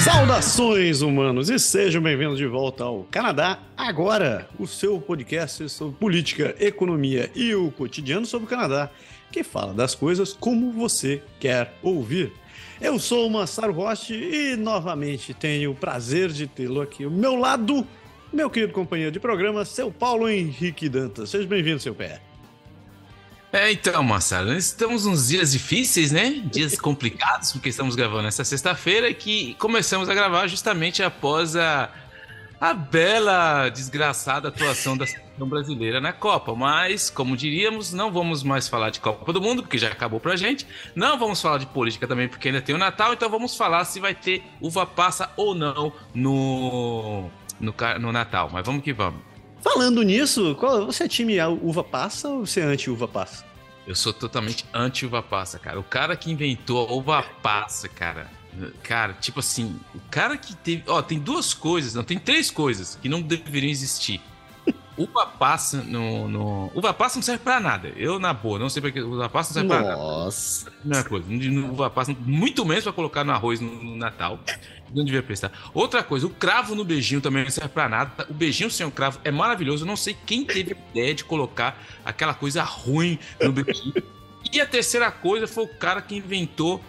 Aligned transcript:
Saudações, 0.00 1.02
humanos, 1.02 1.50
e 1.50 1.58
sejam 1.58 2.00
bem-vindos 2.00 2.38
de 2.38 2.46
volta 2.46 2.84
ao 2.84 3.04
Canadá 3.10 3.58
Agora, 3.76 4.48
o 4.58 4.66
seu 4.66 4.98
podcast 4.98 5.68
sobre 5.68 5.94
política, 5.98 6.56
economia 6.58 7.30
e 7.34 7.54
o 7.54 7.70
cotidiano 7.70 8.24
sobre 8.24 8.46
o 8.46 8.48
Canadá, 8.48 8.88
que 9.30 9.44
fala 9.44 9.74
das 9.74 9.94
coisas 9.94 10.32
como 10.32 10.72
você 10.72 11.22
quer 11.38 11.74
ouvir. 11.82 12.32
Eu 12.80 12.98
sou 12.98 13.26
o 13.26 13.30
Massaro 13.30 13.74
Roche 13.74 14.14
e 14.14 14.56
novamente 14.56 15.34
tenho 15.34 15.72
o 15.72 15.74
prazer 15.74 16.30
de 16.30 16.46
tê-lo 16.46 16.80
aqui 16.80 17.04
ao 17.04 17.10
meu 17.10 17.36
lado, 17.36 17.86
meu 18.32 18.48
querido 18.48 18.72
companheiro 18.72 19.12
de 19.12 19.20
programa, 19.20 19.66
seu 19.66 19.90
Paulo 19.92 20.30
Henrique 20.30 20.88
Dantas. 20.88 21.28
Seja 21.28 21.46
bem-vindo, 21.46 21.78
seu 21.78 21.94
pé. 21.94 22.22
É, 23.52 23.72
então, 23.72 24.00
Marcelo, 24.04 24.52
estamos 24.52 25.06
uns 25.06 25.26
dias 25.26 25.50
difíceis, 25.50 26.12
né? 26.12 26.40
Dias 26.44 26.78
complicados, 26.78 27.50
porque 27.50 27.68
estamos 27.68 27.96
gravando 27.96 28.28
essa 28.28 28.44
sexta-feira 28.44 29.12
que 29.12 29.54
começamos 29.54 30.08
a 30.08 30.14
gravar 30.14 30.46
justamente 30.46 31.02
após 31.02 31.56
a, 31.56 31.90
a 32.60 32.72
bela, 32.72 33.68
desgraçada 33.68 34.48
atuação 34.48 34.96
da 34.96 35.04
seleção 35.04 35.48
brasileira 35.48 36.00
na 36.00 36.12
Copa. 36.12 36.54
Mas, 36.54 37.10
como 37.10 37.36
diríamos, 37.36 37.92
não 37.92 38.12
vamos 38.12 38.44
mais 38.44 38.68
falar 38.68 38.90
de 38.90 39.00
Copa 39.00 39.32
do 39.32 39.40
Mundo, 39.40 39.62
porque 39.62 39.78
já 39.78 39.88
acabou 39.88 40.20
pra 40.20 40.36
gente. 40.36 40.64
Não 40.94 41.18
vamos 41.18 41.42
falar 41.42 41.58
de 41.58 41.66
política 41.66 42.06
também, 42.06 42.28
porque 42.28 42.46
ainda 42.46 42.62
tem 42.62 42.76
o 42.76 42.78
Natal. 42.78 43.14
Então, 43.14 43.28
vamos 43.28 43.56
falar 43.56 43.84
se 43.84 43.98
vai 43.98 44.14
ter 44.14 44.44
uva 44.60 44.86
passa 44.86 45.28
ou 45.36 45.56
não 45.56 45.92
no, 46.14 47.28
no, 47.58 47.74
no 47.98 48.12
Natal. 48.12 48.48
Mas 48.52 48.64
vamos 48.64 48.84
que 48.84 48.92
vamos. 48.92 49.29
Falando 49.62 50.02
nisso, 50.02 50.54
qual, 50.58 50.86
você 50.86 51.04
é 51.04 51.08
time 51.08 51.38
uva 51.62 51.84
passa 51.84 52.28
ou 52.28 52.46
você 52.46 52.60
é 52.60 52.64
anti-uva 52.64 53.06
passa? 53.06 53.44
Eu 53.86 53.94
sou 53.94 54.12
totalmente 54.12 54.64
anti-uva 54.72 55.22
passa, 55.22 55.58
cara. 55.58 55.78
O 55.78 55.82
cara 55.82 56.16
que 56.16 56.30
inventou 56.30 56.88
a 56.88 56.92
uva 56.92 57.22
passa, 57.42 57.88
cara. 57.88 58.30
Cara, 58.82 59.12
tipo 59.14 59.40
assim, 59.40 59.78
o 59.94 60.00
cara 60.10 60.36
que 60.36 60.54
teve. 60.56 60.82
Ó, 60.86 61.00
tem 61.02 61.18
duas 61.18 61.54
coisas, 61.54 61.94
não, 61.94 62.02
tem 62.02 62.18
três 62.18 62.50
coisas 62.50 62.98
que 63.00 63.08
não 63.08 63.22
deveriam 63.22 63.70
existir. 63.70 64.20
Uva 65.00 65.26
passa 65.26 65.78
no, 65.82 66.28
no. 66.28 66.70
Uva 66.74 66.92
passa 66.92 67.16
não 67.16 67.22
serve 67.22 67.42
pra 67.42 67.58
nada. 67.58 67.88
Eu, 67.96 68.18
na 68.18 68.34
boa, 68.34 68.58
não 68.58 68.68
sei 68.68 68.82
porque 68.82 69.00
uva 69.00 69.30
passa 69.30 69.50
não 69.50 69.68
serve 69.68 69.68
Nossa. 69.68 69.82
pra 69.82 69.96
nada. 69.96 70.02
Nossa. 70.02 70.70
Primeira 70.70 71.08
coisa, 71.08 71.26
uva 71.72 71.90
passa, 71.90 72.16
muito 72.20 72.66
menos 72.66 72.84
pra 72.84 72.92
colocar 72.92 73.24
no 73.24 73.32
arroz 73.32 73.60
no, 73.60 73.70
no 73.82 73.96
Natal. 73.96 74.38
Não 74.94 75.02
devia 75.02 75.22
prestar. 75.22 75.52
Outra 75.72 76.02
coisa, 76.02 76.26
o 76.26 76.30
cravo 76.30 76.74
no 76.74 76.84
beijinho 76.84 77.20
também 77.22 77.44
não 77.44 77.50
serve 77.50 77.70
pra 77.70 77.88
nada. 77.88 78.26
O 78.28 78.34
beijinho 78.34 78.70
sem 78.70 78.84
o 78.84 78.90
cravo 78.90 79.18
é 79.24 79.30
maravilhoso. 79.30 79.84
Eu 79.84 79.86
não 79.86 79.96
sei 79.96 80.14
quem 80.26 80.44
teve 80.44 80.74
a 80.74 80.90
ideia 80.90 81.14
de 81.14 81.24
colocar 81.24 81.80
aquela 82.04 82.34
coisa 82.34 82.62
ruim 82.62 83.18
no 83.40 83.52
beijinho. 83.52 83.94
E 84.52 84.60
a 84.60 84.66
terceira 84.66 85.10
coisa 85.10 85.46
foi 85.46 85.64
o 85.64 85.68
cara 85.68 86.02
que 86.02 86.16
inventou 86.16 86.82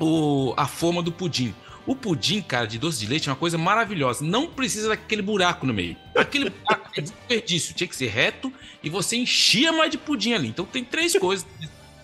o, 0.00 0.52
a 0.56 0.66
forma 0.66 1.02
do 1.02 1.12
pudim. 1.12 1.54
O 1.86 1.94
pudim, 1.94 2.42
cara, 2.42 2.66
de 2.66 2.78
doce 2.78 2.98
de 2.98 3.06
leite 3.06 3.28
é 3.28 3.32
uma 3.32 3.38
coisa 3.38 3.56
maravilhosa. 3.56 4.24
Não 4.24 4.48
precisa 4.48 4.88
daquele 4.88 5.22
buraco 5.22 5.64
no 5.64 5.72
meio. 5.72 5.96
Aquele 6.16 6.50
buraco 6.50 6.90
é 6.96 7.00
desperdício. 7.00 7.74
Tinha 7.74 7.86
que 7.86 7.94
ser 7.94 8.08
reto 8.08 8.52
e 8.82 8.90
você 8.90 9.16
enchia 9.16 9.72
mais 9.72 9.90
de 9.90 9.96
pudim 9.96 10.32
ali. 10.32 10.48
Então 10.48 10.64
tem 10.64 10.84
três 10.84 11.16
coisas, 11.16 11.46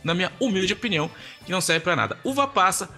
na 0.04 0.14
minha 0.14 0.30
humilde 0.38 0.72
opinião, 0.72 1.10
que 1.44 1.50
não 1.50 1.60
serve 1.60 1.80
para 1.80 1.96
nada. 1.96 2.18
Uva 2.22 2.46
passa, 2.46 2.88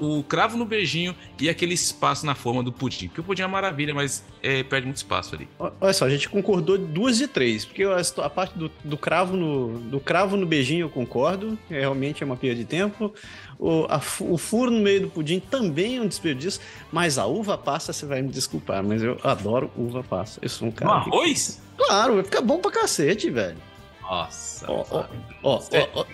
o 0.00 0.22
cravo 0.22 0.56
no 0.56 0.64
beijinho 0.64 1.14
e 1.40 1.48
aquele 1.48 1.74
espaço 1.74 2.24
na 2.24 2.34
forma 2.34 2.62
do 2.62 2.72
pudim. 2.72 3.08
Porque 3.08 3.20
o 3.20 3.24
pudim 3.24 3.42
é 3.42 3.46
maravilha, 3.46 3.94
mas 3.94 4.24
é, 4.42 4.62
perde 4.62 4.86
muito 4.86 4.96
espaço 4.96 5.34
ali. 5.34 5.48
Olha 5.58 5.92
só, 5.92 6.06
a 6.06 6.10
gente 6.10 6.28
concordou 6.28 6.78
duas 6.78 7.18
de 7.18 7.26
três, 7.26 7.64
porque 7.64 7.84
a, 7.84 8.30
parte 8.30 8.58
do, 8.58 8.70
do, 8.82 8.96
cravo 8.96 9.36
no, 9.36 9.78
do 9.78 10.00
cravo 10.00 10.36
no 10.36 10.46
beijinho 10.46 10.86
eu 10.86 10.90
concordo, 10.90 11.58
é, 11.70 11.80
realmente 11.80 12.22
é 12.22 12.26
uma 12.26 12.36
perda 12.36 12.56
de 12.56 12.64
tempo. 12.64 13.12
O, 13.58 13.86
a, 13.88 14.00
o 14.20 14.38
furo 14.38 14.70
no 14.70 14.80
meio 14.80 15.02
do 15.02 15.10
pudim 15.10 15.40
também 15.40 15.96
é 15.96 16.00
um 16.00 16.06
desperdício, 16.06 16.60
mas 16.92 17.18
a 17.18 17.26
uva 17.26 17.58
passa, 17.58 17.92
você 17.92 18.06
vai 18.06 18.22
me 18.22 18.28
desculpar, 18.28 18.82
mas 18.82 19.02
eu 19.02 19.18
adoro 19.22 19.70
uva 19.76 20.02
passa. 20.02 20.38
Eu 20.42 20.48
sou 20.48 20.68
um 20.68 20.70
cara. 20.70 20.90
No 20.90 20.96
arroz? 20.96 21.60
Que... 21.76 21.84
Claro, 21.84 22.14
vai 22.14 22.24
ficar 22.24 22.40
bom 22.40 22.58
pra 22.58 22.70
cacete, 22.70 23.30
velho. 23.30 23.58
Nossa. 24.02 24.70
Ó, 24.70 24.84
ó, 24.90 25.04
ó, 25.42 25.62
ó, 25.94 26.04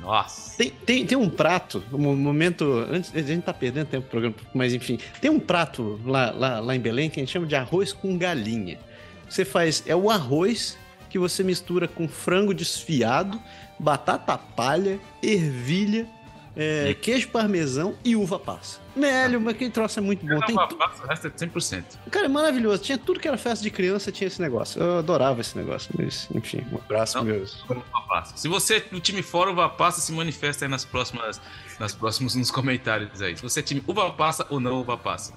nossa. 0.00 0.56
Tem, 0.56 0.70
tem, 0.70 1.06
tem 1.06 1.18
um 1.18 1.28
prato, 1.28 1.84
um 1.92 2.16
momento. 2.16 2.64
Antes, 2.90 3.14
a 3.14 3.20
gente 3.20 3.42
tá 3.42 3.52
perdendo 3.52 3.86
tempo 3.86 4.04
no 4.04 4.10
programa, 4.10 4.34
mas 4.54 4.72
enfim. 4.72 4.98
Tem 5.20 5.30
um 5.30 5.38
prato 5.38 6.00
lá, 6.04 6.30
lá, 6.30 6.60
lá 6.60 6.74
em 6.74 6.80
Belém 6.80 7.10
que 7.10 7.20
a 7.20 7.22
gente 7.22 7.32
chama 7.32 7.46
de 7.46 7.54
arroz 7.54 7.92
com 7.92 8.16
galinha. 8.16 8.78
Você 9.28 9.44
faz. 9.44 9.82
É 9.86 9.94
o 9.94 10.10
arroz 10.10 10.78
que 11.10 11.18
você 11.18 11.42
mistura 11.42 11.86
com 11.86 12.08
frango 12.08 12.54
desfiado, 12.54 13.40
batata 13.78 14.36
palha, 14.38 14.98
ervilha, 15.22 16.06
é, 16.58 16.92
queijo 16.92 17.28
parmesão 17.28 17.94
e 18.04 18.16
uva 18.16 18.36
passa. 18.36 18.80
Velho, 18.96 19.40
mas 19.40 19.54
aquele 19.54 19.70
troço 19.70 20.00
é 20.00 20.02
muito 20.02 20.26
bom. 20.26 20.40
Tem 20.40 20.56
uva 20.56 20.66
passa, 20.66 21.04
o 21.04 21.06
resto 21.06 21.28
é 21.28 21.30
100%. 21.30 21.84
Cara, 22.10 22.26
é 22.26 22.28
maravilhoso. 22.28 22.82
Tinha 22.82 22.98
tudo 22.98 23.20
que 23.20 23.28
era 23.28 23.38
festa 23.38 23.62
de 23.62 23.70
criança, 23.70 24.10
tinha 24.10 24.26
esse 24.26 24.42
negócio. 24.42 24.82
Eu 24.82 24.98
adorava 24.98 25.40
esse 25.40 25.56
negócio. 25.56 25.94
Mas, 25.96 26.28
enfim, 26.34 26.66
um 26.72 26.78
abraço 26.78 27.16
Não, 27.16 27.24
meus. 27.24 27.64
Se 28.34 28.48
você 28.48 28.78
é 28.78 28.80
do 28.80 28.98
time 28.98 29.22
fora, 29.22 29.52
uva 29.52 29.68
passa, 29.68 30.00
se 30.00 30.10
manifesta 30.10 30.64
aí 30.64 30.68
nas 30.68 30.84
próximas, 30.84 31.40
nas 31.78 31.94
próximos 31.94 32.34
nos 32.34 32.50
comentários 32.50 33.22
aí. 33.22 33.36
Se 33.36 33.42
você 33.42 33.60
é 33.60 33.62
time 33.62 33.80
uva 33.86 34.10
passa 34.10 34.44
ou 34.50 34.58
não 34.58 34.80
uva 34.80 34.96
passa. 34.96 35.32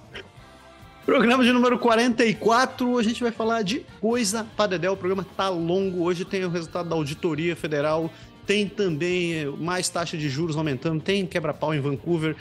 Programa 1.06 1.44
de 1.44 1.52
número 1.52 1.78
44, 1.78 2.98
a 2.98 3.04
gente 3.04 3.22
vai 3.22 3.32
falar 3.32 3.64
de 3.64 3.86
coisa 4.00 4.48
para 4.56 4.72
Dedé. 4.72 4.90
O 4.90 4.98
programa 4.98 5.26
tá 5.36 5.50
longo. 5.50 6.04
Hoje 6.04 6.26
tem 6.26 6.46
o 6.46 6.50
resultado 6.50 6.90
da 6.90 6.96
Auditoria 6.96 7.56
Federal 7.56 8.10
tem 8.52 8.68
também 8.68 9.46
mais 9.60 9.88
taxa 9.88 10.18
de 10.18 10.28
juros 10.28 10.58
aumentando, 10.58 11.02
tem 11.02 11.26
quebra-pau 11.26 11.74
em 11.74 11.80
Vancouver. 11.80 12.36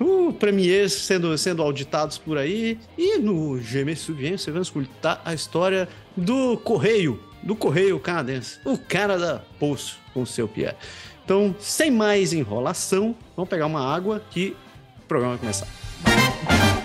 Uh, 0.00 0.32
premiers 0.32 0.94
sendo, 0.94 1.36
sendo 1.36 1.60
auditados 1.60 2.16
por 2.16 2.38
aí. 2.38 2.78
E 2.96 3.18
no 3.18 3.58
GM 3.58 3.94
Subien 3.94 4.38
você 4.38 4.50
vai 4.50 4.62
escutar 4.62 5.20
a 5.26 5.34
história 5.34 5.86
do 6.16 6.56
Correio, 6.56 7.22
do 7.42 7.54
Correio 7.54 8.00
canadense, 8.00 8.60
o 8.64 8.78
Canada 8.78 9.44
Post 9.60 9.98
com 10.14 10.22
o 10.22 10.26
seu 10.26 10.48
Pierre. 10.48 10.76
Então, 11.22 11.54
sem 11.60 11.90
mais 11.90 12.32
enrolação, 12.32 13.14
vamos 13.36 13.50
pegar 13.50 13.66
uma 13.66 13.94
água 13.94 14.22
que 14.30 14.56
o 15.00 15.06
programa 15.06 15.36
vai 15.36 15.40
começar. 15.40 16.77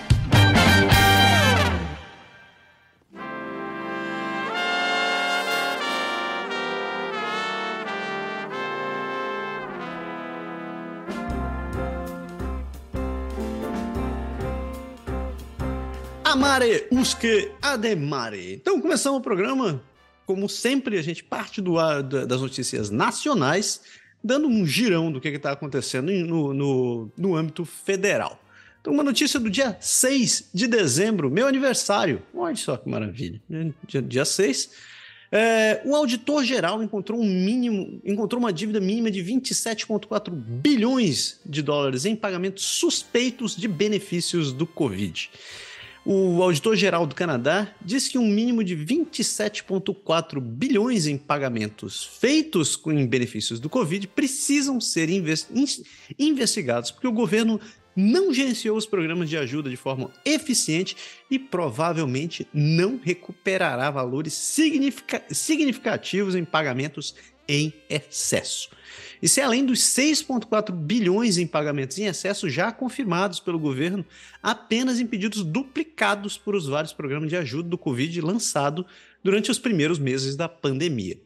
Amare 16.34 16.88
usque 16.90 17.52
ademare. 17.62 18.54
Então, 18.54 18.80
começamos 18.80 19.20
o 19.20 19.22
programa. 19.22 19.80
Como 20.26 20.48
sempre, 20.48 20.98
a 20.98 21.02
gente 21.02 21.22
parte 21.22 21.60
do, 21.60 21.76
das 22.02 22.40
notícias 22.40 22.90
nacionais, 22.90 23.82
dando 24.22 24.48
um 24.48 24.66
girão 24.66 25.12
do 25.12 25.20
que 25.20 25.28
está 25.28 25.52
acontecendo 25.52 26.10
no, 26.10 26.52
no, 26.52 27.12
no 27.16 27.36
âmbito 27.36 27.64
federal. 27.64 28.42
Então, 28.80 28.92
uma 28.92 29.04
notícia 29.04 29.38
do 29.38 29.48
dia 29.48 29.76
6 29.78 30.50
de 30.52 30.66
dezembro, 30.66 31.30
meu 31.30 31.46
aniversário. 31.46 32.20
Olha 32.34 32.56
só 32.56 32.76
que 32.76 32.88
maravilha. 32.88 33.40
Dia, 33.86 34.02
dia 34.02 34.24
6. 34.24 34.70
É, 35.30 35.82
o 35.84 35.94
auditor 35.94 36.42
geral 36.42 36.82
encontrou 36.82 37.20
um 37.20 37.24
mínimo, 37.24 38.00
encontrou 38.04 38.40
uma 38.40 38.52
dívida 38.52 38.80
mínima 38.80 39.08
de 39.08 39.22
27,4 39.22 40.32
bilhões 40.32 41.40
de 41.46 41.62
dólares 41.62 42.04
em 42.04 42.16
pagamentos 42.16 42.64
suspeitos 42.64 43.54
de 43.54 43.68
benefícios 43.68 44.52
do 44.52 44.66
Covid. 44.66 45.30
O 46.06 46.42
auditor-geral 46.42 47.06
do 47.06 47.14
Canadá 47.14 47.74
diz 47.80 48.08
que 48.08 48.18
um 48.18 48.28
mínimo 48.28 48.62
de 48.62 48.76
27,4 48.76 50.38
bilhões 50.38 51.06
em 51.06 51.16
pagamentos 51.16 52.04
feitos 52.20 52.78
em 52.88 53.06
benefícios 53.06 53.58
do 53.58 53.70
Covid 53.70 54.06
precisam 54.08 54.78
ser 54.82 55.08
investigados, 56.18 56.90
porque 56.90 57.06
o 57.06 57.12
governo 57.12 57.58
não 57.96 58.34
gerenciou 58.34 58.76
os 58.76 58.84
programas 58.84 59.30
de 59.30 59.38
ajuda 59.38 59.70
de 59.70 59.76
forma 59.76 60.10
eficiente 60.26 60.94
e 61.30 61.38
provavelmente 61.38 62.46
não 62.52 63.00
recuperará 63.02 63.90
valores 63.90 64.34
significativos 65.30 66.34
em 66.34 66.44
pagamentos 66.44 67.14
em 67.48 67.72
excesso. 67.88 68.68
Isso 69.24 69.40
é 69.40 69.42
além 69.42 69.64
dos 69.64 69.78
6,4 69.78 70.70
bilhões 70.70 71.38
em 71.38 71.46
pagamentos 71.46 71.96
em 71.96 72.04
excesso 72.04 72.46
já 72.50 72.70
confirmados 72.70 73.40
pelo 73.40 73.58
governo, 73.58 74.04
apenas 74.42 75.00
em 75.00 75.06
pedidos 75.06 75.42
duplicados 75.42 76.36
por 76.36 76.54
os 76.54 76.66
vários 76.66 76.92
programas 76.92 77.30
de 77.30 77.36
ajuda 77.36 77.66
do 77.66 77.78
Covid 77.78 78.20
lançado 78.20 78.84
durante 79.22 79.50
os 79.50 79.58
primeiros 79.58 79.98
meses 79.98 80.36
da 80.36 80.46
pandemia. 80.46 81.18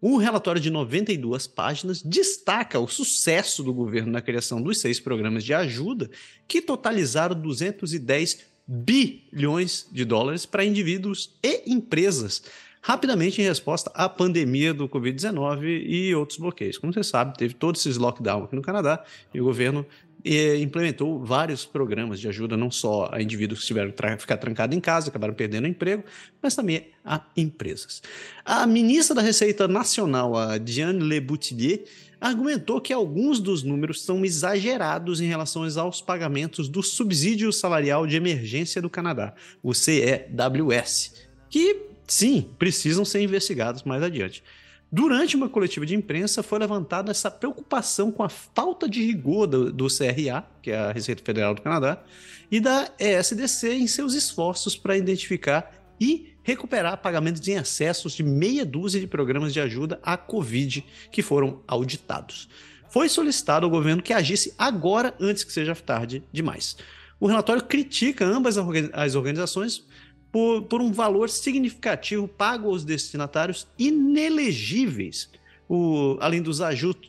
O 0.00 0.16
relatório 0.16 0.62
de 0.62 0.70
92 0.70 1.46
páginas 1.46 2.00
destaca 2.00 2.80
o 2.80 2.88
sucesso 2.88 3.62
do 3.62 3.74
governo 3.74 4.10
na 4.10 4.22
criação 4.22 4.62
dos 4.62 4.80
seis 4.80 4.98
programas 4.98 5.44
de 5.44 5.52
ajuda, 5.52 6.10
que 6.48 6.62
totalizaram 6.62 7.38
210 7.38 8.46
bilhões 8.66 9.86
de 9.92 10.06
dólares 10.06 10.46
para 10.46 10.64
indivíduos 10.64 11.36
e 11.42 11.70
empresas, 11.70 12.42
rapidamente 12.82 13.40
em 13.40 13.44
resposta 13.44 13.90
à 13.94 14.08
pandemia 14.08 14.74
do 14.74 14.88
Covid-19 14.88 15.84
e 15.86 16.12
outros 16.16 16.36
bloqueios. 16.36 16.76
Como 16.76 16.92
você 16.92 17.04
sabe, 17.04 17.38
teve 17.38 17.54
todos 17.54 17.80
esses 17.80 17.96
lockdowns 17.96 18.44
aqui 18.44 18.56
no 18.56 18.62
Canadá 18.62 19.04
e 19.32 19.40
o 19.40 19.44
governo 19.44 19.86
eh, 20.24 20.58
implementou 20.58 21.24
vários 21.24 21.64
programas 21.64 22.18
de 22.18 22.26
ajuda, 22.26 22.56
não 22.56 22.72
só 22.72 23.08
a 23.12 23.22
indivíduos 23.22 23.60
que 23.60 23.66
tiveram 23.66 23.92
que 23.92 24.16
ficar 24.18 24.36
trancados 24.36 24.76
em 24.76 24.80
casa, 24.80 25.10
acabaram 25.10 25.32
perdendo 25.32 25.64
o 25.64 25.68
emprego, 25.68 26.02
mas 26.42 26.56
também 26.56 26.88
a 27.04 27.24
empresas. 27.36 28.02
A 28.44 28.66
ministra 28.66 29.14
da 29.14 29.22
Receita 29.22 29.68
Nacional, 29.68 30.36
a 30.36 30.58
Diane 30.58 31.04
Le 31.04 31.20
Boutillier, 31.20 31.84
argumentou 32.20 32.80
que 32.80 32.92
alguns 32.92 33.38
dos 33.38 33.62
números 33.62 34.02
são 34.02 34.24
exagerados 34.24 35.20
em 35.20 35.26
relação 35.26 35.64
aos 35.76 36.00
pagamentos 36.00 36.68
do 36.68 36.82
Subsídio 36.82 37.52
Salarial 37.52 38.06
de 38.08 38.16
Emergência 38.16 38.82
do 38.82 38.90
Canadá, 38.90 39.34
o 39.62 39.72
CEWS, 39.72 41.14
que 41.48 41.91
sim, 42.06 42.50
precisam 42.58 43.04
ser 43.04 43.22
investigados 43.22 43.82
mais 43.82 44.02
adiante. 44.02 44.42
Durante 44.90 45.36
uma 45.36 45.48
coletiva 45.48 45.86
de 45.86 45.94
imprensa, 45.94 46.42
foi 46.42 46.58
levantada 46.58 47.10
essa 47.10 47.30
preocupação 47.30 48.12
com 48.12 48.22
a 48.22 48.28
falta 48.28 48.86
de 48.86 49.02
rigor 49.02 49.46
do, 49.46 49.72
do, 49.72 49.86
CRA, 49.86 50.44
que 50.60 50.70
é 50.70 50.76
a 50.76 50.92
Receita 50.92 51.22
Federal 51.24 51.54
do 51.54 51.62
Canadá, 51.62 52.02
e 52.50 52.60
da 52.60 52.90
ESDC 52.98 53.72
em 53.72 53.86
seus 53.86 54.12
esforços 54.12 54.76
para 54.76 54.94
identificar 54.94 55.72
e 55.98 56.34
recuperar 56.42 56.98
pagamentos 56.98 57.46
em 57.48 57.54
excessos 57.54 58.12
de 58.12 58.22
meia 58.22 58.66
dúzia 58.66 59.00
de 59.00 59.06
programas 59.06 59.54
de 59.54 59.60
ajuda 59.60 59.98
à 60.02 60.18
Covid 60.18 60.84
que 61.10 61.22
foram 61.22 61.62
auditados. 61.66 62.48
Foi 62.90 63.08
solicitado 63.08 63.64
ao 63.64 63.70
governo 63.70 64.02
que 64.02 64.12
agisse 64.12 64.52
agora, 64.58 65.14
antes 65.18 65.42
que 65.42 65.52
seja 65.52 65.74
tarde 65.74 66.22
demais. 66.30 66.76
O 67.18 67.26
relatório 67.26 67.64
critica 67.64 68.26
ambas 68.26 68.58
as 68.92 69.14
organizações 69.14 69.86
por, 70.32 70.62
por 70.62 70.80
um 70.80 70.90
valor 70.90 71.28
significativo 71.28 72.26
pago 72.26 72.68
aos 72.68 72.84
destinatários 72.84 73.68
inelegíveis, 73.78 75.30
o, 75.68 76.16
além 76.20 76.40
dos, 76.40 76.58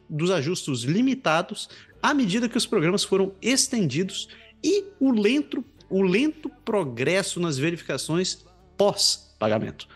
dos 0.10 0.30
ajustes 0.30 0.82
limitados 0.82 1.70
à 2.02 2.14
medida 2.14 2.50
que 2.50 2.58
os 2.58 2.66
programas 2.66 3.06
foram 3.06 3.34
estendidos 3.42 4.28
e 4.62 4.84
o 5.00 5.12
lento, 5.12 5.64
o 5.90 6.02
lento 6.02 6.50
progresso 6.66 7.40
nas 7.40 7.58
verificações 7.58 8.46
pós-pagamento. 8.78 9.88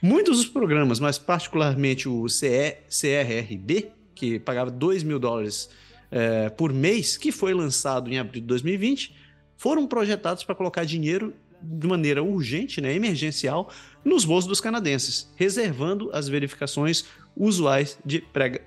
Muitos 0.00 0.36
dos 0.36 0.46
programas, 0.46 1.00
mas 1.00 1.18
particularmente 1.18 2.08
o 2.08 2.28
CE, 2.28 2.76
CRRB, 2.88 3.90
que 4.14 4.38
pagava 4.38 4.70
2 4.70 5.02
mil 5.02 5.18
dólares 5.18 5.68
é, 6.10 6.48
por 6.50 6.72
mês, 6.72 7.16
que 7.16 7.32
foi 7.32 7.52
lançado 7.52 8.12
em 8.12 8.18
abril 8.18 8.42
de 8.42 8.46
2020, 8.46 9.14
foram 9.56 9.86
projetados 9.86 10.44
para 10.44 10.54
colocar 10.54 10.84
dinheiro 10.84 11.34
de 11.62 11.86
maneira 11.86 12.22
urgente, 12.22 12.80
né, 12.80 12.94
emergencial, 12.94 13.70
nos 14.04 14.24
bolsos 14.24 14.48
dos 14.48 14.60
canadenses, 14.60 15.32
reservando 15.36 16.10
as 16.12 16.28
verificações 16.28 17.04
usuais 17.36 17.98
de 18.04 18.24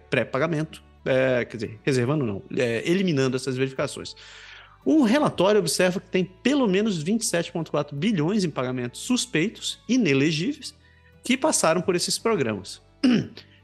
pré-pagamento. 0.09 0.83
É, 1.05 1.45
quer 1.45 1.57
dizer, 1.57 1.79
reservando 1.83 2.25
não, 2.25 2.43
é, 2.55 2.83
eliminando 2.89 3.35
essas 3.35 3.55
verificações. 3.55 4.15
O 4.85 5.03
relatório 5.03 5.59
observa 5.59 5.99
que 5.99 6.09
tem 6.09 6.23
pelo 6.23 6.67
menos 6.67 7.03
27,4 7.03 7.93
bilhões 7.93 8.43
em 8.43 8.49
pagamentos 8.49 9.01
suspeitos, 9.01 9.79
inelegíveis, 9.87 10.73
que 11.23 11.37
passaram 11.37 11.81
por 11.81 11.95
esses 11.95 12.17
programas. 12.17 12.81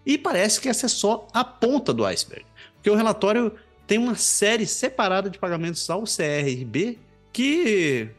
E 0.06 0.20
parece 0.20 0.62
que 0.62 0.70
essa 0.70 0.86
é 0.86 0.90
só 0.90 1.28
a 1.34 1.44
ponta 1.44 1.92
do 1.92 2.06
iceberg, 2.06 2.46
porque 2.76 2.92
o 2.92 2.96
relatório 2.96 3.52
tem 3.88 3.98
uma 3.98 4.14
série 4.14 4.68
separada 4.68 5.32
de 5.32 5.40
pagamentos 5.40 5.90
ao 5.90 6.04
CRB 6.04 7.00
que 7.34 8.10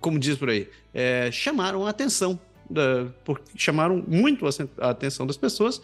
como 0.00 0.18
diz 0.18 0.36
por 0.36 0.48
aí, 0.48 0.68
é, 0.92 1.30
chamaram 1.30 1.86
a 1.86 1.90
atenção, 1.90 2.38
da, 2.68 3.06
por, 3.24 3.40
chamaram 3.56 4.02
muito 4.06 4.46
a, 4.46 4.90
atenção 4.90 5.26
das 5.26 5.36
pessoas, 5.36 5.80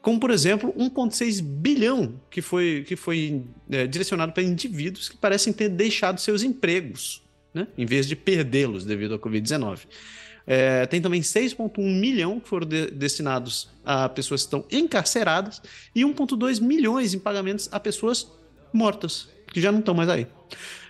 como 0.00 0.20
por 0.20 0.30
exemplo 0.30 0.72
1,6 0.74 1.42
bilhão 1.42 2.20
que 2.30 2.40
foi, 2.40 2.84
que 2.86 2.96
foi 2.96 3.42
é, 3.70 3.86
direcionado 3.86 4.32
para 4.32 4.42
indivíduos 4.42 5.08
que 5.08 5.16
parecem 5.16 5.52
ter 5.52 5.68
deixado 5.68 6.20
seus 6.20 6.42
empregos, 6.42 7.22
né, 7.52 7.66
em 7.76 7.86
vez 7.86 8.06
de 8.06 8.14
perdê-los 8.14 8.84
devido 8.84 9.14
à 9.14 9.18
Covid-19. 9.18 9.80
É, 10.50 10.86
tem 10.86 10.98
também 11.02 11.20
6,1 11.20 11.78
milhão 11.78 12.40
que 12.40 12.48
foram 12.48 12.66
de, 12.66 12.90
destinados 12.90 13.68
a 13.84 14.08
pessoas 14.08 14.40
que 14.42 14.46
estão 14.46 14.64
encarceradas 14.70 15.60
e 15.94 16.02
1,2 16.02 16.58
milhões 16.62 17.12
em 17.12 17.18
pagamentos 17.18 17.68
a 17.70 17.78
pessoas 17.78 18.26
mortas, 18.72 19.28
que 19.52 19.60
já 19.60 19.70
não 19.70 19.80
estão 19.80 19.94
mais 19.94 20.08
aí. 20.08 20.26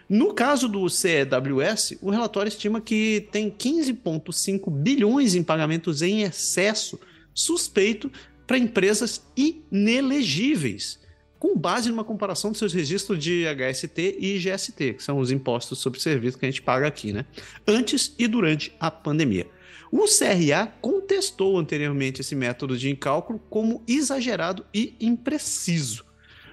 No 0.08 0.32
caso 0.32 0.68
do 0.68 0.88
CEWS, 0.88 1.98
o 2.00 2.10
relatório 2.10 2.48
estima 2.48 2.80
que 2.80 3.28
tem 3.30 3.50
15,5 3.50 4.70
bilhões 4.70 5.34
em 5.34 5.42
pagamentos 5.42 6.00
em 6.00 6.22
excesso 6.22 6.98
suspeito 7.34 8.10
para 8.46 8.56
empresas 8.56 9.22
inelegíveis, 9.36 10.98
com 11.38 11.54
base 11.54 11.90
numa 11.90 12.04
comparação 12.04 12.50
dos 12.50 12.58
seus 12.58 12.72
registros 12.72 13.22
de 13.22 13.44
HST 13.46 14.16
e 14.18 14.38
GST, 14.38 14.94
que 14.94 15.02
são 15.02 15.18
os 15.18 15.30
impostos 15.30 15.78
sobre 15.78 16.00
serviço 16.00 16.38
que 16.38 16.46
a 16.46 16.50
gente 16.50 16.62
paga 16.62 16.86
aqui, 16.86 17.12
né? 17.12 17.26
Antes 17.66 18.14
e 18.18 18.26
durante 18.26 18.74
a 18.80 18.90
pandemia. 18.90 19.46
O 19.92 20.04
CRA 20.06 20.66
contestou 20.80 21.58
anteriormente 21.58 22.22
esse 22.22 22.34
método 22.34 22.78
de 22.78 22.94
cálculo 22.96 23.38
como 23.50 23.82
exagerado 23.86 24.64
e 24.72 24.94
impreciso. 25.00 26.07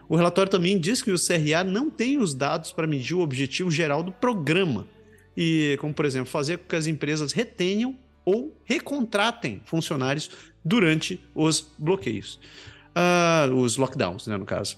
O 0.07 0.16
relatório 0.16 0.52
também 0.52 0.78
diz 0.80 1.02
que 1.02 1.12
o 1.12 1.18
CRA 1.19 1.63
não 1.63 1.90
tem 1.90 2.18
os 2.18 2.34
dados 2.34 2.72
para 2.72 2.88
medir 2.88 3.16
o 3.16 3.22
objetivo 3.22 3.72
geral 3.72 4.04
do 4.04 4.12
programa. 4.12 4.88
E, 5.36 5.78
como 5.80 5.94
por 5.94 6.06
exemplo, 6.06 6.30
fazer 6.30 6.57
com 6.57 6.68
que 6.68 6.75
as 6.75 6.88
empresas 6.88 7.31
retenham 7.31 7.98
ou 8.24 8.56
recontratem 8.63 9.62
funcionários 9.66 10.30
durante 10.63 11.19
os 11.34 11.72
bloqueios. 11.78 12.40
Uh, 12.96 13.54
os 13.54 13.78
lockdowns, 13.78 14.28
né, 14.28 14.38
no 14.38 14.46
caso. 14.46 14.78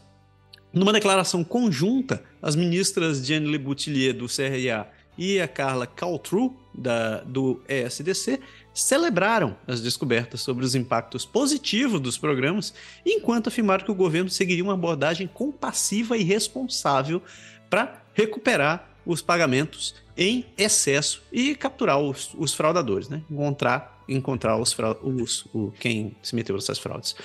Numa 0.74 0.91
declaração 0.91 1.44
conjunta, 1.44 2.24
as 2.41 2.56
ministras 2.56 3.25
Diane 3.25 3.47
Le 3.47 3.57
Boutillier, 3.57 4.13
do 4.13 4.27
CRA, 4.27 4.89
e 5.18 5.39
a 5.39 5.47
Carla 5.47 5.88
Caltru, 5.88 6.56
da, 6.74 7.21
do 7.21 7.62
ESDC, 7.68 8.39
celebraram 8.81 9.57
as 9.65 9.81
descobertas 9.81 10.41
sobre 10.41 10.63
os 10.63 10.75
impactos 10.75 11.25
positivos 11.25 12.00
dos 12.00 12.18
programas, 12.18 12.74
enquanto 13.03 13.47
afirmaram 13.47 13.83
que 13.83 13.91
o 13.91 13.95
governo 13.95 14.29
seguiria 14.29 14.63
uma 14.63 14.74
abordagem 14.74 15.27
compassiva 15.27 16.15
e 16.15 16.24
responsável 16.24 17.22
para 17.69 18.01
recuperar 18.13 18.88
os 19.03 19.22
pagamentos 19.22 19.96
em 20.15 20.46
excesso 20.57 21.24
e 21.31 21.55
capturar 21.55 22.00
os, 22.00 22.31
os 22.38 22.53
fraudadores, 22.53 23.10
né? 23.10 23.22
encontrar, 23.31 24.03
encontrar 24.07 24.57
os, 24.57 24.75
os, 25.01 25.46
o, 25.53 25.72
quem 25.79 26.15
se 26.22 26.36
meteu 26.36 26.55
nessas 26.55 26.77
fraudes. 26.77 27.15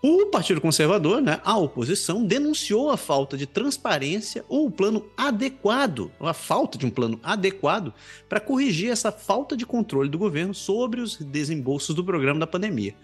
O 0.00 0.26
Partido 0.26 0.60
Conservador, 0.60 1.20
né, 1.20 1.40
a 1.44 1.56
oposição, 1.58 2.24
denunciou 2.24 2.88
a 2.88 2.96
falta 2.96 3.36
de 3.36 3.46
transparência 3.46 4.44
ou 4.48 4.66
o 4.66 4.70
plano 4.70 5.04
adequado, 5.16 6.12
a 6.20 6.32
falta 6.32 6.78
de 6.78 6.86
um 6.86 6.90
plano 6.90 7.18
adequado 7.20 7.92
para 8.28 8.38
corrigir 8.38 8.90
essa 8.90 9.10
falta 9.10 9.56
de 9.56 9.66
controle 9.66 10.08
do 10.08 10.16
governo 10.16 10.54
sobre 10.54 11.00
os 11.00 11.16
desembolsos 11.16 11.96
do 11.96 12.04
programa 12.04 12.38
da 12.38 12.46
pandemia. 12.46 12.94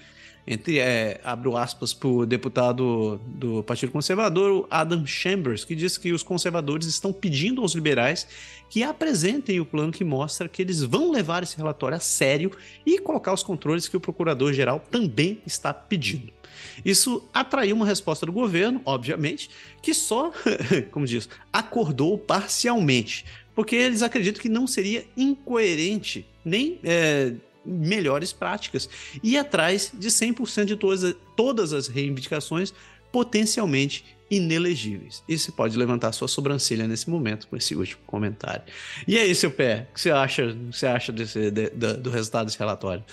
Entre, 0.46 0.78
é, 0.78 1.20
abro 1.24 1.56
aspas 1.56 1.92
para 1.92 2.06
o 2.06 2.24
deputado 2.24 3.20
do 3.26 3.64
Partido 3.64 3.90
Conservador, 3.90 4.68
Adam 4.70 5.04
Chambers, 5.04 5.64
que 5.64 5.74
diz 5.74 5.98
que 5.98 6.12
os 6.12 6.22
conservadores 6.22 6.86
estão 6.86 7.12
pedindo 7.12 7.62
aos 7.62 7.74
liberais 7.74 8.28
que 8.70 8.84
apresentem 8.84 9.58
o 9.58 9.66
plano 9.66 9.90
que 9.90 10.04
mostra 10.04 10.48
que 10.48 10.62
eles 10.62 10.82
vão 10.82 11.10
levar 11.10 11.42
esse 11.42 11.56
relatório 11.56 11.96
a 11.96 12.00
sério 12.00 12.52
e 12.86 13.00
colocar 13.00 13.32
os 13.32 13.42
controles 13.42 13.88
que 13.88 13.96
o 13.96 14.00
procurador-geral 14.00 14.78
também 14.90 15.40
está 15.44 15.74
pedindo. 15.74 16.32
Isso 16.84 17.22
atraiu 17.32 17.76
uma 17.76 17.86
resposta 17.86 18.26
do 18.26 18.32
governo, 18.32 18.80
obviamente, 18.84 19.50
que 19.82 19.94
só, 19.94 20.32
como 20.90 21.06
diz, 21.06 21.28
acordou 21.52 22.18
parcialmente, 22.18 23.24
porque 23.54 23.76
eles 23.76 24.02
acreditam 24.02 24.42
que 24.42 24.48
não 24.48 24.66
seria 24.66 25.04
incoerente 25.16 26.26
nem 26.44 26.78
é, 26.84 27.32
melhores 27.64 28.32
práticas 28.32 28.88
ir 29.22 29.38
atrás 29.38 29.92
de 29.94 30.08
100% 30.08 30.64
de 30.64 30.76
todas, 30.76 31.14
todas 31.36 31.72
as 31.72 31.88
reivindicações 31.88 32.74
potencialmente 33.10 34.04
inelegíveis. 34.30 35.22
E 35.28 35.38
você 35.38 35.52
pode 35.52 35.76
levantar 35.78 36.12
sua 36.12 36.26
sobrancelha 36.26 36.88
nesse 36.88 37.08
momento 37.08 37.46
com 37.46 37.56
esse 37.56 37.76
último 37.76 38.02
comentário. 38.06 38.64
E 39.06 39.16
aí, 39.16 39.32
seu 39.34 39.50
pé, 39.50 39.86
o 39.90 39.94
que 39.94 40.00
você 40.00 40.10
acha, 40.10 40.56
você 40.70 40.86
acha 40.86 41.12
desse, 41.12 41.50
de, 41.50 41.70
de, 41.70 41.94
do 41.94 42.10
resultado 42.10 42.46
desse 42.46 42.58
relatório? 42.58 43.04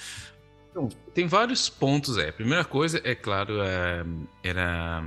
Então, 0.71 0.89
tem 1.13 1.27
vários 1.27 1.69
pontos 1.69 2.17
aí. 2.17 2.29
A 2.29 2.33
primeira 2.33 2.65
coisa, 2.65 3.01
é 3.03 3.13
claro, 3.13 3.61
é, 3.61 4.03
era 4.41 5.03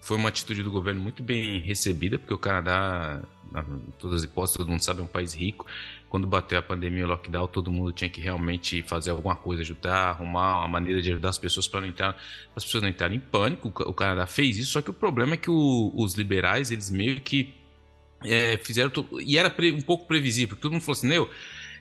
foi 0.00 0.16
uma 0.16 0.30
atitude 0.30 0.64
do 0.64 0.70
governo 0.70 1.00
muito 1.00 1.22
bem 1.22 1.60
recebida, 1.60 2.18
porque 2.18 2.34
o 2.34 2.38
Canadá 2.38 3.22
todas 3.98 4.18
as 4.18 4.24
hipóteses, 4.24 4.56
todo 4.56 4.68
mundo 4.68 4.82
sabe, 4.82 5.00
é 5.00 5.04
um 5.04 5.06
país 5.06 5.34
rico. 5.34 5.66
Quando 6.08 6.26
bateu 6.26 6.58
a 6.58 6.62
pandemia, 6.62 7.04
o 7.04 7.08
lockdown, 7.08 7.46
todo 7.46 7.70
mundo 7.70 7.92
tinha 7.92 8.08
que 8.08 8.20
realmente 8.20 8.82
fazer 8.82 9.10
alguma 9.10 9.36
coisa, 9.36 9.62
ajudar, 9.62 10.10
arrumar 10.10 10.58
uma 10.58 10.68
maneira 10.68 11.00
de 11.00 11.10
ajudar 11.10 11.30
as 11.30 11.38
pessoas 11.38 11.66
para 11.66 11.80
não 11.80 11.88
entrar, 11.88 12.16
as 12.54 12.64
pessoas 12.64 12.82
não 12.82 12.90
entrarem 12.90 13.16
em 13.16 13.20
pânico. 13.20 13.68
O 13.68 13.94
Canadá 13.94 14.26
fez 14.26 14.58
isso, 14.58 14.72
só 14.72 14.82
que 14.82 14.90
o 14.90 14.94
problema 14.94 15.34
é 15.34 15.36
que 15.36 15.50
o, 15.50 15.92
os 15.94 16.14
liberais, 16.14 16.70
eles 16.70 16.90
meio 16.90 17.20
que 17.20 17.54
é, 18.24 18.58
fizeram. 18.58 18.90
E 19.20 19.38
era 19.38 19.54
um 19.74 19.80
pouco 19.80 20.06
previsível, 20.06 20.48
porque 20.48 20.62
todo 20.62 20.72
mundo 20.72 20.82
falou 20.82 20.98
assim: 20.98 21.08
Meu, 21.08 21.30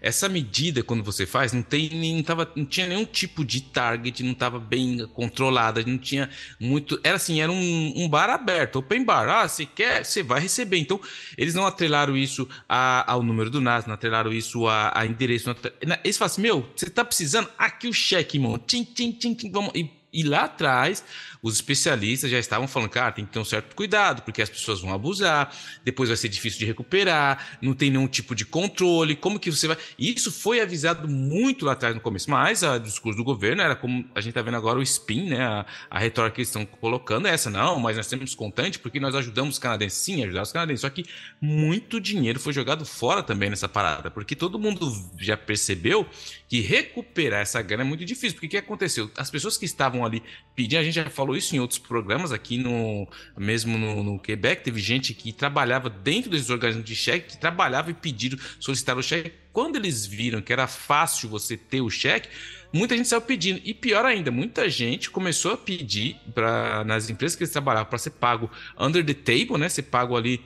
essa 0.01 0.27
medida, 0.27 0.81
quando 0.81 1.03
você 1.03 1.27
faz, 1.27 1.53
não, 1.53 1.61
tem, 1.61 2.15
não, 2.15 2.23
tava, 2.23 2.51
não 2.55 2.65
tinha 2.65 2.87
nenhum 2.87 3.05
tipo 3.05 3.45
de 3.45 3.61
target, 3.61 4.23
não 4.23 4.31
estava 4.31 4.59
bem 4.59 5.07
controlada, 5.13 5.83
não 5.85 5.97
tinha 5.97 6.27
muito. 6.59 6.99
Era 7.03 7.17
assim, 7.17 7.39
era 7.39 7.51
um, 7.51 7.93
um, 7.95 8.09
bar 8.09 8.29
aberto, 8.31 8.77
open 8.77 9.05
bar. 9.05 9.29
Ah, 9.29 9.47
você 9.47 9.63
quer, 9.63 10.03
você 10.03 10.23
vai 10.23 10.41
receber. 10.41 10.77
Então, 10.77 10.99
eles 11.37 11.53
não 11.53 11.67
atrelaram 11.67 12.17
isso 12.17 12.49
a, 12.67 13.09
ao 13.11 13.21
número 13.21 13.51
do 13.51 13.61
NAS, 13.61 13.85
não 13.85 13.93
atrelaram 13.93 14.33
isso 14.33 14.67
a, 14.67 14.91
a 14.95 15.05
endereço. 15.05 15.55
Eles 16.03 16.17
falam 16.17 16.31
assim: 16.31 16.41
meu, 16.41 16.67
você 16.75 16.87
está 16.87 17.05
precisando? 17.05 17.47
Aqui 17.55 17.87
o 17.87 17.93
cheque, 17.93 18.37
irmão. 18.37 18.57
Tim, 18.57 18.83
tim, 18.83 19.11
tim, 19.11 19.35
tim, 19.35 19.51
vamos. 19.51 19.71
E, 19.75 20.00
e 20.13 20.23
lá 20.23 20.43
atrás 20.43 21.03
os 21.41 21.55
especialistas 21.55 22.29
já 22.29 22.37
estavam 22.37 22.67
falando, 22.67 22.89
cara, 22.89 23.11
tem 23.11 23.25
que 23.25 23.31
ter 23.31 23.39
um 23.39 23.45
certo 23.45 23.75
cuidado, 23.75 24.21
porque 24.21 24.41
as 24.41 24.49
pessoas 24.49 24.79
vão 24.79 24.93
abusar, 24.93 25.55
depois 25.83 26.09
vai 26.09 26.17
ser 26.17 26.29
difícil 26.29 26.59
de 26.59 26.65
recuperar, 26.65 27.57
não 27.61 27.73
tem 27.73 27.89
nenhum 27.89 28.07
tipo 28.07 28.35
de 28.35 28.45
controle, 28.45 29.15
como 29.15 29.39
que 29.39 29.49
você 29.49 29.67
vai. 29.67 29.77
Isso 29.97 30.31
foi 30.31 30.61
avisado 30.61 31.07
muito 31.07 31.65
lá 31.65 31.71
atrás 31.71 31.95
no 31.95 32.01
começo, 32.01 32.29
mas 32.29 32.61
o 32.61 32.77
discurso 32.77 33.17
do 33.17 33.23
governo 33.23 33.61
era 33.61 33.75
como 33.75 34.07
a 34.13 34.21
gente 34.21 34.29
está 34.29 34.41
vendo 34.41 34.57
agora 34.57 34.77
o 34.77 34.83
spin, 34.83 35.29
né? 35.29 35.41
A, 35.41 35.65
a 35.89 35.99
retórica 35.99 36.35
que 36.35 36.41
eles 36.41 36.49
estão 36.49 36.65
colocando 36.65 37.27
é 37.27 37.31
essa, 37.31 37.49
não, 37.49 37.79
mas 37.79 37.97
nós 37.97 38.07
temos 38.07 38.35
contante 38.35 38.77
porque 38.77 38.99
nós 38.99 39.15
ajudamos 39.15 39.55
os 39.55 39.59
canadenses. 39.59 39.97
Sim, 39.97 40.23
ajudar 40.23 40.43
os 40.43 40.51
canadenses. 40.51 40.81
Só 40.81 40.89
que 40.89 41.05
muito 41.39 41.99
dinheiro 41.99 42.39
foi 42.39 42.53
jogado 42.53 42.85
fora 42.85 43.23
também 43.23 43.49
nessa 43.49 43.67
parada, 43.67 44.11
porque 44.11 44.35
todo 44.35 44.59
mundo 44.59 44.91
já 45.19 45.35
percebeu 45.35 46.07
que 46.47 46.59
recuperar 46.59 47.41
essa 47.41 47.61
grana 47.61 47.83
é 47.83 47.85
muito 47.85 48.05
difícil. 48.05 48.33
Porque 48.33 48.47
o 48.47 48.49
que 48.49 48.57
aconteceu? 48.57 49.09
As 49.17 49.31
pessoas 49.31 49.57
que 49.57 49.65
estavam 49.65 50.00
ali 50.05 50.23
pedindo, 50.55 50.79
a 50.79 50.83
gente 50.83 50.95
já 50.95 51.09
falou 51.09 51.35
isso 51.35 51.55
em 51.55 51.59
outros 51.59 51.79
programas 51.79 52.31
aqui 52.31 52.57
no 52.57 53.07
mesmo 53.37 53.77
no, 53.77 54.03
no 54.03 54.19
Quebec. 54.19 54.63
Teve 54.63 54.79
gente 54.79 55.13
que 55.13 55.31
trabalhava 55.31 55.89
dentro 55.89 56.29
desses 56.29 56.49
organismos 56.49 56.85
de 56.85 56.95
cheque, 56.95 57.31
que 57.31 57.37
trabalhava 57.37 57.91
e 57.91 57.93
pediram, 57.93 58.37
solicitaram 58.59 58.99
o 58.99 59.03
cheque. 59.03 59.33
Quando 59.51 59.75
eles 59.75 60.05
viram 60.05 60.41
que 60.41 60.53
era 60.53 60.67
fácil 60.67 61.29
você 61.29 61.57
ter 61.57 61.81
o 61.81 61.89
cheque, 61.89 62.29
muita 62.73 62.95
gente 62.95 63.07
saiu 63.07 63.21
pedindo. 63.21 63.61
E 63.63 63.73
pior 63.73 64.05
ainda, 64.05 64.31
muita 64.31 64.69
gente 64.69 65.09
começou 65.09 65.53
a 65.53 65.57
pedir 65.57 66.17
para 66.33 66.83
nas 66.83 67.09
empresas 67.09 67.35
que 67.35 67.43
eles 67.43 67.51
trabalhavam 67.51 67.89
para 67.89 67.97
ser 67.99 68.11
pago 68.11 68.49
under 68.79 69.05
the 69.05 69.13
table, 69.13 69.57
né? 69.57 69.67
Ser 69.67 69.83
pago 69.83 70.15
ali 70.15 70.41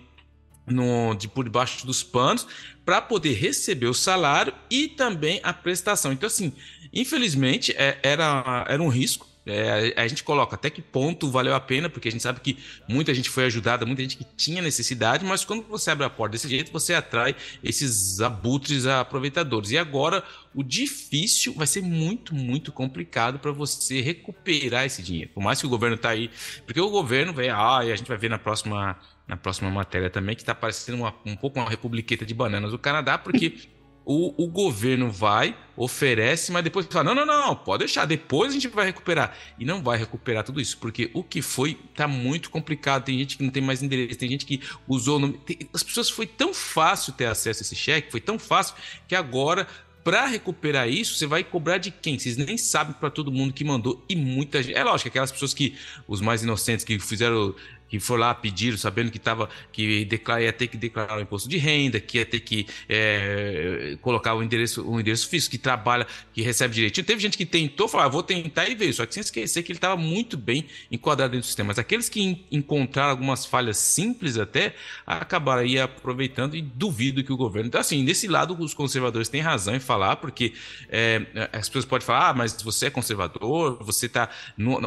no, 0.66 1.14
de 1.14 1.28
por 1.28 1.44
debaixo 1.44 1.86
dos 1.86 2.04
panos 2.04 2.48
para 2.84 3.02
poder 3.02 3.34
receber 3.34 3.88
o 3.88 3.94
salário 3.94 4.54
e 4.70 4.88
também 4.88 5.40
a 5.44 5.54
prestação. 5.54 6.12
Então, 6.12 6.28
assim, 6.28 6.54
infelizmente, 6.94 7.74
é, 7.78 8.00
era, 8.02 8.66
era 8.68 8.82
um 8.82 8.90
risco 8.90 9.28
é, 9.46 9.94
a 9.96 10.08
gente 10.08 10.24
coloca 10.24 10.56
até 10.56 10.70
que 10.70 10.82
ponto 10.82 11.30
valeu 11.30 11.54
a 11.54 11.60
pena, 11.60 11.90
porque 11.90 12.08
a 12.08 12.12
gente 12.12 12.22
sabe 12.22 12.40
que 12.40 12.58
muita 12.88 13.14
gente 13.14 13.30
foi 13.30 13.46
ajudada, 13.46 13.86
muita 13.86 14.02
gente 14.02 14.18
que 14.18 14.26
tinha 14.36 14.62
necessidade, 14.62 15.24
mas 15.24 15.46
quando 15.46 15.64
você 15.64 15.92
abre 15.92 16.06
a 16.06 16.10
porta 16.10 16.32
desse 16.32 16.50
jeito, 16.50 16.72
você 16.72 16.94
atrai 16.94 17.36
esses 17.64 18.20
abutres 18.22 18.88
aproveitadores. 18.88 19.72
E 19.72 19.78
agora, 19.78 20.24
o 20.54 20.64
difícil 20.64 21.54
vai 21.54 21.68
ser 21.68 21.82
muito, 21.82 22.34
muito 22.34 22.72
complicado 22.72 23.38
para 23.38 23.52
você 23.52 24.02
recuperar 24.02 24.86
esse 24.86 25.04
dinheiro. 25.04 25.30
Por 25.34 25.44
mais 25.44 25.60
que 25.60 25.68
o 25.68 25.70
governo 25.70 25.96
está 25.96 26.10
aí, 26.10 26.32
porque 26.66 26.82
o 26.82 26.90
governo 26.90 27.32
vem, 27.32 27.50
ah, 27.50 27.82
e 27.84 27.92
a 27.92 27.96
gente 27.96 28.08
vai 28.08 28.18
ver 28.18 28.30
na 28.30 28.40
próxima, 28.40 28.98
na 29.28 29.38
próxima 29.38 29.70
matéria 29.70 30.10
também, 30.10 30.36
que 30.36 30.42
está 30.42 30.56
parecendo 30.56 30.98
uma, 31.00 31.14
um 31.26 31.36
pouco 31.36 31.60
uma 31.60 31.70
republiqueta 31.70 32.26
de 32.26 32.34
bananas 32.34 32.72
do 32.72 32.80
Canadá, 32.80 33.18
porque 33.18 33.75
o, 34.06 34.44
o 34.44 34.48
governo 34.48 35.10
vai, 35.10 35.58
oferece, 35.76 36.52
mas 36.52 36.64
depois 36.64 36.86
fala: 36.86 37.14
não, 37.14 37.26
não, 37.26 37.26
não, 37.26 37.56
pode 37.56 37.80
deixar, 37.80 38.06
depois 38.06 38.52
a 38.52 38.54
gente 38.54 38.68
vai 38.68 38.86
recuperar. 38.86 39.36
E 39.58 39.66
não 39.66 39.82
vai 39.82 39.98
recuperar 39.98 40.44
tudo 40.44 40.62
isso, 40.62 40.78
porque 40.78 41.10
o 41.14 41.24
que 41.24 41.42
foi 41.42 41.78
tá 41.96 42.08
muito 42.08 42.50
complicado. 42.50 43.06
Tem 43.06 43.18
gente 43.18 43.38
que 43.38 43.44
não 43.44 43.50
tem 43.50 43.64
mais 43.64 43.82
endereço, 43.82 44.20
tem 44.20 44.30
gente 44.30 44.46
que 44.46 44.62
usou. 44.88 45.20
Nome, 45.20 45.40
tem, 45.46 45.60
as 45.74 45.82
pessoas 45.82 46.10
foi 46.10 46.28
tão 46.28 46.54
fácil 46.54 47.14
ter 47.14 47.26
acesso 47.26 47.62
a 47.62 47.64
esse 47.64 47.76
cheque, 47.76 48.12
foi 48.12 48.22
tão 48.22 48.38
fácil 48.38 48.76
que 49.08 49.16
agora 49.16 49.68
para 50.06 50.28
recuperar 50.28 50.88
isso, 50.88 51.16
você 51.16 51.26
vai 51.26 51.44
cobrar 51.44 51.80
de 51.80 51.90
quem? 51.90 52.20
Vocês 52.20 52.38
nem 52.38 52.60
sabem 52.60 52.94
para 52.94 53.10
todo 53.10 53.32
mundo 53.32 53.52
que 53.52 53.64
mandou 53.64 54.06
e 54.08 54.16
muita 54.16 54.62
gente. 54.62 54.78
É 54.78 54.84
lógico, 54.84 55.08
aquelas 55.08 55.32
pessoas 55.32 55.52
que, 55.52 55.76
os 56.08 56.22
mais 56.22 56.44
inocentes, 56.44 56.86
que 56.86 57.00
fizeram 57.00 57.56
que 57.88 58.00
for 58.00 58.20
lá 58.20 58.34
pedir, 58.34 58.78
sabendo 58.78 59.12
que 59.12 59.20
tava 59.20 59.50
que 59.72 60.08
ia 60.40 60.54
ter 60.54 60.68
que 60.68 60.78
declarar 60.78 61.18
o 61.18 61.22
imposto 61.22 61.48
de 61.48 61.58
renda, 61.58 62.00
que 62.00 62.18
ia 62.18 62.26
ter 62.26 62.40
que 62.40 62.66
é, 62.90 63.98
colocar 64.02 64.34
o 64.36 64.44
endereço, 64.44 64.88
o 64.88 65.00
endereço 65.00 65.30
físico, 65.30 65.52
que 65.52 65.58
trabalha, 65.58 66.08
que 66.34 66.42
recebe 66.42 66.74
direitinho. 66.74 67.06
Teve 67.06 67.22
gente 67.22 67.38
que 67.38 67.46
tentou 67.46 67.88
falar, 67.88 68.06
ah, 68.06 68.10
vou 68.10 68.24
tentar 68.24 68.68
e 68.68 68.76
veio, 68.76 68.94
só 68.94 69.06
que 69.06 69.14
sem 69.14 69.22
esquecer 69.22 69.64
que 69.64 69.72
ele 69.72 69.78
estava 69.78 69.96
muito 69.96 70.38
bem 70.38 70.66
enquadrado 70.92 71.32
dentro 71.32 71.44
do 71.44 71.48
sistema. 71.48 71.68
Mas 71.68 71.80
aqueles 71.80 72.10
que 72.10 72.46
encontraram 72.52 73.12
algumas 73.12 73.46
falhas 73.46 73.78
simples 73.78 74.38
até, 74.38 74.76
acabaram 75.06 75.62
aí 75.62 75.80
aproveitando 75.80 76.56
e 76.56 76.62
duvido 76.62 77.24
que 77.24 77.32
o 77.32 77.38
governo. 77.38 77.68
Então, 77.68 77.80
assim, 77.80 78.04
desse 78.04 78.28
lado, 78.28 78.56
os 78.60 78.74
conservadores 78.74 79.30
têm 79.30 79.42
razão 79.42 79.76
em 79.76 79.80
falar, 79.80 80.18
porque 80.18 80.54
é, 80.90 81.22
as 81.54 81.70
pessoas 81.70 81.86
podem 81.86 82.06
falar, 82.06 82.30
ah, 82.30 82.34
mas 82.34 82.62
você 82.62 82.88
é 82.88 82.90
conservador, 82.90 83.78
você 83.82 84.08
está. 84.08 84.30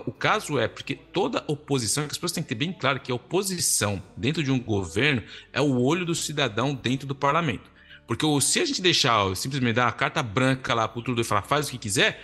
O 0.06 0.12
caso 0.12 0.58
é 0.58 0.66
porque 0.66 0.94
toda 0.94 1.44
oposição, 1.46 2.04
as 2.04 2.12
pessoas 2.12 2.32
têm 2.32 2.42
que 2.42 2.48
ter 2.48 2.54
bem 2.54 2.72
claro 2.72 2.87
claro 2.88 3.00
que 3.00 3.12
a 3.12 3.14
oposição 3.14 4.02
dentro 4.16 4.42
de 4.42 4.50
um 4.50 4.58
governo 4.58 5.22
é 5.52 5.60
o 5.60 5.78
olho 5.78 6.06
do 6.06 6.14
cidadão 6.14 6.74
dentro 6.74 7.06
do 7.06 7.14
parlamento. 7.14 7.70
Porque 8.06 8.24
se 8.40 8.60
a 8.60 8.64
gente 8.64 8.80
deixar 8.80 9.36
simplesmente 9.36 9.74
dar 9.74 9.86
uma 9.86 9.92
carta 9.92 10.22
branca 10.22 10.72
lá 10.72 10.88
para 10.88 10.98
o 10.98 11.02
tudo 11.02 11.20
e 11.20 11.24
falar 11.24 11.42
faz 11.42 11.68
o 11.68 11.70
que 11.70 11.76
quiser, 11.76 12.22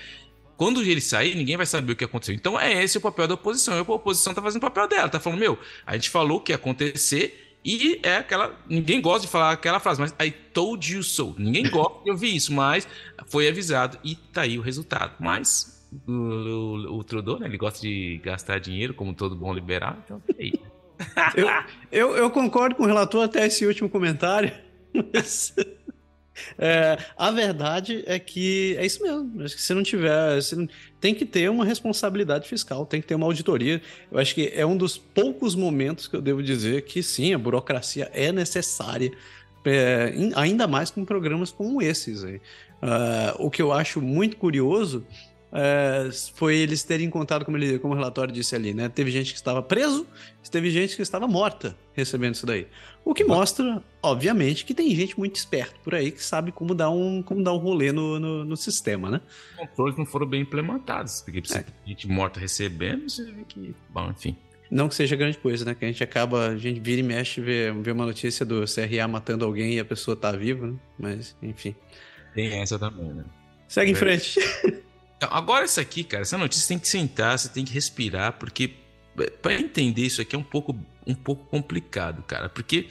quando 0.57 0.81
ele 0.81 1.03
sair, 1.03 1.35
ninguém 1.35 1.59
vai 1.59 1.67
saber 1.67 1.93
o 1.93 1.97
que 1.97 2.05
aconteceu. 2.05 2.35
Então 2.35 2.59
é 2.59 2.83
esse 2.83 2.97
o 2.97 3.01
papel 3.01 3.29
da 3.29 3.35
oposição. 3.35 3.75
E 3.75 3.79
a 3.79 3.83
oposição 3.83 4.31
está 4.31 4.41
fazendo 4.41 4.63
o 4.63 4.67
papel 4.67 4.89
dela, 4.89 5.07
está 5.07 5.21
falando, 5.21 5.39
meu, 5.39 5.59
a 5.85 5.93
gente 5.95 6.09
falou 6.09 6.39
o 6.39 6.41
que 6.41 6.53
ia 6.53 6.57
acontecer 6.57 7.59
e 7.63 8.01
é 8.03 8.17
aquela. 8.17 8.59
Ninguém 8.67 9.03
gosta 9.03 9.27
de 9.27 9.33
falar 9.33 9.53
aquela 9.53 9.79
frase, 9.79 10.01
mas 10.01 10.15
I 10.19 10.31
told 10.31 10.91
you 10.91 11.03
so. 11.03 11.35
Ninguém 11.37 11.69
gosta 11.69 12.03
de 12.05 12.11
ouvir 12.11 12.35
isso, 12.35 12.55
mas 12.55 12.89
foi 13.27 13.49
avisado 13.49 13.99
e 14.03 14.15
tá 14.15 14.43
aí 14.43 14.59
o 14.59 14.63
resultado. 14.63 15.15
Mas 15.21 15.74
o, 16.07 16.13
o, 16.13 16.99
o 16.99 17.05
Trudeau, 17.05 17.39
né? 17.39 17.47
Ele 17.47 17.57
gosta 17.57 17.81
de 17.81 18.21
gastar 18.23 18.59
dinheiro, 18.59 18.95
como 18.95 19.15
todo 19.15 19.37
bom 19.37 19.53
liberal, 19.53 19.97
então 20.05 20.23
é 20.29 20.43
aí. 20.43 20.53
eu, 21.37 21.49
eu, 21.91 22.17
eu, 22.17 22.31
concordo 22.31 22.77
com 22.77 22.85
o 22.85 22.87
relator 22.87 23.25
até 23.25 23.47
esse 23.47 23.67
último 23.67 23.89
comentário. 23.89 24.53
Mas, 25.13 25.55
é, 26.59 26.99
a 27.17 27.31
verdade 27.31 28.03
é 28.07 28.19
que 28.19 28.77
é 28.79 28.85
isso 28.87 29.03
mesmo. 29.03 29.43
Acho 29.43 29.55
que 29.55 29.63
se 29.63 29.75
não 29.75 29.83
tiver. 29.83 30.41
Se 30.43 30.57
não, 30.57 30.69
tem 31.01 31.15
que 31.15 31.25
ter 31.25 31.49
uma 31.49 31.65
responsabilidade 31.65 32.49
fiscal, 32.49 32.87
tem 32.87 33.01
que 33.01 33.07
ter 33.07 33.15
uma 33.15 33.27
auditoria. 33.27 33.81
Eu 34.11 34.19
acho 34.19 34.35
que 34.35 34.53
é 34.55 34.65
um 34.67 34.77
dos 34.77 34.97
poucos 34.97 35.55
momentos 35.55 36.09
que 36.09 36.17
eu 36.17 36.23
devo 36.23 36.43
dizer 36.43 36.83
que 36.83 37.03
sim, 37.03 37.35
a 37.35 37.39
burocracia 37.39 38.11
é 38.13 38.33
necessária, 38.33 39.13
é, 39.65 40.13
ainda 40.35 40.67
mais 40.67 40.91
com 40.91 41.05
programas 41.05 41.53
como 41.53 41.81
esses. 41.81 42.25
Aí. 42.25 42.41
Uh, 42.83 43.47
o 43.47 43.51
que 43.51 43.63
eu 43.63 43.73
acho 43.73 43.99
muito 44.03 44.37
curioso 44.37 45.07
é, 45.57 46.11
foi 46.35 46.57
eles 46.57 46.83
terem 46.83 47.09
contado, 47.09 47.45
como, 47.45 47.57
ele, 47.57 47.79
como 47.79 47.95
o 47.95 47.97
relatório 47.97 48.35
disse 48.35 48.57
ali, 48.57 48.75
né? 48.75 48.89
Teve 48.89 49.13
gente 49.13 49.33
que 49.33 49.39
estava 49.39 49.63
preso, 49.63 50.05
teve 50.51 50.69
gente 50.69 50.97
que 50.97 51.03
estava 51.03 51.29
morta 51.29 51.77
recebendo 51.93 52.35
isso 52.35 52.45
daí. 52.45 52.67
O 53.05 53.15
que 53.15 53.23
mostra, 53.23 53.81
obviamente, 54.03 54.65
que 54.65 54.75
tem 54.75 54.93
gente 54.97 55.17
muito 55.17 55.37
esperta 55.37 55.75
por 55.85 55.95
aí 55.95 56.11
que 56.11 56.23
sabe 56.23 56.51
como 56.51 56.75
dar 56.75 56.91
um, 56.91 57.23
como 57.23 57.41
dar 57.41 57.53
um 57.53 57.59
rolê 57.59 57.93
no, 57.93 58.19
no, 58.19 58.45
no 58.45 58.57
sistema, 58.57 59.09
né? 59.09 59.21
Os 59.53 59.69
controles 59.69 59.97
não 59.97 60.05
foram 60.05 60.27
bem 60.27 60.43
implementados, 60.43 61.21
porque 61.21 61.41
é. 61.55 61.65
gente 61.87 62.09
morta 62.09 62.41
recebendo, 62.41 63.09
você 63.09 63.25
vê 63.25 63.45
que. 63.47 63.75
Bom, 63.91 64.11
enfim. 64.11 64.37
Não 64.69 64.89
que 64.89 64.95
seja 64.97 65.15
grande 65.15 65.39
coisa, 65.39 65.65
né? 65.65 65.73
Que 65.73 65.85
a 65.85 65.89
gente 65.89 66.03
acaba, 66.03 66.49
a 66.49 66.57
gente 66.57 66.81
vira 66.81 66.99
e 67.01 67.05
mexe, 67.05 67.41
vê, 67.41 67.71
vê 67.71 67.93
uma 67.93 68.07
notícia 68.07 68.45
do 68.45 68.65
CRA 68.65 69.07
matando 69.07 69.45
alguém 69.45 69.75
e 69.75 69.79
a 69.79 69.85
pessoa 69.85 70.17
tá 70.17 70.33
viva, 70.33 70.67
né? 70.67 70.75
Mas, 70.99 71.37
enfim. 71.41 71.77
Tem 72.35 72.61
essa 72.61 72.77
também, 72.77 73.13
né? 73.13 73.25
Segue 73.69 73.91
é. 73.91 73.93
em 73.93 73.95
frente. 73.95 74.41
Então, 75.25 75.37
agora 75.37 75.65
isso 75.65 75.81
aqui, 75.81 76.05
cara, 76.05 76.23
essa 76.23 76.37
notícia 76.37 76.69
tem 76.69 76.79
que 76.79 76.87
sentar, 76.87 77.39
você 77.39 77.49
tem 77.49 77.65
que 77.65 77.73
respirar, 77.73 78.35
porque 78.35 78.75
é, 79.19 79.31
para 79.31 79.55
entender 79.55 80.03
isso 80.03 80.21
aqui 80.21 80.37
é 80.37 80.39
um 80.39 80.43
pouco, 80.43 80.77
um 81.07 81.15
pouco 81.15 81.45
complicado, 81.47 82.23
cara. 82.25 82.49
Porque 82.49 82.89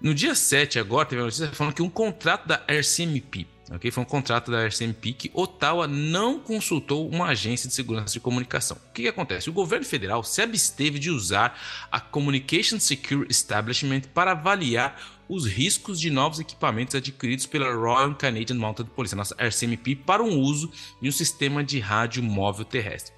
no 0.00 0.12
dia 0.12 0.34
7 0.34 0.78
agora 0.80 1.06
teve 1.06 1.20
uma 1.20 1.26
notícia 1.26 1.48
falando 1.52 1.74
que 1.74 1.82
um 1.82 1.88
contrato 1.88 2.46
da 2.48 2.56
RCMP, 2.68 3.46
ok? 3.70 3.88
Foi 3.90 4.02
um 4.02 4.06
contrato 4.06 4.50
da 4.50 4.66
RCMP 4.66 5.12
que 5.12 5.30
Ottawa 5.32 5.86
não 5.86 6.40
consultou 6.40 7.08
uma 7.08 7.26
agência 7.26 7.68
de 7.68 7.74
segurança 7.74 8.14
de 8.14 8.20
comunicação. 8.20 8.76
O 8.76 8.92
que, 8.92 9.02
que 9.02 9.08
acontece? 9.08 9.48
O 9.48 9.52
governo 9.52 9.86
federal 9.86 10.24
se 10.24 10.42
absteve 10.42 10.98
de 10.98 11.10
usar 11.10 11.56
a 11.90 12.00
Communication 12.00 12.80
Secure 12.80 13.26
Establishment 13.30 14.02
para 14.12 14.32
avaliar 14.32 15.00
os 15.28 15.46
riscos 15.46 16.00
de 16.00 16.10
novos 16.10 16.40
equipamentos 16.40 16.94
adquiridos 16.94 17.46
pela 17.46 17.72
Royal 17.72 18.14
Canadian 18.14 18.56
Mounted 18.56 18.90
Police, 18.90 19.14
a 19.14 19.16
nossa 19.16 19.34
RCMP, 19.38 19.96
para 19.96 20.22
um 20.22 20.38
uso 20.38 20.70
em 21.00 21.08
um 21.08 21.12
sistema 21.12 21.62
de 21.62 21.78
rádio 21.78 22.22
móvel 22.22 22.64
terrestre. 22.64 23.13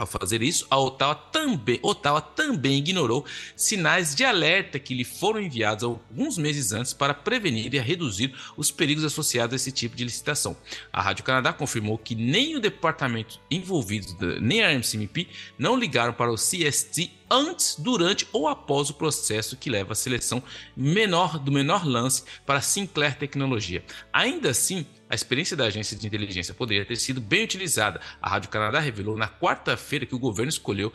Ao 0.00 0.06
fazer 0.06 0.40
isso, 0.40 0.66
a 0.70 0.78
Ottawa 0.80 1.14
também, 1.14 1.78
Ottawa 1.82 2.22
também 2.22 2.78
ignorou 2.78 3.22
sinais 3.54 4.14
de 4.14 4.24
alerta 4.24 4.78
que 4.78 4.94
lhe 4.94 5.04
foram 5.04 5.38
enviados 5.38 5.84
alguns 5.84 6.38
meses 6.38 6.72
antes 6.72 6.94
para 6.94 7.12
prevenir 7.12 7.74
e 7.74 7.78
reduzir 7.78 8.34
os 8.56 8.70
perigos 8.70 9.04
associados 9.04 9.52
a 9.52 9.56
esse 9.56 9.70
tipo 9.70 9.94
de 9.94 10.04
licitação. 10.04 10.56
A 10.90 11.02
Rádio 11.02 11.22
Canadá 11.22 11.52
confirmou 11.52 11.98
que 11.98 12.14
nem 12.14 12.56
o 12.56 12.60
departamento 12.60 13.38
envolvido, 13.50 14.40
nem 14.40 14.62
a 14.62 14.72
MCMP, 14.72 15.28
não 15.58 15.76
ligaram 15.76 16.14
para 16.14 16.32
o 16.32 16.36
CST 16.36 17.12
antes, 17.30 17.76
durante 17.78 18.26
ou 18.32 18.48
após 18.48 18.88
o 18.88 18.94
processo 18.94 19.54
que 19.54 19.68
leva 19.68 19.92
à 19.92 19.94
seleção 19.94 20.42
menor 20.74 21.38
do 21.38 21.52
menor 21.52 21.86
lance 21.86 22.24
para 22.46 22.62
Sinclair 22.62 23.18
Tecnologia. 23.18 23.84
Ainda 24.10 24.48
assim, 24.48 24.86
a 25.10 25.14
experiência 25.14 25.56
da 25.56 25.64
agência 25.64 25.96
de 25.96 26.06
inteligência 26.06 26.54
poderia 26.54 26.86
ter 26.86 26.96
sido 26.96 27.20
bem 27.20 27.42
utilizada. 27.42 28.00
A 28.22 28.30
Rádio 28.30 28.48
Canadá 28.48 28.78
revelou 28.78 29.16
na 29.16 29.28
quarta-feira 29.28 30.06
que 30.06 30.14
o 30.14 30.18
governo 30.18 30.48
escolheu 30.48 30.92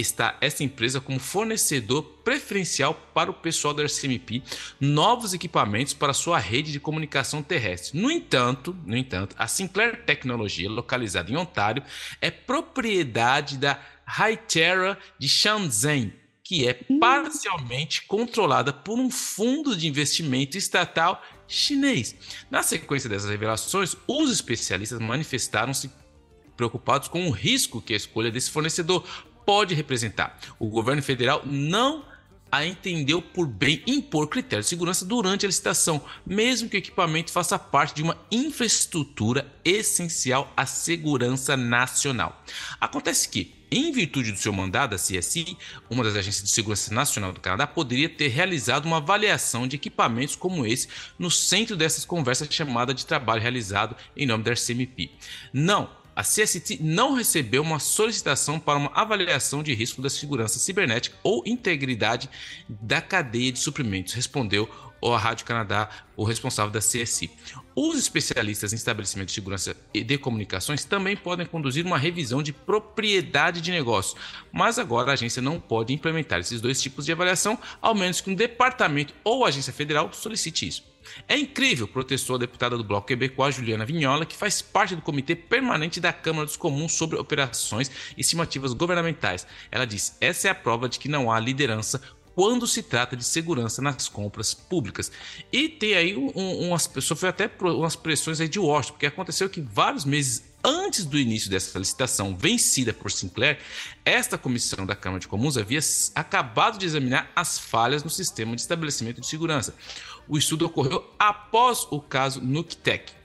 está 0.00 0.36
essa 0.40 0.62
empresa 0.62 1.00
como 1.00 1.18
fornecedor 1.18 2.02
preferencial 2.24 2.94
para 3.12 3.30
o 3.30 3.34
pessoal 3.34 3.74
da 3.74 3.82
RCMP 3.82 4.42
novos 4.80 5.34
equipamentos 5.34 5.92
para 5.92 6.12
sua 6.12 6.38
rede 6.38 6.70
de 6.70 6.78
comunicação 6.80 7.42
terrestre. 7.42 8.00
No 8.00 8.10
entanto, 8.10 8.76
no 8.86 8.96
entanto, 8.96 9.34
a 9.38 9.48
Sinclair 9.48 10.04
Tecnologia, 10.04 10.70
localizada 10.70 11.30
em 11.30 11.36
Ontário, 11.36 11.82
é 12.20 12.30
propriedade 12.30 13.58
da 13.58 13.80
Hytera 14.06 14.96
de 15.18 15.28
Shenzhen, 15.28 16.12
que 16.48 16.66
é 16.66 16.80
hum. 16.88 16.98
parcialmente 16.98 18.06
controlada 18.06 18.72
por 18.72 18.98
um 18.98 19.10
fundo 19.10 19.76
de 19.76 19.86
investimento 19.86 20.56
estatal 20.56 21.22
chinês. 21.46 22.16
Na 22.50 22.62
sequência 22.62 23.06
dessas 23.06 23.28
revelações, 23.28 23.94
os 24.06 24.32
especialistas 24.32 24.98
manifestaram-se 24.98 25.90
preocupados 26.56 27.06
com 27.08 27.28
o 27.28 27.30
risco 27.30 27.82
que 27.82 27.92
a 27.92 27.96
escolha 27.96 28.30
desse 28.30 28.50
fornecedor 28.50 29.06
pode 29.44 29.74
representar. 29.74 30.38
O 30.58 30.68
governo 30.68 31.02
federal 31.02 31.42
não 31.44 32.06
a 32.50 32.64
entendeu 32.64 33.20
por 33.20 33.46
bem 33.46 33.82
impor 33.86 34.26
critérios 34.26 34.64
de 34.64 34.70
segurança 34.70 35.04
durante 35.04 35.44
a 35.44 35.48
licitação, 35.48 36.02
mesmo 36.24 36.66
que 36.70 36.76
o 36.76 36.78
equipamento 36.78 37.30
faça 37.30 37.58
parte 37.58 37.96
de 37.96 38.02
uma 38.02 38.16
infraestrutura 38.32 39.46
essencial 39.62 40.50
à 40.56 40.64
segurança 40.64 41.58
nacional. 41.58 42.42
Acontece 42.80 43.28
que, 43.28 43.57
em 43.70 43.92
virtude 43.92 44.32
do 44.32 44.38
seu 44.38 44.52
mandado, 44.52 44.94
a 44.94 44.98
CSI, 44.98 45.56
uma 45.90 46.04
das 46.04 46.16
agências 46.16 46.44
de 46.44 46.50
segurança 46.50 46.92
nacional 46.92 47.32
do 47.32 47.40
Canadá, 47.40 47.66
poderia 47.66 48.08
ter 48.08 48.28
realizado 48.28 48.86
uma 48.86 48.98
avaliação 48.98 49.66
de 49.66 49.76
equipamentos 49.76 50.36
como 50.36 50.66
esse 50.66 50.88
no 51.18 51.30
centro 51.30 51.76
dessas 51.76 52.04
conversas 52.04 52.48
chamada 52.50 52.94
de 52.94 53.04
trabalho 53.04 53.42
realizado 53.42 53.96
em 54.16 54.26
nome 54.26 54.44
da 54.44 54.52
RCMP. 54.52 55.10
Não, 55.52 55.90
a 56.18 56.22
CST 56.24 56.80
não 56.80 57.14
recebeu 57.14 57.62
uma 57.62 57.78
solicitação 57.78 58.58
para 58.58 58.76
uma 58.76 58.90
avaliação 58.92 59.62
de 59.62 59.72
risco 59.72 60.02
da 60.02 60.10
segurança 60.10 60.58
cibernética 60.58 61.16
ou 61.22 61.44
integridade 61.46 62.28
da 62.68 63.00
cadeia 63.00 63.52
de 63.52 63.60
suprimentos, 63.60 64.14
respondeu 64.14 64.68
a 65.00 65.16
Rádio 65.16 65.46
Canadá, 65.46 65.88
o 66.16 66.24
responsável 66.24 66.72
da 66.72 66.80
CSI. 66.80 67.30
Os 67.72 67.96
especialistas 67.96 68.72
em 68.72 68.76
estabelecimentos 68.76 69.32
de 69.32 69.40
segurança 69.40 69.76
e 69.94 70.02
de 70.02 70.18
comunicações 70.18 70.84
também 70.84 71.16
podem 71.16 71.46
conduzir 71.46 71.86
uma 71.86 71.96
revisão 71.96 72.42
de 72.42 72.52
propriedade 72.52 73.60
de 73.60 73.70
negócio, 73.70 74.18
mas 74.50 74.76
agora 74.76 75.12
a 75.12 75.14
agência 75.14 75.40
não 75.40 75.60
pode 75.60 75.94
implementar 75.94 76.40
esses 76.40 76.60
dois 76.60 76.82
tipos 76.82 77.04
de 77.04 77.12
avaliação, 77.12 77.56
ao 77.80 77.94
menos 77.94 78.20
que 78.20 78.28
um 78.28 78.34
departamento 78.34 79.14
ou 79.22 79.46
agência 79.46 79.72
federal 79.72 80.12
solicite 80.12 80.66
isso. 80.66 80.82
É 81.26 81.36
incrível, 81.36 81.86
protestou 81.86 82.36
a 82.36 82.38
deputada 82.38 82.76
do 82.76 82.84
Bloco 82.84 83.06
Quebecois, 83.06 83.54
Juliana 83.54 83.84
Vignola, 83.84 84.26
que 84.26 84.36
faz 84.36 84.62
parte 84.62 84.96
do 84.96 85.02
Comitê 85.02 85.34
Permanente 85.34 86.00
da 86.00 86.12
Câmara 86.12 86.46
dos 86.46 86.56
Comuns 86.56 86.92
sobre 86.92 87.18
Operações 87.18 87.90
e 88.16 88.20
Estimativas 88.20 88.72
Governamentais. 88.72 89.46
Ela 89.70 89.86
disse: 89.86 90.12
essa 90.20 90.48
é 90.48 90.50
a 90.50 90.54
prova 90.54 90.88
de 90.88 90.98
que 90.98 91.08
não 91.08 91.30
há 91.30 91.38
liderança 91.38 92.00
quando 92.38 92.68
se 92.68 92.84
trata 92.84 93.16
de 93.16 93.24
segurança 93.24 93.82
nas 93.82 94.08
compras 94.08 94.54
públicas. 94.54 95.10
E 95.52 95.68
tem 95.68 95.94
aí 95.94 96.16
um, 96.16 96.30
um, 96.36 96.68
umas 96.68 96.86
pessoas, 96.86 97.18
foi 97.18 97.28
até 97.28 97.50
umas 97.60 97.96
pressões 97.96 98.40
aí 98.40 98.48
de 98.48 98.60
Washington, 98.60 98.92
porque 98.92 99.06
aconteceu 99.06 99.50
que 99.50 99.60
vários 99.60 100.04
meses 100.04 100.44
antes 100.62 101.04
do 101.04 101.18
início 101.18 101.50
dessa 101.50 101.78
licitação 101.78 102.36
vencida 102.36 102.92
por 102.92 103.10
Sinclair, 103.10 103.58
esta 104.04 104.36
comissão 104.36 104.84
da 104.84 104.94
Câmara 104.94 105.20
de 105.20 105.28
Comuns 105.28 105.56
havia 105.56 105.80
acabado 106.14 106.78
de 106.78 106.86
examinar 106.86 107.30
as 107.34 107.58
falhas 107.58 108.02
no 108.02 108.10
sistema 108.10 108.54
de 108.54 108.62
estabelecimento 108.62 109.20
de 109.20 109.26
segurança. 109.26 109.74
O 110.28 110.36
estudo 110.36 110.66
ocorreu 110.66 111.04
após 111.18 111.86
o 111.90 112.00
caso 112.00 112.40
Nuktec. 112.40 113.18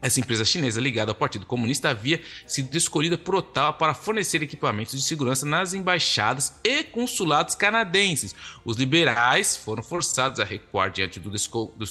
Essa 0.00 0.20
empresa 0.20 0.44
chinesa 0.44 0.80
ligada 0.80 1.10
ao 1.10 1.14
Partido 1.14 1.44
Comunista 1.44 1.90
havia 1.90 2.22
sido 2.46 2.74
escolhida 2.76 3.18
por 3.18 3.34
Ottawa 3.34 3.72
para 3.72 3.94
fornecer 3.94 4.40
equipamentos 4.42 4.94
de 4.94 5.02
segurança 5.02 5.44
nas 5.44 5.74
embaixadas 5.74 6.54
e 6.62 6.84
consulados 6.84 7.56
canadenses. 7.56 8.32
Os 8.64 8.76
liberais 8.76 9.56
foram 9.56 9.82
forçados 9.82 10.38
a 10.38 10.44
recuar 10.44 10.90
diante 10.90 11.18
do, 11.18 11.30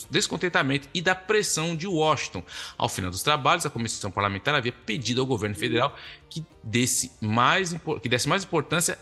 descontentamento 0.09 0.87
e 0.93 1.01
da 1.01 1.13
pressão 1.13 1.75
de 1.75 1.85
Washington. 1.85 2.43
Ao 2.77 2.87
final 2.87 3.11
dos 3.11 3.23
trabalhos, 3.23 3.65
a 3.65 3.69
comissão 3.69 4.09
parlamentar 4.09 4.55
havia 4.55 4.71
pedido 4.71 5.19
ao 5.19 5.27
governo 5.27 5.55
federal 5.55 5.93
que 6.29 6.45
desse 6.63 7.11
mais, 7.19 7.75
que 8.01 8.07
desse 8.07 8.29
mais 8.29 8.45
importância 8.45 8.97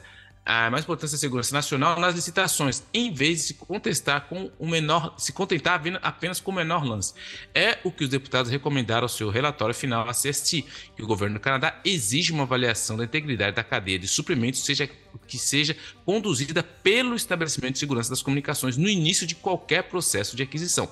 a 0.46 0.70
mais 0.70 0.84
importância 0.84 1.18
da 1.18 1.20
segurança 1.20 1.56
nacional 1.56 2.00
nas 2.00 2.14
licitações, 2.14 2.84
em 2.94 3.12
vez 3.12 3.40
de 3.40 3.44
se 3.46 3.54
contestar 3.56 4.28
com 4.28 4.52
o 4.60 4.68
menor, 4.68 5.16
se 5.18 5.34
contentar 5.34 5.82
apenas 6.04 6.40
com 6.40 6.52
o 6.52 6.54
menor 6.54 6.86
lance. 6.86 7.16
É 7.54 7.80
o 7.84 7.92
que 7.92 8.04
os 8.04 8.10
deputados 8.10 8.52
recomendaram 8.52 9.06
ao 9.06 9.10
seu 9.10 9.32
relatório 9.32 9.74
final 9.74 10.08
à 10.08 10.12
CST, 10.12 10.64
que 10.96 11.02
o 11.02 11.08
governo 11.08 11.36
do 11.36 11.42
Canadá 11.42 11.82
exige 11.84 12.32
uma 12.32 12.44
avaliação 12.44 12.96
da 12.96 13.06
integridade 13.06 13.56
da 13.56 13.64
cadeia 13.64 13.98
de 13.98 14.08
suprimentos 14.08 14.64
seja, 14.64 14.88
que 15.28 15.40
seja 15.40 15.76
conduzida 16.06 16.62
pelo 16.62 17.16
estabelecimento 17.16 17.74
de 17.74 17.80
segurança 17.80 18.12
das 18.12 18.22
comunicações 18.22 18.78
no 18.78 18.88
início 18.88 19.26
de 19.26 19.34
qualquer 19.34 19.84
processo 19.84 20.36
de 20.36 20.44
aquisição. 20.44 20.88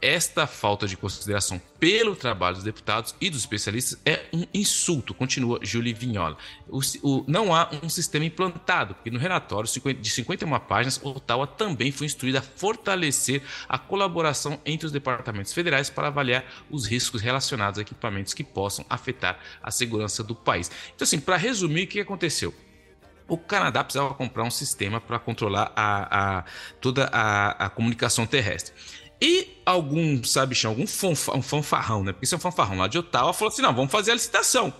Esta 0.00 0.46
falta 0.46 0.86
de 0.86 0.96
consideração 0.96 1.60
pelo 1.80 2.14
trabalho 2.14 2.54
dos 2.54 2.64
deputados 2.64 3.16
e 3.20 3.28
dos 3.28 3.40
especialistas 3.40 4.00
é 4.06 4.26
um 4.32 4.44
insulto, 4.54 5.12
continua 5.12 5.58
Julie 5.60 5.92
Vignola. 5.92 6.36
O, 6.68 6.80
o, 7.02 7.24
não 7.26 7.52
há 7.52 7.68
um 7.82 7.88
sistema 7.88 8.24
implantado, 8.24 8.94
porque 8.94 9.10
no 9.10 9.18
relatório 9.18 9.68
de 9.68 10.10
51 10.10 10.60
páginas, 10.60 11.00
Ottawa 11.02 11.48
também 11.48 11.90
foi 11.90 12.06
instruída 12.06 12.38
a 12.38 12.42
fortalecer 12.42 13.42
a 13.68 13.76
colaboração 13.76 14.60
entre 14.64 14.86
os 14.86 14.92
departamentos 14.92 15.52
federais 15.52 15.90
para 15.90 16.06
avaliar 16.06 16.44
os 16.70 16.86
riscos 16.86 17.20
relacionados 17.20 17.78
a 17.78 17.82
equipamentos 17.82 18.32
que 18.32 18.44
possam 18.44 18.86
afetar 18.88 19.40
a 19.60 19.72
segurança 19.72 20.22
do 20.22 20.34
país. 20.34 20.70
Então, 20.94 21.04
assim, 21.04 21.18
para 21.18 21.36
resumir, 21.36 21.84
o 21.84 21.86
que 21.88 22.00
aconteceu? 22.00 22.54
o 23.28 23.36
Canadá 23.36 23.84
precisava 23.84 24.14
comprar 24.14 24.42
um 24.42 24.50
sistema 24.50 25.00
para 25.00 25.18
controlar 25.18 25.70
a, 25.76 26.38
a 26.38 26.44
toda 26.80 27.10
a, 27.12 27.66
a, 27.66 27.68
comunicação 27.68 28.26
terrestre. 28.26 28.72
E 29.20 29.60
algum, 29.66 30.22
sabe, 30.22 30.56
algum 30.64 30.86
fanfa, 30.86 31.36
um 31.36 31.42
fanfarrão, 31.42 32.04
né? 32.04 32.12
Porque 32.12 32.24
isso 32.24 32.34
é 32.34 32.38
um 32.38 32.40
fanfarrão 32.40 32.78
lá 32.78 32.86
de 32.86 32.98
Ottawa, 32.98 33.32
falou 33.32 33.52
assim: 33.52 33.62
não, 33.62 33.74
vamos 33.74 33.90
fazer 33.90 34.12
a 34.12 34.14
licitação. 34.14 34.72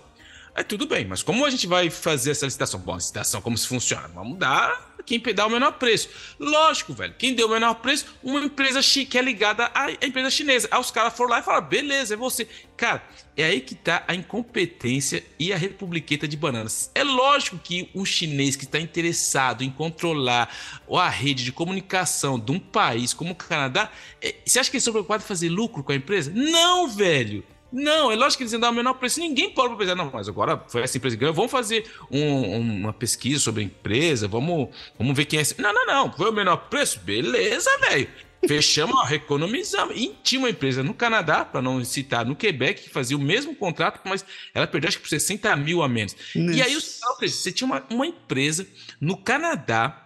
Aí 0.55 0.63
tudo 0.63 0.87
bem, 0.87 1.05
mas 1.05 1.21
como 1.21 1.45
a 1.45 1.49
gente 1.49 1.67
vai 1.67 1.89
fazer 1.89 2.31
essa 2.31 2.45
licitação? 2.45 2.79
Bom, 2.79 2.93
a 2.93 2.97
licitação, 2.97 3.41
como 3.41 3.57
se 3.57 3.67
funciona? 3.67 4.07
Vamos 4.09 4.37
dar 4.37 4.88
quem 5.17 5.33
dá 5.33 5.47
o 5.47 5.49
menor 5.49 5.71
preço. 5.73 6.09
Lógico, 6.39 6.93
velho. 6.93 7.15
Quem 7.17 7.33
deu 7.33 7.47
o 7.47 7.49
menor 7.49 7.75
preço? 7.75 8.05
Uma 8.21 8.39
empresa 8.41 8.79
que 8.81 9.17
é 9.17 9.21
ligada 9.21 9.71
à 9.73 9.91
empresa 10.05 10.29
chinesa. 10.29 10.67
Aí 10.69 10.79
os 10.79 10.91
caras 10.91 11.15
foram 11.15 11.31
lá 11.31 11.39
e 11.39 11.43
falaram: 11.43 11.67
beleza, 11.67 12.13
é 12.13 12.17
você. 12.17 12.47
Cara, 12.77 13.03
é 13.35 13.43
aí 13.45 13.61
que 13.61 13.73
tá 13.73 14.03
a 14.07 14.13
incompetência 14.13 15.23
e 15.39 15.51
a 15.51 15.57
republiqueta 15.57 16.27
de 16.27 16.37
bananas. 16.37 16.91
É 16.93 17.03
lógico 17.03 17.57
que 17.57 17.89
um 17.95 18.05
chinês 18.05 18.55
que 18.55 18.65
está 18.65 18.79
interessado 18.79 19.63
em 19.63 19.71
controlar 19.71 20.53
a 20.91 21.09
rede 21.09 21.43
de 21.43 21.51
comunicação 21.51 22.39
de 22.39 22.51
um 22.51 22.59
país 22.59 23.13
como 23.13 23.31
o 23.31 23.35
Canadá, 23.35 23.91
é, 24.21 24.35
você 24.45 24.59
acha 24.59 24.69
que 24.69 24.77
eles 24.77 24.83
são 24.83 24.93
preocupados 24.93 25.25
em 25.25 25.27
fazer 25.27 25.49
lucro 25.49 25.83
com 25.83 25.91
a 25.91 25.95
empresa? 25.95 26.31
Não, 26.35 26.87
velho. 26.87 27.43
Não, 27.71 28.11
é 28.11 28.15
lógico 28.15 28.37
que 28.37 28.43
eles 28.43 28.53
iam 28.53 28.59
dar 28.59 28.69
o 28.69 28.73
menor 28.73 28.95
preço. 28.95 29.19
Ninguém 29.19 29.51
pode 29.51 29.75
pensar, 29.75 29.95
não, 29.95 30.09
mas 30.11 30.27
agora 30.27 30.63
foi 30.67 30.81
essa 30.81 30.97
empresa 30.97 31.15
que 31.15 31.21
ganhou. 31.21 31.35
Vamos 31.35 31.51
fazer 31.51 31.89
um, 32.09 32.59
uma 32.59 32.93
pesquisa 32.93 33.39
sobre 33.39 33.61
a 33.61 33.65
empresa, 33.65 34.27
vamos, 34.27 34.69
vamos 34.97 35.15
ver 35.15 35.25
quem 35.25 35.39
é. 35.39 35.43
Não, 35.57 35.73
não, 35.73 35.85
não. 35.85 36.11
Foi 36.11 36.29
o 36.29 36.33
menor 36.33 36.57
preço? 36.69 36.99
Beleza, 36.99 37.69
velho. 37.89 38.07
Fechamos, 38.47 38.95
ó, 38.95 39.13
economizamos. 39.13 39.95
E 39.97 40.15
tinha 40.23 40.39
uma 40.39 40.49
empresa 40.49 40.81
no 40.81 40.93
Canadá, 40.93 41.43
para 41.43 41.61
não 41.61 41.83
citar, 41.83 42.25
no 42.25 42.35
Quebec, 42.35 42.83
que 42.83 42.89
fazia 42.89 43.17
o 43.17 43.19
mesmo 43.19 43.53
contrato, 43.53 43.99
mas 44.05 44.25
ela 44.53 44.65
perdeu 44.65 44.87
acho 44.87 44.97
que 44.97 45.03
por 45.03 45.09
60 45.09 45.55
mil 45.57 45.83
a 45.83 45.89
menos. 45.89 46.15
Isso. 46.35 46.37
E 46.37 46.61
aí 46.61 46.75
você 47.21 47.51
tinha 47.51 47.67
uma, 47.67 47.85
uma 47.89 48.07
empresa 48.07 48.65
no 48.99 49.17
Canadá 49.17 50.05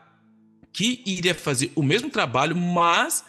que 0.71 1.03
iria 1.05 1.35
fazer 1.35 1.71
o 1.75 1.83
mesmo 1.83 2.09
trabalho, 2.09 2.55
mas 2.55 3.23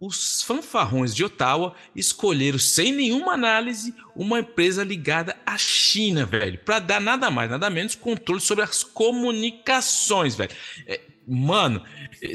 os 0.00 0.42
fanfarrões 0.42 1.14
de 1.14 1.24
Ottawa 1.24 1.74
escolheram, 1.94 2.58
sem 2.58 2.92
nenhuma 2.92 3.32
análise, 3.32 3.94
uma 4.14 4.40
empresa 4.40 4.84
ligada 4.84 5.36
à 5.44 5.56
China, 5.56 6.26
velho, 6.26 6.58
para 6.58 6.78
dar 6.78 7.00
nada 7.00 7.30
mais, 7.30 7.50
nada 7.50 7.70
menos 7.70 7.94
controle 7.94 8.40
sobre 8.40 8.62
as 8.62 8.84
comunicações, 8.84 10.34
velho. 10.34 10.50
É, 10.86 11.00
mano, 11.26 11.82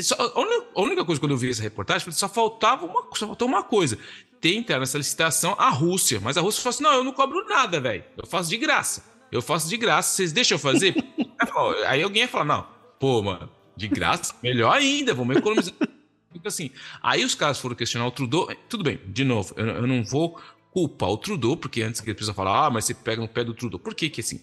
só, 0.01 0.15
a, 0.15 0.81
única, 0.81 1.05
coisa 1.05 1.21
quando 1.21 1.33
eu 1.33 1.37
vi 1.37 1.51
essa 1.51 1.61
reportagem, 1.61 2.11
só 2.11 2.27
faltava 2.27 2.85
uma, 2.85 3.03
só 3.15 3.27
faltou 3.27 3.47
uma 3.47 3.63
coisa. 3.63 3.97
Tem 4.39 4.57
entrar 4.57 4.79
nessa 4.79 4.97
licitação 4.97 5.55
a 5.57 5.69
Rússia, 5.69 6.19
mas 6.19 6.37
a 6.37 6.41
Rússia 6.41 6.63
falou 6.63 6.73
assim: 6.73 6.83
não, 6.83 6.93
eu 6.93 7.03
não 7.03 7.13
cobro 7.13 7.47
nada, 7.47 7.79
velho, 7.79 8.03
eu 8.17 8.25
faço 8.25 8.49
de 8.49 8.57
graça. 8.57 9.11
Eu 9.31 9.41
faço 9.41 9.69
de 9.69 9.77
graça, 9.77 10.15
vocês 10.15 10.33
deixam 10.33 10.55
eu 10.55 10.59
fazer? 10.59 10.95
Aí 11.87 12.01
alguém 12.01 12.23
ia 12.23 12.27
falar, 12.27 12.43
não, 12.43 12.67
pô, 12.99 13.21
mano, 13.21 13.49
de 13.77 13.87
graça? 13.87 14.35
Melhor 14.43 14.75
ainda, 14.75 15.13
vamos 15.13 15.37
economizar. 15.37 15.73
Então, 16.41 16.49
assim, 16.49 16.71
aí 17.03 17.23
os 17.23 17.35
caras 17.35 17.59
foram 17.59 17.75
questionar 17.75 18.07
o 18.07 18.11
Trudeau. 18.11 18.49
Tudo 18.67 18.83
bem, 18.83 18.99
de 19.05 19.23
novo, 19.23 19.53
eu, 19.55 19.67
eu 19.67 19.87
não 19.87 20.03
vou 20.03 20.41
culpar 20.71 21.09
o 21.09 21.17
Trudeau, 21.17 21.55
porque 21.55 21.83
antes 21.83 22.01
que 22.01 22.09
ele 22.09 22.15
precisa 22.15 22.33
falar, 22.33 22.65
ah, 22.65 22.69
mas 22.71 22.85
você 22.85 22.95
pega 22.95 23.21
no 23.21 23.27
pé 23.27 23.43
do 23.43 23.53
Trudeau. 23.53 23.79
Por 23.79 23.93
que 23.93 24.09
que 24.09 24.21
assim? 24.21 24.41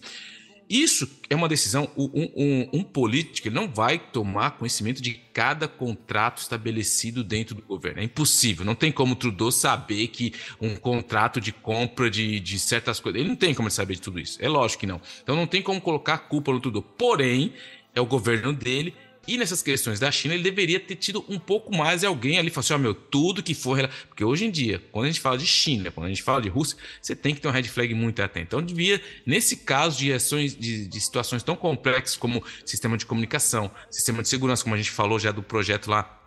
Isso 0.69 1.11
é 1.31 1.35
uma 1.35 1.49
decisão, 1.49 1.91
um, 1.97 2.31
um, 2.37 2.69
um, 2.75 2.83
político 2.85 3.51
não 3.51 3.67
vai 3.67 3.99
tomar 3.99 4.51
conhecimento 4.51 5.01
de 5.01 5.15
cada 5.33 5.67
contrato 5.67 6.43
estabelecido 6.43 7.25
dentro 7.25 7.55
do 7.55 7.63
governo. 7.63 8.01
É 8.01 8.05
impossível. 8.05 8.67
Não 8.67 8.75
tem 8.75 8.93
como 8.93 9.15
o 9.15 9.17
Trudeau 9.17 9.51
saber 9.51 10.09
que 10.09 10.35
um 10.61 10.77
contrato 10.77 11.41
de 11.41 11.53
compra 11.53 12.11
de, 12.11 12.39
de 12.39 12.59
certas 12.59 13.01
coisas. 13.01 13.19
Ele 13.19 13.31
não 13.31 13.37
tem 13.37 13.55
como 13.55 13.71
saber 13.71 13.95
de 13.95 14.03
tudo 14.03 14.21
isso. 14.21 14.37
É 14.43 14.49
lógico 14.49 14.81
que 14.81 14.87
não. 14.87 15.01
Então 15.23 15.35
não 15.35 15.47
tem 15.47 15.63
como 15.63 15.81
colocar 15.81 16.15
a 16.15 16.19
culpa 16.19 16.53
no 16.53 16.61
Trudeau. 16.61 16.83
Porém, 16.83 17.55
é 17.95 18.01
o 18.01 18.07
governo 18.07 18.53
dele 18.53 18.95
e 19.29 19.37
nessas 19.37 19.62
questões 19.62 20.01
da 20.01 20.11
China, 20.11 20.35
ele 20.35 20.43
deveria 20.43 20.81
ter 20.81 20.97
tido 20.97 21.25
um 21.29 21.38
pouco 21.38 21.77
mais 21.77 22.01
de 22.01 22.07
alguém 22.07 22.38
ali, 22.38 22.51
falar 22.51 22.61
assim, 22.61 22.73
ó, 22.73 22.77
oh, 22.77 22.81
meu, 22.81 22.95
tudo 22.95 23.43
que 23.43 23.55
for... 23.55 23.79
Porque 24.09 24.25
hoje 24.25 24.47
em 24.47 24.51
dia, 24.51 24.83
quando 24.91 25.05
a 25.05 25.09
gente 25.09 25.21
fala 25.21 25.37
de 25.37 25.47
China, 25.47 25.91
quando 25.91 26.07
a 26.07 26.09
gente 26.09 26.23
fala 26.23 26.41
de 26.41 26.49
Rússia, 26.49 26.79
você 27.01 27.14
tem 27.14 27.35
que 27.35 27.41
ter 27.41 27.49
um 27.49 27.51
red 27.51 27.64
flag 27.64 27.95
muito 27.95 28.23
atento. 28.23 28.47
Então, 28.47 28.62
devia, 28.62 29.01
nesse 29.27 29.59
caso 29.59 29.99
de 29.99 30.12
ações, 30.12 30.57
de, 30.57 30.87
de 30.87 31.01
situações 31.01 31.43
tão 31.43 31.55
complexas 31.55 32.17
como 32.17 32.43
sistema 32.64 32.97
de 32.97 33.05
comunicação, 33.05 33.71
sistema 33.91 34.23
de 34.23 34.29
segurança, 34.29 34.62
como 34.62 34.75
a 34.75 34.79
gente 34.79 34.91
falou 34.91 35.19
já 35.19 35.31
do 35.31 35.43
projeto 35.43 35.91
lá 35.91 36.19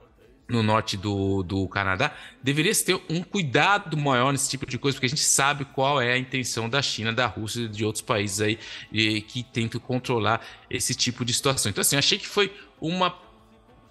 no 0.51 0.61
norte 0.61 0.97
do, 0.97 1.41
do 1.43 1.67
Canadá, 1.67 2.13
deveria 2.43 2.75
ter 2.75 2.99
um 3.09 3.23
cuidado 3.23 3.97
maior 3.97 4.31
nesse 4.31 4.49
tipo 4.49 4.65
de 4.65 4.77
coisa, 4.77 4.95
porque 4.95 5.05
a 5.05 5.09
gente 5.09 5.21
sabe 5.21 5.65
qual 5.65 6.01
é 6.01 6.11
a 6.11 6.17
intenção 6.17 6.69
da 6.69 6.81
China, 6.81 7.13
da 7.13 7.25
Rússia 7.25 7.61
e 7.61 7.67
de 7.69 7.85
outros 7.85 8.01
países 8.01 8.41
aí 8.41 8.59
e, 8.91 9.21
que 9.21 9.43
tentam 9.43 9.79
controlar 9.79 10.45
esse 10.69 10.93
tipo 10.93 11.23
de 11.23 11.33
situação. 11.33 11.69
Então, 11.69 11.81
assim, 11.81 11.95
achei 11.95 12.17
que 12.17 12.27
foi 12.27 12.51
uma. 12.81 13.15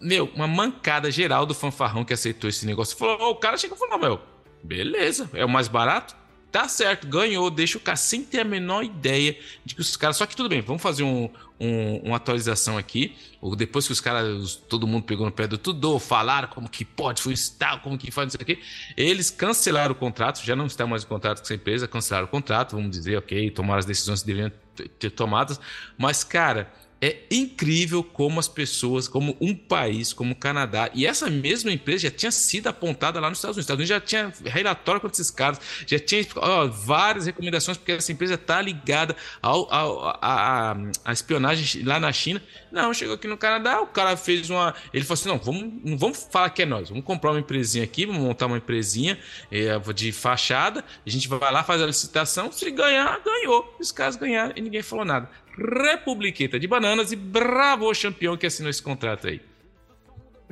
Meu, 0.01 0.31
uma 0.35 0.47
mancada 0.47 1.11
geral 1.11 1.45
do 1.45 1.55
fanfarrão 1.55 2.05
que 2.05 2.13
aceitou 2.13 2.49
esse 2.49 2.65
negócio. 2.65 2.97
Falou, 2.97 3.31
o 3.31 3.37
cara 3.37 3.57
chegou 3.57 3.77
e 3.77 3.79
falou: 3.79 3.99
meu, 3.99 4.21
beleza, 4.63 5.31
é 5.35 5.45
o 5.45 5.49
mais 5.49 5.69
barato, 5.69 6.17
tá 6.51 6.69
certo, 6.69 7.07
ganhou, 7.07 7.51
deixa 7.51 7.79
o 7.79 7.81
cara 7.81 7.97
sem 7.97 8.25
ter 8.25 8.41
a 8.41 8.45
menor 8.45 8.83
ideia 8.83 9.39
de 9.65 9.75
que 9.75 9.81
os 9.81 9.97
caras. 9.97 10.17
Só 10.17 10.27
que 10.27 10.35
tudo 10.35 10.49
bem, 10.49 10.61
vamos 10.61 10.83
fazer 10.83 11.03
um, 11.03 11.29
um, 11.59 11.97
uma 11.99 12.17
atualização 12.17 12.77
aqui. 12.77 13.17
Depois 13.57 13.87
que 13.87 13.93
os 13.93 14.01
caras, 14.01 14.57
todo 14.69 14.87
mundo 14.87 15.05
pegou 15.05 15.27
no 15.27 15.33
pé 15.33 15.47
do 15.47 15.57
tudo, 15.57 15.99
falaram 15.99 16.49
como 16.49 16.69
que 16.69 16.85
pode, 16.85 17.23
foi 17.23 17.35
tal, 17.59 17.81
como 17.81 17.97
que 17.97 18.11
faz 18.11 18.29
isso 18.29 18.39
aqui. 18.41 18.59
Eles 18.97 19.31
cancelaram 19.31 19.93
o 19.93 19.95
contrato, 19.95 20.45
já 20.45 20.57
não 20.57 20.67
está 20.67 20.87
mais 20.87 21.05
em 21.05 21.07
contrato 21.07 21.39
com 21.39 21.45
essa 21.45 21.55
empresa, 21.55 21.87
cancelaram 21.87 22.27
o 22.27 22.31
contrato, 22.31 22.75
vamos 22.75 22.91
dizer, 22.91 23.19
ok, 23.19 23.51
tomaram 23.51 23.79
as 23.79 23.87
decisões 23.87 24.21
que 24.21 24.27
deveriam 24.27 24.53
ter 24.99 25.11
tomadas. 25.11 25.61
Mas, 25.97 26.25
cara 26.25 26.73
é 27.01 27.17
incrível 27.31 28.05
como 28.05 28.39
as 28.39 28.47
pessoas, 28.47 29.09
como 29.09 29.37
um 29.41 29.55
país, 29.55 30.13
como 30.13 30.33
o 30.33 30.37
Canadá, 30.37 30.91
e 30.93 31.07
essa 31.07 31.31
mesma 31.31 31.73
empresa 31.73 32.05
já 32.05 32.11
tinha 32.11 32.31
sido 32.31 32.67
apontada 32.67 33.19
lá 33.19 33.31
nos 33.31 33.39
Estados 33.39 33.57
Unidos. 33.57 33.65
Os 33.65 33.65
Estados 33.65 33.81
Unidos 33.81 33.89
já 33.89 34.33
tinha 34.33 34.53
relatório 34.53 35.01
contra 35.01 35.15
esses 35.15 35.31
caras, 35.31 35.61
já 35.87 35.99
tinha 35.99 36.27
ó, 36.37 36.67
várias 36.67 37.25
recomendações, 37.25 37.79
porque 37.79 37.93
essa 37.93 38.13
empresa 38.13 38.35
está 38.35 38.61
ligada 38.61 39.17
a, 39.43 40.75
espionagem 41.11 41.83
lá 41.85 41.99
na 41.99 42.13
China. 42.13 42.43
Não, 42.71 42.93
chegou 42.93 43.15
aqui 43.15 43.27
no 43.27 43.39
Canadá, 43.39 43.81
o 43.81 43.87
cara 43.87 44.17
fez 44.17 44.51
uma. 44.51 44.75
Ele 44.93 45.05
falou 45.05 45.15
assim: 45.15 45.29
não, 45.29 45.39
vamos, 45.39 45.73
não 45.83 45.97
vamos 45.97 46.29
falar 46.31 46.51
que 46.51 46.63
é 46.63 46.67
nós, 46.67 46.91
vamos 46.91 47.05
comprar 47.05 47.31
uma 47.31 47.41
empresinha 47.41 47.85
aqui, 47.85 48.05
vamos 48.05 48.21
montar 48.21 48.47
uma 48.47 48.59
empresinha 48.59 49.19
é, 49.51 49.79
de 49.95 50.13
fachada, 50.13 50.85
a 51.07 51.11
gente 51.11 51.27
vai 51.29 51.51
lá, 51.51 51.65
faz 51.65 51.81
a 51.81 51.87
licitação, 51.87 52.53
se 52.53 52.71
ganhar, 52.71 53.21
ganhou. 53.25 53.75
Os 53.81 53.91
caras 53.91 54.17
ganharam 54.17 54.53
e 54.55 54.61
ninguém 54.61 54.83
falou 54.83 55.05
nada. 55.05 55.31
Republiqueta 55.61 56.59
de 56.59 56.67
Bananas 56.67 57.13
e 57.13 57.17
bravo 57.17 57.91
campeão 58.01 58.37
que 58.37 58.47
assinou 58.47 58.71
esse 58.71 58.83
contrato 58.83 59.27
aí. 59.27 59.41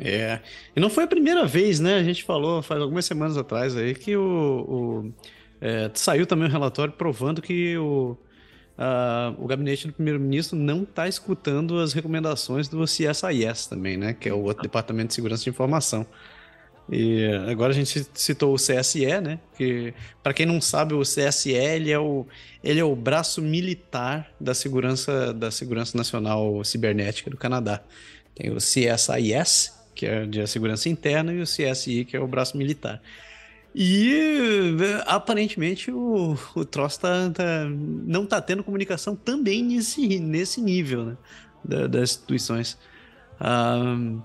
É, 0.01 0.41
e 0.77 0.81
não 0.81 0.89
foi 0.89 1.05
a 1.05 1.07
primeira 1.09 1.45
vez, 1.45 1.81
né? 1.81 1.97
A 1.97 2.03
gente 2.05 2.23
falou 2.23 2.63
faz 2.63 2.81
algumas 2.81 3.05
semanas 3.05 3.37
atrás 3.37 3.77
aí 3.77 3.95
que 3.95 4.17
o, 4.17 4.23
o 4.23 5.13
é, 5.61 5.91
saiu 5.95 6.27
também 6.27 6.47
um 6.47 6.51
relatório 6.51 6.93
provando 6.93 7.43
que 7.43 7.77
o, 7.77 8.17
o 9.39 9.47
gabinete 9.47 9.89
do 9.89 9.93
primeiro-ministro 9.93 10.57
não 10.57 10.85
está 10.85 11.09
escutando 11.09 11.79
as 11.81 11.93
recomendações 11.93 12.69
do 12.69 12.85
CSIS 12.85 13.67
também, 13.69 13.97
né? 13.97 14.15
Que 14.15 14.29
é 14.29 14.33
o 14.33 14.43
outro 14.43 14.63
Departamento 14.63 15.09
de 15.09 15.15
Segurança 15.15 15.43
de 15.43 15.51
Informação. 15.51 16.07
E 16.91 17.27
agora 17.51 17.73
a 17.73 17.75
gente 17.75 18.07
citou 18.15 18.55
o 18.55 18.57
CSE, 18.57 19.21
né? 19.21 19.39
Que 19.57 19.93
para 20.23 20.33
quem 20.33 20.47
não 20.47 20.61
sabe, 20.61 20.95
o 20.95 21.03
CSE 21.03 21.53
ele 21.53 21.91
é 21.91 21.99
o, 21.99 22.27
ele 22.65 22.81
é 22.81 22.85
o 22.85 22.97
braço 22.97 23.43
militar 23.43 24.31
da 24.41 24.55
segurança 24.55 25.35
da 25.35 25.51
segurança 25.51 25.97
nacional 25.97 26.65
cibernética 26.65 27.31
do 27.31 27.37
Canadá. 27.37 27.83
Tem 28.35 28.51
o 28.51 28.57
CSIS, 28.57 29.75
que 29.95 30.07
é 30.07 30.25
de 30.25 30.47
segurança 30.47 30.89
interna, 30.89 31.33
e 31.33 31.41
o 31.41 31.45
CSI, 31.45 32.05
que 32.07 32.17
é 32.17 32.21
o 32.21 32.27
braço 32.27 32.57
militar. 32.57 33.03
E 33.75 34.77
aparentemente 35.07 35.91
o, 35.91 36.37
o 36.55 36.65
troço 36.65 37.01
tá, 37.01 37.31
tá, 37.31 37.67
não 37.69 38.25
está 38.25 38.41
tendo 38.41 38.65
comunicação 38.65 39.15
também 39.15 39.63
nesse, 39.63 40.19
nesse 40.19 40.61
nível 40.61 41.05
né, 41.05 41.17
da, 41.63 41.87
das 41.87 42.11
instituições. 42.11 42.79
Um, 43.41 44.21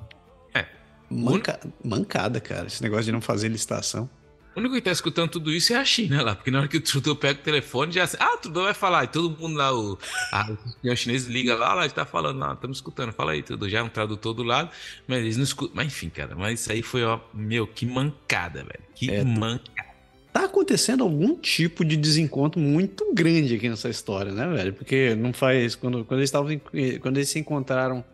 Manca... 1.14 1.60
Mancada, 1.84 2.40
cara, 2.40 2.68
esse 2.68 2.82
negócio 2.82 3.06
de 3.06 3.12
não 3.12 3.22
fazer 3.22 3.48
licitação. 3.48 4.10
O 4.56 4.60
único 4.60 4.76
que 4.76 4.82
tá 4.82 4.92
escutando 4.92 5.32
tudo 5.32 5.52
isso 5.52 5.74
é 5.74 5.78
a 5.78 5.86
China 5.86 6.22
lá, 6.22 6.36
porque 6.36 6.52
na 6.52 6.60
hora 6.60 6.68
que 6.68 6.78
o 6.78 6.82
Trudeau 6.82 7.16
pega 7.16 7.40
o 7.40 7.44
telefone, 7.44 7.92
já 7.92 8.08
ah, 8.20 8.36
o 8.36 8.38
Trudeau 8.38 8.66
vai 8.66 8.74
falar, 8.74 9.06
e 9.06 9.08
todo 9.08 9.36
mundo 9.36 9.58
lá, 9.58 9.74
o, 9.76 9.98
a, 10.32 10.52
o 10.84 10.96
chinês 10.96 11.26
liga 11.26 11.56
lá, 11.56 11.74
lá, 11.74 11.88
está 11.88 12.06
falando 12.06 12.38
lá, 12.38 12.54
estamos 12.54 12.78
escutando, 12.78 13.12
fala 13.12 13.32
aí, 13.32 13.42
Trudeau, 13.42 13.68
já 13.68 13.80
é 13.80 13.84
um 13.84 13.90
tradutor 13.90 14.34
do 14.36 14.44
lado, 14.44 14.70
mas 15.08 15.20
eles 15.20 15.38
não 15.38 15.44
escutam, 15.44 15.76
mas 15.76 15.88
enfim, 15.88 16.10
cara, 16.10 16.36
mas 16.36 16.62
isso 16.62 16.72
aí 16.72 16.84
foi, 16.84 17.04
ó, 17.04 17.20
meu, 17.34 17.66
que 17.66 17.86
mancada, 17.88 18.64
velho, 18.64 18.84
que 18.94 19.10
é, 19.10 19.24
mancada. 19.24 19.92
Tá 20.32 20.46
acontecendo 20.46 21.04
algum 21.04 21.36
tipo 21.36 21.84
de 21.84 21.98
desencontro 21.98 22.62
muito 22.62 23.12
grande 23.12 23.56
aqui 23.56 23.68
nessa 23.68 23.90
história, 23.90 24.32
né, 24.32 24.48
velho, 24.48 24.74
porque 24.74 25.16
não 25.16 25.34
faz, 25.34 25.74
quando, 25.74 26.06
quando 26.06 26.20
eles 26.20 26.30
estavam, 26.30 26.62
quando 27.02 27.18
eles 27.18 27.30
se 27.30 27.40
encontraram 27.40 28.06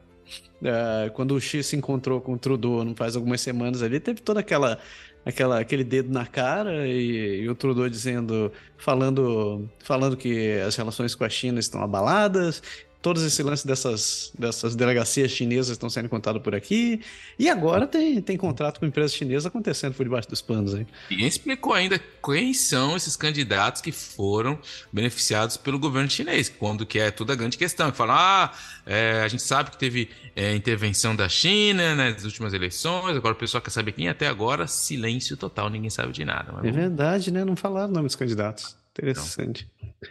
Uh, 0.62 1.10
quando 1.14 1.36
o 1.36 1.40
X 1.40 1.68
se 1.68 1.76
encontrou 1.76 2.20
com 2.20 2.34
o 2.34 2.38
Trudeau 2.38 2.84
não 2.84 2.94
faz 2.94 3.16
algumas 3.16 3.40
semanas 3.40 3.82
ali, 3.82 4.00
teve 4.00 4.22
toda 4.22 4.42
aquela, 4.42 4.78
aquela 5.26 5.60
aquele 5.60 5.86
dedo 5.86 6.12
na 6.12 6.26
cara 6.26 6.86
e, 6.86 7.44
e, 7.44 7.50
o 7.50 7.56
Trudeau 7.56 7.88
dizendo, 7.90 8.52
falando, 8.78 9.70
falando 9.80 10.18
que 10.18 10.60
as 10.60 10.76
relações 10.76 11.16
com 11.16 11.24
a 11.24 11.30
China 11.30 11.60
estão 11.60 11.82
abaladas, 11.82 12.62
todos 13.02 13.24
esse 13.24 13.42
lance 13.42 13.66
dessas, 13.66 14.32
dessas 14.38 14.76
delegacias 14.76 15.32
chinesas 15.32 15.72
estão 15.72 15.90
sendo 15.90 16.10
contados 16.10 16.42
por 16.42 16.54
aqui. 16.54 17.02
E 17.38 17.50
agora 17.50 17.88
tem, 17.88 18.22
tem 18.22 18.36
contrato 18.36 18.80
com 18.80 18.86
empresas 18.86 19.14
chinesas 19.14 19.46
acontecendo 19.46 19.94
por 19.94 20.04
debaixo 20.04 20.30
dos 20.30 20.42
panos 20.42 20.76
aí. 20.76 20.86
Ninguém 21.10 21.28
explicou 21.28 21.74
ainda 21.74 22.00
quem 22.24 22.54
são 22.54 22.98
esses 22.98 23.16
candidatos 23.16 23.82
que 23.82 23.92
foram 23.92 24.60
beneficiados 24.92 25.56
pelo 25.56 25.80
governo 25.80 26.10
chinês, 26.10 26.50
quando 26.50 26.86
que 26.86 27.00
é 27.00 27.10
toda 27.10 27.34
a 27.34 27.36
grande 27.36 27.58
questão. 27.58 27.90
Que 27.90 27.98
falam, 27.98 28.16
ah, 28.18 28.52
é, 28.86 29.22
a 29.24 29.28
gente 29.28 29.44
sabe 29.44 29.72
que 29.72 29.78
teve 29.78 30.10
é, 30.36 30.54
intervenção 30.54 31.16
da 31.16 31.30
China 31.30 31.96
né, 31.96 32.12
nas 32.12 32.26
últimas 32.26 32.54
eleições, 32.54 33.16
agora 33.16 33.34
o 33.34 33.38
pessoal 33.38 33.62
quer 33.62 33.72
saber 33.72 33.94
quem 33.94 34.10
até 34.10 34.28
agora, 34.28 34.68
silêncio 34.68 35.38
total, 35.38 35.70
ninguém 35.70 35.90
sabe 35.90 36.12
de 36.12 36.26
nada. 36.26 36.54
é 36.64 36.72
verdade, 36.72 37.32
né? 37.32 37.46
Não 37.46 37.56
falaram 37.56 37.90
o 37.90 37.94
nome 37.94 38.08
dos 38.08 38.16
candidatos. 38.16 38.76
Interessante. 38.92 39.68
Então. 39.80 40.10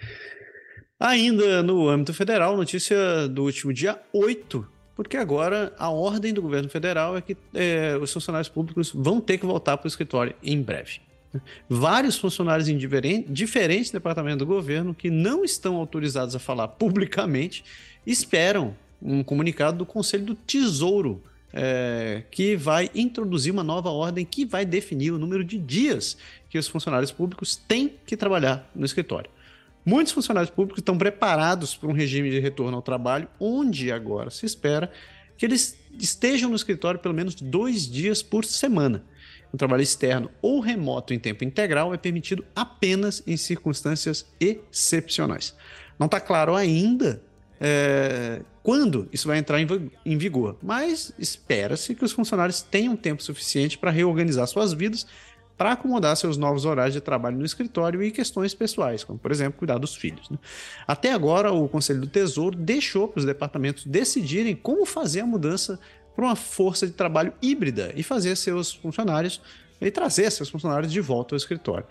Ainda 1.00 1.62
no 1.62 1.88
âmbito 1.88 2.12
federal, 2.12 2.56
notícia 2.56 3.28
do 3.28 3.44
último 3.44 3.72
dia 3.72 4.00
8, 4.12 4.66
porque 4.96 5.16
agora 5.16 5.72
a 5.78 5.90
ordem 5.90 6.34
do 6.34 6.42
governo 6.42 6.68
federal 6.68 7.16
é 7.16 7.20
que 7.20 7.36
é, 7.54 7.96
os 8.02 8.12
funcionários 8.12 8.48
públicos 8.48 8.90
vão 8.92 9.20
ter 9.20 9.38
que 9.38 9.46
voltar 9.46 9.76
para 9.76 9.86
o 9.86 9.88
escritório 9.88 10.34
em 10.42 10.60
breve. 10.60 11.00
Vários 11.68 12.18
funcionários 12.18 12.68
em 12.68 12.76
diferentes 12.76 13.92
departamentos 13.92 14.38
do 14.38 14.46
governo 14.46 14.92
que 14.92 15.08
não 15.08 15.44
estão 15.44 15.76
autorizados 15.76 16.34
a 16.34 16.40
falar 16.40 16.66
publicamente 16.66 17.64
esperam 18.04 18.74
um 19.00 19.22
comunicado 19.22 19.78
do 19.78 19.86
Conselho 19.86 20.24
do 20.24 20.34
Tesouro 20.34 21.22
é, 21.52 22.24
que 22.30 22.56
vai 22.56 22.90
introduzir 22.92 23.52
uma 23.52 23.62
nova 23.62 23.90
ordem 23.90 24.24
que 24.24 24.44
vai 24.44 24.64
definir 24.64 25.12
o 25.12 25.18
número 25.18 25.44
de 25.44 25.58
dias 25.58 26.16
que 26.50 26.58
os 26.58 26.66
funcionários 26.66 27.12
públicos 27.12 27.54
têm 27.54 27.92
que 28.04 28.16
trabalhar 28.16 28.68
no 28.74 28.84
escritório. 28.84 29.30
Muitos 29.84 30.12
funcionários 30.12 30.50
públicos 30.50 30.80
estão 30.80 30.98
preparados 30.98 31.74
para 31.74 31.88
um 31.88 31.92
regime 31.92 32.30
de 32.30 32.38
retorno 32.38 32.76
ao 32.76 32.82
trabalho, 32.82 33.28
onde 33.40 33.90
agora 33.90 34.30
se 34.30 34.44
espera 34.44 34.90
que 35.36 35.46
eles 35.46 35.78
estejam 35.98 36.50
no 36.50 36.56
escritório 36.56 37.00
pelo 37.00 37.14
menos 37.14 37.34
dois 37.34 37.88
dias 37.88 38.22
por 38.22 38.44
semana. 38.44 39.04
O 39.52 39.56
trabalho 39.56 39.82
externo 39.82 40.30
ou 40.42 40.60
remoto 40.60 41.14
em 41.14 41.18
tempo 41.18 41.44
integral 41.44 41.94
é 41.94 41.96
permitido 41.96 42.44
apenas 42.54 43.22
em 43.26 43.36
circunstâncias 43.36 44.26
excepcionais. 44.38 45.54
Não 45.98 46.06
está 46.06 46.20
claro 46.20 46.54
ainda 46.54 47.22
é, 47.60 48.42
quando 48.62 49.08
isso 49.12 49.26
vai 49.26 49.38
entrar 49.38 49.58
em 49.60 50.18
vigor, 50.18 50.58
mas 50.62 51.12
espera-se 51.18 51.94
que 51.94 52.04
os 52.04 52.12
funcionários 52.12 52.60
tenham 52.60 52.94
tempo 52.94 53.22
suficiente 53.22 53.78
para 53.78 53.90
reorganizar 53.90 54.46
suas 54.46 54.72
vidas 54.72 55.06
para 55.58 55.72
acomodar 55.72 56.16
seus 56.16 56.36
novos 56.36 56.64
horários 56.64 56.94
de 56.94 57.00
trabalho 57.00 57.36
no 57.36 57.44
escritório 57.44 58.00
e 58.00 58.12
questões 58.12 58.54
pessoais, 58.54 59.02
como, 59.02 59.18
por 59.18 59.32
exemplo, 59.32 59.58
cuidar 59.58 59.76
dos 59.76 59.96
filhos. 59.96 60.30
Né? 60.30 60.38
Até 60.86 61.12
agora, 61.12 61.52
o 61.52 61.68
Conselho 61.68 62.00
do 62.00 62.06
Tesouro 62.06 62.56
deixou 62.56 63.08
para 63.08 63.18
os 63.18 63.24
departamentos 63.24 63.84
decidirem 63.84 64.54
como 64.54 64.86
fazer 64.86 65.20
a 65.20 65.26
mudança 65.26 65.78
para 66.14 66.24
uma 66.24 66.36
força 66.36 66.86
de 66.86 66.92
trabalho 66.92 67.32
híbrida 67.42 67.92
e 67.96 68.04
fazer 68.04 68.36
seus 68.36 68.72
funcionários 68.72 69.40
e 69.80 69.90
trazer 69.90 70.30
seus 70.30 70.48
funcionários 70.48 70.92
de 70.92 71.00
volta 71.00 71.34
ao 71.34 71.36
escritório. 71.36 71.86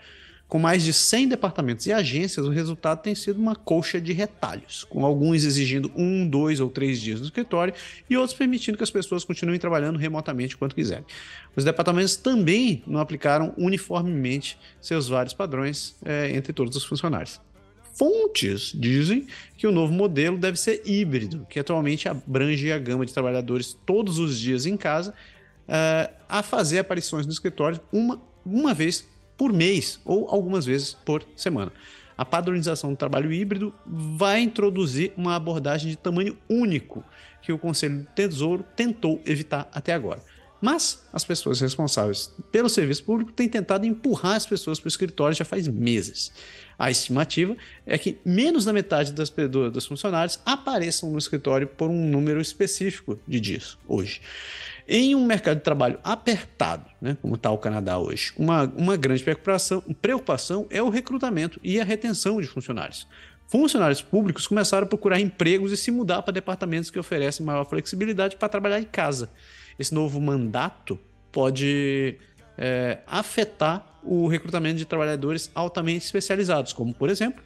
Com 0.48 0.58
mais 0.58 0.82
de 0.82 0.94
100 0.94 1.28
departamentos 1.28 1.84
e 1.86 1.92
agências, 1.92 2.46
o 2.46 2.50
resultado 2.50 3.02
tem 3.02 3.14
sido 3.14 3.38
uma 3.38 3.54
colcha 3.54 4.00
de 4.00 4.14
retalhos, 4.14 4.82
com 4.84 5.04
alguns 5.04 5.44
exigindo 5.44 5.92
um, 5.94 6.26
dois 6.26 6.58
ou 6.58 6.70
três 6.70 6.98
dias 7.02 7.20
no 7.20 7.26
escritório 7.26 7.74
e 8.08 8.16
outros 8.16 8.36
permitindo 8.36 8.78
que 8.78 8.82
as 8.82 8.90
pessoas 8.90 9.24
continuem 9.24 9.58
trabalhando 9.58 9.98
remotamente 9.98 10.56
quanto 10.56 10.74
quiserem. 10.74 11.04
Os 11.54 11.64
departamentos 11.64 12.16
também 12.16 12.82
não 12.86 12.98
aplicaram 12.98 13.52
uniformemente 13.58 14.58
seus 14.80 15.06
vários 15.06 15.34
padrões 15.34 15.94
é, 16.02 16.30
entre 16.34 16.54
todos 16.54 16.74
os 16.74 16.84
funcionários. 16.84 17.38
Fontes 17.92 18.72
dizem 18.74 19.26
que 19.54 19.66
o 19.66 19.72
novo 19.72 19.92
modelo 19.92 20.38
deve 20.38 20.58
ser 20.58 20.80
híbrido, 20.86 21.46
que 21.50 21.58
atualmente 21.58 22.08
abrange 22.08 22.72
a 22.72 22.78
gama 22.78 23.04
de 23.04 23.12
trabalhadores 23.12 23.76
todos 23.84 24.18
os 24.18 24.38
dias 24.38 24.64
em 24.64 24.78
casa, 24.78 25.10
uh, 25.68 26.14
a 26.26 26.42
fazer 26.42 26.78
aparições 26.78 27.26
no 27.26 27.32
escritório 27.32 27.80
uma, 27.92 28.22
uma 28.46 28.72
vez 28.72 29.04
por 29.38 29.52
mês 29.52 30.00
ou 30.04 30.28
algumas 30.28 30.66
vezes 30.66 30.92
por 30.92 31.24
semana. 31.34 31.72
A 32.16 32.24
padronização 32.24 32.90
do 32.90 32.96
trabalho 32.96 33.32
híbrido 33.32 33.72
vai 33.86 34.40
introduzir 34.40 35.12
uma 35.16 35.36
abordagem 35.36 35.88
de 35.88 35.96
tamanho 35.96 36.36
único 36.48 37.04
que 37.40 37.52
o 37.52 37.58
Conselho 37.58 38.00
do 38.00 38.06
Tesouro 38.06 38.64
tentou 38.74 39.22
evitar 39.24 39.70
até 39.72 39.94
agora. 39.94 40.20
Mas 40.60 41.06
as 41.12 41.24
pessoas 41.24 41.60
responsáveis 41.60 42.34
pelo 42.50 42.68
serviço 42.68 43.04
público 43.04 43.30
têm 43.30 43.48
tentado 43.48 43.86
empurrar 43.86 44.34
as 44.34 44.44
pessoas 44.44 44.80
para 44.80 44.88
o 44.88 44.90
escritório 44.90 45.36
já 45.36 45.44
faz 45.44 45.68
meses. 45.68 46.32
A 46.76 46.90
estimativa 46.90 47.56
é 47.86 47.96
que 47.96 48.18
menos 48.24 48.64
da 48.64 48.72
metade 48.72 49.12
das, 49.12 49.30
dos 49.72 49.86
funcionários 49.86 50.40
apareçam 50.44 51.10
no 51.10 51.18
escritório 51.18 51.68
por 51.68 51.88
um 51.88 52.08
número 52.08 52.40
específico 52.40 53.20
de 53.26 53.38
dias 53.38 53.78
hoje. 53.86 54.20
Em 54.90 55.14
um 55.14 55.26
mercado 55.26 55.58
de 55.58 55.62
trabalho 55.62 55.98
apertado, 56.02 56.86
né, 56.98 57.14
como 57.20 57.34
está 57.34 57.50
o 57.50 57.58
Canadá 57.58 57.98
hoje, 57.98 58.32
uma, 58.38 58.64
uma 58.74 58.96
grande 58.96 59.22
preocupação, 59.22 59.82
preocupação 60.00 60.66
é 60.70 60.82
o 60.82 60.88
recrutamento 60.88 61.60
e 61.62 61.78
a 61.78 61.84
retenção 61.84 62.40
de 62.40 62.46
funcionários. 62.46 63.06
Funcionários 63.48 64.00
públicos 64.00 64.46
começaram 64.46 64.86
a 64.86 64.88
procurar 64.88 65.20
empregos 65.20 65.72
e 65.72 65.76
se 65.76 65.90
mudar 65.90 66.22
para 66.22 66.32
departamentos 66.32 66.90
que 66.90 66.98
oferecem 66.98 67.44
maior 67.44 67.66
flexibilidade 67.66 68.36
para 68.36 68.48
trabalhar 68.48 68.80
em 68.80 68.84
casa. 68.84 69.28
Esse 69.78 69.92
novo 69.92 70.18
mandato 70.22 70.98
pode 71.30 72.16
é, 72.56 72.98
afetar 73.06 73.86
o 74.02 74.26
recrutamento 74.26 74.78
de 74.78 74.86
trabalhadores 74.86 75.50
altamente 75.54 76.06
especializados, 76.06 76.72
como, 76.72 76.94
por 76.94 77.10
exemplo, 77.10 77.44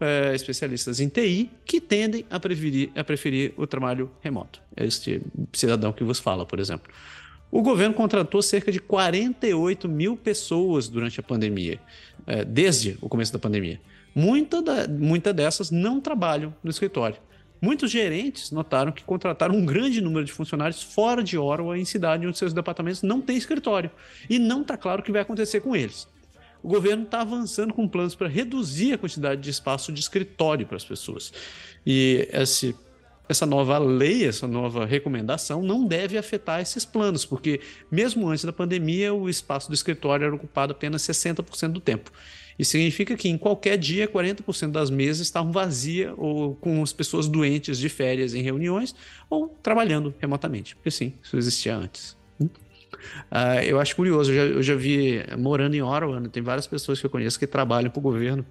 é, 0.00 0.34
especialistas 0.34 1.00
em 1.00 1.08
TI 1.08 1.50
que 1.64 1.80
tendem 1.80 2.24
a 2.30 2.38
preferir, 2.40 2.90
a 2.94 3.04
preferir 3.04 3.52
o 3.56 3.66
trabalho 3.66 4.10
remoto. 4.20 4.60
É 4.76 4.84
este 4.84 5.22
cidadão 5.52 5.92
que 5.92 6.04
vos 6.04 6.18
fala, 6.18 6.44
por 6.44 6.58
exemplo. 6.58 6.92
O 7.50 7.62
governo 7.62 7.94
contratou 7.94 8.40
cerca 8.40 8.72
de 8.72 8.80
48 8.80 9.88
mil 9.88 10.16
pessoas 10.16 10.88
durante 10.88 11.20
a 11.20 11.22
pandemia, 11.22 11.78
é, 12.26 12.44
desde 12.44 12.96
o 13.00 13.08
começo 13.08 13.32
da 13.32 13.38
pandemia. 13.38 13.80
Muita, 14.14 14.62
da, 14.62 14.88
muita 14.88 15.32
dessas 15.32 15.70
não 15.70 16.00
trabalham 16.00 16.54
no 16.62 16.70
escritório. 16.70 17.16
Muitos 17.60 17.90
gerentes 17.90 18.50
notaram 18.50 18.90
que 18.90 19.04
contrataram 19.04 19.54
um 19.54 19.64
grande 19.64 20.00
número 20.00 20.24
de 20.24 20.32
funcionários 20.32 20.82
fora 20.82 21.22
de 21.22 21.38
Ottawa 21.38 21.78
em 21.78 21.84
cidade 21.84 22.26
onde 22.26 22.36
seus 22.36 22.52
departamentos 22.52 23.02
não 23.02 23.20
têm 23.20 23.36
escritório. 23.36 23.90
E 24.28 24.38
não 24.38 24.62
está 24.62 24.76
claro 24.76 25.00
o 25.00 25.04
que 25.04 25.12
vai 25.12 25.22
acontecer 25.22 25.60
com 25.60 25.76
eles 25.76 26.08
o 26.62 26.68
governo 26.68 27.04
está 27.04 27.20
avançando 27.20 27.74
com 27.74 27.88
planos 27.88 28.14
para 28.14 28.28
reduzir 28.28 28.92
a 28.92 28.98
quantidade 28.98 29.40
de 29.40 29.50
espaço 29.50 29.92
de 29.92 30.00
escritório 30.00 30.66
para 30.66 30.76
as 30.76 30.84
pessoas. 30.84 31.32
E 31.84 32.28
esse, 32.32 32.74
essa 33.28 33.44
nova 33.44 33.78
lei, 33.78 34.26
essa 34.26 34.46
nova 34.46 34.84
recomendação 34.84 35.62
não 35.62 35.86
deve 35.86 36.16
afetar 36.16 36.60
esses 36.60 36.84
planos, 36.84 37.24
porque 37.24 37.60
mesmo 37.90 38.28
antes 38.28 38.44
da 38.44 38.52
pandemia, 38.52 39.12
o 39.12 39.28
espaço 39.28 39.68
do 39.68 39.74
escritório 39.74 40.26
era 40.26 40.34
ocupado 40.34 40.72
apenas 40.72 41.02
60% 41.02 41.72
do 41.72 41.80
tempo. 41.80 42.10
Isso 42.58 42.72
significa 42.72 43.16
que 43.16 43.28
em 43.28 43.38
qualquer 43.38 43.76
dia, 43.78 44.06
40% 44.06 44.70
das 44.70 44.90
mesas 44.90 45.26
estavam 45.26 45.50
vazias 45.50 46.14
ou 46.16 46.54
com 46.56 46.82
as 46.82 46.92
pessoas 46.92 47.26
doentes 47.26 47.78
de 47.78 47.88
férias 47.88 48.34
em 48.34 48.42
reuniões 48.42 48.94
ou 49.28 49.48
trabalhando 49.62 50.14
remotamente, 50.18 50.76
porque 50.76 50.90
sim, 50.90 51.14
isso 51.22 51.36
existia 51.36 51.74
antes. 51.74 52.21
Uh, 53.30 53.62
eu 53.64 53.80
acho 53.80 53.94
curioso, 53.96 54.32
eu 54.32 54.36
já, 54.36 54.42
eu 54.42 54.62
já, 54.62 54.74
vi, 54.74 55.24
morando 55.38 55.74
em 55.74 55.82
Ottawa, 55.82 56.20
né, 56.20 56.28
tem 56.32 56.42
várias 56.42 56.66
pessoas 56.66 57.00
que 57.00 57.06
eu 57.06 57.10
conheço 57.10 57.38
que 57.38 57.46
trabalham 57.46 57.90
para 57.90 57.98
o 57.98 58.02
governo 58.02 58.44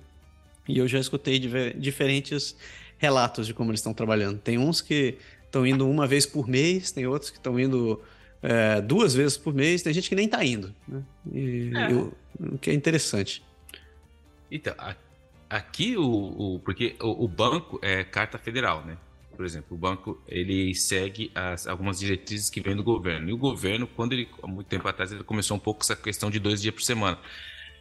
e 0.68 0.78
eu 0.78 0.88
já 0.88 1.00
escutei 1.00 1.40
diferentes 1.76 2.56
relatos 2.98 3.48
de 3.48 3.54
como 3.54 3.72
eles 3.72 3.80
estão 3.80 3.94
trabalhando. 3.94 4.40
Tem 4.40 4.58
uns 4.58 4.80
que 4.82 5.18
estão 5.46 5.66
indo 5.66 5.90
uma 5.90 6.08
vez 6.08 6.26
por 6.26 6.48
mês, 6.48 6.92
tem 6.92 7.06
outros 7.08 7.32
que 7.32 7.38
estão 7.38 7.60
indo 7.60 8.02
é, 8.42 8.80
duas 8.82 9.14
vezes 9.14 9.38
por 9.38 9.54
mês, 9.54 9.82
tem 9.82 9.94
gente 9.94 10.08
que 10.08 10.16
nem 10.16 10.26
está 10.26 10.44
indo, 10.44 10.74
né? 10.88 11.04
E, 11.34 11.72
é. 11.76 11.92
eu, 11.92 12.14
o 12.40 12.58
que 12.58 12.70
é 12.70 12.74
interessante. 12.74 13.44
Então, 14.50 14.74
aqui 15.50 15.98
o, 15.98 16.04
o 16.04 16.60
porque 16.64 16.96
o, 17.02 17.26
o 17.26 17.28
banco 17.28 17.80
é 17.82 18.04
carta 18.04 18.38
federal, 18.38 18.86
né? 18.86 18.98
Por 19.42 19.46
exemplo, 19.48 19.76
o 19.76 19.80
banco 19.80 20.22
ele 20.28 20.76
segue 20.76 21.32
as, 21.34 21.66
algumas 21.66 21.98
diretrizes 21.98 22.48
que 22.48 22.62
vêm 22.62 22.76
do 22.76 22.84
governo. 22.84 23.28
E 23.28 23.34
o 23.34 23.38
governo, 23.38 23.88
quando 23.88 24.14
ele, 24.14 24.30
há 24.44 24.46
muito 24.46 24.68
tempo 24.68 24.88
atrás, 24.88 25.12
ele 25.12 25.24
começou 25.24 25.58
um 25.58 25.60
pouco 25.60 25.82
essa 25.82 25.96
questão 25.96 26.30
de 26.30 26.40
dois 26.40 26.62
dias 26.62 26.72
por 26.76 26.84
semana. 26.84 27.18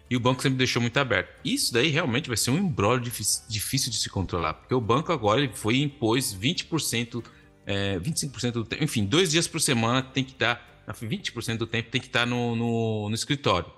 E 0.09 0.17
o 0.17 0.21
banco 0.21 0.41
sempre 0.41 0.57
deixou 0.57 0.81
muito 0.81 0.97
aberto. 0.97 1.39
Isso 1.45 1.71
daí 1.71 1.89
realmente 1.89 2.29
vai 2.29 2.37
ser 2.39 2.51
um 2.51 2.57
embrólio 2.57 3.03
difícil, 3.03 3.93
de 3.93 3.99
se 3.99 4.09
controlar, 4.09 4.55
porque 4.55 4.75
o 4.75 4.81
banco 4.81 5.13
agora 5.13 5.43
ele 5.43 5.53
foi 5.53 5.77
impôs 5.83 6.35
20%, 6.35 7.23
é, 7.67 7.99
25% 7.99 8.53
do 8.53 8.65
tempo, 8.65 8.83
enfim, 8.83 9.05
dois 9.05 9.31
dias 9.31 9.47
por 9.47 9.61
semana 9.61 10.03
tem 10.03 10.25
que 10.25 10.33
estar, 10.33 10.83
20% 10.89 11.59
do 11.59 11.67
tempo 11.67 11.91
tem 11.91 12.01
que 12.01 12.07
estar 12.07 12.27
no, 12.27 12.57
no, 12.57 13.09
no 13.11 13.15
escritório. 13.15 13.71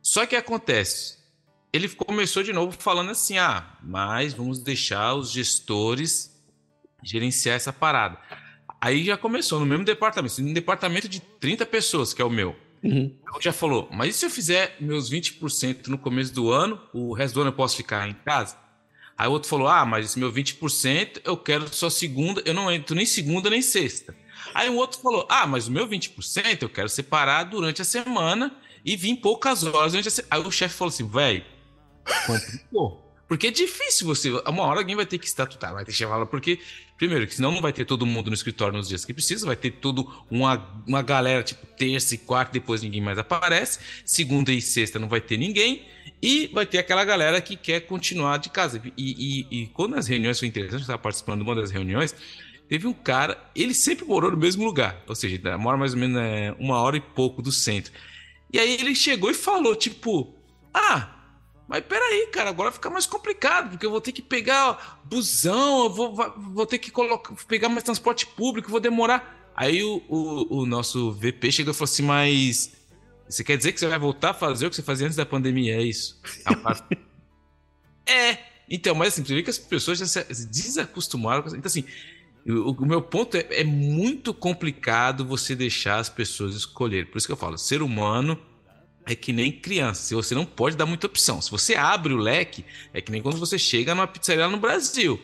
Só 0.00 0.24
que 0.24 0.34
acontece, 0.34 1.18
ele 1.74 1.90
começou 1.90 2.42
de 2.42 2.54
novo 2.54 2.72
falando 2.72 3.10
assim: 3.10 3.36
ah, 3.36 3.76
mas 3.82 4.32
vamos 4.32 4.60
deixar 4.60 5.14
os 5.14 5.30
gestores 5.30 6.31
gerenciar 7.02 7.56
essa 7.56 7.72
parada. 7.72 8.18
Aí 8.80 9.04
já 9.04 9.16
começou 9.16 9.60
no 9.60 9.66
mesmo 9.66 9.84
departamento, 9.84 10.42
no 10.42 10.54
departamento 10.54 11.08
de 11.08 11.20
30 11.20 11.64
pessoas, 11.66 12.12
que 12.12 12.20
é 12.20 12.24
o 12.24 12.30
meu. 12.30 12.56
Uhum. 12.82 13.14
Já 13.40 13.52
falou, 13.52 13.88
mas 13.92 14.16
e 14.16 14.18
se 14.18 14.26
eu 14.26 14.30
fizer 14.30 14.76
meus 14.80 15.08
20% 15.10 15.86
no 15.86 15.96
começo 15.96 16.34
do 16.34 16.50
ano, 16.50 16.80
o 16.92 17.12
resto 17.12 17.34
do 17.34 17.40
ano 17.42 17.50
eu 17.50 17.54
posso 17.54 17.76
ficar 17.76 18.08
em 18.08 18.12
casa? 18.12 18.56
Aí 19.16 19.28
o 19.28 19.32
outro 19.32 19.48
falou: 19.48 19.68
Ah, 19.68 19.84
mas 19.84 20.06
esse 20.06 20.18
meu 20.18 20.32
20% 20.32 21.20
eu 21.24 21.36
quero 21.36 21.72
só 21.72 21.88
segunda, 21.88 22.42
eu 22.44 22.52
não 22.52 22.70
entro 22.70 22.96
nem 22.96 23.06
segunda 23.06 23.48
nem 23.48 23.62
sexta. 23.62 24.16
Aí 24.52 24.68
o 24.68 24.74
outro 24.74 25.00
falou: 25.00 25.26
Ah, 25.30 25.46
mas 25.46 25.68
o 25.68 25.72
meu 25.72 25.86
20% 25.86 26.62
eu 26.62 26.68
quero 26.68 26.88
separar 26.88 27.44
durante 27.44 27.80
a 27.80 27.84
semana 27.84 28.52
e 28.84 28.96
vir 28.96 29.16
poucas 29.16 29.62
horas 29.62 29.92
durante 29.92 30.08
a 30.08 30.10
semana. 30.10 30.28
Aí 30.30 30.40
o 30.40 30.50
chefe 30.50 30.74
falou 30.74 30.88
assim: 30.88 31.08
Velho, 31.08 31.44
complicou. 32.26 33.01
Porque 33.32 33.46
é 33.46 33.50
difícil 33.50 34.06
você. 34.06 34.28
Uma 34.46 34.64
hora 34.64 34.80
alguém 34.80 34.94
vai 34.94 35.06
ter 35.06 35.16
que 35.16 35.24
estatutar, 35.24 35.72
vai 35.72 35.86
ter 35.86 35.90
que 35.90 35.96
chamar 35.96 36.26
porque 36.26 36.58
Primeiro, 36.98 37.26
que 37.26 37.34
senão 37.34 37.50
não 37.50 37.62
vai 37.62 37.72
ter 37.72 37.86
todo 37.86 38.04
mundo 38.04 38.26
no 38.26 38.34
escritório 38.34 38.76
nos 38.76 38.86
dias 38.86 39.06
que 39.06 39.14
precisa, 39.14 39.46
vai 39.46 39.56
ter 39.56 39.70
toda 39.70 40.04
uma, 40.30 40.82
uma 40.86 41.00
galera, 41.00 41.42
tipo, 41.42 41.66
terça 41.66 42.14
e 42.14 42.18
quarta, 42.18 42.52
depois 42.52 42.82
ninguém 42.82 43.00
mais 43.00 43.16
aparece. 43.16 43.78
Segunda 44.04 44.52
e 44.52 44.60
sexta 44.60 44.98
não 44.98 45.08
vai 45.08 45.22
ter 45.22 45.38
ninguém. 45.38 45.86
E 46.20 46.48
vai 46.48 46.66
ter 46.66 46.76
aquela 46.76 47.06
galera 47.06 47.40
que 47.40 47.56
quer 47.56 47.80
continuar 47.80 48.36
de 48.36 48.50
casa. 48.50 48.82
E, 48.98 49.46
e, 49.50 49.62
e 49.62 49.66
quando 49.68 49.94
as 49.94 50.06
reuniões 50.06 50.38
foi 50.38 50.48
interessante, 50.48 50.80
eu 50.80 50.82
estava 50.82 50.98
participando 50.98 51.38
de 51.38 51.44
uma 51.44 51.54
das 51.54 51.70
reuniões, 51.70 52.14
teve 52.68 52.86
um 52.86 52.92
cara, 52.92 53.42
ele 53.56 53.72
sempre 53.72 54.04
morou 54.04 54.30
no 54.30 54.36
mesmo 54.36 54.62
lugar, 54.62 55.02
ou 55.08 55.14
seja, 55.14 55.40
mora 55.56 55.78
mais 55.78 55.94
ou 55.94 55.98
menos 55.98 56.20
é, 56.20 56.54
uma 56.58 56.82
hora 56.82 56.98
e 56.98 57.00
pouco 57.00 57.40
do 57.40 57.50
centro. 57.50 57.94
E 58.52 58.58
aí 58.58 58.74
ele 58.74 58.94
chegou 58.94 59.30
e 59.30 59.34
falou, 59.34 59.74
tipo, 59.74 60.36
ah, 60.74 61.21
mas 61.68 61.84
peraí, 61.84 62.26
cara, 62.26 62.50
agora 62.50 62.72
fica 62.72 62.90
mais 62.90 63.06
complicado, 63.06 63.70
porque 63.70 63.86
eu 63.86 63.90
vou 63.90 64.00
ter 64.00 64.12
que 64.12 64.22
pegar 64.22 65.00
busão, 65.04 65.84
eu 65.84 65.90
vou, 65.90 66.14
vou 66.36 66.66
ter 66.66 66.78
que 66.78 66.90
colocar, 66.90 67.34
pegar 67.46 67.68
mais 67.68 67.84
transporte 67.84 68.26
público, 68.26 68.70
vou 68.70 68.80
demorar. 68.80 69.50
Aí 69.54 69.82
o, 69.82 70.02
o, 70.08 70.60
o 70.60 70.66
nosso 70.66 71.12
VP 71.12 71.52
chegou 71.52 71.72
e 71.72 71.74
falou 71.74 71.90
assim: 71.90 72.02
Mas 72.02 72.72
você 73.28 73.44
quer 73.44 73.56
dizer 73.56 73.72
que 73.72 73.80
você 73.80 73.86
vai 73.86 73.98
voltar 73.98 74.30
a 74.30 74.34
fazer 74.34 74.66
o 74.66 74.70
que 74.70 74.76
você 74.76 74.82
fazia 74.82 75.06
antes 75.06 75.16
da 75.16 75.26
pandemia? 75.26 75.76
É 75.76 75.82
isso? 75.82 76.20
é, 78.06 78.38
então, 78.68 78.94
mas 78.94 79.14
assim, 79.14 79.24
você 79.24 79.34
vê 79.34 79.42
que 79.42 79.50
as 79.50 79.58
pessoas 79.58 79.98
já 79.98 80.06
se 80.06 80.46
desacostumaram. 80.46 81.44
Então, 81.46 81.60
assim, 81.64 81.84
o, 82.46 82.72
o 82.72 82.86
meu 82.86 83.02
ponto 83.02 83.36
é, 83.36 83.46
é 83.50 83.64
muito 83.64 84.34
complicado 84.34 85.24
você 85.24 85.54
deixar 85.54 85.98
as 85.98 86.08
pessoas 86.08 86.54
escolher. 86.54 87.10
Por 87.10 87.18
isso 87.18 87.26
que 87.26 87.32
eu 87.32 87.36
falo, 87.36 87.56
ser 87.56 87.82
humano 87.82 88.38
é 89.06 89.14
que 89.14 89.32
nem 89.32 89.50
criança. 89.50 90.14
Você 90.14 90.34
não 90.34 90.44
pode 90.44 90.76
dar 90.76 90.86
muita 90.86 91.06
opção. 91.06 91.40
Se 91.40 91.50
você 91.50 91.74
abre 91.74 92.12
o 92.12 92.16
leque, 92.16 92.64
é 92.92 93.00
que 93.00 93.10
nem 93.10 93.22
quando 93.22 93.38
você 93.38 93.58
chega 93.58 93.94
numa 93.94 94.06
pizzaria 94.06 94.48
no 94.48 94.58
Brasil. 94.58 95.20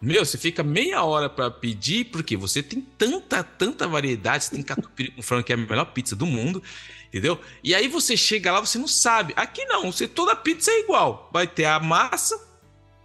Meu, 0.00 0.24
você 0.24 0.38
fica 0.38 0.62
meia 0.62 1.02
hora 1.04 1.28
para 1.28 1.50
pedir, 1.50 2.06
porque 2.06 2.36
você 2.36 2.62
tem 2.62 2.80
tanta, 2.80 3.44
tanta 3.44 3.86
variedade. 3.86 4.44
Você 4.44 4.54
tem 4.54 4.62
catupiry 4.62 5.10
com 5.10 5.22
frango, 5.22 5.44
que 5.44 5.52
é 5.52 5.54
a 5.54 5.58
melhor 5.58 5.84
pizza 5.86 6.16
do 6.16 6.24
mundo, 6.24 6.62
entendeu? 7.08 7.38
E 7.62 7.74
aí 7.74 7.86
você 7.86 8.16
chega 8.16 8.50
lá, 8.50 8.60
você 8.60 8.78
não 8.78 8.88
sabe. 8.88 9.34
Aqui 9.36 9.64
não, 9.66 9.92
você, 9.92 10.08
toda 10.08 10.34
pizza 10.34 10.70
é 10.70 10.80
igual. 10.80 11.28
Vai 11.32 11.46
ter 11.46 11.66
a 11.66 11.78
massa, 11.78 12.40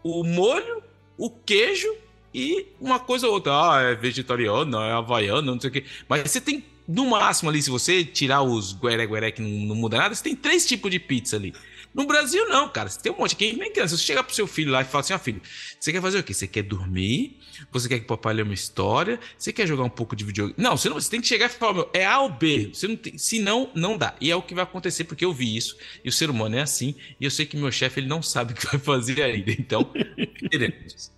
o 0.01 0.23
molho, 0.23 0.81
o 1.17 1.29
queijo 1.29 1.93
e 2.33 2.67
uma 2.79 2.97
coisa 2.97 3.27
ou 3.27 3.33
outra. 3.33 3.51
Ah, 3.53 3.81
é 3.81 3.95
vegetariano, 3.95 4.77
é 4.79 4.93
havaiano, 4.93 5.53
não 5.53 5.59
sei 5.59 5.69
o 5.69 5.73
quê. 5.73 5.85
Mas 6.07 6.31
você 6.31 6.39
tem, 6.39 6.63
no 6.87 7.09
máximo 7.09 7.49
ali, 7.49 7.61
se 7.61 7.69
você 7.69 8.03
tirar 8.03 8.41
os 8.41 8.73
gueré-gueré 8.73 9.31
que 9.31 9.41
não, 9.41 9.49
não 9.49 9.75
muda 9.75 9.97
nada, 9.97 10.13
você 10.13 10.23
tem 10.23 10.35
três 10.35 10.65
tipos 10.65 10.91
de 10.91 10.99
pizza 10.99 11.35
ali. 11.35 11.53
No 11.95 12.05
Brasil, 12.05 12.45
não, 12.49 12.67
cara. 12.67 12.89
Você 12.89 12.99
tem 12.99 13.09
um 13.09 13.17
monte 13.17 13.35
aqui, 13.35 13.55
nem 13.55 13.71
criança. 13.71 13.95
Você 13.95 14.03
chega 14.03 14.21
pro 14.21 14.35
seu 14.35 14.45
filho 14.45 14.69
lá 14.69 14.81
e 14.81 14.83
fala 14.83 14.99
assim: 14.99 15.13
ó, 15.13 15.17
filho, 15.17 15.41
você 15.79 15.93
quer 15.93 16.01
fazer 16.01 16.19
o 16.19 16.23
quê? 16.23 16.33
Você 16.33 16.45
quer 16.45 16.63
dormir? 16.63 17.39
Você 17.71 17.87
quer 17.87 17.99
que 17.99 18.03
o 18.03 18.07
papai 18.07 18.33
lê 18.33 18.41
uma 18.41 18.53
história? 18.53 19.17
Você 19.37 19.53
quer 19.53 19.65
jogar 19.65 19.83
um 19.85 19.89
pouco 19.89 20.13
de 20.13 20.25
videogame? 20.25 20.61
Não, 20.61 20.75
você, 20.75 20.89
não, 20.89 20.99
você 20.99 21.09
tem 21.09 21.21
que 21.21 21.27
chegar 21.27 21.45
e 21.45 21.49
falar: 21.49 21.73
meu, 21.73 21.89
é 21.93 22.05
A 22.05 22.19
ou 22.19 22.29
B. 22.29 22.71
Você 22.73 22.85
não 22.85 22.97
tem, 22.97 23.17
se 23.17 23.39
não, 23.39 23.71
não 23.73 23.97
dá. 23.97 24.13
E 24.19 24.29
é 24.29 24.35
o 24.35 24.41
que 24.41 24.53
vai 24.53 24.65
acontecer, 24.65 25.05
porque 25.05 25.23
eu 25.23 25.31
vi 25.31 25.55
isso. 25.55 25.77
E 26.03 26.09
o 26.09 26.11
ser 26.11 26.29
humano 26.29 26.57
é 26.57 26.61
assim. 26.61 26.95
E 27.17 27.23
eu 27.23 27.31
sei 27.31 27.45
que 27.45 27.55
meu 27.55 27.71
chefe 27.71 28.01
ele 28.01 28.07
não 28.07 28.21
sabe 28.21 28.51
o 28.51 28.55
que 28.57 28.65
vai 28.65 28.79
fazer 28.79 29.21
ainda. 29.23 29.51
Então, 29.51 29.89
queremos. 30.51 31.14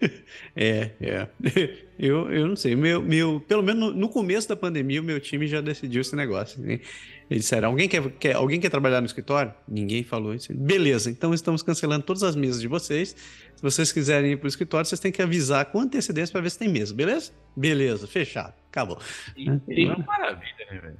É, 0.54 0.90
é. 1.00 1.28
Eu, 1.98 2.32
eu 2.32 2.48
não 2.48 2.56
sei. 2.56 2.74
Meu, 2.74 3.00
meu, 3.00 3.40
pelo 3.46 3.62
menos 3.62 3.94
no, 3.94 4.08
começo 4.08 4.48
da 4.48 4.56
pandemia, 4.56 5.00
o 5.00 5.04
meu 5.04 5.20
time 5.20 5.46
já 5.46 5.60
decidiu 5.60 6.00
esse 6.00 6.16
negócio. 6.16 6.60
Né? 6.60 6.80
Eles 7.30 7.44
disseram: 7.44 7.68
alguém 7.68 7.88
quer, 7.88 8.02
quer, 8.12 8.34
alguém 8.34 8.58
quer 8.58 8.70
trabalhar 8.70 9.00
no 9.00 9.06
escritório? 9.06 9.54
Ninguém 9.68 10.02
falou 10.02 10.34
isso. 10.34 10.52
Beleza, 10.52 11.10
então 11.10 11.32
estamos 11.32 11.62
cancelando 11.62 12.04
todas 12.04 12.24
as 12.24 12.34
mesas 12.34 12.60
de 12.60 12.66
vocês. 12.66 13.14
Se 13.54 13.62
vocês 13.62 13.92
quiserem 13.92 14.32
ir 14.32 14.36
para 14.36 14.46
o 14.46 14.48
escritório, 14.48 14.84
vocês 14.84 15.00
têm 15.00 15.12
que 15.12 15.22
avisar 15.22 15.66
com 15.66 15.80
antecedência 15.80 16.32
para 16.32 16.40
ver 16.40 16.50
se 16.50 16.58
tem 16.58 16.68
mesa, 16.68 16.92
beleza? 16.92 17.30
Beleza, 17.56 18.08
fechado, 18.08 18.54
acabou. 18.68 18.98
E, 19.36 19.48
uma 19.86 19.98
maravilha, 19.98 20.66
né, 20.72 20.80
velho? 20.80 20.96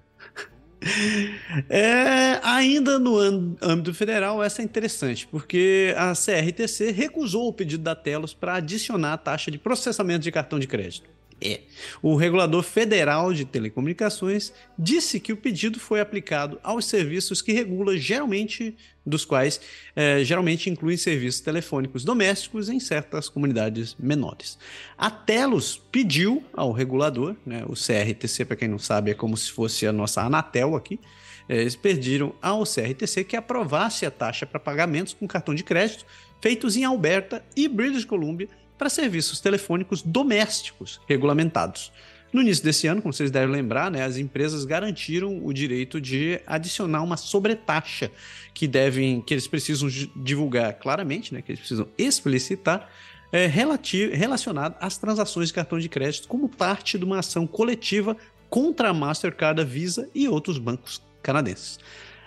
É, 1.68 2.40
ainda 2.42 2.98
no 2.98 3.18
âmbito 3.60 3.94
federal, 3.94 4.42
essa 4.42 4.62
é 4.62 4.64
interessante, 4.64 5.26
porque 5.26 5.94
a 5.96 6.12
CRTC 6.12 6.90
recusou 6.90 7.48
o 7.48 7.52
pedido 7.52 7.82
da 7.82 7.94
Telos 7.94 8.34
para 8.34 8.54
adicionar 8.54 9.14
a 9.14 9.18
taxa 9.18 9.50
de 9.50 9.58
processamento 9.58 10.20
de 10.20 10.32
cartão 10.32 10.58
de 10.58 10.66
crédito. 10.66 11.08
É. 11.44 11.60
O 12.00 12.14
regulador 12.14 12.62
federal 12.62 13.34
de 13.34 13.44
telecomunicações 13.44 14.52
disse 14.78 15.18
que 15.18 15.32
o 15.32 15.36
pedido 15.36 15.80
foi 15.80 16.00
aplicado 16.00 16.60
aos 16.62 16.84
serviços 16.84 17.42
que 17.42 17.52
regula 17.52 17.96
geralmente, 17.98 18.76
dos 19.04 19.24
quais 19.24 19.60
é, 19.96 20.22
geralmente 20.22 20.70
incluem 20.70 20.96
serviços 20.96 21.40
telefônicos 21.40 22.04
domésticos 22.04 22.68
em 22.68 22.78
certas 22.78 23.28
comunidades 23.28 23.96
menores. 23.98 24.56
A 24.96 25.10
Telos 25.10 25.82
pediu 25.90 26.44
ao 26.52 26.70
regulador, 26.70 27.34
né, 27.44 27.64
o 27.66 27.72
CRTC, 27.72 28.44
para 28.44 28.56
quem 28.56 28.68
não 28.68 28.78
sabe, 28.78 29.10
é 29.10 29.14
como 29.14 29.36
se 29.36 29.50
fosse 29.50 29.84
a 29.84 29.92
nossa 29.92 30.22
Anatel 30.22 30.76
aqui, 30.76 31.00
é, 31.48 31.60
eles 31.60 31.74
pediram 31.74 32.32
ao 32.40 32.62
CRTC 32.62 33.24
que 33.24 33.34
aprovasse 33.34 34.06
a 34.06 34.12
taxa 34.12 34.46
para 34.46 34.60
pagamentos 34.60 35.12
com 35.12 35.26
cartão 35.26 35.56
de 35.56 35.64
crédito 35.64 36.06
feitos 36.40 36.76
em 36.76 36.84
Alberta 36.84 37.44
e 37.56 37.68
British 37.68 38.04
Columbia 38.04 38.48
para 38.82 38.90
serviços 38.90 39.38
telefônicos 39.38 40.02
domésticos 40.02 41.00
regulamentados. 41.08 41.92
No 42.32 42.40
início 42.40 42.64
desse 42.64 42.88
ano, 42.88 43.00
como 43.00 43.14
vocês 43.14 43.30
devem 43.30 43.54
lembrar, 43.54 43.92
né, 43.92 44.02
as 44.02 44.16
empresas 44.16 44.64
garantiram 44.64 45.38
o 45.46 45.52
direito 45.52 46.00
de 46.00 46.40
adicionar 46.48 47.00
uma 47.04 47.16
sobretaxa 47.16 48.10
que 48.52 48.66
devem, 48.66 49.20
que 49.20 49.34
eles 49.34 49.46
precisam 49.46 49.88
divulgar 50.16 50.72
claramente, 50.80 51.32
né, 51.32 51.42
que 51.42 51.52
eles 51.52 51.60
precisam 51.60 51.86
explicitar, 51.96 52.90
é, 53.30 53.46
relacionado 53.46 54.74
às 54.80 54.98
transações 54.98 55.46
de 55.46 55.54
cartão 55.54 55.78
de 55.78 55.88
crédito 55.88 56.26
como 56.26 56.48
parte 56.48 56.98
de 56.98 57.04
uma 57.04 57.20
ação 57.20 57.46
coletiva 57.46 58.16
contra 58.50 58.88
a 58.88 58.92
Mastercard, 58.92 59.60
a 59.60 59.64
Visa 59.64 60.10
e 60.12 60.26
outros 60.26 60.58
bancos 60.58 61.00
canadenses. 61.22 61.78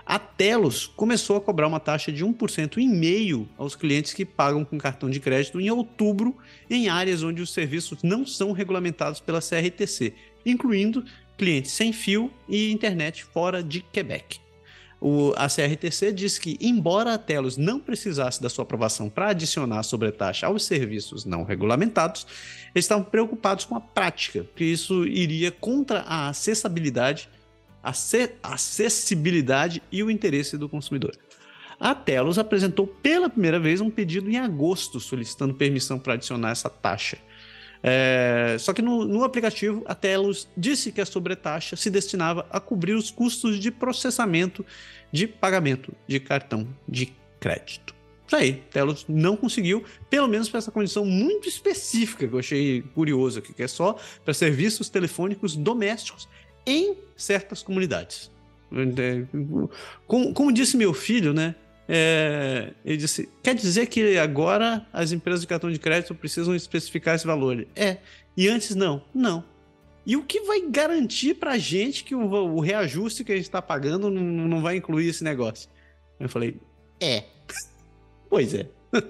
A 0.05 0.19
Telos 0.19 0.85
começou 0.85 1.35
a 1.35 1.41
cobrar 1.41 1.67
uma 1.67 1.79
taxa 1.79 2.11
de 2.11 2.23
1% 2.23 2.77
e 2.77 2.87
meio 2.87 3.49
aos 3.57 3.75
clientes 3.75 4.13
que 4.13 4.23
pagam 4.23 4.63
com 4.63 4.77
cartão 4.77 5.09
de 5.09 5.19
crédito 5.19 5.59
em 5.59 5.71
outubro 5.71 6.37
em 6.69 6.87
áreas 6.89 7.23
onde 7.23 7.41
os 7.41 7.51
serviços 7.51 8.03
não 8.03 8.23
são 8.23 8.51
regulamentados 8.51 9.19
pela 9.19 9.41
CRTC, 9.41 10.13
incluindo 10.45 11.03
clientes 11.35 11.71
sem 11.71 11.91
fio 11.91 12.31
e 12.47 12.71
internet 12.71 13.23
fora 13.23 13.63
de 13.63 13.81
Quebec. 13.81 14.39
O, 15.01 15.33
a 15.35 15.47
CRTC 15.47 16.11
diz 16.13 16.37
que, 16.37 16.55
embora 16.61 17.15
a 17.15 17.17
Telos 17.17 17.57
não 17.57 17.79
precisasse 17.79 18.41
da 18.41 18.49
sua 18.49 18.63
aprovação 18.63 19.09
para 19.09 19.29
adicionar 19.29 19.79
a 19.79 19.83
sobretaxa 19.83 20.45
aos 20.45 20.65
serviços 20.65 21.25
não 21.25 21.43
regulamentados, 21.43 22.27
eles 22.73 22.85
estavam 22.85 23.03
preocupados 23.03 23.65
com 23.65 23.75
a 23.75 23.81
prática, 23.81 24.45
que 24.55 24.63
isso 24.63 25.05
iria 25.05 25.51
contra 25.51 26.01
a 26.01 26.29
acessibilidade 26.29 27.27
acessibilidade 28.43 29.81
e 29.91 30.01
o 30.03 30.09
interesse 30.09 30.57
do 30.57 30.67
consumidor. 30.67 31.15
A 31.79 31.93
Telos 31.93 32.39
apresentou 32.39 32.87
pela 32.87 33.29
primeira 33.29 33.59
vez 33.59 33.81
um 33.81 33.89
pedido 33.89 34.29
em 34.29 34.37
agosto 34.37 34.99
solicitando 34.99 35.53
permissão 35.53 35.99
para 35.99 36.13
adicionar 36.13 36.51
essa 36.51 36.69
taxa. 36.69 37.17
É, 37.83 38.55
só 38.59 38.73
que 38.73 38.81
no, 38.81 39.05
no, 39.05 39.23
aplicativo, 39.23 39.83
a 39.85 39.93
Telos 39.93 40.47
disse 40.57 40.91
que 40.91 41.01
a 41.01 41.05
sobretaxa 41.05 41.75
se 41.75 41.89
destinava 41.89 42.47
a 42.49 42.59
cobrir 42.59 42.93
os 42.93 43.11
custos 43.11 43.59
de 43.59 43.69
processamento 43.69 44.65
de 45.11 45.27
pagamento 45.27 45.93
de 46.07 46.19
cartão 46.19 46.67
de 46.87 47.13
crédito. 47.39 47.93
Isso 48.25 48.35
aí, 48.35 48.53
Telos 48.71 49.05
não 49.07 49.37
conseguiu, 49.37 49.83
pelo 50.09 50.27
menos 50.27 50.49
para 50.49 50.57
essa 50.57 50.71
condição 50.71 51.05
muito 51.05 51.47
específica 51.47 52.27
que 52.27 52.33
eu 52.33 52.39
achei 52.39 52.81
curioso 52.95 53.37
aqui, 53.37 53.53
que 53.53 53.61
é 53.61 53.67
só 53.67 53.99
para 54.23 54.33
serviços 54.33 54.89
telefônicos 54.89 55.55
domésticos 55.55 56.27
em 56.65 56.95
certas 57.15 57.61
comunidades. 57.61 58.31
Como, 60.07 60.33
como 60.33 60.51
disse 60.51 60.75
meu 60.75 60.93
filho, 60.93 61.33
né? 61.33 61.55
É, 61.87 62.73
ele 62.83 62.97
disse: 62.97 63.29
quer 63.43 63.55
dizer 63.55 63.87
que 63.87 64.17
agora 64.17 64.85
as 64.91 65.11
empresas 65.11 65.41
de 65.41 65.47
cartão 65.47 65.71
de 65.71 65.79
crédito 65.79 66.15
precisam 66.15 66.55
especificar 66.55 67.15
esse 67.15 67.27
valor? 67.27 67.65
É. 67.75 67.97
E 68.35 68.47
antes 68.47 68.75
não? 68.75 69.03
Não. 69.13 69.43
E 70.05 70.15
o 70.15 70.23
que 70.23 70.41
vai 70.41 70.61
garantir 70.61 71.35
para 71.35 71.53
a 71.53 71.57
gente 71.57 72.03
que 72.03 72.13
o, 72.13 72.21
o, 72.21 72.59
reajuste 72.59 73.23
que 73.23 73.31
a 73.31 73.35
gente 73.35 73.45
está 73.45 73.61
pagando 73.61 74.09
não, 74.09 74.21
não 74.21 74.61
vai 74.61 74.77
incluir 74.77 75.07
esse 75.07 75.23
negócio? 75.23 75.69
Eu 76.19 76.27
falei: 76.27 76.57
é. 76.99 77.23
pois 78.29 78.53
é. 78.53 78.67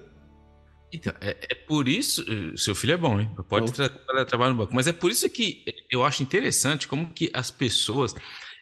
Então, 0.91 1.13
é, 1.19 1.37
é, 1.49 1.55
por 1.55 1.87
isso. 1.87 2.23
Eh, 2.27 2.57
seu 2.57 2.73
filho 2.73 2.93
é 2.93 2.97
bom, 2.97 3.19
hein? 3.19 3.29
Pode 3.49 3.71
tra 3.73 3.89
trabalhar 4.25 4.51
no 4.51 4.57
banco. 4.57 4.73
Mas 4.73 4.87
é 4.87 4.93
por 4.93 5.11
isso 5.11 5.29
que 5.29 5.63
eu 5.91 6.05
acho 6.05 6.23
interessante 6.23 6.87
como 6.87 7.11
que 7.11 7.29
as 7.33 7.51
pessoas 7.51 8.15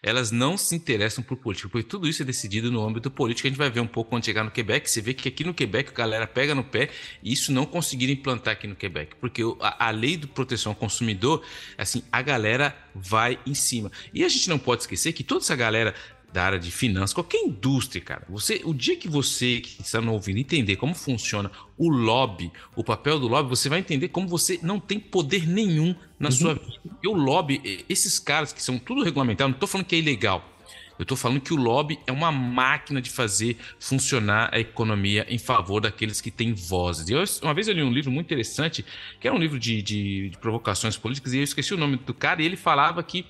elas 0.04 0.32
não 0.32 0.58
se 0.58 0.76
interessam 0.76 1.24
por 1.24 1.38
política, 1.38 1.70
porque 1.70 1.88
tudo 1.88 2.10
isso 2.10 2.22
é 2.22 2.26
decidido 2.26 2.70
no 2.70 2.86
âmbito 2.86 3.10
político. 3.10 3.48
A 3.48 3.50
gente 3.50 3.58
vai 3.58 3.70
ver 3.70 3.80
um 3.80 3.88
pouco 3.88 4.10
quando 4.10 4.26
chegar 4.26 4.44
no 4.44 4.52
Quebec. 4.52 4.92
Você 4.92 5.02
vê 5.02 5.14
que 5.14 5.30
aqui 5.30 5.46
no 5.46 5.54
Quebec 5.54 5.92
a 5.92 5.94
galera 5.94 6.28
pega 6.28 6.54
no 6.54 6.64
pé 6.64 6.90
e 7.24 7.32
isso 7.32 7.54
não 7.54 7.66
conseguiram 7.66 8.12
implantar 8.12 8.52
aqui 8.52 8.68
no 8.68 8.76
Quebec, 8.76 9.16
porque 9.16 9.42
a, 9.62 9.88
a 9.88 9.92
lei 9.92 10.18
de 10.18 10.28
proteção 10.28 10.74
ao 10.74 10.76
consumidor, 10.76 11.42
assim, 11.78 12.04
a 12.12 12.22
galera 12.22 12.76
vai 12.94 13.40
em 13.48 13.54
cima. 13.54 13.90
E 14.14 14.26
a 14.26 14.28
gente 14.28 14.50
não 14.50 14.60
pode 14.60 14.82
esquecer 14.82 15.14
que 15.14 15.24
toda 15.24 15.42
essa 15.42 15.56
galera 15.56 15.96
da 16.34 16.44
área 16.44 16.60
de 16.60 16.72
finanças, 16.72 17.14
qualquer 17.14 17.38
indústria, 17.38 18.02
cara. 18.04 18.26
Você, 18.28 18.62
o 18.66 18.74
dia 18.74 18.98
que 18.98 19.08
você 19.08 19.62
que 19.62 19.82
está 19.84 20.02
no 20.02 20.14
ouvindo 20.14 20.40
entender 20.40 20.76
como 20.76 20.96
funciona 20.96 21.52
o 21.78 21.90
lobby, 21.90 22.52
o 22.76 22.84
papel 22.84 23.20
do 23.20 23.28
lobby, 23.28 23.50
você 23.50 23.70
vai 23.70 23.80
entender 23.80 24.08
como 24.10 24.28
você 24.28 24.60
não 24.64 24.80
tem 24.80 25.00
poder 25.00 25.48
nenhum 25.48 25.96
na 26.20 26.30
uhum. 26.30 26.36
sua 26.36 26.54
vida. 26.56 26.74
E 27.04 27.08
o 27.08 27.14
lobby, 27.14 27.86
esses 27.88 28.18
caras 28.18 28.52
que 28.52 28.64
são 28.64 28.80
tudo 28.80 29.04
regulamentado, 29.04 29.50
não 29.50 29.56
estou 29.56 29.70
falando 29.70 29.86
que 29.86 29.96
é 29.96 30.00
ilegal. 30.00 30.50
Eu 30.98 31.04
estou 31.04 31.18
falando 31.18 31.42
que 31.42 31.54
o 31.54 31.58
lobby 31.58 32.00
é 32.06 32.12
uma 32.12 32.32
máquina 32.32 33.02
de 33.02 33.10
fazer 33.10 33.58
funcionar 33.80 34.50
a 34.54 34.60
economia 34.60 35.26
em 35.30 35.38
favor 35.38 35.82
daqueles 35.82 36.22
que 36.22 36.32
têm 36.32 36.54
vozes. 36.54 37.10
Eu, 37.10 37.24
uma 37.42 37.54
vez 37.54 37.68
eu 37.68 37.74
li 37.74 37.84
um 37.84 37.92
livro 37.92 38.12
muito 38.12 38.28
interessante, 38.28 38.86
que 39.20 39.28
era 39.28 39.36
um 39.36 39.40
livro 39.40 39.60
de, 39.60 39.82
de, 39.82 40.30
de 40.30 40.38
provocações 40.38 40.96
políticas, 40.96 41.34
e 41.34 41.38
eu 41.38 41.44
esqueci 41.44 41.74
o 41.74 41.78
nome 41.78 41.98
do 41.98 42.14
cara, 42.14 42.42
e 42.42 42.46
ele 42.46 42.56
falava 42.56 43.02
que 43.04 43.26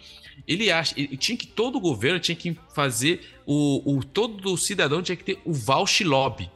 ele 0.48 0.72
acha, 0.72 0.94
ele 0.98 1.18
tinha 1.18 1.38
que 1.38 1.48
todo 1.48 1.78
o 1.78 1.80
governo 1.80 2.20
tinha 2.20 2.36
que 2.36 2.58
fazer 2.74 3.22
o, 3.46 3.98
o 3.98 4.04
todo 4.04 4.58
cidadão 4.58 5.02
tinha 5.02 5.16
que 5.16 5.24
ter 5.24 5.40
o 5.46 5.54
vouch 5.54 6.04
lobby. 6.04 6.50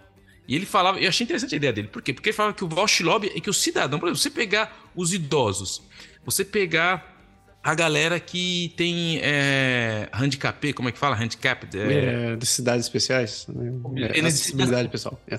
E 0.47 0.55
ele 0.55 0.65
falava, 0.65 0.99
eu 0.99 1.09
achei 1.09 1.25
interessante 1.25 1.53
a 1.55 1.57
ideia 1.57 1.73
dele. 1.73 1.87
Por 1.89 2.01
quê? 2.01 2.13
Porque 2.13 2.29
ele 2.29 2.35
falava 2.35 2.55
que 2.55 2.63
o 2.63 2.67
vouch 2.67 3.03
lobby 3.03 3.31
é 3.35 3.39
que 3.39 3.49
o 3.49 3.53
cidadão, 3.53 3.99
por 3.99 4.07
exemplo, 4.07 4.21
você 4.21 4.29
pegar 4.29 4.89
os 4.95 5.13
idosos, 5.13 5.81
você 6.25 6.45
pegar 6.45 7.15
a 7.61 7.75
galera 7.75 8.17
que 8.17 8.73
tem 8.77 9.19
é, 9.21 10.07
handicap, 10.13 10.71
como 10.71 10.87
é 10.87 10.91
que 10.93 10.97
fala? 10.97 11.21
Handicap? 11.21 11.67
É, 11.77 12.31
é 12.31 12.35
de 12.37 12.45
cidades 12.45 12.85
especiais. 12.85 13.45
Né? 13.49 14.09
É, 14.15 14.19
acessibilidade 14.21 14.87
pessoal. 14.87 15.19
É. 15.27 15.37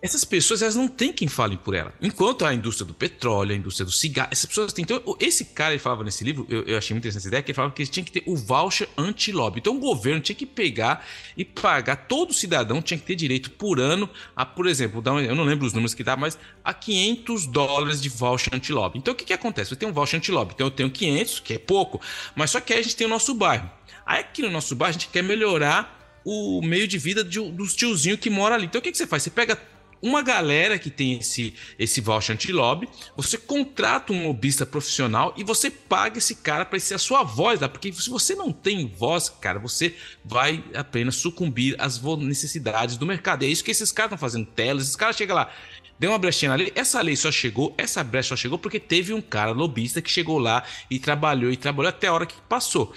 essas 0.00 0.24
pessoas 0.24 0.62
elas 0.62 0.76
não 0.76 0.86
têm 0.86 1.12
quem 1.12 1.26
fale 1.26 1.56
por 1.56 1.74
ela. 1.74 1.92
Enquanto 2.00 2.44
a 2.44 2.54
indústria 2.54 2.86
do 2.86 2.94
petróleo, 2.94 3.52
a 3.52 3.56
indústria 3.56 3.84
do 3.84 3.90
cigarro, 3.90 4.28
essas 4.30 4.46
pessoas 4.46 4.72
têm. 4.72 4.84
Então, 4.84 5.02
esse 5.18 5.46
cara 5.46 5.72
ele 5.72 5.80
falava 5.80 6.04
nesse 6.04 6.22
livro, 6.22 6.46
eu, 6.48 6.62
eu 6.62 6.78
achei 6.78 6.94
muito 6.94 7.02
interessante 7.02 7.22
essa 7.22 7.28
ideia, 7.28 7.42
que 7.42 7.50
ele 7.50 7.56
falava 7.56 7.74
que 7.74 7.84
tinha 7.86 8.04
que 8.04 8.12
ter 8.12 8.22
o 8.26 8.36
voucher 8.36 8.88
anti-lobby. 8.96 9.58
Então 9.58 9.76
o 9.76 9.80
governo 9.80 10.20
tinha 10.20 10.36
que 10.36 10.46
pegar 10.46 11.04
e 11.36 11.44
pagar, 11.44 11.96
todo 11.96 12.32
cidadão 12.32 12.80
tinha 12.80 12.98
que 12.98 13.04
ter 13.04 13.16
direito 13.16 13.50
por 13.50 13.80
ano 13.80 14.08
a, 14.36 14.46
por 14.46 14.66
exemplo, 14.66 15.02
eu 15.04 15.34
não 15.34 15.44
lembro 15.44 15.66
os 15.66 15.72
números 15.72 15.94
que 15.94 16.04
dá, 16.04 16.16
mas 16.16 16.38
a 16.64 16.72
500 16.72 17.46
dólares 17.46 18.00
de 18.00 18.08
voucher 18.08 18.54
anti-lobby. 18.54 18.98
Então 18.98 19.12
o 19.12 19.16
que, 19.16 19.24
que 19.24 19.32
acontece? 19.32 19.70
Você 19.70 19.76
tem 19.76 19.88
um 19.88 19.92
voucher 19.92 20.18
anti-lobby, 20.18 20.52
então 20.54 20.68
eu 20.68 20.70
tenho 20.70 20.90
500, 20.90 21.40
que 21.40 21.54
é 21.54 21.58
pouco, 21.58 22.00
mas 22.36 22.52
só 22.52 22.60
que 22.60 22.72
aí 22.72 22.80
a 22.80 22.82
gente 22.82 22.94
tem 22.94 23.06
o 23.06 23.10
nosso 23.10 23.34
bairro. 23.34 23.68
Aí 24.06 24.20
aqui 24.20 24.42
no 24.42 24.50
nosso 24.50 24.76
bairro 24.76 24.90
a 24.90 24.92
gente 24.92 25.08
quer 25.08 25.22
melhorar 25.22 26.20
o 26.24 26.60
meio 26.62 26.86
de 26.86 26.98
vida 26.98 27.24
de, 27.24 27.40
dos 27.50 27.74
tiozinhos 27.74 28.20
que 28.20 28.30
mora 28.30 28.54
ali. 28.54 28.66
Então 28.66 28.78
o 28.78 28.82
que, 28.82 28.92
que 28.92 28.98
você 28.98 29.06
faz? 29.06 29.22
Você 29.22 29.30
pega 29.30 29.58
uma 30.00 30.22
galera 30.22 30.78
que 30.78 30.90
tem 30.90 31.18
esse, 31.18 31.54
esse 31.78 32.00
voucher 32.00 32.34
anti-lobby, 32.34 32.88
você 33.16 33.36
contrata 33.36 34.12
um 34.12 34.26
lobista 34.26 34.64
profissional 34.64 35.34
e 35.36 35.44
você 35.44 35.70
paga 35.70 36.18
esse 36.18 36.36
cara 36.36 36.64
para 36.64 36.78
ser 36.78 36.94
a 36.94 36.98
sua 36.98 37.22
voz 37.22 37.60
lá, 37.60 37.68
porque 37.68 37.92
se 37.92 38.08
você 38.08 38.34
não 38.34 38.52
tem 38.52 38.86
voz, 38.86 39.28
cara, 39.28 39.58
você 39.58 39.94
vai 40.24 40.64
apenas 40.74 41.16
sucumbir 41.16 41.74
às 41.78 42.00
necessidades 42.18 42.96
do 42.96 43.06
mercado. 43.06 43.44
é 43.44 43.48
isso 43.48 43.64
que 43.64 43.70
esses 43.70 43.92
caras 43.92 44.12
estão 44.12 44.18
fazendo 44.18 44.46
telas, 44.46 44.84
esses 44.84 44.96
caras 44.96 45.16
chegam 45.16 45.36
lá, 45.36 45.50
deu 45.98 46.10
uma 46.10 46.18
brechinha 46.18 46.50
na 46.50 46.54
lei, 46.54 46.72
essa 46.74 47.00
lei 47.00 47.16
só 47.16 47.30
chegou, 47.30 47.74
essa 47.76 48.04
brecha 48.04 48.30
só 48.30 48.36
chegou 48.36 48.58
porque 48.58 48.78
teve 48.78 49.12
um 49.12 49.20
cara 49.20 49.50
lobista 49.50 50.00
que 50.00 50.10
chegou 50.10 50.38
lá 50.38 50.62
e 50.90 50.98
trabalhou 50.98 51.50
e 51.50 51.56
trabalhou 51.56 51.88
até 51.88 52.06
a 52.06 52.12
hora 52.12 52.26
que 52.26 52.40
passou. 52.48 52.92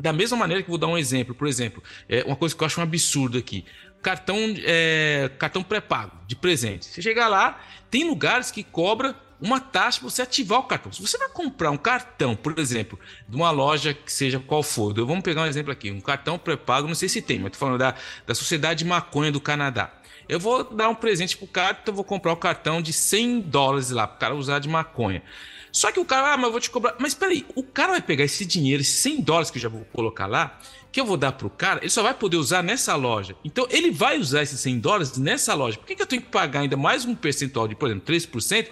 Da 0.00 0.12
mesma 0.12 0.36
maneira 0.36 0.62
que 0.62 0.68
vou 0.68 0.78
dar 0.78 0.86
um 0.86 0.96
exemplo, 0.96 1.34
por 1.34 1.48
exemplo, 1.48 1.82
é 2.08 2.22
uma 2.22 2.36
coisa 2.36 2.54
que 2.54 2.62
eu 2.62 2.66
acho 2.66 2.78
um 2.78 2.84
absurdo 2.84 3.36
aqui 3.36 3.64
cartão, 4.02 4.36
é, 4.64 5.30
cartão 5.38 5.62
pré-pago 5.62 6.12
de 6.26 6.36
presente. 6.36 6.86
Você 6.86 7.02
chega 7.02 7.28
lá, 7.28 7.60
tem 7.90 8.08
lugares 8.08 8.50
que 8.50 8.62
cobra 8.62 9.16
uma 9.40 9.60
taxa 9.60 10.00
para 10.00 10.10
você 10.10 10.22
ativar 10.22 10.60
o 10.60 10.64
cartão. 10.64 10.92
Se 10.92 11.00
você 11.00 11.16
vai 11.16 11.28
comprar 11.28 11.70
um 11.70 11.76
cartão, 11.76 12.34
por 12.34 12.58
exemplo, 12.58 12.98
de 13.28 13.36
uma 13.36 13.50
loja 13.50 13.94
que 13.94 14.12
seja 14.12 14.40
qual 14.40 14.62
for, 14.62 14.92
vamos 14.94 15.22
pegar 15.22 15.42
um 15.42 15.46
exemplo 15.46 15.72
aqui, 15.72 15.90
um 15.90 16.00
cartão 16.00 16.38
pré-pago, 16.38 16.88
não 16.88 16.94
sei 16.94 17.08
se 17.08 17.22
tem, 17.22 17.38
mas 17.38 17.52
tô 17.52 17.58
falando 17.58 17.78
da, 17.78 17.94
da 18.26 18.34
Sociedade 18.34 18.84
Maconha 18.84 19.30
do 19.30 19.40
Canadá. 19.40 19.92
Eu 20.28 20.38
vou 20.38 20.62
dar 20.62 20.88
um 20.88 20.94
presente 20.94 21.36
pro 21.36 21.46
cara, 21.46 21.78
então 21.80 21.92
eu 21.92 21.96
vou 21.96 22.04
comprar 22.04 22.32
o 22.32 22.34
um 22.34 22.38
cartão 22.38 22.82
de 22.82 22.92
100 22.92 23.40
dólares 23.42 23.90
lá, 23.90 24.06
pro 24.06 24.18
cara 24.18 24.34
usar 24.34 24.58
de 24.58 24.68
maconha. 24.68 25.22
Só 25.72 25.92
que 25.92 26.00
o 26.00 26.04
cara, 26.04 26.34
ah, 26.34 26.36
mas 26.36 26.46
eu 26.46 26.52
vou 26.52 26.60
te 26.60 26.70
cobrar. 26.70 26.96
Mas 26.98 27.14
peraí, 27.14 27.46
o 27.54 27.62
cara 27.62 27.92
vai 27.92 28.02
pegar 28.02 28.24
esse 28.24 28.44
dinheiro, 28.44 28.82
esses 28.82 29.00
100 29.00 29.22
dólares 29.22 29.50
que 29.50 29.58
eu 29.58 29.62
já 29.62 29.68
vou 29.68 29.86
colocar 29.92 30.26
lá, 30.26 30.58
que 30.90 31.00
eu 31.00 31.04
vou 31.04 31.16
dar 31.16 31.32
pro 31.32 31.50
cara, 31.50 31.80
ele 31.80 31.90
só 31.90 32.02
vai 32.02 32.14
poder 32.14 32.36
usar 32.36 32.62
nessa 32.62 32.94
loja. 32.96 33.36
Então 33.44 33.66
ele 33.70 33.90
vai 33.90 34.18
usar 34.18 34.42
esses 34.42 34.60
100 34.60 34.80
dólares 34.80 35.18
nessa 35.18 35.54
loja. 35.54 35.78
Por 35.78 35.86
que, 35.86 35.94
que 35.94 36.02
eu 36.02 36.06
tenho 36.06 36.22
que 36.22 36.28
pagar 36.28 36.60
ainda 36.60 36.76
mais 36.76 37.04
um 37.04 37.14
percentual 37.14 37.68
de, 37.68 37.74
por 37.74 37.88
exemplo, 37.88 38.06
3% 38.06 38.68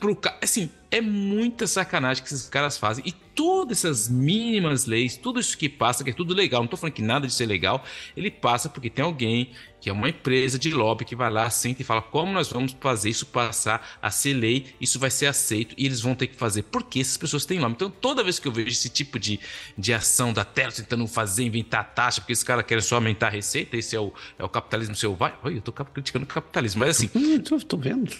pro 0.00 0.16
cara? 0.16 0.38
Assim, 0.42 0.70
é 0.90 1.00
muita 1.00 1.66
sacanagem 1.66 2.24
que 2.24 2.28
esses 2.28 2.48
caras 2.48 2.76
fazem. 2.76 3.04
E 3.06 3.12
todas 3.12 3.78
essas 3.78 4.08
mínimas 4.08 4.86
leis, 4.86 5.16
tudo 5.16 5.38
isso 5.38 5.56
que 5.56 5.68
passa, 5.68 6.02
que 6.02 6.10
é 6.10 6.12
tudo 6.12 6.34
legal, 6.34 6.62
não 6.62 6.68
tô 6.68 6.76
falando 6.76 6.94
que 6.94 7.02
nada 7.02 7.26
disso 7.26 7.42
é 7.42 7.46
legal, 7.46 7.84
ele 8.16 8.30
passa 8.30 8.68
porque 8.68 8.90
tem 8.90 9.04
alguém 9.04 9.50
que 9.80 9.88
é 9.88 9.92
uma 9.92 10.08
empresa 10.08 10.58
de 10.58 10.70
lobby 10.72 11.04
que 11.04 11.16
vai 11.16 11.30
lá, 11.30 11.48
senta 11.48 11.80
e 11.80 11.84
fala 11.84 12.02
como 12.02 12.32
nós 12.32 12.50
vamos 12.50 12.76
fazer 12.78 13.08
isso 13.08 13.24
passar 13.24 13.98
a 14.02 14.10
ser 14.10 14.34
lei, 14.34 14.74
isso 14.80 14.98
vai 14.98 15.10
ser 15.10 15.26
aceito 15.26 15.74
e 15.78 15.86
eles 15.86 16.00
vão 16.00 16.14
ter 16.14 16.26
que 16.26 16.36
fazer. 16.36 16.64
Porque 16.64 17.00
essas 17.00 17.16
pessoas 17.16 17.46
têm 17.46 17.60
lobby. 17.60 17.74
Então 17.74 17.90
toda 17.90 18.24
vez 18.24 18.38
que 18.38 18.48
eu 18.48 18.52
vejo 18.52 18.68
esse 18.68 18.88
tipo 18.88 19.18
de, 19.18 19.38
de 19.78 19.94
ação 19.94 20.32
da 20.32 20.44
tela 20.44 20.72
tentando 20.72 21.06
fazer, 21.06 21.44
inventar 21.44 21.94
taxa, 21.94 22.20
porque 22.20 22.32
esse 22.32 22.44
cara 22.44 22.62
quer 22.62 22.82
só 22.82 22.96
aumentar 22.96 23.28
a 23.28 23.30
receita, 23.30 23.76
esse 23.76 23.94
é 23.94 24.00
o, 24.00 24.12
é 24.38 24.44
o 24.44 24.48
capitalismo 24.48 24.94
selvagem. 24.94 25.38
Oi, 25.44 25.56
eu 25.56 25.62
tô 25.62 25.72
criticando 25.72 26.24
o 26.24 26.28
capitalismo, 26.28 26.80
mas 26.80 26.90
assim. 26.96 27.08
tô, 27.40 27.58
tô 27.60 27.76
vendo. 27.78 28.10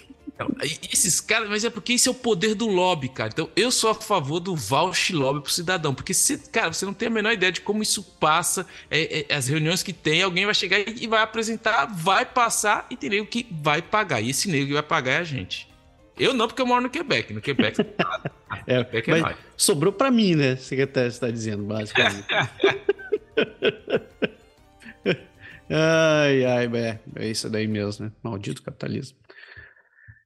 Esses 0.91 1.21
caras, 1.21 1.49
mas 1.49 1.63
é 1.63 1.69
porque 1.69 1.93
esse 1.93 2.07
é 2.07 2.11
o 2.11 2.15
poder 2.15 2.55
do 2.55 2.67
lobby, 2.67 3.09
cara. 3.09 3.29
Então 3.31 3.49
eu 3.55 3.71
sou 3.71 3.91
a 3.91 3.95
favor 3.95 4.39
do 4.39 4.55
voucher 4.55 5.15
lobby 5.15 5.41
pro 5.41 5.51
cidadão. 5.51 5.93
Porque, 5.93 6.13
se, 6.13 6.37
cara, 6.49 6.73
você 6.73 6.85
não 6.85 6.93
tem 6.93 7.07
a 7.07 7.11
menor 7.11 7.33
ideia 7.33 7.51
de 7.51 7.61
como 7.61 7.83
isso 7.83 8.03
passa. 8.19 8.65
É, 8.89 9.25
é, 9.29 9.35
as 9.35 9.47
reuniões 9.47 9.83
que 9.83 9.93
tem, 9.93 10.23
alguém 10.23 10.45
vai 10.45 10.55
chegar 10.55 10.79
e 10.79 11.07
vai 11.07 11.21
apresentar, 11.21 11.85
vai 11.85 12.25
passar 12.25 12.87
e 12.89 12.97
tem 12.97 13.09
nego 13.09 13.27
que 13.27 13.45
vai 13.51 13.81
pagar. 13.81 14.21
E 14.21 14.29
esse 14.29 14.49
nego 14.49 14.67
que 14.67 14.73
vai 14.73 14.83
pagar 14.83 15.13
é 15.13 15.17
a 15.17 15.23
gente. 15.23 15.69
Eu 16.17 16.33
não, 16.33 16.47
porque 16.47 16.61
eu 16.61 16.65
moro 16.65 16.81
no 16.81 16.89
Quebec. 16.89 17.33
No 17.33 17.41
Quebec, 17.41 17.79
é, 18.67 18.83
Quebec 18.83 19.11
é 19.11 19.35
sobrou 19.55 19.93
para 19.93 20.11
mim, 20.11 20.35
né? 20.35 20.55
Secretário 20.55 21.09
está 21.09 21.29
dizendo, 21.29 21.63
basicamente. 21.63 22.27
ai, 25.69 26.45
ai, 26.45 26.69
é, 26.75 26.99
é 27.15 27.27
isso 27.27 27.49
daí 27.49 27.67
mesmo, 27.67 28.05
né? 28.05 28.11
Maldito 28.23 28.61
capitalismo. 28.61 29.17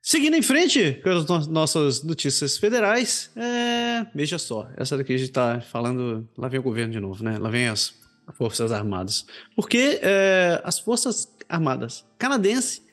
Seguindo 0.07 0.35
em 0.35 0.41
frente 0.43 1.01
com 1.01 1.09
as 1.33 1.47
nossas 1.47 2.03
notícias 2.03 2.59
federais, 2.59 3.31
é... 3.35 4.05
veja 4.13 4.37
só, 4.37 4.69
essa 4.77 4.95
daqui 4.95 5.13
a 5.13 5.17
gente 5.17 5.29
está 5.29 5.59
falando, 5.61 6.29
lá 6.37 6.47
vem 6.47 6.59
o 6.59 6.63
governo 6.63 6.93
de 6.93 6.99
novo, 6.99 7.23
né? 7.23 7.39
Lá 7.39 7.49
vem 7.49 7.67
as 7.69 7.95
Forças 8.33 8.71
Armadas. 8.71 9.25
Porque 9.55 9.99
é, 10.03 10.61
as 10.63 10.77
Forças 10.77 11.27
Armadas 11.49 12.05
canadenses 12.19 12.83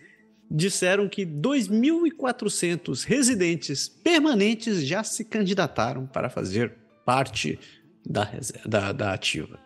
disseram 0.51 1.07
que 1.07 1.27
2.400 1.27 3.05
residentes 3.05 3.91
permanentes 3.91 4.83
já 4.83 5.05
se 5.05 5.23
candidataram 5.23 6.07
para 6.07 6.31
fazer 6.31 6.73
parte 7.05 7.59
da, 8.07 8.27
da, 8.65 8.91
da 8.91 9.13
ativa. 9.13 9.61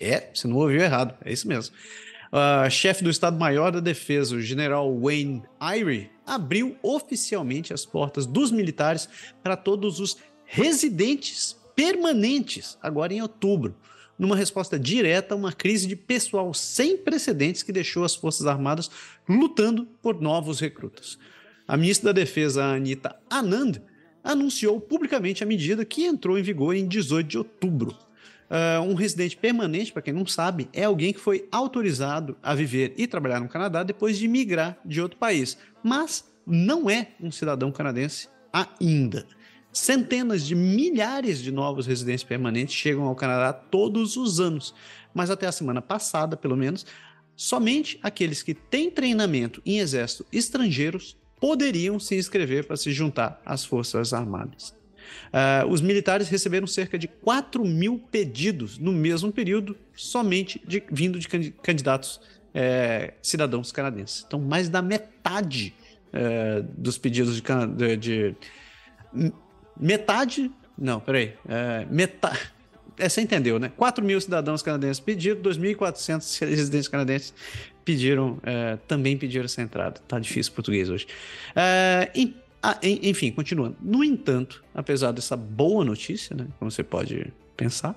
É, 0.00 0.30
você 0.32 0.48
não 0.48 0.56
ouviu 0.56 0.80
errado, 0.80 1.14
é 1.22 1.30
isso 1.30 1.46
mesmo. 1.46 1.74
Uh, 2.32 2.68
chefe 2.70 3.04
do 3.04 3.10
Estado-Maior 3.10 3.70
da 3.70 3.80
Defesa, 3.80 4.36
o 4.36 4.40
general 4.40 4.98
Wayne 5.00 5.42
Irie, 5.60 6.10
abriu 6.26 6.76
oficialmente 6.82 7.72
as 7.72 7.86
portas 7.86 8.26
dos 8.26 8.50
militares 8.50 9.08
para 9.42 9.56
todos 9.56 10.00
os 10.00 10.16
residentes 10.44 11.56
permanentes, 11.74 12.78
agora 12.82 13.12
em 13.12 13.22
outubro, 13.22 13.76
numa 14.18 14.34
resposta 14.34 14.78
direta 14.78 15.34
a 15.34 15.36
uma 15.36 15.52
crise 15.52 15.86
de 15.86 15.94
pessoal 15.94 16.52
sem 16.54 16.96
precedentes 16.96 17.62
que 17.62 17.72
deixou 17.72 18.04
as 18.04 18.14
Forças 18.14 18.46
Armadas 18.46 18.90
lutando 19.28 19.86
por 20.00 20.20
novos 20.20 20.58
recrutas. 20.58 21.18
A 21.68 21.76
ministra 21.76 22.12
da 22.12 22.20
Defesa, 22.20 22.64
Anita 22.64 23.16
Anand, 23.28 23.82
anunciou 24.24 24.80
publicamente 24.80 25.42
a 25.42 25.46
medida 25.46 25.84
que 25.84 26.04
entrou 26.04 26.38
em 26.38 26.42
vigor 26.42 26.74
em 26.74 26.86
18 26.86 27.28
de 27.28 27.38
outubro. 27.38 28.05
Uh, 28.48 28.80
um 28.82 28.94
residente 28.94 29.36
permanente, 29.36 29.92
para 29.92 30.02
quem 30.02 30.14
não 30.14 30.24
sabe, 30.24 30.68
é 30.72 30.84
alguém 30.84 31.12
que 31.12 31.18
foi 31.18 31.48
autorizado 31.50 32.36
a 32.42 32.54
viver 32.54 32.94
e 32.96 33.06
trabalhar 33.06 33.40
no 33.40 33.48
Canadá 33.48 33.82
depois 33.82 34.16
de 34.16 34.28
migrar 34.28 34.78
de 34.84 35.00
outro 35.00 35.18
país, 35.18 35.58
mas 35.82 36.24
não 36.46 36.88
é 36.88 37.08
um 37.20 37.30
cidadão 37.32 37.72
canadense 37.72 38.28
ainda. 38.52 39.26
Centenas 39.72 40.46
de 40.46 40.54
milhares 40.54 41.42
de 41.42 41.50
novos 41.50 41.86
residentes 41.86 42.24
permanentes 42.24 42.74
chegam 42.74 43.04
ao 43.04 43.16
Canadá 43.16 43.52
todos 43.52 44.16
os 44.16 44.40
anos, 44.40 44.72
mas 45.12 45.28
até 45.28 45.46
a 45.46 45.52
semana 45.52 45.82
passada, 45.82 46.36
pelo 46.36 46.56
menos, 46.56 46.86
somente 47.34 47.98
aqueles 48.02 48.42
que 48.42 48.54
têm 48.54 48.90
treinamento 48.90 49.60
em 49.66 49.80
exército 49.80 50.24
estrangeiros 50.32 51.16
poderiam 51.38 51.98
se 51.98 52.16
inscrever 52.16 52.66
para 52.66 52.76
se 52.76 52.92
juntar 52.92 53.40
às 53.44 53.64
Forças 53.64 54.14
Armadas. 54.14 54.74
Uh, 55.28 55.68
os 55.68 55.80
militares 55.80 56.28
receberam 56.28 56.66
cerca 56.66 56.98
de 56.98 57.08
4 57.08 57.64
mil 57.64 57.98
pedidos 58.10 58.78
no 58.78 58.92
mesmo 58.92 59.32
período, 59.32 59.76
somente 59.94 60.60
de, 60.66 60.82
vindo 60.90 61.18
de 61.18 61.28
candidatos 61.62 62.20
é, 62.54 63.12
cidadãos 63.20 63.70
canadenses. 63.70 64.24
Então, 64.26 64.40
mais 64.40 64.70
da 64.70 64.80
metade 64.80 65.74
é, 66.12 66.62
dos 66.76 66.96
pedidos 66.96 67.36
de, 67.36 67.42
de, 67.76 67.96
de, 67.96 68.36
Metade. 69.78 70.50
Não, 70.76 70.98
peraí. 70.98 71.34
É, 71.46 71.86
metade. 71.90 72.40
É, 72.98 73.10
você 73.10 73.20
entendeu, 73.20 73.58
né? 73.58 73.70
4 73.76 74.02
mil 74.02 74.18
cidadãos 74.18 74.62
canadenses 74.62 75.00
pediram, 75.00 75.40
2.400 75.42 76.40
residentes 76.48 76.88
canadenses 76.88 77.34
pediram, 77.84 78.38
é, 78.42 78.78
também 78.88 79.18
pediram 79.18 79.44
essa 79.44 79.60
entrada. 79.60 80.00
Tá 80.08 80.18
difícil 80.18 80.52
português 80.54 80.88
hoje. 80.88 81.06
É, 81.54 82.10
ah, 82.70 82.78
enfim, 82.82 83.30
continuando. 83.30 83.76
No 83.80 84.02
entanto, 84.02 84.64
apesar 84.74 85.12
dessa 85.12 85.36
boa 85.36 85.84
notícia, 85.84 86.34
né, 86.34 86.48
como 86.58 86.68
você 86.68 86.82
pode 86.82 87.32
pensar, 87.56 87.96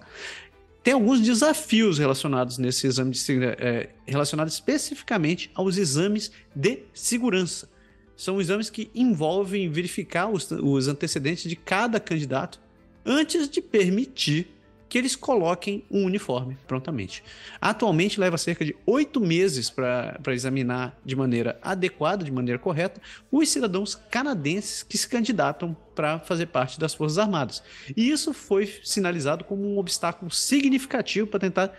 tem 0.84 0.93
alguns 0.93 1.22
desafios 1.22 1.97
relacionados 1.97 2.59
nesse 2.59 2.86
exame 2.86 3.09
de 3.09 3.43
é, 3.43 3.89
relacionados 4.05 4.53
especificamente 4.53 5.49
aos 5.55 5.76
exames 5.76 6.32
de 6.55 6.84
segurança. 6.93 7.67
São 8.15 8.39
exames 8.39 8.70
que 8.70 8.91
envolvem 8.93 9.72
verificar 9.72 10.30
os, 10.30 10.51
os 10.51 10.88
antecedentes 10.88 11.49
de 11.49 11.55
cada 11.55 11.99
candidato 11.99 12.59
antes 13.03 13.49
de 13.49 13.61
permitir 13.61 14.47
que 14.89 14.97
eles 14.97 15.15
coloquem 15.15 15.85
um 15.89 16.03
uniforme 16.03 16.57
prontamente. 16.67 17.23
Atualmente 17.61 18.19
leva 18.19 18.37
cerca 18.37 18.65
de 18.65 18.75
oito 18.85 19.21
meses 19.21 19.69
para 19.69 20.19
examinar 20.29 20.99
de 21.05 21.15
maneira 21.15 21.59
adequada, 21.61 22.25
de 22.25 22.31
maneira 22.31 22.57
correta, 22.57 22.99
os 23.31 23.47
cidadãos 23.47 23.93
canadenses 23.93 24.81
que 24.81 24.97
se 24.97 25.07
candidatam 25.07 25.77
para 25.93 26.17
fazer 26.19 26.47
parte 26.47 26.79
das 26.79 26.95
Forças 26.95 27.19
Armadas. 27.19 27.61
E 27.95 28.09
isso 28.09 28.33
foi 28.33 28.65
sinalizado 28.83 29.43
como 29.43 29.63
um 29.63 29.77
obstáculo 29.77 30.31
significativo 30.31 31.27
para 31.27 31.39
tentar 31.39 31.71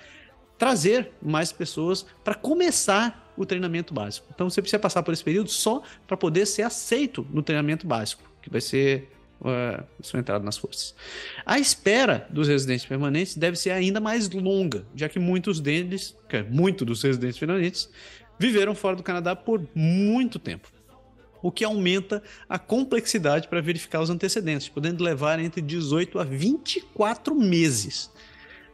trazer 0.56 1.10
mais 1.20 1.50
pessoas 1.50 2.06
para 2.22 2.34
começar 2.34 3.32
o 3.36 3.46
treinamento 3.46 3.94
básico. 3.94 4.26
Então 4.32 4.48
você 4.48 4.60
precisa 4.60 4.78
passar 4.78 5.02
por 5.02 5.12
esse 5.12 5.24
período 5.24 5.50
só 5.50 5.82
para 6.06 6.16
poder 6.16 6.46
ser 6.46 6.62
aceito 6.62 7.26
no 7.30 7.42
treinamento 7.42 7.86
básico, 7.86 8.22
que 8.42 8.50
vai 8.50 8.60
ser 8.60 9.10
uh, 9.40 9.84
sua 10.02 10.20
entrada 10.20 10.44
nas 10.44 10.56
forças. 10.56 10.94
A 11.44 11.58
espera 11.58 12.26
dos 12.30 12.48
residentes 12.48 12.86
permanentes 12.86 13.36
deve 13.36 13.56
ser 13.56 13.70
ainda 13.70 14.00
mais 14.00 14.28
longa, 14.30 14.84
já 14.94 15.08
que 15.08 15.18
muitos 15.18 15.60
deles, 15.60 16.16
muito 16.50 16.84
dos 16.84 17.02
residentes 17.02 17.38
permanentes, 17.38 17.90
viveram 18.38 18.74
fora 18.74 18.96
do 18.96 19.02
Canadá 19.02 19.36
por 19.36 19.66
muito 19.74 20.38
tempo. 20.38 20.68
O 21.42 21.50
que 21.50 21.64
aumenta 21.64 22.22
a 22.48 22.58
complexidade 22.58 23.48
para 23.48 23.60
verificar 23.62 24.00
os 24.00 24.10
antecedentes, 24.10 24.68
podendo 24.68 25.02
levar 25.02 25.38
entre 25.38 25.62
18 25.62 26.18
a 26.18 26.24
24 26.24 27.34
meses. 27.34 28.10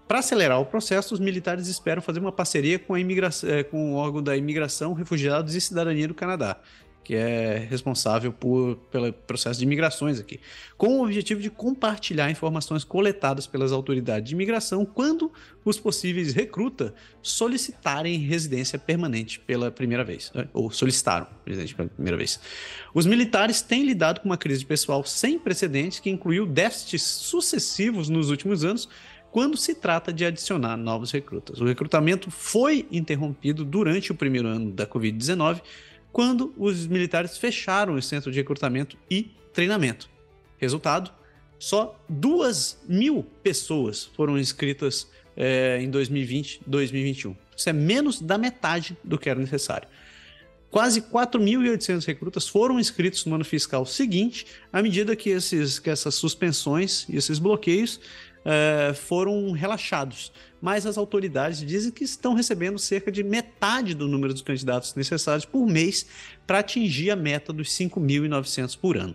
Para 0.06 0.20
acelerar 0.20 0.60
o 0.60 0.66
processo, 0.66 1.14
os 1.14 1.20
militares 1.20 1.66
esperam 1.66 2.00
fazer 2.00 2.20
uma 2.20 2.30
parceria 2.30 2.78
com, 2.78 2.94
a 2.94 3.00
eh, 3.00 3.64
com 3.64 3.92
o 3.92 3.96
órgão 3.96 4.22
da 4.22 4.36
Imigração, 4.36 4.92
Refugiados 4.92 5.54
e 5.56 5.60
Cidadania 5.60 6.06
do 6.06 6.14
Canadá, 6.14 6.60
que 7.06 7.14
é 7.14 7.64
responsável 7.70 8.32
por, 8.32 8.74
pelo 8.90 9.12
processo 9.12 9.60
de 9.60 9.64
imigrações 9.64 10.18
aqui, 10.18 10.40
com 10.76 10.98
o 10.98 11.04
objetivo 11.04 11.40
de 11.40 11.48
compartilhar 11.48 12.28
informações 12.28 12.82
coletadas 12.82 13.46
pelas 13.46 13.70
autoridades 13.70 14.28
de 14.28 14.34
imigração 14.34 14.84
quando 14.84 15.30
os 15.64 15.78
possíveis 15.78 16.34
recruta 16.34 16.92
solicitarem 17.22 18.18
residência 18.18 18.76
permanente 18.76 19.38
pela 19.38 19.70
primeira 19.70 20.02
vez, 20.02 20.32
né? 20.34 20.48
ou 20.52 20.68
solicitaram 20.68 21.28
residência 21.46 21.76
pela 21.76 21.88
primeira 21.88 22.16
vez. 22.16 22.40
Os 22.92 23.06
militares 23.06 23.62
têm 23.62 23.84
lidado 23.84 24.18
com 24.20 24.28
uma 24.28 24.36
crise 24.36 24.66
pessoal 24.66 25.04
sem 25.04 25.38
precedentes 25.38 26.00
que 26.00 26.10
incluiu 26.10 26.44
déficits 26.44 27.02
sucessivos 27.02 28.08
nos 28.08 28.30
últimos 28.30 28.64
anos 28.64 28.88
quando 29.30 29.56
se 29.56 29.76
trata 29.76 30.12
de 30.12 30.24
adicionar 30.24 30.76
novos 30.76 31.12
recrutas. 31.12 31.60
O 31.60 31.66
recrutamento 31.66 32.32
foi 32.32 32.84
interrompido 32.90 33.64
durante 33.64 34.10
o 34.10 34.14
primeiro 34.14 34.48
ano 34.48 34.72
da 34.72 34.88
Covid-19 34.88 35.60
quando 36.16 36.54
os 36.56 36.86
militares 36.86 37.36
fecharam 37.36 37.94
o 37.94 38.00
centro 38.00 38.32
de 38.32 38.38
recrutamento 38.38 38.96
e 39.10 39.32
treinamento. 39.52 40.08
Resultado: 40.56 41.12
só 41.58 42.02
duas 42.08 42.78
mil 42.88 43.22
pessoas 43.42 44.06
foram 44.16 44.38
inscritas 44.38 45.10
é, 45.36 45.78
em 45.78 45.90
2020 45.90 46.62
2021. 46.66 47.36
Isso 47.54 47.68
é 47.68 47.72
menos 47.74 48.18
da 48.18 48.38
metade 48.38 48.96
do 49.04 49.18
que 49.18 49.28
era 49.28 49.38
necessário. 49.38 49.86
Quase 50.70 51.02
4.800 51.02 52.06
recrutas 52.06 52.48
foram 52.48 52.80
inscritos 52.80 53.26
no 53.26 53.34
ano 53.34 53.44
fiscal 53.44 53.84
seguinte, 53.84 54.46
à 54.72 54.80
medida 54.80 55.14
que, 55.14 55.28
esses, 55.28 55.78
que 55.78 55.90
essas 55.90 56.14
suspensões 56.14 57.06
e 57.10 57.16
esses 57.16 57.38
bloqueios 57.38 58.00
uh, 58.46 58.94
foram 58.94 59.50
relaxados. 59.50 60.32
Mas 60.62 60.86
as 60.86 60.96
autoridades 60.96 61.60
dizem 61.64 61.90
que 61.90 62.04
estão 62.04 62.34
recebendo 62.34 62.78
cerca 62.78 63.10
de 63.10 63.22
metade 63.22 63.94
do 63.94 64.08
número 64.08 64.32
dos 64.32 64.42
candidatos 64.42 64.94
necessários 64.94 65.44
por 65.44 65.66
mês 65.66 66.06
para 66.46 66.60
atingir 66.60 67.10
a 67.10 67.16
meta 67.16 67.52
dos 67.52 67.68
5.900 67.68 68.78
por 68.78 68.96
ano. 68.96 69.14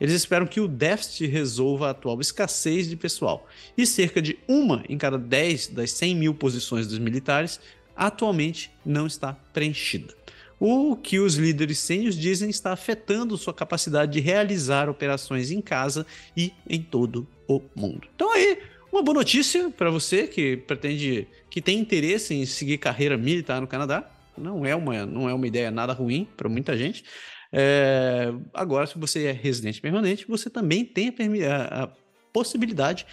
Eles 0.00 0.14
esperam 0.14 0.46
que 0.46 0.60
o 0.60 0.68
déficit 0.68 1.26
resolva 1.26 1.88
a 1.88 1.90
atual 1.90 2.20
escassez 2.20 2.88
de 2.88 2.94
pessoal. 2.94 3.48
E 3.76 3.84
cerca 3.84 4.22
de 4.22 4.38
uma 4.46 4.84
em 4.88 4.96
cada 4.96 5.18
10 5.18 5.68
das 5.68 5.90
100 5.90 6.14
mil 6.14 6.34
posições 6.34 6.86
dos 6.86 6.98
militares 7.00 7.58
atualmente 7.96 8.70
não 8.86 9.08
está 9.08 9.32
preenchida. 9.52 10.14
O 10.60 10.96
que 10.96 11.18
os 11.18 11.36
líderes 11.36 11.78
sênios 11.78 12.16
dizem 12.16 12.50
está 12.50 12.72
afetando 12.72 13.36
sua 13.36 13.54
capacidade 13.54 14.12
de 14.12 14.20
realizar 14.20 14.88
operações 14.88 15.50
em 15.50 15.60
casa 15.60 16.04
e 16.36 16.52
em 16.68 16.82
todo 16.82 17.26
o 17.46 17.62
mundo. 17.76 18.08
Então 18.14 18.32
aí, 18.32 18.58
uma 18.92 19.02
boa 19.02 19.18
notícia 19.18 19.70
para 19.70 19.90
você 19.90 20.26
que 20.26 20.56
pretende, 20.56 21.28
que 21.48 21.60
tem 21.60 21.78
interesse 21.78 22.34
em 22.34 22.44
seguir 22.44 22.78
carreira 22.78 23.16
militar 23.16 23.60
no 23.60 23.66
Canadá. 23.66 24.10
Não 24.36 24.64
é 24.64 24.74
uma, 24.74 25.06
não 25.06 25.28
é 25.28 25.34
uma 25.34 25.46
ideia 25.46 25.70
nada 25.70 25.92
ruim 25.92 26.26
para 26.36 26.48
muita 26.48 26.76
gente. 26.76 27.04
É, 27.52 28.32
agora, 28.52 28.86
se 28.86 28.98
você 28.98 29.26
é 29.26 29.32
residente 29.32 29.80
permanente, 29.80 30.26
você 30.28 30.50
também 30.50 30.84
tem 30.84 31.14
a, 31.46 31.84
a 31.84 31.88
possibilidade 32.32 33.06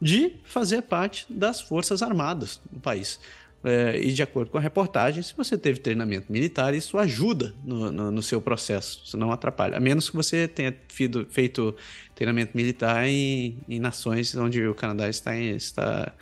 de 0.00 0.36
fazer 0.44 0.82
parte 0.82 1.26
das 1.30 1.60
Forças 1.60 2.02
Armadas 2.02 2.60
do 2.70 2.80
país. 2.80 3.20
É, 3.66 3.98
e 3.98 4.12
de 4.12 4.22
acordo 4.22 4.50
com 4.50 4.58
a 4.58 4.60
reportagem, 4.60 5.22
se 5.22 5.34
você 5.34 5.56
teve 5.56 5.80
treinamento 5.80 6.30
militar, 6.30 6.74
isso 6.74 6.98
ajuda 6.98 7.54
no, 7.64 7.90
no, 7.90 8.10
no, 8.10 8.22
seu 8.22 8.38
processo, 8.38 9.00
isso 9.06 9.16
não 9.16 9.32
atrapalha. 9.32 9.78
A 9.78 9.80
menos 9.80 10.10
que 10.10 10.16
você 10.16 10.46
tenha 10.46 10.76
feito, 10.86 11.26
feito 11.30 11.74
treinamento 12.14 12.54
militar 12.54 13.08
em, 13.08 13.56
em, 13.66 13.80
nações 13.80 14.34
onde 14.36 14.66
o 14.66 14.74
Canadá 14.74 15.08
está, 15.08 15.34
em, 15.34 15.56
está 15.56 16.12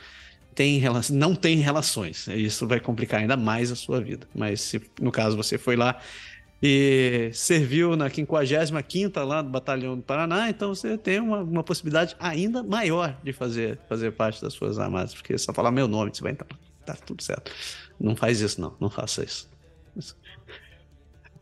tem, 0.54 0.80
não 1.10 1.34
tem 1.34 1.56
relações. 1.56 2.28
Isso 2.28 2.64
vai 2.68 2.78
complicar 2.78 3.20
ainda 3.20 3.36
mais 3.36 3.72
a 3.72 3.76
sua 3.76 4.00
vida. 4.00 4.24
Mas 4.32 4.60
se 4.60 4.80
no 5.00 5.10
caso 5.10 5.36
você 5.36 5.58
foi 5.58 5.74
lá 5.74 5.98
e 6.62 7.28
serviu 7.32 7.96
na 7.96 8.08
55ª 8.08 9.24
lá 9.24 9.42
do 9.42 9.50
Batalhão 9.50 9.96
do 9.96 10.02
Paraná, 10.02 10.48
então 10.48 10.72
você 10.72 10.96
tem 10.96 11.18
uma, 11.18 11.38
uma 11.38 11.64
possibilidade 11.64 12.14
ainda 12.20 12.62
maior 12.62 13.18
de 13.24 13.32
fazer, 13.32 13.80
fazer 13.88 14.12
parte 14.12 14.40
das 14.40 14.52
suas 14.52 14.78
armadas, 14.78 15.12
porque 15.12 15.36
só 15.36 15.52
falar 15.52 15.72
meu 15.72 15.88
nome 15.88 16.12
você 16.14 16.22
vai 16.22 16.30
entrar 16.30 16.46
tá 16.84 16.94
tudo 16.94 17.22
certo. 17.22 17.52
Não 17.98 18.16
faz 18.16 18.40
isso, 18.40 18.60
não. 18.60 18.76
Não 18.80 18.90
faça 18.90 19.24
isso. 19.24 19.50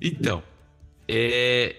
Então, 0.00 0.42
é, 1.06 1.76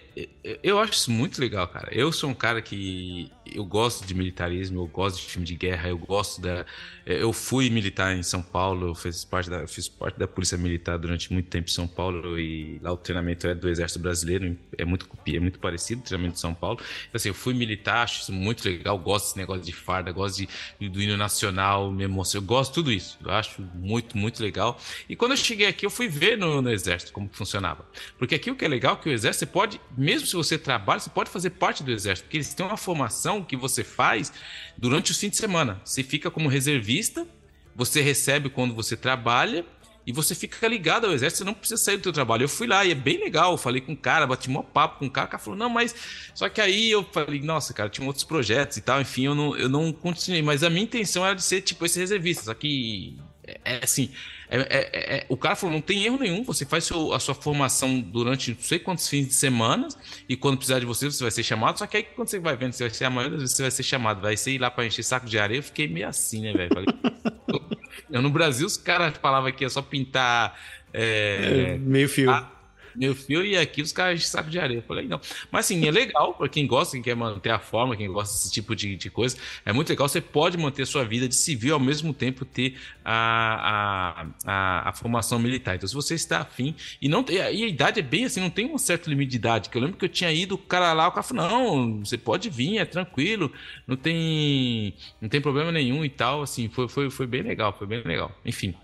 eu 0.63 0.79
acho 0.79 0.93
isso 0.93 1.11
muito 1.11 1.39
legal, 1.39 1.67
cara. 1.67 1.89
Eu 1.93 2.11
sou 2.11 2.29
um 2.29 2.33
cara 2.33 2.61
que 2.61 3.31
eu 3.45 3.65
gosto 3.65 4.05
de 4.05 4.13
militarismo, 4.13 4.81
eu 4.81 4.87
gosto 4.87 5.17
de 5.17 5.23
filme 5.23 5.45
de 5.45 5.55
guerra, 5.55 5.89
eu 5.89 5.97
gosto 5.97 6.41
da. 6.41 6.65
Eu 7.05 7.33
fui 7.33 7.69
militar 7.69 8.15
em 8.15 8.23
São 8.23 8.41
Paulo, 8.41 8.89
eu 8.89 8.95
fiz 8.95 9.23
parte 9.25 9.49
da, 9.49 9.67
fiz 9.67 9.87
parte 9.87 10.19
da 10.19 10.27
polícia 10.27 10.57
militar 10.57 10.97
durante 10.97 11.31
muito 11.31 11.49
tempo 11.49 11.69
em 11.69 11.73
São 11.73 11.87
Paulo 11.87 12.39
e 12.39 12.79
lá 12.81 12.91
o 12.91 12.97
treinamento 12.97 13.47
é 13.47 13.55
do 13.55 13.67
Exército 13.69 13.99
Brasileiro, 13.99 14.57
é 14.77 14.85
muito 14.85 15.07
é 15.27 15.39
muito 15.39 15.59
parecido 15.59 16.01
o 16.01 16.03
treinamento 16.03 16.35
de 16.35 16.39
São 16.39 16.53
Paulo. 16.53 16.79
Então, 16.81 17.15
assim, 17.15 17.29
eu 17.29 17.33
fui 17.33 17.53
militar, 17.53 18.03
acho 18.03 18.21
isso 18.21 18.33
muito 18.33 18.63
legal, 18.65 18.97
gosto 18.97 19.25
desse 19.25 19.37
negócio 19.37 19.63
de 19.63 19.73
farda, 19.73 20.11
gosto 20.11 20.45
de, 20.79 20.89
do 20.89 21.01
hino 21.01 21.17
nacional, 21.17 21.91
me 21.91 22.03
emociono, 22.03 22.43
eu 22.43 22.47
gosto 22.47 22.71
de 22.71 22.75
tudo 22.75 22.91
isso. 22.91 23.17
Eu 23.23 23.31
acho 23.31 23.61
muito, 23.75 24.17
muito 24.17 24.41
legal. 24.41 24.79
E 25.09 25.15
quando 25.15 25.31
eu 25.31 25.37
cheguei 25.37 25.67
aqui, 25.67 25.85
eu 25.85 25.89
fui 25.89 26.07
ver 26.07 26.37
no, 26.37 26.61
no 26.61 26.69
Exército 26.69 27.11
como 27.11 27.29
funcionava. 27.31 27.85
Porque 28.17 28.35
aqui 28.35 28.51
o 28.51 28.55
que 28.55 28.65
é 28.65 28.67
legal 28.67 28.93
é 28.95 29.03
que 29.03 29.09
o 29.09 29.11
Exército 29.11 29.41
você 29.41 29.45
pode, 29.45 29.81
mesmo 30.01 30.27
se 30.27 30.35
você 30.35 30.57
trabalha, 30.57 30.99
você 30.99 31.09
pode 31.09 31.29
fazer 31.29 31.51
parte 31.51 31.83
do 31.83 31.91
Exército, 31.91 32.25
porque 32.25 32.37
eles 32.37 32.53
têm 32.53 32.65
uma 32.65 32.77
formação 32.77 33.43
que 33.43 33.55
você 33.55 33.83
faz 33.83 34.33
durante 34.77 35.11
o 35.11 35.15
fim 35.15 35.29
de 35.29 35.37
semana. 35.37 35.79
Você 35.83 36.03
fica 36.03 36.31
como 36.31 36.49
reservista, 36.49 37.27
você 37.75 38.01
recebe 38.01 38.49
quando 38.49 38.73
você 38.73 38.97
trabalha 38.97 39.65
e 40.05 40.11
você 40.11 40.33
fica 40.33 40.67
ligado 40.67 41.05
ao 41.05 41.13
exército, 41.13 41.39
você 41.39 41.43
não 41.43 41.53
precisa 41.53 41.81
sair 41.81 41.97
do 41.97 42.03
seu 42.03 42.11
trabalho. 42.11 42.43
Eu 42.43 42.49
fui 42.49 42.65
lá 42.65 42.83
e 42.83 42.91
é 42.91 42.95
bem 42.95 43.19
legal, 43.19 43.51
eu 43.51 43.57
falei 43.57 43.81
com 43.81 43.93
o 43.93 43.97
cara, 43.97 44.25
bati 44.25 44.49
um 44.49 44.61
papo 44.63 44.99
com 44.99 45.05
o 45.05 45.11
cara, 45.11 45.27
o 45.27 45.29
cara 45.29 45.43
falou, 45.43 45.57
não, 45.57 45.69
mas... 45.69 45.93
Só 46.33 46.49
que 46.49 46.59
aí 46.59 46.89
eu 46.89 47.03
falei, 47.03 47.41
nossa, 47.41 47.73
cara, 47.73 47.89
tinha 47.89 48.05
outros 48.05 48.23
projetos 48.23 48.77
e 48.77 48.81
tal, 48.81 48.99
enfim, 48.99 49.25
eu 49.25 49.35
não, 49.35 49.55
eu 49.55 49.69
não 49.69 49.93
continuei. 49.93 50.41
Mas 50.41 50.63
a 50.63 50.69
minha 50.69 50.83
intenção 50.83 51.25
era 51.25 51.35
de 51.35 51.43
ser, 51.43 51.61
tipo, 51.61 51.85
esse 51.85 51.99
reservista, 51.99 52.45
só 52.45 52.53
que, 52.53 53.17
é, 53.45 53.59
é 53.63 53.79
assim, 53.83 54.11
é, 54.49 54.59
é, 54.59 55.15
é, 55.17 55.25
o 55.29 55.37
cara 55.37 55.55
falou: 55.55 55.73
não 55.73 55.81
tem 55.81 56.03
erro 56.03 56.19
nenhum, 56.19 56.43
você 56.43 56.65
faz 56.65 56.83
seu, 56.83 57.13
a 57.13 57.19
sua 57.19 57.33
formação 57.33 57.99
durante 57.99 58.51
não 58.51 58.59
sei 58.59 58.79
quantos 58.79 59.07
fins 59.07 59.27
de 59.27 59.33
semana, 59.33 59.87
e 60.27 60.35
quando 60.35 60.57
precisar 60.57 60.79
de 60.79 60.85
você, 60.85 61.09
você 61.09 61.23
vai 61.23 61.31
ser 61.31 61.43
chamado. 61.43 61.79
Só 61.79 61.87
que 61.87 61.97
aí 61.97 62.03
quando 62.03 62.27
você 62.27 62.39
vai 62.39 62.55
vendo, 62.55 62.73
você 62.73 62.83
vai 62.83 62.93
ser 62.93 63.05
a 63.05 63.09
maioria 63.09 63.37
das 63.37 63.43
vezes 63.43 63.55
você 63.55 63.63
vai 63.63 63.71
ser 63.71 63.83
chamado, 63.83 64.21
vai 64.21 64.35
ser 64.35 64.51
ir 64.51 64.59
lá 64.59 64.69
para 64.69 64.85
encher 64.85 65.03
saco 65.03 65.25
de 65.25 65.39
areia. 65.39 65.59
Eu 65.59 65.63
fiquei 65.63 65.87
meio 65.87 66.07
assim, 66.07 66.41
né, 66.41 66.53
velho? 66.53 66.71
Eu, 68.09 68.21
no 68.21 68.29
Brasil, 68.29 68.67
os 68.67 68.75
caras 68.75 69.17
falavam 69.21 69.51
que 69.53 69.63
é 69.63 69.69
só 69.69 69.81
pintar. 69.81 70.59
É, 70.93 71.75
é 71.75 71.77
meio 71.77 72.09
fio. 72.09 72.29
A, 72.29 72.51
meu 72.95 73.15
filho, 73.15 73.45
e 73.45 73.57
aqui 73.57 73.81
os 73.81 73.91
caras 73.91 74.19
de 74.19 74.27
saco 74.27 74.49
de 74.49 74.59
areia. 74.59 74.79
Eu 74.79 74.83
falei, 74.83 75.07
não. 75.07 75.19
Mas 75.51 75.65
assim, 75.65 75.85
é 75.87 75.91
legal 75.91 76.33
para 76.33 76.47
quem 76.49 76.67
gosta, 76.67 76.93
quem 76.93 77.01
quer 77.01 77.15
manter 77.15 77.51
a 77.51 77.59
forma, 77.59 77.95
quem 77.95 78.07
gosta 78.07 78.33
desse 78.33 78.51
tipo 78.51 78.75
de, 78.75 78.95
de 78.95 79.09
coisa. 79.09 79.37
É 79.65 79.73
muito 79.73 79.89
legal. 79.89 80.07
Você 80.07 80.21
pode 80.21 80.57
manter 80.57 80.85
sua 80.85 81.03
vida 81.03 81.27
de 81.27 81.35
civil 81.35 81.73
ao 81.73 81.79
mesmo 81.79 82.13
tempo 82.13 82.45
ter 82.45 82.77
a, 83.03 84.25
a, 84.45 84.51
a, 84.51 84.89
a 84.89 84.93
formação 84.93 85.39
militar. 85.39 85.75
Então, 85.75 85.87
se 85.87 85.95
você 85.95 86.15
está 86.15 86.39
afim, 86.39 86.75
e 87.01 87.07
não 87.07 87.25
e 87.29 87.39
a 87.39 87.51
idade 87.51 87.99
é 87.99 88.03
bem 88.03 88.25
assim, 88.25 88.39
não 88.39 88.49
tem 88.49 88.65
um 88.65 88.77
certo 88.77 89.09
limite 89.09 89.31
de 89.31 89.37
idade. 89.37 89.69
Que 89.69 89.77
eu 89.77 89.81
lembro 89.81 89.97
que 89.97 90.05
eu 90.05 90.09
tinha 90.09 90.31
ido, 90.31 90.55
o 90.55 90.57
cara 90.57 90.93
lá, 90.93 91.07
o 91.07 91.11
cara 91.11 91.23
falou, 91.23 91.49
não, 91.49 91.99
você 92.05 92.17
pode 92.17 92.49
vir, 92.49 92.77
é 92.77 92.85
tranquilo, 92.85 93.51
não 93.87 93.95
tem, 93.95 94.93
não 95.19 95.29
tem 95.29 95.41
problema 95.41 95.71
nenhum 95.71 96.03
e 96.05 96.09
tal. 96.09 96.41
Assim, 96.41 96.69
foi, 96.69 96.87
foi, 96.87 97.09
foi 97.09 97.27
bem 97.27 97.41
legal, 97.41 97.73
foi 97.77 97.87
bem 97.87 98.01
legal. 98.03 98.31
Enfim. 98.45 98.75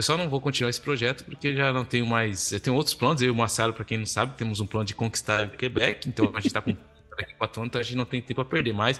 Eu 0.00 0.02
só 0.02 0.16
não 0.16 0.30
vou 0.30 0.40
continuar 0.40 0.70
esse 0.70 0.80
projeto 0.80 1.26
porque 1.26 1.54
já 1.54 1.74
não 1.74 1.84
tenho 1.84 2.06
mais. 2.06 2.52
Eu 2.52 2.58
tenho 2.58 2.74
outros 2.74 2.94
planos. 2.94 3.20
Eu 3.20 3.28
e 3.28 3.30
o 3.30 3.34
Marcelo, 3.34 3.74
para 3.74 3.84
quem 3.84 3.98
não 3.98 4.06
sabe, 4.06 4.34
temos 4.34 4.58
um 4.58 4.66
plano 4.66 4.86
de 4.86 4.94
conquistar 4.94 5.46
o 5.46 5.50
Quebec. 5.50 6.08
Então 6.08 6.30
a 6.32 6.40
gente 6.40 6.46
está 6.46 6.62
com 6.62 6.74
daqui 7.20 7.34
quatro 7.34 7.60
anos, 7.60 7.68
então 7.68 7.80
a 7.82 7.84
gente 7.84 7.96
não 7.96 8.06
tem 8.06 8.22
tempo 8.22 8.40
a 8.40 8.44
perder. 8.46 8.72
Mas 8.72 8.98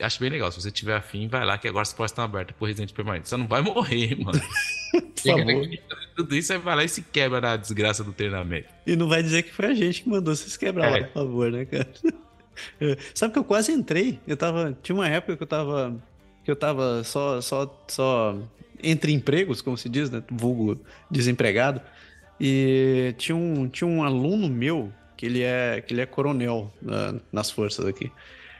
acho 0.00 0.18
bem 0.18 0.30
legal. 0.30 0.50
Se 0.50 0.58
você 0.58 0.70
tiver 0.70 0.96
afim, 0.96 1.28
vai 1.28 1.44
lá 1.44 1.58
que 1.58 1.68
agora 1.68 1.82
as 1.82 1.92
portas 1.92 2.12
estão 2.12 2.24
abertas 2.24 2.56
por 2.56 2.64
residente 2.64 2.94
permanente. 2.94 3.28
Você 3.28 3.36
não 3.36 3.46
vai 3.46 3.60
morrer, 3.60 4.16
mano. 4.16 4.40
Tudo 6.16 6.34
isso 6.34 6.50
aí 6.54 6.58
vai 6.58 6.76
lá 6.76 6.84
e 6.84 6.88
se 6.88 7.02
quebra 7.02 7.38
na 7.38 7.56
desgraça 7.58 8.02
do 8.02 8.14
treinamento. 8.14 8.68
E 8.86 8.96
não 8.96 9.06
vai 9.06 9.22
dizer 9.22 9.42
que 9.42 9.52
foi 9.52 9.66
a 9.66 9.74
gente 9.74 10.02
que 10.02 10.08
mandou 10.08 10.34
vocês 10.34 10.56
quebrar 10.56 10.96
é. 10.96 11.00
lá, 11.00 11.06
por 11.08 11.12
favor, 11.12 11.52
né, 11.52 11.66
cara? 11.66 11.92
Sabe 13.14 13.34
que 13.34 13.38
eu 13.38 13.44
quase 13.44 13.70
entrei? 13.70 14.18
Eu 14.26 14.38
tava. 14.38 14.74
Tinha 14.82 14.96
uma 14.96 15.08
época 15.08 15.36
que 15.36 15.42
eu 15.42 15.46
tava. 15.46 16.02
Eu 16.50 16.56
tava 16.56 17.02
só, 17.04 17.40
só, 17.40 17.84
só 17.88 18.36
entre 18.82 19.12
empregos, 19.12 19.62
como 19.62 19.76
se 19.76 19.88
diz, 19.88 20.10
né? 20.10 20.22
Vulgo 20.30 20.80
desempregado. 21.10 21.80
E 22.40 23.14
tinha 23.18 23.36
um, 23.36 23.68
tinha 23.68 23.88
um 23.88 24.02
aluno 24.02 24.48
meu 24.48 24.92
que 25.16 25.26
ele 25.26 25.42
é, 25.42 25.82
que 25.86 25.92
ele 25.92 26.00
é 26.00 26.06
coronel 26.06 26.72
na, 26.80 27.14
nas 27.30 27.50
forças 27.50 27.84
aqui. 27.86 28.10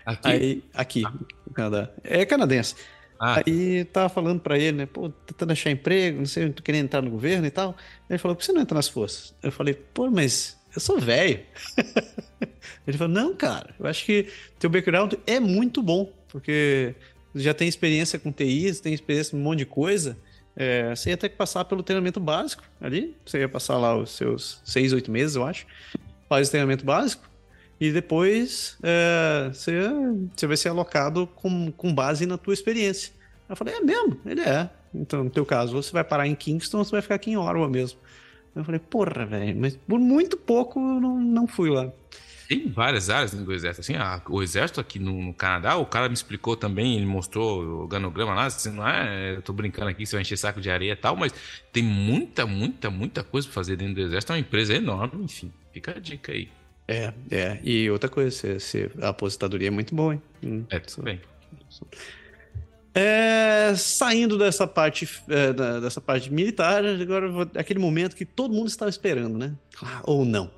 Aqui? 0.04 0.28
Aí, 0.28 0.64
aqui, 0.74 1.02
no 1.46 1.54
Canadá. 1.54 1.90
É 2.04 2.24
canadense. 2.24 2.74
Ah, 3.18 3.42
Aí 3.46 3.84
tava 3.84 4.08
falando 4.08 4.40
pra 4.40 4.58
ele, 4.58 4.78
né? 4.78 4.86
Pô, 4.86 5.10
tentando 5.10 5.52
achar 5.52 5.70
emprego, 5.70 6.18
não 6.18 6.26
sei, 6.26 6.50
tô 6.50 6.62
querendo 6.62 6.84
entrar 6.84 7.02
no 7.02 7.10
governo 7.10 7.46
e 7.46 7.50
tal. 7.50 7.76
Ele 8.08 8.18
falou, 8.18 8.34
por 8.34 8.40
que 8.40 8.46
você 8.46 8.52
não 8.52 8.62
entra 8.62 8.74
nas 8.74 8.88
forças? 8.88 9.34
Eu 9.42 9.52
falei, 9.52 9.74
pô, 9.74 10.10
mas 10.10 10.58
eu 10.74 10.80
sou 10.80 10.98
velho. 10.98 11.40
ele 12.86 12.96
falou, 12.96 13.12
não, 13.12 13.34
cara, 13.34 13.74
eu 13.78 13.86
acho 13.86 14.04
que 14.04 14.26
teu 14.58 14.70
background 14.70 15.14
é 15.26 15.38
muito 15.38 15.82
bom, 15.82 16.10
porque 16.28 16.94
já 17.34 17.54
tem 17.54 17.68
experiência 17.68 18.18
com 18.18 18.32
TI, 18.32 18.72
você 18.72 18.82
tem 18.82 18.94
experiência 18.94 19.36
em 19.36 19.40
um 19.40 19.42
monte 19.42 19.58
de 19.58 19.66
coisa. 19.66 20.16
É, 20.56 20.94
você 20.94 21.10
ia 21.10 21.16
ter 21.16 21.28
que 21.28 21.36
passar 21.36 21.64
pelo 21.64 21.82
treinamento 21.82 22.20
básico 22.20 22.62
ali. 22.80 23.16
Você 23.24 23.38
ia 23.38 23.48
passar 23.48 23.78
lá 23.78 23.96
os 23.96 24.10
seus 24.10 24.60
seis, 24.64 24.92
oito 24.92 25.10
meses, 25.10 25.36
eu 25.36 25.44
acho. 25.44 25.66
Faz 26.28 26.48
o 26.48 26.50
treinamento 26.50 26.84
básico. 26.84 27.28
E 27.80 27.90
depois 27.90 28.76
é, 28.82 29.48
você, 29.52 29.72
você 30.36 30.46
vai 30.46 30.56
ser 30.56 30.68
alocado 30.68 31.26
com, 31.26 31.72
com 31.72 31.94
base 31.94 32.26
na 32.26 32.36
tua 32.36 32.52
experiência. 32.52 33.12
Eu 33.48 33.56
falei, 33.56 33.74
é 33.74 33.80
mesmo? 33.80 34.20
Ele 34.26 34.42
é. 34.42 34.68
Então, 34.94 35.24
no 35.24 35.30
teu 35.30 35.46
caso, 35.46 35.72
você 35.72 35.90
vai 35.92 36.04
parar 36.04 36.26
em 36.26 36.34
Kingston 36.34 36.84
você 36.84 36.90
vai 36.90 37.02
ficar 37.02 37.14
aqui 37.14 37.30
em 37.30 37.36
Ottawa 37.36 37.68
mesmo. 37.68 37.98
Eu 38.54 38.64
falei, 38.64 38.80
porra, 38.80 39.24
velho, 39.24 39.56
mas 39.56 39.76
por 39.76 39.98
muito 39.98 40.36
pouco 40.36 40.80
eu 40.80 41.00
não, 41.00 41.18
não 41.18 41.46
fui 41.46 41.70
lá. 41.70 41.90
Tem 42.50 42.68
várias 42.68 43.08
áreas 43.08 43.30
dentro 43.30 43.46
do 43.46 43.52
exército. 43.52 43.80
Assim, 43.80 43.94
a- 43.94 44.20
o 44.28 44.42
exército 44.42 44.80
aqui 44.80 44.98
no, 44.98 45.22
no 45.22 45.32
Canadá, 45.32 45.76
o 45.76 45.86
cara 45.86 46.08
me 46.08 46.14
explicou 46.14 46.56
também, 46.56 46.96
ele 46.96 47.06
mostrou 47.06 47.62
o 47.62 47.78
organograma 47.82 48.34
lá, 48.34 48.46
assim, 48.46 48.72
não 48.72 48.88
é, 48.88 49.36
eu 49.36 49.42
tô 49.42 49.52
brincando 49.52 49.88
aqui, 49.88 50.04
você 50.04 50.16
vai 50.16 50.22
encher 50.22 50.36
saco 50.36 50.60
de 50.60 50.68
areia 50.68 50.94
e 50.94 50.96
tal, 50.96 51.14
mas 51.14 51.32
tem 51.72 51.84
muita, 51.84 52.44
muita, 52.46 52.90
muita 52.90 53.22
coisa 53.22 53.46
pra 53.46 53.54
fazer 53.54 53.76
dentro 53.76 53.94
do 53.94 54.00
exército. 54.00 54.32
É 54.32 54.34
uma 54.34 54.40
empresa 54.40 54.74
enorme, 54.74 55.22
enfim. 55.22 55.52
Fica 55.72 55.92
a 55.96 56.00
dica 56.00 56.32
aí. 56.32 56.48
É, 56.88 57.12
é. 57.30 57.60
E 57.62 57.88
outra 57.88 58.10
coisa, 58.10 58.32
você, 58.32 58.58
você- 58.58 58.90
a 59.00 59.10
aposentadoria 59.10 59.68
é 59.68 59.70
muito 59.70 59.94
boa, 59.94 60.14
hein? 60.14 60.22
Hum. 60.42 60.64
É, 60.70 60.80
tudo 60.80 61.04
bem. 61.04 61.20
É, 62.92 63.72
saindo 63.76 64.36
dessa 64.36 64.66
parte, 64.66 65.08
é, 65.28 65.52
dessa 65.80 66.00
parte 66.00 66.32
militar, 66.32 66.84
agora 66.84 67.28
vou- 67.28 67.48
aquele 67.54 67.78
momento 67.78 68.16
que 68.16 68.24
todo 68.24 68.52
mundo 68.52 68.66
estava 68.66 68.88
esperando, 68.88 69.38
né? 69.38 69.54
Ah, 69.80 70.02
ou 70.04 70.24
não. 70.24 70.50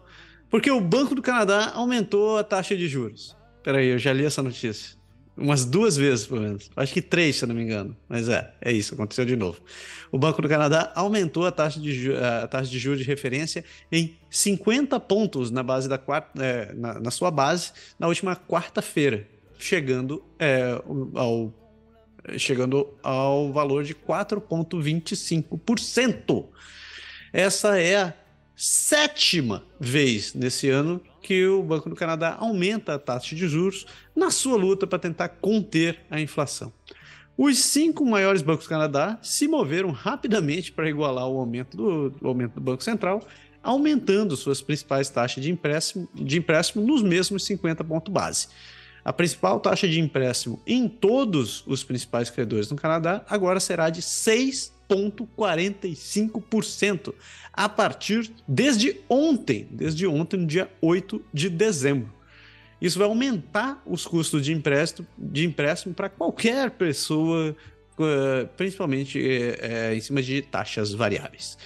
Porque 0.52 0.70
o 0.70 0.80
Banco 0.82 1.14
do 1.14 1.22
Canadá 1.22 1.72
aumentou 1.74 2.36
a 2.36 2.44
taxa 2.44 2.76
de 2.76 2.86
juros. 2.86 3.34
Peraí, 3.62 3.88
eu 3.88 3.98
já 3.98 4.12
li 4.12 4.22
essa 4.22 4.42
notícia. 4.42 4.98
Umas 5.34 5.64
duas 5.64 5.96
vezes, 5.96 6.26
pelo 6.26 6.42
menos. 6.42 6.70
Acho 6.76 6.92
que 6.92 7.00
três, 7.00 7.36
se 7.36 7.44
eu 7.44 7.48
não 7.48 7.54
me 7.54 7.62
engano. 7.62 7.96
Mas 8.06 8.28
é, 8.28 8.52
é 8.60 8.70
isso, 8.70 8.92
aconteceu 8.92 9.24
de 9.24 9.34
novo. 9.34 9.62
O 10.10 10.18
Banco 10.18 10.42
do 10.42 10.50
Canadá 10.50 10.92
aumentou 10.94 11.46
a 11.46 11.50
taxa 11.50 11.80
de, 11.80 12.14
a 12.14 12.46
taxa 12.46 12.70
de 12.70 12.78
juros 12.78 12.98
de 12.98 13.06
referência 13.06 13.64
em 13.90 14.14
50 14.28 15.00
pontos 15.00 15.50
na 15.50 15.62
base 15.62 15.88
da 15.88 15.96
quarta, 15.96 16.44
é, 16.44 16.70
na, 16.74 17.00
na 17.00 17.10
sua 17.10 17.30
base 17.30 17.72
na 17.98 18.06
última 18.06 18.36
quarta-feira, 18.36 19.26
chegando 19.58 20.22
é, 20.38 20.78
ao 21.14 21.50
chegando 22.36 22.92
ao 23.02 23.50
valor 23.52 23.84
de 23.84 23.94
4,25%. 23.94 26.44
Essa 27.32 27.80
é 27.80 27.96
a 27.96 28.14
sétima 28.56 29.64
vez 29.78 30.34
nesse 30.34 30.68
ano 30.68 31.00
que 31.22 31.46
o 31.46 31.62
Banco 31.62 31.88
do 31.88 31.96
Canadá 31.96 32.36
aumenta 32.38 32.94
a 32.94 32.98
taxa 32.98 33.34
de 33.34 33.46
juros 33.46 33.86
na 34.14 34.30
sua 34.30 34.56
luta 34.56 34.86
para 34.86 34.98
tentar 34.98 35.28
conter 35.28 36.00
a 36.10 36.20
inflação. 36.20 36.72
Os 37.36 37.58
cinco 37.58 38.04
maiores 38.04 38.42
bancos 38.42 38.66
do 38.66 38.68
Canadá 38.68 39.18
se 39.22 39.48
moveram 39.48 39.90
rapidamente 39.90 40.70
para 40.70 40.88
igualar 40.88 41.26
o 41.28 41.38
aumento 41.38 41.76
do, 41.76 42.14
o 42.20 42.28
aumento 42.28 42.54
do 42.54 42.60
Banco 42.60 42.82
Central, 42.82 43.26
aumentando 43.62 44.36
suas 44.36 44.60
principais 44.60 45.08
taxas 45.08 45.42
de 45.42 45.50
empréstimo, 45.50 46.08
de 46.14 46.38
empréstimo 46.38 46.84
nos 46.84 47.02
mesmos 47.02 47.44
50 47.44 47.82
pontos 47.84 48.12
base. 48.12 48.48
A 49.04 49.12
principal 49.12 49.58
taxa 49.58 49.88
de 49.88 49.98
empréstimo 49.98 50.62
em 50.66 50.88
todos 50.88 51.64
os 51.66 51.82
principais 51.82 52.30
credores 52.30 52.70
no 52.70 52.76
Canadá 52.76 53.24
agora 53.28 53.58
será 53.58 53.88
de 53.90 54.02
6,45% 54.92 57.14
a 57.52 57.68
partir 57.68 58.30
desde 58.46 59.00
ontem, 59.08 59.66
desde 59.70 60.06
ontem, 60.06 60.36
no 60.38 60.46
dia 60.46 60.70
8 60.80 61.20
de 61.32 61.50
dezembro. 61.50 62.12
Isso 62.80 62.98
vai 62.98 63.06
aumentar 63.06 63.80
os 63.86 64.06
custos 64.06 64.44
de 64.44 64.52
empréstimo, 64.52 65.06
de 65.16 65.44
empréstimo 65.44 65.94
para 65.94 66.08
qualquer 66.08 66.72
pessoa, 66.72 67.54
eh, 68.00 68.48
principalmente 68.56 69.20
eh, 69.20 69.94
em 69.94 70.00
cima 70.00 70.20
de 70.20 70.42
taxas 70.42 70.92
variáveis. 70.92 71.56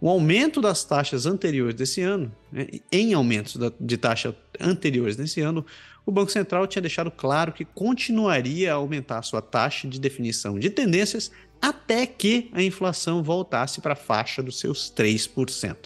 O 0.00 0.08
aumento 0.08 0.60
das 0.60 0.82
taxas 0.82 1.26
anteriores 1.26 1.74
desse 1.74 2.00
ano, 2.00 2.32
né, 2.50 2.66
em 2.90 3.12
aumentos 3.12 3.56
de 3.78 3.96
taxa 3.96 4.34
anteriores 4.58 5.14
desse 5.14 5.40
ano, 5.40 5.64
o 6.04 6.10
Banco 6.10 6.32
Central 6.32 6.66
tinha 6.66 6.82
deixado 6.82 7.10
claro 7.10 7.52
que 7.52 7.64
continuaria 7.64 8.72
a 8.72 8.76
aumentar 8.76 9.18
a 9.18 9.22
sua 9.22 9.40
taxa 9.40 9.86
de 9.86 10.00
definição 10.00 10.58
de 10.58 10.70
tendências 10.70 11.30
até 11.62 12.04
que 12.04 12.50
a 12.52 12.60
inflação 12.60 13.22
voltasse 13.22 13.80
para 13.80 13.92
a 13.92 13.96
faixa 13.96 14.42
dos 14.42 14.58
seus 14.58 14.90
3%. 14.90 15.76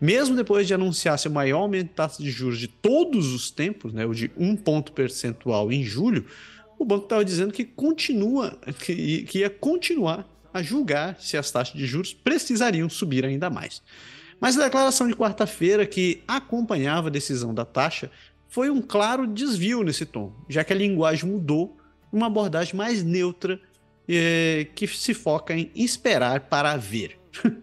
Mesmo 0.00 0.34
depois 0.34 0.66
de 0.66 0.74
anunciar 0.74 1.16
seu 1.18 1.30
maior 1.30 1.60
aumento 1.60 1.88
de 1.88 1.94
taxa 1.94 2.22
de 2.22 2.30
juros 2.30 2.58
de 2.58 2.66
todos 2.66 3.32
os 3.32 3.50
tempos, 3.50 3.94
né, 3.94 4.04
o 4.04 4.12
de 4.12 4.30
um 4.36 4.56
ponto 4.56 4.92
percentual 4.92 5.72
em 5.72 5.84
julho, 5.84 6.26
o 6.78 6.84
banco 6.84 7.04
estava 7.04 7.24
dizendo 7.24 7.52
que 7.52 7.64
continua, 7.64 8.58
que, 8.84 9.22
que 9.22 9.38
ia 9.38 9.48
continuar 9.48 10.28
a 10.52 10.62
julgar 10.62 11.16
se 11.20 11.36
as 11.36 11.50
taxas 11.50 11.74
de 11.74 11.86
juros 11.86 12.12
precisariam 12.12 12.88
subir 12.88 13.24
ainda 13.24 13.48
mais. 13.48 13.82
Mas 14.40 14.58
a 14.58 14.64
declaração 14.64 15.08
de 15.08 15.14
quarta-feira 15.14 15.86
que 15.86 16.22
acompanhava 16.28 17.08
a 17.08 17.10
decisão 17.10 17.54
da 17.54 17.64
taxa 17.64 18.10
foi 18.48 18.68
um 18.68 18.82
claro 18.82 19.26
desvio 19.26 19.82
nesse 19.82 20.04
tom, 20.04 20.32
já 20.48 20.62
que 20.62 20.72
a 20.72 20.76
linguagem 20.76 21.30
mudou 21.30 21.76
uma 22.12 22.26
abordagem 22.26 22.74
mais 22.74 23.02
neutra 23.02 23.60
eh, 24.08 24.68
que 24.74 24.86
se 24.86 25.14
foca 25.14 25.54
em 25.54 25.70
esperar 25.74 26.40
para 26.40 26.76
ver. 26.76 27.18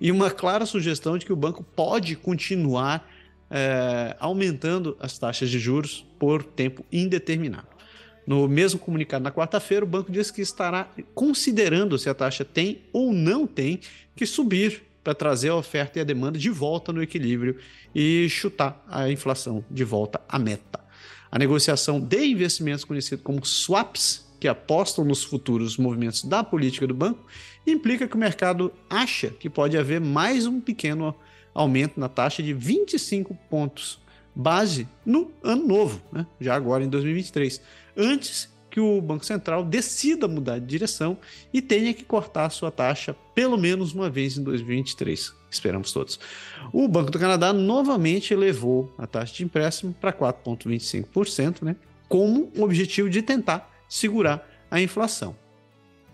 e 0.00 0.10
uma 0.10 0.30
clara 0.30 0.64
sugestão 0.66 1.18
de 1.18 1.26
que 1.26 1.32
o 1.32 1.36
banco 1.36 1.62
pode 1.62 2.16
continuar 2.16 3.08
eh, 3.50 4.16
aumentando 4.18 4.96
as 5.00 5.18
taxas 5.18 5.50
de 5.50 5.58
juros 5.58 6.06
por 6.18 6.42
tempo 6.42 6.84
indeterminado. 6.90 7.68
No 8.26 8.46
mesmo 8.46 8.78
comunicado 8.78 9.24
na 9.24 9.32
quarta-feira, 9.32 9.84
o 9.84 9.88
banco 9.88 10.12
disse 10.12 10.32
que 10.32 10.40
estará 10.40 10.88
considerando 11.14 11.98
se 11.98 12.08
a 12.08 12.14
taxa 12.14 12.44
tem 12.44 12.82
ou 12.92 13.12
não 13.12 13.46
tem 13.46 13.80
que 14.14 14.24
subir 14.24 14.82
para 15.02 15.14
trazer 15.14 15.48
a 15.48 15.56
oferta 15.56 15.98
e 15.98 16.02
a 16.02 16.04
demanda 16.04 16.38
de 16.38 16.50
volta 16.50 16.92
no 16.92 17.02
equilíbrio 17.02 17.56
e 17.94 18.28
chutar 18.28 18.84
a 18.88 19.10
inflação 19.10 19.64
de 19.70 19.82
volta 19.82 20.20
à 20.28 20.38
meta. 20.38 20.78
A 21.30 21.38
negociação 21.38 22.00
de 22.00 22.24
investimentos 22.26 22.84
conhecido 22.84 23.22
como 23.22 23.44
swaps, 23.44 24.26
que 24.40 24.48
apostam 24.48 25.04
nos 25.04 25.22
futuros 25.22 25.76
movimentos 25.76 26.24
da 26.24 26.42
política 26.42 26.86
do 26.86 26.94
banco, 26.94 27.24
implica 27.66 28.08
que 28.08 28.16
o 28.16 28.18
mercado 28.18 28.72
acha 28.88 29.28
que 29.28 29.50
pode 29.50 29.76
haver 29.76 30.00
mais 30.00 30.46
um 30.46 30.60
pequeno 30.60 31.14
aumento 31.54 32.00
na 32.00 32.08
taxa 32.08 32.42
de 32.42 32.54
25 32.54 33.36
pontos 33.48 34.00
base 34.34 34.88
no 35.04 35.30
ano 35.42 35.66
novo, 35.66 36.00
né? 36.10 36.26
já 36.40 36.54
agora 36.54 36.82
em 36.82 36.88
2023, 36.88 37.60
antes 37.96 38.48
que 38.70 38.80
o 38.80 39.00
Banco 39.00 39.26
Central 39.26 39.64
decida 39.64 40.28
mudar 40.28 40.58
de 40.60 40.66
direção 40.66 41.18
e 41.52 41.60
tenha 41.60 41.92
que 41.92 42.04
cortar 42.04 42.46
a 42.46 42.50
sua 42.50 42.70
taxa 42.70 43.14
pelo 43.34 43.58
menos 43.58 43.92
uma 43.92 44.08
vez 44.08 44.38
em 44.38 44.44
2023. 44.44 45.34
Esperamos 45.50 45.92
todos. 45.92 46.20
O 46.72 46.86
Banco 46.86 47.10
do 47.10 47.18
Canadá 47.18 47.52
novamente 47.52 48.32
elevou 48.32 48.94
a 48.96 49.08
taxa 49.08 49.34
de 49.34 49.44
empréstimo 49.44 49.92
para 50.00 50.12
4,25%, 50.12 51.62
né? 51.62 51.74
como 52.08 52.50
o 52.56 52.62
objetivo 52.62 53.10
de 53.10 53.22
tentar 53.22 53.69
segurar 53.90 54.48
a 54.70 54.80
inflação. 54.80 55.36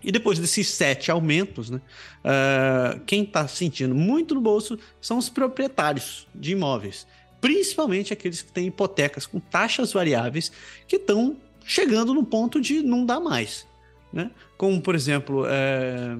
E 0.03 0.11
depois 0.11 0.39
desses 0.39 0.69
sete 0.69 1.11
aumentos, 1.11 1.69
né, 1.69 1.79
uh, 2.23 2.99
quem 3.05 3.23
está 3.23 3.47
sentindo 3.47 3.95
muito 3.95 4.35
no 4.35 4.41
bolso 4.41 4.77
são 4.99 5.17
os 5.17 5.29
proprietários 5.29 6.27
de 6.35 6.51
imóveis, 6.51 7.07
principalmente 7.39 8.11
aqueles 8.11 8.41
que 8.41 8.51
têm 8.51 8.67
hipotecas 8.67 9.25
com 9.25 9.39
taxas 9.39 9.93
variáveis 9.93 10.51
que 10.87 10.97
estão 10.97 11.37
chegando 11.63 12.13
no 12.13 12.23
ponto 12.23 12.59
de 12.59 12.81
não 12.81 13.05
dar 13.05 13.19
mais. 13.19 13.67
Né? 14.11 14.31
Como, 14.57 14.81
por 14.81 14.95
exemplo, 14.95 15.45
é, 15.47 16.17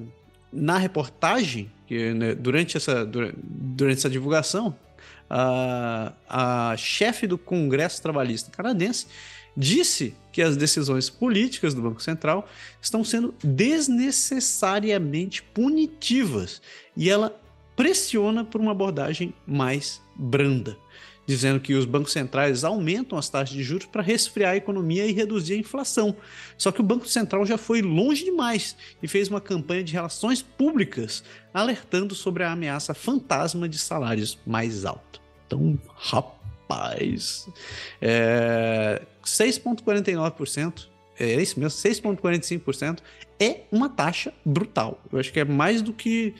na 0.52 0.78
reportagem, 0.78 1.70
que, 1.86 2.12
né, 2.12 2.34
durante, 2.34 2.76
essa, 2.76 3.04
durante 3.04 3.98
essa 3.98 4.10
divulgação, 4.10 4.76
a 5.30 6.74
chefe 6.76 7.26
do 7.26 7.36
Congresso 7.36 8.00
Trabalhista 8.02 8.50
canadense 8.50 9.06
disse 9.56 10.14
que 10.38 10.42
as 10.42 10.56
decisões 10.56 11.10
políticas 11.10 11.74
do 11.74 11.82
Banco 11.82 12.00
Central 12.00 12.48
estão 12.80 13.02
sendo 13.02 13.34
desnecessariamente 13.42 15.42
punitivas 15.42 16.62
e 16.96 17.10
ela 17.10 17.36
pressiona 17.74 18.44
por 18.44 18.60
uma 18.60 18.70
abordagem 18.70 19.34
mais 19.44 20.00
branda. 20.14 20.78
dizendo 21.26 21.58
que 21.58 21.74
os 21.74 21.84
bancos 21.84 22.12
centrais 22.12 22.62
aumentam 22.62 23.18
as 23.18 23.28
taxas 23.28 23.54
de 23.54 23.64
juros 23.64 23.86
para 23.86 24.00
resfriar 24.00 24.52
a 24.52 24.56
economia 24.56 25.06
e 25.06 25.12
reduzir 25.12 25.54
a 25.54 25.58
inflação. 25.58 26.16
Só 26.56 26.70
que 26.70 26.80
o 26.80 26.84
Banco 26.84 27.08
Central 27.08 27.44
já 27.44 27.58
foi 27.58 27.82
longe 27.82 28.24
demais 28.24 28.76
e 29.02 29.08
fez 29.08 29.28
uma 29.28 29.40
campanha 29.40 29.82
de 29.82 29.92
relações 29.92 30.40
públicas 30.40 31.24
alertando 31.52 32.14
sobre 32.14 32.44
a 32.44 32.52
ameaça 32.52 32.94
fantasma 32.94 33.68
de 33.68 33.76
salários 33.76 34.38
mais 34.46 34.84
altos. 34.84 35.20
Então, 35.46 35.76
rapaz, 35.96 36.37
é, 38.00 39.02
6,49%, 39.24 40.88
é 41.18 41.42
isso 41.42 41.58
mesmo, 41.58 41.78
6,45% 41.78 43.00
é 43.40 43.62
uma 43.70 43.88
taxa 43.88 44.32
brutal. 44.44 45.02
Eu 45.12 45.18
acho 45.18 45.32
que 45.32 45.40
é 45.40 45.44
mais 45.44 45.82
do 45.82 45.92
que. 45.92 46.34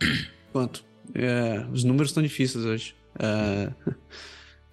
Quanto? 0.52 0.84
É, 1.14 1.66
os 1.72 1.84
números 1.84 2.10
estão 2.10 2.22
difíceis 2.22 2.64
hoje. 2.64 2.94
Uh, 3.16 3.74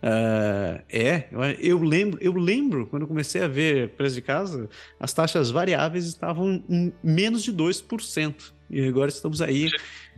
uh, 0.03 0.81
é, 0.89 1.27
eu 1.59 1.81
lembro, 1.81 2.19
eu 2.21 2.33
lembro 2.33 2.85
quando 2.87 3.01
eu 3.03 3.07
comecei 3.07 3.41
a 3.41 3.47
ver 3.47 3.89
preço 3.89 4.15
de 4.15 4.21
casa, 4.21 4.69
as 4.99 5.13
taxas 5.13 5.49
variáveis 5.49 6.05
estavam 6.05 6.63
em 6.69 6.93
menos 7.03 7.43
de 7.43 7.51
2%. 7.51 8.56
E 8.69 8.87
agora 8.87 9.09
estamos 9.09 9.41
aí. 9.41 9.69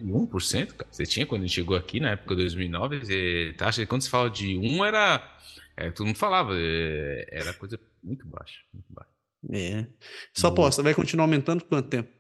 1%? 0.02 0.68
Cara. 0.74 0.90
Você 0.92 1.06
tinha 1.06 1.26
quando 1.26 1.44
a 1.44 1.46
gente 1.46 1.56
chegou 1.56 1.76
aqui 1.76 2.00
na 2.00 2.12
época 2.12 2.36
de 2.36 2.42
2009, 2.42 3.00
você, 3.00 3.54
taxa, 3.58 3.86
quando 3.86 4.02
se 4.02 4.10
fala 4.10 4.30
de 4.30 4.58
1 4.58 4.86
era. 4.86 5.38
É, 5.78 5.92
todo 5.92 6.08
mundo 6.08 6.18
falava, 6.18 6.54
é, 6.56 7.28
era 7.32 7.54
coisa 7.54 7.80
muito 8.04 8.28
baixa. 8.28 8.60
Muito 8.74 8.88
baixa. 8.90 9.10
É. 9.52 9.88
Só 10.34 10.52
posta, 10.52 10.84
vai 10.84 10.94
continuar 10.94 11.24
aumentando 11.26 11.64
quanto 11.64 11.88
tempo? 11.88 12.19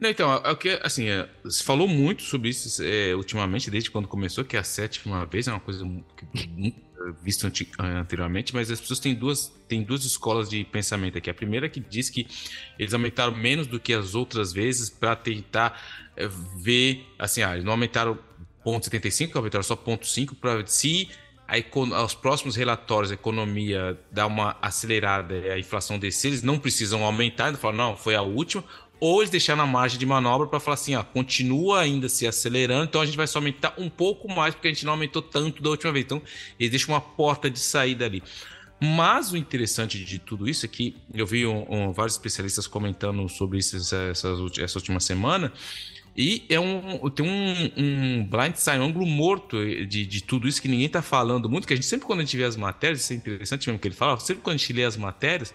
Não, 0.00 0.08
então, 0.08 0.32
é 0.32 0.50
o 0.50 0.56
que, 0.56 0.78
assim, 0.82 1.08
é, 1.08 1.28
se 1.48 1.62
falou 1.64 1.88
muito 1.88 2.22
sobre 2.22 2.48
isso 2.50 2.82
é, 2.82 3.14
ultimamente, 3.16 3.68
desde 3.70 3.90
quando 3.90 4.06
começou, 4.06 4.44
que 4.44 4.56
é 4.56 4.60
a 4.60 4.64
sétima 4.64 5.26
vez, 5.26 5.48
é 5.48 5.50
uma 5.50 5.60
coisa 5.60 5.84
vista 7.22 7.50
anteriormente, 7.78 8.54
mas 8.54 8.70
as 8.70 8.80
pessoas 8.80 9.00
têm 9.00 9.14
duas, 9.14 9.48
têm 9.66 9.82
duas 9.82 10.04
escolas 10.04 10.48
de 10.48 10.64
pensamento 10.64 11.18
aqui. 11.18 11.30
A 11.30 11.34
primeira 11.34 11.66
é 11.66 11.68
que 11.68 11.80
diz 11.80 12.10
que 12.10 12.26
eles 12.78 12.92
aumentaram 12.94 13.34
menos 13.34 13.66
do 13.66 13.80
que 13.80 13.92
as 13.92 14.14
outras 14.14 14.52
vezes 14.52 14.88
para 14.90 15.16
tentar 15.16 15.80
é, 16.16 16.28
ver, 16.62 17.04
assim, 17.18 17.42
ah, 17.42 17.52
eles 17.52 17.64
não 17.64 17.72
aumentaram 17.72 18.18
ponto 18.62 18.84
75, 18.84 19.36
aumentaram 19.36 19.62
só 19.62 19.74
ponto 19.74 20.06
5 20.06 20.34
para 20.36 20.66
se 20.66 21.08
a, 21.48 22.04
os 22.04 22.14
próximos 22.14 22.56
relatórios 22.56 23.10
a 23.10 23.14
economia 23.14 23.98
dá 24.12 24.26
uma 24.26 24.56
acelerada 24.60 25.34
a 25.34 25.58
inflação 25.58 25.98
descer, 25.98 26.28
eles 26.28 26.42
não 26.42 26.58
precisam 26.58 27.04
aumentar, 27.04 27.48
eles 27.48 27.60
falam, 27.60 27.76
não, 27.76 27.96
foi 27.96 28.14
a 28.14 28.22
última, 28.22 28.62
ou 29.00 29.20
eles 29.20 29.30
deixaram 29.30 29.58
na 29.58 29.66
margem 29.66 29.98
de 29.98 30.06
manobra 30.06 30.46
para 30.46 30.58
falar 30.58 30.74
assim, 30.74 30.94
ó, 30.94 31.02
continua 31.02 31.80
ainda 31.80 32.08
se 32.08 32.26
acelerando, 32.26 32.84
então 32.84 33.00
a 33.00 33.06
gente 33.06 33.16
vai 33.16 33.26
só 33.26 33.38
aumentar 33.38 33.74
um 33.78 33.88
pouco 33.88 34.28
mais, 34.32 34.54
porque 34.54 34.68
a 34.68 34.72
gente 34.72 34.84
não 34.84 34.92
aumentou 34.92 35.22
tanto 35.22 35.62
da 35.62 35.70
última 35.70 35.92
vez. 35.92 36.04
Então, 36.04 36.22
eles 36.58 36.70
deixam 36.70 36.94
uma 36.94 37.00
porta 37.00 37.48
de 37.50 37.58
saída 37.58 38.04
ali. 38.04 38.22
Mas 38.80 39.32
o 39.32 39.36
interessante 39.36 40.04
de 40.04 40.18
tudo 40.18 40.48
isso 40.48 40.64
é 40.64 40.68
que 40.68 40.96
eu 41.12 41.26
vi 41.26 41.46
um, 41.46 41.66
um, 41.68 41.92
vários 41.92 42.14
especialistas 42.14 42.66
comentando 42.66 43.28
sobre 43.28 43.58
isso 43.58 43.76
essa, 43.76 43.96
essa, 43.96 44.28
essa 44.60 44.78
última 44.78 45.00
semana, 45.00 45.52
e 46.16 46.44
é 46.48 46.58
um, 46.58 47.08
tem 47.10 47.24
um, 47.24 47.70
um 47.76 48.24
blind 48.24 48.56
side, 48.56 48.78
um 48.78 48.86
ângulo 48.86 49.06
morto 49.06 49.64
de, 49.86 50.04
de 50.04 50.22
tudo 50.22 50.48
isso 50.48 50.60
que 50.60 50.66
ninguém 50.66 50.86
está 50.86 51.00
falando 51.00 51.48
muito, 51.48 51.66
que 51.66 51.72
a 51.72 51.76
gente 51.76 51.86
sempre 51.86 52.06
quando 52.06 52.18
a 52.18 52.24
gente 52.24 52.36
vê 52.36 52.42
as 52.42 52.56
matérias, 52.56 53.02
isso 53.02 53.12
é 53.12 53.16
interessante 53.16 53.68
mesmo 53.68 53.78
que 53.78 53.86
ele 53.86 53.94
fala, 53.94 54.18
sempre 54.18 54.42
quando 54.42 54.56
a 54.56 54.58
gente 54.58 54.72
lê 54.72 54.84
as 54.84 54.96
matérias, 54.96 55.54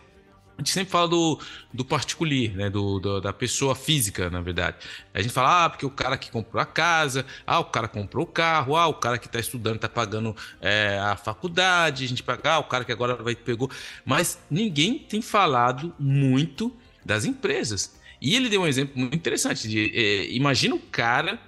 a 0.57 0.61
gente 0.61 0.71
sempre 0.71 0.91
fala 0.91 1.07
do, 1.07 1.39
do 1.73 1.83
particular, 1.83 2.49
né? 2.55 2.69
Do, 2.69 2.99
do, 2.99 3.19
da 3.19 3.33
pessoa 3.33 3.73
física, 3.73 4.29
na 4.29 4.39
verdade. 4.39 4.77
A 5.13 5.21
gente 5.21 5.33
fala, 5.33 5.65
ah, 5.65 5.69
porque 5.69 5.85
o 5.85 5.89
cara 5.89 6.17
que 6.17 6.29
comprou 6.29 6.61
a 6.61 6.65
casa, 6.65 7.25
ah, 7.45 7.59
o 7.59 7.65
cara 7.65 7.87
comprou 7.87 8.23
o 8.23 8.27
carro, 8.27 8.75
ah, 8.75 8.87
o 8.87 8.93
cara 8.93 9.17
que 9.17 9.25
está 9.25 9.39
estudando 9.39 9.77
está 9.77 9.89
pagando 9.89 10.35
é, 10.61 10.99
a 10.99 11.15
faculdade, 11.15 12.05
a 12.05 12.07
gente 12.07 12.21
paga, 12.21 12.53
ah, 12.53 12.59
o 12.59 12.65
cara 12.65 12.85
que 12.85 12.91
agora 12.91 13.15
vai 13.15 13.35
pegou. 13.35 13.69
Mas 14.05 14.39
ninguém 14.49 14.99
tem 14.99 15.21
falado 15.21 15.93
muito 15.97 16.71
das 17.03 17.25
empresas. 17.25 17.99
E 18.21 18.35
ele 18.35 18.47
deu 18.47 18.61
um 18.61 18.67
exemplo 18.67 18.97
muito 18.97 19.15
interessante. 19.15 19.67
De, 19.67 19.91
é, 19.93 20.31
imagina 20.31 20.75
o 20.75 20.79
cara 20.79 21.39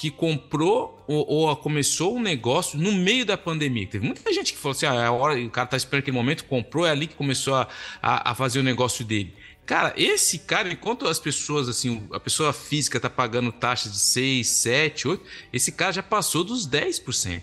que 0.00 0.10
comprou 0.10 1.04
ou, 1.06 1.28
ou, 1.28 1.56
começou 1.56 2.16
um 2.16 2.22
negócio 2.22 2.78
no 2.78 2.90
meio 2.90 3.26
da 3.26 3.36
pandemia. 3.36 3.86
Teve 3.86 4.06
muita 4.06 4.32
gente 4.32 4.54
que 4.54 4.58
falou 4.58 4.74
assim: 4.74 4.86
ah, 4.86 4.94
é 4.94 5.04
a 5.04 5.12
hora, 5.12 5.38
o 5.38 5.50
cara 5.50 5.66
tá 5.66 5.76
esperando 5.76 6.00
aquele 6.00 6.16
momento, 6.16 6.46
comprou, 6.46 6.86
é 6.86 6.90
ali 6.90 7.06
que 7.06 7.14
começou 7.14 7.54
a, 7.54 7.68
a, 8.00 8.30
a, 8.30 8.34
fazer 8.34 8.60
o 8.60 8.62
negócio 8.62 9.04
dele. 9.04 9.34
Cara, 9.66 9.92
esse 9.98 10.38
cara, 10.38 10.72
enquanto 10.72 11.06
as 11.06 11.18
pessoas, 11.18 11.68
assim, 11.68 12.08
a 12.14 12.18
pessoa 12.18 12.50
física 12.50 12.98
tá 12.98 13.10
pagando 13.10 13.52
taxas 13.52 13.92
de 13.92 13.98
6, 13.98 14.48
7, 14.48 15.08
8, 15.08 15.24
esse 15.52 15.70
cara 15.70 15.92
já 15.92 16.02
passou 16.02 16.44
dos 16.44 16.66
10%. 16.66 17.42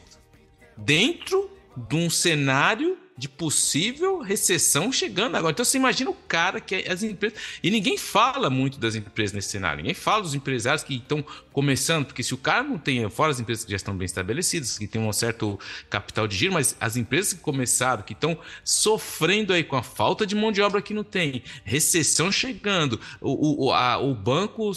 Dentro 0.76 1.52
de 1.78 1.96
um 1.96 2.10
cenário 2.10 2.98
de 3.18 3.28
possível 3.28 4.20
recessão 4.20 4.92
chegando 4.92 5.36
agora. 5.36 5.52
Então 5.52 5.66
você 5.66 5.78
imagina 5.78 6.10
o 6.12 6.14
cara 6.28 6.62
que 6.62 6.76
é 6.76 6.92
as 6.92 7.02
empresas. 7.02 7.40
E 7.64 7.72
ninguém 7.72 7.98
fala 7.98 8.50
muito 8.50 8.80
das 8.80 8.94
empresas 8.96 9.34
nesse 9.34 9.50
cenário. 9.50 9.78
Ninguém 9.78 9.96
fala 9.96 10.22
dos 10.22 10.36
empresários 10.36 10.84
que 10.84 10.96
estão 10.96 11.26
começando, 11.52 12.06
porque 12.06 12.22
se 12.22 12.34
o 12.34 12.38
cara 12.38 12.62
não 12.62 12.78
tem, 12.78 13.10
fora 13.10 13.32
as 13.32 13.40
empresas 13.40 13.66
que 13.66 13.72
já 13.72 13.78
estão 13.78 13.98
bem 13.98 14.06
estabelecidas, 14.06 14.78
que 14.78 14.86
tem 14.86 15.02
um 15.02 15.12
certo 15.12 15.60
capital 15.90 16.28
de 16.28 16.38
giro, 16.38 16.54
mas 16.54 16.78
as 16.80 16.96
empresas 16.96 17.34
que 17.34 17.40
começaram, 17.40 18.04
que 18.04 18.14
estão 18.14 18.38
sofrendo 18.64 19.52
aí 19.52 19.64
com 19.64 19.76
a 19.76 19.82
falta 19.82 20.26
de 20.26 20.36
mão 20.36 20.52
de 20.52 20.62
obra 20.62 20.82
que 20.82 20.94
não 20.94 21.04
tem, 21.04 21.42
recessão 21.64 22.32
chegando, 22.32 23.00
o, 23.20 23.66
o, 23.66 23.74
a, 23.74 23.98
o 23.98 24.14
banco 24.14 24.72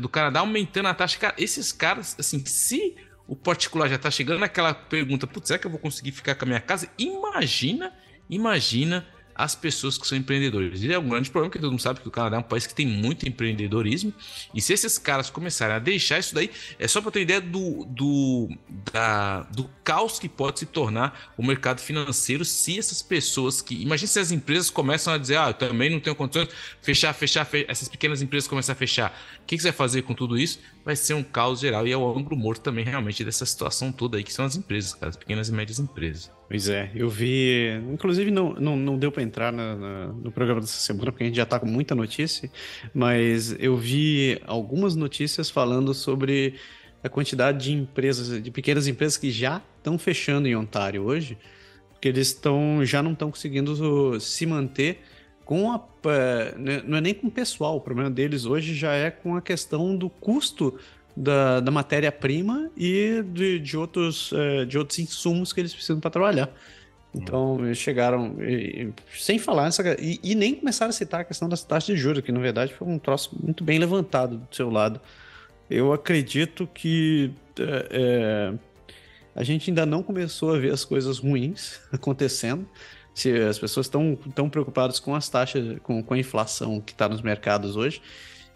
do 0.00 0.08
Canadá 0.08 0.40
aumentando 0.40 0.88
a 0.88 0.94
taxa. 0.94 1.18
Cara, 1.18 1.34
esses 1.36 1.72
caras, 1.72 2.16
assim, 2.18 2.42
se 2.46 2.94
o 3.26 3.34
particular 3.34 3.88
já 3.88 3.96
está 3.96 4.10
chegando 4.10 4.40
naquela 4.40 4.74
pergunta, 4.74 5.26
putz, 5.26 5.48
será 5.48 5.58
que 5.58 5.66
eu 5.66 5.70
vou 5.70 5.80
conseguir 5.80 6.12
ficar 6.12 6.34
com 6.34 6.44
a 6.44 6.48
minha 6.48 6.60
casa? 6.60 6.88
Imagina, 6.98 7.92
imagina 8.28 9.06
as 9.34 9.54
pessoas 9.54 9.98
que 9.98 10.06
são 10.06 10.16
empreendedores. 10.16 10.82
E 10.82 10.92
é 10.92 10.98
um 10.98 11.08
grande 11.08 11.30
problema, 11.30 11.50
porque 11.50 11.60
todo 11.60 11.70
mundo 11.70 11.82
sabe 11.82 12.00
que 12.00 12.08
o 12.08 12.10
Canadá 12.10 12.36
é 12.36 12.40
um 12.40 12.42
país 12.42 12.66
que 12.66 12.74
tem 12.74 12.86
muito 12.86 13.28
empreendedorismo. 13.28 14.12
E 14.54 14.60
se 14.60 14.72
esses 14.72 14.96
caras 14.96 15.28
começarem 15.30 15.76
a 15.76 15.78
deixar 15.78 16.18
isso 16.18 16.34
daí, 16.34 16.50
é 16.78 16.88
só 16.88 17.00
para 17.00 17.10
ter 17.10 17.22
ideia 17.22 17.40
do, 17.40 17.84
do, 17.84 18.48
da, 18.92 19.42
do 19.42 19.68
caos 19.82 20.18
que 20.18 20.28
pode 20.28 20.60
se 20.60 20.66
tornar 20.66 21.32
o 21.36 21.44
mercado 21.44 21.80
financeiro 21.80 22.44
se 22.44 22.78
essas 22.78 23.02
pessoas 23.02 23.60
que. 23.60 23.74
Imagina 23.82 24.06
se 24.06 24.18
as 24.18 24.30
empresas 24.30 24.70
começam 24.70 25.12
a 25.12 25.18
dizer, 25.18 25.36
ah, 25.36 25.48
eu 25.48 25.54
também 25.54 25.90
não 25.90 26.00
tenho 26.00 26.16
condições, 26.16 26.48
fechar, 26.80 27.12
fechar, 27.12 27.44
fechar 27.44 27.64
essas 27.68 27.88
pequenas 27.88 28.22
empresas 28.22 28.48
começam 28.48 28.72
a 28.72 28.76
fechar. 28.76 29.10
O 29.42 29.46
que, 29.46 29.56
que 29.56 29.62
você 29.62 29.68
vai 29.68 29.76
fazer 29.76 30.02
com 30.02 30.14
tudo 30.14 30.38
isso? 30.38 30.60
Vai 30.84 30.96
ser 30.96 31.14
um 31.14 31.22
caos 31.22 31.60
geral 31.60 31.86
e 31.86 31.92
é 31.92 31.96
o 31.96 32.16
ângulo 32.16 32.36
morto 32.36 32.62
também, 32.62 32.84
realmente, 32.84 33.24
dessa 33.24 33.44
situação 33.44 33.90
toda 33.90 34.16
aí, 34.16 34.24
que 34.24 34.32
são 34.32 34.44
as 34.44 34.56
empresas, 34.56 34.94
cara, 34.94 35.08
as 35.08 35.16
pequenas 35.16 35.48
e 35.48 35.52
médias 35.52 35.78
empresas. 35.78 36.30
Pois 36.54 36.68
é, 36.68 36.88
eu 36.94 37.10
vi. 37.10 37.68
Inclusive, 37.92 38.30
não, 38.30 38.52
não, 38.52 38.76
não 38.76 38.96
deu 38.96 39.10
para 39.10 39.24
entrar 39.24 39.52
na, 39.52 39.74
na, 39.74 40.06
no 40.06 40.30
programa 40.30 40.60
dessa 40.60 40.78
semana, 40.78 41.10
porque 41.10 41.24
a 41.24 41.26
gente 41.26 41.34
já 41.34 41.44
tá 41.44 41.58
com 41.58 41.66
muita 41.66 41.96
notícia, 41.96 42.48
mas 42.94 43.56
eu 43.58 43.76
vi 43.76 44.40
algumas 44.46 44.94
notícias 44.94 45.50
falando 45.50 45.92
sobre 45.92 46.54
a 47.02 47.08
quantidade 47.08 47.64
de 47.64 47.72
empresas, 47.72 48.40
de 48.40 48.52
pequenas 48.52 48.86
empresas 48.86 49.18
que 49.18 49.32
já 49.32 49.60
estão 49.78 49.98
fechando 49.98 50.46
em 50.46 50.54
Ontário 50.54 51.02
hoje, 51.02 51.36
porque 51.90 52.06
eles 52.06 52.28
estão 52.28 52.84
já 52.84 53.02
não 53.02 53.14
estão 53.14 53.32
conseguindo 53.32 54.20
se 54.20 54.46
manter 54.46 55.00
com 55.44 55.72
a. 55.72 55.84
Né, 56.56 56.84
não 56.86 56.98
é 56.98 57.00
nem 57.00 57.14
com 57.14 57.26
o 57.26 57.32
pessoal, 57.32 57.78
o 57.78 57.80
problema 57.80 58.12
deles 58.12 58.44
hoje 58.44 58.76
já 58.76 58.92
é 58.92 59.10
com 59.10 59.34
a 59.34 59.42
questão 59.42 59.96
do 59.96 60.08
custo 60.08 60.78
da, 61.16 61.60
da 61.60 61.70
matéria-prima 61.70 62.70
e 62.76 63.22
de, 63.26 63.58
de, 63.58 63.76
outros, 63.76 64.32
é, 64.32 64.64
de 64.64 64.76
outros 64.76 64.98
insumos 64.98 65.52
que 65.52 65.60
eles 65.60 65.72
precisam 65.72 66.00
para 66.00 66.10
trabalhar. 66.10 66.50
Então, 67.14 67.64
eles 67.64 67.78
chegaram, 67.78 68.36
e, 68.42 68.92
sem 69.16 69.38
falar 69.38 69.64
nessa. 69.64 69.82
E, 70.00 70.18
e, 70.22 70.34
nem 70.34 70.54
começaram 70.56 70.90
a 70.90 70.92
citar 70.92 71.20
a 71.20 71.24
questão 71.24 71.48
das 71.48 71.62
taxas 71.62 71.94
de 71.94 71.96
juros, 71.96 72.24
que 72.24 72.32
na 72.32 72.40
verdade 72.40 72.74
foi 72.74 72.88
um 72.88 72.98
troço 72.98 73.30
muito 73.40 73.62
bem 73.62 73.78
levantado 73.78 74.38
do 74.38 74.54
seu 74.54 74.68
lado. 74.68 75.00
Eu 75.70 75.92
acredito 75.92 76.68
que 76.74 77.32
é, 77.58 78.52
a 79.34 79.44
gente 79.44 79.70
ainda 79.70 79.86
não 79.86 80.02
começou 80.02 80.54
a 80.54 80.58
ver 80.58 80.72
as 80.72 80.84
coisas 80.84 81.18
ruins 81.18 81.80
acontecendo. 81.92 82.68
Se 83.14 83.30
as 83.30 83.60
pessoas 83.60 83.86
estão 83.86 84.18
tão 84.34 84.50
preocupadas 84.50 84.98
com 84.98 85.14
as 85.14 85.28
taxas, 85.28 85.78
com, 85.84 86.02
com 86.02 86.14
a 86.14 86.18
inflação 86.18 86.80
que 86.80 86.90
está 86.90 87.08
nos 87.08 87.22
mercados 87.22 87.76
hoje, 87.76 88.02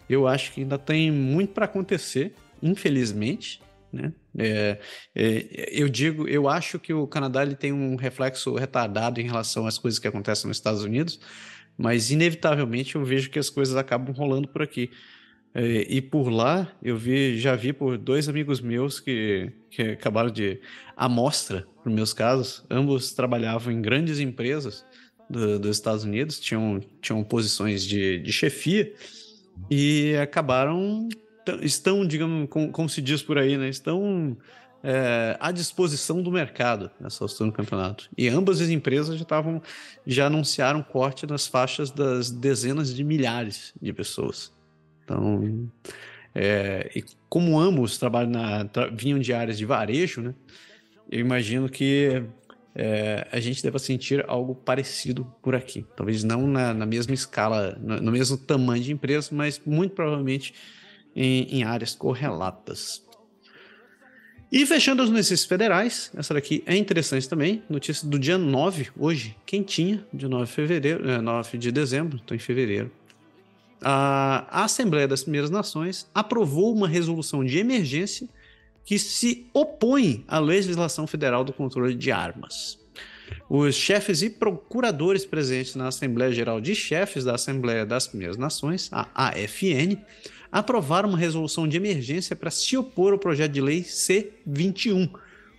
eu 0.09 0.27
acho 0.27 0.51
que 0.51 0.61
ainda 0.61 0.77
tem 0.77 1.09
muito 1.09 1.53
para 1.53 1.63
acontecer 1.63 2.33
infelizmente, 2.61 3.61
né? 3.91 4.13
É, 4.37 4.79
é, 5.15 5.69
eu 5.71 5.89
digo, 5.89 6.27
eu 6.27 6.47
acho 6.47 6.79
que 6.79 6.93
o 6.93 7.07
Canadá 7.07 7.41
ele 7.41 7.55
tem 7.55 7.73
um 7.73 7.95
reflexo 7.95 8.53
retardado 8.55 9.19
em 9.19 9.25
relação 9.25 9.65
às 9.65 9.77
coisas 9.77 9.99
que 9.99 10.07
acontecem 10.07 10.47
nos 10.47 10.57
Estados 10.57 10.83
Unidos, 10.83 11.19
mas 11.77 12.11
inevitavelmente 12.11 12.95
eu 12.95 13.03
vejo 13.03 13.29
que 13.29 13.39
as 13.39 13.49
coisas 13.49 13.75
acabam 13.75 14.13
rolando 14.15 14.47
por 14.47 14.61
aqui. 14.61 14.91
É, 15.53 15.87
e 15.89 15.99
por 15.99 16.29
lá 16.29 16.71
eu 16.81 16.95
vi, 16.95 17.39
já 17.39 17.55
vi 17.55 17.73
por 17.73 17.97
dois 17.97 18.29
amigos 18.29 18.61
meus 18.61 18.99
que, 18.99 19.51
que 19.71 19.81
acabaram 19.81 20.29
de 20.29 20.61
amostra, 20.95 21.67
nos 21.83 21.93
meus 21.93 22.13
casos, 22.13 22.63
ambos 22.69 23.13
trabalhavam 23.13 23.73
em 23.73 23.81
grandes 23.81 24.19
empresas 24.19 24.85
do, 25.27 25.57
dos 25.57 25.77
Estados 25.77 26.03
Unidos, 26.03 26.39
tinham, 26.39 26.79
tinham 27.01 27.23
posições 27.23 27.83
de, 27.83 28.19
de 28.19 28.31
chefia 28.31 28.93
e 29.71 30.15
acabaram 30.21 31.09
estão, 31.61 32.05
digamos, 32.05 32.49
como, 32.49 32.71
como, 32.71 32.89
se 32.89 33.01
diz 33.01 33.21
por 33.21 33.37
aí, 33.37 33.57
né? 33.57 33.69
Estão 33.69 34.37
é, 34.83 35.37
à 35.39 35.51
disposição 35.51 36.21
do 36.21 36.31
mercado 36.31 36.89
nessa 36.99 37.23
altura 37.23 37.49
do 37.49 37.55
campeonato. 37.55 38.09
E 38.17 38.27
ambas 38.27 38.61
as 38.61 38.69
empresas 38.69 39.15
já 39.15 39.23
estavam 39.23 39.61
já 40.05 40.27
anunciaram 40.27 40.81
corte 40.81 41.25
nas 41.25 41.47
faixas 41.47 41.91
das 41.91 42.31
dezenas 42.31 42.93
de 42.93 43.03
milhares 43.03 43.73
de 43.81 43.93
pessoas. 43.93 44.53
Então, 45.03 45.69
é, 46.33 46.91
e 46.95 47.03
como 47.27 47.59
ambos 47.59 47.97
trabalham 47.97 48.31
na, 48.31 48.65
tra, 48.65 48.87
vinham 48.87 49.19
de 49.19 49.33
áreas 49.33 49.57
de 49.57 49.65
varejo, 49.65 50.21
né? 50.21 50.35
Eu 51.11 51.19
imagino 51.19 51.67
que 51.67 52.23
é, 52.75 53.27
a 53.31 53.39
gente 53.39 53.63
deva 53.63 53.79
sentir 53.79 54.23
algo 54.27 54.53
parecido 54.53 55.25
por 55.41 55.55
aqui. 55.55 55.85
Talvez 55.95 56.23
não 56.23 56.47
na, 56.47 56.73
na 56.73 56.85
mesma 56.85 57.13
escala, 57.13 57.77
no, 57.81 57.99
no, 57.99 58.11
mesmo 58.11 58.37
tamanho 58.37 58.83
de 58.83 58.91
empresa, 58.91 59.29
mas 59.31 59.59
muito 59.65 59.95
provavelmente 59.95 60.53
em, 61.15 61.59
em 61.59 61.63
áreas 61.63 61.95
correlatas. 61.95 63.07
E 64.51 64.65
fechando 64.65 65.03
as 65.03 65.09
notícias 65.09 65.45
federais, 65.45 66.11
essa 66.15 66.33
daqui 66.33 66.63
é 66.65 66.75
interessante 66.75 67.29
também, 67.29 67.61
notícia 67.69 68.07
do 68.07 68.17
dia 68.17 68.37
9, 68.37 68.89
hoje, 68.97 69.37
quentinha, 69.45 70.03
de 70.11 70.27
9 70.27 70.45
de 70.45 70.51
fevereiro, 70.51 71.09
é, 71.09 71.21
9 71.21 71.57
de 71.57 71.71
dezembro, 71.71 72.17
estou 72.17 72.35
em 72.35 72.39
fevereiro. 72.39 72.91
A 73.81 74.63
Assembleia 74.63 75.07
das 75.07 75.21
Primeiras 75.21 75.51
Nações 75.51 76.09
aprovou 76.13 76.73
uma 76.73 76.87
resolução 76.87 77.45
de 77.45 77.59
emergência 77.59 78.27
que 78.83 78.97
se 78.97 79.47
opõe 79.53 80.25
à 80.27 80.39
legislação 80.39 81.05
federal 81.05 81.43
do 81.43 81.53
controle 81.53 81.93
de 81.93 82.11
armas. 82.11 82.79
Os 83.47 83.75
chefes 83.75 84.23
e 84.23 84.29
procuradores 84.31 85.25
presentes 85.25 85.75
na 85.75 85.87
Assembleia 85.89 86.31
Geral 86.31 86.59
de 86.59 86.73
Chefes 86.73 87.23
da 87.23 87.35
Assembleia 87.35 87.85
das 87.85 88.07
Primeiras 88.07 88.37
Nações, 88.37 88.89
a 88.91 89.07
AFN, 89.13 89.95
aprovaram 90.51 91.09
uma 91.09 91.17
resolução 91.17 91.67
de 91.67 91.77
emergência 91.77 92.35
para 92.35 92.49
se 92.49 92.75
opor 92.75 93.13
ao 93.13 93.19
projeto 93.19 93.51
de 93.51 93.61
lei 93.61 93.83
C-21, 93.83 95.09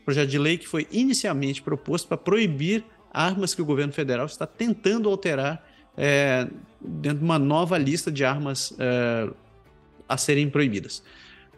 projeto 0.04 0.28
de 0.28 0.38
lei 0.38 0.58
que 0.58 0.66
foi 0.66 0.86
inicialmente 0.90 1.62
proposto 1.62 2.08
para 2.08 2.16
proibir 2.16 2.84
armas 3.12 3.54
que 3.54 3.62
o 3.62 3.64
governo 3.64 3.92
federal 3.92 4.26
está 4.26 4.46
tentando 4.46 5.08
alterar 5.08 5.64
é, 5.96 6.48
dentro 6.80 7.18
de 7.18 7.24
uma 7.24 7.38
nova 7.38 7.76
lista 7.78 8.10
de 8.10 8.24
armas 8.24 8.72
é, 8.78 9.28
a 10.08 10.16
serem 10.16 10.48
proibidas. 10.48 11.02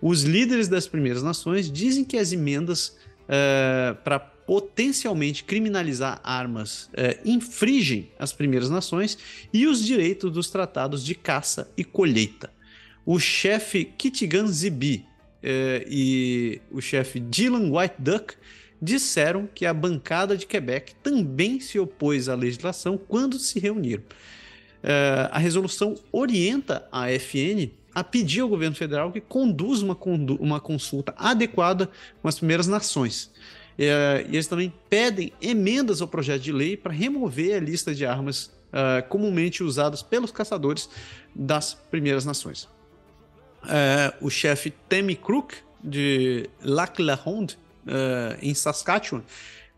Os 0.01 0.23
líderes 0.23 0.69
das 0.69 0.87
primeiras 0.87 1.23
nações 1.23 1.71
dizem 1.71 2.05
que 2.05 2.19
as 2.19 2.33
emendas 2.33 2.97
é, 3.29 3.95
para 4.03 4.19
potencialmente 4.19 5.45
criminalizar 5.45 6.21
armas 6.25 6.91
é, 6.93 7.21
infringem 7.25 8.11
as 8.19 8.33
primeiras 8.33 8.69
nações 8.69 9.17
e 9.53 9.67
os 9.67 9.85
direitos 9.85 10.33
dos 10.33 10.51
tratados 10.51 11.05
de 11.05 11.15
caça 11.15 11.71
e 11.77 11.85
colheita 11.85 12.51
o 13.05 13.19
chefe 13.19 13.85
Kitigan 13.85 14.47
Zibi 14.47 15.05
eh, 15.43 15.85
e 15.89 16.61
o 16.71 16.81
chefe 16.81 17.19
Dylan 17.19 17.71
White 17.77 17.97
Duck 17.99 18.35
disseram 18.81 19.49
que 19.53 19.67
a 19.67 19.75
bancada 19.75 20.37
de 20.37 20.47
Quebec 20.47 20.95
também 21.03 21.61
se 21.61 21.79
opôs 21.79 22.29
à 22.29 22.35
legislação 22.35 22.97
quando 22.97 23.39
se 23.39 23.59
reuniram. 23.59 24.03
Eh, 24.83 25.29
a 25.31 25.39
resolução 25.39 25.97
orienta 26.13 26.87
a 26.93 27.09
FN 27.11 27.71
a 27.95 28.03
pedir 28.03 28.41
ao 28.41 28.49
governo 28.49 28.75
federal 28.75 29.13
que 29.13 29.21
conduza 29.21 29.85
uma, 29.85 29.99
uma 30.41 30.61
consulta 30.61 31.15
adequada 31.17 31.91
com 32.21 32.29
as 32.29 32.39
primeiras 32.39 32.67
nações. 32.67 33.31
Eh, 33.79 34.27
e 34.29 34.37
eles 34.37 34.47
também 34.47 34.73
pedem 34.89 35.33
emendas 35.41 36.01
ao 36.01 36.09
projeto 36.09 36.43
de 36.43 36.53
lei 36.53 36.77
para 36.77 36.93
remover 36.93 37.57
a 37.57 37.61
lista 37.61 37.95
de 37.95 38.07
armas 38.07 38.47
uh, 38.73 39.07
comumente 39.09 39.63
usadas 39.63 40.03
pelos 40.03 40.31
caçadores 40.31 40.89
das 41.35 41.75
primeiras 41.75 42.25
nações 42.25 42.69
é, 43.69 44.15
o 44.21 44.31
chefe 44.31 44.71
Tammy 44.89 45.15
Crook, 45.15 45.55
de 45.83 46.49
Lac 46.63 47.01
La 47.01 47.15
Ronde, 47.15 47.59
é, 47.87 48.39
em 48.41 48.55
Saskatchewan, 48.55 49.23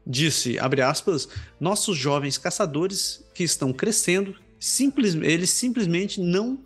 disse, 0.06 0.58
abre 0.58 0.82
aspas, 0.82 1.28
nossos 1.58 1.96
jovens 1.96 2.36
caçadores 2.36 3.24
que 3.34 3.42
estão 3.42 3.72
crescendo, 3.72 4.36
simples, 4.60 5.14
eles 5.14 5.50
simplesmente 5.50 6.20
não, 6.20 6.58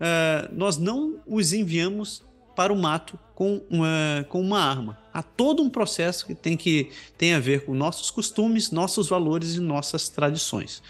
é, 0.00 0.48
nós 0.52 0.78
não 0.78 1.20
os 1.26 1.52
enviamos 1.52 2.22
para 2.56 2.72
o 2.72 2.76
mato 2.76 3.18
com 3.34 3.62
uma, 3.70 4.26
com 4.28 4.40
uma 4.40 4.60
arma. 4.60 4.98
Há 5.14 5.22
todo 5.22 5.62
um 5.62 5.70
processo 5.70 6.26
que 6.26 6.34
tem, 6.34 6.56
que 6.56 6.90
tem 7.16 7.34
a 7.34 7.38
ver 7.38 7.64
com 7.64 7.72
nossos 7.72 8.10
costumes, 8.10 8.70
nossos 8.70 9.08
valores 9.08 9.54
e 9.54 9.60
nossas 9.60 10.08
tradições. 10.08 10.82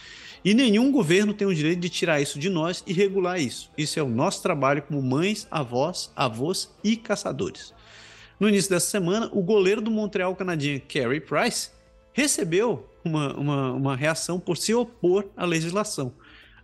E 0.45 0.55
nenhum 0.55 0.93
governo 0.93 1.35
tem 1.35 1.47
o 1.47 1.55
direito 1.55 1.81
de 1.81 1.89
tirar 1.89 2.21
isso 2.21 2.39
de 2.39 2.49
nós 2.49 2.83
e 2.87 2.93
regular 2.93 3.41
isso. 3.41 3.71
Isso 3.77 3.99
é 3.99 4.03
o 4.03 4.09
nosso 4.09 4.43
trabalho 4.43 4.83
como 4.83 5.03
mães, 5.03 5.47
avós, 5.51 6.13
avós 6.15 6.71
e 6.83 6.97
caçadores. 6.97 7.75
No 8.39 8.49
início 8.49 8.71
dessa 8.71 8.89
semana, 8.89 9.29
o 9.33 9.43
goleiro 9.43 9.81
do 9.81 9.91
Montreal 9.91 10.35
canadiense 10.37 10.85
Carey 10.89 11.21
Price 11.21 11.71
recebeu 12.13 12.89
uma, 13.05 13.35
uma, 13.35 13.73
uma 13.73 13.97
reação 13.97 14.39
por 14.39 14.57
se 14.57 14.73
opor 14.73 15.27
à 15.37 15.45
legislação. 15.45 16.13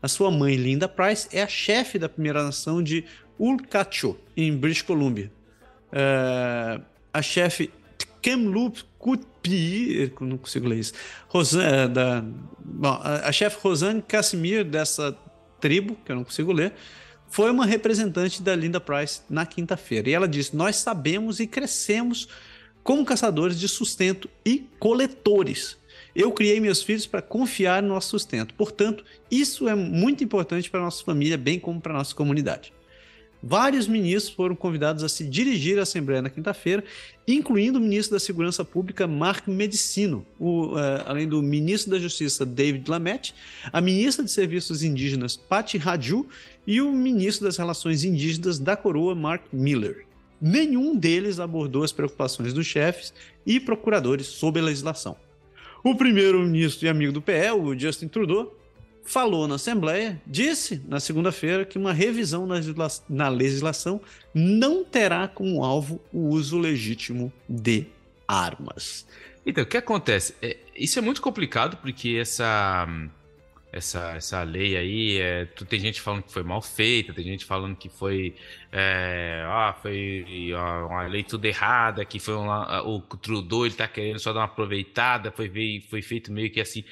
A 0.01 0.09
sua 0.09 0.31
mãe, 0.31 0.55
Linda 0.55 0.89
Price, 0.89 1.29
é 1.33 1.43
a 1.43 1.49
chefe 1.49 1.99
da 1.99 2.09
primeira 2.09 2.43
nação 2.43 2.83
de 2.83 3.05
Ulkacho, 3.39 4.17
em 4.37 4.57
British 4.57 4.83
Columbia. 4.83 5.33
Uh, 5.89 6.83
a 7.13 7.23
chefe 7.23 7.71
Kamloops 8.25 8.87
Kutpi, 8.99 10.11
não 10.19 10.39
consigo 10.39 10.67
ler 10.67 10.79
isso, 10.79 10.95
Rosan, 11.29 11.63
é, 11.63 11.87
da, 11.87 12.25
bom, 12.59 12.99
a, 13.03 13.29
a 13.29 13.33
chefe 13.33 13.59
Rosane 13.61 14.01
Casimir 14.01 14.65
dessa 14.65 15.15
tribo, 15.61 15.95
que 16.05 16.11
eu 16.11 16.17
não 16.17 16.25
consigo 16.25 16.51
ler, 16.51 16.73
foi 17.29 17.51
uma 17.51 17.67
representante 17.67 18.43
da 18.43 18.57
Linda 18.57 18.81
Price 18.81 19.21
na 19.29 19.45
quinta-feira. 19.45 20.09
E 20.09 20.13
ela 20.15 20.29
disse: 20.29 20.57
Nós 20.57 20.77
sabemos 20.77 21.41
e 21.41 21.47
crescemos 21.47 22.29
como 22.83 23.05
caçadores 23.05 23.59
de 23.59 23.69
sustento 23.69 24.31
e 24.45 24.69
coletores. 24.79 25.77
Eu 26.15 26.31
criei 26.33 26.61
meus 26.61 26.83
filhos 26.83 27.07
para 27.07 27.21
confiar 27.21 27.83
no 27.83 27.89
nosso 27.89 28.11
sustento. 28.11 28.55
Portanto, 28.55 29.05
isso 29.31 29.69
é 29.69 29.75
muito 29.75 30.23
importante 30.23 30.71
para 30.71 30.81
a 30.81 30.85
nossa 30.85 31.05
família, 31.05 31.37
bem 31.37 31.59
como 31.59 31.81
para 31.81 31.93
a 31.93 31.99
nossa 31.99 32.15
comunidade. 32.15 32.73
Vários 33.47 33.87
ministros 33.87 34.35
foram 34.35 34.57
convidados 34.57 35.05
a 35.05 35.09
se 35.09 35.23
dirigir 35.23 35.79
à 35.79 35.83
Assembleia 35.83 36.23
na 36.23 36.31
quinta-feira, 36.31 36.83
incluindo 37.29 37.79
o 37.79 37.83
ministro 37.83 38.17
da 38.17 38.19
Segurança 38.19 38.65
Pública, 38.65 39.07
Mark 39.07 39.47
Medicino, 39.47 40.25
o, 40.41 40.69
uh, 40.69 40.79
além 41.05 41.29
do 41.29 41.43
ministro 41.43 41.91
da 41.91 41.99
Justiça, 41.99 42.47
David 42.47 42.91
Lametti, 42.91 43.35
a 43.71 43.83
ministra 43.83 44.25
de 44.25 44.31
Serviços 44.31 44.83
Indígenas, 44.83 45.37
Patti 45.37 45.77
Raju, 45.77 46.27
e 46.67 46.81
o 46.81 46.91
ministro 46.91 47.45
das 47.45 47.59
Relações 47.59 48.03
Indígenas 48.03 48.59
da 48.59 48.79
Coroa, 48.79 49.15
Mark 49.15 49.43
Miller. 49.53 50.07
Nenhum 50.41 50.97
deles 50.97 51.39
abordou 51.39 51.85
as 51.85 51.93
preocupações 51.93 52.55
dos 52.55 52.67
chefes 52.67 53.13
e 53.45 53.61
procuradores 53.61 54.27
sobre 54.27 54.63
a 54.63 54.65
legislação. 54.65 55.17
O 55.85 55.95
primeiro-ministro 55.95 56.87
e 56.87 56.89
amigo 56.89 57.13
do 57.13 57.21
PE, 57.21 57.51
o 57.51 57.79
Justin 57.79 58.09
Trudeau, 58.09 58.57
falou 59.05 59.47
na 59.47 59.57
Assembleia, 59.57 60.21
disse 60.27 60.83
na 60.89 60.99
segunda-feira 60.99 61.65
que 61.65 61.79
uma 61.79 61.93
revisão 61.93 62.49
na 63.09 63.29
legislação 63.29 64.01
não 64.33 64.85
terá 64.85 65.29
como 65.29 65.63
alvo 65.63 66.01
o 66.13 66.29
uso 66.29 66.59
legítimo 66.59 67.33
de 67.49 67.87
armas. 68.27 69.07
Então, 69.47 69.63
o 69.63 69.67
que 69.67 69.77
acontece? 69.77 70.35
É, 70.41 70.57
isso 70.75 70.99
é 70.99 71.03
muito 71.03 71.21
complicado 71.21 71.77
porque 71.77 72.17
essa 72.21 72.87
essa, 73.75 74.13
essa 74.13 74.43
lei 74.45 74.77
aí, 74.77 75.19
é, 75.19 75.47
tem 75.69 75.81
gente 75.81 76.01
falando 76.01 76.23
que 76.23 76.33
foi 76.33 76.45
mal 76.45 76.63
feita, 76.63 77.13
tem 77.13 77.25
gente 77.25 77.45
falando 77.45 77.75
que 77.75 77.89
foi, 77.89 78.37
é, 78.71 79.43
ah, 79.49 79.75
foi 79.83 80.25
uma 80.89 81.09
lei 81.09 81.25
tudo 81.25 81.45
errada, 81.45 82.05
que 82.05 82.21
foi 82.21 82.35
o 82.35 83.01
Trudeau 83.21 83.67
ele 83.67 83.75
tá 83.75 83.89
querendo 83.89 84.21
só 84.21 84.33
dar 84.33 84.41
uma 84.41 84.45
aproveitada, 84.45 85.33
foi, 85.33 85.83
foi 85.91 86.03
feito 86.03 86.33
meio 86.33 86.53
que 86.53 86.61
assim, 86.61 86.85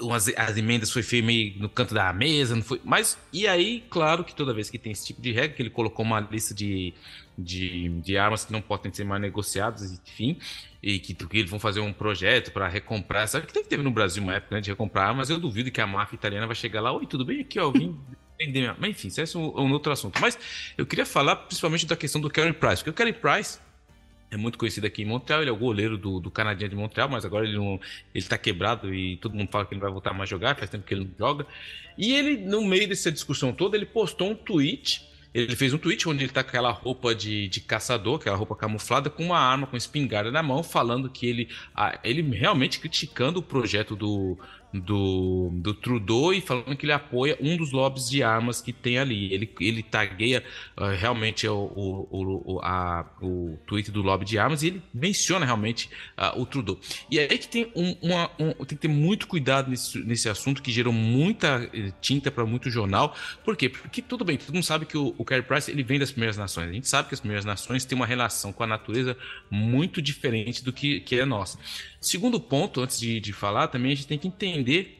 umas, 0.00 0.28
as 0.28 0.56
emendas 0.56 0.90
foi 0.90 1.02
feio 1.02 1.24
meio 1.24 1.58
no 1.58 1.68
canto 1.68 1.94
da 1.94 2.12
mesa, 2.12 2.54
não 2.54 2.62
foi. 2.62 2.80
Mas, 2.84 3.18
e 3.32 3.46
aí, 3.46 3.84
claro 3.88 4.24
que 4.24 4.34
toda 4.34 4.52
vez 4.52 4.68
que 4.68 4.78
tem 4.78 4.92
esse 4.92 5.06
tipo 5.06 5.20
de 5.20 5.32
regra, 5.32 5.56
que 5.56 5.62
ele 5.62 5.70
colocou 5.70 6.04
uma 6.04 6.20
lista 6.20 6.54
de, 6.54 6.94
de, 7.36 7.88
de 8.00 8.18
armas 8.18 8.44
que 8.44 8.52
não 8.52 8.60
podem 8.60 8.92
ser 8.92 9.04
mais 9.04 9.20
negociadas, 9.20 10.00
enfim, 10.06 10.38
e 10.82 10.98
que, 10.98 11.14
que 11.14 11.38
eles 11.38 11.50
vão 11.50 11.60
fazer 11.60 11.80
um 11.80 11.92
projeto 11.92 12.52
para 12.52 12.68
recomprar. 12.68 13.28
Sabe 13.28 13.46
que 13.46 13.52
teve 13.62 13.82
no 13.82 13.90
Brasil 13.90 14.22
uma 14.22 14.34
época 14.34 14.56
né, 14.56 14.60
de 14.60 14.70
recomprar 14.70 15.08
armas, 15.08 15.30
eu 15.30 15.38
duvido 15.38 15.70
que 15.70 15.80
a 15.80 15.86
máfia 15.86 16.16
italiana 16.16 16.46
vai 16.46 16.56
chegar 16.56 16.80
lá, 16.80 16.92
oi, 16.92 17.06
tudo 17.06 17.24
bem? 17.24 17.40
Aqui, 17.40 17.58
ó, 17.58 17.70
vim 17.70 17.98
vender. 18.38 18.74
Mas 18.78 18.90
enfim, 18.90 19.08
isso 19.08 19.20
é 19.20 19.40
um, 19.40 19.66
um 19.66 19.72
outro 19.72 19.92
assunto. 19.92 20.20
Mas 20.20 20.38
eu 20.76 20.86
queria 20.86 21.04
falar 21.04 21.36
principalmente 21.36 21.86
da 21.86 21.96
questão 21.96 22.20
do 22.20 22.30
Carey 22.30 22.52
Price, 22.52 22.76
porque 22.76 22.90
o 22.90 22.94
Carey 22.94 23.12
Price 23.12 23.58
é 24.30 24.36
muito 24.36 24.58
conhecido 24.58 24.86
aqui 24.86 25.02
em 25.02 25.06
Montreal, 25.06 25.40
ele 25.40 25.50
é 25.50 25.52
o 25.52 25.56
goleiro 25.56 25.96
do, 25.96 26.20
do 26.20 26.30
Canadiense 26.30 26.70
de 26.70 26.76
Montreal, 26.76 27.08
mas 27.08 27.24
agora 27.24 27.46
ele 27.46 27.56
não, 27.56 27.80
ele 28.14 28.24
tá 28.24 28.36
quebrado 28.36 28.94
e 28.94 29.16
todo 29.16 29.34
mundo 29.34 29.48
fala 29.50 29.64
que 29.64 29.74
ele 29.74 29.80
vai 29.80 29.90
voltar 29.90 30.12
mais 30.12 30.28
a 30.28 30.30
jogar, 30.30 30.56
faz 30.56 30.70
tempo 30.70 30.86
que 30.86 30.94
ele 30.94 31.04
não 31.04 31.14
joga. 31.18 31.46
E 31.96 32.14
ele, 32.14 32.36
no 32.36 32.64
meio 32.64 32.88
dessa 32.88 33.10
discussão 33.10 33.52
toda, 33.52 33.76
ele 33.76 33.86
postou 33.86 34.30
um 34.30 34.34
tweet, 34.34 35.08
ele 35.32 35.56
fez 35.56 35.72
um 35.72 35.78
tweet 35.78 36.08
onde 36.08 36.24
ele 36.24 36.32
tá 36.32 36.42
com 36.42 36.50
aquela 36.50 36.70
roupa 36.70 37.14
de, 37.14 37.48
de 37.48 37.60
caçador, 37.60 38.16
aquela 38.16 38.36
roupa 38.36 38.54
camuflada, 38.54 39.08
com 39.08 39.24
uma 39.24 39.38
arma, 39.38 39.66
com 39.66 39.76
espingarda 39.76 40.30
na 40.30 40.42
mão, 40.42 40.62
falando 40.62 41.08
que 41.08 41.26
ele, 41.26 41.48
ele 42.04 42.22
realmente 42.22 42.80
criticando 42.80 43.40
o 43.40 43.42
projeto 43.42 43.96
do, 43.96 44.38
do, 44.72 45.50
do 45.52 45.72
Trudeau 45.74 46.32
e 46.32 46.40
falando 46.40 46.76
que 46.76 46.84
ele 46.84 46.92
apoia 46.92 47.36
um 47.40 47.56
dos 47.56 47.72
lobbies 47.72 48.08
de 48.08 48.22
armas 48.22 48.60
que 48.60 48.72
tem 48.72 48.98
ali. 48.98 49.32
Ele, 49.32 49.50
ele 49.60 49.82
tagueia 49.82 50.44
uh, 50.76 50.84
realmente 50.96 51.46
o, 51.48 51.54
o, 51.54 52.54
o, 52.54 52.60
a, 52.62 53.06
o 53.22 53.58
tweet 53.66 53.90
do 53.90 54.02
lobby 54.02 54.24
de 54.24 54.38
armas 54.38 54.62
e 54.62 54.68
ele 54.68 54.82
menciona 54.92 55.46
realmente 55.46 55.88
uh, 56.18 56.40
o 56.40 56.44
Trudeau. 56.44 56.78
E 57.10 57.18
é 57.18 57.28
aí 57.30 57.38
que 57.38 57.48
tem, 57.48 57.72
um, 57.74 57.96
uma, 58.02 58.30
um, 58.38 58.52
tem 58.52 58.66
que 58.66 58.76
ter 58.76 58.88
muito 58.88 59.26
cuidado 59.26 59.70
nesse, 59.70 59.98
nesse 60.00 60.28
assunto 60.28 60.62
que 60.62 60.70
gerou 60.70 60.92
muita 60.92 61.68
eh, 61.72 61.92
tinta 62.00 62.30
para 62.30 62.44
muito 62.44 62.70
jornal. 62.70 63.14
Por 63.44 63.56
quê? 63.56 63.68
Porque 63.68 64.02
tudo 64.02 64.24
bem, 64.24 64.36
todo 64.36 64.54
mundo 64.54 64.64
sabe 64.64 64.86
que 64.86 64.96
o, 64.96 65.24
Kerry 65.24 65.42
Price 65.42 65.70
ele 65.70 65.82
vem 65.82 65.98
das 65.98 66.10
primeiras 66.10 66.36
nações. 66.36 66.70
A 66.70 66.72
gente 66.72 66.88
sabe 66.88 67.08
que 67.08 67.14
as 67.14 67.20
primeiras 67.20 67.44
nações 67.44 67.84
têm 67.84 67.96
uma 67.96 68.06
relação 68.06 68.52
com 68.52 68.62
a 68.62 68.66
natureza 68.66 69.16
muito 69.50 70.00
diferente 70.00 70.64
do 70.64 70.72
que, 70.72 71.00
que 71.00 71.18
é 71.18 71.24
nossa. 71.24 71.58
Segundo 72.00 72.40
ponto, 72.40 72.80
antes 72.80 72.98
de, 73.00 73.18
de 73.20 73.32
falar, 73.32 73.68
também 73.68 73.92
a 73.92 73.94
gente 73.94 74.06
tem 74.06 74.18
que 74.18 74.28
entender 74.28 74.97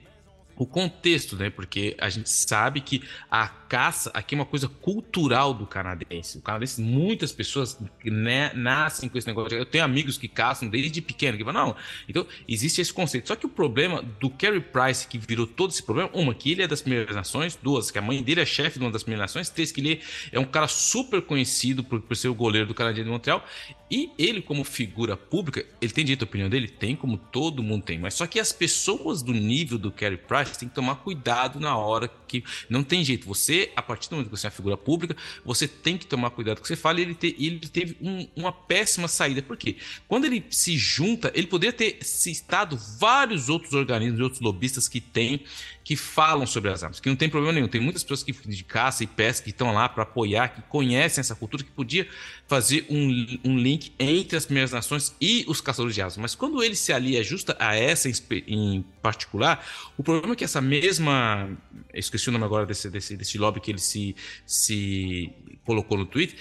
o 0.58 0.66
contexto, 0.66 1.36
né? 1.36 1.48
Porque 1.48 1.96
a 1.98 2.10
gente 2.10 2.28
sabe 2.28 2.80
que 2.80 3.02
a 3.30 3.46
caça 3.46 4.10
aqui 4.12 4.34
é 4.34 4.38
uma 4.38 4.44
coisa 4.44 4.68
cultural 4.68 5.54
do 5.54 5.66
canadense. 5.66 6.38
O 6.38 6.42
canadense, 6.42 6.80
muitas 6.80 7.30
pessoas 7.30 7.78
né, 8.04 8.50
nascem 8.54 9.08
com 9.08 9.16
esse 9.16 9.26
negócio. 9.26 9.56
Eu 9.56 9.64
tenho 9.64 9.84
amigos 9.84 10.18
que 10.18 10.26
caçam 10.26 10.68
desde 10.68 11.00
pequeno, 11.00 11.38
que 11.38 11.44
falam, 11.44 11.68
não. 11.68 11.76
Então, 12.08 12.26
existe 12.48 12.80
esse 12.80 12.92
conceito. 12.92 13.28
Só 13.28 13.36
que 13.36 13.46
o 13.46 13.48
problema 13.48 14.02
do 14.02 14.28
Kerry 14.28 14.60
Price, 14.60 15.06
que 15.06 15.16
virou 15.16 15.46
todo 15.46 15.70
esse 15.70 15.82
problema, 15.82 16.10
uma, 16.12 16.34
que 16.34 16.50
ele 16.50 16.62
é 16.62 16.66
das 16.66 16.82
primeiras 16.82 17.14
nações, 17.14 17.56
duas, 17.62 17.90
que 17.92 17.98
a 17.98 18.02
mãe 18.02 18.20
dele 18.20 18.40
é 18.40 18.46
chefe 18.46 18.80
de 18.80 18.84
uma 18.84 18.90
das 18.90 19.04
primeiras 19.04 19.30
nações, 19.30 19.48
três, 19.50 19.70
que 19.70 19.80
ele 19.80 20.00
é 20.32 20.40
um 20.40 20.44
cara 20.44 20.66
super 20.66 21.22
conhecido 21.22 21.84
por, 21.84 22.00
por 22.00 22.16
ser 22.16 22.28
o 22.28 22.34
goleiro 22.34 22.66
do 22.66 22.74
Canadá 22.74 23.00
de 23.00 23.08
Montreal, 23.08 23.44
e 23.90 24.10
ele, 24.18 24.42
como 24.42 24.64
figura 24.64 25.16
pública, 25.16 25.64
ele 25.80 25.92
tem 25.92 26.04
direito 26.04 26.22
à 26.22 26.24
opinião 26.24 26.48
dele? 26.48 26.68
Tem, 26.68 26.96
como 26.96 27.16
todo 27.16 27.62
mundo 27.62 27.84
tem. 27.84 27.98
Mas 27.98 28.14
só 28.14 28.26
que 28.26 28.38
as 28.38 28.52
pessoas 28.52 29.22
do 29.22 29.32
nível 29.32 29.78
do 29.78 29.90
Kerry 29.90 30.18
Price 30.18 30.47
têm 30.56 30.68
que 30.68 30.74
tomar 30.74 30.96
cuidado 30.96 31.60
na 31.60 31.76
hora 31.76 32.08
que. 32.26 32.42
Não 32.68 32.82
tem 32.82 33.04
jeito. 33.04 33.26
Você, 33.26 33.72
a 33.76 33.82
partir 33.82 34.08
do 34.08 34.16
momento 34.16 34.30
que 34.30 34.36
você 34.36 34.46
é 34.46 34.50
uma 34.50 34.56
figura 34.56 34.76
pública, 34.76 35.16
você 35.44 35.68
tem 35.68 35.98
que 35.98 36.06
tomar 36.06 36.30
cuidado 36.30 36.56
com 36.56 36.60
o 36.60 36.62
que 36.62 36.68
você 36.68 36.76
fala. 36.76 37.00
E 37.00 37.02
ele, 37.02 37.14
te, 37.14 37.36
ele 37.38 37.60
teve 37.60 37.96
um, 38.00 38.26
uma 38.36 38.52
péssima 38.52 39.08
saída. 39.08 39.42
Por 39.42 39.56
quê? 39.56 39.76
Quando 40.06 40.24
ele 40.24 40.44
se 40.50 40.76
junta, 40.76 41.30
ele 41.34 41.46
poderia 41.46 41.72
ter 41.72 41.98
citado 42.02 42.78
vários 42.98 43.48
outros 43.48 43.72
organismos, 43.74 44.20
outros 44.20 44.40
lobistas 44.40 44.88
que 44.88 45.00
tem 45.00 45.44
que 45.88 45.96
falam 45.96 46.46
sobre 46.46 46.70
as 46.70 46.82
armas, 46.82 47.00
que 47.00 47.08
não 47.08 47.16
tem 47.16 47.30
problema 47.30 47.54
nenhum. 47.54 47.66
Tem 47.66 47.80
muitas 47.80 48.02
pessoas 48.02 48.22
que 48.22 48.30
de 48.30 48.62
caça 48.62 49.04
e 49.04 49.06
pesca 49.06 49.44
que 49.44 49.48
estão 49.48 49.72
lá 49.72 49.88
para 49.88 50.02
apoiar, 50.02 50.48
que 50.48 50.60
conhecem 50.68 51.22
essa 51.22 51.34
cultura, 51.34 51.64
que 51.64 51.70
podia 51.70 52.06
fazer 52.46 52.84
um, 52.90 53.38
um 53.42 53.58
link 53.58 53.94
entre 53.98 54.36
as 54.36 54.44
primeiras 54.44 54.70
nações 54.70 55.16
e 55.18 55.46
os 55.48 55.62
caçadores 55.62 55.94
de 55.94 56.02
armas. 56.02 56.18
Mas 56.18 56.34
quando 56.34 56.62
ele 56.62 56.76
se 56.76 56.92
alia 56.92 57.24
justa 57.24 57.56
a 57.58 57.74
essa 57.74 58.06
em 58.46 58.84
particular, 59.00 59.66
o 59.96 60.02
problema 60.02 60.34
é 60.34 60.36
que 60.36 60.44
essa 60.44 60.60
mesma. 60.60 61.48
esqueci 61.94 62.28
o 62.28 62.32
nome 62.32 62.44
agora 62.44 62.66
desse, 62.66 62.90
desse, 62.90 63.16
desse 63.16 63.38
lobby 63.38 63.58
que 63.58 63.70
ele 63.70 63.78
se, 63.78 64.14
se 64.44 65.32
colocou 65.64 65.96
no 65.96 66.04
Twitter 66.04 66.36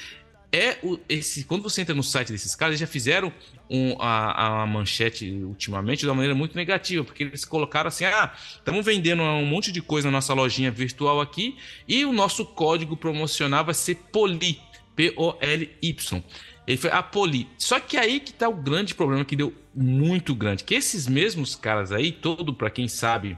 é 0.51 0.77
o, 0.81 0.97
esse 1.09 1.43
quando 1.43 1.61
você 1.61 1.81
entra 1.81 1.93
no 1.93 2.03
site 2.03 2.31
desses 2.31 2.55
caras, 2.55 2.71
eles 2.71 2.79
já 2.79 2.87
fizeram 2.87 3.33
um, 3.69 3.95
a, 3.99 4.61
a, 4.61 4.65
manchete 4.65 5.29
ultimamente 5.43 5.99
de 5.99 6.07
uma 6.07 6.15
maneira 6.15 6.33
muito 6.35 6.55
negativa, 6.55 7.03
porque 7.03 7.23
eles 7.23 7.43
colocaram 7.43 7.89
assim: 7.89 8.05
ah, 8.05 8.33
estamos 8.55 8.85
vendendo 8.85 9.21
um 9.23 9.45
monte 9.45 9.71
de 9.71 9.81
coisa 9.81 10.07
na 10.07 10.13
nossa 10.17 10.33
lojinha 10.33 10.71
virtual 10.71 11.19
aqui 11.19 11.57
e 11.87 12.05
o 12.05 12.13
nosso 12.13 12.45
código 12.45 12.95
promocional 12.95 13.65
vai 13.65 13.73
ser 13.73 13.95
POLY, 14.11 14.59
P-O-L-Y. 14.95 16.23
Ele 16.67 16.77
foi 16.77 16.91
a 16.91 17.01
Poli. 17.01 17.47
Só 17.57 17.79
que 17.79 17.95
aí 17.95 18.19
que 18.19 18.33
tá 18.33 18.49
o 18.49 18.55
grande 18.55 18.93
problema 18.93 19.23
que 19.23 19.37
deu 19.37 19.53
muito 19.73 20.35
grande, 20.35 20.65
que 20.65 20.75
esses 20.75 21.07
mesmos 21.07 21.55
caras 21.55 21.93
aí, 21.93 22.11
todo 22.11 22.53
para 22.53 22.69
quem 22.69 22.89
sabe, 22.89 23.37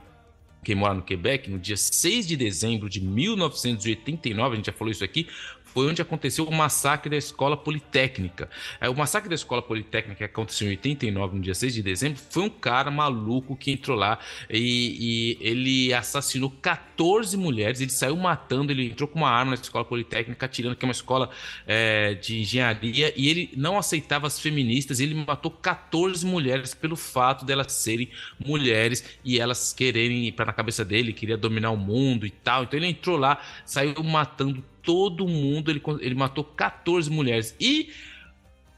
quem 0.64 0.74
mora 0.74 0.94
no 0.94 1.02
Quebec, 1.02 1.48
no 1.48 1.58
dia 1.58 1.76
6 1.76 2.26
de 2.26 2.36
dezembro 2.36 2.88
de 2.88 3.00
1989, 3.00 4.52
a 4.52 4.56
gente 4.56 4.66
já 4.66 4.72
falou 4.72 4.90
isso 4.90 5.04
aqui, 5.04 5.28
foi 5.72 5.88
onde 5.88 6.02
aconteceu 6.02 6.44
o 6.44 6.52
massacre 6.52 7.10
da 7.10 7.16
Escola 7.16 7.56
Politécnica. 7.56 8.48
É, 8.80 8.88
o 8.88 8.96
massacre 8.96 9.28
da 9.28 9.34
Escola 9.34 9.62
Politécnica, 9.62 10.16
que 10.16 10.24
aconteceu 10.24 10.66
em 10.66 10.70
89, 10.70 11.36
no 11.36 11.42
dia 11.42 11.54
6 11.54 11.74
de 11.74 11.82
dezembro, 11.82 12.20
foi 12.30 12.42
um 12.42 12.50
cara 12.50 12.90
maluco 12.90 13.56
que 13.56 13.70
entrou 13.70 13.96
lá 13.96 14.18
e, 14.48 15.38
e 15.38 15.38
ele 15.40 15.94
assassinou 15.94 16.50
14 16.62 17.36
mulheres. 17.36 17.80
Ele 17.80 17.90
saiu 17.90 18.16
matando, 18.16 18.72
ele 18.72 18.86
entrou 18.86 19.08
com 19.08 19.18
uma 19.20 19.30
arma 19.30 19.50
na 19.50 19.54
Escola 19.54 19.84
Politécnica, 19.84 20.46
atirando, 20.46 20.76
que 20.76 20.84
é 20.84 20.88
uma 20.88 20.92
escola 20.92 21.30
é, 21.66 22.14
de 22.14 22.40
engenharia, 22.40 23.12
e 23.16 23.28
ele 23.28 23.50
não 23.56 23.78
aceitava 23.78 24.26
as 24.26 24.40
feministas. 24.40 25.00
Ele 25.00 25.14
matou 25.14 25.50
14 25.50 26.26
mulheres 26.26 26.74
pelo 26.74 26.96
fato 26.96 27.44
delas 27.44 27.72
serem 27.72 28.10
mulheres 28.44 29.04
e 29.24 29.38
elas 29.38 29.72
quererem, 29.72 30.32
para 30.32 30.46
na 30.46 30.52
cabeça 30.52 30.84
dele, 30.84 31.12
queria 31.12 31.36
dominar 31.36 31.70
o 31.70 31.76
mundo 31.76 32.26
e 32.26 32.30
tal. 32.30 32.64
Então 32.64 32.78
ele 32.78 32.88
entrou 32.88 33.16
lá, 33.16 33.40
saiu 33.64 34.02
matando 34.02 34.64
todo 34.82 35.26
mundo, 35.26 35.70
ele, 35.70 35.82
ele 36.00 36.14
matou 36.14 36.44
14 36.44 37.10
mulheres. 37.10 37.54
E 37.60 37.90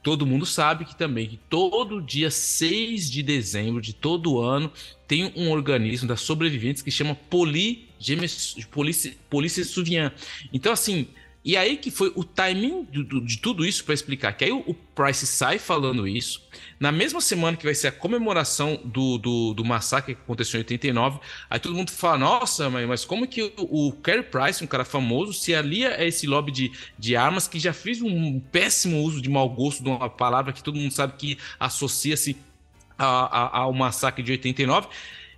todo 0.02 0.26
mundo 0.26 0.44
sabe 0.44 0.84
que 0.84 0.96
também 0.96 1.28
que 1.28 1.36
todo 1.48 2.02
dia 2.02 2.30
6 2.30 3.10
de 3.10 3.22
dezembro 3.22 3.80
de 3.80 3.92
todo 3.92 4.40
ano 4.40 4.72
tem 5.06 5.32
um 5.36 5.50
organismo 5.50 6.08
das 6.08 6.20
sobreviventes 6.20 6.82
que 6.82 6.90
chama 6.90 7.14
Poli, 7.14 7.88
Polícia, 8.70 9.14
Polícia 9.30 9.64
Suvian. 9.64 10.12
Então, 10.52 10.72
assim, 10.72 11.06
e 11.44 11.56
aí 11.56 11.76
que 11.76 11.90
foi 11.90 12.12
o 12.14 12.22
timing 12.22 12.84
de, 12.84 13.02
de 13.02 13.38
tudo 13.38 13.64
isso 13.66 13.84
para 13.84 13.94
explicar. 13.94 14.32
Que 14.32 14.44
aí 14.44 14.52
o, 14.52 14.62
o, 14.66 14.74
Price 14.94 15.26
sai 15.26 15.58
falando 15.58 16.06
isso. 16.06 16.46
Na 16.78 16.92
mesma 16.92 17.20
semana 17.20 17.56
que 17.56 17.64
vai 17.64 17.74
ser 17.74 17.88
a 17.88 17.92
comemoração 17.92 18.78
do, 18.84 19.16
do, 19.16 19.54
do, 19.54 19.64
massacre 19.64 20.14
que 20.14 20.20
aconteceu 20.20 20.58
em 20.58 20.62
89, 20.62 21.18
aí 21.48 21.58
todo 21.58 21.74
mundo 21.74 21.90
fala: 21.90 22.18
Nossa, 22.18 22.68
mas, 22.70 22.86
mas 22.86 23.04
como 23.04 23.26
que 23.26 23.42
o, 23.56 23.88
o 23.88 23.92
Kerry 23.92 24.22
Price, 24.22 24.62
um 24.62 24.66
cara 24.66 24.84
famoso, 24.84 25.32
se 25.32 25.54
alia 25.54 25.96
a 25.96 26.04
esse 26.04 26.26
lobby 26.26 26.52
de, 26.52 26.72
de 26.98 27.16
armas 27.16 27.48
que 27.48 27.58
já 27.58 27.72
fez 27.72 28.02
um 28.02 28.38
péssimo 28.38 29.02
uso 29.02 29.20
de 29.20 29.28
mau 29.28 29.48
gosto 29.48 29.82
de 29.82 29.88
uma 29.88 30.10
palavra 30.10 30.52
que 30.52 30.62
todo 30.62 30.78
mundo 30.78 30.92
sabe 30.92 31.14
que 31.16 31.38
associa-se 31.58 32.36
ao 32.98 33.72
massacre 33.72 34.22
de 34.22 34.32
89. 34.32 34.88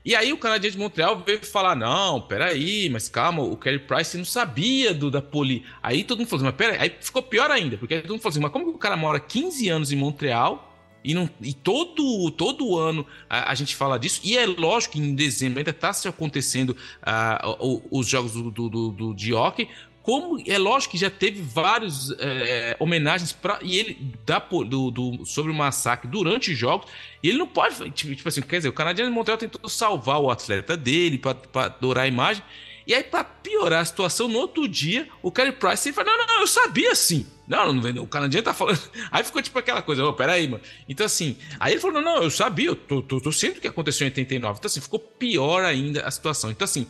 E 0.05 0.15
aí 0.15 0.33
o 0.33 0.37
canadiense 0.37 0.77
de 0.77 0.83
Montreal 0.83 1.23
veio 1.25 1.45
falar: 1.47 1.75
não, 1.75 2.21
peraí, 2.21 2.91
mas 2.91 3.09
calma, 3.09 3.43
o 3.43 3.57
Kerry 3.57 3.79
Price 3.79 4.17
não 4.19 4.25
sabia 4.25 4.93
do 4.93 5.11
da 5.11 5.23
Poli. 5.23 5.65
Aí 5.83 6.05
todo 6.05 6.19
mundo 6.19 6.29
falou 6.29 6.47
assim, 6.47 6.57
mas 6.57 6.57
peraí, 6.57 6.79
aí 6.79 6.97
ficou 7.01 7.23
pior 7.23 7.51
ainda, 7.51 7.79
porque 7.79 8.01
todo 8.03 8.11
mundo 8.11 8.21
falou 8.21 8.33
assim, 8.33 8.41
mas 8.41 8.53
como 8.53 8.67
que 8.67 8.71
o 8.73 8.79
cara 8.79 8.97
mora 8.97 9.19
15 9.19 9.69
anos 9.69 9.93
em 9.93 9.97
Montreal? 9.97 10.73
E, 11.03 11.13
não, 11.13 11.29
e 11.39 11.53
todo, 11.53 12.31
todo 12.31 12.79
ano 12.79 13.07
a, 13.29 13.51
a, 13.51 13.55
gente 13.55 13.77
fala 13.77 13.99
disso. 13.99 14.23
E 14.25 14.39
é 14.39 14.47
lógico 14.47 14.95
que 14.95 15.01
em 15.01 15.15
dezembro 15.15 15.59
ainda 15.59 15.71
está 15.71 15.93
se 15.93 16.09
acontecendo 16.09 16.71
uh, 16.71 17.83
os 17.91 18.07
jogos 18.07 18.33
do, 18.33 18.51
do, 18.51 18.69
do, 18.71 18.91
do 18.91 19.15
de 19.15 19.35
hockey 19.35 19.69
como 20.05 20.39
é 20.47 20.59
lógico 20.59 20.93
que 20.93 20.99
já 20.99 21.09
teve 21.09 21.41
vários 21.41 22.11
é, 22.19 22.77
homenagens 22.79 23.33
para 23.33 23.59
e 23.63 23.79
ele 23.79 24.13
dá 24.27 24.39
do, 24.39 24.91
do, 24.91 25.25
sobre 25.25 25.51
o 25.51 25.55
massacre 25.55 26.07
durante 26.07 26.53
os 26.53 26.59
jogos 26.59 26.87
e 27.23 27.31
ele 27.31 27.39
não 27.39 27.47
pode 27.47 27.91
tipo, 27.91 28.15
tipo 28.15 28.29
assim 28.29 28.43
quer 28.43 28.59
dizer 28.59 28.69
o 28.69 28.73
canadiano 28.75 29.11
de 29.11 29.15
Montreal 29.17 29.39
tentou 29.39 29.67
salvar 29.67 30.21
o 30.21 30.31
atleta 30.31 30.77
dele 30.77 31.17
para 31.17 31.39
adorar 31.65 32.05
a 32.05 32.07
imagem 32.07 32.45
e 32.87 32.95
aí 32.95 33.03
para 33.03 33.25
piorar 33.25 33.81
a 33.81 33.85
situação 33.85 34.29
no 34.29 34.39
outro 34.39 34.69
dia 34.69 35.09
o 35.23 35.33
Kerry 35.33 35.53
Price 35.53 35.89
ele 35.89 35.95
fala 35.95 36.11
não, 36.11 36.19
não 36.19 36.27
não 36.27 36.41
eu 36.43 36.47
sabia 36.47 36.95
sim 36.95 37.27
não, 37.47 37.73
não, 37.73 38.03
o 38.03 38.07
canadiano 38.07 38.43
tá 38.43 38.55
falando. 38.55 38.81
Aí 39.13 39.23
ficou 39.23 39.43
tipo 39.43 39.59
aquela 39.59 39.83
coisa, 39.83 40.03
oh, 40.03 40.15
peraí, 40.15 40.49
mano. 40.49 40.63
Então, 40.89 41.05
assim, 41.05 41.37
aí 41.61 41.75
ele 41.75 41.81
falou: 41.81 42.01
não, 42.01 42.15
não, 42.15 42.23
eu 42.23 42.31
sabia, 42.31 42.69
eu 42.69 42.75
tô, 42.75 43.03
tô, 43.03 43.21
tô 43.21 43.29
o 43.29 43.33
que 43.33 43.69
aconteceu 43.69 44.07
em 44.07 44.11
89. 44.11 44.59
Então, 44.59 44.67
assim, 44.67 44.81
ficou 44.81 44.99
pior 44.99 45.63
ainda 45.63 46.07
a 46.07 46.11
situação. 46.11 46.51
Então, 46.51 46.65
assim, 46.65 46.87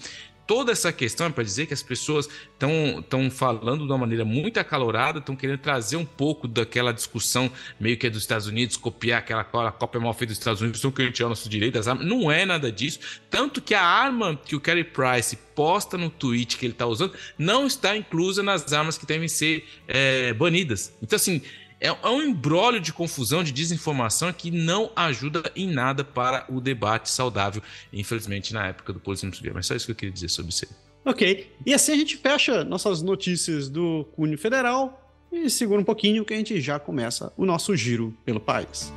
toda 0.47 0.73
essa 0.73 0.93
questão 0.93 1.27
é 1.27 1.31
para 1.31 1.45
dizer 1.45 1.67
que 1.67 1.75
as 1.75 1.83
pessoas 1.83 2.29
estão 2.53 3.31
falando 3.31 3.85
de 3.85 3.93
uma 3.93 3.99
maneira 3.99 4.25
muito 4.25 4.59
acalorada, 4.59 5.19
estão 5.19 5.37
querendo 5.37 5.59
trazer 5.59 5.97
um 5.97 6.05
pouco 6.05 6.47
daquela 6.47 6.93
discussão 6.93 7.51
meio 7.79 7.97
que 7.97 8.07
é 8.07 8.11
dos 8.11 8.23
Estados 8.23 8.47
Unidos, 8.47 8.77
copiar 8.77 9.19
aquela 9.19 9.43
a 9.43 9.97
é 9.97 9.99
mal 9.99 10.15
feita 10.15 10.33
dos 10.33 10.39
Estados 10.39 10.61
Unidos, 10.61 10.79
estão 10.79 10.91
querendo 10.91 11.13
tirar 11.13 11.29
nosso 11.29 11.49
direito 11.49 11.75
das 11.75 11.89
armas. 11.89 12.07
Não 12.07 12.31
é 12.31 12.45
nada 12.45 12.71
disso. 12.71 12.99
Tanto 13.31 13.61
que 13.61 13.75
a 13.75 13.83
arma 13.83 14.39
que 14.45 14.57
o 14.57 14.61
Kerry 14.61 14.85
Price 14.85 15.37
posta 15.55 15.97
no 15.97 16.11
tweet 16.11 16.57
que 16.57 16.67
ele 16.67 16.73
está 16.73 16.87
usando 16.87 17.15
não 17.39 17.67
está 17.67 17.97
inclusa 17.97 18.43
nas 18.43 18.73
armas 18.73 18.99
que 18.99 19.07
devem 19.07 19.29
ser 19.29 19.65
é, 19.87 20.33
banidas. 20.33 20.93
Então, 21.03 21.17
assim, 21.17 21.43
é, 21.85 21.89
é 21.89 22.09
um 22.09 22.23
embrólio 22.23 22.81
de 22.81 22.93
confusão, 22.93 23.45
de 23.45 23.53
desinformação 23.53 24.33
que 24.33 24.51
não 24.51 24.91
ajuda 24.97 25.43
em 25.55 25.71
nada 25.71 26.03
para 26.03 26.47
o 26.49 26.61
debate 26.61 27.11
saudável, 27.11 27.63
infelizmente, 27.93 28.55
na 28.55 28.69
época 28.69 28.93
do 28.93 28.99
policismo 28.99 29.35
civil. 29.35 29.53
Mas 29.55 29.67
só 29.67 29.75
isso 29.75 29.85
que 29.85 29.93
eu 29.93 29.97
queria 29.97 30.13
dizer 30.13 30.31
sobre 30.31 30.51
isso. 30.51 30.67
Ok. 31.05 31.53
E 31.67 31.75
assim 31.75 31.93
a 31.93 31.97
gente 31.97 32.17
fecha 32.17 32.65
nossas 32.65 33.03
notícias 33.03 33.69
do 33.69 34.07
Cunho 34.17 34.39
Federal 34.39 35.01
e 35.31 35.51
segura 35.51 35.81
um 35.81 35.85
pouquinho 35.85 36.25
que 36.25 36.33
a 36.33 36.37
gente 36.37 36.59
já 36.61 36.79
começa 36.79 37.31
o 37.37 37.45
nosso 37.45 37.77
giro 37.77 38.17
pelo 38.25 38.41
país. 38.41 38.91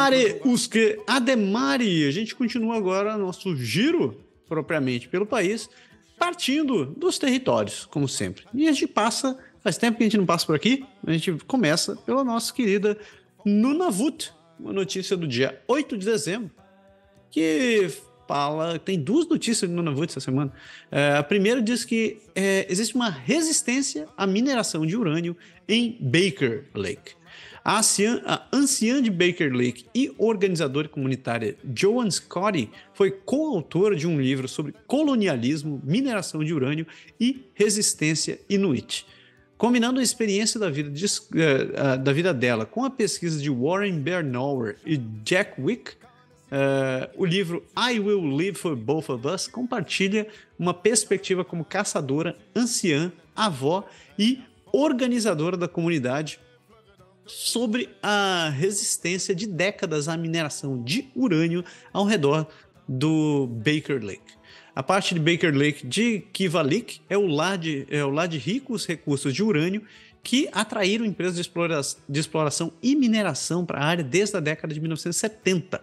Amare 0.00 0.40
usque 0.46 0.98
ademare. 1.06 2.06
A 2.06 2.10
gente 2.10 2.34
continua 2.34 2.74
agora 2.76 3.18
nosso 3.18 3.54
giro 3.54 4.18
propriamente 4.48 5.08
pelo 5.08 5.26
país, 5.26 5.68
partindo 6.18 6.86
dos 6.86 7.18
territórios, 7.18 7.84
como 7.84 8.08
sempre. 8.08 8.44
E 8.54 8.66
a 8.66 8.72
gente 8.72 8.86
passa, 8.86 9.38
faz 9.62 9.76
tempo 9.76 9.98
que 9.98 10.02
a 10.02 10.06
gente 10.06 10.16
não 10.16 10.24
passa 10.24 10.46
por 10.46 10.56
aqui, 10.56 10.86
a 11.06 11.12
gente 11.12 11.32
começa 11.46 11.96
pela 11.96 12.24
nossa 12.24 12.52
querida 12.52 12.96
Nunavut, 13.44 14.32
uma 14.58 14.72
notícia 14.72 15.16
do 15.16 15.28
dia 15.28 15.60
8 15.68 15.98
de 15.98 16.06
dezembro, 16.06 16.50
que 17.30 17.90
fala. 18.26 18.78
Tem 18.78 18.98
duas 18.98 19.28
notícias 19.28 19.68
de 19.68 19.76
Nunavut 19.76 20.10
essa 20.10 20.20
semana. 20.20 20.50
É, 20.90 21.16
a 21.18 21.22
primeira 21.22 21.60
diz 21.60 21.84
que 21.84 22.22
é, 22.34 22.66
existe 22.70 22.94
uma 22.94 23.10
resistência 23.10 24.08
à 24.16 24.26
mineração 24.26 24.86
de 24.86 24.96
urânio 24.96 25.36
em 25.68 25.98
Baker 26.00 26.64
Lake. 26.74 27.19
A 27.64 27.78
anciã, 27.78 28.22
a 28.24 28.46
anciã 28.52 29.02
de 29.02 29.10
Baker 29.10 29.54
Lake 29.54 29.86
e 29.94 30.12
organizadora 30.16 30.88
comunitária 30.88 31.56
Joan 31.76 32.10
Scotty 32.10 32.70
foi 32.94 33.10
coautora 33.10 33.94
de 33.94 34.06
um 34.06 34.20
livro 34.20 34.48
sobre 34.48 34.74
colonialismo, 34.86 35.80
mineração 35.84 36.42
de 36.42 36.54
urânio 36.54 36.86
e 37.18 37.44
resistência 37.54 38.40
inuit. 38.48 39.06
Combinando 39.58 40.00
a 40.00 40.02
experiência 40.02 40.58
da 40.58 40.70
vida, 40.70 40.88
de, 40.88 41.04
uh, 41.04 41.98
da 42.02 42.12
vida 42.14 42.32
dela 42.32 42.64
com 42.64 42.82
a 42.82 42.90
pesquisa 42.90 43.38
de 43.38 43.50
Warren 43.50 44.00
Bernauer 44.00 44.76
e 44.84 44.96
Jack 45.24 45.60
Wick, 45.60 45.92
Uh, 46.50 47.06
o 47.16 47.24
livro 47.24 47.64
I 47.78 48.00
Will 48.00 48.24
Live 48.24 48.58
for 48.58 48.74
Both 48.74 49.08
of 49.08 49.24
Us 49.24 49.46
compartilha 49.46 50.26
uma 50.58 50.74
perspectiva 50.74 51.44
como 51.44 51.64
caçadora, 51.64 52.36
anciã, 52.56 53.12
avó 53.36 53.88
e 54.18 54.40
organizadora 54.72 55.56
da 55.56 55.68
comunidade 55.68 56.40
sobre 57.30 57.88
a 58.02 58.50
resistência 58.50 59.34
de 59.34 59.46
décadas 59.46 60.08
à 60.08 60.16
mineração 60.16 60.82
de 60.82 61.08
urânio 61.14 61.64
ao 61.92 62.04
redor 62.04 62.48
do 62.88 63.46
Baker 63.46 64.04
Lake. 64.04 64.34
A 64.74 64.82
parte 64.82 65.14
de 65.14 65.20
Baker 65.20 65.56
Lake 65.56 65.86
de 65.86 66.20
Kivalik 66.32 67.00
é 67.08 67.16
o 67.16 67.26
lar 67.26 67.58
de, 67.58 67.86
é 67.90 68.04
o 68.04 68.10
lar 68.10 68.26
de 68.26 68.38
ricos 68.38 68.86
recursos 68.86 69.32
de 69.32 69.42
urânio 69.42 69.82
que 70.22 70.48
atraíram 70.52 71.04
empresas 71.04 71.34
de 71.34 71.40
exploração, 71.40 72.00
de 72.08 72.20
exploração 72.20 72.72
e 72.82 72.94
mineração 72.94 73.64
para 73.64 73.78
a 73.78 73.84
área 73.84 74.04
desde 74.04 74.36
a 74.36 74.40
década 74.40 74.74
de 74.74 74.80
1970. 74.80 75.82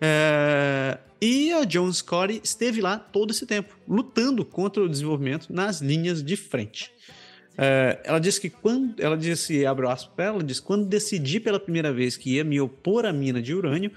É, 0.00 0.98
e 1.20 1.52
a 1.52 1.68
Joan 1.68 1.92
Scotty 1.92 2.40
esteve 2.42 2.80
lá 2.80 2.98
todo 2.98 3.30
esse 3.30 3.46
tempo, 3.46 3.76
lutando 3.86 4.44
contra 4.44 4.82
o 4.82 4.88
desenvolvimento 4.88 5.52
nas 5.52 5.80
linhas 5.80 6.22
de 6.22 6.36
frente. 6.36 6.90
É, 7.62 8.00
ela 8.04 8.18
disse 8.18 8.40
que 8.40 8.48
quando. 8.48 8.98
Ela 8.98 9.18
disse, 9.18 9.66
abre 9.66 9.86
aspas 9.86 10.14
para 10.16 10.24
ela, 10.24 10.42
disse: 10.42 10.62
quando 10.62 10.86
decidi 10.86 11.38
pela 11.38 11.60
primeira 11.60 11.92
vez 11.92 12.16
que 12.16 12.36
ia 12.36 12.42
me 12.42 12.58
opor 12.58 13.04
à 13.04 13.12
mina 13.12 13.42
de 13.42 13.54
urânio, 13.54 13.92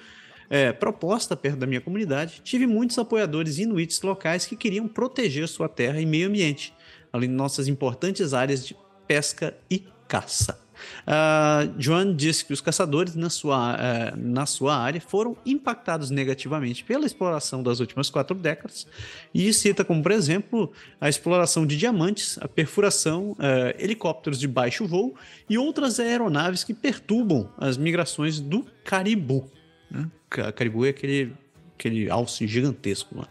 é, 0.49 0.73
proposta 0.73 1.33
perto 1.33 1.59
da 1.59 1.65
minha 1.65 1.79
comunidade, 1.79 2.41
tive 2.43 2.67
muitos 2.67 2.99
apoiadores 2.99 3.59
inuits 3.59 4.01
locais 4.01 4.45
que 4.45 4.57
queriam 4.57 4.85
proteger 4.85 5.47
sua 5.47 5.69
terra 5.69 6.01
e 6.01 6.05
meio 6.05 6.27
ambiente, 6.27 6.73
além 7.13 7.29
de 7.29 7.35
nossas 7.35 7.69
importantes 7.69 8.33
áreas 8.33 8.67
de 8.67 8.75
pesca 9.07 9.55
e 9.71 9.85
caça. 10.09 10.62
Uh, 11.03 11.73
Joan 11.77 12.15
disse 12.15 12.45
que 12.45 12.53
os 12.53 12.61
caçadores 12.61 13.15
na 13.15 13.29
sua, 13.29 13.75
uh, 13.75 14.17
na 14.17 14.45
sua 14.45 14.75
área 14.75 15.01
foram 15.01 15.35
impactados 15.45 16.09
negativamente 16.09 16.83
pela 16.83 17.05
exploração 17.05 17.61
das 17.61 17.79
últimas 17.79 18.09
quatro 18.09 18.35
décadas 18.35 18.87
e 19.33 19.51
cita 19.53 19.83
como, 19.83 20.01
por 20.01 20.11
exemplo, 20.11 20.71
a 20.99 21.09
exploração 21.09 21.65
de 21.65 21.77
diamantes, 21.77 22.37
a 22.41 22.47
perfuração, 22.47 23.31
uh, 23.31 23.35
helicópteros 23.77 24.39
de 24.39 24.47
baixo 24.47 24.87
voo 24.87 25.15
e 25.49 25.57
outras 25.57 25.99
aeronaves 25.99 26.63
que 26.63 26.73
perturbam 26.73 27.49
as 27.57 27.77
migrações 27.77 28.39
do 28.39 28.65
caribu. 28.83 29.49
Né? 29.89 30.09
Caribu 30.55 30.85
é 30.85 30.89
aquele, 30.89 31.33
aquele 31.77 32.09
alce 32.09 32.47
gigantesco 32.47 33.17
lá. 33.17 33.27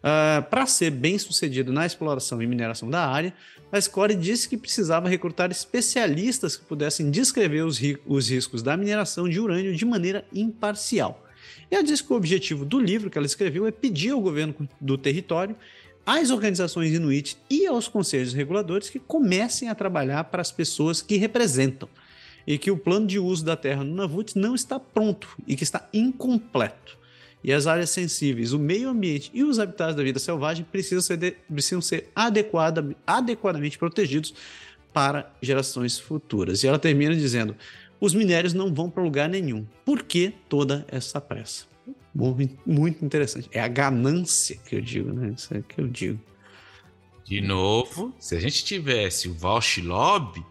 Uh, 0.00 0.42
Para 0.48 0.64
ser 0.66 0.90
bem 0.90 1.18
sucedido 1.18 1.72
na 1.72 1.84
exploração 1.84 2.40
e 2.42 2.46
mineração 2.46 2.88
da 2.88 3.06
área, 3.06 3.34
a 3.72 3.80
Score 3.80 4.14
disse 4.14 4.48
que 4.48 4.56
precisava 4.56 5.08
recrutar 5.08 5.50
especialistas 5.50 6.56
que 6.56 6.64
pudessem 6.64 7.10
descrever 7.10 7.62
os, 7.62 7.78
ri 7.78 7.98
os 8.04 8.28
riscos 8.28 8.62
da 8.62 8.76
mineração 8.76 9.28
de 9.28 9.38
urânio 9.38 9.74
de 9.74 9.84
maneira 9.84 10.24
imparcial. 10.32 11.24
E 11.70 11.74
ela 11.74 11.84
disse 11.84 12.02
que 12.02 12.12
o 12.12 12.16
objetivo 12.16 12.64
do 12.64 12.80
livro 12.80 13.08
que 13.08 13.16
ela 13.16 13.26
escreveu 13.26 13.66
é 13.66 13.70
pedir 13.70 14.10
ao 14.10 14.20
governo 14.20 14.68
do 14.80 14.98
território, 14.98 15.54
às 16.04 16.30
organizações 16.30 16.92
inuit 16.92 17.36
e 17.48 17.66
aos 17.66 17.86
conselhos 17.86 18.32
reguladores 18.32 18.90
que 18.90 18.98
comecem 18.98 19.68
a 19.68 19.74
trabalhar 19.74 20.24
para 20.24 20.42
as 20.42 20.50
pessoas 20.50 21.00
que 21.00 21.16
representam 21.16 21.88
e 22.46 22.58
que 22.58 22.70
o 22.70 22.76
plano 22.76 23.06
de 23.06 23.18
uso 23.18 23.44
da 23.44 23.56
terra 23.56 23.84
no 23.84 23.94
Navut 23.94 24.36
não 24.36 24.54
está 24.54 24.80
pronto 24.80 25.28
e 25.46 25.54
que 25.54 25.62
está 25.62 25.88
incompleto 25.92 26.98
e 27.42 27.52
as 27.52 27.66
áreas 27.66 27.90
sensíveis, 27.90 28.52
o 28.52 28.58
meio 28.58 28.90
ambiente 28.90 29.30
e 29.32 29.42
os 29.42 29.58
habitats 29.58 29.96
da 29.96 30.02
vida 30.02 30.18
selvagem 30.18 30.64
precisam 30.70 31.00
ser, 31.00 31.16
de, 31.16 31.32
precisam 31.48 31.80
ser 31.80 32.08
adequada, 32.14 32.96
adequadamente 33.06 33.78
protegidos 33.78 34.34
para 34.92 35.32
gerações 35.40 35.98
futuras. 35.98 36.62
E 36.62 36.68
ela 36.68 36.78
termina 36.78 37.14
dizendo: 37.14 37.56
os 38.00 38.14
minérios 38.14 38.52
não 38.52 38.72
vão 38.72 38.90
para 38.90 39.02
lugar 39.02 39.28
nenhum. 39.28 39.66
Por 39.84 40.02
que 40.02 40.34
toda 40.48 40.84
essa 40.88 41.20
pressa? 41.20 41.66
Muito, 42.66 43.04
interessante. 43.04 43.48
É 43.52 43.60
a 43.60 43.68
ganância 43.68 44.56
que 44.56 44.76
eu 44.76 44.80
digo, 44.80 45.12
né? 45.12 45.32
Isso 45.36 45.54
é 45.54 45.62
que 45.62 45.80
eu 45.80 45.86
digo. 45.86 46.18
De 47.24 47.40
novo, 47.40 48.12
se 48.18 48.34
a 48.34 48.40
gente 48.40 48.64
tivesse 48.64 49.28
o 49.28 49.34
Valsh 49.34 49.80
Lobby, 49.80 50.44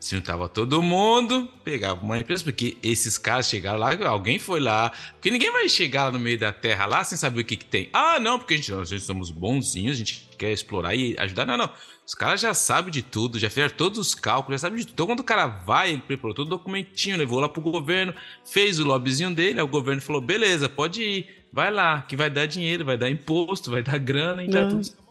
se 0.00 0.14
juntava 0.14 0.48
todo 0.48 0.80
mundo, 0.80 1.48
pegava 1.64 2.00
uma 2.04 2.18
empresa, 2.18 2.44
porque 2.44 2.76
esses 2.82 3.18
caras 3.18 3.48
chegaram 3.48 3.78
lá, 3.78 3.96
alguém 4.06 4.38
foi 4.38 4.60
lá, 4.60 4.92
porque 5.12 5.30
ninguém 5.30 5.50
vai 5.50 5.68
chegar 5.68 6.04
lá 6.04 6.12
no 6.12 6.20
meio 6.20 6.38
da 6.38 6.52
terra 6.52 6.86
lá 6.86 7.02
sem 7.02 7.18
saber 7.18 7.40
o 7.40 7.44
que, 7.44 7.56
que 7.56 7.64
tem. 7.64 7.88
Ah, 7.92 8.20
não, 8.20 8.38
porque 8.38 8.54
a 8.54 8.56
gente, 8.56 8.70
nós 8.70 8.88
somos 9.02 9.30
bonzinhos, 9.30 9.96
a 9.96 9.98
gente 9.98 10.28
quer 10.38 10.52
explorar 10.52 10.94
e 10.94 11.16
ajudar. 11.18 11.44
Não, 11.44 11.56
não. 11.56 11.70
Os 12.06 12.14
caras 12.14 12.40
já 12.40 12.54
sabem 12.54 12.90
de 12.90 13.02
tudo, 13.02 13.38
já 13.38 13.50
fizeram 13.50 13.74
todos 13.74 13.98
os 13.98 14.14
cálculos, 14.14 14.60
já 14.60 14.68
sabem 14.68 14.78
de 14.78 14.86
tudo. 14.86 14.94
Então, 14.94 15.06
quando 15.06 15.20
o 15.20 15.24
cara 15.24 15.46
vai, 15.46 15.90
ele 15.90 16.00
preparou 16.00 16.34
todo 16.34 16.46
o 16.46 16.50
documentinho, 16.50 17.18
levou 17.18 17.40
lá 17.40 17.48
pro 17.48 17.60
governo, 17.60 18.14
fez 18.46 18.78
o 18.78 18.84
lobbyzinho 18.84 19.34
dele, 19.34 19.58
aí 19.58 19.64
o 19.64 19.68
governo 19.68 20.00
falou: 20.00 20.22
beleza, 20.22 20.68
pode 20.68 21.02
ir, 21.02 21.44
vai 21.52 21.70
lá, 21.70 22.02
que 22.02 22.16
vai 22.16 22.30
dar 22.30 22.46
dinheiro, 22.46 22.84
vai 22.84 22.96
dar 22.96 23.10
imposto, 23.10 23.70
vai 23.70 23.82
dar 23.82 23.98
grana, 23.98 24.44
então 24.44 24.68
tudo. 24.68 25.08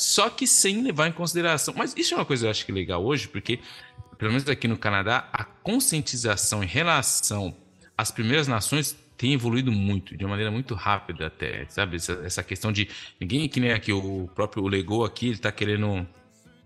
Só 0.00 0.30
que 0.30 0.46
sem 0.46 0.82
levar 0.82 1.08
em 1.08 1.12
consideração. 1.12 1.74
Mas 1.76 1.94
isso 1.94 2.14
é 2.14 2.16
uma 2.16 2.24
coisa 2.24 2.44
que 2.44 2.46
eu 2.46 2.50
acho 2.50 2.64
que 2.64 2.72
é 2.72 2.74
legal 2.74 3.04
hoje, 3.04 3.28
porque 3.28 3.58
pelo 4.20 4.32
menos 4.32 4.46
aqui 4.46 4.68
no 4.68 4.76
Canadá, 4.76 5.30
a 5.32 5.44
conscientização 5.44 6.62
em 6.62 6.66
relação 6.66 7.56
às 7.96 8.10
primeiras 8.10 8.46
nações 8.46 8.94
tem 9.16 9.32
evoluído 9.32 9.72
muito, 9.72 10.14
de 10.14 10.22
uma 10.22 10.30
maneira 10.30 10.50
muito 10.50 10.74
rápida 10.74 11.28
até, 11.28 11.64
sabe? 11.70 11.96
Essa, 11.96 12.12
essa 12.22 12.42
questão 12.42 12.70
de 12.70 12.86
ninguém 13.18 13.48
que 13.48 13.58
nem 13.58 13.72
aqui, 13.72 13.94
o 13.94 14.28
próprio 14.34 14.66
Legou 14.66 15.06
aqui, 15.06 15.28
ele 15.28 15.38
tá 15.38 15.50
querendo 15.50 16.06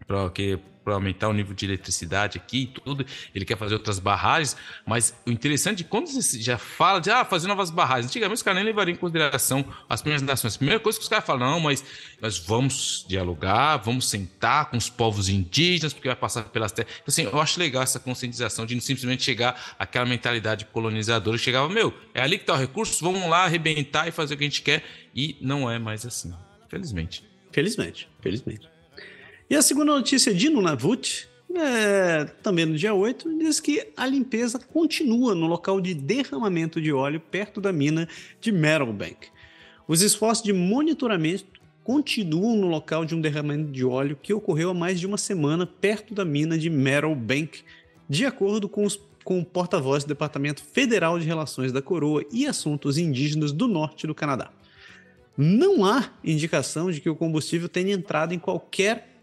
para 0.04 0.28
que 0.30 0.58
para 0.84 0.94
aumentar 0.94 1.28
o 1.28 1.32
nível 1.32 1.54
de 1.54 1.64
eletricidade 1.64 2.36
aqui 2.38 2.62
e 2.62 2.66
tudo, 2.66 3.06
ele 3.34 3.44
quer 3.44 3.56
fazer 3.56 3.74
outras 3.74 3.98
barragens, 3.98 4.56
mas 4.86 5.14
o 5.26 5.30
interessante 5.30 5.82
é 5.82 5.86
quando 5.86 6.08
você 6.08 6.40
já 6.40 6.58
fala 6.58 7.00
de 7.00 7.10
ah, 7.10 7.24
fazer 7.24 7.48
novas 7.48 7.70
barragens, 7.70 8.06
antigamente 8.06 8.36
os 8.36 8.42
caras 8.42 8.56
nem 8.56 8.66
levariam 8.66 8.94
em 8.94 8.98
consideração 8.98 9.64
as 9.88 10.02
primeiras 10.02 10.22
nações. 10.22 10.54
A 10.54 10.58
primeira 10.58 10.80
coisa 10.80 10.98
que 10.98 11.02
os 11.02 11.08
caras 11.08 11.24
falam, 11.24 11.50
não, 11.50 11.60
mas 11.60 11.82
nós 12.20 12.38
vamos 12.38 13.04
dialogar, 13.08 13.78
vamos 13.78 14.08
sentar 14.08 14.70
com 14.70 14.76
os 14.76 14.90
povos 14.90 15.28
indígenas, 15.28 15.92
porque 15.92 16.08
vai 16.08 16.16
passar 16.16 16.44
pelas 16.44 16.70
terras. 16.70 16.92
Então, 16.94 17.04
assim, 17.08 17.22
eu 17.24 17.40
acho 17.40 17.58
legal 17.58 17.82
essa 17.82 17.98
conscientização 17.98 18.66
de 18.66 18.74
não 18.74 18.82
simplesmente 18.82 19.22
chegar 19.22 19.74
aquela 19.78 20.04
mentalidade 20.04 20.66
colonizadora, 20.66 21.38
chegava, 21.38 21.68
meu, 21.68 21.94
é 22.12 22.20
ali 22.20 22.36
que 22.36 22.42
está 22.42 22.54
o 22.54 22.58
recurso, 22.58 23.02
vamos 23.02 23.28
lá 23.28 23.44
arrebentar 23.44 24.06
e 24.06 24.10
fazer 24.10 24.34
o 24.34 24.36
que 24.36 24.44
a 24.44 24.48
gente 24.48 24.62
quer, 24.62 24.84
e 25.14 25.36
não 25.40 25.70
é 25.70 25.78
mais 25.78 26.04
assim, 26.04 26.32
felizmente. 26.68 27.24
Felizmente, 27.52 28.08
felizmente. 28.20 28.73
E 29.54 29.56
a 29.56 29.62
segunda 29.62 29.94
notícia 29.94 30.34
de 30.34 30.50
Nunavut, 30.50 31.28
é, 31.54 32.24
também 32.42 32.66
no 32.66 32.76
dia 32.76 32.92
8, 32.92 33.38
diz 33.38 33.60
que 33.60 33.86
a 33.96 34.04
limpeza 34.04 34.58
continua 34.58 35.32
no 35.32 35.46
local 35.46 35.80
de 35.80 35.94
derramamento 35.94 36.80
de 36.80 36.92
óleo 36.92 37.20
perto 37.20 37.60
da 37.60 37.72
mina 37.72 38.08
de 38.40 38.50
Meadowbank. 38.50 39.28
Os 39.86 40.02
esforços 40.02 40.42
de 40.42 40.52
monitoramento 40.52 41.44
continuam 41.84 42.56
no 42.56 42.66
local 42.66 43.04
de 43.04 43.14
um 43.14 43.20
derramamento 43.20 43.70
de 43.70 43.84
óleo 43.84 44.18
que 44.20 44.34
ocorreu 44.34 44.70
há 44.70 44.74
mais 44.74 44.98
de 44.98 45.06
uma 45.06 45.16
semana 45.16 45.64
perto 45.64 46.12
da 46.12 46.24
mina 46.24 46.58
de 46.58 46.68
Meadowbank, 46.68 47.62
de 48.08 48.26
acordo 48.26 48.68
com, 48.68 48.84
os, 48.84 48.98
com 49.22 49.38
o 49.38 49.44
porta-voz 49.44 50.02
do 50.02 50.08
Departamento 50.08 50.64
Federal 50.64 51.16
de 51.16 51.26
Relações 51.26 51.70
da 51.70 51.80
Coroa 51.80 52.24
e 52.32 52.44
Assuntos 52.44 52.98
Indígenas 52.98 53.52
do 53.52 53.68
Norte 53.68 54.04
do 54.04 54.16
Canadá. 54.16 54.50
Não 55.38 55.84
há 55.84 56.10
indicação 56.24 56.90
de 56.90 57.00
que 57.00 57.08
o 57.08 57.14
combustível 57.14 57.68
tenha 57.68 57.94
entrado 57.94 58.34
em 58.34 58.38
qualquer 58.40 59.13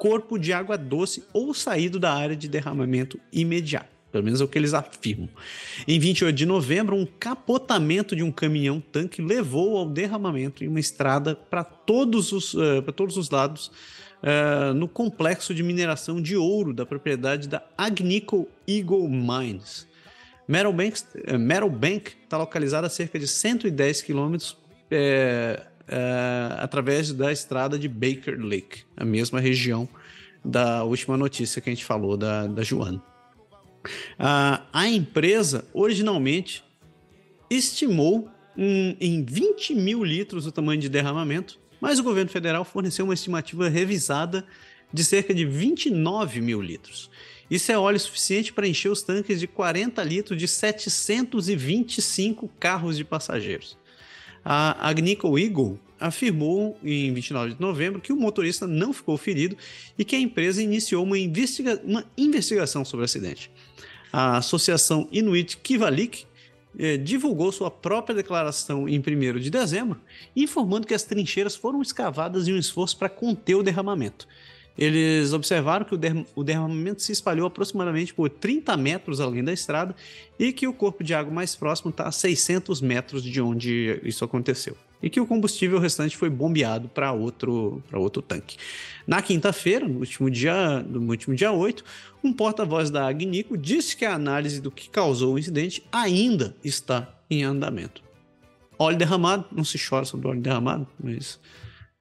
corpo 0.00 0.38
de 0.38 0.50
água 0.50 0.78
doce 0.78 1.22
ou 1.30 1.52
saído 1.52 2.00
da 2.00 2.14
área 2.14 2.34
de 2.34 2.48
derramamento 2.48 3.20
imediato. 3.30 3.90
Pelo 4.10 4.24
menos 4.24 4.40
é 4.40 4.44
o 4.44 4.48
que 4.48 4.58
eles 4.58 4.72
afirmam. 4.72 5.28
Em 5.86 6.00
28 6.00 6.34
de 6.34 6.46
novembro, 6.46 6.96
um 6.96 7.06
capotamento 7.06 8.16
de 8.16 8.22
um 8.22 8.32
caminhão-tanque 8.32 9.20
levou 9.20 9.76
ao 9.76 9.86
derramamento 9.86 10.64
em 10.64 10.68
uma 10.68 10.80
estrada 10.80 11.36
para 11.36 11.62
todos, 11.62 12.32
os, 12.32 12.54
uh, 12.54 12.80
todos 12.96 13.18
os 13.18 13.28
lados 13.28 13.70
uh, 14.22 14.72
no 14.72 14.88
complexo 14.88 15.54
de 15.54 15.62
mineração 15.62 16.20
de 16.20 16.34
ouro 16.34 16.72
da 16.72 16.86
propriedade 16.86 17.46
da 17.46 17.62
Agnico 17.76 18.48
Eagle 18.66 19.06
Mines. 19.06 19.86
Meadowbank 20.48 21.04
Bank 21.78 22.12
está 22.24 22.38
localizada 22.38 22.86
a 22.86 22.90
cerca 22.90 23.18
de 23.18 23.28
110 23.28 24.00
quilômetros 24.00 24.56
é, 25.90 26.54
através 26.60 27.12
da 27.12 27.32
estrada 27.32 27.76
de 27.76 27.88
Baker 27.88 28.38
Lake, 28.38 28.84
a 28.96 29.04
mesma 29.04 29.40
região 29.40 29.88
da 30.44 30.84
última 30.84 31.16
notícia 31.16 31.60
que 31.60 31.68
a 31.68 31.72
gente 31.72 31.84
falou 31.84 32.16
da, 32.16 32.46
da 32.46 32.62
Joana. 32.62 33.02
Uh, 34.18 34.62
a 34.72 34.88
empresa 34.88 35.64
originalmente 35.72 36.62
estimou 37.50 38.28
um, 38.56 38.96
em 39.00 39.24
20 39.24 39.74
mil 39.74 40.04
litros 40.04 40.46
o 40.46 40.52
tamanho 40.52 40.80
de 40.80 40.88
derramamento, 40.88 41.58
mas 41.80 41.98
o 41.98 42.04
governo 42.04 42.30
federal 42.30 42.64
forneceu 42.64 43.04
uma 43.04 43.14
estimativa 43.14 43.68
revisada 43.68 44.46
de 44.92 45.02
cerca 45.02 45.34
de 45.34 45.44
29 45.44 46.40
mil 46.40 46.62
litros. 46.62 47.10
Isso 47.50 47.72
é 47.72 47.78
óleo 47.78 47.98
suficiente 47.98 48.52
para 48.52 48.68
encher 48.68 48.90
os 48.90 49.02
tanques 49.02 49.40
de 49.40 49.48
40 49.48 50.04
litros 50.04 50.38
de 50.38 50.46
725 50.46 52.48
carros 52.60 52.96
de 52.96 53.04
passageiros. 53.04 53.76
A 54.44 54.88
Agnico 54.88 55.38
Eagle 55.38 55.78
afirmou 55.98 56.78
em 56.82 57.12
29 57.12 57.54
de 57.54 57.60
novembro 57.60 58.00
que 58.00 58.12
o 58.12 58.16
motorista 58.16 58.66
não 58.66 58.92
ficou 58.92 59.16
ferido 59.18 59.56
e 59.98 60.04
que 60.04 60.16
a 60.16 60.18
empresa 60.18 60.62
iniciou 60.62 61.04
uma, 61.04 61.18
investiga 61.18 61.80
uma 61.84 62.04
investigação 62.16 62.84
sobre 62.84 63.02
o 63.02 63.04
acidente. 63.04 63.50
A 64.10 64.38
associação 64.38 65.06
Inuit 65.12 65.58
Kivalik 65.58 66.24
eh, 66.78 66.96
divulgou 66.96 67.52
sua 67.52 67.70
própria 67.70 68.14
declaração 68.14 68.88
em 68.88 68.98
1 68.98 69.38
de 69.38 69.50
dezembro, 69.50 70.00
informando 70.34 70.86
que 70.86 70.94
as 70.94 71.02
trincheiras 71.02 71.54
foram 71.54 71.82
escavadas 71.82 72.48
em 72.48 72.54
um 72.54 72.58
esforço 72.58 72.96
para 72.96 73.08
conter 73.08 73.54
o 73.54 73.62
derramamento. 73.62 74.26
Eles 74.80 75.34
observaram 75.34 75.84
que 75.84 75.94
o 76.34 76.42
derramamento 76.42 77.02
se 77.02 77.12
espalhou 77.12 77.46
aproximadamente 77.46 78.14
por 78.14 78.30
30 78.30 78.74
metros 78.78 79.20
além 79.20 79.44
da 79.44 79.52
estrada 79.52 79.94
e 80.38 80.54
que 80.54 80.66
o 80.66 80.72
corpo 80.72 81.04
de 81.04 81.12
água 81.12 81.30
mais 81.30 81.54
próximo 81.54 81.90
está 81.90 82.08
a 82.08 82.12
600 82.12 82.80
metros 82.80 83.22
de 83.22 83.42
onde 83.42 84.00
isso 84.02 84.24
aconteceu. 84.24 84.74
E 85.02 85.10
que 85.10 85.20
o 85.20 85.26
combustível 85.26 85.78
restante 85.78 86.16
foi 86.16 86.30
bombeado 86.30 86.88
para 86.88 87.12
outro, 87.12 87.82
outro 87.92 88.22
tanque. 88.22 88.56
Na 89.06 89.20
quinta-feira, 89.20 89.86
no, 89.86 89.98
último 89.98 90.30
dia, 90.30 90.82
no 90.82 91.10
último 91.10 91.34
dia 91.34 91.52
8, 91.52 91.84
um 92.24 92.32
porta-voz 92.32 92.90
da 92.90 93.06
Agnico 93.06 93.58
disse 93.58 93.94
que 93.94 94.06
a 94.06 94.14
análise 94.14 94.62
do 94.62 94.70
que 94.70 94.88
causou 94.88 95.34
o 95.34 95.38
incidente 95.38 95.82
ainda 95.92 96.56
está 96.64 97.20
em 97.30 97.44
andamento. 97.44 98.02
Óleo 98.78 98.96
derramado, 98.96 99.44
não 99.52 99.62
se 99.62 99.78
chora 99.78 100.06
sobre 100.06 100.26
óleo 100.26 100.40
derramado, 100.40 100.88
mas. 100.98 101.38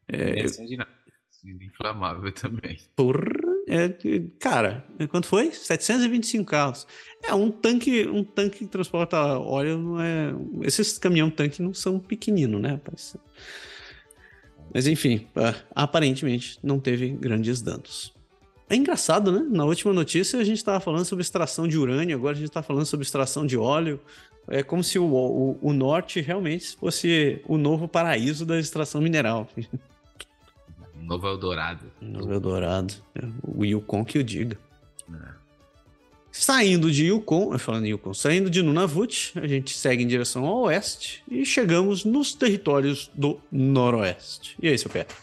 É, 0.07 0.39
é 0.39 0.98
inflamável 1.45 2.31
também. 2.31 2.77
Porra, 2.95 3.23
é, 3.67 3.93
cara, 4.39 4.83
quanto 5.09 5.27
foi? 5.27 5.51
725 5.51 6.43
carros. 6.43 6.87
É 7.23 7.33
um 7.33 7.51
tanque, 7.51 8.07
um 8.07 8.23
tanque 8.23 8.59
que 8.59 8.67
transporta 8.67 9.17
óleo 9.37 9.77
não 9.77 10.01
é. 10.01 10.33
Esses 10.63 10.97
caminhão 10.97 11.29
tanque 11.29 11.61
não 11.61 11.73
são 11.73 11.99
pequeninos, 11.99 12.59
né, 12.59 12.71
rapaz? 12.71 13.15
Mas 14.73 14.87
enfim, 14.87 15.27
aparentemente 15.73 16.59
não 16.63 16.79
teve 16.79 17.09
grandes 17.09 17.61
danos. 17.61 18.13
É 18.67 18.75
engraçado, 18.75 19.31
né? 19.31 19.45
Na 19.49 19.65
última 19.65 19.93
notícia 19.93 20.39
a 20.39 20.43
gente 20.43 20.57
estava 20.57 20.79
falando 20.79 21.05
sobre 21.05 21.21
extração 21.21 21.67
de 21.67 21.77
urânio, 21.77 22.15
agora 22.15 22.35
a 22.35 22.39
gente 22.39 22.49
está 22.49 22.61
falando 22.61 22.85
sobre 22.85 23.05
extração 23.05 23.45
de 23.45 23.57
óleo. 23.57 23.99
É 24.47 24.63
como 24.63 24.83
se 24.83 24.97
o, 24.97 25.05
o, 25.05 25.59
o 25.61 25.73
norte 25.73 26.21
realmente 26.21 26.75
fosse 26.75 27.41
o 27.47 27.57
novo 27.57 27.87
paraíso 27.87 28.45
da 28.47 28.59
extração 28.59 28.99
mineral. 28.99 29.47
Novo 31.01 31.27
Eldorado. 31.27 31.85
Novo 32.01 32.33
Eldorado. 32.33 32.93
É, 33.15 33.25
o 33.43 33.65
Yukon 33.65 34.03
que 34.05 34.19
o 34.19 34.23
diga. 34.23 34.57
É. 35.11 35.39
Saindo 36.31 36.91
de 36.91 37.05
Yukon, 37.05 37.57
falando 37.57 37.85
em 37.85 37.89
Yukon, 37.89 38.13
saindo 38.13 38.49
de 38.49 38.61
Nunavut, 38.61 39.33
a 39.35 39.47
gente 39.47 39.75
segue 39.75 40.03
em 40.03 40.07
direção 40.07 40.45
ao 40.45 40.61
oeste 40.61 41.23
e 41.29 41.43
chegamos 41.43 42.05
nos 42.05 42.33
territórios 42.33 43.09
do 43.15 43.39
noroeste. 43.51 44.55
E 44.61 44.67
aí, 44.67 44.77
seu 44.77 44.91
Pedro? 44.91 45.15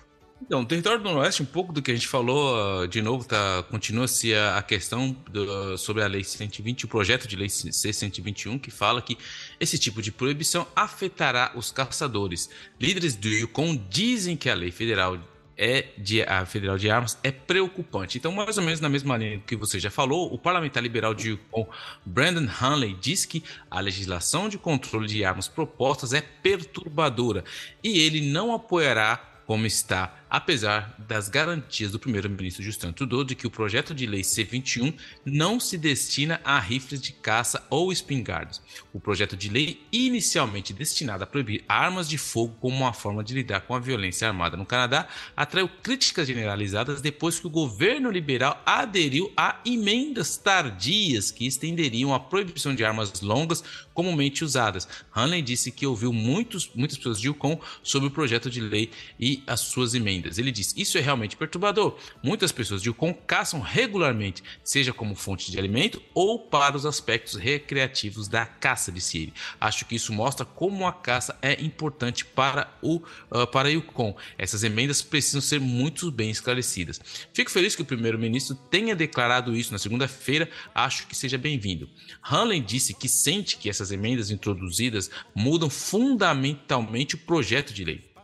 Então, 0.43 0.61
o 0.61 0.67
território 0.67 1.03
do 1.03 1.09
Noroeste, 1.09 1.43
um 1.43 1.47
pouco 1.47 1.73
do 1.73 1.81
que 1.81 1.91
a 1.91 1.95
gente 1.95 2.07
falou, 2.07 2.83
ah, 2.83 2.87
de 2.87 3.01
novo, 3.01 3.25
tá, 3.25 3.65
continua-se 3.71 4.35
a, 4.35 4.59
a, 4.59 4.63
questão 4.63 5.17
do, 5.31 5.79
sobre 5.79 6.03
a 6.03 6.07
Lei 6.07 6.23
120, 6.23 6.85
o 6.85 6.89
projeto 6.89 7.27
de 7.27 7.35
Lei 7.37 7.49
C-121, 7.49 8.61
que 8.61 8.71
fala 8.71 9.01
que 9.01 9.17
esse 9.59 9.79
tipo 9.79 10.03
de 10.03 10.13
proibição 10.13 10.67
afetará 10.77 11.53
os 11.57 11.73
caçadores. 11.73 12.51
Líderes 12.79 13.17
do 13.17 13.29
Yukon 13.29 13.77
dizem 13.89 14.37
que 14.37 14.51
a 14.51 14.55
lei 14.55 14.71
federal 14.71 15.19
é 15.57 15.87
de, 15.97 16.23
a 16.23 16.45
Federal 16.45 16.77
de 16.77 16.91
Armas 16.91 17.19
é 17.23 17.31
preocupante. 17.31 18.19
Então, 18.19 18.33
mais 18.33 18.59
ou 18.59 18.65
menos 18.65 18.81
na 18.81 18.89
mesma 18.89 19.17
linha 19.17 19.43
que 19.47 19.57
você 19.57 19.81
já 19.81 19.91
falou, 19.91 20.33
o 20.33 20.39
parlamentar 20.39 20.83
liberal 20.83 21.15
de 21.15 21.31
Yukon, 21.31 21.67
Brandon 22.05 22.49
Hanley, 22.61 22.95
diz 23.01 23.25
que 23.25 23.43
a 23.71 23.81
legislação 23.81 24.49
de 24.49 24.59
controle 24.59 25.07
de 25.07 25.25
armas 25.25 25.49
propostas 25.49 26.13
é 26.13 26.21
perturbadora 26.21 27.45
e 27.83 28.01
ele 28.01 28.21
não 28.31 28.55
apoiará 28.55 29.33
como 29.47 29.65
está, 29.65 30.26
apesar 30.37 30.95
das 30.99 31.31
garantias 31.31 31.93
do 31.93 31.99
primeiro-ministro 31.99 32.63
Justin 32.63 32.93
Trudeau 32.93 33.25
de 33.25 33.35
que 33.35 33.47
o 33.47 33.51
projeto 33.51 33.95
de 33.95 34.05
lei 34.05 34.23
C-21 34.23 34.95
não 35.25 35.59
se 35.59 35.79
destina 35.79 36.43
a 36.45 36.61
rifles 36.61 37.01
de 37.01 37.13
caça 37.13 37.67
ou 37.71 37.91
espingardas. 37.91 38.61
O 38.93 39.01
projeto 39.01 39.35
de 39.35 39.49
lei, 39.49 39.81
inicialmente 39.91 40.75
destinado 40.75 41.25
a 41.25 41.27
proibir 41.27 41.65
armas 41.67 42.07
de 42.07 42.19
fogo 42.19 42.55
como 42.61 42.77
uma 42.77 42.93
forma 42.93 43.25
de 43.25 43.33
lidar 43.33 43.63
com 43.63 43.75
a 43.75 43.81
violência 43.81 44.29
armada 44.29 44.59
no 44.59 44.67
Canadá, 44.67 45.09
atraiu 45.35 45.71
críticas 45.83 46.27
generalizadas 46.29 47.01
depois 47.01 47.41
que 47.41 47.47
o 47.47 47.51
governo 47.51 48.11
liberal 48.11 48.63
aderiu 48.67 49.33
a 49.39 49.59
emendas 49.65 50.37
tardias 50.37 51.31
que 51.31 51.47
estenderiam 51.47 52.13
a 52.13 52.21
proibição 52.21 52.75
de 52.75 52.85
armas 52.85 53.23
longas 53.23 53.65
comumente 53.95 54.45
usadas. 54.45 54.87
Hanley 55.11 55.41
disse 55.41 55.73
que 55.73 55.87
ouviu 55.87 56.13
muitos, 56.13 56.71
muitas 56.75 56.99
pessoas 56.99 57.19
de 57.19 57.29
Yukon 57.29 57.59
sobre 57.83 58.09
o 58.09 58.11
projeto 58.11 58.51
de 58.51 58.61
lei 58.61 58.91
e 59.19 59.43
as 59.47 59.61
suas 59.61 59.95
emendas. 59.95 60.26
Ele 60.39 60.53
diz: 60.53 60.75
Isso 60.77 60.99
é 60.99 61.01
realmente 61.01 61.37
perturbador. 61.37 61.97
Muitas 62.23 62.53
pessoas 62.53 62.83
de 62.83 62.89
Yukon 62.89 63.15
caçam 63.15 63.61
regularmente, 63.61 64.43
seja 64.63 64.93
como 64.93 65.15
fonte 65.15 65.51
de 65.51 65.59
alimento 65.59 66.03
ou 66.15 66.39
para 66.39 66.77
os 66.77 66.87
aspectos 66.87 67.35
recreativos 67.35 68.29
da 68.29 68.45
caça, 68.45 68.91
disse 68.91 69.19
ele. 69.19 69.35
Acho 69.61 69.85
que 69.85 69.97
isso 69.97 70.13
mostra 70.13 70.45
como 70.45 70.87
a 70.87 70.93
caça 70.93 71.37
é 71.41 71.61
importante 71.63 72.25
para 72.25 72.73
o 72.83 72.97
uh, 73.31 73.47
para 73.51 73.71
Yukon. 73.71 74.17
Essas 74.37 74.63
emendas 74.65 75.03
precisam 75.03 75.41
ser 75.41 75.61
muito 75.61 76.11
bem 76.11 76.31
esclarecidas. 76.31 77.01
Fico 77.33 77.51
feliz 77.51 77.75
que 77.75 77.83
o 77.83 77.87
primeiro-ministro 77.87 78.55
tenha 78.55 78.97
declarado 78.97 79.57
isso 79.57 79.73
na 79.73 79.79
segunda-feira. 79.79 80.49
Acho 80.75 81.07
que 81.07 81.17
seja 81.17 81.39
bem-vindo. 81.39 81.89
Hanley 82.23 82.61
disse 82.61 82.95
que 82.95 83.09
sente 83.09 83.57
que 83.57 83.71
essas 83.71 83.91
emendas 83.91 84.31
introduzidas 84.31 85.11
mudam 85.35 85.71
fundamentalmente 85.71 87.15
o 87.15 87.19
projeto 87.19 87.73
de 87.73 87.85
lei. 87.85 88.16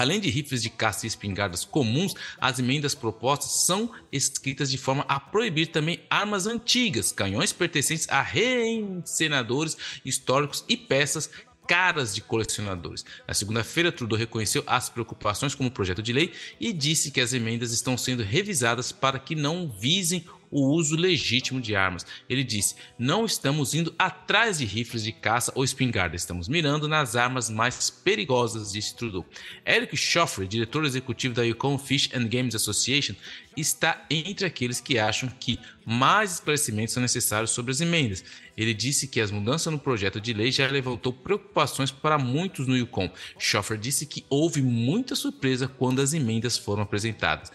Além 0.00 0.18
de 0.18 0.30
rifles 0.30 0.62
de 0.62 0.70
caça 0.70 1.04
e 1.04 1.08
espingardas 1.08 1.62
comuns, 1.62 2.14
as 2.40 2.58
emendas 2.58 2.94
propostas 2.94 3.66
são 3.66 3.92
escritas 4.10 4.70
de 4.70 4.78
forma 4.78 5.04
a 5.06 5.20
proibir 5.20 5.66
também 5.66 6.00
armas 6.08 6.46
antigas, 6.46 7.12
canhões 7.12 7.52
pertencentes 7.52 8.08
a 8.08 8.22
reencenadores 8.22 9.76
históricos 10.02 10.64
e 10.66 10.74
peças 10.74 11.28
caras 11.68 12.14
de 12.14 12.22
colecionadores. 12.22 13.04
Na 13.28 13.34
segunda-feira, 13.34 13.92
Trudeau 13.92 14.18
reconheceu 14.18 14.64
as 14.66 14.88
preocupações 14.88 15.54
com 15.54 15.66
o 15.66 15.70
projeto 15.70 16.02
de 16.02 16.14
lei 16.14 16.32
e 16.58 16.72
disse 16.72 17.10
que 17.10 17.20
as 17.20 17.34
emendas 17.34 17.70
estão 17.70 17.98
sendo 17.98 18.22
revisadas 18.22 18.90
para 18.90 19.18
que 19.18 19.34
não 19.34 19.68
visem 19.68 20.24
o 20.50 20.68
uso 20.68 20.96
legítimo 20.96 21.60
de 21.60 21.76
armas. 21.76 22.04
Ele 22.28 22.42
disse: 22.42 22.74
Não 22.98 23.24
estamos 23.24 23.74
indo 23.74 23.94
atrás 23.98 24.58
de 24.58 24.64
rifles 24.64 25.02
de 25.04 25.12
caça 25.12 25.52
ou 25.54 25.62
espingarda, 25.62 26.16
estamos 26.16 26.48
mirando 26.48 26.88
nas 26.88 27.14
armas 27.16 27.48
mais 27.48 27.90
perigosas, 27.90 28.72
disse 28.72 28.96
Trudeau. 28.96 29.24
Eric 29.64 29.96
Schoffrey, 29.96 30.48
diretor 30.48 30.84
executivo 30.84 31.34
da 31.34 31.42
Yukon 31.42 31.78
Fish 31.78 32.10
and 32.14 32.26
Games 32.26 32.54
Association, 32.54 33.14
está 33.56 34.04
entre 34.10 34.46
aqueles 34.46 34.80
que 34.80 34.98
acham 34.98 35.28
que 35.28 35.58
mais 35.84 36.34
esclarecimentos 36.34 36.94
são 36.94 37.02
necessários 37.02 37.50
sobre 37.50 37.72
as 37.72 37.80
emendas. 37.80 38.24
Ele 38.56 38.74
disse 38.74 39.08
que 39.08 39.20
as 39.20 39.30
mudanças 39.30 39.72
no 39.72 39.78
projeto 39.78 40.20
de 40.20 40.32
lei 40.32 40.52
já 40.52 40.66
levantou 40.68 41.12
preocupações 41.12 41.90
para 41.90 42.18
muitos 42.18 42.66
no 42.66 42.76
Yukon. 42.76 43.10
Schoffer 43.38 43.78
disse 43.78 44.06
que 44.06 44.24
houve 44.28 44.62
muita 44.62 45.14
surpresa 45.14 45.66
quando 45.66 46.00
as 46.00 46.12
emendas 46.12 46.56
foram 46.56 46.82
apresentadas. 46.82 47.50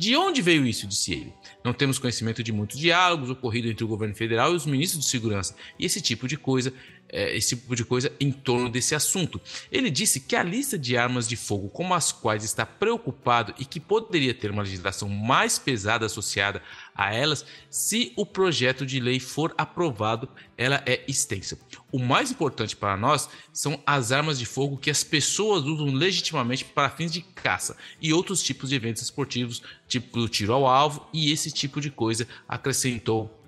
De 0.00 0.16
onde 0.16 0.40
veio 0.40 0.64
isso? 0.64 0.86
disse 0.86 1.12
ele. 1.12 1.34
Não 1.62 1.74
temos 1.74 1.98
conhecimento 1.98 2.42
de 2.42 2.50
muitos 2.52 2.78
diálogos 2.78 3.28
ocorridos 3.28 3.70
entre 3.70 3.84
o 3.84 3.86
governo 3.86 4.14
federal 4.14 4.50
e 4.50 4.56
os 4.56 4.64
ministros 4.64 5.04
de 5.04 5.10
segurança, 5.10 5.54
e 5.78 5.84
esse 5.84 6.00
tipo 6.00 6.26
de 6.26 6.38
coisa 6.38 6.72
é, 7.12 7.36
esse 7.36 7.56
tipo 7.56 7.74
de 7.74 7.84
coisa 7.84 8.12
em 8.20 8.32
torno 8.32 8.68
desse 8.68 8.94
assunto. 8.94 9.40
Ele 9.70 9.90
disse 9.90 10.20
que 10.20 10.36
a 10.36 10.42
lista 10.42 10.78
de 10.78 10.96
armas 10.96 11.28
de 11.28 11.36
fogo 11.36 11.68
com 11.68 11.92
as 11.92 12.12
quais 12.12 12.44
está 12.44 12.64
preocupado 12.64 13.54
e 13.58 13.64
que 13.64 13.80
poderia 13.80 14.34
ter 14.34 14.50
uma 14.50 14.62
legislação 14.62 15.08
mais 15.08 15.58
pesada 15.58 16.06
associada 16.06 16.62
a 16.94 17.14
elas, 17.14 17.46
se 17.70 18.12
o 18.16 18.26
projeto 18.26 18.84
de 18.84 19.00
lei 19.00 19.18
for 19.18 19.54
aprovado, 19.56 20.28
ela 20.56 20.82
é 20.84 21.02
extensa. 21.08 21.58
O 21.90 21.98
mais 21.98 22.30
importante 22.30 22.76
para 22.76 22.96
nós 22.96 23.28
são 23.52 23.82
as 23.86 24.12
armas 24.12 24.38
de 24.38 24.44
fogo 24.44 24.76
que 24.76 24.90
as 24.90 25.02
pessoas 25.02 25.64
usam 25.64 25.86
legitimamente 25.86 26.64
para 26.64 26.90
fins 26.90 27.10
de 27.10 27.22
caça 27.22 27.76
e 28.00 28.12
outros 28.12 28.42
tipos 28.42 28.68
de 28.68 28.76
eventos 28.76 29.02
esportivos, 29.02 29.62
tipo 29.88 30.28
tiro 30.28 30.52
ao 30.52 30.66
alvo 30.66 31.08
e 31.12 31.32
esse 31.32 31.50
tipo 31.50 31.80
de 31.80 31.90
coisa, 31.90 32.28
acrescentou 32.46 33.39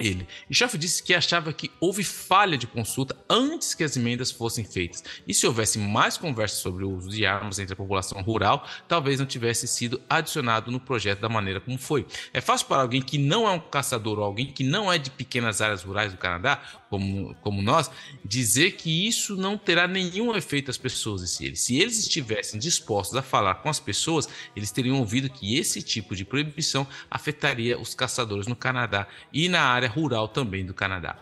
ele. 0.00 0.26
Schaff 0.50 0.76
disse 0.78 1.02
que 1.02 1.14
achava 1.14 1.52
que 1.52 1.70
houve 1.80 2.02
falha 2.04 2.56
de 2.56 2.66
consulta 2.66 3.16
antes 3.28 3.74
que 3.74 3.84
as 3.84 3.96
emendas 3.96 4.30
fossem 4.30 4.64
feitas. 4.64 5.02
E 5.26 5.34
se 5.34 5.46
houvesse 5.46 5.78
mais 5.78 6.16
conversa 6.16 6.56
sobre 6.56 6.84
o 6.84 6.90
uso 6.90 7.08
de 7.08 7.26
armas 7.26 7.58
entre 7.58 7.72
a 7.72 7.76
população 7.76 8.20
rural, 8.22 8.66
talvez 8.86 9.18
não 9.18 9.26
tivesse 9.26 9.66
sido 9.66 10.00
adicionado 10.08 10.70
no 10.70 10.80
projeto 10.80 11.20
da 11.20 11.28
maneira 11.28 11.60
como 11.60 11.78
foi. 11.78 12.06
É 12.32 12.40
fácil 12.40 12.66
para 12.66 12.82
alguém 12.82 13.02
que 13.02 13.18
não 13.18 13.46
é 13.46 13.50
um 13.50 13.60
caçador 13.60 14.18
ou 14.18 14.24
alguém 14.24 14.46
que 14.46 14.64
não 14.64 14.92
é 14.92 14.98
de 14.98 15.10
pequenas 15.10 15.60
áreas 15.60 15.82
rurais 15.82 16.12
do 16.12 16.18
Canadá, 16.18 16.60
como, 16.88 17.34
como 17.42 17.62
nós, 17.62 17.90
dizer 18.24 18.72
que 18.72 19.06
isso 19.06 19.36
não 19.36 19.56
terá 19.56 19.86
nenhum 19.86 20.34
efeito 20.34 20.70
às 20.70 20.78
pessoas. 20.78 21.22
E 21.22 21.28
se 21.28 21.44
eles, 21.44 21.60
se 21.60 21.76
eles 21.76 21.98
estivessem 21.98 22.58
dispostos 22.58 23.16
a 23.16 23.22
falar 23.22 23.56
com 23.56 23.68
as 23.68 23.80
pessoas, 23.80 24.28
eles 24.54 24.70
teriam 24.70 24.98
ouvido 24.98 25.30
que 25.30 25.56
esse 25.56 25.82
tipo 25.82 26.14
de 26.14 26.24
proibição 26.24 26.86
afetaria 27.10 27.78
os 27.78 27.94
caçadores 27.94 28.46
no 28.46 28.56
Canadá 28.56 29.06
e 29.32 29.48
na 29.48 29.62
área 29.62 29.88
rural 29.88 30.28
também 30.28 30.64
do 30.64 30.74
Canadá. 30.74 31.18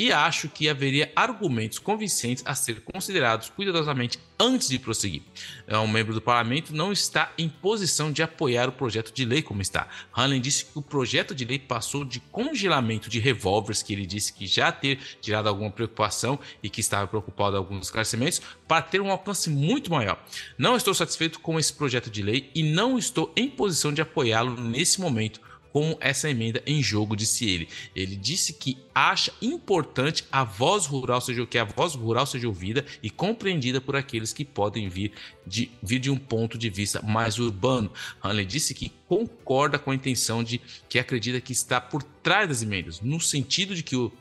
E 0.00 0.10
acho 0.10 0.48
que 0.48 0.66
haveria 0.66 1.12
argumentos 1.14 1.78
convincentes 1.78 2.42
a 2.46 2.54
ser 2.54 2.80
considerados 2.80 3.50
cuidadosamente 3.50 4.18
antes 4.38 4.66
de 4.66 4.78
prosseguir. 4.78 5.20
Um 5.68 5.86
membro 5.86 6.14
do 6.14 6.22
parlamento 6.22 6.74
não 6.74 6.90
está 6.90 7.30
em 7.36 7.50
posição 7.50 8.10
de 8.10 8.22
apoiar 8.22 8.66
o 8.66 8.72
projeto 8.72 9.12
de 9.12 9.26
lei 9.26 9.42
como 9.42 9.60
está. 9.60 9.86
Hanlon 10.16 10.40
disse 10.40 10.64
que 10.64 10.78
o 10.78 10.80
projeto 10.80 11.34
de 11.34 11.44
lei 11.44 11.58
passou 11.58 12.02
de 12.02 12.18
congelamento 12.18 13.10
de 13.10 13.20
revólveres, 13.20 13.82
que 13.82 13.92
ele 13.92 14.06
disse 14.06 14.32
que 14.32 14.46
já 14.46 14.72
ter 14.72 14.98
tirado 15.20 15.50
alguma 15.50 15.70
preocupação 15.70 16.40
e 16.62 16.70
que 16.70 16.80
estava 16.80 17.06
preocupado 17.06 17.52
com 17.52 17.58
alguns 17.58 17.88
esclarecimentos, 17.88 18.40
para 18.66 18.80
ter 18.80 19.02
um 19.02 19.10
alcance 19.10 19.50
muito 19.50 19.90
maior. 19.90 20.18
Não 20.56 20.76
estou 20.76 20.94
satisfeito 20.94 21.40
com 21.40 21.58
esse 21.58 21.74
projeto 21.74 22.08
de 22.08 22.22
lei 22.22 22.50
e 22.54 22.62
não 22.62 22.98
estou 22.98 23.30
em 23.36 23.50
posição 23.50 23.92
de 23.92 24.00
apoiá-lo 24.00 24.58
nesse 24.58 24.98
momento 24.98 25.49
com 25.72 25.96
essa 26.00 26.28
emenda 26.28 26.62
em 26.66 26.82
jogo, 26.82 27.16
disse 27.16 27.48
ele. 27.48 27.68
Ele 27.94 28.16
disse 28.16 28.52
que 28.52 28.78
acha 28.94 29.32
importante 29.40 30.24
a 30.30 30.44
voz 30.44 30.86
rural 30.86 31.20
seja 31.20 31.46
que 31.46 31.58
a 31.58 31.64
voz 31.64 31.94
rural 31.94 32.26
seja 32.26 32.48
ouvida 32.48 32.84
e 33.02 33.10
compreendida 33.10 33.80
por 33.80 33.96
aqueles 33.96 34.32
que 34.32 34.44
podem 34.44 34.88
vir 34.88 35.12
de, 35.46 35.70
vir 35.82 35.98
de 35.98 36.10
um 36.10 36.16
ponto 36.16 36.58
de 36.58 36.68
vista 36.68 37.00
mais 37.02 37.38
urbano. 37.38 37.92
Hanley 38.22 38.44
disse 38.44 38.74
que 38.74 38.92
concorda 39.08 39.78
com 39.78 39.90
a 39.90 39.94
intenção 39.94 40.42
de 40.42 40.60
que 40.88 40.98
acredita 40.98 41.40
que 41.40 41.52
está 41.52 41.80
por 41.80 42.02
trás 42.02 42.48
das 42.48 42.62
emendas, 42.62 43.00
no 43.00 43.20
sentido 43.20 43.74
de 43.74 43.82
que 43.82 43.96
o 43.96 44.12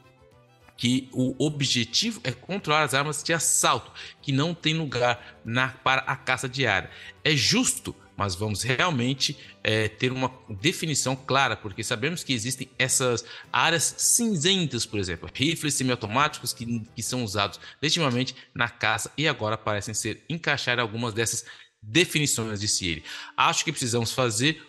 que 0.80 1.10
o 1.12 1.36
objetivo 1.46 2.22
é 2.24 2.32
controlar 2.32 2.84
as 2.84 2.94
armas 2.94 3.22
de 3.22 3.34
assalto, 3.34 3.92
que 4.22 4.32
não 4.32 4.54
tem 4.54 4.74
lugar 4.74 5.38
na, 5.44 5.68
para 5.68 6.00
a 6.04 6.16
caça 6.16 6.48
diária. 6.48 6.90
É 7.22 7.36
justo 7.36 7.94
mas 8.20 8.36
vamos 8.36 8.64
realmente 8.64 9.38
é, 9.64 9.88
ter 9.88 10.12
uma 10.12 10.30
definição 10.50 11.16
clara, 11.16 11.56
porque 11.56 11.82
sabemos 11.86 12.22
que 12.22 12.34
existem 12.34 12.70
essas 12.78 13.24
áreas 13.50 13.96
cinzentas, 13.98 14.86
por 14.86 15.00
exemplo, 15.00 15.30
rifles 15.34 15.76
semiautomáticos 15.76 16.52
que, 16.52 16.82
que 16.94 17.02
são 17.02 17.24
usados 17.24 17.62
legitimamente 17.82 18.36
na 18.54 18.68
caça 18.68 19.10
e 19.18 19.26
agora 19.26 19.58
parecem 19.58 19.94
ser 19.94 20.22
encaixar 20.28 20.82
algumas 20.82 21.14
dessas 21.14 21.46
definições, 21.82 22.60
disse 22.60 22.90
ele. 22.90 23.06
Acho 23.38 23.64
que 23.64 23.72
precisamos 23.72 24.12
fazer 24.12 24.62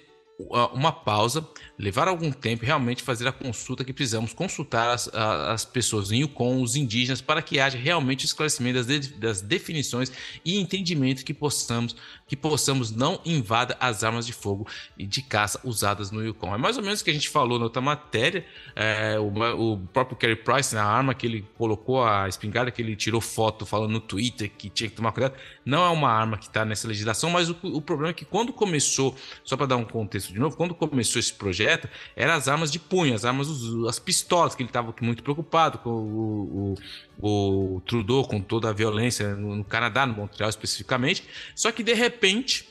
uma 0.73 0.93
pausa, 0.93 1.47
levar 1.79 2.09
algum 2.09 2.31
tempo 2.31 2.65
realmente 2.65 3.03
fazer 3.03 3.27
a 3.27 3.33
consulta 3.33 3.85
que 3.85 3.93
precisamos 3.93 4.33
consultar 4.33 4.91
as, 4.91 5.09
as 5.15 5.65
pessoas 5.65 6.13
em 6.13 6.21
Yukon, 6.21 6.63
os 6.63 6.77
indígenas, 6.77 7.21
para 7.21 7.43
que 7.43 7.59
haja 7.59 7.79
realmente 7.79 8.27
esclarecimento 8.27 8.83
das, 8.83 8.87
de, 8.87 9.13
das 9.15 9.41
definições 9.41 10.13
e 10.45 10.59
entendimento 10.59 11.25
que 11.25 11.35
possamos 11.35 11.97
que 12.31 12.37
possamos 12.37 12.93
não 12.93 13.21
invada 13.25 13.77
as 13.81 14.05
armas 14.05 14.25
de 14.25 14.33
fogo 14.33 14.65
e 14.97 15.05
de 15.05 15.21
caça 15.21 15.61
usadas 15.65 16.13
no 16.13 16.25
Yukon. 16.25 16.55
É 16.55 16.59
mais 16.59 16.77
ou 16.77 16.83
menos 16.85 17.01
o 17.01 17.05
que 17.05 17.11
a 17.11 17.13
gente 17.13 17.29
falou 17.29 17.59
na 17.59 17.65
outra 17.65 17.83
matéria. 17.83 18.47
É, 18.77 19.19
o, 19.19 19.73
o, 19.73 19.79
próprio 19.89 20.17
Kerry 20.17 20.37
Price, 20.37 20.73
na 20.73 20.85
arma 20.85 21.13
que 21.13 21.27
ele 21.27 21.45
colocou, 21.59 22.05
a 22.05 22.29
espingarda 22.29 22.71
que 22.71 22.81
ele 22.81 22.95
tirou 22.95 23.21
foto 23.21 23.67
falando 23.67 23.91
no 23.91 24.01
Twitter 24.01 24.49
que 24.49 24.71
tinha 24.71 24.89
que 24.89 24.95
tomar 24.95 25.11
cuidado, 25.11 25.35
não 25.65 25.85
é 25.85 25.89
uma 25.89 26.09
arma 26.09 26.39
que 26.39 26.47
está 26.47 26.65
nessa 26.65 26.87
legislação, 26.87 27.31
mas 27.31 27.51
o, 27.51 27.57
o 27.65 27.83
problema 27.83 28.11
é 28.11 28.15
que 28.15 28.25
quando 28.25 28.53
começou, 28.53 29.17
só 29.43 29.57
para 29.57 29.67
dar 29.67 29.77
um 29.77 29.85
contexto 29.85 30.30
de 30.33 30.39
novo, 30.39 30.57
quando 30.57 30.75
começou 30.75 31.19
esse 31.19 31.33
projeto, 31.33 31.89
eram 32.17 32.35
as 32.35 32.49
armas 32.49 32.71
de 32.71 32.79
punho, 32.79 33.15
as 33.15 33.25
armas, 33.25 33.49
as 33.89 33.99
pistolas, 33.99 34.55
que 34.55 34.63
ele 34.63 34.69
estava 34.69 34.95
muito 35.01 35.23
preocupado 35.23 35.79
com 35.79 35.91
o, 35.91 36.75
o, 37.19 37.77
o, 37.77 37.81
Trudeau, 37.83 38.25
com 38.25 38.41
toda 38.41 38.69
a 38.69 38.73
violência 38.73 39.35
no, 39.35 39.65
Canadá, 39.65 40.07
no 40.07 40.15
Montreal 40.15 40.49
especificamente. 40.51 41.25
Só 41.55 41.73
que 41.73 41.83
de 41.83 41.95
repente 41.95 42.69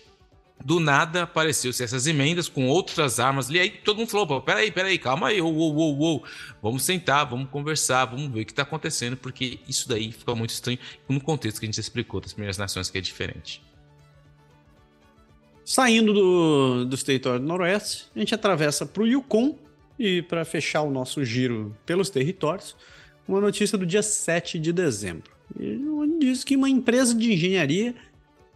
do 0.64 0.80
nada 0.80 1.23
apareceu-se 1.23 1.81
essas 1.81 2.06
emendas 2.06 2.49
com 2.49 2.68
outras 2.68 3.19
armas 3.19 3.49
ali. 3.49 3.60
Aí 3.60 3.69
todo 3.69 3.98
mundo 3.98 4.10
falou: 4.10 4.41
peraí, 4.41 4.72
peraí, 4.72 4.98
calma 4.98 5.30
aí, 5.30 5.41
uou, 5.41 5.53
uou, 5.53 5.98
uou. 5.98 6.23
vamos 6.61 6.84
sentar, 6.84 7.26
vamos 7.26 7.49
conversar, 7.49 8.06
vamos 8.06 8.31
ver 8.31 8.41
o 8.41 8.45
que 8.45 8.52
está 8.52 8.64
acontecendo, 8.64 9.15
porque 9.15 9.60
isso 9.68 9.88
daí 9.88 10.11
fica 10.11 10.36
muito 10.36 10.52
estranho 10.52 10.80
no 11.07 11.22
contexto 11.22 11.60
que 11.60 11.65
a 11.65 11.68
gente 11.68 11.80
explicou 11.80 12.19
das 12.19 12.34
primeiras 12.34 12.57
nações, 12.57 12.90
que 12.90 12.98
é 12.98 13.02
diferente. 13.02 13.61
Saindo 15.69 16.11
do, 16.15 16.85
do 16.85 16.97
território 16.97 17.39
do 17.39 17.45
Noroeste, 17.45 18.07
a 18.15 18.17
gente 18.17 18.33
atravessa 18.33 18.87
para 18.87 19.03
o 19.03 19.07
Yukon 19.07 19.55
e 19.99 20.23
para 20.23 20.43
fechar 20.43 20.81
o 20.81 20.89
nosso 20.89 21.23
giro 21.23 21.77
pelos 21.85 22.09
territórios, 22.09 22.75
uma 23.27 23.39
notícia 23.39 23.77
do 23.77 23.85
dia 23.85 24.01
7 24.01 24.57
de 24.57 24.73
dezembro, 24.73 25.31
onde 25.55 26.25
diz 26.25 26.43
que 26.43 26.55
uma 26.55 26.67
empresa 26.67 27.13
de 27.13 27.31
engenharia 27.31 27.93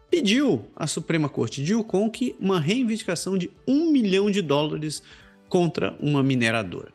pediu 0.10 0.66
à 0.76 0.88
Suprema 0.88 1.30
Corte 1.30 1.64
de 1.64 1.74
Yukon 1.74 2.10
que 2.10 2.36
uma 2.40 2.60
reivindicação 2.60 3.38
de 3.38 3.52
um 3.68 3.92
milhão 3.92 4.32
de 4.32 4.42
dólares 4.42 5.04
contra 5.48 5.96
uma 6.00 6.24
mineradora. 6.24 6.92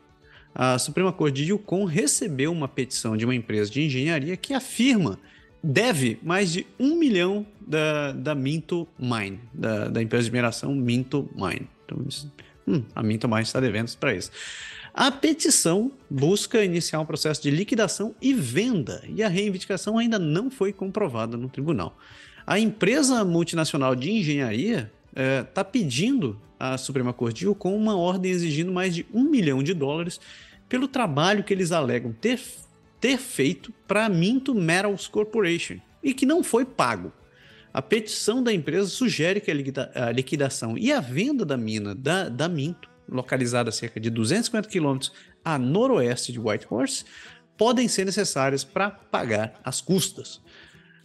A 0.53 0.77
Suprema 0.77 1.13
Corte 1.13 1.35
de 1.35 1.51
Yukon 1.51 1.85
recebeu 1.85 2.51
uma 2.51 2.67
petição 2.67 3.15
de 3.15 3.23
uma 3.23 3.35
empresa 3.35 3.71
de 3.71 3.83
engenharia 3.83 4.35
que 4.35 4.53
afirma 4.53 5.17
deve 5.63 6.19
mais 6.23 6.51
de 6.51 6.65
um 6.79 6.95
milhão 6.95 7.45
da, 7.59 8.11
da 8.13 8.35
Minto 8.35 8.87
Mine, 8.97 9.39
da, 9.53 9.89
da 9.89 10.01
empresa 10.01 10.25
de 10.25 10.31
mineração 10.31 10.73
Minto 10.73 11.29
Mine. 11.35 11.67
Então, 11.85 12.05
hum, 12.67 12.83
a 12.95 13.03
Minto 13.03 13.27
Mine 13.27 13.41
está 13.41 13.59
devendo 13.59 13.95
para 13.97 14.13
isso. 14.13 14.31
A 14.93 15.11
petição 15.11 15.91
busca 16.09 16.63
iniciar 16.63 16.99
um 16.99 17.05
processo 17.05 17.41
de 17.41 17.51
liquidação 17.51 18.15
e 18.21 18.33
venda, 18.33 19.03
e 19.07 19.21
a 19.23 19.27
reivindicação 19.27 19.97
ainda 19.97 20.17
não 20.17 20.49
foi 20.49 20.73
comprovada 20.73 21.37
no 21.37 21.47
tribunal. 21.47 21.97
A 22.45 22.59
empresa 22.59 23.23
multinacional 23.23 23.95
de 23.95 24.11
engenharia 24.11 24.91
está 25.11 25.61
é, 25.61 25.63
pedindo 25.63 26.39
à 26.59 26.77
Suprema 26.77 27.13
Corte 27.13 27.45
Yukon 27.45 27.75
uma 27.75 27.95
ordem 27.95 28.31
exigindo 28.31 28.71
mais 28.71 28.93
de 28.95 29.05
um 29.13 29.23
milhão 29.23 29.61
de 29.61 29.73
dólares 29.73 30.19
pelo 30.67 30.87
trabalho 30.87 31.43
que 31.43 31.53
eles 31.53 31.71
alegam 31.71 32.11
ter 32.11 32.39
ter 32.99 33.17
feito 33.17 33.73
para 33.87 34.05
a 34.05 34.09
Minto 34.09 34.53
Metals 34.53 35.07
Corporation 35.07 35.77
e 36.03 36.13
que 36.13 36.25
não 36.25 36.43
foi 36.43 36.65
pago. 36.65 37.11
A 37.73 37.81
petição 37.81 38.41
da 38.41 38.51
empresa 38.51 38.87
sugere 38.89 39.39
que 39.39 39.51
a 39.51 40.11
liquidação 40.11 40.77
e 40.77 40.91
a 40.91 40.99
venda 40.99 41.45
da 41.45 41.55
mina 41.55 41.93
da, 41.93 42.27
da 42.27 42.49
Minto, 42.49 42.89
localizada 43.07 43.69
a 43.69 43.71
cerca 43.71 43.99
de 43.99 44.09
250 44.09 44.67
quilômetros 44.67 45.11
a 45.43 45.57
noroeste 45.57 46.31
de 46.31 46.39
Whitehorse, 46.39 47.05
podem 47.57 47.87
ser 47.87 48.05
necessárias 48.05 48.63
para 48.63 48.89
pagar 48.89 49.59
as 49.63 49.81
custas. 49.81 50.37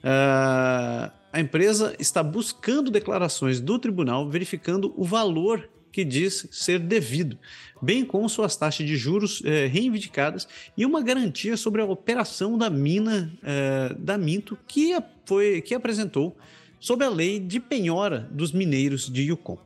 Uh, 0.00 1.10
a 1.32 1.40
empresa 1.40 1.94
está 1.98 2.22
buscando 2.22 2.90
declarações 2.90 3.60
do 3.60 3.78
tribunal 3.78 4.28
verificando 4.30 4.94
o 4.96 5.04
valor 5.04 5.68
que 5.90 6.04
diz 6.04 6.48
ser 6.50 6.78
devido, 6.78 7.38
bem 7.84 8.04
como 8.04 8.28
suas 8.28 8.56
taxas 8.56 8.86
de 8.86 8.96
juros 8.96 9.42
eh, 9.44 9.66
reivindicadas 9.66 10.48
e 10.76 10.86
uma 10.86 11.02
garantia 11.02 11.56
sobre 11.56 11.82
a 11.82 11.84
operação 11.84 12.56
da 12.56 12.70
mina 12.70 13.32
eh, 13.42 13.94
da 13.98 14.16
Minto 14.16 14.58
que, 14.66 14.96
foi, 15.26 15.60
que 15.60 15.74
apresentou 15.74 16.34
sob 16.80 17.04
a 17.04 17.08
lei 17.08 17.38
de 17.38 17.60
penhora 17.60 18.28
dos 18.30 18.52
mineiros 18.52 19.10
de 19.12 19.22
Yukon. 19.22 19.58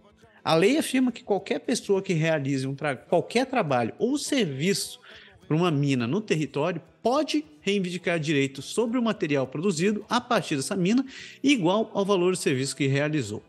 A 0.44 0.54
lei 0.54 0.78
afirma 0.78 1.12
que 1.12 1.22
qualquer 1.22 1.60
pessoa 1.60 2.02
que 2.02 2.12
realize 2.12 2.66
um 2.66 2.74
tra 2.74 2.96
qualquer 2.96 3.46
trabalho 3.46 3.92
ou 3.98 4.18
serviço 4.18 4.98
para 5.46 5.56
uma 5.56 5.70
mina 5.70 6.06
no 6.06 6.20
território 6.20 6.80
pode 7.02 7.44
reivindicar 7.60 8.18
direitos 8.18 8.64
sobre 8.66 8.98
o 8.98 9.02
material 9.02 9.46
produzido 9.46 10.04
a 10.08 10.20
partir 10.20 10.56
dessa 10.56 10.76
mina 10.76 11.04
igual 11.42 11.90
ao 11.94 12.04
valor 12.04 12.32
do 12.32 12.36
serviço 12.36 12.76
que 12.76 12.86
realizou. 12.86 13.42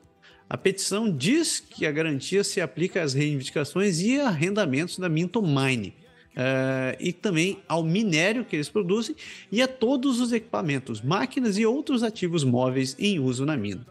A 0.50 0.58
petição 0.58 1.12
diz 1.12 1.60
que 1.60 1.86
a 1.86 1.92
garantia 1.92 2.44
se 2.44 2.60
aplica 2.60 3.04
às 3.04 3.14
reivindicações 3.14 4.02
e 4.02 4.20
arrendamentos 4.20 4.98
da 4.98 5.08
Minto 5.08 5.44
Mine, 5.44 5.94
uh, 6.30 6.98
e 7.00 7.14
também 7.14 7.60
ao 7.68 7.84
minério 7.84 8.44
que 8.44 8.56
eles 8.56 8.68
produzem 8.68 9.16
e 9.52 9.62
a 9.62 9.68
todos 9.68 10.20
os 10.20 10.32
equipamentos, 10.32 11.02
máquinas 11.02 11.58
e 11.58 11.66
outros 11.68 12.02
ativos 12.02 12.44
móveis 12.44 12.96
em 12.98 13.20
uso 13.20 13.46
na 13.46 13.56
mina. 13.56 13.86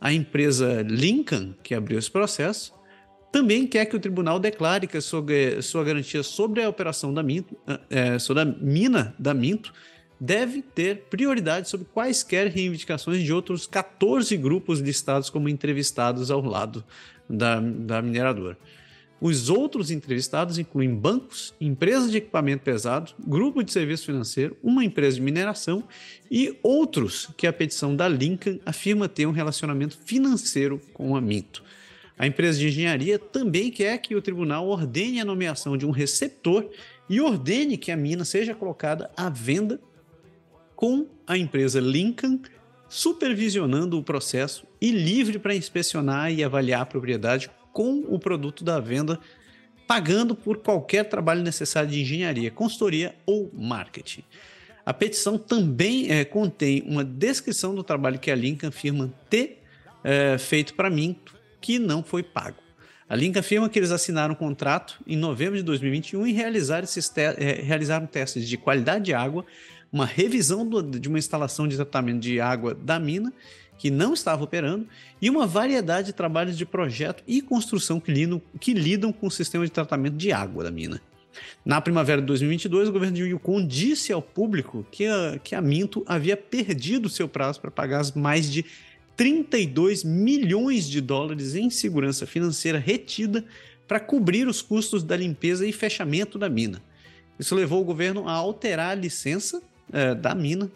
A 0.00 0.12
empresa 0.12 0.82
Lincoln, 0.82 1.54
que 1.62 1.74
abriu 1.74 1.98
esse 1.98 2.10
processo, 2.10 2.72
também 3.30 3.66
quer 3.66 3.84
que 3.84 3.96
o 3.96 4.00
tribunal 4.00 4.40
declare 4.40 4.86
que 4.86 4.96
a 4.96 5.00
sua, 5.00 5.24
sua 5.60 5.84
garantia 5.84 6.22
sobre 6.22 6.62
a 6.62 6.68
operação 6.68 7.12
da 7.12 7.22
Minto, 7.22 7.54
uh, 7.54 8.18
sobre 8.18 8.42
a 8.42 8.46
mina 8.46 9.14
da 9.18 9.34
Minto, 9.34 9.74
deve 10.22 10.62
ter 10.62 11.06
prioridade 11.10 11.68
sobre 11.68 11.84
quaisquer 11.92 12.46
reivindicações 12.46 13.24
de 13.24 13.32
outros 13.32 13.66
14 13.66 14.36
grupos 14.36 14.78
listados 14.78 15.28
como 15.28 15.48
entrevistados 15.48 16.30
ao 16.30 16.40
lado 16.40 16.84
da, 17.28 17.58
da 17.58 18.00
mineradora. 18.00 18.56
Os 19.20 19.50
outros 19.50 19.90
entrevistados 19.90 20.58
incluem 20.58 20.94
bancos, 20.94 21.52
empresas 21.60 22.08
de 22.08 22.18
equipamento 22.18 22.62
pesado, 22.62 23.10
grupo 23.18 23.64
de 23.64 23.72
serviço 23.72 24.06
financeiro, 24.06 24.56
uma 24.62 24.84
empresa 24.84 25.16
de 25.16 25.22
mineração 25.22 25.82
e 26.30 26.56
outros 26.62 27.28
que 27.36 27.48
a 27.48 27.52
petição 27.52 27.96
da 27.96 28.06
Lincoln 28.06 28.60
afirma 28.64 29.08
ter 29.08 29.26
um 29.26 29.32
relacionamento 29.32 29.98
financeiro 30.04 30.80
com 30.94 31.16
a 31.16 31.20
Minto. 31.20 31.64
A 32.16 32.28
empresa 32.28 32.60
de 32.60 32.68
engenharia 32.68 33.18
também 33.18 33.72
quer 33.72 33.98
que 33.98 34.14
o 34.14 34.22
tribunal 34.22 34.68
ordene 34.68 35.20
a 35.20 35.24
nomeação 35.24 35.76
de 35.76 35.84
um 35.84 35.90
receptor 35.90 36.70
e 37.10 37.20
ordene 37.20 37.76
que 37.76 37.90
a 37.90 37.96
mina 37.96 38.24
seja 38.24 38.54
colocada 38.54 39.10
à 39.16 39.28
venda 39.28 39.80
com 40.82 41.06
a 41.28 41.38
empresa 41.38 41.78
Lincoln 41.78 42.40
supervisionando 42.88 43.96
o 43.96 44.02
processo 44.02 44.66
e 44.80 44.90
livre 44.90 45.38
para 45.38 45.54
inspecionar 45.54 46.32
e 46.32 46.42
avaliar 46.42 46.80
a 46.80 46.86
propriedade 46.86 47.48
com 47.72 48.00
o 48.08 48.18
produto 48.18 48.64
da 48.64 48.80
venda, 48.80 49.20
pagando 49.86 50.34
por 50.34 50.56
qualquer 50.56 51.04
trabalho 51.04 51.40
necessário 51.40 51.88
de 51.88 52.02
engenharia, 52.02 52.50
consultoria 52.50 53.14
ou 53.24 53.48
marketing. 53.54 54.24
A 54.84 54.92
petição 54.92 55.38
também 55.38 56.10
é, 56.10 56.24
contém 56.24 56.82
uma 56.84 57.04
descrição 57.04 57.76
do 57.76 57.84
trabalho 57.84 58.18
que 58.18 58.32
a 58.32 58.34
Lincoln 58.34 58.66
afirma 58.66 59.14
ter 59.30 59.62
é, 60.02 60.36
feito 60.36 60.74
para 60.74 60.90
mim, 60.90 61.16
que 61.60 61.78
não 61.78 62.02
foi 62.02 62.24
pago. 62.24 62.58
A 63.08 63.14
Lincoln 63.14 63.38
afirma 63.38 63.68
que 63.68 63.78
eles 63.78 63.92
assinaram 63.92 64.34
um 64.34 64.36
contrato 64.36 64.98
em 65.06 65.16
novembro 65.16 65.56
de 65.56 65.62
2021 65.62 66.26
e 66.26 66.32
realizaram, 66.32 66.82
esses 66.82 67.08
te 67.08 67.20
é, 67.20 67.60
realizaram 67.62 68.04
testes 68.04 68.48
de 68.48 68.56
qualidade 68.56 69.04
de 69.04 69.14
água, 69.14 69.46
uma 69.92 70.06
revisão 70.06 70.66
do, 70.66 70.82
de 70.82 71.08
uma 71.08 71.18
instalação 71.18 71.68
de 71.68 71.76
tratamento 71.76 72.20
de 72.20 72.40
água 72.40 72.74
da 72.74 72.98
mina 72.98 73.32
que 73.78 73.90
não 73.90 74.14
estava 74.14 74.44
operando, 74.44 74.86
e 75.20 75.28
uma 75.28 75.44
variedade 75.44 76.06
de 76.06 76.12
trabalhos 76.12 76.56
de 76.56 76.64
projeto 76.64 77.24
e 77.26 77.42
construção 77.42 77.98
que 77.98 78.12
lidam, 78.12 78.40
que 78.60 78.72
lidam 78.72 79.12
com 79.12 79.26
o 79.26 79.30
sistema 79.30 79.64
de 79.64 79.72
tratamento 79.72 80.16
de 80.16 80.30
água 80.30 80.62
da 80.62 80.70
mina. 80.70 81.02
Na 81.64 81.80
primavera 81.80 82.20
de 82.20 82.26
2022, 82.28 82.88
o 82.88 82.92
governo 82.92 83.16
de 83.16 83.22
Yukon 83.24 83.66
disse 83.66 84.12
ao 84.12 84.22
público 84.22 84.86
que 84.88 85.06
a, 85.06 85.40
que 85.42 85.56
a 85.56 85.60
Minto 85.60 86.04
havia 86.06 86.36
perdido 86.36 87.08
seu 87.08 87.28
prazo 87.28 87.60
para 87.60 87.72
pagar 87.72 88.00
as 88.00 88.12
mais 88.12 88.48
de 88.48 88.64
32 89.16 90.04
milhões 90.04 90.88
de 90.88 91.00
dólares 91.00 91.56
em 91.56 91.68
segurança 91.68 92.24
financeira 92.24 92.78
retida 92.78 93.44
para 93.88 93.98
cobrir 93.98 94.46
os 94.46 94.62
custos 94.62 95.02
da 95.02 95.16
limpeza 95.16 95.66
e 95.66 95.72
fechamento 95.72 96.38
da 96.38 96.48
mina. 96.48 96.80
Isso 97.36 97.54
levou 97.54 97.80
o 97.80 97.84
governo 97.84 98.28
a 98.28 98.32
alterar 98.32 98.90
a 98.90 98.94
licença 98.94 99.60
eh, 99.92 100.14
da 100.14 100.34
mina 100.34 100.70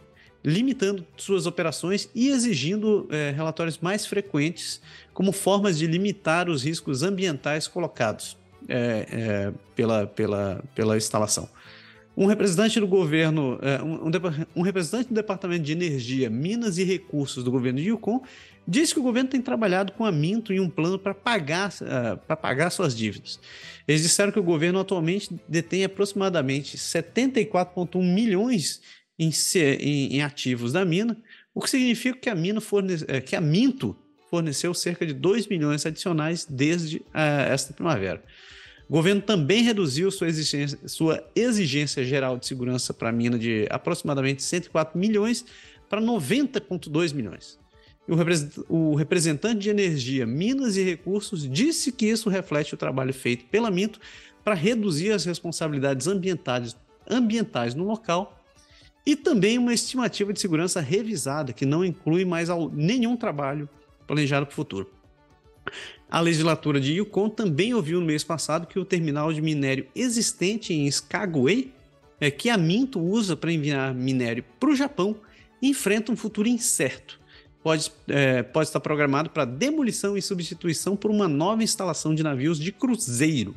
limitando 0.46 1.04
suas 1.16 1.44
operações 1.44 2.08
e 2.14 2.28
exigindo 2.28 3.08
é, 3.10 3.32
relatórios 3.32 3.78
mais 3.78 4.06
frequentes 4.06 4.80
como 5.12 5.32
formas 5.32 5.76
de 5.76 5.88
limitar 5.88 6.48
os 6.48 6.62
riscos 6.62 7.02
ambientais 7.02 7.66
colocados 7.66 8.38
é, 8.68 9.52
pela, 9.74 10.06
pela, 10.06 10.62
pela 10.72 10.96
instalação. 10.96 11.48
Um 12.16 12.26
representante 12.26 12.78
do 12.78 12.86
governo, 12.86 13.58
um, 13.84 14.60
um, 14.60 14.62
representante 14.62 15.08
do 15.08 15.14
Departamento 15.14 15.64
de 15.64 15.72
Energia, 15.72 16.30
Minas 16.30 16.78
e 16.78 16.84
Recursos 16.84 17.42
do 17.42 17.50
governo 17.50 17.80
de 17.80 17.88
Yukon 17.88 18.22
disse 18.66 18.94
que 18.94 19.00
o 19.00 19.02
governo 19.02 19.28
tem 19.28 19.42
trabalhado 19.42 19.92
com 19.92 20.04
a 20.04 20.12
Minto 20.12 20.52
em 20.52 20.60
um 20.60 20.70
plano 20.70 20.98
para 20.98 21.12
pagar, 21.12 21.70
pagar 22.40 22.70
suas 22.70 22.96
dívidas. 22.96 23.38
Eles 23.86 24.00
disseram 24.00 24.32
que 24.32 24.38
o 24.38 24.42
governo 24.42 24.78
atualmente 24.78 25.28
detém 25.46 25.84
aproximadamente 25.84 26.78
74,1 26.78 28.02
milhões 28.02 28.80
em, 29.18 29.30
em, 29.80 30.16
em 30.16 30.22
ativos 30.22 30.72
da 30.72 30.84
mina, 30.84 31.16
o 31.54 31.60
que 31.60 31.70
significa 31.70 32.18
que 32.18 32.28
a, 32.28 32.34
mina 32.34 32.60
fornece, 32.60 33.04
é, 33.08 33.20
que 33.20 33.34
a 33.34 33.40
Minto 33.40 33.96
forneceu 34.28 34.74
cerca 34.74 35.06
de 35.06 35.14
2 35.14 35.46
milhões 35.46 35.86
adicionais 35.86 36.44
desde 36.48 36.98
uh, 36.98 37.48
esta 37.50 37.72
primavera. 37.72 38.22
O 38.88 38.92
governo 38.92 39.22
também 39.22 39.62
reduziu 39.62 40.10
sua 40.10 40.28
exigência, 40.28 40.78
sua 40.86 41.24
exigência 41.34 42.04
geral 42.04 42.38
de 42.38 42.46
segurança 42.46 42.92
para 42.92 43.08
a 43.08 43.12
mina 43.12 43.38
de 43.38 43.66
aproximadamente 43.70 44.42
104 44.42 44.98
milhões 44.98 45.44
para 45.88 46.00
90,2 46.00 47.14
milhões. 47.14 47.58
O 48.68 48.94
representante 48.94 49.60
de 49.60 49.70
energia, 49.70 50.24
minas 50.24 50.76
e 50.76 50.84
recursos 50.84 51.50
disse 51.50 51.90
que 51.90 52.06
isso 52.06 52.28
reflete 52.28 52.74
o 52.74 52.76
trabalho 52.76 53.12
feito 53.12 53.46
pela 53.46 53.70
Minto 53.70 53.98
para 54.44 54.54
reduzir 54.54 55.10
as 55.10 55.24
responsabilidades 55.24 56.06
ambientais, 56.06 56.76
ambientais 57.10 57.74
no 57.74 57.84
local 57.84 58.45
e 59.06 59.14
também 59.14 59.56
uma 59.56 59.72
estimativa 59.72 60.32
de 60.32 60.40
segurança 60.40 60.80
revisada, 60.80 61.52
que 61.52 61.64
não 61.64 61.84
inclui 61.84 62.24
mais 62.24 62.48
nenhum 62.72 63.16
trabalho 63.16 63.68
planejado 64.04 64.46
para 64.46 64.52
o 64.52 64.56
futuro. 64.56 64.90
A 66.10 66.20
legislatura 66.20 66.80
de 66.80 66.94
Yukon 66.94 67.28
também 67.28 67.72
ouviu 67.72 68.00
no 68.00 68.06
mês 68.06 68.24
passado 68.24 68.66
que 68.66 68.78
o 68.78 68.84
terminal 68.84 69.32
de 69.32 69.40
minério 69.40 69.86
existente 69.94 70.74
em 70.74 70.86
Skagway, 70.86 71.72
é, 72.20 72.30
que 72.30 72.50
a 72.50 72.56
Minto 72.56 73.00
usa 73.00 73.36
para 73.36 73.52
enviar 73.52 73.94
minério 73.94 74.44
para 74.58 74.70
o 74.70 74.76
Japão, 74.76 75.16
enfrenta 75.62 76.10
um 76.10 76.16
futuro 76.16 76.48
incerto. 76.48 77.20
Pode, 77.62 77.90
é, 78.08 78.42
pode 78.42 78.68
estar 78.68 78.80
programado 78.80 79.30
para 79.30 79.44
demolição 79.44 80.16
e 80.16 80.22
substituição 80.22 80.96
por 80.96 81.10
uma 81.10 81.26
nova 81.26 81.64
instalação 81.64 82.14
de 82.14 82.22
navios 82.22 82.58
de 82.58 82.70
cruzeiro. 82.70 83.56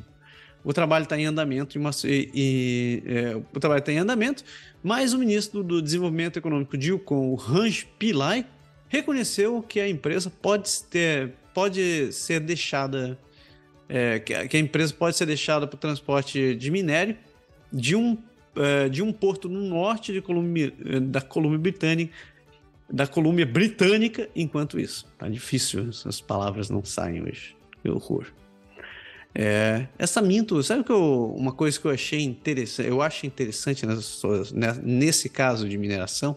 O 0.62 0.72
trabalho 0.72 1.04
está 1.04 1.18
em 1.18 1.24
andamento 1.24 1.78
uma, 1.78 1.90
e, 2.04 2.30
e 2.34 3.02
é, 3.06 3.36
o 3.36 3.60
trabalho 3.60 3.80
está 3.80 3.92
em 3.92 3.98
andamento 3.98 4.44
mas 4.82 5.12
o 5.12 5.18
ministro 5.18 5.62
do 5.62 5.82
Desenvolvimento 5.82 6.38
Econômico 6.38 6.76
de 6.76 6.90
Yukon, 6.90 7.28
o 7.28 7.34
Ranj 7.34 7.84
Pillai, 7.98 8.46
reconheceu 8.88 9.62
que 9.62 9.78
a 9.78 9.88
empresa 9.88 10.30
pode, 10.30 10.82
ter, 10.84 11.34
pode 11.54 12.12
ser 12.12 12.40
deixada, 12.40 13.18
é, 13.88 14.18
que 14.18 14.56
a 14.56 14.60
empresa 14.60 14.94
pode 14.94 15.16
ser 15.16 15.26
deixada 15.26 15.66
para 15.66 15.76
o 15.76 15.78
transporte 15.78 16.54
de 16.54 16.70
minério 16.70 17.16
de 17.72 17.94
um, 17.94 18.16
é, 18.56 18.88
de 18.88 19.02
um 19.02 19.12
porto 19.12 19.48
no 19.48 19.60
norte 19.60 20.12
de 20.12 20.20
da 21.00 21.20
Colômbia 21.20 21.58
Britânica, 21.58 22.12
da 22.88 23.06
Colômbia 23.06 23.46
Britânica, 23.46 24.28
enquanto 24.34 24.80
isso. 24.80 25.06
Tá 25.18 25.28
difícil, 25.28 25.90
essas 25.90 26.20
palavras 26.20 26.70
não 26.70 26.82
saem 26.82 27.22
hoje. 27.22 27.54
Que 27.82 27.90
horror. 27.90 28.26
É, 29.34 29.86
essa 29.98 30.20
Minto, 30.20 30.62
sabe 30.62 30.82
que 30.82 30.90
eu, 30.90 31.34
uma 31.36 31.52
coisa 31.52 31.78
que 31.78 31.86
eu 31.86 31.90
achei 31.90 32.20
interessante, 32.20 32.88
eu 32.88 33.00
acho 33.00 33.26
interessante 33.26 33.86
né, 33.86 33.96
nesse 34.82 35.28
caso 35.28 35.68
de 35.68 35.78
mineração, 35.78 36.36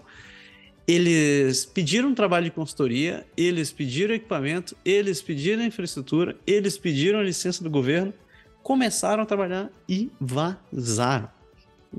eles 0.88 1.66
pediram 1.66 2.10
um 2.10 2.14
trabalho 2.14 2.46
de 2.46 2.52
consultoria, 2.52 3.26
eles 3.38 3.72
pediram 3.72 4.14
equipamento, 4.14 4.76
eles 4.84 5.22
pediram 5.22 5.64
infraestrutura, 5.64 6.36
eles 6.46 6.78
pediram 6.78 7.20
a 7.20 7.24
licença 7.24 7.64
do 7.64 7.70
governo, 7.70 8.14
começaram 8.62 9.24
a 9.24 9.26
trabalhar 9.26 9.72
e 9.88 10.12
vazaram. 10.20 11.30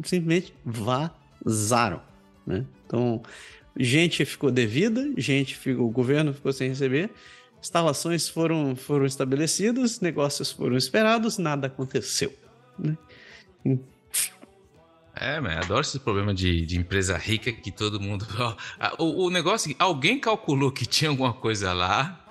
Simplesmente 0.04 0.54
vazaram. 0.64 2.02
Né? 2.46 2.64
Então, 2.86 3.22
gente 3.76 4.24
ficou 4.24 4.50
devida, 4.50 5.10
gente 5.16 5.56
ficou, 5.56 5.86
o 5.86 5.90
governo 5.90 6.34
ficou 6.34 6.52
sem 6.52 6.68
receber, 6.68 7.10
instalações 7.64 8.28
foram, 8.28 8.76
foram 8.76 9.06
estabelecidas, 9.06 9.98
negócios 9.98 10.52
foram 10.52 10.76
esperados, 10.76 11.38
nada 11.38 11.66
aconteceu. 11.66 12.30
Né? 12.78 12.94
É, 15.16 15.40
mas 15.40 15.64
adoro 15.64 15.80
esse 15.80 15.98
problema 15.98 16.34
de, 16.34 16.66
de 16.66 16.76
empresa 16.76 17.16
rica 17.16 17.50
que 17.50 17.72
todo 17.72 17.98
mundo. 17.98 18.26
O, 18.98 19.26
o 19.26 19.30
negócio 19.30 19.74
alguém 19.78 20.20
calculou 20.20 20.70
que 20.70 20.84
tinha 20.84 21.08
alguma 21.08 21.32
coisa 21.32 21.72
lá, 21.72 22.22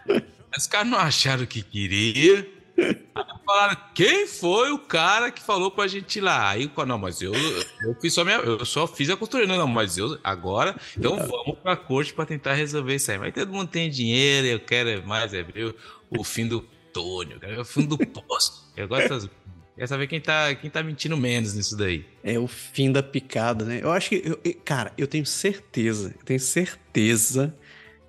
os 0.56 0.68
caras 0.68 0.88
não 0.88 1.00
acharam 1.00 1.48
que 1.48 1.64
queria. 1.64 2.48
Falaram, 3.46 3.78
quem 3.94 4.26
foi 4.26 4.72
o 4.72 4.80
cara 4.80 5.32
que 5.32 5.42
falou 5.42 5.70
pra 5.70 5.88
gente 5.88 6.18
ir 6.18 6.22
lá? 6.22 6.50
Aí, 6.50 6.72
não, 6.88 6.98
mas 6.98 7.22
eu, 7.22 7.34
eu 7.34 7.96
fiz 8.02 8.14
só 8.14 8.24
minha, 8.24 8.38
eu 8.38 8.66
só 8.66 8.88
fiz 8.88 9.10
a 9.10 9.18
consultoria. 9.18 9.48
Não, 9.48 9.58
não, 9.58 9.68
mas 9.68 9.98
eu 9.98 10.18
agora, 10.24 10.76
então 10.98 11.18
vamos 11.18 11.60
pra 11.62 11.76
corte 11.76 12.14
pra 12.14 12.26
tentar 12.26 12.54
resolver 12.54 12.96
isso 12.96 13.12
aí. 13.12 13.18
Mas 13.18 13.34
todo 13.34 13.52
mundo 13.52 13.68
tem 13.68 13.90
dinheiro, 13.90 14.48
eu 14.48 14.60
quero 14.60 15.06
mais, 15.06 15.34
é 15.34 15.44
ver 15.44 15.76
o 16.10 16.24
fim 16.24 16.48
do 16.48 16.62
túnel, 16.94 17.40
o 17.60 17.66
fim 17.66 17.86
do 17.86 17.98
poço. 17.98 18.72
Eu 18.76 18.88
gosto 18.88 19.10
das 19.10 19.30
Quer 19.76 19.88
saber 19.88 20.06
quem 20.06 20.22
tá, 20.22 20.54
quem 20.54 20.70
tá 20.70 20.84
mentindo 20.84 21.18
menos 21.18 21.56
nisso 21.56 21.76
daí. 21.76 22.06
É 22.24 22.38
o 22.38 22.48
fim 22.48 22.92
da 22.92 23.02
picada, 23.02 23.66
né? 23.66 23.80
Eu 23.82 23.92
acho 23.92 24.10
que. 24.10 24.22
Eu, 24.24 24.40
cara, 24.64 24.94
eu 24.98 25.08
tenho 25.08 25.26
certeza, 25.26 26.14
eu 26.16 26.24
tenho 26.24 26.40
certeza 26.40 27.56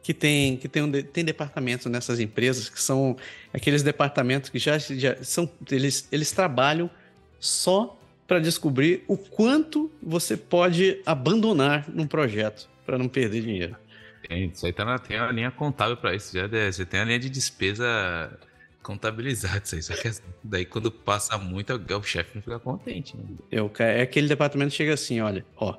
que 0.05 0.13
tem, 0.13 0.59
que 0.59 0.69
tem, 0.69 0.83
um, 0.83 0.93
tem 0.93 1.25
departamentos 1.25 1.87
nessas 1.87 2.21
empresas 2.21 2.69
que 2.69 2.81
são 2.81 3.17
aqueles 3.55 3.83
departamentos 3.83 4.51
que 4.51 4.59
já, 4.59 4.77
já 4.77 5.17
são. 5.25 5.51
Eles, 5.71 6.07
eles 6.13 6.31
trabalham 6.31 6.91
só 7.41 7.99
para 8.29 8.39
descobrir 8.39 9.03
o 9.09 9.17
quanto 9.17 9.91
você 10.03 10.37
pode 10.37 11.01
abandonar 11.07 11.89
num 11.89 12.07
projeto 12.07 12.69
para 12.85 12.99
não 12.99 13.09
perder 13.09 13.41
dinheiro. 13.41 13.77
Tem, 14.29 14.51
isso 14.51 14.67
aí 14.67 14.75
tá 14.75 14.85
na, 14.85 14.99
tem 14.99 15.17
a 15.17 15.33
linha 15.33 15.51
contábil 15.51 15.97
para 15.97 16.15
isso. 16.15 16.37
Já, 16.37 16.47
você 16.47 16.85
tem 16.85 17.01
a 17.01 17.05
linha 17.05 17.19
de 17.19 17.31
despesa 17.31 18.39
contabilizada. 18.83 19.63
Isso 19.65 19.75
aí. 19.75 19.83
Só 19.83 19.95
que 19.95 20.11
daí 20.43 20.67
quando 20.67 20.91
passa 20.93 21.39
muito, 21.39 21.73
o 21.75 22.03
chefe 22.03 22.33
não 22.35 22.43
fica 22.43 22.59
contente. 22.59 23.17
Né? 23.17 23.25
É, 23.51 24.01
é 24.01 24.03
aquele 24.03 24.29
departamento 24.29 24.71
que 24.71 24.77
chega 24.77 24.93
assim: 24.93 25.21
olha, 25.21 25.47
ó, 25.57 25.79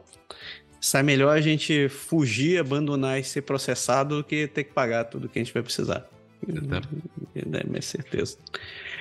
sai 0.85 1.01
melhor 1.01 1.35
a 1.35 1.41
gente 1.41 1.89
fugir, 1.89 2.59
abandonar 2.59 3.19
e 3.19 3.23
ser 3.23 3.41
processado 3.41 4.17
do 4.17 4.23
que 4.23 4.47
ter 4.47 4.65
que 4.65 4.71
pagar 4.71 5.05
tudo 5.05 5.27
que 5.27 5.39
a 5.39 5.43
gente 5.43 5.51
vai 5.51 5.63
precisar. 5.63 6.07
É, 6.47 7.77
é 7.77 7.81
certeza. 7.81 8.37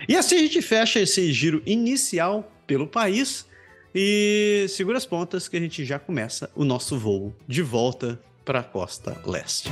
E 0.09 0.17
assim 0.17 0.37
a 0.37 0.39
gente 0.39 0.63
fecha 0.63 0.99
esse 0.99 1.31
giro 1.31 1.63
inicial 1.67 2.51
pelo 2.67 2.87
país 2.87 3.47
e 3.95 4.65
segura 4.71 4.97
as 4.97 5.05
pontas 5.05 5.47
que 5.47 5.59
a 5.59 5.61
gente 5.61 5.85
já 5.85 5.99
começa 5.99 6.51
o 6.55 6.65
nosso 6.65 6.99
voo 6.99 7.37
de 7.47 7.61
volta 7.61 8.19
para 8.47 8.61
a 8.61 8.65
costa 8.65 9.21
leste. 9.27 9.69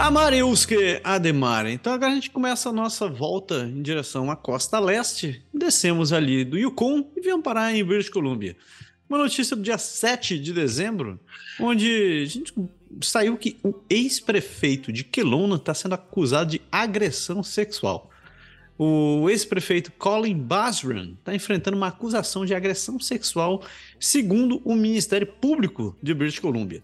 Amariuske 0.00 0.98
Ademare. 1.04 1.72
Então 1.72 1.92
agora 1.92 2.10
a 2.10 2.14
gente 2.14 2.30
começa 2.30 2.70
a 2.70 2.72
nossa 2.72 3.06
volta 3.06 3.64
em 3.64 3.82
direção 3.82 4.30
à 4.30 4.34
costa 4.34 4.80
leste. 4.80 5.44
Descemos 5.52 6.10
ali 6.10 6.42
do 6.42 6.56
Yukon 6.56 7.06
e 7.14 7.20
viemos 7.20 7.44
parar 7.44 7.74
em 7.74 7.84
British 7.84 8.08
Columbia. 8.08 8.56
Uma 9.06 9.18
notícia 9.18 9.54
do 9.54 9.60
dia 9.60 9.76
7 9.76 10.38
de 10.38 10.54
dezembro, 10.54 11.20
onde 11.60 12.22
a 12.22 12.26
gente 12.26 12.54
saiu 13.02 13.36
que 13.36 13.58
o 13.62 13.74
ex-prefeito 13.90 14.90
de 14.90 15.04
Kelowna 15.04 15.56
está 15.56 15.74
sendo 15.74 15.96
acusado 15.96 16.52
de 16.52 16.62
agressão 16.72 17.42
sexual. 17.42 18.10
O 18.78 19.28
ex-prefeito 19.28 19.92
Colin 19.92 20.38
Basran 20.38 21.12
está 21.18 21.34
enfrentando 21.34 21.76
uma 21.76 21.88
acusação 21.88 22.46
de 22.46 22.54
agressão 22.54 22.98
sexual, 22.98 23.62
segundo 24.00 24.62
o 24.64 24.74
Ministério 24.74 25.26
Público 25.26 25.94
de 26.02 26.14
British 26.14 26.38
Columbia. 26.38 26.82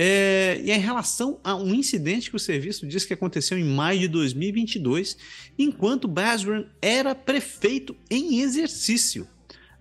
É, 0.00 0.60
e 0.62 0.70
é 0.70 0.76
em 0.76 0.80
relação 0.80 1.40
a 1.42 1.56
um 1.56 1.74
incidente 1.74 2.30
que 2.30 2.36
o 2.36 2.38
serviço 2.38 2.86
diz 2.86 3.04
que 3.04 3.12
aconteceu 3.12 3.58
em 3.58 3.64
maio 3.64 3.98
de 3.98 4.06
2022, 4.06 5.16
enquanto 5.58 6.06
Basran 6.06 6.66
era 6.80 7.16
prefeito 7.16 7.96
em 8.08 8.38
exercício. 8.38 9.26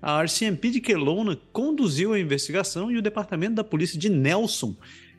A 0.01 0.23
RCMP 0.23 0.71
de 0.71 0.81
Kelowna 0.81 1.39
conduziu 1.53 2.13
a 2.13 2.19
investigação 2.19 2.91
e 2.91 2.97
o 2.97 3.01
departamento 3.01 3.53
da 3.53 3.63
polícia 3.63 3.99
de 3.99 4.09
Nelson 4.09 4.75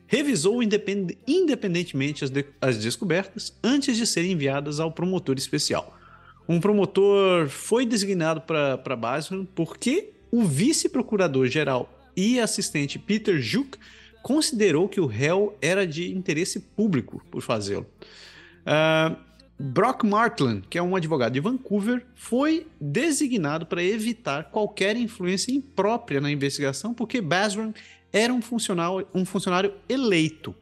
revisou 0.08 0.60
independ 0.64 1.16
independentemente 1.28 2.24
as, 2.24 2.30
de 2.30 2.44
as 2.60 2.78
descobertas 2.78 3.56
antes 3.62 3.96
de 3.96 4.04
serem 4.04 4.32
enviadas 4.32 4.80
ao 4.80 4.90
promotor 4.90 5.36
especial. 5.38 5.96
Um 6.48 6.58
promotor 6.58 7.48
foi 7.48 7.86
designado 7.86 8.40
para 8.40 8.96
Basran 8.96 9.44
porque 9.54 10.10
o 10.28 10.42
vice-procurador-geral 10.42 12.10
e 12.16 12.40
assistente 12.40 12.98
Peter 12.98 13.40
Juk 13.40 13.78
considerou 14.28 14.86
que 14.86 15.00
o 15.00 15.06
réu 15.06 15.56
era 15.58 15.86
de 15.86 16.12
interesse 16.12 16.60
público 16.60 17.24
por 17.30 17.40
fazê-lo. 17.40 17.86
Uh, 18.60 19.16
Brock 19.58 20.04
Martland, 20.04 20.64
que 20.68 20.76
é 20.76 20.82
um 20.82 20.94
advogado 20.94 21.32
de 21.32 21.40
Vancouver, 21.40 22.04
foi 22.14 22.66
designado 22.78 23.64
para 23.64 23.82
evitar 23.82 24.50
qualquer 24.50 24.98
influência 24.98 25.50
imprópria 25.50 26.20
na 26.20 26.30
investigação, 26.30 26.92
porque 26.92 27.22
Basran 27.22 27.72
era 28.12 28.30
um 28.30 28.42
funcionário, 28.42 29.08
um 29.14 29.24
funcionário 29.24 29.72
eleito. 29.88 30.54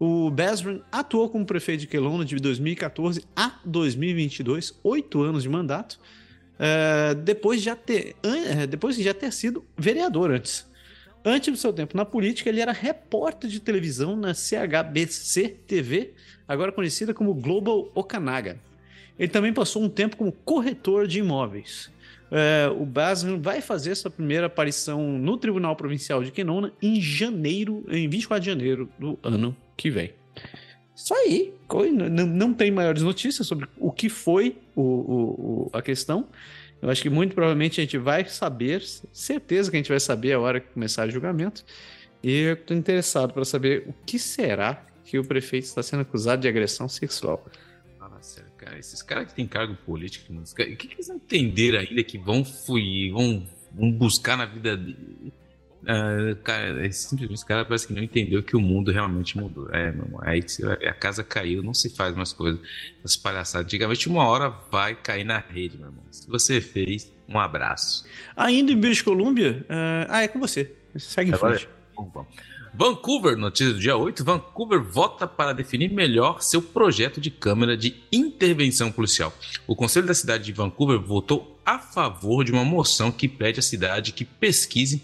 O 0.00 0.28
Basran 0.28 0.80
atuou 0.90 1.28
como 1.28 1.46
prefeito 1.46 1.82
de 1.82 1.86
Kelowna 1.86 2.24
de 2.24 2.34
2014 2.34 3.22
a 3.36 3.60
2022, 3.64 4.80
oito 4.82 5.22
anos 5.22 5.44
de 5.44 5.48
mandato, 5.48 5.92
uh, 6.58 7.14
depois, 7.14 7.60
de 7.60 7.66
já 7.66 7.76
ter, 7.76 8.16
uh, 8.24 8.66
depois 8.66 8.96
de 8.96 9.04
já 9.04 9.14
ter 9.14 9.32
sido 9.32 9.64
vereador 9.78 10.32
antes. 10.32 10.66
Antes 11.28 11.50
do 11.50 11.58
seu 11.58 11.72
tempo 11.72 11.96
na 11.96 12.04
política, 12.04 12.48
ele 12.48 12.60
era 12.60 12.70
repórter 12.70 13.50
de 13.50 13.58
televisão 13.58 14.14
na 14.14 14.32
CHBC 14.32 15.56
TV, 15.66 16.14
agora 16.46 16.70
conhecida 16.70 17.12
como 17.12 17.34
Global 17.34 17.90
Okanaga. 17.96 18.60
Ele 19.18 19.26
também 19.26 19.52
passou 19.52 19.82
um 19.82 19.88
tempo 19.88 20.16
como 20.16 20.30
corretor 20.30 21.08
de 21.08 21.18
imóveis. 21.18 21.90
É, 22.30 22.68
o 22.68 22.86
Basman 22.86 23.40
vai 23.40 23.60
fazer 23.60 23.96
sua 23.96 24.08
primeira 24.08 24.46
aparição 24.46 25.18
no 25.18 25.36
Tribunal 25.36 25.74
Provincial 25.74 26.22
de 26.22 26.30
Kenona 26.30 26.72
em 26.80 27.00
janeiro, 27.00 27.84
em 27.88 28.08
24 28.08 28.44
de 28.44 28.46
janeiro 28.48 28.88
do 28.96 29.18
ano 29.20 29.56
que 29.76 29.90
vem. 29.90 30.12
Isso 30.94 31.12
aí, 31.12 31.52
não, 32.14 32.54
tem 32.54 32.70
maiores 32.70 33.02
notícias 33.02 33.48
sobre 33.48 33.68
o 33.76 33.90
que 33.90 34.08
foi 34.08 34.58
o, 34.76 34.82
o, 34.82 35.70
a 35.72 35.82
questão. 35.82 36.28
Eu 36.80 36.90
acho 36.90 37.02
que 37.02 37.10
muito 37.10 37.34
provavelmente 37.34 37.80
a 37.80 37.84
gente 37.84 37.98
vai 37.98 38.24
saber, 38.26 38.82
certeza 39.12 39.70
que 39.70 39.76
a 39.76 39.80
gente 39.80 39.88
vai 39.88 40.00
saber 40.00 40.32
a 40.32 40.40
hora 40.40 40.60
que 40.60 40.68
começar 40.72 41.08
o 41.08 41.10
julgamento. 41.10 41.64
E 42.22 42.40
eu 42.40 42.54
estou 42.54 42.76
interessado 42.76 43.32
para 43.32 43.44
saber 43.44 43.84
o 43.86 43.94
que 44.04 44.18
será 44.18 44.84
que 45.04 45.18
o 45.18 45.24
prefeito 45.24 45.64
está 45.64 45.82
sendo 45.82 46.00
acusado 46.00 46.42
de 46.42 46.48
agressão 46.48 46.88
sexual. 46.88 47.44
Sério, 48.26 48.50
cara. 48.56 48.76
Esses 48.76 49.02
caras 49.02 49.28
que 49.28 49.34
têm 49.34 49.46
cargo 49.46 49.76
político, 49.86 50.32
o 50.32 50.54
que, 50.54 50.74
que 50.74 50.94
eles 50.94 51.08
entenderam 51.08 51.78
ainda 51.78 52.02
que 52.02 52.18
vão 52.18 52.44
fui, 52.44 53.10
vão, 53.12 53.46
vão 53.72 53.92
buscar 53.92 54.36
na 54.36 54.44
vida 54.44 54.76
dele? 54.76 55.32
Uh, 55.86 56.34
cara, 56.42 56.84
é 56.84 56.90
simplesmente 56.90 57.34
esse 57.34 57.46
cara 57.46 57.64
parece 57.64 57.86
que 57.86 57.92
não 57.92 58.02
entendeu 58.02 58.42
que 58.42 58.56
o 58.56 58.60
mundo 58.60 58.90
realmente 58.90 59.38
mudou. 59.38 59.70
É, 59.72 59.92
meu 59.92 60.04
irmão, 60.04 60.20
aí 60.24 60.44
a 60.84 60.92
casa 60.92 61.22
caiu, 61.22 61.62
não 61.62 61.72
se 61.72 61.90
faz 61.90 62.14
mais 62.16 62.32
coisas. 62.32 62.60
As 63.04 63.16
palhaçadas. 63.16 63.66
Antigamente, 63.66 64.08
uma 64.08 64.26
hora 64.26 64.52
vai 64.70 64.96
cair 64.96 65.22
na 65.22 65.38
rede, 65.38 65.78
meu 65.78 65.86
irmão. 65.86 66.02
Se 66.10 66.28
você 66.28 66.60
fez, 66.60 67.12
um 67.28 67.38
abraço. 67.38 68.04
Ainda 68.36 68.72
em 68.72 68.76
British 68.76 69.02
Columbia, 69.02 69.64
uh, 69.70 70.06
ah, 70.08 70.22
é 70.22 70.28
com 70.28 70.40
você. 70.40 70.74
Segue 70.96 71.30
em 71.30 71.36
frente. 71.36 71.68
Vancouver, 72.74 73.38
notícia 73.38 73.72
do 73.72 73.78
dia 73.78 73.96
8. 73.96 74.24
Vancouver 74.24 74.82
vota 74.82 75.26
para 75.26 75.54
definir 75.54 75.90
melhor 75.90 76.42
seu 76.42 76.60
projeto 76.60 77.20
de 77.20 77.30
câmera 77.30 77.76
de 77.76 77.94
intervenção 78.12 78.90
policial. 78.90 79.32
O 79.68 79.76
Conselho 79.76 80.06
da 80.06 80.12
cidade 80.14 80.44
de 80.44 80.52
Vancouver 80.52 80.98
votou 81.00 81.58
a 81.64 81.78
favor 81.78 82.44
de 82.44 82.52
uma 82.52 82.64
moção 82.64 83.12
que 83.12 83.28
pede 83.28 83.60
à 83.60 83.62
cidade 83.62 84.12
que 84.12 84.24
pesquise 84.24 85.02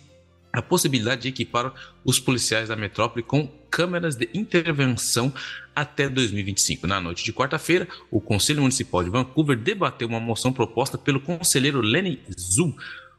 a 0.53 0.61
possibilidade 0.61 1.23
de 1.23 1.29
equipar 1.29 1.73
os 2.05 2.21
policiais 2.21 2.69
da 2.69 2.77
metrópole 2.77 3.23
com 3.23 3.47
câmeras 3.71 4.15
de 4.15 4.29
intervenção 4.35 5.33
até 5.75 6.09
2025. 6.09 6.87
Na 6.87 7.01
noite 7.01 7.25
de 7.25 7.33
quarta-feira, 7.33 7.89
o 8.11 8.21
Conselho 8.21 8.61
Municipal 8.61 9.03
de 9.03 9.09
Vancouver 9.11 9.57
debateu 9.57 10.07
uma 10.07 10.21
moção 10.21 10.53
proposta 10.53 10.99
pelo 10.99 11.21
conselheiro 11.21 11.81
Lenny 11.81 12.21
Zhu. 12.39 12.77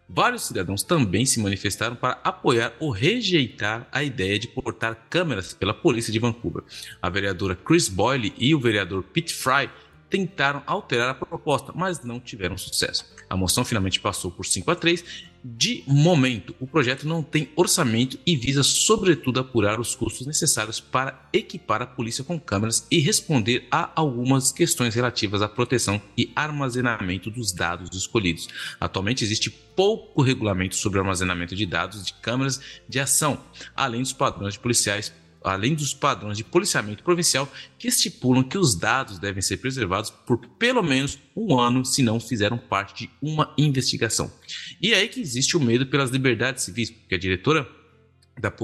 Vários 0.07 0.45
cidadãos 0.45 0.83
também 0.83 1.25
se 1.25 1.39
manifestaram 1.39 1.95
para 1.95 2.19
apoiar 2.23 2.73
ou 2.79 2.91
rejeitar 2.91 3.87
a 3.91 4.03
ideia 4.03 4.37
de 4.37 4.47
portar 4.47 5.07
câmeras 5.09 5.53
pela 5.53 5.73
polícia 5.73 6.13
de 6.13 6.19
Vancouver. 6.19 6.61
A 7.01 7.09
vereadora 7.09 7.55
Chris 7.55 7.89
Boyle 7.89 8.33
e 8.37 8.53
o 8.53 8.59
vereador 8.59 9.01
Pete 9.01 9.33
Fry 9.33 9.69
tentaram 10.13 10.61
alterar 10.67 11.09
a 11.09 11.15
proposta, 11.15 11.73
mas 11.73 12.03
não 12.03 12.19
tiveram 12.19 12.55
sucesso. 12.55 13.03
A 13.27 13.35
moção 13.35 13.65
finalmente 13.65 13.99
passou 13.99 14.29
por 14.29 14.45
5 14.45 14.69
a 14.69 14.75
3 14.75 15.03
de 15.43 15.83
momento, 15.85 16.55
o 16.57 16.65
projeto 16.65 17.05
não 17.05 17.21
tem 17.21 17.49
orçamento 17.55 18.17
e 18.25 18.33
visa, 18.33 18.63
sobretudo, 18.63 19.41
apurar 19.41 19.77
os 19.77 19.93
custos 19.93 20.25
necessários 20.25 20.79
para 20.79 21.27
equipar 21.33 21.81
a 21.81 21.85
polícia 21.85 22.23
com 22.23 22.39
câmeras 22.39 22.87
e 22.89 22.99
responder 22.99 23.67
a 23.69 23.91
algumas 23.93 24.53
questões 24.53 24.95
relativas 24.95 25.41
à 25.41 25.49
proteção 25.49 26.01
e 26.17 26.31
armazenamento 26.33 27.29
dos 27.29 27.51
dados 27.51 27.93
escolhidos. 27.93 28.47
Atualmente 28.79 29.23
existe 29.25 29.49
pouco 29.49 30.21
regulamento 30.21 30.75
sobre 30.75 30.99
armazenamento 30.99 31.55
de 31.57 31.65
dados 31.65 32.05
de 32.05 32.13
câmeras 32.13 32.61
de 32.87 32.99
ação, 33.01 33.43
além 33.75 34.01
dos 34.01 34.13
padrões 34.13 34.53
de 34.53 34.59
policiais 34.59 35.11
além 35.43 35.75
dos 35.75 35.93
padrões 35.93 36.37
de 36.37 36.43
policiamento 36.43 37.03
provincial 37.03 37.51
que 37.77 37.87
estipulam 37.87 38.43
que 38.43 38.57
os 38.57 38.75
dados 38.75 39.19
devem 39.19 39.41
ser 39.41 39.57
preservados 39.57 40.09
por 40.09 40.37
pelo 40.57 40.81
menos 40.81 41.19
um 41.35 41.59
ano 41.59 41.83
se 41.83 42.01
não 42.01 42.19
fizeram 42.19 42.57
parte 42.57 43.05
de 43.05 43.11
uma 43.21 43.53
investigação. 43.57 44.31
E 44.81 44.93
é 44.93 44.97
aí 44.97 45.09
que 45.09 45.19
existe 45.19 45.57
o 45.57 45.59
medo 45.59 45.85
pelas 45.87 46.09
liberdades 46.09 46.63
civis, 46.63 46.89
porque 46.89 47.15
a 47.15 47.19
diretora 47.19 47.67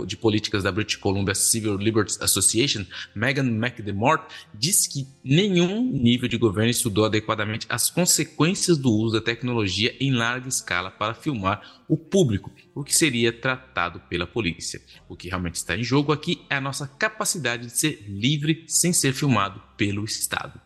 de 0.05 0.17
políticas 0.17 0.63
da 0.63 0.71
British 0.71 0.95
Columbia 0.95 1.35
Civil 1.35 1.77
Liberties 1.77 2.19
Association, 2.21 2.85
Megan 3.15 3.45
McDermott, 3.45 4.23
disse 4.53 4.89
que 4.89 5.07
nenhum 5.23 5.91
nível 5.91 6.27
de 6.27 6.37
governo 6.37 6.71
estudou 6.71 7.05
adequadamente 7.05 7.67
as 7.69 7.89
consequências 7.89 8.77
do 8.77 8.91
uso 8.91 9.15
da 9.15 9.21
tecnologia 9.21 9.95
em 9.99 10.11
larga 10.11 10.47
escala 10.47 10.89
para 10.89 11.13
filmar 11.13 11.81
o 11.87 11.97
público, 11.97 12.51
o 12.73 12.83
que 12.83 12.95
seria 12.95 13.31
tratado 13.31 13.99
pela 14.09 14.27
polícia. 14.27 14.81
O 15.07 15.15
que 15.15 15.29
realmente 15.29 15.55
está 15.55 15.77
em 15.77 15.83
jogo 15.83 16.11
aqui 16.11 16.41
é 16.49 16.55
a 16.55 16.61
nossa 16.61 16.87
capacidade 16.87 17.67
de 17.67 17.71
ser 17.71 18.05
livre 18.07 18.63
sem 18.67 18.91
ser 18.91 19.13
filmado 19.13 19.61
pelo 19.77 20.03
Estado 20.03 20.59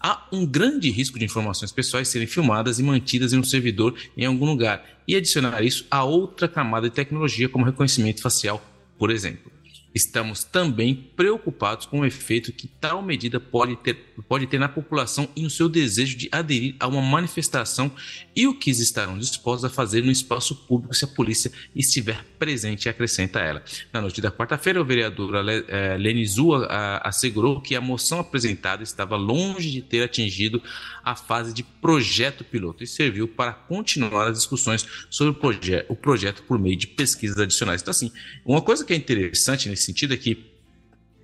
há 0.00 0.26
um 0.32 0.46
grande 0.46 0.90
risco 0.90 1.18
de 1.18 1.24
informações 1.24 1.72
pessoais 1.72 2.08
serem 2.08 2.26
filmadas 2.26 2.78
e 2.78 2.82
mantidas 2.82 3.32
em 3.32 3.38
um 3.38 3.44
servidor 3.44 3.94
em 4.16 4.24
algum 4.24 4.46
lugar, 4.46 4.84
e 5.06 5.16
adicionar 5.16 5.62
isso 5.62 5.86
a 5.90 6.04
outra 6.04 6.46
camada 6.46 6.88
de 6.88 6.94
tecnologia, 6.94 7.48
como 7.48 7.64
reconhecimento 7.64 8.20
facial, 8.20 8.62
por 8.98 9.10
exemplo. 9.10 9.50
Estamos 9.94 10.44
também 10.44 10.94
preocupados 10.94 11.86
com 11.86 12.00
o 12.00 12.04
efeito 12.04 12.52
que 12.52 12.68
tal 12.68 13.02
medida 13.02 13.40
pode 13.40 13.76
ter 13.76 14.07
pode 14.22 14.46
ter 14.46 14.58
na 14.58 14.68
população 14.68 15.28
e 15.36 15.42
no 15.42 15.50
seu 15.50 15.68
desejo 15.68 16.16
de 16.16 16.28
aderir 16.32 16.74
a 16.80 16.86
uma 16.86 17.02
manifestação 17.02 17.90
e 18.34 18.46
o 18.46 18.54
que 18.54 18.70
estarão 18.70 19.18
dispostos 19.18 19.64
a 19.64 19.70
fazer 19.70 20.02
no 20.02 20.10
espaço 20.10 20.54
público 20.54 20.94
se 20.94 21.04
a 21.04 21.08
polícia 21.08 21.50
estiver 21.74 22.24
presente, 22.38 22.88
acrescenta 22.88 23.40
ela. 23.40 23.62
Na 23.92 24.00
noite 24.00 24.20
da 24.20 24.30
quarta-feira, 24.30 24.80
o 24.80 24.84
vereador 24.84 25.32
eh, 25.48 25.96
Lenizua 25.98 26.66
assegurou 27.02 27.60
que 27.60 27.74
a 27.74 27.80
moção 27.80 28.20
apresentada 28.20 28.82
estava 28.82 29.16
longe 29.16 29.70
de 29.70 29.82
ter 29.82 30.02
atingido 30.02 30.62
a 31.04 31.14
fase 31.14 31.52
de 31.52 31.62
projeto 31.62 32.44
piloto 32.44 32.84
e 32.84 32.86
serviu 32.86 33.26
para 33.28 33.52
continuar 33.52 34.28
as 34.28 34.38
discussões 34.38 34.86
sobre 35.08 35.32
o, 35.32 35.34
proje 35.34 35.84
o 35.88 35.96
projeto 35.96 36.42
por 36.42 36.58
meio 36.58 36.76
de 36.76 36.86
pesquisas 36.86 37.38
adicionais. 37.38 37.82
Então, 37.82 37.92
assim, 37.92 38.12
uma 38.44 38.60
coisa 38.60 38.84
que 38.84 38.92
é 38.92 38.96
interessante 38.96 39.68
nesse 39.68 39.84
sentido 39.84 40.14
é 40.14 40.16
que 40.16 40.57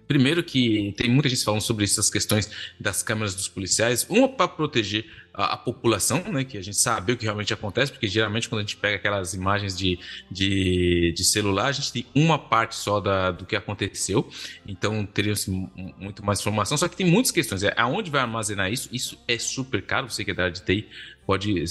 Primeiro 0.07 0.43
que 0.43 0.93
tem 0.97 1.11
muita 1.11 1.29
gente 1.29 1.45
falando 1.45 1.63
sobre 1.63 1.85
essas 1.85 2.11
questões 2.11 2.51
das 2.79 3.03
câmeras 3.03 3.35
dos 3.35 3.49
policiais, 3.49 4.07
uma 4.09 4.29
para 4.29 4.49
proteger 4.49 5.07
a, 5.35 5.55
a, 5.55 5.57
população, 5.57 6.23
né, 6.33 6.45
que 6.45 6.57
a 6.57 6.63
gente 6.63 6.77
sabe 6.77 7.13
o 7.13 7.17
que 7.17 7.25
realmente 7.25 7.53
acontece, 7.53 7.91
porque 7.91 8.07
geralmente 8.07 8.49
quando 8.49 8.61
a 8.61 8.63
gente 8.63 8.77
pega 8.77 8.97
aquelas 8.97 9.35
imagens 9.35 9.77
de, 9.77 9.99
de, 10.31 11.13
de 11.15 11.25
celular, 11.25 11.67
a 11.67 11.73
gente 11.73 11.93
tem 11.93 12.07
uma 12.15 12.39
parte 12.39 12.77
só 12.77 13.01
da, 13.01 13.33
do 13.33 13.45
que 13.45 13.57
aconteceu, 13.57 14.29
então 14.67 15.05
teria 15.05 15.33
assim, 15.33 15.69
muito 15.99 16.25
mais 16.25 16.41
informação, 16.41 16.79
só 16.79 16.87
que 16.87 16.97
tem 16.97 17.07
muitas 17.07 17.33
questões, 17.33 17.65
é 17.65 17.75
aonde 17.77 18.11
vai 18.11 18.21
armazenar 18.21 18.73
isso, 18.73 18.89
isso 18.93 19.19
é 19.27 19.37
super 19.37 19.83
caro, 19.83 20.09
você 20.09 20.25
que 20.25 20.31
é 20.31 20.35
da 20.35 20.45
área 20.45 20.55
de 20.55 20.63
TI 20.63 20.89
pode 21.27 21.59
eh, 21.59 21.65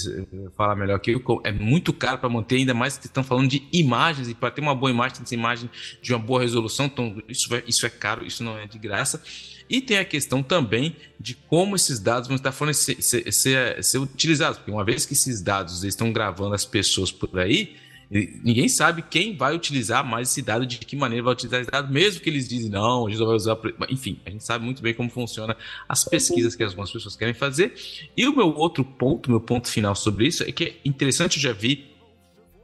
falar 0.56 0.74
melhor 0.74 0.98
que 0.98 1.12
eu, 1.12 1.40
é 1.44 1.52
muito 1.52 1.92
caro 1.92 2.18
para 2.18 2.28
manter, 2.28 2.56
ainda 2.56 2.74
mais 2.74 2.98
que 2.98 3.06
estão 3.06 3.22
falando 3.22 3.48
de 3.48 3.66
imagens, 3.72 4.28
e 4.28 4.34
para 4.34 4.50
ter 4.50 4.60
uma 4.60 4.74
boa 4.74 4.90
imagem, 4.90 5.16
tem 5.16 5.22
que 5.22 5.28
ser 5.28 5.36
imagem 5.36 5.70
de 6.02 6.12
uma 6.12 6.18
boa 6.18 6.42
resolução, 6.42 6.86
então 6.86 7.22
isso, 7.28 7.48
vai, 7.48 7.62
isso 7.66 7.86
é 7.86 7.90
caro, 7.90 8.26
isso 8.26 8.42
não 8.42 8.58
é 8.58 8.66
de 8.66 8.78
graça. 8.78 9.22
E 9.68 9.80
tem 9.80 9.98
a 9.98 10.04
questão 10.04 10.42
também 10.42 10.96
de 11.18 11.34
como 11.34 11.76
esses 11.76 11.98
dados 11.98 12.28
vão 12.28 12.36
estar 12.36 12.52
ser, 12.74 13.02
ser, 13.02 13.32
ser, 13.32 13.82
ser 13.84 13.98
utilizados, 13.98 14.58
porque 14.58 14.70
uma 14.70 14.84
vez 14.84 15.06
que 15.06 15.14
esses 15.14 15.40
dados 15.40 15.84
estão 15.84 16.12
gravando 16.12 16.54
as 16.54 16.64
pessoas 16.64 17.10
por 17.10 17.38
aí, 17.38 17.76
Ninguém 18.10 18.68
sabe 18.68 19.02
quem 19.02 19.36
vai 19.36 19.54
utilizar 19.54 20.04
mais 20.04 20.30
esse 20.30 20.42
dado, 20.42 20.66
de 20.66 20.78
que 20.78 20.94
maneira 20.94 21.24
vai 21.24 21.32
utilizar 21.32 21.60
esse 21.60 21.70
dado, 21.70 21.92
mesmo 21.92 22.20
que 22.20 22.28
eles 22.28 22.48
dizem 22.48 22.70
não, 22.70 23.06
a 23.06 23.10
gente 23.10 23.18
só 23.18 23.26
vai 23.26 23.34
usar. 23.34 23.58
Enfim, 23.88 24.20
a 24.24 24.30
gente 24.30 24.44
sabe 24.44 24.64
muito 24.64 24.82
bem 24.82 24.94
como 24.94 25.10
funciona 25.10 25.56
as 25.88 26.04
pesquisas 26.04 26.54
que 26.54 26.62
algumas 26.62 26.92
pessoas 26.92 27.16
querem 27.16 27.34
fazer. 27.34 27.74
E 28.16 28.28
o 28.28 28.36
meu 28.36 28.54
outro 28.54 28.84
ponto, 28.84 29.30
meu 29.30 29.40
ponto 29.40 29.68
final 29.68 29.96
sobre 29.96 30.26
isso, 30.26 30.42
é 30.44 30.52
que 30.52 30.64
é 30.64 30.76
interessante, 30.84 31.36
eu 31.36 31.42
já 31.42 31.52
vi 31.52 31.86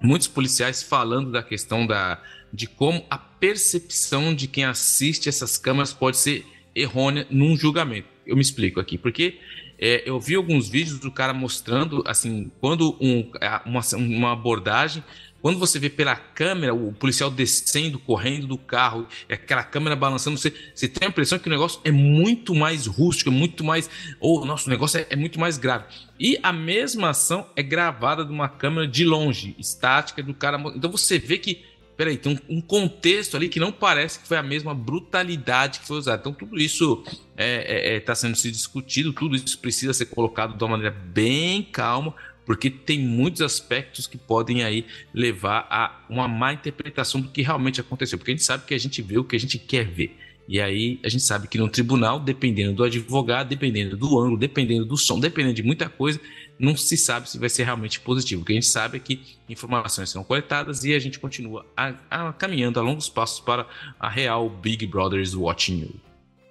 muitos 0.01 0.28
policiais 0.28 0.82
falando 0.82 1.32
da 1.32 1.43
questão 1.43 1.86
da, 1.86 2.22
de 2.52 2.66
como 2.66 3.05
a 3.10 3.18
percepção 3.18 4.35
de 4.35 4.47
quem 4.47 4.64
assiste 4.64 5.28
essas 5.28 5.59
câmeras 5.59 5.93
pode 5.93 6.16
ser 6.16 6.47
errônea 6.74 7.26
num 7.30 7.56
julgamento. 7.56 8.09
Eu 8.26 8.36
me 8.36 8.42
explico 8.42 8.80
aqui, 8.80 8.97
porque 8.97 9.38
é, 9.78 10.02
eu 10.09 10.20
vi 10.20 10.34
alguns 10.34 10.68
vídeos 10.68 10.98
do 10.98 11.10
cara 11.10 11.32
mostrando, 11.32 12.02
assim, 12.06 12.51
quando 12.60 12.97
um, 13.01 13.30
uma, 13.66 13.80
uma 13.97 14.32
abordagem 14.32 15.02
quando 15.42 15.59
você 15.59 15.78
vê 15.78 15.88
pela 15.88 16.14
câmera 16.14 16.74
o 16.74 16.92
policial 16.92 17.30
descendo, 17.30 17.98
correndo 17.98 18.47
do 18.47 18.59
carro, 18.59 19.06
é 19.28 19.34
aquela 19.34 19.62
câmera 19.62 19.97
balançando, 19.97 20.36
você, 20.36 20.52
você 20.74 20.86
tem 20.86 21.06
a 21.06 21.10
impressão 21.10 21.38
que 21.38 21.48
o 21.48 21.51
negócio 21.51 21.80
é 21.82 21.90
muito 21.90 22.55
mais 22.55 22.86
rústico, 22.86 23.30
é 23.30 23.32
muito 23.32 23.64
mais. 23.64 23.88
Ou, 24.20 24.42
oh, 24.42 24.44
nosso 24.44 24.68
negócio 24.68 25.01
é, 25.01 25.06
é, 25.09 25.16
muito 25.16 25.40
mais 25.40 25.56
grave. 25.56 25.84
E 26.18 26.38
a 26.42 26.52
mesma 26.52 27.10
ação 27.10 27.47
é 27.56 27.62
gravada 27.62 28.24
de 28.24 28.30
uma 28.30 28.48
câmera 28.48 28.86
de 28.86 29.05
longe, 29.05 29.55
estática, 29.59 30.22
do 30.22 30.34
cara. 30.34 30.60
Então 30.74 30.90
você 30.90 31.18
vê 31.18 31.38
que. 31.38 31.69
Peraí, 32.01 32.16
tem 32.16 32.32
um, 32.48 32.56
um 32.56 32.60
contexto 32.62 33.36
ali 33.36 33.47
que 33.47 33.60
não 33.60 33.70
parece 33.70 34.20
que 34.20 34.27
foi 34.27 34.39
a 34.39 34.43
mesma 34.43 34.72
brutalidade 34.72 35.81
que 35.81 35.86
foi 35.86 35.98
usada. 35.98 36.18
Então, 36.18 36.32
tudo 36.32 36.59
isso 36.59 37.05
está 37.05 37.14
é, 37.36 37.93
é, 37.93 37.97
é 37.97 38.01
tá 38.01 38.14
sendo 38.14 38.35
se 38.36 38.51
discutido, 38.51 39.12
tudo 39.12 39.36
isso 39.36 39.59
precisa 39.59 39.93
ser 39.93 40.06
colocado 40.06 40.56
de 40.56 40.64
uma 40.64 40.70
maneira 40.70 40.97
bem 40.97 41.62
calma 41.62 42.14
porque 42.47 42.70
tem 42.70 42.98
muitos 42.98 43.43
aspectos 43.43 44.06
que 44.06 44.16
podem 44.16 44.64
aí 44.64 44.86
levar 45.12 45.66
a 45.68 46.06
uma 46.09 46.27
má 46.27 46.55
interpretação 46.55 47.20
do 47.20 47.28
que 47.28 47.43
realmente 47.43 47.82
aconteceu, 47.82 48.16
porque 48.16 48.31
a 48.31 48.35
gente 48.35 48.44
sabe 48.44 48.64
que 48.64 48.72
a 48.72 48.78
gente 48.78 49.02
vê 49.02 49.18
o 49.18 49.24
que 49.24 49.36
a 49.36 49.39
gente 49.39 49.59
quer 49.59 49.85
ver. 49.85 50.16
E 50.48 50.59
aí 50.59 50.98
a 51.05 51.09
gente 51.10 51.22
sabe 51.22 51.48
que 51.48 51.59
no 51.59 51.68
tribunal, 51.68 52.18
dependendo 52.18 52.72
do 52.72 52.82
advogado, 52.82 53.47
dependendo 53.47 53.94
do 53.94 54.18
ângulo, 54.18 54.39
dependendo 54.39 54.86
do 54.86 54.97
som, 54.97 55.20
dependendo 55.20 55.55
de 55.55 55.62
muita 55.62 55.90
coisa, 55.90 56.18
não 56.61 56.77
se 56.77 56.97
sabe 56.97 57.28
se 57.28 57.39
vai 57.39 57.49
ser 57.49 57.65
realmente 57.65 57.99
positivo. 58.01 58.43
O 58.43 58.45
que 58.45 58.53
a 58.53 58.55
gente 58.55 58.66
sabe 58.66 58.99
é 58.99 59.01
que 59.01 59.39
informações 59.49 60.11
são 60.11 60.23
coletadas 60.23 60.85
e 60.85 60.95
a 60.95 60.99
gente 60.99 61.19
continua 61.19 61.65
a, 61.74 61.95
a, 62.11 62.32
caminhando 62.35 62.78
a 62.78 62.82
longos 62.82 63.09
passos 63.09 63.41
para 63.41 63.66
a 63.99 64.11
real 64.11 64.49
Big 64.51 64.87
Brothers 64.87 65.35
Watching 65.35 65.81
You. 65.81 65.95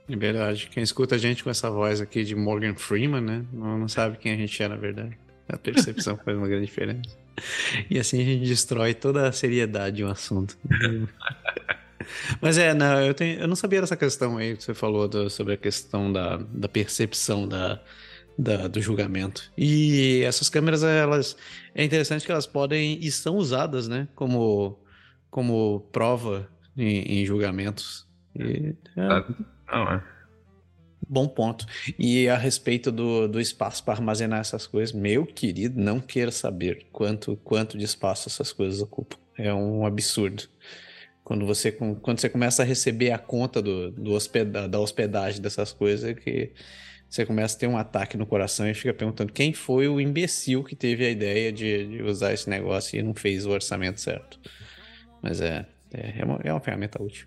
É 0.09 0.15
verdade. 0.15 0.67
Quem 0.71 0.81
escuta 0.81 1.13
a 1.13 1.17
gente 1.19 1.43
com 1.43 1.51
essa 1.51 1.69
voz 1.69 2.01
aqui 2.01 2.23
de 2.23 2.35
Morgan 2.35 2.73
Freeman, 2.75 3.21
né? 3.21 3.45
Não, 3.53 3.87
sabe 3.87 4.17
quem 4.17 4.33
a 4.33 4.35
gente 4.35 4.61
é, 4.61 4.67
na 4.67 4.75
verdade. 4.75 5.15
A 5.47 5.57
percepção 5.57 6.17
faz 6.17 6.35
uma 6.35 6.47
grande 6.47 6.65
diferença. 6.65 7.15
E 7.89 7.99
assim 7.99 8.19
a 8.19 8.25
gente 8.25 8.45
destrói 8.47 8.95
toda 8.95 9.27
a 9.27 9.31
seriedade 9.31 9.97
de 9.97 10.03
um 10.03 10.09
assunto. 10.09 10.57
Mas 12.41 12.57
é, 12.57 12.73
não, 12.73 12.99
eu, 13.01 13.13
tenho, 13.13 13.39
eu 13.39 13.47
não 13.47 13.55
sabia 13.55 13.81
dessa 13.81 13.95
questão 13.95 14.37
aí 14.37 14.57
que 14.57 14.63
você 14.63 14.73
falou 14.73 15.07
do, 15.07 15.29
sobre 15.29 15.53
a 15.53 15.57
questão 15.57 16.11
da, 16.11 16.37
da 16.37 16.67
percepção 16.67 17.47
da, 17.47 17.79
da, 18.39 18.67
do 18.67 18.81
julgamento. 18.81 19.51
E 19.57 20.21
essas 20.23 20.47
câmeras, 20.47 20.81
elas 20.81 21.35
é 21.75 21.83
interessante 21.83 22.25
que 22.25 22.31
elas 22.31 22.47
podem 22.47 22.97
e 23.01 23.11
são 23.11 23.35
usadas, 23.35 23.87
né, 23.87 24.07
como, 24.15 24.79
como 25.29 25.81
prova 25.91 26.49
em, 26.77 27.21
em 27.21 27.25
julgamentos. 27.25 28.07
E, 28.33 28.73
é... 28.95 29.07
Não, 29.67 29.91
é. 29.91 30.03
Bom 31.07 31.27
ponto. 31.27 31.65
E 31.97 32.29
a 32.29 32.37
respeito 32.37 32.91
do, 32.91 33.27
do 33.27 33.41
espaço 33.41 33.83
para 33.83 33.95
armazenar 33.95 34.39
essas 34.39 34.67
coisas, 34.67 34.93
meu 34.93 35.25
querido, 35.25 35.81
não 35.81 35.99
queira 35.99 36.31
saber 36.31 36.87
quanto, 36.91 37.35
quanto 37.37 37.77
de 37.77 37.83
espaço 37.83 38.29
essas 38.29 38.53
coisas 38.53 38.79
ocupam. 38.79 39.17
É 39.35 39.53
um 39.53 39.85
absurdo. 39.85 40.43
Quando 41.23 41.45
você, 41.45 41.71
quando 41.71 42.19
você 42.19 42.29
começa 42.29 42.61
a 42.61 42.65
receber 42.65 43.11
a 43.11 43.17
conta 43.17 43.61
do, 43.61 43.91
do 43.91 44.11
hospeda, 44.11 44.67
da 44.67 44.79
hospedagem 44.79 45.41
dessas 45.41 45.73
coisas, 45.73 46.09
é 46.09 46.13
que 46.13 46.53
você 47.09 47.25
começa 47.25 47.55
a 47.55 47.59
ter 47.59 47.67
um 47.67 47.75
ataque 47.75 48.15
no 48.15 48.25
coração 48.25 48.69
e 48.69 48.73
fica 48.73 48.93
perguntando 48.93 49.33
quem 49.33 49.51
foi 49.51 49.87
o 49.87 49.99
imbecil 49.99 50.63
que 50.63 50.75
teve 50.75 51.03
a 51.05 51.09
ideia 51.09 51.51
de, 51.51 51.87
de 51.87 52.03
usar 52.03 52.33
esse 52.33 52.47
negócio 52.47 52.99
e 52.99 53.01
não 53.01 53.15
fez 53.15 53.47
o 53.47 53.49
orçamento 53.49 53.99
certo. 53.99 54.39
Mas 55.21 55.41
é, 55.41 55.65
é, 55.91 56.19
é, 56.19 56.23
uma, 56.25 56.39
é 56.43 56.53
uma 56.53 56.59
ferramenta 56.59 57.01
útil. 57.01 57.25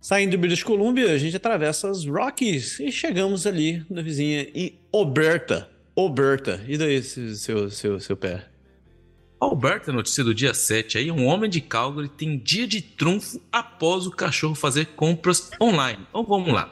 Saindo 0.00 0.32
de 0.32 0.36
British 0.36 0.64
Columbia, 0.64 1.12
a 1.12 1.18
gente 1.18 1.36
atravessa 1.36 1.88
as 1.88 2.04
Rockies 2.04 2.80
e 2.80 2.90
chegamos 2.90 3.46
ali 3.46 3.86
na 3.88 4.02
vizinha 4.02 4.48
em 4.52 4.78
Alberta. 4.92 5.70
Alberta. 5.96 6.60
E 6.66 6.76
daí, 6.76 7.00
seu, 7.00 7.70
seu, 7.70 8.00
seu 8.00 8.16
pé? 8.16 8.44
Alberta, 9.40 9.92
notícia 9.92 10.24
do 10.24 10.34
dia 10.34 10.52
7 10.52 10.98
aí, 10.98 11.10
um 11.10 11.26
homem 11.26 11.48
de 11.48 11.60
Calgary 11.60 12.08
tem 12.08 12.38
dia 12.38 12.66
de 12.66 12.82
trunfo 12.82 13.40
após 13.52 14.06
o 14.06 14.10
cachorro 14.10 14.54
fazer 14.54 14.86
compras 14.96 15.50
online. 15.60 16.04
Então 16.08 16.24
vamos 16.24 16.52
lá. 16.52 16.70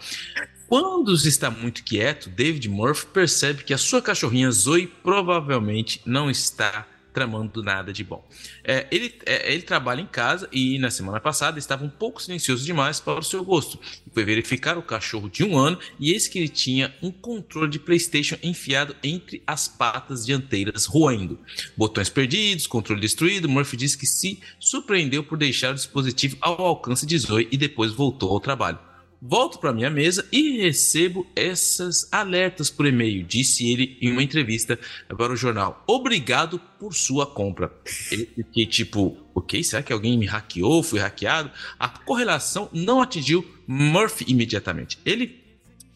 Quando 0.73 1.13
está 1.13 1.51
muito 1.51 1.85
quieto, 1.85 2.31
David 2.31 2.67
Murphy 2.71 3.05
percebe 3.05 3.63
que 3.63 3.75
a 3.75 3.77
sua 3.77 4.01
cachorrinha 4.01 4.51
Zoe 4.51 4.87
provavelmente 4.87 6.01
não 6.07 6.31
está 6.31 6.89
tramando 7.13 7.63
nada 7.63 7.93
de 7.93 8.03
bom. 8.03 8.27
É, 8.65 8.87
ele, 8.91 9.15
é, 9.27 9.53
ele 9.53 9.61
trabalha 9.61 10.01
em 10.01 10.07
casa 10.07 10.49
e 10.51 10.79
na 10.79 10.91
semana 10.91 11.21
passada 11.21 11.59
estava 11.59 11.85
um 11.85 11.91
pouco 11.91 12.23
silencioso 12.23 12.65
demais 12.65 13.01
para 13.01 13.21
o 13.21 13.23
seu 13.23 13.45
gosto. 13.45 13.79
Foi 14.15 14.25
verificar 14.25 14.79
o 14.79 14.83
cachorro 14.83 15.29
de 15.29 15.45
um 15.45 15.59
ano 15.59 15.79
e 16.01 16.11
eis 16.11 16.27
que 16.27 16.39
ele 16.39 16.49
tinha 16.49 16.95
um 17.03 17.11
controle 17.11 17.71
de 17.71 17.79
PlayStation 17.79 18.39
enfiado 18.43 18.97
entre 19.03 19.43
as 19.47 19.69
patas 19.69 20.25
dianteiras, 20.25 20.87
roendo. 20.87 21.39
Botões 21.77 22.09
perdidos, 22.09 22.67
controle 22.67 23.03
destruído. 23.03 23.47
Murphy 23.47 23.77
disse 23.77 23.99
que 23.99 24.07
se 24.07 24.41
surpreendeu 24.59 25.23
por 25.23 25.37
deixar 25.37 25.73
o 25.73 25.75
dispositivo 25.75 26.39
ao 26.41 26.65
alcance 26.65 27.05
de 27.05 27.19
Zoe 27.19 27.47
e 27.53 27.59
depois 27.59 27.93
voltou 27.93 28.31
ao 28.31 28.41
trabalho. 28.41 28.79
Volto 29.25 29.61
para 29.61 29.73
minha 29.73 29.89
mesa 29.89 30.27
e 30.33 30.63
recebo 30.63 31.25
essas 31.37 32.09
alertas 32.11 32.69
por 32.69 32.87
e-mail, 32.87 33.23
disse 33.23 33.71
ele 33.71 33.97
em 34.01 34.11
uma 34.11 34.21
entrevista 34.21 34.77
para 35.17 35.33
o 35.33 35.37
jornal. 35.37 35.81
Obrigado 35.87 36.59
por 36.59 36.93
sua 36.93 37.25
compra. 37.25 37.73
Ele 38.11 38.29
fiquei 38.35 38.67
tipo, 38.67 39.17
ok, 39.33 39.63
será 39.63 39.81
que 39.81 39.93
alguém 39.93 40.19
me 40.19 40.27
hackeou? 40.27 40.83
Fui 40.83 40.99
hackeado? 40.99 41.53
A 41.79 41.89
correlação 41.89 42.69
não 42.73 43.01
atingiu 43.01 43.49
Murphy 43.65 44.25
imediatamente. 44.27 44.99
Ele 45.07 45.41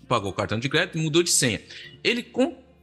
pagou 0.06 0.30
o 0.30 0.34
cartão 0.34 0.60
de 0.60 0.68
crédito 0.68 0.96
e 0.96 1.00
mudou 1.02 1.20
de 1.20 1.30
senha. 1.30 1.60
Ele 2.04 2.22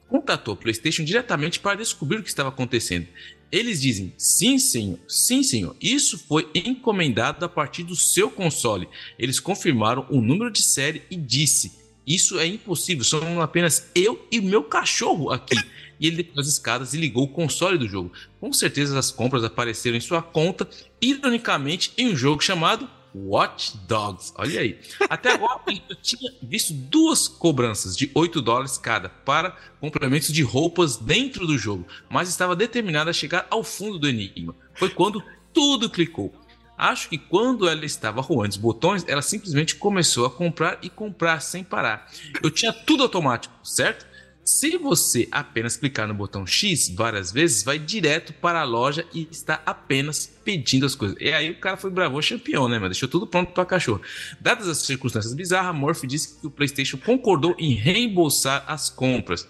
contatou 0.10 0.56
o 0.56 0.58
PlayStation 0.58 1.06
diretamente 1.06 1.58
para 1.62 1.78
descobrir 1.78 2.18
o 2.18 2.22
que 2.22 2.28
estava 2.28 2.50
acontecendo. 2.50 3.08
Eles 3.54 3.80
dizem: 3.80 4.12
sim, 4.18 4.58
senhor, 4.58 4.98
sim, 5.08 5.44
senhor. 5.44 5.76
Isso 5.80 6.18
foi 6.18 6.50
encomendado 6.56 7.46
a 7.46 7.50
partir 7.50 7.84
do 7.84 7.96
seu 7.96 8.32
console. 8.32 8.90
Eles 9.20 9.40
confirmaram 9.40 10.08
o 10.10 10.20
número 10.20 10.50
de 10.50 10.64
série 10.64 11.04
e 11.12 11.16
disse: 11.16 11.72
isso 12.06 12.40
é 12.40 12.48
impossível. 12.48 13.04
São 13.04 13.40
apenas 13.40 13.92
eu 13.94 14.28
e 14.32 14.42
meu 14.42 14.64
cachorro 14.64 15.30
aqui. 15.30 15.56
E 16.00 16.08
ele 16.08 16.24
desceu 16.24 16.42
as 16.42 16.48
escadas 16.48 16.94
e 16.96 16.98
ligou 16.98 17.26
o 17.26 17.30
console 17.30 17.78
do 17.78 17.88
jogo. 17.88 18.12
Com 18.40 18.52
certeza 18.52 18.98
as 18.98 19.12
compras 19.12 19.44
apareceram 19.44 19.96
em 19.96 20.02
sua 20.02 20.24
conta, 20.24 20.68
ironicamente, 21.00 21.94
em 21.96 22.12
um 22.12 22.16
jogo 22.16 22.44
chamado 22.44 22.90
Watch 23.16 23.78
Dogs. 23.88 24.34
Olha 24.36 24.60
aí. 24.60 24.80
Até 25.10 25.34
agora 25.34 25.62
eu 25.90 25.96
tinha 25.96 26.32
visto 26.42 26.74
duas 26.74 27.28
cobranças 27.28 27.96
de 27.96 28.10
8 28.14 28.42
dólares 28.42 28.78
cada 28.78 29.10
para 29.10 29.56
complementos 29.80 30.32
de 30.32 30.42
roupas 30.42 30.98
dentro 30.98 31.46
do 31.46 31.58
jogo, 31.58 31.86
mas 32.10 32.30
estava 32.30 32.56
determinada 32.56 33.10
a 33.10 33.14
chegar 33.14 33.48
ao 33.50 33.64
fundo 33.64 34.00
do 34.00 34.08
enigma. 34.08 34.56
Foi 34.76 34.90
quando 34.90 35.24
tudo 35.54 35.90
clicou. 35.90 36.34
Acho 36.78 37.08
que 37.08 37.18
quando 37.18 37.70
ela 37.70 37.86
estava 37.86 38.20
arrumando 38.20 38.52
os 38.52 38.58
botões, 38.58 39.06
ela 39.08 39.22
simplesmente 39.22 39.76
começou 39.76 40.26
a 40.26 40.32
comprar 40.32 40.80
e 40.82 40.90
comprar 40.90 41.40
sem 41.40 41.64
parar. 41.64 42.10
Eu 42.42 42.50
tinha 42.50 42.74
tudo 42.74 43.04
automático, 43.04 43.54
certo? 43.64 44.06
Se 44.46 44.78
você 44.78 45.28
apenas 45.32 45.78
clicar 45.78 46.06
no 46.06 46.14
botão 46.14 46.46
X 46.46 46.90
várias 46.90 47.32
vezes, 47.32 47.64
vai 47.64 47.80
direto 47.80 48.34
para 48.34 48.60
a 48.60 48.66
loja 48.66 49.06
e 49.14 49.26
está 49.32 49.62
apenas 49.66 50.28
pedindo 50.44 50.86
as 50.86 50.96
coisas. 50.96 51.16
E 51.20 51.32
aí 51.32 51.52
o 51.52 51.60
cara 51.60 51.78
foi 51.78 51.90
bravo 51.90 52.20
campeão, 52.22 52.68
né, 52.68 52.76
mano? 52.76 52.90
Deixou 52.90 53.08
tudo 53.08 53.26
pronto 53.26 53.54
para 53.54 53.66
cachorro. 53.66 54.02
Dadas 54.42 54.68
as 54.68 54.80
circunstâncias 54.80 55.34
bizarras, 55.34 55.74
Morph 55.74 56.04
disse 56.04 56.40
que 56.42 56.48
o 56.48 56.52
PlayStation 56.52 56.98
concordou 56.98 57.56
em 57.58 57.74
reembolsar 57.74 58.66
as 58.68 58.90
compras. 58.90 59.48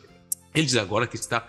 Ele 0.53 0.65
diz 0.65 0.76
agora 0.76 1.07
que 1.07 1.15
está 1.15 1.48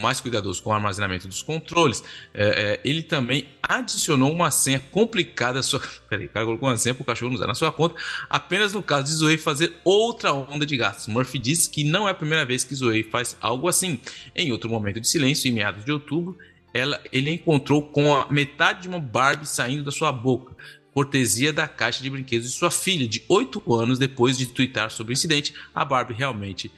mais 0.00 0.20
cuidadoso 0.20 0.62
com 0.62 0.70
o 0.70 0.72
armazenamento 0.72 1.28
dos 1.28 1.42
controles. 1.42 2.02
É, 2.32 2.44
é, 2.44 2.88
ele 2.88 3.02
também 3.02 3.48
adicionou 3.62 4.32
uma 4.32 4.50
senha 4.50 4.80
complicada. 4.80 5.58
À 5.60 5.62
sua... 5.62 5.80
Peraí, 6.08 6.26
o 6.26 6.28
cara 6.28 6.46
colocou 6.46 6.68
uma 6.68 6.76
senha 6.76 6.94
para 6.94 7.02
o 7.02 7.06
cachorro 7.06 7.34
usar 7.34 7.46
na 7.46 7.54
sua 7.54 7.72
conta, 7.72 7.96
apenas 8.28 8.72
no 8.72 8.82
caso 8.82 9.04
de 9.04 9.12
Zoe 9.12 9.38
fazer 9.38 9.74
outra 9.84 10.32
onda 10.32 10.64
de 10.64 10.76
gastos. 10.76 11.08
Murphy 11.08 11.38
disse 11.38 11.68
que 11.68 11.84
não 11.84 12.08
é 12.08 12.12
a 12.12 12.14
primeira 12.14 12.44
vez 12.44 12.64
que 12.64 12.74
Zoe 12.74 13.02
faz 13.02 13.36
algo 13.40 13.68
assim. 13.68 14.00
Em 14.34 14.52
outro 14.52 14.70
momento 14.70 15.00
de 15.00 15.08
silêncio, 15.08 15.48
em 15.48 15.52
meados 15.52 15.84
de 15.84 15.92
outubro, 15.92 16.36
ela, 16.74 17.00
ele 17.12 17.30
encontrou 17.30 17.82
com 17.82 18.14
a 18.14 18.30
metade 18.30 18.82
de 18.82 18.88
uma 18.88 18.98
Barbie 18.98 19.46
saindo 19.46 19.84
da 19.84 19.90
sua 19.90 20.10
boca 20.10 20.54
cortesia 20.92 21.52
da 21.52 21.66
caixa 21.66 22.02
de 22.02 22.10
brinquedos 22.10 22.50
de 22.50 22.56
sua 22.56 22.70
filha, 22.70 23.08
de 23.08 23.24
8 23.28 23.74
anos 23.74 23.98
depois 23.98 24.36
de 24.36 24.46
twittar 24.46 24.90
sobre 24.90 25.12
o 25.12 25.14
incidente. 25.14 25.54
A 25.74 25.84
Barbie 25.84 26.14
realmente 26.14 26.70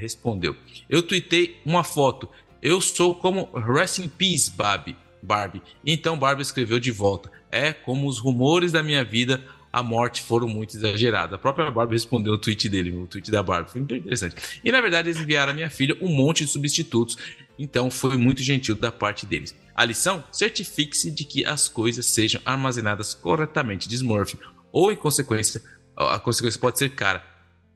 respondeu. 0.00 0.56
Eu 0.88 1.02
tuitei 1.02 1.60
uma 1.64 1.84
foto. 1.84 2.28
Eu 2.62 2.80
sou 2.80 3.14
como 3.14 3.50
Rest 3.52 3.98
in 3.98 4.08
Peace, 4.08 4.50
Barbie. 4.50 4.96
Barbie. 5.22 5.62
Então 5.84 6.18
Barbie 6.18 6.42
escreveu 6.42 6.78
de 6.78 6.90
volta. 6.90 7.30
É 7.50 7.72
como 7.72 8.06
os 8.06 8.18
rumores 8.18 8.72
da 8.72 8.82
minha 8.82 9.04
vida, 9.04 9.42
a 9.72 9.82
morte 9.82 10.22
foram 10.22 10.46
muito 10.46 10.76
exageradas. 10.76 11.34
A 11.34 11.38
própria 11.38 11.70
Barbie 11.70 11.94
respondeu 11.94 12.34
o 12.34 12.38
tweet 12.38 12.68
dele, 12.68 12.94
o 12.94 13.06
tweet 13.06 13.30
da 13.30 13.42
Barbie. 13.42 13.70
Foi 13.70 13.80
muito 13.80 13.94
interessante. 13.94 14.36
E 14.62 14.70
na 14.70 14.80
verdade 14.80 15.08
eles 15.08 15.20
enviaram 15.20 15.52
à 15.52 15.54
minha 15.54 15.70
filha 15.70 15.96
um 16.00 16.08
monte 16.08 16.44
de 16.44 16.50
substitutos. 16.50 17.16
Então 17.58 17.90
foi 17.90 18.16
muito 18.16 18.42
gentil 18.42 18.74
da 18.74 18.92
parte 18.92 19.26
deles. 19.26 19.54
A 19.74 19.84
lição? 19.84 20.22
Certifique-se 20.30 21.10
de 21.10 21.24
que 21.24 21.44
as 21.44 21.68
coisas 21.68 22.06
sejam 22.06 22.40
armazenadas 22.44 23.14
corretamente, 23.14 23.88
diz 23.88 24.02
Murphy. 24.02 24.38
Ou 24.70 24.92
em 24.92 24.96
consequência, 24.96 25.62
a 25.96 26.18
consequência 26.18 26.60
pode 26.60 26.78
ser 26.78 26.90
cara. 26.90 27.24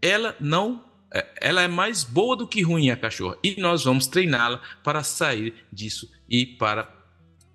Ela 0.00 0.36
não 0.38 0.84
ela 1.40 1.62
é 1.62 1.68
mais 1.68 2.04
boa 2.04 2.36
do 2.36 2.46
que 2.46 2.62
ruim 2.62 2.90
a 2.90 2.96
cachorra 2.96 3.36
e 3.42 3.60
nós 3.60 3.84
vamos 3.84 4.06
treiná-la 4.06 4.60
para 4.82 5.02
sair 5.02 5.54
disso 5.72 6.10
e 6.28 6.44
para 6.44 6.92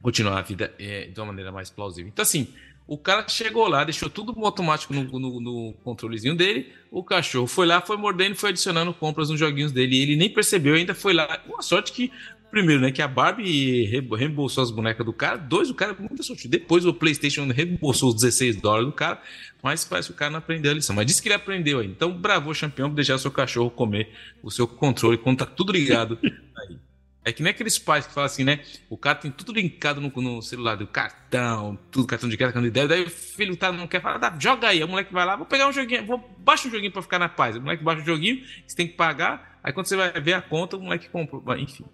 continuar 0.01 0.39
a 0.39 0.41
vida 0.41 0.73
é, 0.79 1.05
de 1.05 1.19
uma 1.19 1.27
maneira 1.27 1.51
mais 1.51 1.69
plausível. 1.69 2.09
Então, 2.11 2.23
assim, 2.23 2.47
o 2.85 2.97
cara 2.97 3.25
chegou 3.27 3.67
lá, 3.67 3.83
deixou 3.83 4.09
tudo 4.09 4.33
automático 4.45 4.93
no, 4.93 5.03
no, 5.03 5.39
no, 5.39 5.73
controlezinho 5.83 6.35
dele. 6.35 6.73
O 6.91 7.03
cachorro 7.03 7.47
foi 7.47 7.65
lá, 7.65 7.79
foi 7.79 7.95
mordendo, 7.95 8.35
foi 8.35 8.49
adicionando 8.49 8.93
compras 8.93 9.29
nos 9.29 9.39
joguinhos 9.39 9.71
dele. 9.71 9.97
Ele 9.97 10.15
nem 10.17 10.29
percebeu, 10.29 10.75
ainda 10.75 10.93
foi 10.93 11.13
lá. 11.13 11.41
Uma 11.47 11.61
sorte 11.61 11.93
que 11.93 12.11
Primeiro, 12.53 12.83
né, 12.83 12.91
que 12.91 13.01
a 13.01 13.07
Barbie 13.07 13.85
reembolsou 13.85 14.63
as 14.63 14.69
bonecas 14.69 15.03
do 15.03 15.11
cara. 15.11 15.37
Dois, 15.37 15.71
o 15.71 15.73
cara 15.73 15.95
muito 15.97 16.21
sorte. 16.21 16.47
Depois 16.47 16.85
o 16.85 16.93
PlayStation 16.93 17.47
reembolsou 17.47 18.09
os 18.09 18.15
16 18.21 18.57
dólares 18.57 18.85
do 18.85 18.91
cara. 18.91 19.19
Mas 19.63 19.83
parece 19.83 20.09
que 20.09 20.13
o 20.13 20.15
cara 20.15 20.29
não 20.29 20.37
aprendeu 20.37 20.71
a 20.71 20.75
lição. 20.75 20.95
Mas 20.95 21.07
disse 21.07 21.19
que 21.19 21.29
ele 21.29 21.33
aprendeu 21.33 21.79
aí. 21.79 21.87
Então, 21.87 22.11
bravo, 22.15 22.53
campeão, 22.53 22.89
por 22.89 22.95
deixar 22.95 23.17
seu 23.17 23.31
cachorro 23.31 23.71
comer 23.71 24.13
o 24.43 24.51
seu 24.51 24.67
controle 24.67 25.17
quando 25.17 25.39
tá 25.39 25.47
tudo 25.47 25.71
ligado 25.71 26.19
aí. 26.21 26.77
É 27.25 27.33
que 27.33 27.41
nem 27.41 27.49
aqueles 27.49 27.79
pais 27.79 28.05
que 28.05 28.13
falam 28.13 28.27
assim, 28.27 28.43
né? 28.43 28.59
O 28.87 28.97
cara 28.97 29.15
tem 29.15 29.31
tudo 29.31 29.51
linkado 29.51 29.99
no, 29.99 30.09
no 30.21 30.39
celular, 30.43 30.75
do 30.75 30.85
cartão, 30.85 31.75
tudo, 31.89 32.05
cartão 32.05 32.29
de 32.29 32.37
crédito, 32.37 32.53
cartão 32.53 32.69
de 32.69 32.69
débito. 32.69 32.89
Daí 32.93 33.03
o 33.03 33.09
filho 33.09 33.57
tá, 33.57 33.71
não 33.71 33.87
quer 33.87 33.99
falar, 33.99 34.19
tá, 34.19 34.37
joga 34.39 34.67
aí. 34.67 34.83
O 34.83 34.87
moleque 34.87 35.11
vai 35.11 35.25
lá, 35.25 35.35
vou 35.35 35.47
pegar 35.47 35.67
um 35.67 35.73
joguinho, 35.73 36.05
vou 36.05 36.19
baixa 36.37 36.67
um 36.67 36.71
joguinho 36.71 36.91
pra 36.91 37.01
ficar 37.01 37.17
na 37.17 37.29
paz. 37.29 37.55
O 37.55 37.61
moleque 37.61 37.83
baixa 37.83 38.03
o 38.03 38.05
joguinho, 38.05 38.45
você 38.67 38.75
tem 38.75 38.87
que 38.87 38.93
pagar. 38.93 39.57
Aí 39.63 39.73
quando 39.73 39.87
você 39.87 39.95
vai 39.95 40.11
ver 40.21 40.33
a 40.33 40.41
conta, 40.41 40.77
o 40.77 40.81
moleque 40.81 41.09
compra. 41.09 41.59
Enfim. 41.59 41.85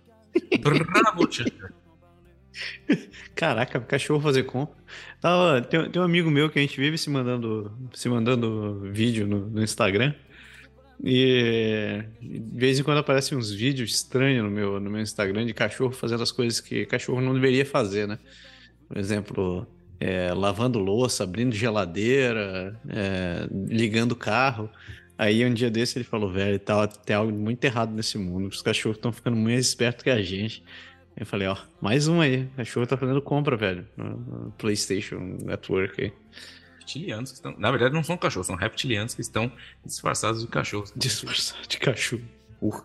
Bravo, 0.62 1.28
Caraca, 3.36 3.80
cachorro 3.80 4.22
fazer 4.22 4.44
compra. 4.44 4.76
Tava, 5.22 5.62
tem, 5.62 5.90
tem, 5.90 6.02
um 6.02 6.06
amigo 6.06 6.30
meu 6.30 6.50
que 6.50 6.60
a 6.60 6.62
gente 6.62 6.80
vive 6.80 6.98
se 6.98 7.10
mandando, 7.10 7.72
se 7.94 8.10
mandando 8.10 8.82
vídeo 8.92 9.28
no, 9.28 9.48
no 9.48 9.64
Instagram. 9.64 10.14
E 11.02 12.04
de 12.22 12.60
vez 12.60 12.78
em 12.78 12.84
quando 12.84 12.98
aparecem 12.98 13.38
uns 13.38 13.52
vídeos 13.52 13.92
estranhos 13.92 14.44
no 14.44 14.52
meu, 14.52 14.80
no 14.80 14.90
meu 14.90 15.02
Instagram 15.02 15.46
de 15.46 15.54
cachorro 15.54 15.94
fazendo 15.94 16.24
as 16.24 16.32
coisas 16.32 16.60
que 16.60 16.86
cachorro 16.86 17.22
não 17.22 17.34
deveria 17.34 17.66
fazer, 17.66 18.06
né? 18.06 18.20
Por 18.88 18.98
exemplo, 18.98 19.66
é, 20.00 20.34
lavando 20.34 20.80
louça, 20.80 21.24
abrindo 21.24 21.56
geladeira, 21.56 22.80
é, 22.90 23.48
ligando 23.52 24.16
carro. 24.16 24.70
Aí 25.20 25.46
um 25.46 25.54
dia 25.54 25.70
desse 25.70 25.98
ele 25.98 26.06
falou, 26.06 26.32
velho, 26.32 26.58
tá, 26.58 26.88
tem 26.88 27.14
algo 27.14 27.30
muito 27.30 27.62
errado 27.66 27.92
nesse 27.92 28.18
mundo. 28.18 28.48
Os 28.48 28.62
cachorros 28.62 28.98
estão 28.98 29.12
ficando 29.12 29.36
mais 29.36 29.68
espertos 29.68 30.02
que 30.02 30.10
a 30.10 30.22
gente. 30.22 30.64
Eu 31.18 31.26
falei, 31.26 31.46
ó, 31.46 31.58
mais 31.82 32.08
um 32.08 32.22
aí. 32.22 32.44
O 32.44 32.56
cachorro 32.56 32.88
tá 32.88 32.96
fazendo 32.96 33.22
compra, 33.22 33.58
velho. 33.58 33.86
No 33.98 34.54
PlayStation 34.58 35.18
Network 35.44 36.02
aí. 36.02 36.14
Reptilianos 36.80 37.32
que 37.32 37.36
estão. 37.36 37.54
Na 37.58 37.70
verdade, 37.70 37.94
não 37.94 38.02
são 38.02 38.16
cachorros, 38.16 38.48
são 38.48 38.56
reptilianos 38.56 39.14
que 39.14 39.20
estão 39.20 39.52
disfarçados 39.86 40.40
de 40.40 40.48
cachorros. 40.48 40.94
Disfarçados 40.96 41.68
de 41.68 41.78
cachorro. 41.80 42.24
Uh. 42.62 42.82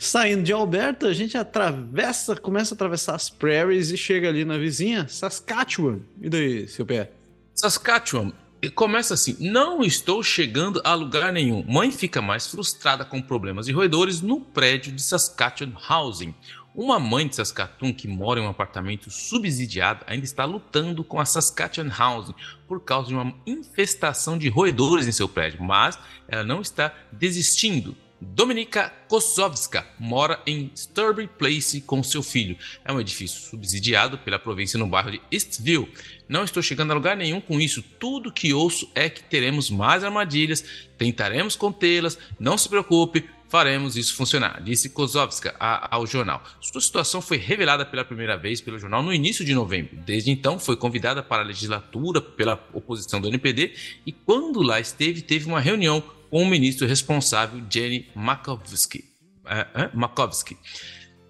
Saindo 0.00 0.42
de 0.42 0.52
Alberta, 0.52 1.06
a 1.06 1.12
gente 1.12 1.38
atravessa, 1.38 2.34
começa 2.34 2.74
a 2.74 2.76
atravessar 2.76 3.14
as 3.14 3.30
prairies 3.30 3.92
e 3.92 3.96
chega 3.96 4.28
ali 4.28 4.44
na 4.44 4.58
vizinha, 4.58 5.06
Saskatchewan. 5.06 6.00
E 6.20 6.28
daí, 6.28 6.66
seu 6.66 6.84
pé? 6.84 7.12
Saskatchewan 7.54 8.32
começa 8.74 9.14
assim: 9.14 9.36
Não 9.40 9.82
estou 9.82 10.22
chegando 10.22 10.80
a 10.84 10.94
lugar 10.94 11.32
nenhum. 11.32 11.64
Mãe 11.66 11.90
fica 11.90 12.20
mais 12.20 12.46
frustrada 12.46 13.04
com 13.04 13.20
problemas 13.20 13.68
e 13.68 13.72
roedores 13.72 14.20
no 14.20 14.40
prédio 14.40 14.92
de 14.92 15.02
Saskatchewan 15.02 15.74
Housing. 15.88 16.34
Uma 16.74 16.98
mãe 16.98 17.26
de 17.26 17.34
Saskatoon 17.36 17.94
que 17.94 18.06
mora 18.06 18.38
em 18.38 18.42
um 18.42 18.50
apartamento 18.50 19.10
subsidiado 19.10 20.04
ainda 20.06 20.26
está 20.26 20.44
lutando 20.44 21.02
com 21.02 21.18
a 21.18 21.24
Saskatchewan 21.24 21.90
Housing 21.90 22.34
por 22.68 22.84
causa 22.84 23.08
de 23.08 23.14
uma 23.14 23.32
infestação 23.46 24.36
de 24.36 24.50
roedores 24.50 25.06
em 25.06 25.12
seu 25.12 25.26
prédio, 25.26 25.62
mas 25.62 25.98
ela 26.28 26.44
não 26.44 26.60
está 26.60 26.92
desistindo. 27.10 27.96
Dominika 28.20 28.90
Kosowska 29.08 29.86
mora 29.98 30.40
em 30.46 30.70
Sturby 30.74 31.26
Place 31.26 31.82
com 31.82 32.02
seu 32.02 32.22
filho. 32.22 32.56
É 32.84 32.92
um 32.92 33.00
edifício 33.00 33.40
subsidiado 33.40 34.16
pela 34.18 34.38
província 34.38 34.78
no 34.78 34.86
bairro 34.86 35.10
de 35.10 35.20
Eastville. 35.30 35.92
Não 36.28 36.42
estou 36.42 36.62
chegando 36.62 36.92
a 36.92 36.94
lugar 36.94 37.16
nenhum 37.16 37.40
com 37.40 37.60
isso. 37.60 37.82
Tudo 37.82 38.32
que 38.32 38.54
ouço 38.54 38.90
é 38.94 39.10
que 39.10 39.22
teremos 39.22 39.68
mais 39.68 40.02
armadilhas, 40.02 40.64
tentaremos 40.96 41.56
contê-las. 41.56 42.18
Não 42.40 42.56
se 42.56 42.68
preocupe, 42.68 43.28
faremos 43.48 43.96
isso 43.96 44.14
funcionar, 44.14 44.62
disse 44.62 44.88
Kozovska 44.88 45.54
ao 45.58 46.06
jornal. 46.06 46.42
Sua 46.60 46.80
situação 46.80 47.20
foi 47.20 47.36
revelada 47.36 47.84
pela 47.84 48.04
primeira 48.04 48.36
vez 48.36 48.60
pelo 48.60 48.78
jornal 48.78 49.02
no 49.02 49.12
início 49.12 49.44
de 49.44 49.54
novembro. 49.54 49.96
Desde 50.04 50.30
então, 50.30 50.58
foi 50.58 50.76
convidada 50.76 51.22
para 51.22 51.42
a 51.42 51.46
legislatura 51.46 52.20
pela 52.20 52.62
oposição 52.72 53.20
do 53.20 53.28
NPD 53.28 53.72
e, 54.06 54.12
quando 54.12 54.62
lá 54.62 54.80
esteve, 54.80 55.22
teve 55.22 55.46
uma 55.46 55.60
reunião 55.60 56.02
com 56.30 56.42
o 56.42 56.46
ministro 56.46 56.86
responsável, 56.86 57.62
Jenny 57.70 58.08
Makovsky. 58.14 59.04
Uh, 59.44 59.96
Makovsky. 59.96 60.56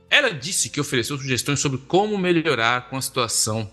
Ela 0.08 0.30
disse 0.30 0.70
que 0.70 0.80
ofereceu 0.80 1.18
sugestões 1.18 1.60
sobre 1.60 1.78
como 1.78 2.16
melhorar 2.16 2.88
com 2.88 2.96
a 2.96 3.02
situação 3.02 3.70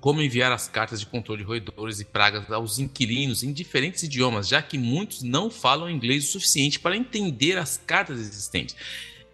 como 0.00 0.22
enviar 0.22 0.50
as 0.50 0.66
cartas 0.66 0.98
de 0.98 1.06
controle 1.06 1.42
de 1.42 1.46
roedores 1.46 2.00
e 2.00 2.04
pragas 2.04 2.50
aos 2.50 2.78
inquilinos 2.78 3.42
em 3.42 3.52
diferentes 3.52 4.02
idiomas, 4.02 4.48
já 4.48 4.62
que 4.62 4.78
muitos 4.78 5.22
não 5.22 5.50
falam 5.50 5.90
inglês 5.90 6.24
o 6.24 6.32
suficiente 6.32 6.80
para 6.80 6.96
entender 6.96 7.58
as 7.58 7.76
cartas 7.76 8.18
existentes. 8.18 8.74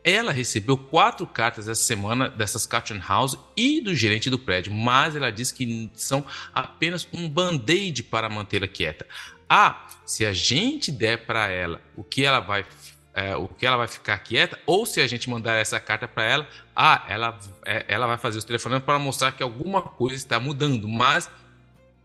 Ela 0.03 0.33
recebeu 0.33 0.77
quatro 0.77 1.27
cartas 1.27 1.69
essa 1.69 1.83
semana 1.83 2.29
dessas 2.29 2.67
Catching 2.67 3.01
House 3.01 3.37
e 3.57 3.81
do 3.81 3.95
gerente 3.95 4.31
do 4.31 4.39
prédio, 4.39 4.73
mas 4.73 5.17
ela 5.17 5.31
diz 5.31 5.51
que 5.51 5.91
são 5.95 6.25
apenas 6.55 7.09
um 7.13 7.29
band-aid 7.29 8.05
para 8.05 8.29
mantê-la 8.29 8.69
quieta. 8.69 9.07
Ah, 9.49 9.87
se 10.05 10.27
a 10.27 10.33
gente 10.33 10.91
der 10.91 11.27
para 11.27 11.49
ela 11.49 11.81
o 11.97 12.03
que 12.05 12.25
ela 12.25 12.41
vai 12.41 12.65
é, 13.15 13.35
o 13.35 13.49
que 13.49 13.65
ela 13.67 13.79
vai 13.79 13.89
ficar 13.89 14.19
quieta, 14.19 14.59
ou 14.67 14.85
se 14.85 15.01
a 15.01 15.07
gente 15.07 15.31
mandar 15.31 15.55
essa 15.55 15.81
carta 15.81 16.07
para 16.07 16.23
ela, 16.23 16.49
ah, 16.75 17.03
ela, 17.09 17.39
é, 17.65 17.83
ela 17.89 18.07
vai 18.07 18.19
fazer 18.19 18.37
os 18.37 18.45
telefonemas 18.45 18.85
para 18.85 18.99
mostrar 18.99 19.33
que 19.33 19.43
alguma 19.43 19.81
coisa 19.81 20.17
está 20.17 20.39
mudando, 20.39 20.87
mas 20.87 21.31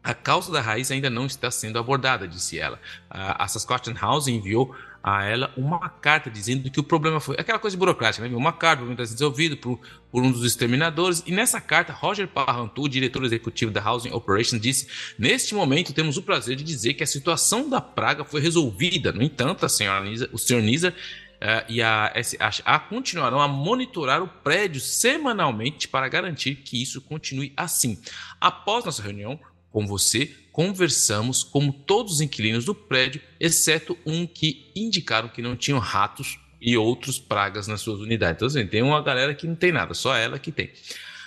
A 0.03 0.15
causa 0.15 0.51
da 0.51 0.61
raiz 0.61 0.89
ainda 0.89 1.09
não 1.09 1.27
está 1.27 1.51
sendo 1.51 1.77
abordada, 1.77 2.27
disse 2.27 2.57
ela. 2.57 2.79
A 3.09 3.47
Saskatchewan 3.47 3.99
House 3.99 4.27
enviou 4.27 4.75
a 5.03 5.25
ela 5.25 5.51
uma 5.57 5.89
carta 5.89 6.29
dizendo 6.29 6.69
que 6.69 6.79
o 6.79 6.83
problema 6.83 7.19
foi 7.19 7.35
aquela 7.39 7.57
coisa 7.57 7.75
burocrática, 7.75 8.27
né? 8.27 8.35
Uma 8.35 8.53
carta, 8.53 8.83
para 8.83 9.05
ser 9.05 9.13
desenvolvido 9.13 9.57
por, 9.57 9.79
por, 10.11 10.23
um 10.23 10.31
dos 10.31 10.43
exterminadores. 10.43 11.23
E 11.25 11.31
nessa 11.31 11.59
carta, 11.59 11.91
Roger 11.91 12.27
Parrantu, 12.27 12.87
diretor 12.87 13.23
executivo 13.23 13.71
da 13.71 13.83
Housing 13.83 14.11
Operations, 14.11 14.61
disse: 14.61 14.87
Neste 15.17 15.55
momento, 15.55 15.93
temos 15.93 16.17
o 16.17 16.21
prazer 16.21 16.55
de 16.55 16.63
dizer 16.63 16.93
que 16.93 17.03
a 17.03 17.07
situação 17.07 17.69
da 17.69 17.81
praga 17.81 18.23
foi 18.23 18.41
resolvida. 18.41 19.11
No 19.11 19.23
entanto, 19.23 19.65
a 19.65 19.69
senhora 19.69 20.03
Nisa, 20.03 20.29
o 20.31 20.37
senhor 20.37 20.61
Nisa 20.61 20.93
Uh, 21.41 21.65
e 21.67 21.81
a 21.81 22.13
SHA 22.21 22.77
continuarão 22.81 23.41
a 23.41 23.47
monitorar 23.47 24.21
o 24.21 24.27
prédio 24.27 24.79
semanalmente 24.79 25.87
para 25.87 26.07
garantir 26.07 26.57
que 26.57 26.79
isso 26.79 27.01
continue 27.01 27.51
assim. 27.57 27.99
Após 28.39 28.85
nossa 28.85 29.01
reunião 29.01 29.39
com 29.71 29.87
você, 29.87 30.35
conversamos 30.51 31.43
como 31.43 31.71
todos 31.71 32.13
os 32.13 32.21
inquilinos 32.21 32.65
do 32.65 32.75
prédio, 32.75 33.21
exceto 33.39 33.97
um 34.05 34.27
que 34.27 34.71
indicaram 34.75 35.29
que 35.29 35.41
não 35.41 35.55
tinham 35.55 35.79
ratos 35.79 36.39
e 36.59 36.77
outros 36.77 37.17
pragas 37.17 37.67
nas 37.67 37.81
suas 37.81 37.99
unidades. 37.99 38.35
Então, 38.35 38.47
assim, 38.47 38.67
tem 38.67 38.81
uma 38.81 39.01
galera 39.01 39.33
que 39.33 39.47
não 39.47 39.55
tem 39.55 39.71
nada, 39.71 39.93
só 39.93 40.15
ela 40.15 40.37
que 40.37 40.51
tem. 40.51 40.71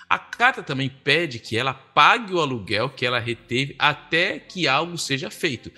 A 0.08 0.18
carta 0.18 0.62
também 0.62 0.88
pede 0.88 1.38
que 1.38 1.56
ela 1.56 1.74
pague 1.74 2.34
o 2.34 2.40
aluguel 2.40 2.90
que 2.90 3.04
ela 3.04 3.18
reteve 3.18 3.74
até 3.78 4.38
que 4.38 4.68
algo 4.68 4.96
seja 4.96 5.30
feito. 5.30 5.72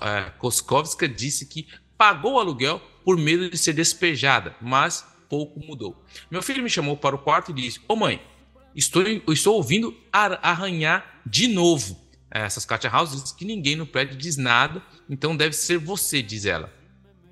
É, 0.00 0.30
Koskovska 0.38 1.08
disse 1.08 1.46
que 1.46 1.66
pagou 1.96 2.34
o 2.34 2.38
aluguel 2.38 2.80
por 3.04 3.16
medo 3.16 3.48
de 3.48 3.56
ser 3.56 3.72
despejada, 3.72 4.54
mas 4.60 5.06
pouco 5.28 5.58
mudou. 5.58 6.04
Meu 6.30 6.42
filho 6.42 6.62
me 6.62 6.70
chamou 6.70 6.96
para 6.96 7.16
o 7.16 7.18
quarto 7.18 7.50
e 7.50 7.54
disse: 7.54 7.78
Ô 7.80 7.94
oh, 7.94 7.96
mãe, 7.96 8.20
estou, 8.74 9.02
estou 9.28 9.54
ouvindo 9.54 9.96
arranhar 10.12 11.22
de 11.26 11.48
novo. 11.48 12.05
Essas 12.38 12.64
Katia 12.64 12.90
House 12.90 13.22
diz 13.22 13.32
que 13.32 13.44
ninguém 13.44 13.76
no 13.76 13.86
prédio 13.86 14.16
diz 14.16 14.36
nada, 14.36 14.82
então 15.08 15.36
deve 15.36 15.54
ser 15.54 15.78
você, 15.78 16.22
diz 16.22 16.44
ela. 16.44 16.72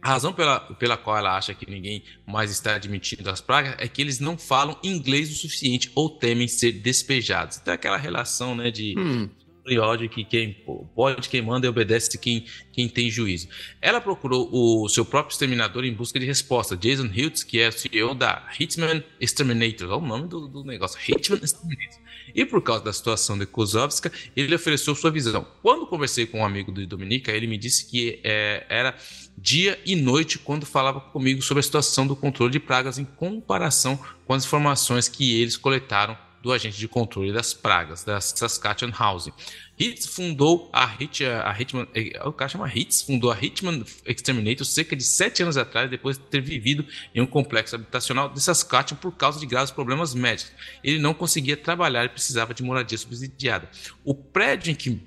A 0.03 0.09
razão 0.09 0.33
pela, 0.35 0.61
pela 0.61 0.97
qual 0.97 1.17
ela 1.17 1.37
acha 1.37 1.55
que 1.55 1.69
ninguém 1.69 2.03
mais 2.27 2.51
está 2.51 2.75
admitindo 2.75 3.31
as 3.31 3.41
pragas 3.41 3.75
é 3.79 3.89
que 3.89 4.03
eles 4.03 4.21
não 4.21 4.37
falam 4.37 4.79
inglês 4.83 5.31
o 5.31 5.35
suficiente 5.35 5.91
ou 5.95 6.11
temem 6.11 6.47
ser 6.47 6.73
despejados. 6.73 7.57
Então, 7.57 7.73
é 7.73 7.75
aquela 7.75 7.97
relação 7.97 8.55
né, 8.55 8.71
de 8.71 8.95
hum 8.99 9.29
e 9.67 10.09
que 10.09 10.25
quem 10.25 10.53
pode, 10.95 11.29
quem 11.29 11.41
manda 11.41 11.67
e 11.67 11.71
obedece 11.71 12.19
quem, 12.19 12.45
quem 12.73 12.89
tem 12.89 13.11
juízo. 13.11 13.49
Ela 13.81 14.01
procurou 14.01 14.49
o 14.53 14.89
seu 14.89 15.05
próprio 15.05 15.33
exterminador 15.33 15.85
em 15.85 15.93
busca 15.93 16.21
de 16.21 16.27
resposta. 16.27 16.77
Jason 16.77 17.07
Hiltz, 17.07 17.43
que 17.43 17.61
é 17.61 17.69
o 17.69 17.73
CEO 17.73 18.15
da 18.15 18.47
Hitman 18.59 19.03
Exterminator, 19.21 19.89
olha 19.89 19.97
o 19.97 20.07
nome 20.07 20.29
do, 20.29 20.47
do 20.49 20.65
negócio, 20.65 20.99
Hitman 21.01 21.41
Exterminator. 21.43 22.05
E 22.35 22.45
por 22.45 22.61
causa 22.63 22.85
da 22.85 22.93
situação 22.93 23.39
de 23.39 23.47
Kozovska, 23.47 24.13
ele 24.37 24.55
ofereceu 24.55 24.95
sua 24.95 25.11
visão. 25.11 25.47
Quando 25.63 25.87
conversei 25.87 26.27
com 26.27 26.41
um 26.41 26.45
amigo 26.45 26.73
do 26.73 26.87
Dominica, 26.87 27.33
ele 27.33 27.47
me 27.47 27.57
disse 27.57 27.87
que 27.87 28.21
é, 28.25 28.67
era 28.69 28.95
dia 29.37 29.79
e 29.85 29.97
noite 29.97 30.39
quando 30.39 30.67
falava 30.67 31.01
comigo 31.01 31.43
sobre 31.43 31.61
a 31.61 31.63
situação 31.63 32.07
do 32.07 32.17
controle 32.17 32.53
de 32.53 32.61
pragas 32.61 32.99
em 32.99 33.05
comparação 33.05 33.99
com 34.27 34.35
as 34.35 34.45
informações 34.45 35.09
que 35.09 35.41
eles 35.41 35.57
coletaram 35.57 36.17
do 36.45 36.53
agente 36.53 36.79
de 36.79 36.87
controle 36.87 37.33
das 37.33 37.55
pragas, 37.55 38.05
da 38.05 38.21
Saskatchewan 38.21 38.93
Housing. 38.93 39.33
Hitz 39.79 40.07
fundou 40.07 40.69
a, 40.75 40.85
Hit, 40.85 41.25
a 41.25 41.51
Hitman, 41.59 41.89
eh, 41.95 42.21
o 42.23 42.33
cara 42.33 42.51
chama 42.51 42.69
Hitz, 42.69 43.01
fundou 43.01 43.33
a 43.33 43.39
Hitman 43.41 43.83
Exterminator 44.05 44.67
cerca 44.67 44.95
de 44.95 45.03
sete 45.03 45.43
anos 45.43 45.57
atrás, 45.57 45.89
depois 45.89 46.19
de 46.19 46.25
ter 46.25 46.43
vivido 46.43 46.85
em 47.15 47.23
um 47.23 47.27
complexo 47.27 47.75
habitacional 47.75 48.29
de 48.29 48.43
Saskatchewan 48.43 49.01
por 49.01 49.13
causa 49.13 49.41
de 49.41 49.47
graves 49.47 49.71
problemas 49.71 50.15
médicos. 50.15 50.53
Ele 50.85 50.99
não 50.99 51.15
conseguia 51.15 51.57
trabalhar 51.57 52.05
e 52.05 52.11
precisava 52.11 52.53
de 52.53 52.63
moradia 52.63 52.99
subsidiada. 52.99 53.71
O 54.05 54.15
prédio 54.15 54.71
em 54.71 54.75
que 54.75 55.01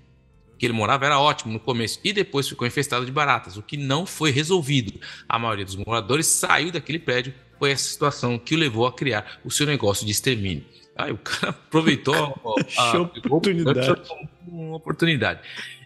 que 0.57 0.65
ele 0.65 0.73
morava 0.73 1.05
era 1.05 1.19
ótimo 1.19 1.53
no 1.53 1.59
começo 1.59 1.99
e 2.03 2.11
depois 2.11 2.49
ficou 2.49 2.65
infestado 2.65 3.05
de 3.05 3.11
baratas, 3.11 3.57
o 3.57 3.61
que 3.61 3.77
não 3.77 4.07
foi 4.07 4.31
resolvido. 4.31 4.99
A 5.29 5.37
maioria 5.37 5.63
dos 5.63 5.75
moradores 5.75 6.25
saiu 6.25 6.71
daquele 6.71 6.97
prédio. 6.97 7.31
Foi 7.59 7.69
essa 7.69 7.87
situação 7.87 8.39
que 8.39 8.55
o 8.55 8.57
levou 8.57 8.87
a 8.87 8.91
criar 8.91 9.39
o 9.45 9.51
seu 9.51 9.67
negócio 9.67 10.03
de 10.03 10.11
extermínio. 10.11 10.65
Aí 10.97 11.11
o 11.11 11.17
cara 11.17 11.49
aproveitou 11.67 12.15
a, 12.15 12.81
a 12.81 12.97
oportunidade. 12.99 14.01
uma 14.47 14.77
oportunidade. 14.77 15.41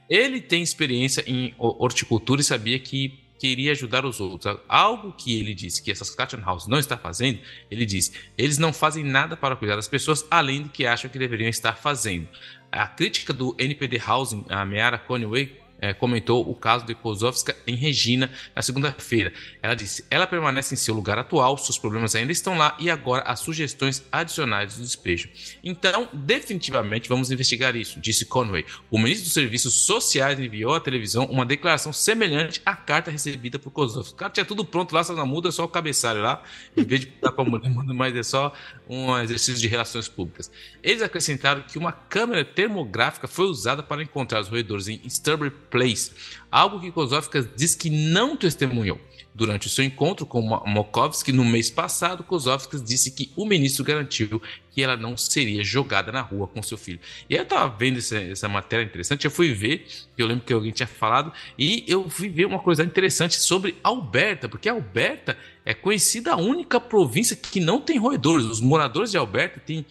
Ele 0.09 0.41
tem 0.41 0.61
experiência 0.61 1.23
em 1.27 1.53
horticultura 1.57 2.41
e 2.41 2.43
sabia 2.43 2.79
que 2.79 3.21
queria 3.39 3.71
ajudar 3.71 4.05
os 4.05 4.19
outros. 4.19 4.57
Algo 4.67 5.11
que 5.13 5.39
ele 5.39 5.55
disse 5.55 5.81
que 5.81 5.91
essa 5.91 6.05
Saskatchewan 6.05 6.43
House 6.43 6.67
não 6.67 6.77
está 6.77 6.95
fazendo, 6.95 7.39
ele 7.71 7.85
disse, 7.87 8.11
eles 8.37 8.59
não 8.59 8.71
fazem 8.71 9.03
nada 9.03 9.35
para 9.35 9.55
cuidar 9.55 9.75
das 9.75 9.87
pessoas 9.87 10.23
além 10.29 10.61
do 10.61 10.69
que 10.69 10.85
acham 10.85 11.09
que 11.09 11.17
deveriam 11.17 11.49
estar 11.49 11.73
fazendo. 11.73 12.27
A 12.71 12.87
crítica 12.87 13.33
do 13.33 13.55
NPD 13.57 13.99
Housing, 14.05 14.45
a 14.47 14.63
Meara 14.63 14.99
Conway, 14.99 15.59
é, 15.81 15.93
comentou 15.93 16.47
o 16.47 16.53
caso 16.53 16.85
de 16.85 16.93
Kozovska 16.93 17.55
em 17.65 17.75
Regina 17.75 18.31
na 18.55 18.61
segunda-feira. 18.61 19.33
Ela 19.61 19.73
disse: 19.73 20.05
ela 20.09 20.27
permanece 20.27 20.75
em 20.75 20.77
seu 20.77 20.93
lugar 20.93 21.17
atual, 21.17 21.57
seus 21.57 21.79
problemas 21.79 22.13
ainda 22.15 22.31
estão 22.31 22.55
lá 22.57 22.77
e 22.79 22.89
agora 22.89 23.23
há 23.23 23.35
sugestões 23.35 24.03
adicionais 24.11 24.77
do 24.77 24.83
despejo. 24.83 25.29
Então, 25.63 26.07
definitivamente 26.13 27.09
vamos 27.09 27.31
investigar 27.31 27.75
isso, 27.75 27.99
disse 27.99 28.25
Conway. 28.25 28.63
O 28.91 28.99
ministro 28.99 29.25
dos 29.25 29.33
Serviços 29.33 29.73
Sociais 29.73 30.39
enviou 30.39 30.75
à 30.75 30.79
televisão 30.79 31.25
uma 31.25 31.45
declaração 31.45 31.91
semelhante 31.91 32.61
à 32.63 32.75
carta 32.75 33.09
recebida 33.09 33.57
por 33.57 33.71
Kozovska. 33.71 34.13
O 34.13 34.17
cara 34.17 34.31
tinha 34.31 34.45
tudo 34.45 34.63
pronto 34.63 34.93
lá, 34.93 35.03
só 35.03 35.15
não 35.15 35.25
muda 35.25 35.51
só 35.51 35.63
o 35.63 35.67
cabeçalho 35.67 36.21
lá, 36.21 36.43
em 36.77 36.83
vez 36.83 37.01
de 37.01 37.07
dar 37.19 37.31
para 37.31 37.43
a 37.43 37.49
mulher, 37.49 37.69
mas 37.95 38.15
é 38.15 38.23
só 38.23 38.53
um 38.87 39.17
exercício 39.17 39.59
de 39.59 39.67
relações 39.67 40.07
públicas. 40.07 40.51
Eles 40.83 41.01
acrescentaram 41.01 41.63
que 41.63 41.77
uma 41.77 41.91
câmera 41.91 42.45
termográfica 42.45 43.27
foi 43.27 43.45
usada 43.45 43.81
para 43.81 44.03
encontrar 44.03 44.41
os 44.41 44.47
roedores 44.47 44.87
em 44.87 44.99
Strawberry 45.05 45.51
Place, 45.71 46.11
algo 46.51 46.79
que 46.79 46.91
Kozovsky 46.91 47.47
diz 47.55 47.73
que 47.73 47.89
não 47.89 48.35
testemunhou. 48.35 48.99
Durante 49.33 49.67
o 49.67 49.69
seu 49.69 49.85
encontro 49.85 50.25
com 50.25 50.41
Mokovsky 50.41 51.31
no 51.31 51.45
mês 51.45 51.69
passado, 51.69 52.21
Kozovsky 52.21 52.77
disse 52.81 53.11
que 53.11 53.31
o 53.33 53.45
ministro 53.45 53.81
garantiu 53.81 54.41
que 54.69 54.83
ela 54.83 54.97
não 54.97 55.15
seria 55.15 55.63
jogada 55.63 56.11
na 56.11 56.19
rua 56.19 56.47
com 56.47 56.61
seu 56.61 56.77
filho. 56.77 56.99
E 57.29 57.35
eu 57.35 57.43
estava 57.43 57.73
vendo 57.73 57.99
essa, 57.99 58.17
essa, 58.17 58.49
matéria 58.49 58.83
interessante, 58.83 59.23
eu 59.23 59.31
fui 59.31 59.53
ver, 59.53 59.87
eu 60.17 60.27
lembro 60.27 60.43
que 60.43 60.51
alguém 60.51 60.71
tinha 60.71 60.85
falado, 60.85 61.31
e 61.57 61.85
eu 61.87 62.09
fui 62.09 62.27
ver 62.27 62.45
uma 62.45 62.59
coisa 62.59 62.83
interessante 62.83 63.35
sobre 63.35 63.77
Alberta, 63.81 64.49
porque 64.49 64.67
Alberta 64.67 65.37
é 65.65 65.73
conhecida 65.73 66.33
a 66.33 66.37
única 66.37 66.81
província 66.81 67.35
que 67.35 67.61
não 67.61 67.79
tem 67.79 67.97
roedores. 67.97 68.45
Os 68.45 68.59
moradores 68.59 69.11
de 69.11 69.17
Alberta 69.17 69.61
têm 69.61 69.85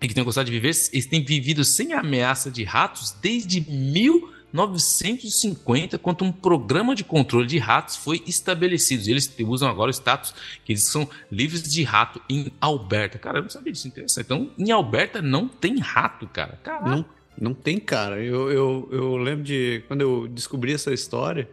que 0.00 0.14
têm 0.14 0.24
gostado 0.24 0.46
de 0.46 0.52
viver, 0.52 0.74
eles 0.92 1.06
têm 1.06 1.22
vivido 1.22 1.62
sem 1.62 1.92
ameaça 1.92 2.50
de 2.50 2.64
ratos 2.64 3.12
desde 3.20 3.60
mil 3.60 4.32
950 4.52 5.98
quando 5.98 6.24
um 6.24 6.32
programa 6.32 6.94
de 6.94 7.04
controle 7.04 7.46
de 7.46 7.58
ratos 7.58 7.96
foi 7.96 8.22
estabelecido. 8.26 9.08
Eles 9.08 9.32
usam 9.40 9.68
agora 9.68 9.88
o 9.88 9.94
status 9.94 10.34
que 10.64 10.72
eles 10.72 10.84
são 10.84 11.08
livres 11.30 11.62
de 11.62 11.82
rato 11.82 12.20
em 12.28 12.52
Alberta. 12.60 13.18
Cara, 13.18 13.38
eu 13.38 13.42
não 13.42 13.50
sabia 13.50 13.72
disso, 13.72 13.88
interessante. 13.88 14.24
Então, 14.24 14.50
em 14.58 14.70
Alberta 14.70 15.22
não 15.22 15.48
tem 15.48 15.78
rato, 15.78 16.26
cara. 16.26 16.58
Não, 16.84 17.04
não 17.40 17.54
tem, 17.54 17.78
cara. 17.78 18.22
Eu, 18.22 18.50
eu, 18.50 18.88
eu 18.90 19.16
lembro 19.16 19.44
de 19.44 19.82
quando 19.88 20.00
eu 20.02 20.28
descobri 20.28 20.72
essa 20.72 20.92
história, 20.92 21.48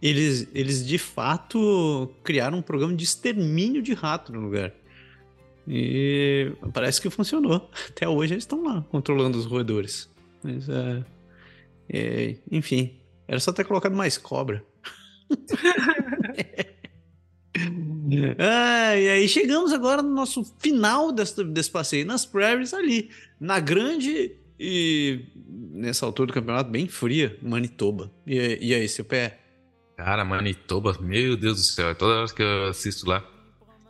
eles, 0.00 0.48
eles 0.52 0.84
de 0.84 0.98
fato 0.98 2.10
criaram 2.24 2.58
um 2.58 2.62
programa 2.62 2.94
de 2.94 3.04
extermínio 3.04 3.80
de 3.80 3.94
rato 3.94 4.32
no 4.32 4.40
lugar. 4.40 4.72
E 5.66 6.52
parece 6.72 7.00
que 7.00 7.08
funcionou. 7.08 7.70
Até 7.88 8.08
hoje 8.08 8.34
eles 8.34 8.42
estão 8.42 8.64
lá 8.64 8.84
controlando 8.90 9.38
os 9.38 9.46
roedores. 9.46 10.10
Mas 10.42 10.68
é. 10.68 11.04
É, 11.92 12.36
enfim, 12.50 12.98
era 13.28 13.38
só 13.38 13.52
ter 13.52 13.64
colocado 13.64 13.94
mais 13.94 14.16
cobra. 14.16 14.64
ah, 18.38 18.96
e 18.96 19.08
aí 19.08 19.28
chegamos 19.28 19.72
agora 19.72 20.02
no 20.02 20.14
nosso 20.14 20.44
final 20.58 21.12
desse, 21.12 21.44
desse 21.44 21.70
passeio 21.70 22.06
nas 22.06 22.24
prairies 22.24 22.72
ali, 22.72 23.10
na 23.38 23.60
grande 23.60 24.36
e 24.58 25.26
nessa 25.72 26.06
altura 26.06 26.28
do 26.28 26.32
campeonato 26.32 26.70
bem 26.70 26.88
fria, 26.88 27.38
Manitoba. 27.42 28.10
E, 28.26 28.58
e 28.60 28.74
aí, 28.74 28.88
seu 28.88 29.04
pé? 29.04 29.38
Cara, 29.96 30.24
Manitoba, 30.24 30.96
meu 31.00 31.36
Deus 31.36 31.58
do 31.58 31.62
céu, 31.62 31.90
é 31.90 31.94
toda 31.94 32.18
vez 32.18 32.32
que 32.32 32.42
eu 32.42 32.68
assisto 32.68 33.08
lá, 33.08 33.24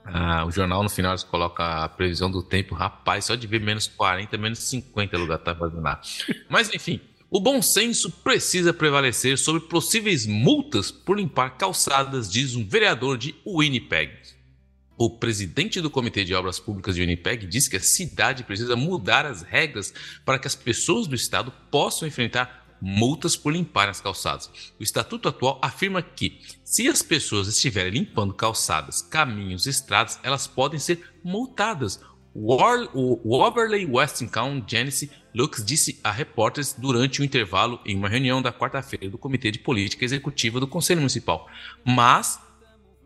ah, 0.05 0.45
o 0.45 0.51
jornal 0.51 0.83
no 0.83 0.89
final 0.89 1.17
coloca 1.31 1.85
a 1.85 1.89
previsão 1.89 2.31
do 2.31 2.43
tempo, 2.43 2.75
rapaz, 2.75 3.27
só 3.27 3.35
de 3.35 3.47
ver 3.47 3.61
menos 3.61 3.87
40, 3.87 4.37
menos 4.37 4.59
50 4.61 5.17
lugar 5.17 5.39
tá 5.39 5.55
fazendo 5.55 5.83
lá. 5.83 6.01
Mas 6.49 6.73
enfim, 6.75 7.01
o 7.35 7.41
bom 7.41 7.63
senso 7.63 8.11
precisa 8.11 8.75
prevalecer 8.75 9.39
sobre 9.39 9.63
possíveis 9.63 10.27
multas 10.27 10.91
por 10.91 11.19
limpar 11.19 11.57
calçadas, 11.57 12.31
diz 12.31 12.55
um 12.55 12.69
vereador 12.69 13.17
de 13.17 13.35
Winnipeg. 13.47 14.13
O 14.99 15.09
presidente 15.09 15.81
do 15.81 15.89
Comitê 15.89 16.25
de 16.25 16.35
Obras 16.35 16.61
Públicas 16.61 16.95
de 16.95 17.01
Winnipeg 17.01 17.47
diz 17.47 17.69
que 17.69 17.79
a 17.79 17.81
cidade 17.81 18.45
precisa 18.45 18.77
mudar 18.77 19.25
as 19.25 19.41
regras 19.41 19.95
para 20.27 20.39
que 20.39 20.47
as 20.47 20.55
pessoas 20.55 21.07
do 21.07 21.15
estado 21.15 21.51
possam 21.71 22.07
enfrentar 22.07 22.77
multas 22.83 23.35
por 23.35 23.55
limpar 23.55 23.89
as 23.89 24.03
calçadas. 24.03 24.51
O 24.79 24.83
estatuto 24.83 25.27
atual 25.27 25.59
afirma 25.63 26.03
que, 26.03 26.39
se 26.63 26.87
as 26.87 27.01
pessoas 27.01 27.49
estiverem 27.49 27.93
limpando 27.93 28.35
calçadas, 28.35 29.01
caminhos, 29.01 29.67
estradas, 29.67 30.21
elas 30.23 30.47
podem 30.47 30.79
ser 30.79 31.01
multadas 31.25 31.99
o 32.35 33.39
Waverley 33.39 33.87
Westinghouse 33.87 34.65
Genesis 34.67 35.11
Lux 35.35 35.65
disse 35.65 35.99
a 36.05 36.11
repórteres 36.11 36.75
durante 36.77 37.21
o 37.21 37.25
intervalo 37.25 37.81
em 37.85 37.97
uma 37.97 38.09
reunião 38.09 38.43
da 38.43 38.53
quarta-feira 38.53 39.09
do 39.09 39.19
Comitê 39.19 39.51
de 39.51 39.59
Política 39.59 40.05
Executiva 40.05 40.61
do 40.61 40.67
Conselho 40.67 41.01
Municipal. 41.01 41.49
Mas 41.85 42.41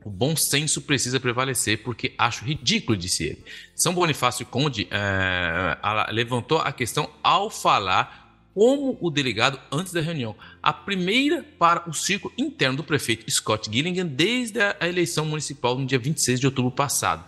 o 0.04 0.10
bom 0.10 0.36
senso 0.36 0.82
precisa 0.82 1.18
prevalecer 1.18 1.82
porque 1.82 2.14
acho 2.16 2.44
ridículo, 2.44 2.96
disse 2.96 3.24
ele. 3.24 3.44
São 3.74 3.92
Bonifácio 3.92 4.46
Conde 4.46 4.86
é, 4.90 5.78
levantou 6.12 6.58
a 6.58 6.72
questão 6.72 7.10
ao 7.22 7.50
falar 7.50 8.26
como 8.54 8.96
o 9.02 9.10
delegado 9.10 9.60
antes 9.70 9.92
da 9.92 10.00
reunião. 10.00 10.34
A 10.62 10.72
primeira 10.72 11.44
para 11.58 11.90
o 11.90 11.92
círculo 11.92 12.32
interno 12.38 12.78
do 12.78 12.84
prefeito 12.84 13.30
Scott 13.30 13.70
Gilligan 13.70 14.06
desde 14.06 14.60
a 14.60 14.88
eleição 14.88 15.26
municipal 15.26 15.76
no 15.76 15.84
dia 15.84 15.98
26 15.98 16.40
de 16.40 16.46
outubro 16.46 16.70
passado. 16.70 17.22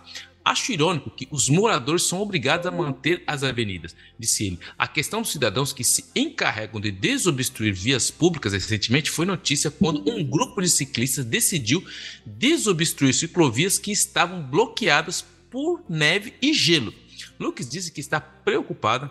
Acho 0.48 0.72
irônico 0.72 1.10
que 1.10 1.28
os 1.30 1.50
moradores 1.50 2.04
são 2.04 2.22
obrigados 2.22 2.66
a 2.66 2.70
manter 2.70 3.22
as 3.26 3.42
avenidas, 3.42 3.94
disse 4.18 4.46
ele. 4.46 4.58
A 4.78 4.88
questão 4.88 5.20
dos 5.20 5.30
cidadãos 5.30 5.74
que 5.74 5.84
se 5.84 6.06
encarregam 6.16 6.80
de 6.80 6.90
desobstruir 6.90 7.74
vias 7.74 8.10
públicas 8.10 8.54
recentemente 8.54 9.10
foi 9.10 9.26
notícia 9.26 9.70
quando 9.70 10.10
um 10.10 10.24
grupo 10.24 10.62
de 10.62 10.70
ciclistas 10.70 11.26
decidiu 11.26 11.84
desobstruir 12.24 13.12
ciclovias 13.12 13.78
que 13.78 13.92
estavam 13.92 14.42
bloqueadas 14.42 15.22
por 15.50 15.84
neve 15.86 16.32
e 16.40 16.54
gelo. 16.54 16.94
Lucas 17.38 17.68
disse 17.68 17.92
que 17.92 18.00
está 18.00 18.18
preocupada 18.18 19.10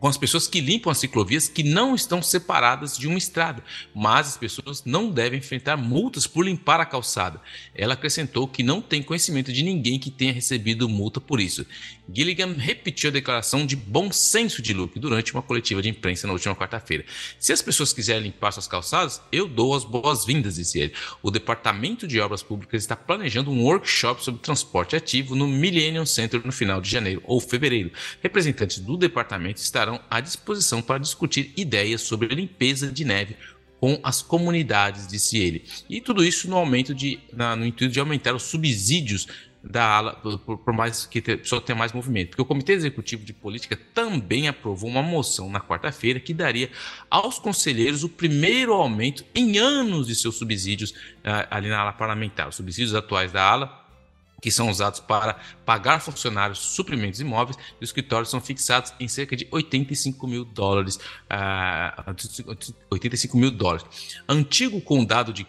com 0.00 0.06
as 0.06 0.16
pessoas 0.16 0.46
que 0.46 0.60
limpam 0.60 0.90
as 0.90 0.98
ciclovias 0.98 1.48
que 1.48 1.62
não 1.62 1.94
estão 1.94 2.22
separadas 2.22 2.96
de 2.96 3.08
uma 3.08 3.18
estrada, 3.18 3.62
mas 3.94 4.28
as 4.28 4.36
pessoas 4.36 4.84
não 4.84 5.10
devem 5.10 5.38
enfrentar 5.38 5.76
multas 5.76 6.26
por 6.26 6.44
limpar 6.44 6.80
a 6.80 6.86
calçada. 6.86 7.40
Ela 7.74 7.94
acrescentou 7.94 8.46
que 8.46 8.62
não 8.62 8.80
tem 8.80 9.02
conhecimento 9.02 9.52
de 9.52 9.62
ninguém 9.62 9.98
que 9.98 10.10
tenha 10.10 10.32
recebido 10.32 10.88
multa 10.88 11.20
por 11.20 11.40
isso. 11.40 11.66
Gilligan 12.12 12.54
repetiu 12.54 13.10
a 13.10 13.12
declaração 13.12 13.66
de 13.66 13.76
bom 13.76 14.10
senso 14.10 14.62
de 14.62 14.72
Luke 14.72 14.98
durante 14.98 15.32
uma 15.34 15.42
coletiva 15.42 15.82
de 15.82 15.88
imprensa 15.88 16.26
na 16.26 16.32
última 16.32 16.54
quarta-feira. 16.54 17.04
Se 17.38 17.52
as 17.52 17.60
pessoas 17.60 17.92
quiserem 17.92 18.22
limpar 18.22 18.52
suas 18.52 18.66
calçadas, 18.66 19.20
eu 19.30 19.46
dou 19.46 19.74
as 19.74 19.84
boas-vindas, 19.84 20.54
disse 20.56 20.78
ele. 20.78 20.94
O 21.22 21.30
Departamento 21.30 22.06
de 22.06 22.20
Obras 22.20 22.42
Públicas 22.42 22.82
está 22.82 22.96
planejando 22.96 23.50
um 23.50 23.62
workshop 23.62 24.24
sobre 24.24 24.40
transporte 24.40 24.96
ativo 24.96 25.34
no 25.34 25.46
Millennium 25.46 26.06
Center 26.06 26.40
no 26.44 26.52
final 26.52 26.80
de 26.80 26.88
janeiro 26.88 27.22
ou 27.24 27.40
fevereiro. 27.40 27.90
Representantes 28.22 28.78
do 28.78 28.96
departamento 28.96 29.60
estarão 29.60 29.87
à 30.10 30.20
disposição 30.20 30.82
para 30.82 30.98
discutir 30.98 31.52
ideias 31.56 32.02
sobre 32.02 32.34
limpeza 32.34 32.90
de 32.90 33.04
neve 33.04 33.36
com 33.80 33.98
as 34.02 34.22
comunidades, 34.22 35.06
disse 35.06 35.38
ele. 35.38 35.64
E 35.88 36.00
tudo 36.00 36.24
isso 36.24 36.48
no 36.50 36.56
aumento 36.56 36.94
de, 36.94 37.20
na, 37.32 37.54
no 37.54 37.64
intuito 37.64 37.92
de 37.92 38.00
aumentar 38.00 38.34
os 38.34 38.42
subsídios 38.42 39.28
da 39.62 39.84
ala, 39.84 40.12
por, 40.14 40.58
por 40.58 40.72
mais 40.72 41.06
que 41.06 41.20
pessoa 41.20 41.60
tenha 41.60 41.76
mais 41.76 41.92
movimento. 41.92 42.30
Porque 42.30 42.42
o 42.42 42.44
Comitê 42.44 42.72
Executivo 42.72 43.24
de 43.24 43.32
Política 43.32 43.78
também 43.94 44.48
aprovou 44.48 44.88
uma 44.88 45.02
moção 45.02 45.50
na 45.50 45.60
quarta-feira 45.60 46.20
que 46.20 46.32
daria 46.32 46.70
aos 47.10 47.38
conselheiros 47.38 48.04
o 48.04 48.08
primeiro 48.08 48.72
aumento 48.72 49.24
em 49.34 49.58
anos 49.58 50.06
de 50.06 50.14
seus 50.14 50.36
subsídios 50.36 50.90
uh, 50.90 51.46
ali 51.50 51.68
na 51.68 51.78
ala 51.78 51.92
parlamentar. 51.92 52.48
Os 52.48 52.56
subsídios 52.56 52.94
atuais 52.94 53.32
da 53.32 53.42
ala 53.42 53.87
que 54.40 54.50
são 54.50 54.70
usados 54.70 55.00
para 55.00 55.38
pagar 55.64 56.00
funcionários 56.00 56.58
suprimentos 56.58 57.20
imóveis 57.20 57.56
e 57.80 57.84
os 57.84 57.90
escritórios 57.90 58.30
são 58.30 58.40
fixados 58.40 58.92
em 59.00 59.08
cerca 59.08 59.36
de 59.36 59.46
85 59.50 60.26
mil 60.26 60.44
dólares. 60.44 60.96
Uh, 61.30 62.14
85 62.90 63.36
mil 63.36 63.50
dólares. 63.50 63.84
Antigo 64.28 64.80
condado 64.80 65.32
de 65.32 65.46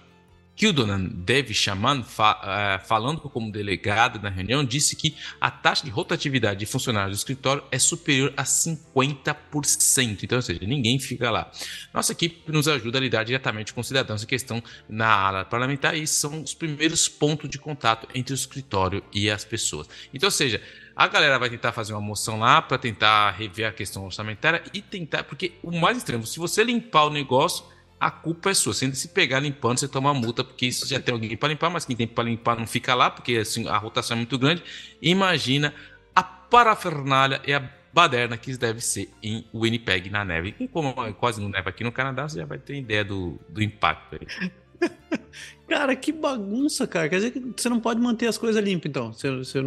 Kildonan 0.59 1.05
Dev 1.05 1.53
Shaman, 1.53 2.03
fa 2.03 2.81
uh, 2.83 2.85
falando 2.85 3.21
como 3.21 3.49
delegado 3.49 4.21
na 4.21 4.29
reunião, 4.29 4.61
disse 4.61 4.93
que 4.93 5.15
a 5.39 5.49
taxa 5.49 5.85
de 5.85 5.89
rotatividade 5.89 6.59
de 6.59 6.65
funcionários 6.65 7.15
do 7.15 7.17
escritório 7.17 7.63
é 7.71 7.79
superior 7.79 8.33
a 8.35 8.43
50%. 8.43 10.19
Então, 10.21 10.37
ou 10.37 10.41
seja, 10.41 10.59
ninguém 10.63 10.99
fica 10.99 11.31
lá. 11.31 11.49
Nossa 11.93 12.11
equipe 12.11 12.51
nos 12.51 12.67
ajuda 12.67 12.97
a 12.97 13.01
lidar 13.01 13.23
diretamente 13.23 13.73
com 13.73 13.81
cidadãos 13.81 14.21
em 14.21 14.25
questão 14.25 14.61
na 14.89 15.07
área 15.07 15.45
parlamentar 15.45 15.95
e 15.95 16.05
são 16.05 16.43
os 16.43 16.53
primeiros 16.53 17.07
pontos 17.07 17.49
de 17.49 17.57
contato 17.57 18.09
entre 18.13 18.33
o 18.33 18.35
escritório 18.35 19.01
e 19.13 19.31
as 19.31 19.45
pessoas. 19.45 19.87
Então, 20.13 20.27
ou 20.27 20.31
seja, 20.31 20.61
a 20.93 21.07
galera 21.07 21.39
vai 21.39 21.49
tentar 21.49 21.71
fazer 21.71 21.93
uma 21.93 22.01
moção 22.01 22.37
lá 22.37 22.61
para 22.61 22.77
tentar 22.77 23.31
rever 23.31 23.65
a 23.65 23.71
questão 23.71 24.03
orçamentária 24.03 24.61
e 24.73 24.81
tentar, 24.81 25.23
porque 25.23 25.53
o 25.63 25.71
mais 25.71 25.95
extremo, 25.95 26.27
se 26.27 26.37
você 26.37 26.65
limpar 26.65 27.05
o 27.05 27.09
negócio 27.09 27.63
a 27.99 28.09
culpa 28.09 28.49
é 28.49 28.53
sua. 28.53 28.73
Se 28.73 28.95
se 28.95 29.07
pegar 29.09 29.39
limpando, 29.39 29.79
você 29.79 29.87
toma 29.87 30.13
multa, 30.13 30.43
porque 30.43 30.67
isso 30.67 30.87
já 30.87 30.99
tem 30.99 31.13
alguém 31.13 31.35
para 31.35 31.49
limpar, 31.49 31.69
mas 31.69 31.85
quem 31.85 31.95
tem 31.95 32.07
para 32.07 32.23
limpar 32.23 32.57
não 32.57 32.65
fica 32.65 32.95
lá, 32.95 33.09
porque 33.09 33.35
assim, 33.37 33.67
a 33.67 33.77
rotação 33.77 34.15
é 34.15 34.17
muito 34.17 34.37
grande. 34.37 34.63
Imagina 35.01 35.73
a 36.15 36.23
parafernália 36.23 37.41
e 37.45 37.53
a 37.53 37.69
baderna 37.93 38.37
que 38.37 38.55
deve 38.57 38.81
ser 38.81 39.09
em 39.21 39.45
Winnipeg, 39.53 40.09
na 40.09 40.23
neve. 40.23 40.55
E 40.59 40.67
como 40.67 40.93
quase 41.15 41.41
não 41.41 41.49
neva 41.49 41.69
aqui 41.69 41.83
no 41.83 41.91
Canadá, 41.91 42.27
você 42.27 42.39
já 42.39 42.45
vai 42.45 42.57
ter 42.57 42.77
ideia 42.77 43.03
do, 43.03 43.39
do 43.49 43.61
impacto 43.61 44.15
aí. 44.15 44.51
Cara, 45.67 45.95
que 45.95 46.11
bagunça, 46.11 46.87
cara. 46.87 47.07
Quer 47.07 47.17
dizer 47.17 47.31
que 47.31 47.39
você 47.55 47.69
não 47.69 47.79
pode 47.79 48.01
manter 48.01 48.25
as 48.25 48.39
coisas 48.39 48.63
limpas, 48.63 48.89
então. 48.89 49.13
Se 49.13 49.29
você 49.29 49.61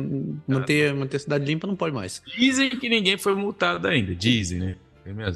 manter, 0.48 0.92
manter 0.92 1.18
a 1.18 1.20
cidade 1.20 1.44
limpa, 1.44 1.66
não 1.66 1.76
pode 1.76 1.94
mais. 1.94 2.20
Dizem 2.36 2.70
que 2.70 2.88
ninguém 2.88 3.16
foi 3.16 3.36
multado 3.36 3.86
ainda. 3.86 4.12
Dizem, 4.12 4.58
né? 4.58 4.76
É 5.06 5.12
minha 5.12 5.32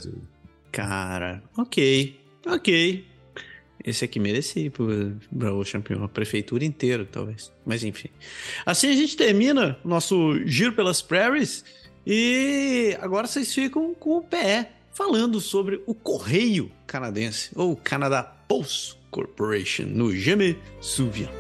Cara, 0.73 1.41
ok. 1.57 2.19
Ok. 2.47 3.05
Esse 3.85 4.05
aqui 4.05 4.19
merecia 4.19 4.73
Bravo 5.31 5.65
Champion, 5.65 6.03
a 6.03 6.09
prefeitura 6.09 6.65
inteira, 6.65 7.05
talvez. 7.05 7.53
Mas 7.65 7.85
enfim. 7.85 8.09
Assim 8.65 8.89
a 8.89 8.93
gente 8.93 9.17
termina 9.17 9.79
o 9.85 9.89
nosso 9.89 10.41
giro 10.45 10.73
pelas 10.73 11.01
prairies. 11.03 11.65
E 12.07 12.97
agora 13.01 13.27
vocês 13.27 13.53
ficam 13.53 13.95
com 13.95 14.19
o 14.19 14.23
pé 14.23 14.73
falando 14.93 15.41
sobre 15.41 15.83
o 15.87 15.95
Correio 15.95 16.71
Canadense, 16.87 17.51
ou 17.55 17.77
Canada 17.77 18.23
Post 18.23 18.97
Corporation, 19.11 19.85
no 19.87 20.15
Geme 20.15 20.57
Suvian. 20.81 21.31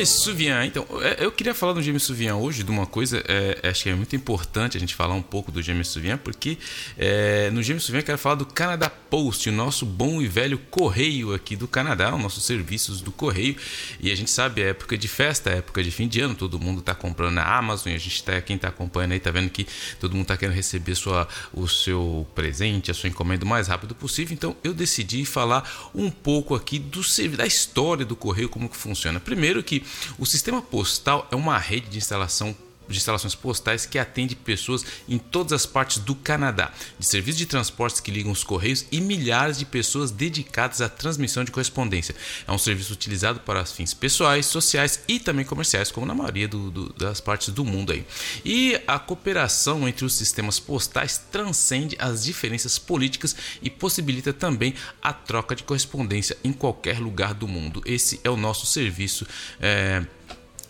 James 0.00 0.08
Suvian, 0.08 0.64
então, 0.64 0.86
é, 1.02 1.22
eu 1.22 1.30
queria 1.30 1.52
falar 1.52 1.74
do 1.74 1.82
James 1.82 2.02
Suvian 2.02 2.34
hoje, 2.36 2.62
de 2.62 2.70
uma 2.70 2.86
coisa, 2.86 3.22
é, 3.28 3.68
acho 3.68 3.82
que 3.82 3.90
é 3.90 3.94
muito 3.94 4.16
importante 4.16 4.74
a 4.78 4.80
gente 4.80 4.94
falar 4.94 5.14
um 5.14 5.20
pouco 5.20 5.52
do 5.52 5.60
James 5.60 5.88
Suvian, 5.88 6.16
porque 6.16 6.56
é, 6.96 7.50
no 7.50 7.62
James 7.62 7.82
Suvian 7.82 8.00
eu 8.00 8.04
quero 8.04 8.16
falar 8.16 8.36
do 8.36 8.46
Canada 8.46 8.88
Post, 8.88 9.50
o 9.50 9.52
nosso 9.52 9.84
bom 9.84 10.22
e 10.22 10.26
velho 10.26 10.56
correio 10.70 11.34
aqui 11.34 11.54
do 11.54 11.68
Canadá, 11.68 12.14
os 12.14 12.22
nossos 12.22 12.46
serviços 12.46 13.02
do 13.02 13.12
correio, 13.12 13.56
e 14.00 14.10
a 14.10 14.14
gente 14.14 14.30
sabe, 14.30 14.62
é 14.62 14.70
época 14.70 14.96
de 14.96 15.06
festa, 15.06 15.50
é 15.50 15.58
época 15.58 15.82
de 15.82 15.90
fim 15.90 16.08
de 16.08 16.20
ano, 16.20 16.34
todo 16.34 16.58
mundo 16.58 16.80
está 16.80 16.94
comprando 16.94 17.34
na 17.34 17.44
Amazon, 17.44 17.92
e 17.92 17.94
a 17.94 17.98
gente 17.98 18.24
tá, 18.24 18.40
quem 18.40 18.56
está 18.56 18.68
acompanhando 18.68 19.12
aí 19.12 19.20
tá 19.20 19.30
vendo 19.30 19.50
que 19.50 19.66
todo 19.98 20.12
mundo 20.12 20.22
está 20.22 20.36
querendo 20.36 20.56
receber 20.56 20.94
sua, 20.94 21.28
o 21.52 21.68
seu 21.68 22.26
presente, 22.34 22.90
a 22.90 22.94
sua 22.94 23.10
encomenda 23.10 23.44
o 23.44 23.48
mais 23.48 23.68
rápido 23.68 23.94
possível, 23.94 24.32
então 24.32 24.56
eu 24.64 24.72
decidi 24.72 25.26
falar 25.26 25.90
um 25.94 26.10
pouco 26.10 26.54
aqui 26.54 26.78
do, 26.78 27.02
da 27.36 27.46
história 27.46 28.06
do 28.06 28.16
correio, 28.16 28.48
como 28.48 28.66
que 28.66 28.76
funciona. 28.78 29.20
Primeiro 29.20 29.62
que 29.62 29.82
o 30.18 30.26
sistema 30.26 30.60
postal 30.62 31.26
é 31.30 31.36
uma 31.36 31.58
rede 31.58 31.88
de 31.88 31.98
instalação 31.98 32.54
de 32.92 32.98
instalações 32.98 33.34
postais 33.34 33.86
que 33.86 33.98
atende 33.98 34.34
pessoas 34.34 34.84
em 35.08 35.18
todas 35.18 35.52
as 35.52 35.66
partes 35.66 35.98
do 35.98 36.14
Canadá, 36.14 36.72
de 36.98 37.06
serviços 37.06 37.38
de 37.38 37.46
transportes 37.46 38.00
que 38.00 38.10
ligam 38.10 38.32
os 38.32 38.44
correios 38.44 38.84
e 38.90 39.00
milhares 39.00 39.58
de 39.58 39.64
pessoas 39.64 40.10
dedicadas 40.10 40.80
à 40.80 40.88
transmissão 40.88 41.44
de 41.44 41.50
correspondência. 41.50 42.14
É 42.46 42.52
um 42.52 42.58
serviço 42.58 42.92
utilizado 42.92 43.40
para 43.40 43.64
fins 43.64 43.94
pessoais, 43.94 44.46
sociais 44.46 45.00
e 45.08 45.18
também 45.18 45.44
comerciais, 45.44 45.90
como 45.90 46.06
na 46.06 46.14
maioria 46.14 46.48
do, 46.48 46.70
do, 46.70 46.92
das 46.94 47.20
partes 47.20 47.48
do 47.48 47.64
mundo 47.64 47.92
aí. 47.92 48.04
E 48.44 48.80
a 48.86 48.98
cooperação 48.98 49.88
entre 49.88 50.04
os 50.04 50.14
sistemas 50.14 50.58
postais 50.58 51.18
transcende 51.30 51.96
as 51.98 52.24
diferenças 52.24 52.78
políticas 52.78 53.36
e 53.62 53.70
possibilita 53.70 54.32
também 54.32 54.74
a 55.02 55.12
troca 55.12 55.54
de 55.54 55.62
correspondência 55.62 56.36
em 56.42 56.52
qualquer 56.52 56.98
lugar 56.98 57.34
do 57.34 57.46
mundo. 57.46 57.82
Esse 57.84 58.20
é 58.24 58.30
o 58.30 58.36
nosso 58.36 58.66
serviço. 58.66 59.26
É 59.60 60.04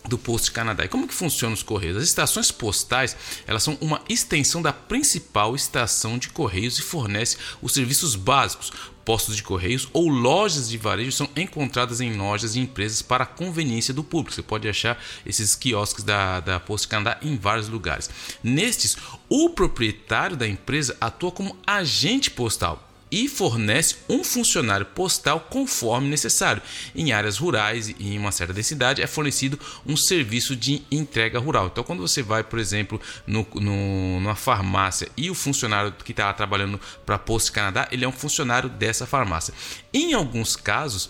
do 0.07 0.17
Post 0.17 0.51
Canadá. 0.51 0.85
E 0.85 0.87
como 0.87 1.07
que 1.07 1.13
funciona 1.13 1.53
os 1.53 1.63
correios? 1.63 1.97
As 1.97 2.03
estações 2.03 2.51
postais, 2.51 3.15
elas 3.45 3.63
são 3.63 3.77
uma 3.81 4.01
extensão 4.09 4.61
da 4.61 4.73
principal 4.73 5.55
estação 5.55 6.17
de 6.17 6.29
correios 6.29 6.77
e 6.79 6.81
fornece 6.81 7.37
os 7.61 7.73
serviços 7.73 8.15
básicos. 8.15 8.71
Postos 9.03 9.35
de 9.35 9.41
correios 9.41 9.89
ou 9.93 10.07
lojas 10.07 10.69
de 10.69 10.77
varejo 10.77 11.11
são 11.11 11.27
encontradas 11.35 12.01
em 12.01 12.13
lojas 12.13 12.55
e 12.55 12.59
empresas 12.59 13.01
para 13.01 13.25
conveniência 13.25 13.93
do 13.93 14.03
público. 14.03 14.33
Você 14.33 14.43
pode 14.43 14.69
achar 14.69 15.01
esses 15.25 15.55
quiosques 15.55 16.03
da, 16.03 16.39
da 16.39 16.59
Post 16.59 16.87
Canadá 16.87 17.17
em 17.21 17.35
vários 17.35 17.67
lugares. 17.67 18.09
Nestes, 18.43 18.95
o 19.27 19.49
proprietário 19.49 20.37
da 20.37 20.47
empresa 20.47 20.95
atua 21.01 21.31
como 21.31 21.57
agente 21.65 22.29
postal 22.29 22.90
e 23.11 23.27
fornece 23.27 23.97
um 24.07 24.23
funcionário 24.23 24.85
postal 24.85 25.41
conforme 25.41 26.07
necessário. 26.07 26.61
Em 26.95 27.11
áreas 27.11 27.37
rurais 27.37 27.89
e 27.89 27.95
em 27.99 28.17
uma 28.17 28.31
certa 28.31 28.53
densidade 28.53 29.01
é 29.01 29.07
fornecido 29.07 29.59
um 29.85 29.97
serviço 29.97 30.55
de 30.55 30.81
entrega 30.89 31.37
rural. 31.39 31.67
Então, 31.67 31.83
quando 31.83 31.99
você 31.99 32.23
vai, 32.23 32.43
por 32.43 32.57
exemplo, 32.57 32.99
no, 33.27 33.45
no, 33.55 34.19
numa 34.19 34.35
farmácia 34.35 35.09
e 35.17 35.29
o 35.29 35.35
funcionário 35.35 35.91
que 35.91 36.11
está 36.11 36.31
trabalhando 36.33 36.79
para 37.05 37.15
a 37.15 37.19
Post 37.19 37.51
Canadá, 37.51 37.87
ele 37.91 38.05
é 38.05 38.07
um 38.07 38.13
funcionário 38.13 38.69
dessa 38.69 39.05
farmácia. 39.05 39.53
Em 39.93 40.13
alguns 40.13 40.55
casos, 40.55 41.09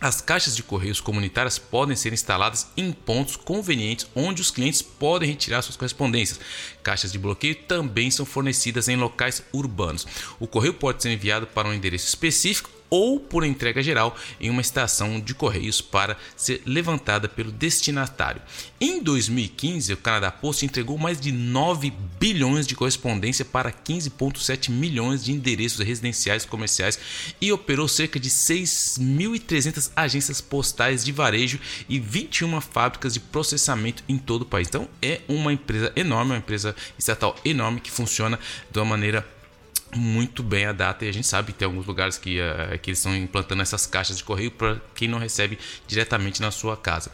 as 0.00 0.20
caixas 0.20 0.54
de 0.54 0.62
correios 0.62 1.00
comunitárias 1.00 1.58
podem 1.58 1.96
ser 1.96 2.12
instaladas 2.12 2.68
em 2.76 2.92
pontos 2.92 3.36
convenientes 3.36 4.06
onde 4.14 4.40
os 4.40 4.50
clientes 4.50 4.80
podem 4.80 5.28
retirar 5.28 5.62
suas 5.62 5.76
correspondências. 5.76 6.40
Caixas 6.82 7.10
de 7.10 7.18
bloqueio 7.18 7.54
também 7.54 8.10
são 8.10 8.24
fornecidas 8.24 8.88
em 8.88 8.96
locais 8.96 9.42
urbanos. 9.52 10.06
O 10.38 10.46
correio 10.46 10.74
pode 10.74 11.02
ser 11.02 11.10
enviado 11.10 11.46
para 11.46 11.68
um 11.68 11.74
endereço 11.74 12.06
específico 12.06 12.70
ou 12.90 13.20
por 13.20 13.44
entrega 13.44 13.82
geral 13.82 14.16
em 14.40 14.50
uma 14.50 14.60
estação 14.60 15.20
de 15.20 15.34
correios 15.34 15.80
para 15.80 16.16
ser 16.36 16.62
levantada 16.64 17.28
pelo 17.28 17.52
destinatário. 17.52 18.40
Em 18.80 19.02
2015, 19.02 19.92
o 19.92 19.96
Canadá 19.96 20.30
Post 20.30 20.64
entregou 20.64 20.98
mais 20.98 21.20
de 21.20 21.32
9 21.32 21.92
bilhões 22.18 22.66
de 22.66 22.74
correspondência 22.74 23.44
para 23.44 23.72
15,7 23.72 24.70
milhões 24.70 25.24
de 25.24 25.32
endereços 25.32 25.84
residenciais 25.84 26.44
e 26.44 26.46
comerciais 26.46 26.98
e 27.40 27.52
operou 27.52 27.88
cerca 27.88 28.18
de 28.18 28.30
6.300 28.30 29.90
agências 29.94 30.40
postais 30.40 31.04
de 31.04 31.12
varejo 31.12 31.58
e 31.88 31.98
21 31.98 32.60
fábricas 32.60 33.14
de 33.14 33.20
processamento 33.20 34.02
em 34.08 34.18
todo 34.18 34.42
o 34.42 34.46
país. 34.46 34.68
Então 34.68 34.88
é 35.02 35.20
uma 35.28 35.52
empresa 35.52 35.92
enorme, 35.94 36.32
uma 36.32 36.38
empresa 36.38 36.74
estatal 36.98 37.36
enorme 37.44 37.80
que 37.80 37.90
funciona 37.90 38.38
de 38.70 38.78
uma 38.78 38.84
maneira 38.84 39.37
muito 39.96 40.42
bem 40.42 40.66
a 40.66 40.72
data 40.72 41.04
e 41.04 41.08
a 41.08 41.12
gente 41.12 41.26
sabe 41.26 41.52
que 41.52 41.58
tem 41.58 41.66
alguns 41.66 41.86
lugares 41.86 42.18
que, 42.18 42.38
uh, 42.40 42.78
que 42.78 42.90
eles 42.90 42.98
estão 42.98 43.16
implantando 43.16 43.62
essas 43.62 43.86
caixas 43.86 44.18
de 44.18 44.24
correio 44.24 44.50
para 44.50 44.80
quem 44.94 45.08
não 45.08 45.18
recebe 45.18 45.58
diretamente 45.86 46.40
na 46.42 46.50
sua 46.50 46.76
casa. 46.76 47.10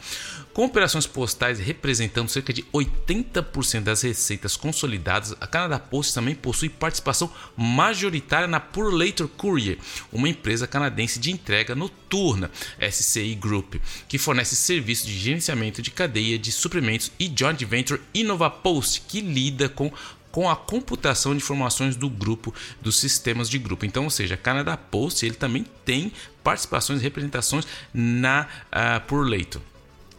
Com 0.53 0.65
operações 0.65 1.07
postais 1.07 1.59
representando 1.59 2.29
cerca 2.29 2.53
de 2.53 2.63
80% 2.73 3.81
das 3.81 4.03
receitas 4.03 4.57
consolidadas, 4.57 5.35
a 5.41 5.47
Canada 5.47 5.79
Post 5.79 6.15
também 6.15 6.35
possui 6.35 6.69
participação 6.69 7.31
majoritária 7.57 8.47
na 8.47 8.61
Pure 8.61 8.95
Later 8.95 9.29
Courier, 9.29 9.79
uma 10.13 10.29
empresa 10.29 10.67
canadense 10.67 11.19
de 11.19 11.31
entrega 11.31 11.75
noturna, 11.75 12.51
SCI 12.81 13.35
Group, 13.35 13.75
que 14.09 14.19
fornece 14.19 14.57
serviços 14.57 15.07
de 15.07 15.19
gerenciamento 15.19 15.83
de 15.83 15.91
cadeia 15.91 16.39
de 16.39 16.51
suprimentos 16.53 17.11
e 17.19 17.33
joint 17.35 17.65
venture 17.65 18.01
InnovaPost, 18.13 19.03
que 19.09 19.21
lida 19.21 19.69
com 19.69 19.93
com 20.35 20.51
a 20.51 20.57
computação 20.57 21.31
de 21.31 21.37
informações 21.37 21.95
do 21.95 22.11
grupo, 22.11 22.53
dos 22.83 22.99
sistemas 22.99 23.49
de 23.49 23.57
grupo. 23.57 23.87
Então, 23.87 24.03
ou 24.03 24.11
seja, 24.11 24.37
Canada 24.37 24.77
Post 24.77 25.25
ele 25.25 25.37
também 25.37 25.65
tem 25.85 26.11
participações 26.43 26.99
e 26.99 27.05
representações 27.05 27.65
na 27.95 28.49
uh, 28.73 29.01
por 29.07 29.25
leito. 29.25 29.63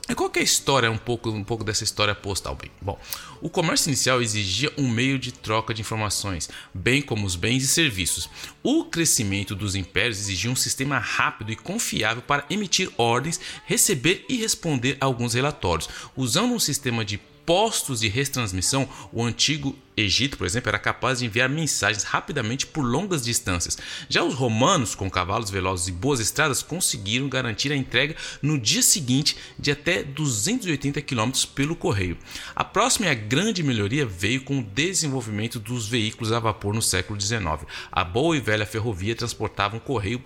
E 0.07 0.15
qual 0.15 0.31
é 0.33 0.39
a 0.39 0.41
história, 0.41 0.89
um 0.89 0.97
pouco, 0.97 1.29
um 1.31 1.43
pouco 1.43 1.65
dessa 1.65 1.83
história 1.83 2.15
postal? 2.15 2.55
Bem, 2.55 2.71
bom, 2.81 2.97
o 3.41 3.49
comércio 3.49 3.89
inicial 3.89 4.21
exigia 4.21 4.71
um 4.77 4.87
meio 4.87 5.19
de 5.19 5.33
troca 5.33 5.73
de 5.73 5.81
informações, 5.81 6.49
bem 6.73 7.01
como 7.01 7.25
os 7.25 7.35
bens 7.35 7.63
e 7.63 7.67
serviços. 7.67 8.29
O 8.63 8.85
crescimento 8.85 9.53
dos 9.53 9.75
impérios 9.75 10.19
exigia 10.19 10.49
um 10.49 10.55
sistema 10.55 10.97
rápido 10.97 11.51
e 11.51 11.57
confiável 11.57 12.21
para 12.21 12.45
emitir 12.49 12.89
ordens, 12.97 13.37
receber 13.65 14.23
e 14.29 14.37
responder 14.37 14.95
a 15.01 15.05
alguns 15.07 15.33
relatórios. 15.33 15.89
Usando 16.15 16.53
um 16.53 16.59
sistema 16.59 17.03
de 17.03 17.17
postos 17.45 17.99
de 17.99 18.07
retransmissão, 18.07 18.87
o 19.11 19.21
antigo 19.21 19.75
Egito, 19.97 20.37
por 20.37 20.45
exemplo, 20.45 20.69
era 20.69 20.79
capaz 20.79 21.19
de 21.19 21.25
enviar 21.25 21.49
mensagens 21.49 22.03
rapidamente 22.03 22.65
por 22.67 22.83
longas 22.83 23.23
distâncias. 23.23 23.77
Já 24.09 24.23
os 24.23 24.33
romanos, 24.33 24.93
com 24.93 25.09
cavalos 25.09 25.49
velozes 25.49 25.87
e 25.87 25.91
boas 25.91 26.19
estradas, 26.19 26.61
conseguiram 26.61 27.29
garantir 27.29 27.71
a 27.71 27.75
entrega 27.75 28.15
no 28.41 28.59
dia 28.59 28.81
seguinte 28.81 29.37
de 29.57 29.71
até 29.71 30.03
280 30.03 31.01
km 31.01 31.31
pelo 31.53 31.75
correio. 31.75 32.17
A 32.55 32.63
próxima 32.63 33.07
e 33.07 33.09
a 33.09 33.13
grande 33.13 33.63
melhoria 33.63 34.05
veio 34.05 34.43
com 34.43 34.59
o 34.59 34.63
desenvolvimento 34.63 35.59
dos 35.59 35.87
veículos 35.87 36.31
a 36.31 36.39
vapor 36.39 36.73
no 36.73 36.81
século 36.81 37.19
XIX. 37.19 37.65
A 37.91 38.03
boa 38.03 38.35
e 38.35 38.39
velha 38.39 38.65
ferrovia 38.65 39.15
transportava 39.15 39.77
um 39.77 39.79
correio 39.79 40.21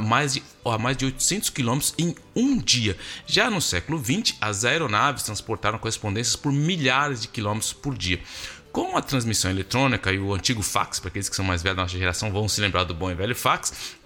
mais 0.00 0.34
de, 0.34 0.42
a 0.64 0.78
mais 0.78 0.96
de 0.96 1.06
800 1.06 1.50
km 1.50 1.78
em 1.98 2.14
um 2.34 2.58
dia. 2.58 2.96
Já 3.26 3.50
no 3.50 3.60
século 3.60 3.98
XX, 3.98 4.36
as 4.40 4.64
aeronaves 4.64 5.24
transportaram 5.24 5.78
correspondências 5.78 6.36
por 6.36 6.52
milhares 6.52 7.22
de 7.22 7.28
quilômetros 7.28 7.72
por 7.72 7.96
dia. 7.96 8.20
Com 8.78 8.96
a 8.96 9.02
transmissão 9.02 9.50
eletrônica 9.50 10.12
e 10.12 10.20
o 10.20 10.32
antigo 10.32 10.62
fax, 10.62 11.00
para 11.00 11.08
aqueles 11.08 11.28
que 11.28 11.34
são 11.34 11.44
mais 11.44 11.64
velhos 11.64 11.78
da 11.78 11.82
nossa 11.82 11.98
geração 11.98 12.30
vão 12.30 12.48
se 12.48 12.60
lembrar 12.60 12.84
do 12.84 12.94
bom 12.94 13.10
e 13.10 13.14
velho 13.16 13.34
fax, 13.34 13.97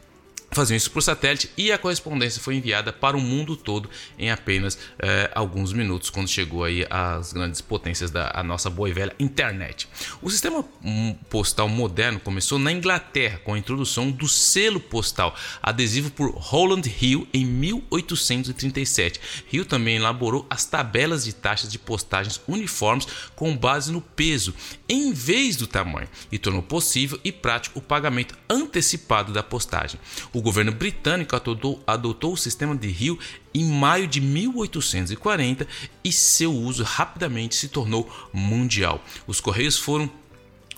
faziam 0.53 0.77
isso 0.77 0.91
por 0.91 1.03
satélite 1.03 1.51
e 1.57 1.73
a 1.73 1.79
correspondência 1.79 2.41
foi 2.41 2.57
enviada 2.57 2.93
para 2.93 3.16
o 3.16 3.20
mundo 3.20 3.57
todo 3.57 3.89
em 4.19 4.31
apenas 4.31 4.79
é, 4.99 5.31
alguns 5.35 5.73
minutos 5.73 6.11
quando 6.11 6.29
chegou 6.29 6.65
aí 6.65 6.87
às 6.91 7.33
grandes 7.33 7.61
potências 7.61 8.11
da 8.11 8.43
nossa 8.45 8.69
boa 8.69 8.89
e 8.89 8.93
velha 8.93 9.15
internet. 9.19 9.89
O 10.20 10.31
sistema 10.31 10.65
hum, 10.85 11.15
postal 11.31 11.69
moderno 11.69 12.20
começou 12.20 12.59
na 12.59 12.70
Inglaterra 12.70 13.41
com 13.45 13.55
a 13.55 13.59
introdução 13.59 14.11
do 14.11 14.29
selo 14.29 14.79
postal 14.79 15.35
adesivo 15.62 16.11
por 16.11 16.31
Holland 16.31 16.95
Hill 17.01 17.27
em 17.33 17.45
1837. 17.45 19.20
Hill 19.53 19.65
também 19.65 19.97
elaborou 19.97 20.47
as 20.51 20.65
tabelas 20.65 21.24
de 21.24 21.33
taxas 21.33 21.70
de 21.70 21.79
postagens 21.79 22.41
uniformes 22.47 23.07
com 23.35 23.57
base 23.57 23.91
no 23.91 24.01
peso 24.01 24.55
em 24.89 25.12
vez 25.12 25.57
do 25.57 25.66
tamanho 25.66 26.09
e 26.31 26.39
tornou 26.39 26.62
possível 26.62 27.19
e 27.24 27.33
prático 27.33 27.79
o 27.79 27.83
pagamento 27.83 28.37
antecipado 28.49 29.33
da 29.33 29.43
postagem. 29.43 29.99
O 30.33 30.41
o 30.43 30.51
governo 30.52 30.73
britânico 30.73 31.36
adotou, 31.36 31.81
adotou 31.86 32.32
o 32.32 32.36
sistema 32.36 32.74
de 32.74 32.89
rio 32.89 33.16
em 33.55 33.64
maio 33.64 34.09
de 34.09 34.20
1840 34.20 35.69
e 36.02 36.10
seu 36.10 36.52
uso 36.52 36.82
rapidamente 36.82 37.55
se 37.55 37.69
tornou 37.69 38.10
mundial. 38.32 39.01
Os 39.24 39.40
correios 39.40 39.78
foram 39.78 40.10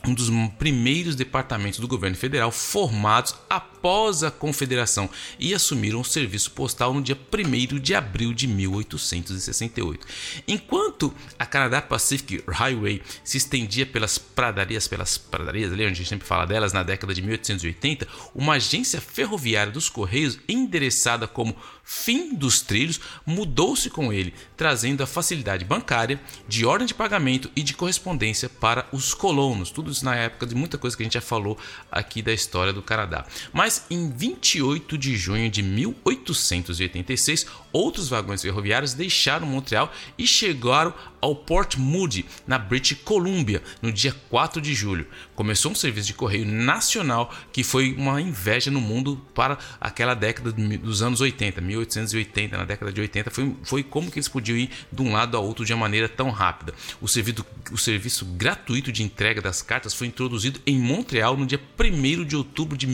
um 0.07 0.13
dos 0.13 0.29
primeiros 0.59 1.17
departamentos 1.17 1.81
do 1.81 1.89
governo 1.89 2.15
federal 2.15 2.51
formados 2.51 3.35
após 3.49 3.74
a 4.23 4.31
Confederação 4.31 5.11
e 5.39 5.53
assumiram 5.53 6.01
o 6.01 6.05
serviço 6.05 6.53
postal 6.53 6.95
no 6.95 7.03
dia 7.03 7.19
1 7.31 7.79
de 7.79 7.95
abril 7.95 8.33
de 8.33 8.47
1868. 8.47 10.07
Enquanto 10.49 11.13
a 11.39 11.45
Canada 11.45 11.83
Pacific 11.83 12.43
Highway 12.49 13.03
se 13.23 13.37
estendia 13.37 13.85
pelas 13.85 14.17
pradarias, 14.17 14.89
pelas 14.89 15.19
pradarias 15.19 15.71
ali 15.71 15.83
onde 15.83 15.93
a 15.93 15.97
gente 15.97 16.09
sempre 16.09 16.27
fala 16.27 16.47
delas, 16.47 16.73
na 16.73 16.83
década 16.83 17.13
de 17.13 17.21
1880, 17.21 18.09
uma 18.35 18.55
agência 18.55 19.03
ferroviária 19.03 19.71
dos 19.71 19.91
Correios, 19.91 20.39
endereçada 20.49 21.29
como 21.29 21.55
Fim 21.87 22.35
dos 22.35 22.63
Trilhos, 22.63 22.99
mudou-se 23.27 23.91
com 23.91 24.11
ele, 24.11 24.33
trazendo 24.57 25.03
a 25.03 25.07
facilidade 25.07 25.67
bancária, 25.67 26.19
de 26.49 26.65
ordem 26.65 26.87
de 26.87 26.95
pagamento 26.95 27.51
e 27.55 27.63
de 27.63 27.75
correspondência 27.75 28.49
para 28.49 28.89
os 28.91 29.13
colonos, 29.13 29.71
tudo 29.71 29.91
isso 29.91 30.05
na 30.05 30.17
época 30.17 30.47
de 30.47 30.55
muita 30.55 30.79
coisa 30.79 30.97
que 30.97 31.03
a 31.03 31.05
gente 31.05 31.15
já 31.15 31.21
falou 31.21 31.59
aqui 31.93 32.23
da 32.23 32.33
história 32.33 32.73
do 32.73 32.81
Canadá. 32.81 33.27
Mas 33.53 33.74
em 33.91 34.11
28 34.11 34.97
de 34.99 35.17
junho 35.17 35.51
de 35.51 35.63
1886, 35.63 37.47
outros 37.73 38.09
vagões 38.09 38.43
ferroviários 38.43 38.95
deixaram 38.95 39.47
Montreal 39.47 39.93
e 40.17 40.27
chegaram 40.27 40.95
ao 41.25 41.35
Port 41.35 41.77
Moody, 41.77 42.27
na 42.47 42.59
British 42.59 42.99
Columbia, 43.03 43.63
no 43.81 43.91
dia 43.91 44.15
4 44.29 44.61
de 44.61 44.75
julho. 44.75 45.07
Começou 45.35 45.73
um 45.73 45.75
serviço 45.75 46.09
de 46.09 46.13
correio 46.13 46.45
nacional 46.45 47.35
que 47.51 47.65
foi 47.65 47.95
uma 47.95 48.21
inveja 48.21 48.71
no 48.71 48.79
mundo 48.79 49.19
para 49.35 49.57
aquela 49.81 50.15
década 50.15 50.53
dos 50.53 51.03
anos 51.03 51.23
80, 51.23 51.63
1880, 51.63 52.59
na 52.59 52.65
década 52.67 52.93
de 52.93 53.01
80, 53.01 53.31
foi, 53.31 53.57
foi 53.63 53.83
como 53.83 54.11
que 54.11 54.19
eles 54.19 54.29
podiam 54.29 54.59
ir 54.59 54.69
de 54.93 55.01
um 55.01 55.13
lado 55.13 55.35
a 55.35 55.41
outro 55.41 55.65
de 55.65 55.73
uma 55.73 55.81
maneira 55.81 56.11
tão 56.11 56.31
rápida. 56.31 56.75
O 57.01 57.09
serviço, 57.09 57.45
o 57.73 57.79
serviço 57.79 58.27
gratuito 58.27 58.93
de 58.93 59.03
entrega 59.03 59.41
das 59.41 59.63
cartas 59.63 59.95
foi 59.95 60.07
introduzido 60.07 60.61
em 60.67 60.79
Montreal 60.79 61.39
no 61.39 61.47
dia 61.47 61.61
1 61.79 62.25
de 62.25 62.37
outubro 62.37 62.77
de 62.77 62.87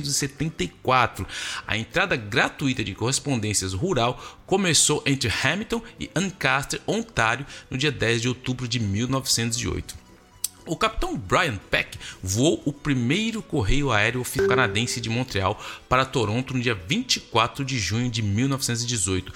1874. 0.00 1.26
A 1.66 1.76
entrada 1.76 2.16
gratuita 2.16 2.82
de 2.82 2.94
correspondências 2.94 3.72
rural 3.72 4.40
começou 4.46 5.02
entre 5.06 5.30
Hamilton 5.42 5.82
e 5.98 6.10
Ancaster, 6.14 6.80
Ontário, 6.86 7.46
no 7.70 7.76
dia 7.76 7.92
10 7.92 8.22
de 8.22 8.28
outubro 8.28 8.66
de 8.66 8.80
1908. 8.80 10.08
O 10.68 10.76
capitão 10.76 11.16
Brian 11.16 11.56
Peck 11.70 11.98
voou 12.22 12.62
o 12.66 12.72
primeiro 12.72 13.40
correio 13.40 13.90
aéreo 13.90 14.22
canadense 14.46 15.00
de 15.00 15.08
Montreal 15.08 15.58
para 15.88 16.04
Toronto 16.04 16.52
no 16.52 16.60
dia 16.60 16.74
24 16.74 17.64
de 17.64 17.78
junho 17.78 18.10
de 18.10 18.20
1918. 18.20 19.32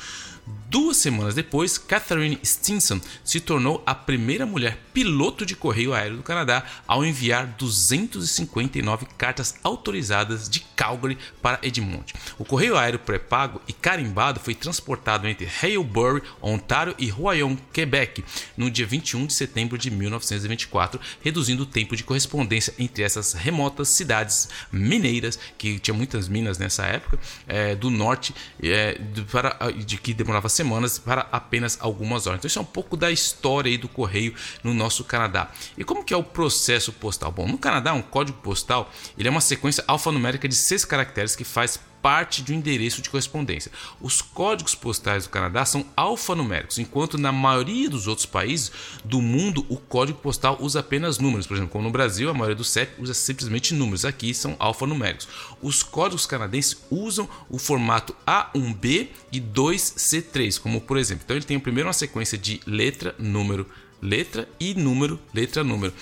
Duas 0.72 0.96
semanas 0.96 1.34
depois, 1.34 1.76
Catherine 1.76 2.38
Stinson 2.42 2.98
se 3.22 3.40
tornou 3.40 3.82
a 3.84 3.94
primeira 3.94 4.46
mulher 4.46 4.78
piloto 4.94 5.44
de 5.44 5.54
correio 5.54 5.92
aéreo 5.92 6.16
do 6.16 6.22
Canadá 6.22 6.64
ao 6.86 7.04
enviar 7.04 7.46
259 7.58 9.04
cartas 9.18 9.54
autorizadas 9.62 10.48
de 10.48 10.60
Calgary 10.74 11.18
para 11.42 11.58
Edmonton. 11.62 12.18
O 12.38 12.44
correio 12.46 12.78
aéreo 12.78 12.98
pré-pago 12.98 13.60
e 13.68 13.72
carimbado 13.74 14.40
foi 14.40 14.54
transportado 14.54 15.28
entre 15.28 15.46
Hailbury, 15.60 16.22
Ontário 16.40 16.94
e 16.98 17.10
Royan, 17.10 17.54
Quebec, 17.70 18.24
no 18.56 18.70
dia 18.70 18.86
21 18.86 19.26
de 19.26 19.34
setembro 19.34 19.76
de 19.76 19.90
1924, 19.90 20.98
reduzindo 21.22 21.64
o 21.64 21.66
tempo 21.66 21.94
de 21.94 22.02
correspondência 22.02 22.72
entre 22.78 23.02
essas 23.02 23.34
remotas 23.34 23.88
cidades 23.88 24.48
mineiras, 24.72 25.38
que 25.58 25.78
tinha 25.78 25.94
muitas 25.94 26.28
minas 26.28 26.56
nessa 26.56 26.86
época, 26.86 27.18
é, 27.46 27.74
do 27.74 27.90
norte, 27.90 28.34
é, 28.62 28.98
para, 29.30 29.70
de 29.70 29.98
que 29.98 30.14
demorava 30.14 30.48
para 30.98 31.28
apenas 31.32 31.78
algumas 31.80 32.26
horas. 32.26 32.38
Então 32.38 32.48
isso 32.48 32.58
é 32.58 32.62
um 32.62 32.66
pouco 32.66 32.96
da 32.96 33.10
história 33.10 33.70
aí 33.70 33.78
do 33.78 33.88
correio 33.88 34.34
no 34.62 34.72
nosso 34.74 35.04
Canadá. 35.04 35.50
E 35.76 35.84
como 35.84 36.04
que 36.04 36.14
é 36.14 36.16
o 36.16 36.22
processo 36.22 36.92
postal? 36.92 37.30
Bom, 37.32 37.46
no 37.46 37.58
Canadá, 37.58 37.92
um 37.92 38.02
código 38.02 38.38
postal 38.38 38.90
ele 39.16 39.28
é 39.28 39.30
uma 39.30 39.40
sequência 39.40 39.84
alfanumérica 39.86 40.48
de 40.48 40.54
seis 40.54 40.84
caracteres 40.84 41.36
que 41.36 41.44
faz 41.44 41.78
parte 42.02 42.42
de 42.42 42.52
um 42.52 42.56
endereço 42.56 43.00
de 43.00 43.08
correspondência. 43.08 43.70
Os 44.00 44.20
códigos 44.20 44.74
postais 44.74 45.24
do 45.24 45.30
Canadá 45.30 45.64
são 45.64 45.86
alfanuméricos, 45.96 46.78
enquanto 46.78 47.16
na 47.16 47.30
maioria 47.30 47.88
dos 47.88 48.08
outros 48.08 48.26
países 48.26 48.72
do 49.04 49.22
mundo 49.22 49.64
o 49.68 49.76
código 49.76 50.18
postal 50.18 50.58
usa 50.60 50.80
apenas 50.80 51.18
números. 51.18 51.46
Por 51.46 51.54
exemplo, 51.54 51.72
como 51.72 51.84
no 51.84 51.90
Brasil, 51.90 52.28
a 52.28 52.34
maioria 52.34 52.56
do 52.56 52.64
CEP 52.64 53.00
usa 53.00 53.14
simplesmente 53.14 53.72
números. 53.72 54.04
Aqui 54.04 54.34
são 54.34 54.56
alfanuméricos. 54.58 55.28
Os 55.62 55.82
códigos 55.82 56.26
canadenses 56.26 56.82
usam 56.90 57.28
o 57.48 57.58
formato 57.58 58.14
A1B 58.26 59.08
e 59.30 59.40
2C3, 59.40 60.60
como 60.60 60.80
por 60.80 60.96
exemplo. 60.96 61.22
Então 61.24 61.36
ele 61.36 61.44
tem 61.44 61.58
primeiro 61.60 61.86
uma 61.86 61.92
sequência 61.92 62.36
de 62.36 62.60
letra, 62.66 63.14
número, 63.18 63.66
letra 64.02 64.48
e 64.58 64.74
número, 64.74 65.18
letra, 65.32 65.62
número, 65.62 65.94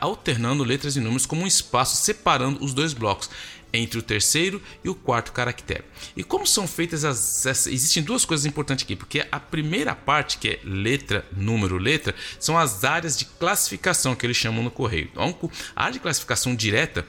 alternando 0.00 0.62
letras 0.62 0.94
e 0.94 1.00
números 1.00 1.26
como 1.26 1.42
um 1.42 1.46
espaço 1.46 1.96
separando 1.96 2.64
os 2.64 2.72
dois 2.72 2.92
blocos 2.92 3.28
entre 3.72 3.98
o 3.98 4.02
terceiro 4.02 4.60
e 4.82 4.88
o 4.88 4.94
quarto 4.94 5.32
caractere. 5.32 5.84
E 6.16 6.24
como 6.24 6.46
são 6.46 6.66
feitas 6.66 7.04
as, 7.04 7.46
as, 7.46 7.66
existem 7.66 8.02
duas 8.02 8.24
coisas 8.24 8.46
importantes 8.46 8.84
aqui, 8.84 8.96
porque 8.96 9.26
a 9.30 9.40
primeira 9.40 9.94
parte, 9.94 10.38
que 10.38 10.48
é 10.48 10.60
letra, 10.64 11.26
número, 11.36 11.76
letra, 11.78 12.14
são 12.38 12.58
as 12.58 12.84
áreas 12.84 13.16
de 13.16 13.24
classificação 13.24 14.14
que 14.14 14.26
eles 14.26 14.36
chamam 14.36 14.62
no 14.62 14.70
correio. 14.70 15.08
Então, 15.12 15.50
a 15.74 15.82
área 15.82 15.94
de 15.94 16.00
classificação 16.00 16.54
direta 16.54 17.06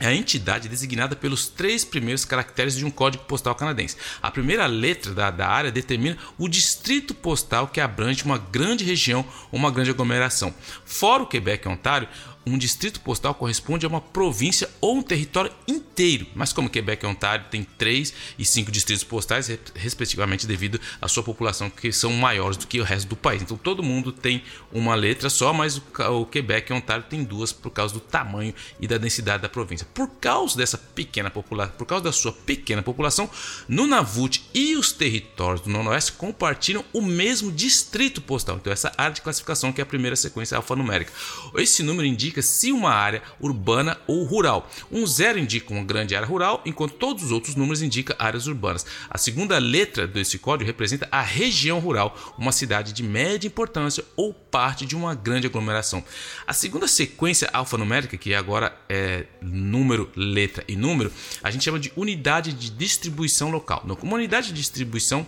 é 0.00 0.08
a 0.08 0.14
entidade 0.14 0.68
designada 0.68 1.14
pelos 1.14 1.46
três 1.46 1.84
primeiros 1.84 2.24
caracteres 2.24 2.74
de 2.74 2.84
um 2.84 2.90
código 2.90 3.24
postal 3.24 3.54
canadense. 3.54 3.96
A 4.20 4.28
primeira 4.30 4.66
letra 4.66 5.14
da, 5.14 5.30
da, 5.30 5.48
área 5.48 5.70
determina 5.70 6.18
o 6.36 6.48
distrito 6.48 7.14
postal 7.14 7.68
que 7.68 7.80
abrange 7.80 8.24
uma 8.24 8.36
grande 8.36 8.82
região 8.82 9.24
ou 9.52 9.58
uma 9.58 9.70
grande 9.70 9.90
aglomeração. 9.90 10.52
Fora 10.84 11.22
o 11.22 11.26
Quebec 11.26 11.66
e 11.66 11.70
Ontário, 11.70 12.08
um 12.46 12.58
distrito 12.58 13.00
postal 13.00 13.34
corresponde 13.34 13.86
a 13.86 13.88
uma 13.88 14.00
província 14.00 14.68
ou 14.80 14.96
um 14.96 15.02
território 15.02 15.50
inteiro, 15.66 16.26
mas 16.34 16.52
como 16.52 16.68
Quebec 16.68 17.04
e 17.04 17.08
Ontário 17.08 17.46
tem 17.50 17.62
três 17.62 18.12
e 18.38 18.44
cinco 18.44 18.70
distritos 18.70 19.04
postais, 19.04 19.50
respectivamente, 19.74 20.46
devido 20.46 20.80
à 21.00 21.08
sua 21.08 21.22
população, 21.22 21.70
que 21.70 21.92
são 21.92 22.12
maiores 22.12 22.56
do 22.56 22.66
que 22.66 22.80
o 22.80 22.84
resto 22.84 23.08
do 23.08 23.16
país. 23.16 23.42
Então 23.42 23.56
todo 23.56 23.82
mundo 23.82 24.12
tem 24.12 24.42
uma 24.72 24.94
letra 24.94 25.30
só, 25.30 25.52
mas 25.52 25.80
o 26.10 26.26
Quebec 26.26 26.70
e 26.70 26.74
Ontário 26.74 27.04
tem 27.08 27.24
duas 27.24 27.52
por 27.52 27.70
causa 27.70 27.94
do 27.94 28.00
tamanho 28.00 28.54
e 28.78 28.86
da 28.86 28.98
densidade 28.98 29.42
da 29.42 29.48
província. 29.48 29.86
Por 29.94 30.08
causa 30.20 30.56
dessa 30.56 30.76
pequena 30.76 31.30
população, 31.30 31.74
por 31.76 31.86
causa 31.86 32.04
da 32.04 32.12
sua 32.12 32.32
pequena 32.32 32.82
população, 32.82 33.30
Nunavut 33.68 34.44
e 34.52 34.76
os 34.76 34.92
territórios 34.92 35.62
do 35.62 35.70
Noroeste 35.70 36.12
compartilham 36.12 36.84
o 36.92 37.00
mesmo 37.00 37.50
distrito 37.50 38.20
postal. 38.20 38.56
Então 38.56 38.72
essa 38.72 38.92
área 38.96 39.14
de 39.14 39.22
classificação 39.22 39.72
que 39.72 39.80
é 39.80 39.84
a 39.84 39.86
primeira 39.86 40.16
sequência 40.16 40.56
alfanumérica. 40.56 41.12
Esse 41.56 41.82
número 41.82 42.06
indica 42.06 42.33
indica 42.34 42.42
se 42.42 42.72
uma 42.72 42.90
área 42.90 43.22
urbana 43.40 43.96
ou 44.06 44.24
rural. 44.24 44.68
Um 44.90 45.06
zero 45.06 45.38
indica 45.38 45.72
uma 45.72 45.84
grande 45.84 46.16
área 46.16 46.26
rural, 46.26 46.60
enquanto 46.66 46.94
todos 46.94 47.24
os 47.24 47.30
outros 47.30 47.54
números 47.54 47.82
indicam 47.82 48.16
áreas 48.18 48.46
urbanas. 48.46 48.84
A 49.08 49.16
segunda 49.16 49.58
letra 49.58 50.06
desse 50.06 50.38
código 50.38 50.66
representa 50.66 51.08
a 51.10 51.22
região 51.22 51.78
rural, 51.78 52.34
uma 52.36 52.52
cidade 52.52 52.92
de 52.92 53.02
média 53.02 53.46
importância 53.46 54.04
ou 54.16 54.34
parte 54.34 54.84
de 54.84 54.96
uma 54.96 55.14
grande 55.14 55.46
aglomeração. 55.46 56.02
A 56.46 56.52
segunda 56.52 56.88
sequência 56.88 57.48
alfanumérica, 57.52 58.16
que 58.16 58.34
agora 58.34 58.76
é 58.88 59.26
número, 59.40 60.10
letra 60.16 60.64
e 60.66 60.76
número, 60.76 61.12
a 61.42 61.50
gente 61.50 61.64
chama 61.64 61.78
de 61.78 61.92
unidade 61.96 62.52
de 62.52 62.70
distribuição 62.70 63.50
local. 63.50 63.84
Como 64.00 64.14
unidade 64.14 64.48
de 64.48 64.54
distribuição 64.54 65.26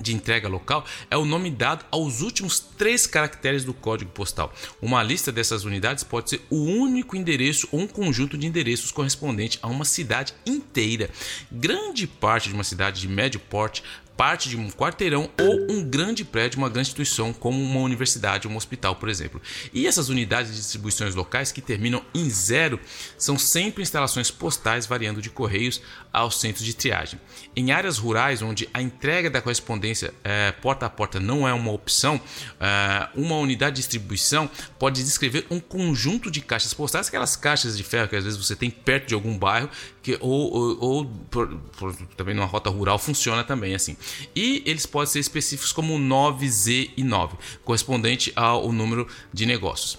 de 0.00 0.14
entrega 0.14 0.48
local 0.48 0.84
é 1.10 1.16
o 1.16 1.24
nome 1.24 1.50
dado 1.50 1.84
aos 1.90 2.20
últimos 2.20 2.58
três 2.58 3.06
caracteres 3.06 3.64
do 3.64 3.74
código 3.74 4.10
postal. 4.10 4.52
Uma 4.80 5.02
lista 5.02 5.32
dessas 5.32 5.64
unidades 5.64 6.04
pode 6.04 6.30
ser 6.30 6.40
o 6.50 6.56
único 6.56 7.16
endereço 7.16 7.68
ou 7.72 7.80
um 7.80 7.86
conjunto 7.86 8.36
de 8.36 8.46
endereços 8.46 8.90
correspondente 8.90 9.58
a 9.62 9.68
uma 9.68 9.84
cidade 9.84 10.34
inteira. 10.44 11.10
Grande 11.50 12.06
parte 12.06 12.48
de 12.48 12.54
uma 12.54 12.64
cidade 12.64 13.00
de 13.00 13.08
médio 13.08 13.40
porte 13.40 13.82
parte 14.16 14.48
de 14.48 14.56
um 14.56 14.70
quarteirão 14.70 15.28
ou 15.38 15.70
um 15.70 15.84
grande 15.84 16.24
prédio, 16.24 16.58
uma 16.58 16.68
grande 16.68 16.88
instituição, 16.88 17.32
como 17.32 17.62
uma 17.62 17.80
universidade, 17.80 18.48
um 18.48 18.56
hospital, 18.56 18.96
por 18.96 19.08
exemplo. 19.08 19.40
E 19.72 19.86
essas 19.86 20.08
unidades 20.08 20.52
de 20.52 20.58
distribuições 20.58 21.14
locais 21.14 21.52
que 21.52 21.60
terminam 21.60 22.02
em 22.14 22.28
zero 22.30 22.80
são 23.18 23.38
sempre 23.38 23.82
instalações 23.82 24.30
postais 24.30 24.86
variando 24.86 25.20
de 25.20 25.28
correios 25.28 25.82
aos 26.12 26.40
centros 26.40 26.64
de 26.64 26.74
triagem. 26.74 27.20
Em 27.58 27.72
áreas 27.72 27.96
rurais, 27.96 28.42
onde 28.42 28.68
a 28.74 28.82
entrega 28.82 29.30
da 29.30 29.40
correspondência 29.40 30.12
é, 30.22 30.52
porta 30.52 30.84
a 30.84 30.90
porta 30.90 31.18
não 31.18 31.48
é 31.48 31.54
uma 31.54 31.72
opção, 31.72 32.20
é, 32.60 33.08
uma 33.14 33.36
unidade 33.36 33.76
de 33.76 33.80
distribuição 33.80 34.50
pode 34.78 35.02
descrever 35.02 35.46
um 35.50 35.58
conjunto 35.58 36.30
de 36.30 36.42
caixas 36.42 36.74
postais, 36.74 37.08
aquelas 37.08 37.34
caixas 37.34 37.74
de 37.74 37.82
ferro 37.82 38.08
que 38.08 38.16
às 38.16 38.24
vezes 38.24 38.38
você 38.38 38.54
tem 38.54 38.68
perto 38.68 39.08
de 39.08 39.14
algum 39.14 39.38
bairro, 39.38 39.70
que, 40.02 40.18
ou, 40.20 40.52
ou, 40.52 40.78
ou 40.80 41.06
por, 41.30 41.48
por, 41.78 41.96
também 42.14 42.34
numa 42.34 42.46
rota 42.46 42.68
rural 42.68 42.98
funciona 42.98 43.42
também 43.42 43.74
assim. 43.74 43.96
E 44.34 44.62
eles 44.66 44.84
podem 44.84 45.10
ser 45.10 45.20
específicos 45.20 45.72
como 45.72 45.98
9Z 45.98 46.90
e 46.94 47.02
9, 47.02 47.38
correspondente 47.64 48.32
ao 48.36 48.70
número 48.70 49.08
de 49.32 49.46
negócios. 49.46 49.98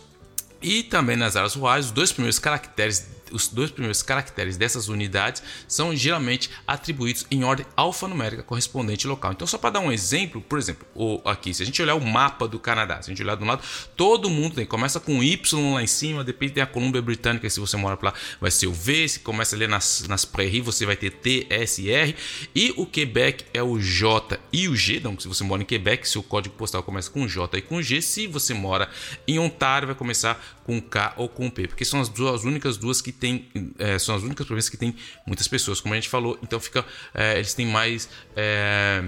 E 0.62 0.84
também 0.84 1.16
nas 1.18 1.36
áreas 1.36 1.56
rurais, 1.56 1.88
os 1.88 1.92
dois 1.92 2.12
primeiros 2.12 2.38
caracteres 2.38 3.17
os 3.32 3.48
dois 3.48 3.72
primeiros 3.72 4.02
caracteres 4.02 4.58
dessas 4.58 4.88
unidades 4.88 5.44
são 5.68 5.96
geralmente 5.96 6.50
atribuídos 6.66 7.26
em 7.30 7.44
ordem 7.44 7.66
alfanumérica 7.76 8.44
correspondente 8.44 9.08
local. 9.08 9.32
Então, 9.32 9.48
só 9.48 9.58
para 9.58 9.72
dar 9.72 9.80
um 9.80 9.92
exemplo, 9.92 10.42
por 10.42 10.58
exemplo, 10.58 10.88
aqui, 11.26 11.54
se 11.54 11.64
a 11.64 11.66
gente 11.66 11.82
olhar 11.82 11.96
o 11.96 12.06
mapa 12.06 12.48
do 12.48 12.60
Canadá, 12.60 13.02
se 13.02 13.10
a 13.10 13.14
gente 13.14 13.24
olhar 13.24 13.36
do 13.36 13.46
lado, 13.46 13.62
todo 13.96 14.30
mundo 14.30 14.56
tem, 14.56 14.66
começa 14.66 15.00
com 15.00 15.24
Y 15.24 15.74
lá 15.74 15.82
em 15.82 15.88
cima, 15.88 16.24
depois 16.24 16.52
tem 16.52 16.64
a 16.64 16.68
Colômbia 16.68 17.02
Britânica, 17.02 17.50
se 17.50 17.60
você 17.60 17.78
mora 17.78 17.98
lá, 18.02 18.14
vai 18.40 18.52
ser 18.52 18.68
o 18.68 18.74
V, 18.74 19.08
se 19.08 19.20
começa 19.20 19.56
ali 19.56 19.68
nas, 19.68 20.06
nas 20.08 20.26
prairies, 20.26 20.64
você 20.64 20.86
vai 20.86 20.96
ter 20.96 21.12
T, 21.12 21.48
S 21.50 21.90
R, 21.90 22.16
e 22.56 22.74
o 22.78 22.86
Quebec 22.86 23.46
é 23.54 23.62
o 23.62 23.80
J 23.80 24.40
e 24.52 24.68
o 24.68 24.76
G, 24.76 24.98
então 24.98 25.20
se 25.20 25.28
você 25.28 25.44
mora 25.44 25.62
em 25.62 25.66
Quebec, 25.66 26.08
seu 26.08 26.24
código 26.24 26.56
postal 26.56 26.84
começa 26.84 27.10
com 27.10 27.28
J 27.28 27.58
e 27.58 27.62
com 27.62 27.82
G, 27.82 28.02
se 28.02 28.28
você 28.28 28.54
mora 28.54 28.90
em 29.28 29.40
Ontário, 29.40 29.88
vai 29.88 29.96
começar 29.96 30.58
com 30.64 30.82
K 30.82 31.14
ou 31.18 31.30
com 31.30 31.50
P, 31.50 31.68
porque 31.68 31.86
são 31.86 32.02
as, 32.02 32.10
duas, 32.10 32.36
as 32.36 32.44
únicas 32.44 32.78
duas 32.78 33.02
que 33.02 33.12
tem, 33.18 33.50
é, 33.78 34.00
são 34.00 34.16
as 34.16 34.24
únicas 34.24 34.46
províncias 34.46 34.70
que 34.70 34.78
tem 34.78 34.96
muitas 35.26 35.48
pessoas, 35.48 35.82
como 35.82 35.94
a 35.94 35.98
gente 35.98 36.10
falou, 36.10 36.38
então 36.42 36.60
fica, 36.60 36.86
é, 37.14 37.36
eles 37.36 37.54
têm 37.54 37.66
mais. 37.66 38.10
É, 38.36 39.04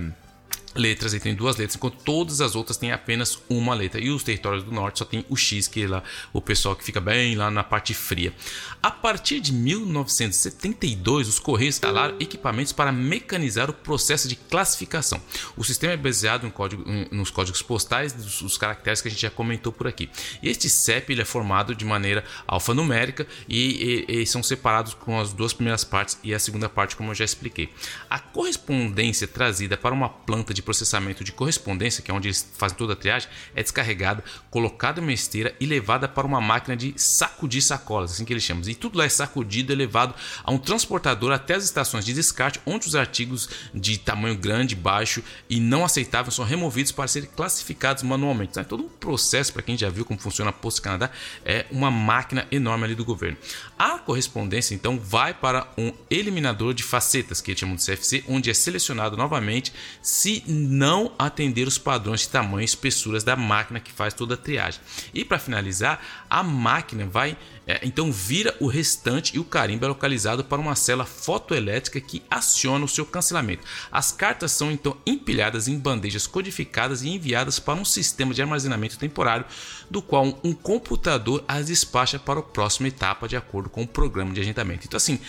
letras, 0.75 1.13
ele 1.13 1.21
tem 1.21 1.35
duas 1.35 1.55
letras, 1.57 1.75
enquanto 1.75 1.97
todas 2.03 2.41
as 2.41 2.55
outras 2.55 2.77
têm 2.77 2.91
apenas 2.91 3.41
uma 3.49 3.73
letra. 3.73 3.99
E 3.99 4.09
os 4.09 4.23
territórios 4.23 4.63
do 4.63 4.71
norte 4.71 4.99
só 4.99 5.05
tem 5.05 5.25
o 5.29 5.35
X, 5.35 5.67
que 5.67 5.83
é 5.83 5.87
lá 5.87 6.03
o 6.33 6.41
pessoal 6.41 6.75
que 6.75 6.83
fica 6.83 6.99
bem 6.99 7.35
lá 7.35 7.49
na 7.49 7.63
parte 7.63 7.93
fria. 7.93 8.33
A 8.81 8.91
partir 8.91 9.39
de 9.39 9.51
1972, 9.51 11.27
os 11.27 11.39
Correios 11.39 11.75
instalaram 11.75 12.15
equipamentos 12.19 12.71
para 12.71 12.91
mecanizar 12.91 13.69
o 13.69 13.73
processo 13.73 14.27
de 14.27 14.35
classificação. 14.35 15.21
O 15.55 15.63
sistema 15.63 15.93
é 15.93 15.97
baseado 15.97 16.45
em 16.45 16.49
código, 16.49 16.83
nos 17.11 17.29
códigos 17.29 17.61
postais 17.61 18.13
dos 18.13 18.57
caracteres 18.57 19.01
que 19.01 19.07
a 19.07 19.11
gente 19.11 19.21
já 19.21 19.29
comentou 19.29 19.71
por 19.71 19.87
aqui. 19.87 20.09
E 20.41 20.49
este 20.49 20.69
CEP 20.69 21.11
ele 21.11 21.21
é 21.21 21.25
formado 21.25 21.75
de 21.75 21.85
maneira 21.85 22.23
alfanumérica 22.47 23.27
e, 23.47 24.05
e, 24.07 24.21
e 24.21 24.25
são 24.25 24.41
separados 24.43 24.93
com 24.93 25.19
as 25.19 25.33
duas 25.33 25.53
primeiras 25.53 25.83
partes 25.83 26.17
e 26.23 26.33
a 26.33 26.39
segunda 26.39 26.69
parte, 26.69 26.95
como 26.95 27.11
eu 27.11 27.15
já 27.15 27.25
expliquei. 27.25 27.69
A 28.09 28.19
correspondência 28.19 29.27
trazida 29.27 29.77
para 29.77 29.93
uma 29.93 30.09
planta 30.09 30.53
de 30.53 30.58
de 30.59 30.63
processamento 30.63 31.23
de 31.23 31.31
correspondência, 31.31 32.03
que 32.03 32.11
é 32.11 32.13
onde 32.13 32.27
eles 32.27 32.47
fazem 32.57 32.77
toda 32.77 32.93
a 32.93 32.95
triagem, 32.95 33.29
é 33.55 33.63
descarregada, 33.63 34.23
colocada 34.49 34.99
em 34.99 35.03
uma 35.03 35.13
esteira 35.13 35.55
e 35.59 35.65
levada 35.65 36.07
para 36.07 36.27
uma 36.27 36.41
máquina 36.41 36.75
de 36.75 36.93
sacudir 36.97 37.61
sacolas, 37.61 38.11
assim 38.11 38.25
que 38.25 38.33
eles 38.33 38.43
chamam. 38.43 38.63
E 38.67 38.75
tudo 38.75 38.97
lá 38.97 39.05
é 39.05 39.09
sacudido 39.09 39.71
e 39.71 39.75
levado 39.75 40.13
a 40.43 40.51
um 40.51 40.57
transportador 40.57 41.31
até 41.31 41.55
as 41.55 41.63
estações 41.63 42.05
de 42.05 42.13
descarte, 42.13 42.59
onde 42.65 42.87
os 42.87 42.95
artigos 42.95 43.49
de 43.73 43.97
tamanho 43.97 44.35
grande, 44.35 44.75
baixo 44.75 45.23
e 45.49 45.59
não 45.59 45.85
aceitável 45.85 46.31
são 46.31 46.45
removidos 46.45 46.91
para 46.91 47.07
serem 47.07 47.29
classificados 47.29 48.03
manualmente. 48.03 48.51
Então, 48.51 48.61
é 48.61 48.65
todo 48.65 48.83
um 48.83 48.89
processo, 48.89 49.53
para 49.53 49.61
quem 49.61 49.77
já 49.77 49.89
viu 49.89 50.03
como 50.03 50.19
funciona 50.19 50.49
a 50.49 50.53
Posto 50.53 50.81
Canadá, 50.81 51.09
é 51.45 51.65
uma 51.71 51.89
máquina 51.89 52.47
enorme 52.51 52.85
ali 52.85 52.95
do 52.95 53.05
governo. 53.05 53.37
A 53.77 53.97
correspondência, 53.99 54.75
então, 54.75 54.99
vai 54.99 55.33
para 55.33 55.67
um 55.77 55.93
eliminador 56.09 56.73
de 56.73 56.83
facetas, 56.83 57.39
que 57.39 57.51
eles 57.51 57.59
chamam 57.59 57.75
de 57.75 57.85
CFC, 57.85 58.23
onde 58.27 58.49
é 58.49 58.53
selecionado 58.53 59.15
novamente 59.15 59.71
se 60.01 60.43
não 60.51 61.11
atender 61.17 61.67
os 61.67 61.77
padrões 61.77 62.21
de 62.21 62.29
tamanho 62.29 62.61
e 62.61 62.65
espessuras 62.65 63.23
da 63.23 63.35
máquina 63.35 63.79
que 63.79 63.91
faz 63.91 64.13
toda 64.13 64.33
a 64.33 64.37
triagem. 64.37 64.81
E 65.13 65.23
para 65.23 65.39
finalizar, 65.39 66.01
a 66.29 66.43
máquina 66.43 67.05
vai 67.05 67.37
é, 67.69 67.79
então 67.83 68.11
vira 68.11 68.55
o 68.59 68.65
restante 68.65 69.35
e 69.35 69.39
o 69.39 69.43
carimbo 69.43 69.85
é 69.85 69.87
localizado 69.87 70.43
para 70.43 70.59
uma 70.59 70.73
célula 70.73 71.05
fotoelétrica 71.05 72.01
que 72.01 72.23
aciona 72.27 72.83
o 72.83 72.87
seu 72.87 73.05
cancelamento. 73.05 73.63
As 73.91 74.11
cartas 74.11 74.51
são 74.53 74.71
então 74.71 74.97
empilhadas 75.05 75.67
em 75.67 75.77
bandejas 75.77 76.25
codificadas 76.25 77.03
e 77.03 77.09
enviadas 77.09 77.59
para 77.59 77.79
um 77.79 77.85
sistema 77.85 78.33
de 78.33 78.41
armazenamento 78.41 78.97
temporário, 78.97 79.45
do 79.87 80.01
qual 80.01 80.39
um 80.43 80.51
computador 80.51 81.43
as 81.47 81.67
despacha 81.67 82.17
para 82.17 82.39
a 82.39 82.43
próxima 82.43 82.87
etapa 82.87 83.27
de 83.27 83.37
acordo 83.37 83.69
com 83.69 83.83
o 83.83 83.87
programa 83.87 84.33
de 84.33 84.41
agendamento. 84.41 84.87
Então 84.87 84.97
assim, 84.97 85.19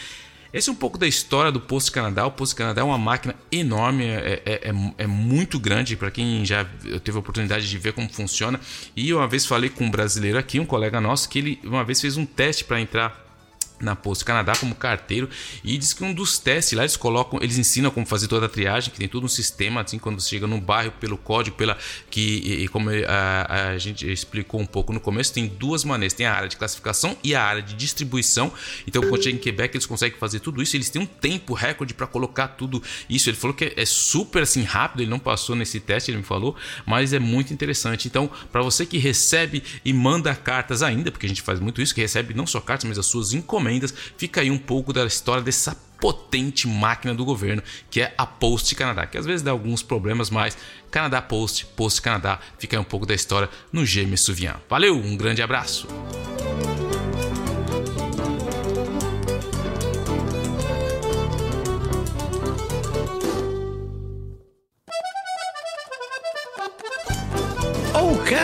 esse 0.53 0.69
é 0.69 0.73
um 0.73 0.77
pouco 0.77 0.99
da 0.99 1.07
história 1.07 1.53
do 1.53 1.61
Posto 1.61 1.93
Canadá. 1.93 2.27
O 2.27 2.31
Posto 2.31 2.57
Canadá 2.57 2.81
é 2.81 2.85
uma 2.85 2.99
máquina 2.99 3.35
enorme, 3.53 4.05
é, 4.05 4.43
é, 4.45 4.71
é, 4.71 4.73
é 4.99 5.07
muito 5.07 5.59
grande 5.59 5.97
para 5.97 6.11
quem 6.11 6.45
já 6.45 6.65
teve 7.05 7.17
a 7.17 7.21
oportunidade 7.21 7.69
de 7.69 7.79
ver 7.79 7.93
como 7.93 8.09
funciona. 8.09 8.61
E 8.97 9.15
uma 9.15 9.29
vez 9.29 9.47
falei 9.47 9.71
com 9.71 9.85
um 9.85 9.91
brasileiro 9.91 10.39
aqui, 10.39 10.59
um 10.59 10.67
colega 10.67 11.01
nosso, 11.01 11.29
que 11.29 11.39
ele 11.39 11.61
uma 11.65 11.85
vez 11.85 12.01
fez 12.01 12.17
um 12.17 12.27
teste 12.27 12.65
para 12.65 12.81
entrar 12.81 13.30
na 13.81 13.97
Posto 13.97 14.25
Canadá 14.25 14.53
como 14.57 14.75
carteiro 14.75 15.29
e 15.65 15.77
diz 15.79 15.93
que 15.93 16.05
um 16.05 16.13
dos 16.13 16.39
testes 16.39 16.77
lá 16.77 16.83
eles 16.83 16.97
colocam, 16.97 17.41
eles 17.43 17.59
ensinam 17.59 17.91
como 17.91 18.07
fazer 18.07 18.29
toda 18.29 18.47
a 18.47 18.49
triagem, 18.49 18.93
que 18.93 18.99
tem 18.99 19.09
todo 19.09 19.25
um 19.25 19.29
sistema 19.29 19.81
assim 19.81 19.99
quando 19.99 20.21
você 20.21 20.29
chega 20.29 20.47
no 20.47 20.61
bairro 20.61 20.93
pelo 20.93 21.17
código, 21.17 21.57
pela 21.57 21.77
que 22.11 22.21
e, 22.21 22.65
e 22.65 22.69
como 22.69 22.91
a, 22.91 23.71
a, 23.71 23.79
gente 23.79 24.11
explicou 24.11 24.61
um 24.61 24.67
pouco 24.67 24.93
no 24.93 25.01
começo, 25.01 25.33
tem 25.33 25.47
duas 25.47 25.85
maneiras, 25.85 26.13
tem 26.13 26.27
a 26.27 26.35
área 26.35 26.49
de 26.49 26.57
classificação 26.57 27.17
e 27.25 27.35
a 27.35 27.43
área 27.43 27.63
de 27.63 27.75
distribuição. 27.75 28.53
Então 28.87 29.03
quando 29.03 29.23
chega 29.23 29.37
em 29.37 29.41
Quebec 29.41 29.75
eles 29.75 29.87
conseguem 29.87 30.19
fazer 30.19 30.41
tudo 30.41 30.63
isso, 30.63 30.77
eles 30.77 30.91
têm 30.91 31.03
um 31.03 31.07
tempo 31.07 31.55
recorde 31.55 31.95
para 31.95 32.07
colocar 32.07 32.49
tudo 32.49 32.83
isso. 33.09 33.31
Ele 33.31 33.37
falou 33.37 33.55
que 33.55 33.73
é 33.77 33.85
super 33.87 34.43
assim 34.43 34.63
rápido, 34.63 35.01
ele 35.01 35.11
não 35.11 35.19
passou 35.19 35.57
nesse 35.57 35.81
teste, 35.81 36.11
ele 36.11 36.19
me 36.19 36.25
falou, 36.25 36.55
mas 36.87 37.13
é 37.13 37.19
muito 37.19 37.53
interessante. 37.53 38.09
Então, 38.09 38.31
para 38.53 38.63
você 38.63 38.85
que 38.85 38.99
recebe 38.99 39.63
e 39.85 39.93
manda 39.93 40.35
cartas 40.35 40.83
ainda, 40.83 41.11
porque 41.11 41.27
a 41.27 41.29
gente 41.29 41.43
faz 41.43 41.61
muito 41.61 41.81
isso, 41.81 41.95
que 41.95 42.01
recebe 42.01 42.35
não 42.35 42.47
só 42.47 42.61
cartas, 42.61 42.89
mas 42.89 42.99
as 42.99 43.07
suas 43.07 43.33
encomendas 43.33 43.70
fica 44.17 44.41
aí 44.41 44.51
um 44.51 44.59
pouco 44.59 44.93
da 44.93 45.05
história 45.05 45.43
dessa 45.43 45.77
potente 46.01 46.67
máquina 46.67 47.15
do 47.15 47.25
governo 47.25 47.63
que 47.91 48.01
é 48.01 48.15
a 48.17 48.27
Post 48.27 48.75
Canadá, 48.75 49.07
que 49.07 49.19
às 49.19 49.27
vezes 49.27 49.43
dá 49.43 49.51
alguns 49.51 49.83
problemas, 49.83 50.31
mas 50.31 50.57
Canadá 50.91 51.21
Post, 51.21 51.67
Post 51.77 52.01
Canadá, 52.01 52.41
fica 52.59 52.77
aí 52.77 52.81
um 52.81 52.85
pouco 52.85 53.07
da 53.07 53.15
história 53.15 53.49
no 53.73 53.85
Gêmeos 53.85 54.23
Suvian. 54.25 54.57
Valeu, 54.69 54.97
um 54.97 55.17
grande 55.17 55.43
abraço! 55.43 55.87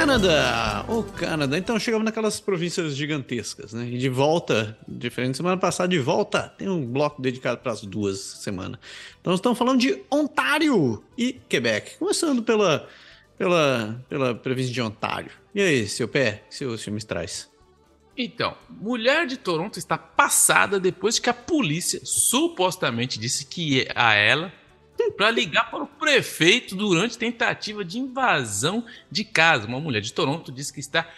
Canadá! 0.06 0.84
O 0.88 1.02
Canadá. 1.02 1.58
Então 1.58 1.80
chegamos 1.80 2.04
naquelas 2.04 2.38
províncias 2.38 2.94
gigantescas, 2.94 3.72
né? 3.72 3.88
E 3.88 3.98
de 3.98 4.08
volta, 4.08 4.78
diferente 4.86 5.36
semana 5.36 5.56
passada, 5.56 5.88
de 5.88 5.98
volta, 5.98 6.48
tem 6.56 6.68
um 6.68 6.86
bloco 6.86 7.20
dedicado 7.20 7.58
para 7.58 7.72
as 7.72 7.80
duas 7.80 8.20
semanas. 8.20 8.78
Então 9.20 9.34
estamos 9.34 9.58
falando 9.58 9.80
de 9.80 10.00
Ontário 10.08 11.02
e 11.18 11.32
Quebec. 11.48 11.98
Começando 11.98 12.40
pela, 12.40 12.88
pela, 13.36 14.00
pela 14.08 14.32
província 14.32 14.72
de 14.72 14.80
Ontário. 14.80 15.32
E 15.52 15.60
aí, 15.60 15.88
seu 15.88 16.06
pé, 16.06 16.44
que 16.48 16.54
seus 16.54 16.84
filmes 16.84 17.02
traz? 17.02 17.50
Então, 18.16 18.56
mulher 18.70 19.26
de 19.26 19.36
Toronto 19.36 19.76
está 19.76 19.98
passada 19.98 20.78
depois 20.78 21.18
que 21.18 21.28
a 21.28 21.34
polícia 21.34 22.00
supostamente 22.04 23.18
disse 23.18 23.44
que 23.44 23.88
a 23.92 24.14
ela 24.14 24.52
para 25.12 25.30
ligar 25.30 25.70
para 25.70 25.82
o 25.82 25.86
prefeito 25.86 26.74
durante 26.74 27.18
tentativa 27.18 27.84
de 27.84 27.98
invasão 27.98 28.84
de 29.10 29.24
casa. 29.24 29.66
Uma 29.66 29.80
mulher 29.80 30.00
de 30.00 30.12
Toronto 30.12 30.52
disse 30.52 30.72
que 30.72 30.80
está 30.80 31.08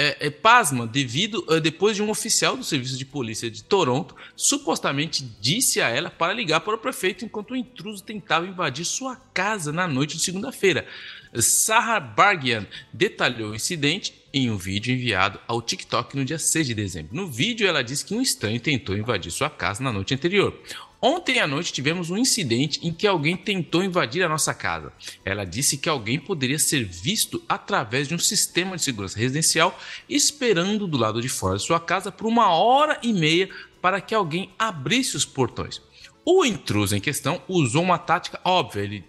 é, 0.00 0.28
é, 0.28 0.30
pasma 0.30 0.86
devido 0.86 1.44
é, 1.50 1.58
depois 1.58 1.96
de 1.96 2.02
um 2.02 2.08
oficial 2.08 2.56
do 2.56 2.62
serviço 2.62 2.96
de 2.96 3.04
polícia 3.04 3.50
de 3.50 3.64
Toronto 3.64 4.14
supostamente 4.36 5.24
disse 5.40 5.80
a 5.80 5.88
ela 5.88 6.08
para 6.08 6.32
ligar 6.32 6.60
para 6.60 6.76
o 6.76 6.78
prefeito 6.78 7.24
enquanto 7.24 7.50
o 7.50 7.56
intruso 7.56 8.04
tentava 8.04 8.46
invadir 8.46 8.84
sua 8.84 9.16
casa 9.16 9.72
na 9.72 9.88
noite 9.88 10.16
de 10.16 10.22
segunda-feira. 10.22 10.86
Sarah 11.34 11.98
Bargian 11.98 12.64
detalhou 12.92 13.50
o 13.50 13.54
incidente 13.56 14.14
em 14.32 14.50
um 14.50 14.56
vídeo 14.56 14.94
enviado 14.94 15.40
ao 15.48 15.60
TikTok 15.60 16.16
no 16.16 16.24
dia 16.24 16.38
6 16.38 16.68
de 16.68 16.74
dezembro. 16.74 17.14
No 17.14 17.26
vídeo, 17.26 17.66
ela 17.66 17.82
disse 17.82 18.04
que 18.04 18.14
um 18.14 18.22
estranho 18.22 18.60
tentou 18.60 18.96
invadir 18.96 19.32
sua 19.32 19.50
casa 19.50 19.82
na 19.82 19.92
noite 19.92 20.14
anterior. 20.14 20.56
Ontem 21.00 21.38
à 21.38 21.46
noite 21.46 21.72
tivemos 21.72 22.10
um 22.10 22.16
incidente 22.16 22.80
em 22.82 22.92
que 22.92 23.06
alguém 23.06 23.36
tentou 23.36 23.84
invadir 23.84 24.24
a 24.24 24.28
nossa 24.28 24.52
casa. 24.52 24.92
Ela 25.24 25.44
disse 25.44 25.78
que 25.78 25.88
alguém 25.88 26.18
poderia 26.18 26.58
ser 26.58 26.84
visto 26.84 27.40
através 27.48 28.08
de 28.08 28.16
um 28.16 28.18
sistema 28.18 28.76
de 28.76 28.82
segurança 28.82 29.16
residencial 29.16 29.78
esperando 30.08 30.88
do 30.88 30.98
lado 30.98 31.22
de 31.22 31.28
fora 31.28 31.56
de 31.56 31.62
sua 31.62 31.78
casa 31.78 32.10
por 32.10 32.26
uma 32.26 32.48
hora 32.48 32.98
e 33.00 33.12
meia 33.12 33.48
para 33.80 34.00
que 34.00 34.12
alguém 34.12 34.50
abrisse 34.58 35.16
os 35.16 35.24
portões. 35.24 35.80
O 36.24 36.44
intruso 36.44 36.96
em 36.96 37.00
questão 37.00 37.40
usou 37.46 37.84
uma 37.84 37.96
tática 37.96 38.40
óbvia. 38.44 38.82
Ele, 38.82 39.04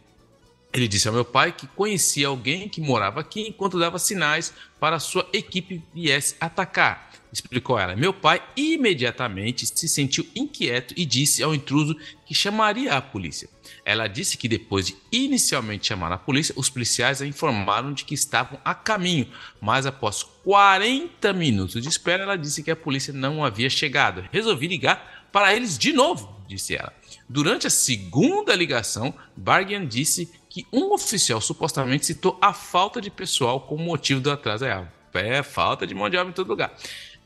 ele 0.72 0.88
disse 0.88 1.08
ao 1.08 1.14
meu 1.14 1.26
pai 1.26 1.52
que 1.52 1.66
conhecia 1.66 2.28
alguém 2.28 2.70
que 2.70 2.80
morava 2.80 3.20
aqui 3.20 3.42
enquanto 3.48 3.80
dava 3.80 3.98
sinais 3.98 4.54
para 4.80 5.00
sua 5.00 5.28
equipe 5.34 5.84
viesse 5.92 6.36
atacar 6.40 7.09
explicou 7.32 7.78
ela. 7.78 7.96
Meu 7.96 8.14
pai 8.14 8.42
imediatamente 8.56 9.66
se 9.66 9.88
sentiu 9.88 10.26
inquieto 10.36 10.94
e 10.98 11.06
disse 11.06 11.44
ao 11.44 11.54
intruso 11.54 11.96
que 12.26 12.34
chamaria 12.34 12.94
a 12.94 13.02
polícia. 13.02 13.50
Ela 13.86 14.08
disse 14.08 14.38
que 14.38 14.48
depois 14.48 14.88
de 14.88 14.96
inicialmente 15.12 15.88
chamar 15.88 16.12
a 16.12 16.18
polícia, 16.18 16.54
os 16.58 16.70
policiais 16.70 17.22
a 17.22 17.26
informaram 17.26 17.94
de 17.94 18.06
que 18.06 18.14
estavam 18.14 18.60
a 18.64 18.74
caminho, 18.74 19.28
mas 19.62 19.86
após 19.86 20.24
40 20.44 21.34
minutos 21.34 21.82
de 21.82 21.90
espera, 21.90 22.24
ela 22.24 22.36
disse 22.36 22.64
que 22.64 22.72
a 22.72 22.76
polícia 22.76 23.14
não 23.14 23.44
havia 23.44 23.70
chegado. 23.70 24.28
Resolvi 24.32 24.68
ligar 24.68 25.28
para 25.32 25.56
eles 25.56 25.78
de 25.78 25.94
novo, 25.94 26.36
disse 26.48 26.76
ela. 26.76 26.94
Durante 27.28 27.68
a 27.68 27.70
segunda 27.70 28.56
ligação, 28.56 29.14
Bargian 29.36 29.86
disse 29.86 30.32
que 30.50 30.66
um 30.74 30.92
oficial 30.94 31.40
supostamente 31.40 32.06
citou 32.06 32.38
a 32.42 32.54
falta 32.54 33.00
de 33.00 33.12
pessoal 33.12 33.62
como 33.62 33.84
motivo 33.84 34.20
do 34.20 34.32
atraso. 34.32 34.66
É, 34.66 34.88
é 35.14 35.44
falta 35.44 35.86
de 35.86 35.94
mão 35.94 36.10
de 36.10 36.18
obra 36.18 36.32
em 36.32 36.34
todo 36.34 36.48
lugar. 36.48 36.76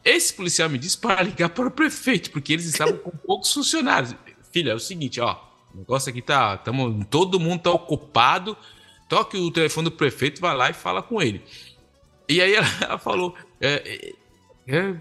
Esse 0.03 0.33
policial 0.33 0.69
me 0.69 0.77
disse 0.77 0.97
para 0.97 1.21
ligar 1.23 1.49
para 1.49 1.67
o 1.67 1.71
prefeito, 1.71 2.31
porque 2.31 2.53
eles 2.53 2.65
estavam 2.65 2.97
com 2.97 3.11
poucos 3.25 3.53
funcionários. 3.53 4.15
Filha, 4.51 4.71
é 4.71 4.75
o 4.75 4.79
seguinte, 4.79 5.21
ó, 5.21 5.37
o 5.73 5.77
negócio 5.77 6.09
aqui 6.09 6.21
tá, 6.21 6.57
tamo, 6.57 7.05
todo 7.05 7.39
mundo 7.39 7.61
tá 7.61 7.71
ocupado. 7.71 8.57
Toque 9.07 9.37
o 9.37 9.51
telefone 9.51 9.85
do 9.85 9.91
prefeito, 9.91 10.41
vai 10.41 10.55
lá 10.55 10.69
e 10.69 10.73
fala 10.73 11.01
com 11.01 11.21
ele. 11.21 11.41
E 12.27 12.41
aí 12.41 12.53
ela, 12.53 12.67
ela 12.81 12.97
falou, 12.97 13.35
é, 13.61 14.13
é, 14.67 14.95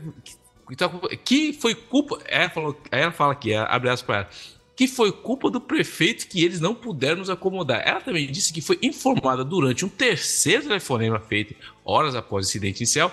é 1.10 1.16
que 1.16 1.52
foi 1.52 1.74
culpa, 1.74 2.18
ela 2.26 2.48
falou, 2.48 2.80
ela 2.90 3.12
fala 3.12 3.32
aqui, 3.32 3.54
abre 3.54 3.90
aspas 3.90 4.06
para 4.06 4.16
ela, 4.16 4.28
que 4.74 4.88
foi 4.88 5.12
culpa 5.12 5.50
do 5.50 5.60
prefeito 5.60 6.26
que 6.26 6.44
eles 6.44 6.60
não 6.60 6.74
puderam 6.74 7.18
nos 7.18 7.30
acomodar. 7.30 7.82
Ela 7.86 8.00
também 8.00 8.30
disse 8.30 8.52
que 8.52 8.60
foi 8.60 8.78
informada 8.82 9.44
durante 9.44 9.84
um 9.84 9.88
terceiro 9.88 10.62
telefonema 10.62 11.20
feito 11.20 11.54
horas 11.84 12.14
após 12.14 12.46
o 12.46 12.48
incidente 12.48 12.78
inicial 12.78 13.12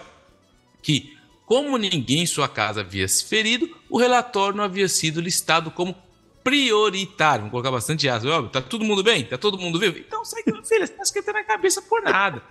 que 0.81 1.18
como 1.49 1.80
ninguém 1.80 2.21
em 2.21 2.27
sua 2.27 2.47
casa 2.47 2.81
havia 2.81 3.07
se 3.07 3.26
ferido, 3.26 3.76
o 3.89 3.97
relatório 3.97 4.55
não 4.55 4.63
havia 4.63 4.88
sido 4.88 5.19
listado 5.19 5.71
como 5.71 5.95
prioritário. 6.43 7.39
Vamos 7.39 7.51
colocar 7.51 7.71
bastante 7.71 8.07
aspas. 8.07 8.51
Tá 8.51 8.61
todo 8.61 8.85
mundo 8.85 9.01
bem? 9.01 9.26
Tá 9.26 9.35
todo 9.35 9.57
mundo 9.57 9.80
vivo? 9.80 9.97
Então, 9.97 10.23
sai, 10.23 10.43
filha, 10.43 10.61
você 10.61 10.88
tá 10.89 11.01
esquentando 11.01 11.39
a 11.39 11.43
cabeça 11.43 11.81
por 11.81 12.03
nada. 12.03 12.43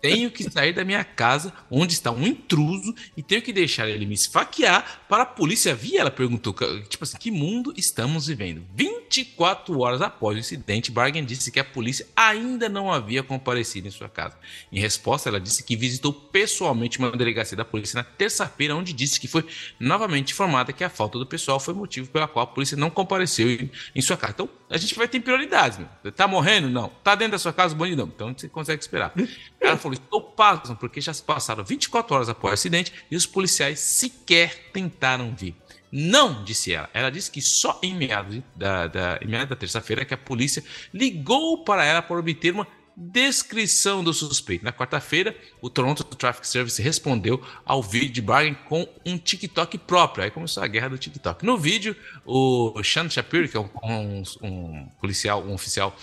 Tenho 0.00 0.30
que 0.30 0.50
sair 0.50 0.72
da 0.72 0.84
minha 0.84 1.04
casa, 1.04 1.52
onde 1.70 1.94
está 1.94 2.10
um 2.10 2.26
intruso, 2.26 2.94
e 3.16 3.22
tenho 3.22 3.42
que 3.42 3.52
deixar 3.52 3.88
ele 3.88 4.06
me 4.06 4.14
esfaquear 4.14 5.02
para 5.08 5.22
a 5.22 5.26
polícia 5.26 5.74
vir. 5.74 5.96
Ela 5.96 6.10
perguntou, 6.10 6.54
tipo 6.88 7.04
assim, 7.04 7.16
que 7.18 7.30
mundo 7.30 7.72
estamos 7.76 8.26
vivendo? 8.26 8.62
24 8.74 9.78
horas 9.78 10.02
após 10.02 10.36
o 10.36 10.40
incidente, 10.40 10.90
Bargain 10.90 11.24
disse 11.24 11.50
que 11.50 11.60
a 11.60 11.64
polícia 11.64 12.06
ainda 12.14 12.68
não 12.68 12.92
havia 12.92 13.22
comparecido 13.22 13.88
em 13.88 13.90
sua 13.90 14.08
casa. 14.08 14.36
Em 14.70 14.78
resposta, 14.78 15.28
ela 15.28 15.40
disse 15.40 15.62
que 15.62 15.76
visitou 15.76 16.12
pessoalmente 16.12 16.98
uma 16.98 17.10
delegacia 17.12 17.56
da 17.56 17.64
polícia 17.64 17.96
na 17.96 18.04
terça-feira, 18.04 18.76
onde 18.76 18.92
disse 18.92 19.18
que 19.20 19.28
foi 19.28 19.44
novamente 19.78 20.32
informada 20.32 20.72
que 20.72 20.84
a 20.84 20.90
falta 20.90 21.18
do 21.18 21.26
pessoal 21.26 21.58
foi 21.58 21.74
motivo 21.74 22.08
pela 22.10 22.28
qual 22.28 22.44
a 22.44 22.46
polícia 22.46 22.76
não 22.76 22.90
compareceu 22.90 23.48
em, 23.94 24.00
sua 24.00 24.16
casa. 24.16 24.32
Então, 24.34 24.48
a 24.68 24.76
gente 24.76 24.94
vai 24.94 25.06
ter 25.06 25.20
prioridades. 25.20 25.78
Meu. 25.78 26.12
Tá 26.12 26.26
morrendo? 26.26 26.68
Não. 26.68 26.88
Tá 27.02 27.14
dentro 27.14 27.32
da 27.32 27.38
sua 27.38 27.52
casa? 27.52 27.74
Não. 27.74 28.06
Então, 28.06 28.34
você 28.36 28.48
consegue 28.48 28.82
esperar. 28.82 29.12
Ela 29.60 29.76
falou: 29.76 29.94
estou 29.94 30.20
pasmo, 30.20 30.76
porque 30.76 31.00
já 31.00 31.14
se 31.14 31.22
passaram 31.22 31.64
24 31.64 32.14
horas 32.14 32.28
após 32.28 32.52
o 32.52 32.54
acidente 32.54 32.92
e 33.10 33.16
os 33.16 33.26
policiais 33.26 33.78
sequer 33.78 34.70
tentaram 34.72 35.34
vir. 35.34 35.54
Não, 35.90 36.42
disse 36.44 36.72
ela. 36.72 36.90
Ela 36.92 37.10
disse 37.10 37.30
que 37.30 37.40
só 37.40 37.78
em 37.82 37.94
meados 37.94 38.42
da, 38.54 38.86
da, 38.86 39.18
da 39.18 39.56
terça-feira 39.56 40.04
que 40.04 40.12
a 40.12 40.18
polícia 40.18 40.62
ligou 40.92 41.64
para 41.64 41.84
ela 41.84 42.02
para 42.02 42.18
obter 42.18 42.52
uma 42.52 42.66
descrição 42.96 44.02
do 44.02 44.12
suspeito. 44.14 44.64
Na 44.64 44.72
quarta-feira, 44.72 45.36
o 45.60 45.68
Toronto 45.68 46.02
Traffic 46.02 46.48
Service 46.48 46.80
respondeu 46.80 47.44
ao 47.64 47.82
vídeo 47.82 48.08
de 48.08 48.22
Bargain 48.22 48.54
com 48.68 48.88
um 49.04 49.18
TikTok 49.18 49.76
próprio. 49.78 50.24
Aí 50.24 50.30
começou 50.30 50.62
a 50.62 50.66
guerra 50.66 50.88
do 50.88 50.98
TikTok. 50.98 51.44
No 51.44 51.58
vídeo, 51.58 51.94
o 52.24 52.72
Sean 52.82 53.10
Shapiro, 53.10 53.48
que 53.48 53.56
é 53.56 53.60
um, 53.60 53.68
um, 53.82 54.22
um 54.42 54.88
policial, 55.00 55.44
um 55.44 55.52
oficial 55.52 55.94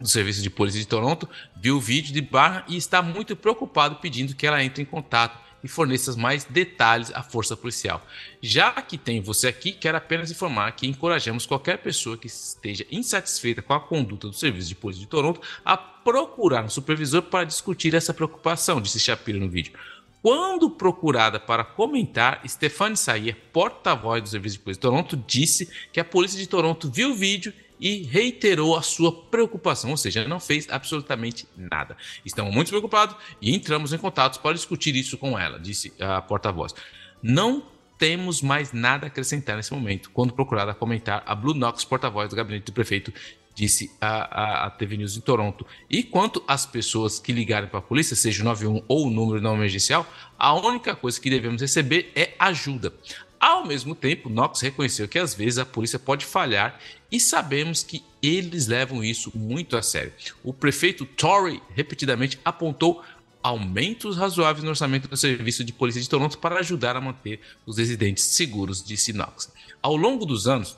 do 0.00 0.06
Serviço 0.06 0.40
de 0.42 0.48
Polícia 0.48 0.78
de 0.78 0.86
Toronto 0.86 1.28
viu 1.60 1.76
o 1.76 1.80
vídeo 1.80 2.14
de 2.14 2.20
Barra 2.20 2.64
e 2.68 2.76
está 2.76 3.02
muito 3.02 3.34
preocupado 3.34 3.96
pedindo 3.96 4.36
que 4.36 4.46
ela 4.46 4.62
entre 4.62 4.82
em 4.82 4.86
contato 4.86 5.47
e 5.62 5.68
forneça 5.68 6.16
mais 6.16 6.44
detalhes 6.44 7.12
à 7.14 7.22
força 7.22 7.56
policial. 7.56 8.04
Já 8.40 8.70
que 8.82 8.96
tem 8.96 9.20
você 9.20 9.48
aqui, 9.48 9.72
quero 9.72 9.96
apenas 9.96 10.30
informar 10.30 10.72
que 10.72 10.86
encorajamos 10.86 11.46
qualquer 11.46 11.78
pessoa 11.78 12.16
que 12.16 12.26
esteja 12.26 12.86
insatisfeita 12.90 13.62
com 13.62 13.74
a 13.74 13.80
conduta 13.80 14.28
do 14.28 14.34
Serviço 14.34 14.68
de 14.68 14.74
Polícia 14.74 15.02
de 15.02 15.08
Toronto 15.08 15.40
a 15.64 15.76
procurar 15.76 16.64
um 16.64 16.70
supervisor 16.70 17.22
para 17.22 17.44
discutir 17.44 17.94
essa 17.94 18.14
preocupação, 18.14 18.80
disse 18.80 19.00
Shapiro 19.00 19.40
no 19.40 19.48
vídeo. 19.48 19.72
Quando 20.20 20.68
procurada 20.68 21.38
para 21.38 21.64
comentar, 21.64 22.42
Stephanie 22.46 22.96
Sayer, 22.96 23.36
porta-voz 23.52 24.20
do 24.22 24.28
Serviço 24.28 24.56
de 24.56 24.62
Polícia 24.62 24.80
de 24.80 24.82
Toronto, 24.82 25.24
disse 25.26 25.70
que 25.92 26.00
a 26.00 26.04
Polícia 26.04 26.38
de 26.38 26.48
Toronto 26.48 26.90
viu 26.90 27.12
o 27.12 27.14
vídeo 27.14 27.52
e 27.80 28.02
reiterou 28.02 28.76
a 28.76 28.82
sua 28.82 29.12
preocupação, 29.12 29.90
ou 29.90 29.96
seja, 29.96 30.26
não 30.26 30.40
fez 30.40 30.68
absolutamente 30.68 31.46
nada. 31.56 31.96
Estamos 32.24 32.54
muito 32.54 32.68
preocupados 32.68 33.16
e 33.40 33.54
entramos 33.54 33.92
em 33.92 33.98
contato 33.98 34.40
para 34.40 34.54
discutir 34.54 34.94
isso 34.96 35.16
com 35.18 35.38
ela, 35.38 35.58
disse 35.58 35.92
a 36.00 36.20
porta-voz. 36.22 36.74
Não 37.22 37.62
temos 37.98 38.40
mais 38.40 38.72
nada 38.72 39.06
a 39.06 39.08
acrescentar 39.08 39.56
nesse 39.56 39.72
momento. 39.72 40.10
Quando 40.10 40.32
procurada 40.32 40.72
comentar, 40.72 41.22
a 41.26 41.34
Blue 41.34 41.54
Knox, 41.54 41.84
porta-voz 41.84 42.30
do 42.30 42.36
gabinete 42.36 42.66
do 42.66 42.72
prefeito, 42.72 43.12
disse 43.58 43.90
a, 44.00 44.06
a, 44.06 44.66
a, 44.66 44.70
TV 44.70 44.96
News 44.96 45.16
em 45.16 45.20
Toronto. 45.20 45.66
E 45.90 46.04
quanto 46.04 46.42
às 46.46 46.64
pessoas 46.64 47.18
que 47.18 47.32
ligarem 47.32 47.68
para 47.68 47.80
a 47.80 47.82
polícia, 47.82 48.14
seja 48.14 48.40
o 48.42 48.44
91 48.44 48.84
ou 48.86 49.08
o 49.08 49.10
número 49.10 49.40
não 49.40 49.56
emergencial, 49.56 50.06
a 50.38 50.54
única 50.54 50.94
coisa 50.94 51.20
que 51.20 51.28
devemos 51.28 51.60
receber 51.60 52.12
é 52.14 52.34
ajuda. 52.38 52.94
Ao 53.40 53.64
mesmo 53.64 53.94
tempo, 53.94 54.28
Knox 54.28 54.60
reconheceu 54.60 55.06
que 55.06 55.18
às 55.18 55.34
vezes 55.34 55.58
a 55.58 55.66
polícia 55.66 55.98
pode 55.98 56.24
falhar 56.24 56.78
e 57.10 57.20
sabemos 57.20 57.82
que 57.82 58.02
eles 58.22 58.66
levam 58.66 59.02
isso 59.02 59.30
muito 59.34 59.76
a 59.76 59.82
sério. 59.82 60.12
O 60.42 60.52
prefeito 60.52 61.06
Tory 61.06 61.62
repetidamente 61.74 62.38
apontou 62.44 63.02
aumentos 63.42 64.16
razoáveis 64.16 64.64
no 64.64 64.70
orçamento 64.70 65.08
do 65.08 65.16
Serviço 65.16 65.62
de 65.62 65.72
Polícia 65.72 66.00
de 66.00 66.08
Toronto 66.08 66.38
para 66.38 66.58
ajudar 66.58 66.96
a 66.96 67.00
manter 67.00 67.40
os 67.64 67.78
residentes 67.78 68.24
seguros, 68.24 68.82
disse 68.82 69.12
Knox. 69.12 69.52
Ao 69.80 69.94
longo 69.94 70.26
dos 70.26 70.48
anos, 70.48 70.76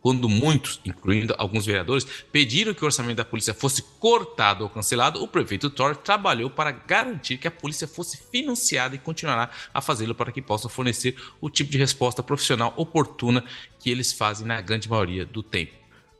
quando 0.00 0.28
muitos, 0.28 0.80
incluindo 0.84 1.34
alguns 1.36 1.66
vereadores, 1.66 2.06
pediram 2.30 2.72
que 2.72 2.82
o 2.82 2.86
orçamento 2.86 3.16
da 3.16 3.24
polícia 3.24 3.52
fosse 3.52 3.82
cortado 3.98 4.62
ou 4.62 4.70
cancelado, 4.70 5.20
o 5.20 5.26
prefeito 5.26 5.68
Thor 5.68 5.96
trabalhou 5.96 6.48
para 6.48 6.70
garantir 6.70 7.38
que 7.38 7.48
a 7.48 7.50
polícia 7.50 7.88
fosse 7.88 8.16
financiada 8.30 8.94
e 8.94 8.98
continuará 8.98 9.50
a 9.74 9.80
fazê-lo 9.80 10.14
para 10.14 10.30
que 10.30 10.40
possam 10.40 10.70
fornecer 10.70 11.16
o 11.40 11.50
tipo 11.50 11.72
de 11.72 11.78
resposta 11.78 12.22
profissional 12.22 12.72
oportuna 12.76 13.44
que 13.80 13.90
eles 13.90 14.12
fazem 14.12 14.46
na 14.46 14.60
grande 14.60 14.88
maioria 14.88 15.26
do 15.26 15.42
tempo. 15.42 15.74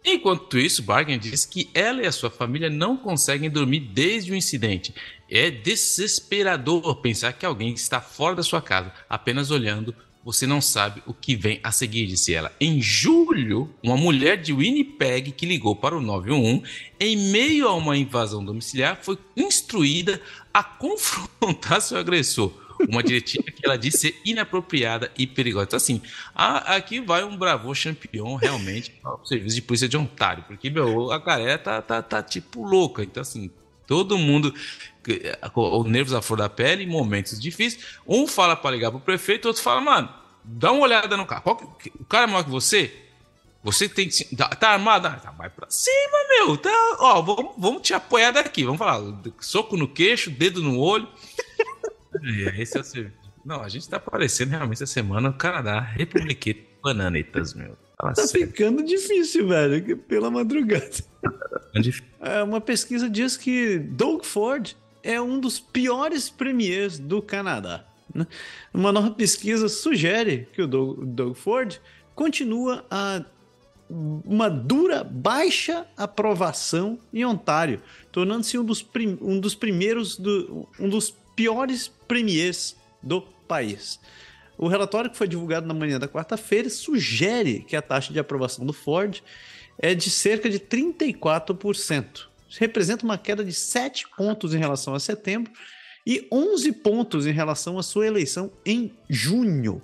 Enquanto 0.09 0.56
isso, 0.56 0.84
Bargain 0.84 1.18
diz 1.18 1.44
que 1.44 1.68
ela 1.74 2.01
e 2.01 2.06
a 2.06 2.12
sua 2.12 2.30
família 2.30 2.70
não 2.70 2.97
conseguem 2.97 3.51
dormir 3.51 3.80
desde 3.80 4.30
o 4.30 4.36
incidente. 4.36 4.94
É 5.28 5.51
desesperador 5.51 6.94
pensar 6.97 7.32
que 7.32 7.44
alguém 7.44 7.72
está 7.72 8.01
fora 8.01 8.36
da 8.36 8.43
sua 8.44 8.62
casa, 8.62 8.93
apenas 9.09 9.51
olhando 9.51 9.93
você 10.27 10.44
não 10.44 10.61
sabe 10.61 11.05
o 11.07 11.15
que 11.15 11.36
vem 11.36 11.61
a 11.62 11.70
seguir, 11.70 12.05
disse 12.05 12.35
ela. 12.35 12.51
Em 12.61 12.82
julho, 12.82 13.73
uma 13.81 13.97
mulher 13.97 14.36
de 14.36 14.53
Winnipeg 14.53 15.31
que 15.31 15.47
ligou 15.47 15.77
para 15.77 15.97
o 15.97 16.03
911 16.03 16.65
em 16.98 17.16
meio 17.31 17.69
a 17.69 17.74
uma 17.74 17.97
invasão 17.97 18.44
domiciliar 18.44 18.98
foi 19.01 19.16
instruída 19.36 20.20
a 20.53 20.65
confrontar 20.65 21.81
seu 21.81 21.97
agressor. 21.97 22.53
Uma 22.89 23.05
diretiva 23.05 23.44
que 23.44 23.65
ela 23.65 23.78
disse 23.78 23.98
ser 23.98 24.20
inapropriada 24.24 25.12
e 25.16 25.28
perigosa. 25.28 25.66
Então, 25.66 25.77
assim, 25.77 26.03
aqui 26.35 27.01
vai 27.01 27.23
um 27.23 27.36
bravo 27.36 27.73
campeão 27.81 28.35
realmente 28.35 28.90
para 29.01 29.15
o 29.15 29.24
serviço 29.24 29.55
de 29.55 29.62
polícia 29.62 29.89
de 29.89 29.97
Ontário, 29.97 30.44
porque, 30.48 30.69
meu, 30.69 31.12
a 31.12 31.19
galera 31.19 31.57
tá, 31.57 31.81
tá, 31.81 32.03
tá 32.03 32.20
tipo 32.20 32.65
louca. 32.65 33.05
Então, 33.05 33.20
assim, 33.20 33.48
todo 33.87 34.19
mundo 34.19 34.55
com 35.53 35.81
os 35.81 35.87
nervos 35.87 36.13
à 36.13 36.21
flor 36.21 36.39
da 36.39 36.49
pele, 36.49 36.85
em 36.85 36.89
momentos 36.89 37.39
difíceis. 37.41 37.99
Um 38.07 38.27
fala 38.27 38.57
para 38.57 38.75
ligar 38.75 38.91
pro 38.91 39.01
prefeito, 39.01 39.47
outro 39.47 39.63
fala, 39.63 39.81
mano, 39.81 40.09
dá 40.45 40.73
uma 40.73 40.83
olhada 40.83 41.17
no 41.17 41.27
carro. 41.27 41.43
o 42.01 42.05
cara 42.05 42.25
é 42.25 42.27
maior 42.27 42.45
que 42.45 42.51
você? 42.51 43.03
Você 43.63 43.89
tem 43.89 44.09
que. 44.09 44.37
Tá, 44.37 44.49
tá 44.49 44.69
armado? 44.71 45.09
Ah, 45.09 45.17
tá, 45.17 45.33
vai 45.33 45.51
pra 45.51 45.69
cima, 45.69 46.19
meu. 46.29 46.57
Tá, 46.57 46.71
ó, 47.01 47.21
vamos, 47.21 47.55
vamos 47.59 47.83
te 47.83 47.93
apoiar 47.95 48.31
daqui. 48.31 48.65
Vamos 48.65 48.79
falar. 48.79 49.03
Soco 49.41 49.77
no 49.77 49.89
queixo, 49.89 50.31
dedo 50.31 50.63
no 50.63 50.79
olho. 50.79 51.09
Esse 52.57 52.79
é 52.79 52.81
o 52.81 52.85
serviço. 52.85 53.17
Não, 53.45 53.63
a 53.63 53.69
gente 53.69 53.89
tá 53.89 53.97
aparecendo 53.97 54.51
realmente 54.51 54.83
essa 54.83 54.93
semana 54.93 55.31
no 55.31 55.35
Canadá. 55.37 55.81
Republiquete 55.81 56.65
bananetas, 56.83 57.55
meu. 57.55 57.77
Fala 57.98 58.12
tá 58.12 58.27
sério. 58.27 58.47
ficando 58.48 58.82
difícil, 58.82 59.48
velho. 59.48 59.97
Pela 59.98 60.31
madrugada. 60.31 60.90
É, 62.20 62.43
uma 62.43 62.60
pesquisa 62.60 63.09
diz 63.09 63.36
que 63.36 63.78
Doug 63.78 64.24
Ford 64.24 64.74
é 65.02 65.20
um 65.20 65.39
dos 65.39 65.59
piores 65.59 66.28
premiers 66.28 66.98
do 66.98 67.23
Canadá. 67.23 67.85
Né? 68.14 68.27
Uma 68.73 68.93
nova 68.93 69.10
pesquisa 69.10 69.68
sugere 69.68 70.48
que 70.52 70.62
o 70.62 70.66
Doug, 70.66 71.05
Doug 71.05 71.36
Ford 71.36 71.81
continua 72.14 72.85
a 72.90 73.23
uma 73.89 74.48
dura 74.48 75.05
baixa 75.05 75.86
aprovação 75.97 76.98
em 77.12 77.24
Ontário, 77.24 77.81
tornando-se 78.10 78.59
um, 78.59 78.64
dos 78.64 78.85
um 79.20 79.39
dos 79.39 79.55
primeiros, 79.55 80.16
do, 80.16 80.68
um 80.81 80.89
dos 80.89 81.14
piores 81.36 81.86
premiers 82.09 82.77
do 83.01 83.23
país. 83.23 84.01
O 84.59 84.69
relatório 84.69 85.11
que 85.11 85.16
foi 85.16 85.28
divulgado 85.28 85.66
na 85.66 85.74
manhã 85.74 85.99
da 85.99 86.09
quarta-feira 86.09 86.70
sugere 86.70 87.61
que 87.61 87.77
a 87.77 87.83
taxa 87.83 88.12
de 88.12 88.19
aprovação 88.19 88.65
do 88.65 88.73
Ford 88.73 89.23
é 89.78 89.95
de 89.95 90.09
cerca 90.09 90.49
de 90.49 90.59
34%. 90.59 92.28
Isso 92.49 92.61
representa 92.61 93.05
uma 93.05 93.19
queda 93.19 93.45
de 93.45 93.53
7 93.53 94.07
pontos 94.16 94.55
em 94.55 94.59
relação 94.59 94.95
a 94.95 95.01
setembro 95.01 95.53
e 96.07 96.27
11 96.33 96.73
pontos 96.73 97.27
em 97.27 97.33
relação 97.33 97.78
à 97.78 97.83
sua 97.83 98.07
eleição 98.07 98.51
em 98.65 98.93
junho. 99.11 99.83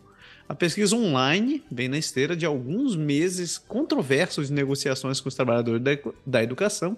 A 0.48 0.54
pesquisa 0.54 0.94
online 0.96 1.62
vem 1.70 1.88
na 1.88 1.98
esteira 1.98 2.36
de 2.36 2.46
alguns 2.46 2.96
meses 2.96 3.58
controversos 3.58 4.48
de 4.48 4.52
negociações 4.52 5.20
com 5.20 5.28
os 5.28 5.34
trabalhadores 5.34 5.82
da 6.24 6.42
educação, 6.42 6.96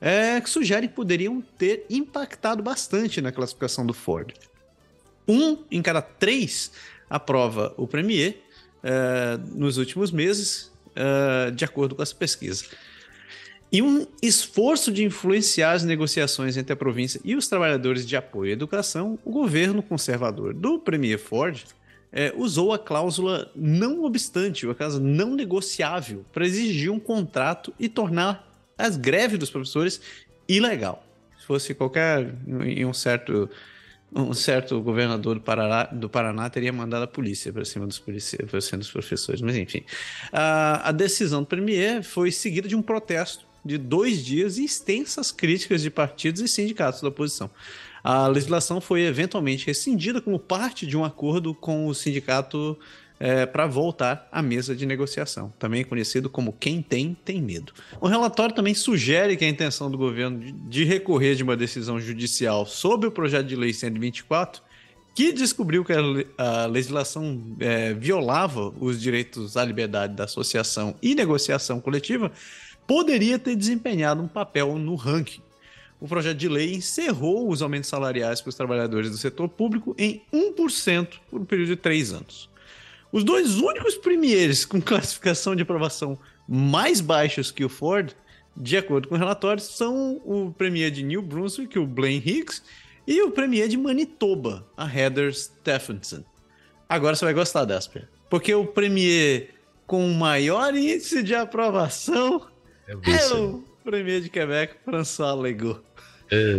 é, 0.00 0.40
que 0.40 0.50
sugere 0.50 0.88
que 0.88 0.94
poderiam 0.94 1.40
ter 1.40 1.86
impactado 1.88 2.62
bastante 2.62 3.20
na 3.20 3.32
classificação 3.32 3.86
do 3.86 3.94
Ford. 3.94 4.34
Um 5.26 5.58
em 5.70 5.80
cada 5.80 6.02
três 6.02 6.72
aprova 7.08 7.74
o 7.76 7.86
Premier 7.86 8.38
é, 8.82 9.38
nos 9.54 9.78
últimos 9.78 10.10
meses, 10.10 10.70
é, 10.94 11.50
de 11.50 11.64
acordo 11.64 11.94
com 11.94 12.02
essa 12.02 12.14
pesquisa. 12.14 12.64
E 13.72 13.82
um 13.82 14.06
esforço 14.22 14.92
de 14.92 15.02
influenciar 15.02 15.72
as 15.72 15.82
negociações 15.82 16.56
entre 16.56 16.72
a 16.72 16.76
província 16.76 17.20
e 17.24 17.34
os 17.34 17.48
trabalhadores 17.48 18.06
de 18.06 18.16
apoio 18.16 18.50
à 18.50 18.52
educação, 18.52 19.18
o 19.24 19.32
governo 19.32 19.82
conservador 19.82 20.54
do 20.54 20.78
Premier 20.78 21.18
Ford 21.18 21.60
é, 22.12 22.32
usou 22.36 22.72
a 22.72 22.78
cláusula 22.78 23.50
não 23.56 24.04
obstante, 24.04 24.68
a 24.68 24.74
cláusula 24.74 25.04
não 25.04 25.34
negociável, 25.34 26.24
para 26.32 26.46
exigir 26.46 26.90
um 26.90 27.00
contrato 27.00 27.74
e 27.76 27.88
tornar 27.88 28.48
as 28.78 28.96
greves 28.96 29.38
dos 29.38 29.50
professores 29.50 30.00
ilegal. 30.48 31.04
Se 31.40 31.44
fosse 31.44 31.74
qualquer 31.74 32.32
em 32.46 32.84
um 32.84 32.92
certo 32.92 33.50
um 34.14 34.32
certo 34.32 34.80
governador 34.80 35.34
do 35.34 35.40
Paraná, 35.40 35.84
do 35.84 36.08
Paraná 36.08 36.48
teria 36.48 36.72
mandado 36.72 37.02
a 37.02 37.06
polícia 37.06 37.52
para 37.52 37.64
cima 37.64 37.86
dos, 37.86 37.98
para 37.98 38.60
cima 38.60 38.78
dos 38.78 38.90
professores. 38.90 39.40
Mas 39.40 39.56
enfim, 39.56 39.82
a, 40.32 40.88
a 40.88 40.92
decisão 40.92 41.42
do 41.42 41.46
Premier 41.46 42.02
foi 42.02 42.30
seguida 42.30 42.68
de 42.68 42.76
um 42.76 42.82
protesto 42.82 43.44
de 43.64 43.78
dois 43.78 44.24
dias 44.24 44.58
e 44.58 44.64
extensas 44.64 45.32
críticas 45.32 45.82
de 45.82 45.90
partidos 45.90 46.40
e 46.42 46.48
sindicatos 46.48 47.00
da 47.00 47.08
oposição. 47.08 47.50
A 48.04 48.28
legislação 48.28 48.80
foi 48.80 49.02
eventualmente 49.02 49.66
rescindida 49.66 50.20
como 50.20 50.38
parte 50.38 50.86
de 50.86 50.96
um 50.96 51.04
acordo 51.04 51.54
com 51.54 51.86
o 51.86 51.94
sindicato 51.94 52.78
é, 53.18 53.46
para 53.46 53.66
voltar 53.66 54.28
à 54.30 54.42
mesa 54.42 54.74
de 54.74 54.84
negociação, 54.84 55.52
também 55.58 55.84
conhecido 55.84 56.28
como 56.28 56.52
quem 56.52 56.82
tem, 56.82 57.16
tem 57.24 57.40
medo. 57.40 57.72
O 58.00 58.08
relatório 58.08 58.54
também 58.54 58.74
sugere 58.74 59.36
que 59.36 59.44
a 59.44 59.48
intenção 59.48 59.90
do 59.90 59.96
governo 59.96 60.40
de, 60.68 60.84
recorrer 60.84 61.34
de 61.34 61.42
uma 61.42 61.56
decisão 61.56 62.00
judicial 62.00 62.66
sobre 62.66 63.08
o 63.08 63.12
projeto 63.12 63.46
de 63.46 63.56
lei 63.56 63.72
124 63.72 64.62
que 65.14 65.32
descobriu 65.32 65.84
que 65.84 65.92
a, 66.36 66.66
legislação 66.66 67.40
é, 67.60 67.94
violava 67.94 68.74
os 68.80 69.00
direitos 69.00 69.56
à 69.56 69.64
liberdade 69.64 70.14
da 70.14 70.24
associação 70.24 70.96
e 71.00 71.14
negociação 71.14 71.80
coletiva, 71.80 72.32
poderia 72.84 73.38
ter 73.38 73.54
desempenhado 73.54 74.20
um 74.20 74.26
papel 74.26 74.76
no 74.76 74.96
ranking. 74.96 75.40
O 76.00 76.08
projeto 76.08 76.36
de 76.36 76.48
lei 76.48 76.74
encerrou 76.74 77.48
os 77.48 77.62
aumentos 77.62 77.88
salariais 77.88 78.40
para 78.40 78.48
os 78.48 78.56
trabalhadores 78.56 79.08
do 79.08 79.16
setor 79.16 79.48
público 79.48 79.94
em 79.96 80.20
1% 80.32 81.08
por 81.30 81.40
um 81.40 81.44
período 81.44 81.68
de 81.68 81.76
três 81.76 82.12
anos. 82.12 82.50
Os 83.14 83.22
dois 83.22 83.58
únicos 83.60 83.94
premieres 83.94 84.64
com 84.64 84.82
classificação 84.82 85.54
de 85.54 85.62
aprovação 85.62 86.18
mais 86.48 87.00
baixos 87.00 87.52
que 87.52 87.64
o 87.64 87.68
Ford, 87.68 88.12
de 88.56 88.76
acordo 88.76 89.06
com 89.06 89.14
o 89.14 89.18
relatório, 89.18 89.62
são 89.62 90.20
o 90.24 90.52
premier 90.52 90.90
de 90.90 91.04
New 91.04 91.22
Brunswick, 91.22 91.78
o 91.78 91.86
Blaine 91.86 92.18
Hicks, 92.18 92.60
e 93.06 93.22
o 93.22 93.30
premier 93.30 93.68
de 93.68 93.76
Manitoba, 93.76 94.66
a 94.76 94.92
Heather 94.92 95.32
Stephenson. 95.32 96.24
Agora 96.88 97.14
você 97.14 97.24
vai 97.24 97.32
gostar, 97.34 97.64
Dasper, 97.64 98.08
porque 98.28 98.52
o 98.52 98.66
premier 98.66 99.54
com 99.86 100.08
maior 100.08 100.74
índice 100.74 101.22
de 101.22 101.36
aprovação 101.36 102.48
é, 102.88 102.94
é 102.94 103.34
o 103.36 103.62
Premier 103.84 104.22
de 104.22 104.28
Quebec, 104.28 104.74
François 104.84 105.40
Legault. 105.40 105.84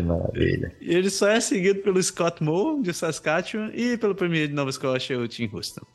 Maravilha. 0.04 0.72
Ele 0.82 1.10
só 1.10 1.28
é 1.28 1.40
seguido 1.40 1.82
pelo 1.82 2.02
Scott 2.02 2.44
Moe, 2.44 2.82
de 2.82 2.94
Saskatchewan, 2.94 3.72
e 3.74 3.98
pelo 3.98 4.16
Premier 4.16 4.48
de 4.48 4.54
Nova 4.54 4.70
Escócia, 4.70 5.20
o 5.20 5.28
Tim 5.28 5.50
Houston. 5.52 5.86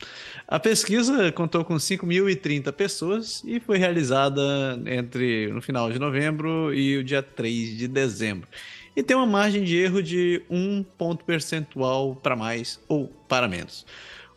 A 0.47 0.59
pesquisa 0.59 1.31
contou 1.31 1.63
com 1.63 1.75
5.030 1.75 2.71
pessoas 2.73 3.43
e 3.45 3.59
foi 3.59 3.77
realizada 3.77 4.41
entre 4.85 5.47
no 5.47 5.61
final 5.61 5.91
de 5.91 5.99
novembro 5.99 6.73
e 6.73 6.97
o 6.97 7.03
dia 7.03 7.23
3 7.23 7.77
de 7.77 7.87
dezembro. 7.87 8.47
E 8.95 9.01
tem 9.01 9.15
uma 9.15 9.25
margem 9.25 9.63
de 9.63 9.77
erro 9.77 10.03
de 10.03 10.41
1 10.49 10.83
ponto 10.97 11.23
percentual 11.23 12.15
para 12.15 12.35
mais 12.35 12.79
ou 12.87 13.07
para 13.27 13.47
menos. 13.47 13.85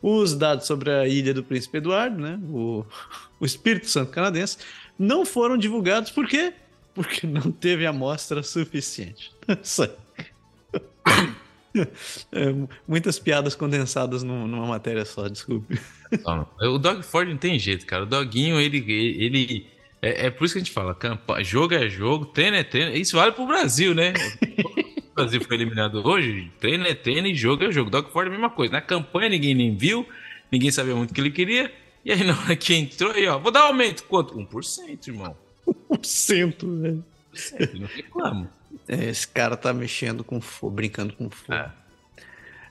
Os 0.00 0.34
dados 0.34 0.66
sobre 0.66 0.90
a 0.90 1.08
ilha 1.08 1.32
do 1.32 1.42
Príncipe 1.42 1.78
Eduardo, 1.78 2.20
né, 2.20 2.38
o, 2.50 2.84
o 3.40 3.46
Espírito 3.46 3.88
Santo 3.88 4.12
canadense, 4.12 4.58
não 4.98 5.24
foram 5.24 5.56
divulgados 5.56 6.10
por 6.10 6.28
quê? 6.28 6.52
Porque 6.94 7.26
não 7.26 7.50
teve 7.50 7.86
amostra 7.86 8.42
suficiente. 8.42 9.32
É, 12.30 12.54
muitas 12.86 13.18
piadas 13.18 13.56
condensadas 13.56 14.22
numa 14.22 14.64
matéria 14.64 15.04
só, 15.04 15.26
desculpe. 15.26 15.76
O 16.60 16.78
Dog 16.78 17.02
Ford 17.02 17.28
não 17.28 17.36
tem 17.36 17.58
jeito, 17.58 17.84
cara. 17.84 18.04
O 18.04 18.06
Doguinho, 18.06 18.60
ele. 18.60 18.78
ele 18.88 19.66
é, 20.00 20.26
é 20.26 20.30
por 20.30 20.44
isso 20.44 20.54
que 20.54 20.60
a 20.60 20.62
gente 20.62 20.72
fala: 20.72 20.94
campa, 20.94 21.42
jogo 21.42 21.74
é 21.74 21.88
jogo, 21.88 22.26
treino 22.26 22.56
é 22.56 22.62
treino. 22.62 22.94
Isso 22.94 23.16
vale 23.16 23.32
pro 23.32 23.44
Brasil, 23.44 23.92
né? 23.92 24.12
O 25.10 25.14
Brasil 25.16 25.40
foi 25.40 25.56
eliminado 25.56 26.06
hoje, 26.06 26.50
treino 26.60 26.86
é 26.86 26.94
treino 26.94 27.26
e 27.26 27.34
jogo 27.34 27.64
é 27.64 27.72
jogo. 27.72 27.90
Dog 27.90 28.08
Ford 28.12 28.26
é 28.26 28.28
a 28.28 28.32
mesma 28.32 28.50
coisa. 28.50 28.72
Na 28.72 28.80
campanha 28.80 29.30
ninguém 29.30 29.54
nem 29.54 29.76
viu, 29.76 30.06
ninguém 30.52 30.70
sabia 30.70 30.94
muito 30.94 31.10
o 31.10 31.14
que 31.14 31.20
ele 31.20 31.30
queria. 31.30 31.72
E 32.04 32.12
aí, 32.12 32.22
na 32.22 32.38
hora 32.38 32.54
que 32.54 32.74
entrou, 32.74 33.12
aí, 33.12 33.26
ó, 33.26 33.38
vou 33.38 33.50
dar 33.50 33.62
aumento. 33.62 34.04
Quanto? 34.04 34.34
1%, 34.34 35.08
irmão. 35.08 35.34
1%, 35.96 36.80
velho. 36.80 37.04
Não. 38.14 38.48
É, 38.88 39.04
esse 39.06 39.26
cara 39.26 39.56
tá 39.56 39.72
mexendo 39.72 40.22
com 40.22 40.40
fogo, 40.40 40.74
brincando 40.74 41.14
com 41.14 41.30
fogo. 41.30 41.54
É. 41.54 41.70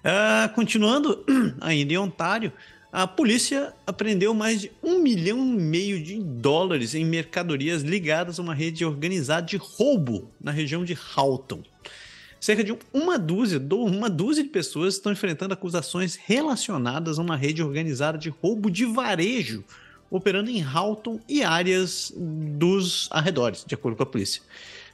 Uh, 0.03 0.53
continuando, 0.53 1.23
ainda 1.61 1.93
em 1.93 1.97
Ontário, 1.97 2.51
a 2.91 3.07
polícia 3.07 3.73
apreendeu 3.87 4.33
mais 4.33 4.61
de 4.61 4.71
um 4.83 4.99
milhão 4.99 5.39
e 5.39 5.57
meio 5.57 6.03
de 6.03 6.19
dólares 6.19 6.93
em 6.93 7.03
mercadorias 7.03 7.81
ligadas 7.81 8.37
a 8.37 8.43
uma 8.43 8.53
rede 8.53 8.85
organizada 8.85 9.47
de 9.47 9.57
roubo 9.57 10.29
na 10.39 10.51
região 10.51 10.85
de 10.85 10.93
Halton. 10.93 11.63
Cerca 12.39 12.63
de 12.63 12.77
uma 12.93 13.17
dúzia, 13.17 13.59
uma 13.71 14.09
dúzia 14.09 14.43
de 14.43 14.49
pessoas 14.49 14.95
estão 14.95 15.11
enfrentando 15.13 15.53
acusações 15.53 16.15
relacionadas 16.15 17.17
a 17.17 17.21
uma 17.21 17.37
rede 17.37 17.63
organizada 17.63 18.17
de 18.17 18.29
roubo 18.29 18.69
de 18.69 18.85
varejo 18.85 19.63
operando 20.13 20.51
em 20.51 20.61
Halton 20.61 21.19
e 21.27 21.43
áreas 21.43 22.13
dos 22.15 23.09
arredores, 23.09 23.65
de 23.65 23.73
acordo 23.73 23.97
com 23.97 24.03
a 24.03 24.05
polícia. 24.05 24.43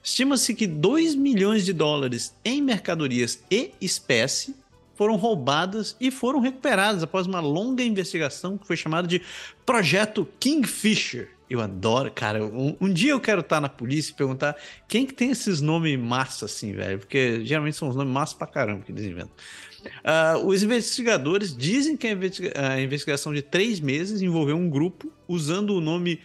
Estima-se 0.02 0.56
que 0.56 0.66
2 0.66 1.14
milhões 1.14 1.66
de 1.66 1.74
dólares 1.74 2.34
em 2.44 2.62
mercadorias 2.62 3.44
e 3.52 3.72
espécie 3.82 4.56
foram 4.96 5.18
roubadas 5.18 5.94
e 6.00 6.10
foram 6.10 6.40
recuperadas 6.40 7.04
após 7.04 7.28
uma 7.28 7.42
longa 7.42 7.84
investigação 7.84 8.58
que 8.58 8.66
foi 8.66 8.78
chamada 8.78 9.10
de 9.10 9.22
Projeto 9.66 10.26
Kingfisher. 10.40 11.30
Eu 11.50 11.62
adoro, 11.62 12.12
cara. 12.12 12.44
Um, 12.46 12.76
um, 12.80 12.94
dia 12.94 13.12
eu 13.12 13.20
quero 13.20 13.42
estar 13.42 13.60
na 13.60 13.70
polícia 13.70 14.12
e 14.12 14.14
perguntar 14.14 14.56
quem 14.88 15.06
que 15.06 15.14
tem 15.14 15.32
esses 15.32 15.62
nomes 15.62 15.98
massa 15.98 16.46
assim, 16.46 16.74
velho. 16.74 17.00
Porque 17.00 17.44
geralmente 17.44 17.76
são 17.76 17.90
os 17.90 17.96
nomes 17.96 18.14
massa 18.14 18.36
pra 18.36 18.46
caramba 18.46 18.84
que 18.86 18.92
eles 18.92 19.06
inventam. 19.06 19.32
Uh, 19.82 20.46
os 20.46 20.62
investigadores 20.62 21.56
dizem 21.56 21.98
que 21.98 22.06
a, 22.06 22.12
investiga 22.12 22.52
a, 22.56 22.82
investigação 22.82 23.34
de 23.34 23.42
três 23.42 23.80
meses 23.80 24.22
envolveu 24.22 24.56
um 24.56 24.70
grupo 24.70 25.12
usando 25.28 25.74
o 25.74 25.82
nome 25.82 26.20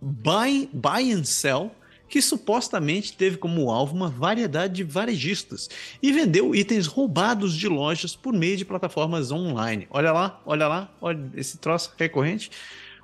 Buy, 0.00 0.68
Buy 0.72 1.12
and 1.12 1.24
Sell 1.24 1.72
que 2.08 2.22
supostamente 2.22 3.16
teve 3.16 3.36
como 3.36 3.70
alvo 3.70 3.96
uma 3.96 4.08
variedade 4.08 4.74
de 4.74 4.84
varejistas 4.84 5.68
e 6.00 6.12
vendeu 6.12 6.54
itens 6.54 6.86
roubados 6.86 7.56
de 7.56 7.66
lojas 7.66 8.14
por 8.14 8.32
meio 8.32 8.56
de 8.56 8.64
plataformas 8.64 9.32
online. 9.32 9.88
Olha 9.90 10.12
lá, 10.12 10.40
olha 10.46 10.68
lá, 10.68 10.94
olha 11.00 11.18
esse 11.34 11.58
troço 11.58 11.92
recorrente. 11.96 12.50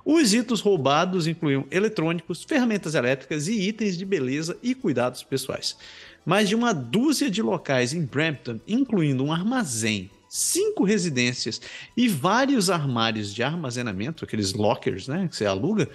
Os 0.03 0.33
itens 0.33 0.61
roubados 0.61 1.27
incluíam 1.27 1.65
eletrônicos, 1.69 2.43
ferramentas 2.43 2.95
elétricas 2.95 3.47
e 3.47 3.53
itens 3.67 3.97
de 3.97 4.05
beleza 4.05 4.57
e 4.61 4.73
cuidados 4.73 5.23
pessoais. 5.23 5.77
Mais 6.25 6.49
de 6.49 6.55
uma 6.55 6.73
dúzia 6.73 7.29
de 7.29 7.41
locais 7.41 7.93
em 7.93 8.05
Brampton, 8.05 8.59
incluindo 8.67 9.23
um 9.23 9.31
armazém, 9.31 10.09
cinco 10.29 10.83
residências 10.83 11.61
e 11.95 12.07
vários 12.07 12.69
armários 12.69 13.33
de 13.33 13.43
armazenamento, 13.43 14.23
aqueles 14.23 14.53
lockers 14.53 15.07
né, 15.07 15.27
que 15.27 15.35
você 15.35 15.45
aluga, 15.45 15.89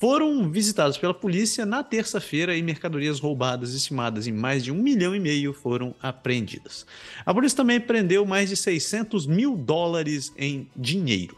foram 0.00 0.50
visitados 0.50 0.96
pela 0.96 1.12
polícia 1.12 1.66
na 1.66 1.84
terça-feira 1.84 2.56
e 2.56 2.62
mercadorias 2.62 3.20
roubadas 3.20 3.74
estimadas 3.74 4.26
em 4.26 4.32
mais 4.32 4.64
de 4.64 4.72
um 4.72 4.76
milhão 4.76 5.14
e 5.14 5.20
meio 5.20 5.52
foram 5.52 5.94
apreendidas. 6.00 6.86
A 7.26 7.34
polícia 7.34 7.58
também 7.58 7.78
prendeu 7.78 8.24
mais 8.24 8.48
de 8.48 8.56
600 8.56 9.26
mil 9.26 9.54
dólares 9.54 10.32
em 10.38 10.66
dinheiro. 10.74 11.36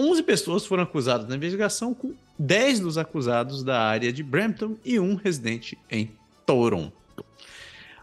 11 0.00 0.22
pessoas 0.22 0.64
foram 0.64 0.84
acusadas 0.84 1.28
na 1.28 1.36
investigação, 1.36 1.92
com 1.92 2.14
10 2.38 2.80
dos 2.80 2.96
acusados 2.96 3.62
da 3.62 3.80
área 3.80 4.10
de 4.10 4.22
Brampton 4.22 4.76
e 4.82 4.98
um 4.98 5.14
residente 5.14 5.76
em 5.90 6.10
Toronto. 6.46 6.92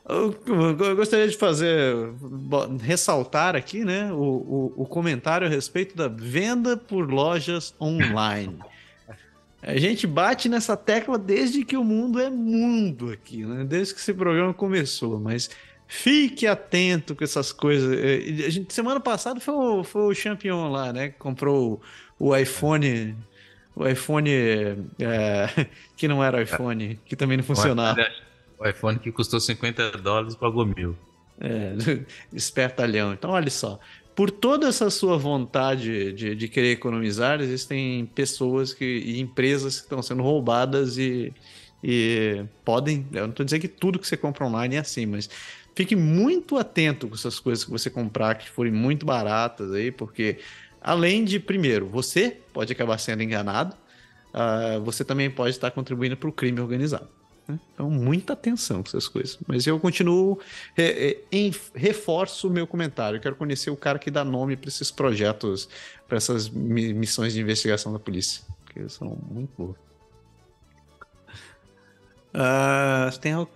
Eu 0.08 0.96
gostaria 0.96 1.28
de 1.28 1.36
fazer, 1.36 1.94
ressaltar 2.82 3.56
aqui, 3.56 3.84
né, 3.84 4.14
o, 4.14 4.16
o, 4.16 4.74
o 4.78 4.86
comentário 4.86 5.46
a 5.46 5.50
respeito 5.50 5.98
da 5.98 6.08
venda 6.08 6.78
por 6.78 7.10
lojas 7.12 7.74
online. 7.82 8.58
A 9.62 9.76
gente 9.76 10.08
bate 10.08 10.48
nessa 10.48 10.78
tecla 10.78 11.18
desde 11.18 11.66
que 11.66 11.76
o 11.76 11.84
mundo 11.84 12.22
é 12.22 12.30
mundo 12.30 13.12
aqui, 13.12 13.44
né? 13.44 13.66
Desde 13.66 13.96
que 13.96 14.00
esse 14.00 14.14
programa 14.14 14.54
começou, 14.54 15.20
mas 15.20 15.50
fique 15.88 16.46
atento 16.46 17.16
com 17.16 17.24
essas 17.24 17.52
coisas. 17.52 17.98
É, 17.98 18.46
a 18.46 18.50
gente, 18.50 18.74
semana 18.74 19.00
passada 19.00 19.40
foi 19.40 19.54
o, 19.54 19.84
foi 19.84 20.02
o 20.04 20.14
Champion 20.14 20.70
lá, 20.70 20.92
né? 20.92 21.10
Que 21.10 21.18
comprou 21.18 21.82
o, 22.20 22.30
o 22.30 22.36
iPhone. 22.36 23.16
O 23.76 23.88
iPhone 23.88 24.30
é, 24.30 24.76
que 25.96 26.08
não 26.08 26.24
era 26.24 26.42
iPhone, 26.42 27.00
que 27.06 27.16
também 27.16 27.38
não 27.38 27.44
funcionava. 27.44 28.00
O 28.60 28.68
iPhone 28.68 29.00
que 29.00 29.12
custou 29.12 29.40
50 29.40 29.92
dólares 30.00 30.36
pagou 30.36 30.66
mil. 30.66 30.98
É, 31.40 31.74
espertalhão. 32.34 33.14
Então, 33.14 33.30
olha 33.32 33.50
só 33.50 33.80
por 34.18 34.32
toda 34.32 34.68
essa 34.68 34.90
sua 34.90 35.16
vontade 35.16 36.12
de, 36.12 36.34
de 36.34 36.48
querer 36.48 36.72
economizar, 36.72 37.40
existem 37.40 38.04
pessoas 38.16 38.74
que, 38.74 38.84
e 38.84 39.22
empresas 39.22 39.76
que 39.76 39.84
estão 39.84 40.02
sendo 40.02 40.24
roubadas 40.24 40.98
e, 40.98 41.32
e 41.84 42.44
podem. 42.66 43.06
Eu 43.14 43.22
não 43.26 43.30
estou 43.30 43.46
dizendo 43.46 43.62
que 43.62 43.68
tudo 43.68 44.00
que 44.00 44.08
você 44.08 44.18
compra 44.18 44.44
online 44.48 44.76
é 44.76 44.80
assim, 44.80 45.06
mas 45.06 45.30
fique 45.78 45.96
muito 45.96 46.58
atento 46.58 47.08
com 47.08 47.14
essas 47.14 47.40
coisas 47.40 47.64
que 47.64 47.70
você 47.70 47.88
comprar 47.88 48.34
que 48.34 48.50
forem 48.50 48.74
muito 48.74 49.06
baratas 49.06 49.72
aí, 49.72 49.92
porque 49.92 50.40
além 50.82 51.24
de, 51.24 51.40
primeiro, 51.40 51.86
você 51.86 52.36
pode 52.52 52.74
acabar 52.74 52.98
sendo 52.98 53.22
enganado, 53.22 53.76
uh, 54.34 54.82
você 54.84 55.06
também 55.06 55.30
pode 55.30 55.52
estar 55.52 55.70
contribuindo 55.70 56.18
para 56.18 56.28
o 56.28 56.32
crime 56.32 56.60
organizado. 56.60 57.08
Né? 57.48 57.60
Então, 57.76 57.92
muita 57.92 58.34
atenção 58.34 58.82
com 58.82 58.90
essas 58.90 59.08
coisas. 59.08 59.38
Mas 59.46 59.68
eu 59.68 59.80
continuo, 59.80 60.40
é, 60.76 61.20
em, 61.32 61.54
reforço 61.76 62.48
o 62.48 62.52
meu 62.52 62.66
comentário. 62.66 63.18
Eu 63.18 63.22
quero 63.22 63.36
conhecer 63.36 63.70
o 63.70 63.78
cara 63.78 64.00
que 64.00 64.10
dá 64.10 64.26
nome 64.26 64.58
para 64.58 64.70
esses 64.70 64.90
projetos, 64.90 65.70
para 66.08 66.18
essas 66.18 66.50
missões 66.50 67.34
de 67.34 67.40
investigação 67.40 67.94
da 67.94 68.00
polícia, 68.00 68.42
porque 68.66 68.90
são 68.90 69.16
muito 69.30 69.52
boas. 69.56 69.87
Uh, 72.38 73.12
você 73.12 73.20
tem 73.20 73.34
algo 73.34 73.50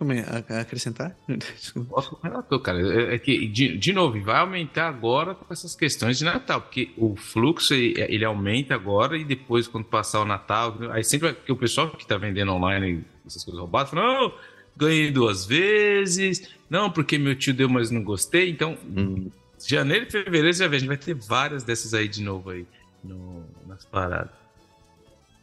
a 0.50 0.62
acrescentar? 0.62 1.16
Posso 1.88 2.18
relator, 2.24 2.60
cara. 2.62 2.82
É, 2.82 3.14
é 3.14 3.20
que, 3.20 3.46
de, 3.48 3.78
de 3.78 3.94
novo, 3.94 4.20
vai 4.24 4.40
aumentar 4.40 4.88
agora 4.88 5.36
com 5.36 5.54
essas 5.54 5.76
questões 5.76 6.18
de 6.18 6.26
Natal, 6.26 6.62
porque 6.62 6.92
o 6.98 7.16
fluxo 7.16 7.76
ele 7.76 8.26
aumenta 8.26 8.74
agora 8.74 9.16
e 9.16 9.24
depois, 9.24 9.68
quando 9.68 9.86
passar 9.86 10.22
o 10.22 10.26
Natal, 10.26 10.76
aí 10.90 11.04
sempre 11.04 11.32
que 11.34 11.52
o 11.52 11.56
pessoal 11.56 11.92
que 11.92 12.02
está 12.02 12.18
vendendo 12.18 12.52
online 12.54 13.06
essas 13.24 13.44
coisas 13.44 13.62
roubadas, 13.62 13.92
fala, 13.92 14.02
não, 14.02 14.34
ganhei 14.76 15.12
duas 15.12 15.46
vezes, 15.46 16.50
não, 16.68 16.90
porque 16.90 17.20
meu 17.20 17.36
tio 17.36 17.54
deu, 17.54 17.70
mas 17.70 17.92
não 17.92 18.04
gostei. 18.04 18.50
Então, 18.50 18.76
hum. 18.84 19.30
janeiro 19.64 20.08
e 20.08 20.12
fevereiro 20.12 20.54
já 20.54 20.68
vê, 20.68 20.78
a 20.78 20.80
gente 20.80 20.88
vai 20.88 20.98
ter 20.98 21.14
várias 21.14 21.64
dessas 21.64 21.94
aí 21.94 22.08
de 22.08 22.24
novo 22.24 22.50
aí 22.50 22.66
no, 23.04 23.46
nas 23.68 23.86
paradas. 23.86 24.41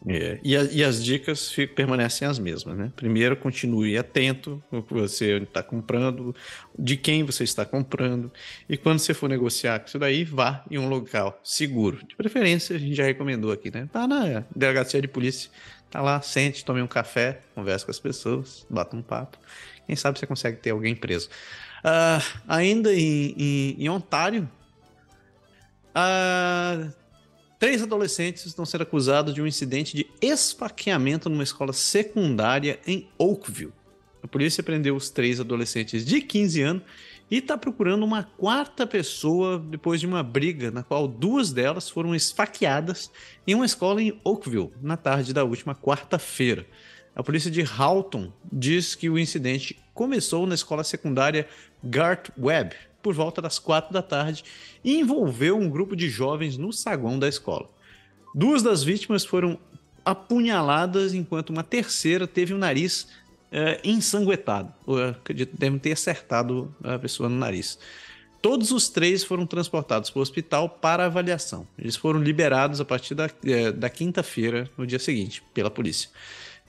É, 0.07 0.39
e, 0.45 0.57
a, 0.57 0.63
e, 0.63 0.85
as 0.85 1.03
dicas 1.03 1.55
permanecem 1.75 2.27
as 2.27 2.39
mesmas, 2.39 2.77
né? 2.79 2.93
Primeiro, 2.95 3.37
continue 3.37 3.99
atento 3.99 4.63
no 4.71 4.81
que 4.81 4.95
você 4.95 5.39
está 5.39 5.61
comprando, 5.61 6.35
de 6.79 6.97
quem 6.97 7.25
você 7.25 7.43
está 7.43 7.65
comprando, 7.65 8.31
e 8.69 8.77
quando 8.77 9.01
você 9.01 9.13
for 9.13 9.29
negociar 9.29 9.81
com 9.81 9.87
isso 9.87 9.99
daí, 9.99 10.23
vá 10.25 10.65
em 10.71 10.79
um 10.79 10.89
local 10.89 11.41
seguro. 11.43 11.99
De 12.07 12.15
preferência, 12.15 12.77
a 12.77 12.79
gente 12.79 12.95
já 12.95 13.05
recomendou 13.05 13.51
aqui, 13.51 13.73
né? 13.73 13.89
Tá 13.93 14.07
na 14.07 14.45
delegacia 14.55 15.03
de 15.03 15.09
polícia, 15.09 15.51
Tá 15.91 16.03
lá, 16.03 16.21
sente, 16.21 16.65
tome 16.65 16.83
um 16.83 16.87
café, 16.87 17.41
conversa 17.55 17.87
com 17.87 17.91
as 17.91 17.99
pessoas, 17.99 18.67
bata 18.69 18.95
um 18.95 19.03
papo. 19.03 19.39
Quem 19.87 19.97
sabe 19.97 20.19
você 20.19 20.27
consegue 20.27 20.59
ter 20.59 20.71
alguém 20.71 20.95
preso. 20.95 21.31
Uh, 21.79 22.23
ainda 22.47 22.93
em, 22.93 23.35
em, 23.39 23.85
em 23.85 23.89
Ontário, 23.89 24.49
uh, 25.97 26.93
Três 27.59 27.83
adolescentes 27.83 28.47
estão 28.47 28.65
sendo 28.65 28.83
acusados 28.83 29.35
de 29.35 29.43
um 29.43 29.47
incidente 29.47 29.97
de 29.97 30.07
esfaqueamento 30.23 31.29
numa 31.29 31.43
escola 31.43 31.73
secundária 31.73 32.79
em 32.87 33.09
Oakville. 33.19 33.73
A 34.23 34.29
polícia 34.29 34.63
prendeu 34.63 34.95
os 34.95 35.11
três 35.11 35.41
adolescentes 35.41 36.05
de 36.05 36.21
15 36.21 36.63
anos 36.63 36.83
e 37.29 37.39
está 37.39 37.59
procurando 37.59 38.05
uma 38.05 38.23
quarta 38.23 38.87
pessoa 38.87 39.59
depois 39.59 39.99
de 39.99 40.07
uma 40.07 40.23
briga 40.23 40.71
na 40.71 40.85
qual 40.85 41.09
duas 41.09 41.53
delas 41.53 41.91
foram 41.91 42.15
esfaqueadas 42.15 43.11
em 43.45 43.57
uma 43.57 43.67
escola 43.67 44.01
em 44.01 44.21
Oakville 44.23 44.71
na 44.81 44.97
tarde 44.97 45.35
da 45.35 45.43
última 45.43 45.75
quarta-feira. 45.75 46.65
A 47.15 47.25
polícia 47.25 47.51
de 47.51 47.63
Halton 47.63 48.33
diz 48.53 48.95
que 48.95 49.11
o 49.11 49.19
incidente 49.19 49.77
começou 49.93 50.47
na 50.47 50.55
escola 50.55 50.85
secundária 50.85 51.49
Gart 51.83 52.31
Webb 52.39 52.77
por 53.03 53.15
volta 53.15 53.41
das 53.41 53.59
quatro 53.59 53.93
da 53.93 54.03
tarde 54.03 54.45
e 54.85 54.99
envolveu 54.99 55.57
um 55.57 55.69
grupo 55.69 55.95
de 55.95 56.09
jovens 56.09 56.57
no 56.57 56.73
saguão 56.73 57.19
da 57.19 57.29
escola. 57.29 57.69
Duas 58.35 58.63
das 58.63 58.83
vítimas 58.83 59.25
foram 59.25 59.59
apunhaladas, 60.05 61.15
enquanto 61.15 61.51
uma 61.51 61.63
terceira 61.63 62.27
teve 62.27 62.55
o 62.55 62.59
nariz 62.59 63.09
é, 63.51 63.81
ensanguentado. 63.85 64.73
Eu 64.87 65.09
acredito 65.11 65.51
que 65.51 65.59
devem 65.59 65.79
ter 65.79 65.93
acertado 65.93 66.75
a 66.83 66.99
pessoa 66.99 67.29
no 67.29 67.37
nariz. 67.37 67.79
Todos 68.41 68.71
os 68.71 68.89
três 68.89 69.25
foram 69.25 69.45
transportados 69.47 70.11
para 70.11 70.21
o 70.21 70.23
hospital 70.23 70.69
para 70.69 71.07
avaliação. 71.07 71.67
Eles 71.77 71.97
foram 71.97 72.23
liberados 72.23 72.81
a 72.81 72.85
partir 72.85 73.15
da, 73.15 73.29
é, 73.45 73.73
da 73.73 73.91
quinta-feira, 73.91 74.71
no 74.79 74.87
dia 74.87 74.99
seguinte, 74.99 75.43
pela 75.53 75.71
polícia. 75.71 76.09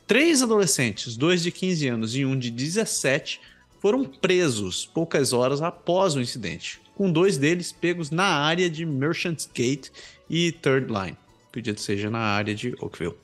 Três 0.08 0.42
adolescentes, 0.42 1.16
dois 1.16 1.44
de 1.44 1.52
15 1.52 1.88
anos 1.88 2.16
e 2.16 2.26
um 2.26 2.38
de 2.38 2.50
17, 2.50 3.40
foram 3.80 4.04
presos 4.04 4.86
poucas 4.86 5.34
horas 5.34 5.62
após 5.62 6.16
o 6.16 6.22
incidente, 6.22 6.82
com 6.96 7.12
dois 7.12 7.38
deles 7.38 7.72
pegos 7.72 8.12
na 8.12 8.26
área 8.26 8.70
de 8.70 8.86
Merchants 8.86 9.50
Gate 9.54 9.90
e 10.30 10.52
Third 10.52 10.88
Line, 10.88 11.18
acredito 11.48 11.82
seja 11.82 12.10
na 12.10 12.20
área 12.20 12.54
de 12.54 12.76
Oakville. 12.80 13.16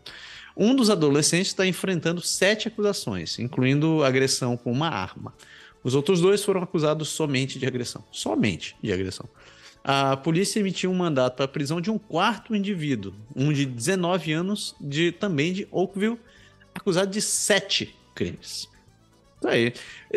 Um 0.58 0.74
dos 0.74 0.90
adolescentes 0.90 1.48
está 1.48 1.68
enfrentando 1.68 2.22
sete 2.22 2.70
acusações, 2.70 3.38
incluindo 3.38 4.04
agressão 4.04 4.56
com 4.56 4.72
uma 4.72 4.88
arma. 4.88 5.34
Os 5.84 5.94
outros 5.94 6.22
dois 6.22 6.44
foram 6.44 6.64
acusados 6.64 7.10
somente 7.10 7.60
de 7.60 7.68
agressão. 7.68 8.04
Somente 8.10 8.76
de 8.82 8.92
agressão. 8.92 9.28
A 9.84 10.18
polícia 10.18 10.60
emitiu 10.60 10.90
um 10.90 10.96
mandato 10.96 11.36
para 11.36 11.46
a 11.46 11.50
prisão 11.50 11.80
de 11.80 11.92
um 11.92 11.98
quarto 11.98 12.56
indivíduo, 12.56 13.14
um 13.36 13.54
de 13.54 13.66
19 13.66 14.32
anos, 14.32 14.76
de 14.82 15.12
também 15.12 15.54
de 15.54 15.68
Oakville, 15.70 16.18
acusado 16.74 17.12
de 17.12 17.22
sete 17.22 17.96
crimes. 18.16 18.68
Tá 19.46 19.52
aí. 19.52 19.72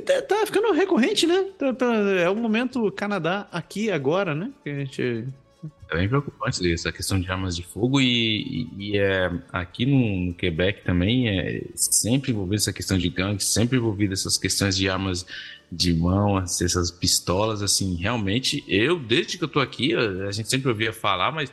Tá, 0.05 0.23
tá 0.23 0.47
ficando 0.47 0.73
recorrente, 0.73 1.27
né? 1.27 1.51
Tá, 1.59 1.75
tá, 1.75 1.87
é 1.95 2.31
o 2.31 2.35
momento 2.35 2.91
Canadá 2.93 3.47
aqui 3.53 3.91
agora, 3.91 4.35
né? 4.35 4.51
Que 4.65 4.71
a 4.71 4.75
gente 4.75 5.29
é 5.91 5.97
bem 5.97 6.09
preocupante 6.09 6.73
essa 6.73 6.93
questão 6.93 7.21
de 7.21 7.31
armas 7.31 7.57
de 7.57 7.63
fogo 7.63 8.01
e, 8.01 8.07
e, 8.07 8.69
e 8.79 8.99
é, 8.99 9.31
aqui 9.53 9.85
no, 9.85 10.27
no, 10.27 10.35
Quebec 10.35 10.85
também 10.85 11.29
é 11.29 11.63
sempre 11.75 12.31
envolvido 12.31 12.57
essa 12.57 12.73
questão 12.73 12.97
de 12.97 13.09
gangues, 13.09 13.45
sempre 13.45 13.77
envolvido 13.77 14.13
essas 14.13 14.39
questões 14.39 14.77
de 14.77 14.89
armas 14.89 15.27
de 15.71 15.93
mão, 15.93 16.39
essas 16.39 16.91
pistolas, 16.91 17.63
assim, 17.63 17.97
realmente, 17.97 18.65
eu, 18.69 18.99
desde 18.99 19.37
que 19.37 19.45
eu 19.45 19.49
tô 19.49 19.61
aqui, 19.61 19.95
a 19.95 20.31
gente 20.31 20.49
sempre 20.49 20.69
ouvia 20.69 20.93
falar, 20.93 21.33
mas 21.33 21.53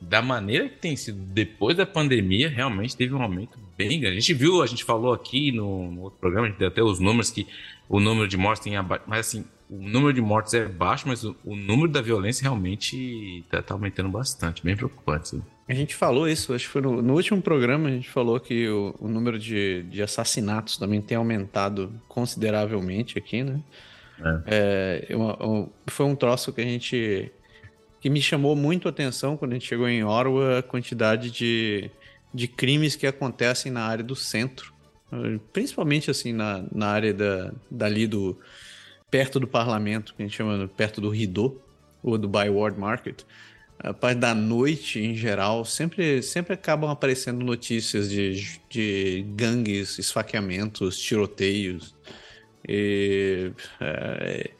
da 0.00 0.22
maneira 0.22 0.68
que 0.68 0.78
tem 0.78 0.96
sido 0.96 1.18
depois 1.18 1.76
da 1.76 1.86
pandemia, 1.86 2.48
realmente 2.48 2.96
teve 2.96 3.14
um 3.14 3.22
aumento 3.22 3.58
bem 3.76 4.00
grande. 4.00 4.16
A 4.16 4.20
gente 4.20 4.34
viu, 4.34 4.62
a 4.62 4.66
gente 4.66 4.84
falou 4.84 5.12
aqui 5.12 5.52
no, 5.52 5.90
no 5.90 6.02
outro 6.02 6.18
programa, 6.18 6.46
a 6.46 6.50
gente 6.50 6.58
deu 6.58 6.68
até 6.68 6.82
os 6.82 6.98
números 6.98 7.30
que 7.30 7.46
o 7.88 8.00
número 8.00 8.26
de 8.28 8.36
mortes 8.36 8.62
tem 8.62 8.76
abaixo, 8.76 9.04
mas 9.06 9.20
assim, 9.20 9.44
o 9.68 9.76
número 9.76 10.12
de 10.12 10.20
mortes 10.20 10.54
é 10.54 10.66
baixo, 10.66 11.08
mas 11.08 11.24
o, 11.24 11.36
o 11.44 11.56
número 11.56 11.88
da 11.88 12.00
violência 12.00 12.42
realmente 12.42 13.40
está 13.40 13.62
tá 13.62 13.74
aumentando 13.74 14.08
bastante, 14.08 14.64
bem 14.64 14.76
preocupante. 14.76 15.40
A 15.66 15.72
gente 15.72 15.94
falou 15.94 16.28
isso, 16.28 16.52
acho 16.52 16.66
que 16.66 16.70
foi 16.70 16.82
no, 16.82 17.00
no 17.00 17.14
último 17.14 17.40
programa, 17.40 17.88
a 17.88 17.92
gente 17.92 18.08
falou 18.10 18.38
que 18.38 18.68
o, 18.68 18.94
o 19.00 19.08
número 19.08 19.38
de, 19.38 19.82
de, 19.84 20.02
assassinatos 20.02 20.76
também 20.76 21.00
tem 21.00 21.16
aumentado 21.16 21.92
consideravelmente 22.06 23.18
aqui, 23.18 23.42
né? 23.42 23.60
É. 24.46 25.06
É, 25.08 25.16
uma, 25.16 25.68
foi 25.86 26.06
um 26.06 26.14
troço 26.14 26.52
que 26.52 26.60
a 26.60 26.64
gente. 26.64 27.32
que 28.00 28.10
me 28.10 28.20
chamou 28.20 28.54
muito 28.54 28.86
a 28.86 28.90
atenção 28.90 29.36
quando 29.36 29.52
a 29.52 29.54
gente 29.54 29.66
chegou 29.66 29.88
em 29.88 30.04
Orwa, 30.04 30.58
a 30.58 30.62
quantidade 30.62 31.30
de, 31.30 31.90
de 32.34 32.48
crimes 32.48 32.96
que 32.96 33.06
acontecem 33.06 33.70
na 33.70 33.84
área 33.84 34.04
do 34.04 34.16
centro. 34.16 34.74
Principalmente 35.52 36.10
assim 36.10 36.32
na, 36.32 36.64
na 36.72 36.88
área 36.88 37.14
da, 37.14 37.52
dali 37.70 38.06
do 38.06 38.36
perto 39.08 39.38
do 39.38 39.46
parlamento, 39.46 40.12
que 40.14 40.22
a 40.22 40.26
gente 40.26 40.36
chama 40.36 40.68
perto 40.76 41.00
do 41.00 41.08
Rideau, 41.08 41.62
ou 42.02 42.18
do 42.18 42.28
Byward 42.28 42.78
Market, 42.78 43.22
a 43.78 43.92
parte 43.94 44.18
da 44.18 44.34
noite 44.34 45.00
em 45.00 45.14
geral, 45.14 45.64
sempre, 45.64 46.22
sempre 46.22 46.54
acabam 46.54 46.90
aparecendo 46.90 47.44
notícias 47.44 48.10
de, 48.10 48.58
de 48.68 49.24
gangues, 49.34 49.98
esfaqueamentos, 49.98 50.98
tiroteios. 50.98 51.94
E, 52.66 53.52
é, 53.80 54.50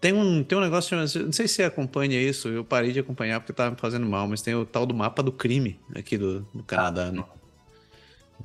tem, 0.00 0.12
um, 0.12 0.44
tem 0.44 0.56
um 0.56 0.60
negócio, 0.60 0.96
não 0.96 1.06
sei 1.06 1.48
se 1.48 1.54
você 1.54 1.62
acompanha 1.64 2.20
isso, 2.20 2.48
eu 2.48 2.64
parei 2.64 2.92
de 2.92 3.00
acompanhar 3.00 3.40
porque 3.40 3.52
estava 3.52 3.70
me 3.70 3.76
fazendo 3.76 4.06
mal, 4.06 4.28
mas 4.28 4.42
tem 4.42 4.54
o 4.54 4.64
tal 4.64 4.86
do 4.86 4.94
mapa 4.94 5.22
do 5.22 5.32
crime 5.32 5.78
aqui 5.94 6.16
do, 6.16 6.40
do 6.54 6.62
Canadá. 6.62 7.10
Né? 7.10 7.24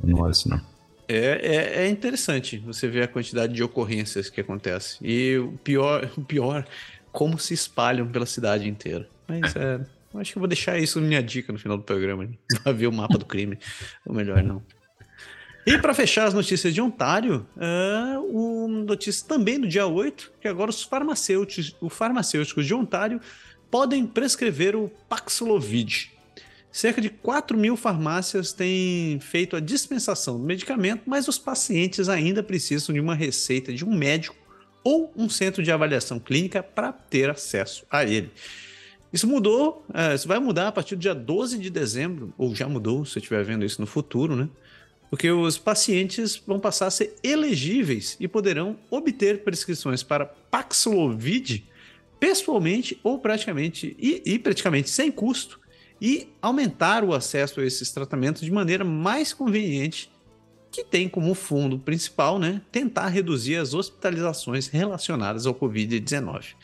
Não 0.04 0.20
olha 0.20 0.32
isso 0.32 0.50
não. 0.50 0.74
É, 1.08 1.16
é, 1.16 1.86
é, 1.86 1.90
interessante 1.90 2.58
você 2.58 2.88
ver 2.88 3.04
a 3.04 3.08
quantidade 3.08 3.54
de 3.54 3.62
ocorrências 3.62 4.30
que 4.30 4.42
acontece. 4.42 4.98
E 5.02 5.38
o 5.38 5.52
pior, 5.64 6.10
o 6.18 6.22
pior, 6.22 6.66
como 7.12 7.38
se 7.38 7.54
espalham 7.54 8.08
pela 8.08 8.26
cidade 8.26 8.68
inteira. 8.68 9.08
Mas 9.28 9.56
é, 9.56 9.80
acho 10.16 10.32
que 10.32 10.38
eu 10.38 10.42
vou 10.42 10.48
deixar 10.48 10.78
isso 10.80 11.00
minha 11.02 11.22
dica 11.22 11.52
no 11.52 11.60
final 11.60 11.78
do 11.78 11.84
programa. 11.84 12.28
Pra 12.64 12.72
ver 12.72 12.88
o 12.88 12.92
mapa 12.92 13.18
do 13.18 13.26
crime. 13.26 13.60
Ou 14.06 14.16
melhor, 14.16 14.42
não. 14.42 14.62
E 15.66 15.78
para 15.78 15.94
fechar 15.94 16.28
as 16.28 16.34
notícias 16.34 16.74
de 16.74 16.82
Ontário, 16.82 17.48
é, 17.58 18.18
o 18.20 18.68
notícia 18.68 19.26
também 19.28 19.60
do 19.60 19.68
dia 19.68 19.88
8, 19.88 20.34
que 20.42 20.48
agora 20.48 20.70
os 20.70 20.84
farmacêuticos, 20.84 21.76
os 21.80 21.94
farmacêuticos 21.94 22.66
de 22.66 22.74
Ontário 22.74 23.22
podem 23.72 24.06
prescrever 24.06 24.76
o 24.76 24.92
Paxlovid, 25.08 26.14
Cerca 26.74 27.00
de 27.00 27.08
4 27.08 27.56
mil 27.56 27.78
farmácias 27.78 28.52
têm 28.52 29.20
feito 29.20 29.56
a 29.56 29.60
dispensação 29.60 30.40
do 30.40 30.44
medicamento, 30.44 31.04
mas 31.06 31.28
os 31.28 31.38
pacientes 31.38 32.10
ainda 32.10 32.42
precisam 32.42 32.92
de 32.92 33.00
uma 33.00 33.14
receita 33.14 33.72
de 33.72 33.86
um 33.86 33.96
médico 33.96 34.36
ou 34.84 35.14
um 35.16 35.30
centro 35.30 35.62
de 35.62 35.72
avaliação 35.72 36.20
clínica 36.20 36.64
para 36.64 36.92
ter 36.92 37.30
acesso 37.30 37.86
a 37.92 38.04
ele. 38.04 38.32
Isso 39.14 39.28
mudou, 39.28 39.86
é, 39.94 40.16
isso 40.16 40.28
vai 40.28 40.40
mudar 40.40 40.70
a 40.70 40.72
partir 40.72 40.96
do 40.96 41.02
dia 41.02 41.14
12 41.14 41.60
de 41.60 41.70
dezembro, 41.70 42.34
ou 42.40 42.56
já 42.56 42.68
mudou, 42.68 43.06
se 43.06 43.20
eu 43.20 43.22
estiver 43.22 43.44
vendo 43.44 43.64
isso 43.64 43.80
no 43.80 43.86
futuro, 43.86 44.36
né? 44.36 44.50
Porque 45.14 45.30
os 45.30 45.60
pacientes 45.60 46.42
vão 46.44 46.60
passar 46.60 46.88
a 46.88 46.90
ser 46.90 47.14
elegíveis 47.22 48.18
e 48.20 48.28
poderão 48.28 48.76
obter 48.90 49.44
prescrições 49.44 50.02
para 50.02 50.26
Paxlovid 50.26 51.70
pessoalmente 52.20 53.00
ou 53.04 53.20
praticamente 53.20 53.96
e, 54.00 54.24
e 54.26 54.40
praticamente 54.40 54.90
sem 54.90 55.12
custo 55.12 55.60
e 56.02 56.30
aumentar 56.42 57.04
o 57.04 57.14
acesso 57.14 57.60
a 57.60 57.64
esses 57.64 57.92
tratamentos 57.92 58.42
de 58.42 58.52
maneira 58.52 58.84
mais 58.84 59.36
conveniente, 59.36 60.10
que 60.72 60.84
tem 60.84 61.08
como 61.08 61.36
fundo 61.36 61.78
principal 61.78 62.40
né, 62.40 62.60
tentar 62.72 63.08
reduzir 63.10 63.58
as 63.58 63.76
hospitalizações 63.76 64.68
relacionadas 64.68 65.46
ao 65.46 65.54
Covid-19. 65.54 66.56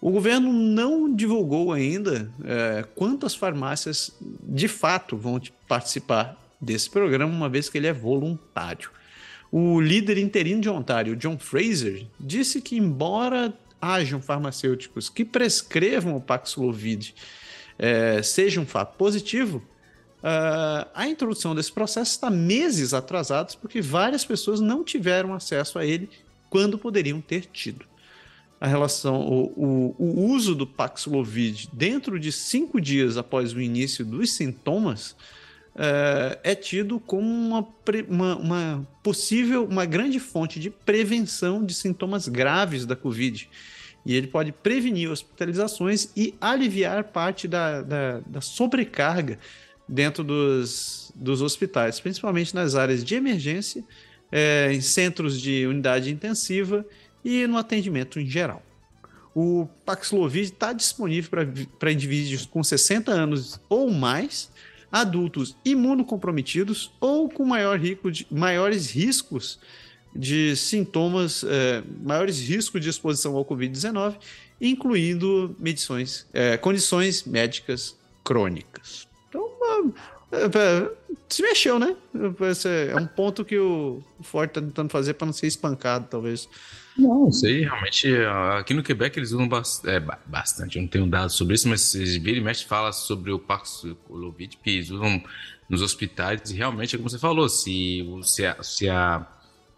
O 0.00 0.10
governo 0.10 0.52
não 0.52 1.14
divulgou 1.14 1.72
ainda 1.72 2.28
é, 2.44 2.84
quantas 2.96 3.36
farmácias 3.36 4.12
de 4.42 4.66
fato 4.66 5.16
vão 5.16 5.40
participar 5.68 6.47
desse 6.60 6.90
programa, 6.90 7.32
uma 7.32 7.48
vez 7.48 7.68
que 7.68 7.78
ele 7.78 7.86
é 7.86 7.92
voluntário. 7.92 8.90
O 9.50 9.80
líder 9.80 10.18
interino 10.18 10.60
de 10.60 10.68
Ontário, 10.68 11.16
John 11.16 11.38
Fraser, 11.38 12.06
disse 12.20 12.60
que, 12.60 12.76
embora 12.76 13.54
hajam 13.80 14.20
farmacêuticos 14.20 15.08
que 15.08 15.24
prescrevam 15.24 16.16
o 16.16 16.20
Paxlovid 16.20 17.14
é, 17.78 18.22
seja 18.22 18.60
um 18.60 18.66
fato 18.66 18.96
positivo, 18.96 19.58
uh, 20.18 20.88
a 20.92 21.06
introdução 21.08 21.54
desse 21.54 21.70
processo 21.70 22.10
está 22.10 22.28
meses 22.28 22.92
atrasados 22.92 23.54
porque 23.54 23.80
várias 23.80 24.24
pessoas 24.24 24.60
não 24.60 24.82
tiveram 24.82 25.32
acesso 25.32 25.78
a 25.78 25.86
ele 25.86 26.10
quando 26.50 26.76
poderiam 26.76 27.20
ter 27.20 27.46
tido. 27.46 27.86
A 28.60 28.66
relação, 28.66 29.20
o, 29.20 29.44
o, 29.56 29.96
o 29.96 30.24
uso 30.32 30.56
do 30.56 30.66
Paxlovid 30.66 31.70
dentro 31.72 32.18
de 32.18 32.32
cinco 32.32 32.80
dias 32.80 33.16
após 33.16 33.52
o 33.52 33.60
início 33.60 34.04
dos 34.04 34.32
sintomas 34.32 35.14
uh, 35.78 36.38
é 36.42 36.54
tido 36.54 36.98
como 36.98 37.26
uma, 37.26 37.68
uma, 38.08 38.36
uma 38.36 38.88
possível, 39.02 39.64
uma 39.64 39.86
grande 39.86 40.18
fonte 40.18 40.58
de 40.58 40.68
prevenção 40.68 41.64
de 41.64 41.72
sintomas 41.72 42.28
graves 42.28 42.84
da 42.84 42.96
Covid 42.96 43.48
e 44.04 44.14
ele 44.14 44.26
pode 44.26 44.52
prevenir 44.52 45.10
hospitalizações 45.10 46.08
e 46.16 46.34
aliviar 46.40 47.04
parte 47.04 47.46
da, 47.46 47.82
da, 47.82 48.20
da 48.20 48.40
sobrecarga 48.40 49.38
dentro 49.86 50.24
dos, 50.24 51.12
dos 51.14 51.42
hospitais, 51.42 52.00
principalmente 52.00 52.54
nas 52.54 52.74
áreas 52.74 53.04
de 53.04 53.14
emergência, 53.14 53.84
é, 54.32 54.70
em 54.72 54.80
centros 54.80 55.40
de 55.40 55.66
unidade 55.66 56.10
intensiva 56.10 56.86
e 57.24 57.46
no 57.46 57.58
atendimento 57.58 58.18
em 58.18 58.26
geral. 58.26 58.62
o 59.34 59.68
Paxlovid 59.84 60.52
está 60.52 60.72
disponível 60.72 61.30
para 61.78 61.92
indivíduos 61.92 62.46
com 62.46 62.62
60 62.62 63.10
anos 63.10 63.60
ou 63.68 63.90
mais, 63.90 64.50
adultos 64.90 65.56
imunocomprometidos 65.64 66.90
ou 67.00 67.28
com 67.28 67.44
maior 67.44 67.78
de, 67.78 68.26
maiores 68.30 68.90
riscos 68.90 69.58
de 70.14 70.56
sintomas, 70.56 71.44
é, 71.44 71.82
maiores 72.02 72.40
riscos 72.40 72.80
de 72.80 72.88
exposição 72.88 73.36
ao 73.36 73.44
Covid-19, 73.44 74.16
incluindo 74.60 75.54
medições, 75.58 76.26
é, 76.32 76.56
condições 76.56 77.24
médicas 77.24 77.96
crônicas. 78.24 79.06
Então, 79.28 79.48
é, 80.32 80.44
é, 80.44 80.90
se 81.28 81.42
mexeu, 81.42 81.78
né? 81.78 81.94
É 82.90 82.96
um 82.96 83.06
ponto 83.06 83.44
que 83.44 83.58
o 83.58 84.02
Ford 84.22 84.48
está 84.48 84.60
tentando 84.60 84.90
fazer 84.90 85.14
para 85.14 85.26
não 85.26 85.32
ser 85.32 85.46
espancado, 85.46 86.06
talvez. 86.10 86.48
Não, 86.98 87.30
sei, 87.30 87.60
realmente, 87.60 88.08
aqui 88.58 88.74
no 88.74 88.82
Quebec 88.82 89.16
eles 89.18 89.30
usam 89.30 89.48
é, 89.86 90.00
bastante, 90.26 90.76
eu 90.76 90.82
não 90.82 90.88
tenho 90.88 91.06
dados 91.06 91.36
sobre 91.36 91.54
isso, 91.54 91.68
mas 91.68 91.92
vira 91.94 92.38
e 92.38 92.40
mexe 92.40 92.64
fala 92.64 92.92
sobre 92.92 93.30
o 93.30 93.38
Paxlovid, 93.38 94.56
que 94.56 94.70
eles 94.70 94.90
usam 94.90 95.22
nos 95.68 95.80
hospitais, 95.80 96.50
e 96.50 96.56
realmente, 96.56 96.96
como 96.96 97.08
você 97.08 97.18
falou, 97.18 97.48
se, 97.48 98.04
se, 98.22 98.44
a, 98.44 98.62
se, 98.62 98.88
a, 98.88 99.24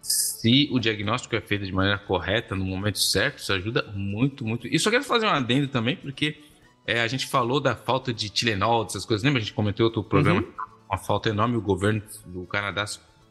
se 0.01 0.69
o 0.73 0.79
diagnóstico 0.79 1.37
é 1.37 1.41
feito 1.41 1.67
de 1.67 1.73
maneira 1.73 1.99
correta, 1.99 2.57
no 2.57 2.65
momento 2.65 2.99
certo, 2.99 3.39
isso 3.39 3.53
ajuda 3.53 3.93
muito, 3.95 4.45
muito. 4.45 4.67
E 4.67 4.79
só 4.79 4.91
quero 4.91 5.05
fazer 5.05 5.27
um 5.27 5.31
adendo 5.31 5.69
também, 5.69 5.97
porque 5.97 6.39
é, 6.87 7.03
a 7.03 7.07
gente 7.07 7.27
falou 7.27 7.61
da 7.61 7.77
falta 7.77 8.13
de 8.13 8.31
Tilenol, 8.31 8.85
dessas 8.85 9.05
coisas. 9.05 9.25
Lembra? 9.25 9.41
A 9.41 9.45
gente 9.45 9.55
comentou 9.55 9.87
outro 9.87 10.03
programa, 10.03 10.41
uhum. 10.41 10.53
uma 10.89 10.99
falta 10.99 11.29
enorme. 11.29 11.57
O 11.57 11.61
governo 11.61 12.03
do 12.27 12.47
Canadá 12.47 12.85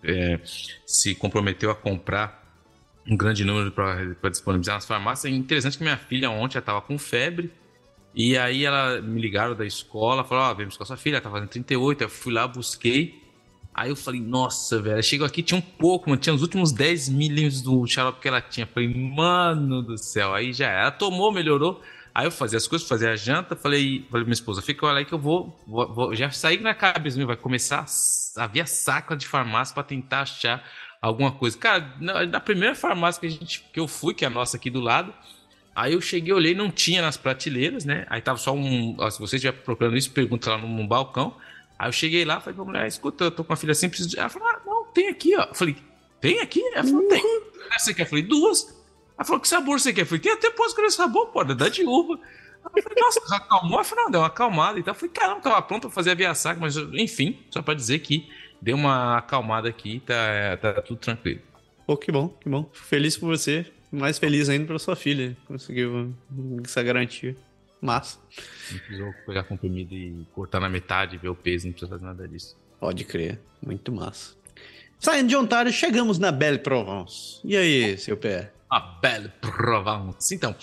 é, 0.04 0.40
se 0.86 1.16
comprometeu 1.16 1.72
a 1.72 1.76
comprar 1.76 2.49
um 3.10 3.18
grande 3.18 3.44
número 3.44 3.72
para 3.72 4.30
disponibilizar 4.30 4.76
nas 4.76 4.86
farmácias. 4.86 5.32
É 5.32 5.36
interessante 5.36 5.78
que 5.78 5.84
minha 5.84 5.98
filha 5.98 6.30
ontem 6.30 6.54
já 6.54 6.60
estava 6.60 6.82
com 6.82 6.98
febre. 6.98 7.52
E 8.14 8.38
aí 8.38 8.66
ela 8.66 9.02
me 9.02 9.22
ligaram 9.22 9.56
da 9.56 9.66
escola, 9.66 10.24
falou: 10.24 10.44
Ó, 10.44 10.52
oh, 10.52 10.56
vem 10.56 10.68
buscar 10.68 10.86
sua 10.86 10.98
filha, 10.98 11.22
tá 11.22 11.30
fazendo 11.30 11.50
38. 11.50 12.04
Eu 12.04 12.10
fui 12.10 12.34
lá, 12.34 12.48
busquei. 12.48 13.20
Aí 13.74 13.90
eu 13.90 13.96
falei, 13.96 14.20
nossa, 14.20 14.82
velho. 14.82 15.02
Chegou 15.02 15.26
aqui, 15.26 15.42
tinha 15.42 15.58
um 15.58 15.62
pouco, 15.62 16.10
mano. 16.10 16.22
Tinha 16.22 16.34
os 16.34 16.42
últimos 16.42 16.72
10 16.74 17.10
milímetros 17.10 17.62
do 17.62 17.86
xarope 17.88 18.20
que 18.20 18.28
ela 18.28 18.42
tinha. 18.42 18.68
Falei, 18.68 18.94
mano 18.94 19.82
do 19.82 19.98
céu. 19.98 20.34
Aí 20.34 20.52
já 20.52 20.70
Ela 20.70 20.92
tomou, 20.92 21.32
melhorou. 21.32 21.82
Aí 22.14 22.26
eu 22.26 22.32
fazia 22.32 22.58
as 22.58 22.68
coisas, 22.68 22.88
fazia 22.88 23.12
a 23.12 23.16
janta, 23.16 23.56
falei, 23.56 24.06
falei 24.10 24.26
minha 24.26 24.34
esposa, 24.34 24.62
fica 24.62 24.86
olha 24.86 24.98
aí 24.98 25.06
que 25.06 25.14
eu 25.14 25.20
vou, 25.20 25.58
vou, 25.66 25.94
vou 25.94 26.16
já 26.16 26.30
saí 26.32 26.60
na 26.60 26.74
cabeça, 26.74 27.24
vai 27.24 27.38
começar 27.38 27.86
a 28.36 28.48
via 28.48 28.66
sacra 28.66 29.16
de 29.16 29.28
farmácia 29.28 29.74
para 29.74 29.84
tentar 29.84 30.22
achar 30.22 30.64
alguma 31.02 31.32
coisa. 31.32 31.58
Cara, 31.58 31.94
na, 32.00 32.26
na, 32.26 32.40
primeira 32.40 32.76
farmácia 32.76 33.20
que, 33.20 33.28
a 33.28 33.30
gente, 33.30 33.66
que 33.72 33.80
eu 33.80 33.88
fui, 33.88 34.14
que 34.14 34.24
é 34.24 34.28
a 34.28 34.32
nossa 34.32 34.58
aqui 34.58 34.70
do 34.70 34.80
lado, 34.80 35.14
aí 35.76 35.94
eu 35.94 36.02
cheguei, 36.02 36.34
olhei, 36.34 36.54
não 36.54 36.70
tinha 36.70 37.02
nas 37.02 37.18
prateleiras, 37.18 37.86
né? 37.86 38.06
Aí 38.10 38.22
tava 38.22 38.38
só 38.38 38.54
um, 38.54 38.96
ó, 39.00 39.10
se 39.10 39.20
você 39.20 39.38
estiver 39.38 39.54
procurando 39.54 39.98
isso, 39.98 40.12
pergunta 40.12 40.50
lá 40.52 40.58
no, 40.58 40.88
balcão. 40.88 41.36
Aí 41.78 41.88
eu 41.88 41.94
cheguei 41.94 42.26
lá, 42.26 42.40
falei 42.40 42.56
pra 42.56 42.66
mulher, 42.66 42.88
escuta, 42.88 43.26
eu 43.26 43.32
tô 43.32 43.44
com 43.44 43.54
uma 43.54 43.58
filha 43.58 43.72
assim, 43.72 43.88
preciso 43.88 44.10
de... 44.10 44.20
Ela 44.20 44.30
falou, 44.30 44.48
ah, 44.50 44.62
não, 44.66 44.86
tem 44.86 45.08
aqui, 45.08 45.36
ó. 45.38 45.44
Eu 45.44 45.56
falei, 45.56 45.78
tem 46.20 46.40
aqui? 46.42 46.62
Ela 46.74 46.84
falou, 46.84 47.08
tem. 47.08 47.42
Você 47.78 47.94
quer? 47.94 48.04
Eu 48.04 48.08
falei, 48.08 48.24
duas. 48.24 48.76
Ela 49.18 49.26
falou, 49.26 49.40
que 49.40 49.48
sabor 49.48 49.80
você 49.80 49.94
quer? 49.94 50.02
Eu 50.02 50.06
falei, 50.06 50.20
tem 50.20 50.32
até 50.34 50.50
posso 50.50 50.76
querer 50.76 50.92
sabor, 50.92 51.28
pode 51.28 51.56
dar 51.56 51.70
de 51.70 51.84
uva. 51.84 52.20
Eu 52.76 52.84
falei, 52.84 53.02
nossa, 53.02 53.36
acalmou? 53.36 53.80
Eu 53.80 53.86
falei, 53.86 54.04
não, 54.04 54.12
deu 54.12 54.22
uma 54.22 54.28
acalmada 54.28 54.78
e 54.78 54.84
tal. 54.84 54.94
Eu 54.94 55.00
falei, 55.00 55.14
caramba, 55.14 55.42
tava 55.42 55.62
pronto 55.62 55.82
pra 55.84 55.92
fazer 55.92 56.12
a 56.12 56.16
via 56.16 56.36
saca, 56.36 56.60
mas 56.60 56.76
enfim, 56.76 57.40
só 57.50 57.62
pra 57.62 57.74
dizer 57.74 58.00
que 58.00 58.30
deu 58.62 58.76
uma 58.76 59.18
acalmada 59.18 59.70
aqui 59.70 60.02
tá, 60.06 60.58
tá 60.58 60.82
tudo 60.82 61.00
tranquilo. 61.00 61.42
Pô, 61.86 61.98
que 61.98 62.12
bom, 62.12 62.30
que 62.30 62.48
bom. 62.48 62.70
Feliz 62.74 63.18
por 63.18 63.28
você. 63.28 63.66
Mais 63.92 64.20
feliz 64.20 64.50
ainda 64.50 64.68
pela 64.68 64.78
sua 64.78 64.96
filha. 64.96 65.36
Conseguiu 65.48 66.14
essa 66.64 66.84
garantia. 66.84 67.36
Massa. 67.82 68.20
Não 68.72 68.80
precisou 68.80 69.14
pegar 69.26 69.44
comprimido 69.44 69.96
e 69.96 70.28
cortar 70.34 70.60
na 70.60 70.70
metade, 70.70 71.18
ver 71.18 71.30
o 71.30 71.36
peso, 71.36 71.66
não 71.66 71.72
precisa 71.72 71.90
fazer 71.90 72.06
nada 72.06 72.28
disso. 72.28 72.56
Pode 72.80 73.04
crer. 73.06 73.40
Muito 73.66 73.92
massa. 73.92 74.36
Saindo 75.00 75.30
de 75.30 75.36
Ontário, 75.36 75.72
chegamos 75.72 76.20
na 76.20 76.32
Belle 76.32 76.60
Provence. 76.60 77.40
E 77.44 77.56
aí, 77.56 77.98
seu 77.98 78.18
pé? 78.18 78.52
A 78.70 78.80
Belle 78.80 79.30
Provence. 79.42 80.36
Então, 80.36 80.54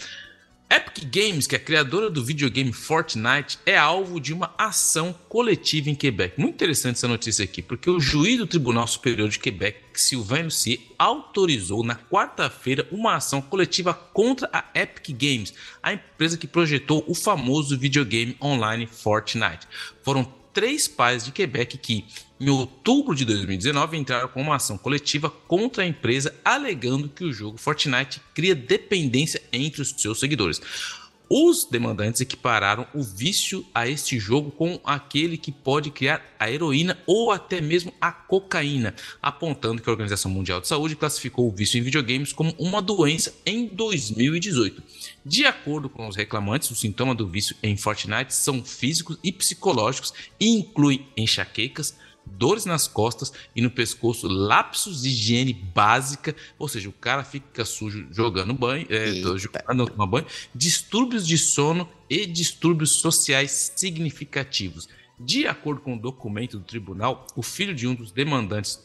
Epic 0.69 1.05
Games, 1.05 1.47
que 1.47 1.55
é 1.55 1.59
a 1.59 1.63
criadora 1.63 2.11
do 2.11 2.25
videogame 2.25 2.73
Fortnite, 2.73 3.59
é 3.65 3.77
alvo 3.77 4.21
de 4.21 4.33
uma 4.33 4.53
ação 4.59 5.15
coletiva 5.29 5.89
em 5.89 5.95
Quebec. 5.95 6.41
Muito 6.41 6.55
interessante 6.55 6.97
essa 6.97 7.07
notícia 7.07 7.45
aqui, 7.45 7.63
porque 7.63 7.89
o 7.89 8.01
juiz 8.01 8.37
do 8.39 8.47
Tribunal 8.47 8.87
Superior 8.87 9.29
de 9.29 9.39
Quebec, 9.39 9.79
Sylvain 9.95 10.43
Lucier, 10.45 10.81
autorizou 10.99 11.85
na 11.85 11.95
quarta-feira 11.95 12.87
uma 12.91 13.15
ação 13.15 13.41
coletiva 13.41 13.95
contra 13.95 14.51
a 14.53 14.65
Epic 14.75 15.17
Games, 15.17 15.55
a 15.81 15.93
empresa 15.93 16.37
que 16.37 16.49
projetou 16.49 17.05
o 17.07 17.15
famoso 17.15 17.79
videogame 17.79 18.37
online 18.43 18.87
Fortnite. 18.87 19.69
Foram 20.03 20.25
três 20.53 20.89
pais 20.89 21.25
de 21.25 21.33
Quebec 21.33 21.79
que, 21.79 22.05
em 22.39 22.51
outubro 22.51 23.15
de 23.15 23.25
2019, 23.25 23.97
entraram 23.97 24.29
com 24.29 24.43
uma 24.43 24.57
ação 24.57 24.77
coletiva 24.77 25.31
contra 25.31 25.83
a 25.83 25.87
empresa, 25.87 26.35
alegando 26.45 27.09
que 27.09 27.25
o 27.25 27.33
jogo 27.33 27.59
Fortnite 27.59 28.21
cria 28.35 28.55
dependência 28.55 29.43
entre 29.53 29.81
os 29.83 29.95
seus 29.97 30.21
seguidores. 30.21 30.61
Os 31.29 31.65
demandantes 31.65 32.21
equipararam 32.21 32.87
o 32.95 33.03
vício 33.03 33.67
a 33.75 33.89
este 33.89 34.17
jogo 34.17 34.53
com 34.53 34.79
aquele 34.85 35.37
que 35.37 35.51
pode 35.51 35.91
criar 35.91 36.23
a 36.39 36.49
heroína 36.49 36.97
ou 37.05 37.33
até 37.33 37.61
mesmo 37.61 37.93
a 38.01 38.13
cocaína, 38.13 38.95
apontando 39.21 39.83
que 39.83 39.89
a 39.89 39.93
Organização 39.93 40.31
Mundial 40.31 40.61
de 40.61 40.69
Saúde 40.69 40.95
classificou 40.95 41.49
o 41.49 41.51
vício 41.51 41.79
em 41.79 41.83
videogames 41.83 42.33
como 42.33 42.55
uma 42.57 42.81
doença 42.81 43.35
em 43.45 43.67
2018. 43.67 44.81
De 45.25 45.45
acordo 45.45 45.89
com 45.89 46.07
os 46.07 46.15
reclamantes, 46.15 46.71
os 46.71 46.79
sintomas 46.79 47.17
do 47.17 47.27
vício 47.27 47.57
em 47.61 47.77
Fortnite 47.77 48.33
são 48.33 48.65
físicos 48.65 49.19
e 49.25 49.33
psicológicos 49.33 50.15
e 50.39 50.49
incluem 50.49 51.09
enxaquecas, 51.17 51.97
dores 52.27 52.65
nas 52.65 52.87
costas 52.89 53.33
e 53.55 53.63
no 53.63 53.71
pescoço, 53.71 54.27
lapsos 54.29 55.03
de 55.03 55.09
higiene 55.09 55.53
básica, 55.53 56.35
ou 56.59 56.69
seja, 56.69 56.89
o 56.89 56.93
cara 56.93 57.25
fica 57.25 57.65
sujo 57.65 58.07
jogando 58.11 58.53
banho, 58.53 58.87
é, 58.91 59.15
jogando 59.39 59.93
uma 59.95 60.07
banho, 60.07 60.27
distúrbios 60.55 61.27
de 61.27 61.39
sono 61.39 61.89
e 62.11 62.27
distúrbios 62.27 62.93
sociais 62.93 63.73
significativos. 63.77 64.89
De 65.19 65.47
acordo 65.47 65.81
com 65.81 65.95
o 65.95 65.99
documento 65.99 66.59
do 66.59 66.65
tribunal, 66.65 67.27
o 67.35 67.43
filho 67.43 67.75
de 67.75 67.87
um 67.87 67.95
dos 67.95 68.13
demandantes 68.13 68.85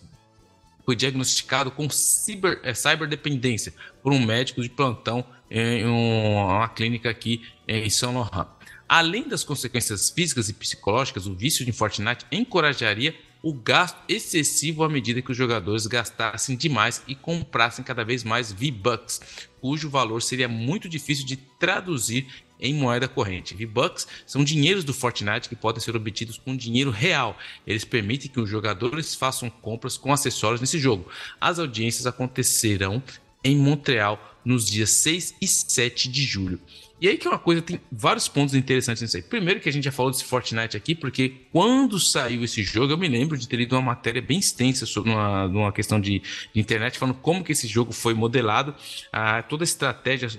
foi 0.86 0.96
diagnosticado 0.96 1.72
com 1.72 1.90
ciber, 1.90 2.60
é, 2.64 2.74
cyberdependência 2.74 3.74
por 4.02 4.14
um 4.14 4.26
médico 4.26 4.62
de 4.62 4.70
plantão 4.70 5.26
em 5.50 5.86
uma 5.86 6.70
clínica 6.70 7.10
aqui 7.10 7.46
em 7.68 7.90
São 7.90 8.14
Laurent. 8.14 8.48
Além 8.88 9.28
das 9.28 9.44
consequências 9.44 10.10
físicas 10.10 10.50
e 10.50 10.54
psicológicas, 10.54 11.28
o 11.28 11.34
vício 11.34 11.66
de 11.66 11.72
Fortnite 11.72 12.26
encorajaria 12.32 13.16
o 13.42 13.54
gasto 13.54 13.98
excessivo 14.08 14.84
à 14.84 14.90
medida 14.90 15.22
que 15.22 15.32
os 15.32 15.38
jogadores 15.38 15.88
gastassem 15.88 16.56
demais 16.56 17.02
e 17.08 17.16
comprassem 17.16 17.84
cada 17.84 18.04
vez 18.04 18.24
mais 18.24 18.52
V-Bucks, 18.52 19.20
cujo 19.60 19.90
valor 19.90 20.22
seria 20.22 20.48
muito 20.48 20.88
difícil 20.88 21.26
de 21.26 21.36
traduzir 21.38 22.28
em 22.60 22.74
moeda 22.76 23.08
corrente. 23.08 23.56
V-Bucks 23.56 24.08
são 24.28 24.44
dinheiros 24.44 24.84
do 24.84 24.94
Fortnite 24.94 25.50
que 25.50 25.56
podem 25.56 25.82
ser 25.82 25.96
obtidos 25.96 26.38
com 26.38 26.56
dinheiro 26.56 26.92
real. 26.92 27.36
Eles 27.66 27.84
permitem 27.84 28.30
que 28.30 28.40
os 28.40 28.50
jogadores 28.50 29.16
façam 29.16 29.50
compras 29.50 29.98
com 29.98 30.14
acessórios 30.14 30.62
nesse 30.62 30.78
jogo. 30.78 31.10
As 31.40 31.58
audiências 31.58 32.06
acontecerão 32.06 33.02
em 33.44 33.56
Montreal 33.56 34.38
nos 34.46 34.68
dias 34.68 34.92
6 34.92 35.36
e 35.42 35.48
7 35.48 36.10
de 36.10 36.24
julho. 36.24 36.60
E 37.02 37.08
aí 37.08 37.18
que 37.18 37.28
é 37.28 37.32
uma 37.32 37.40
coisa, 37.40 37.64
tem 37.64 37.82
vários 37.92 38.28
pontos 38.28 38.54
interessantes 38.54 39.02
nisso 39.02 39.18
aí. 39.18 39.24
Primeiro 39.24 39.60
que 39.60 39.68
a 39.68 39.72
gente 39.72 39.86
já 39.86 39.92
falou 39.92 40.12
desse 40.12 40.24
Fortnite 40.24 40.78
aqui, 40.78 40.94
porque 40.94 41.48
quando 41.52 42.00
saiu 42.00 42.44
esse 42.44 42.62
jogo, 42.62 42.94
eu 42.94 42.98
me 42.98 43.08
lembro 43.08 43.36
de 43.36 43.48
ter 43.48 43.58
lido 43.58 43.76
uma 43.76 43.82
matéria 43.82 44.22
bem 44.22 44.38
extensa 44.38 44.86
sobre 44.86 45.10
uma, 45.10 45.46
uma 45.48 45.72
questão 45.72 46.00
de, 46.00 46.22
de 46.54 46.62
internet, 46.62 47.00
falando 47.00 47.16
como 47.16 47.44
que 47.44 47.54
esse 47.54 47.68
jogo 47.68 47.92
foi 47.92 48.14
modelado, 48.14 48.76
ah, 49.12 49.42
toda 49.42 49.64
a 49.64 49.66
estratégia. 49.66 50.30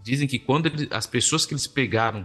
Dizem 0.00 0.28
que 0.28 0.38
quando 0.38 0.66
ele, 0.66 0.86
as 0.92 1.08
pessoas 1.08 1.44
que 1.44 1.54
eles 1.54 1.66
pegaram 1.66 2.24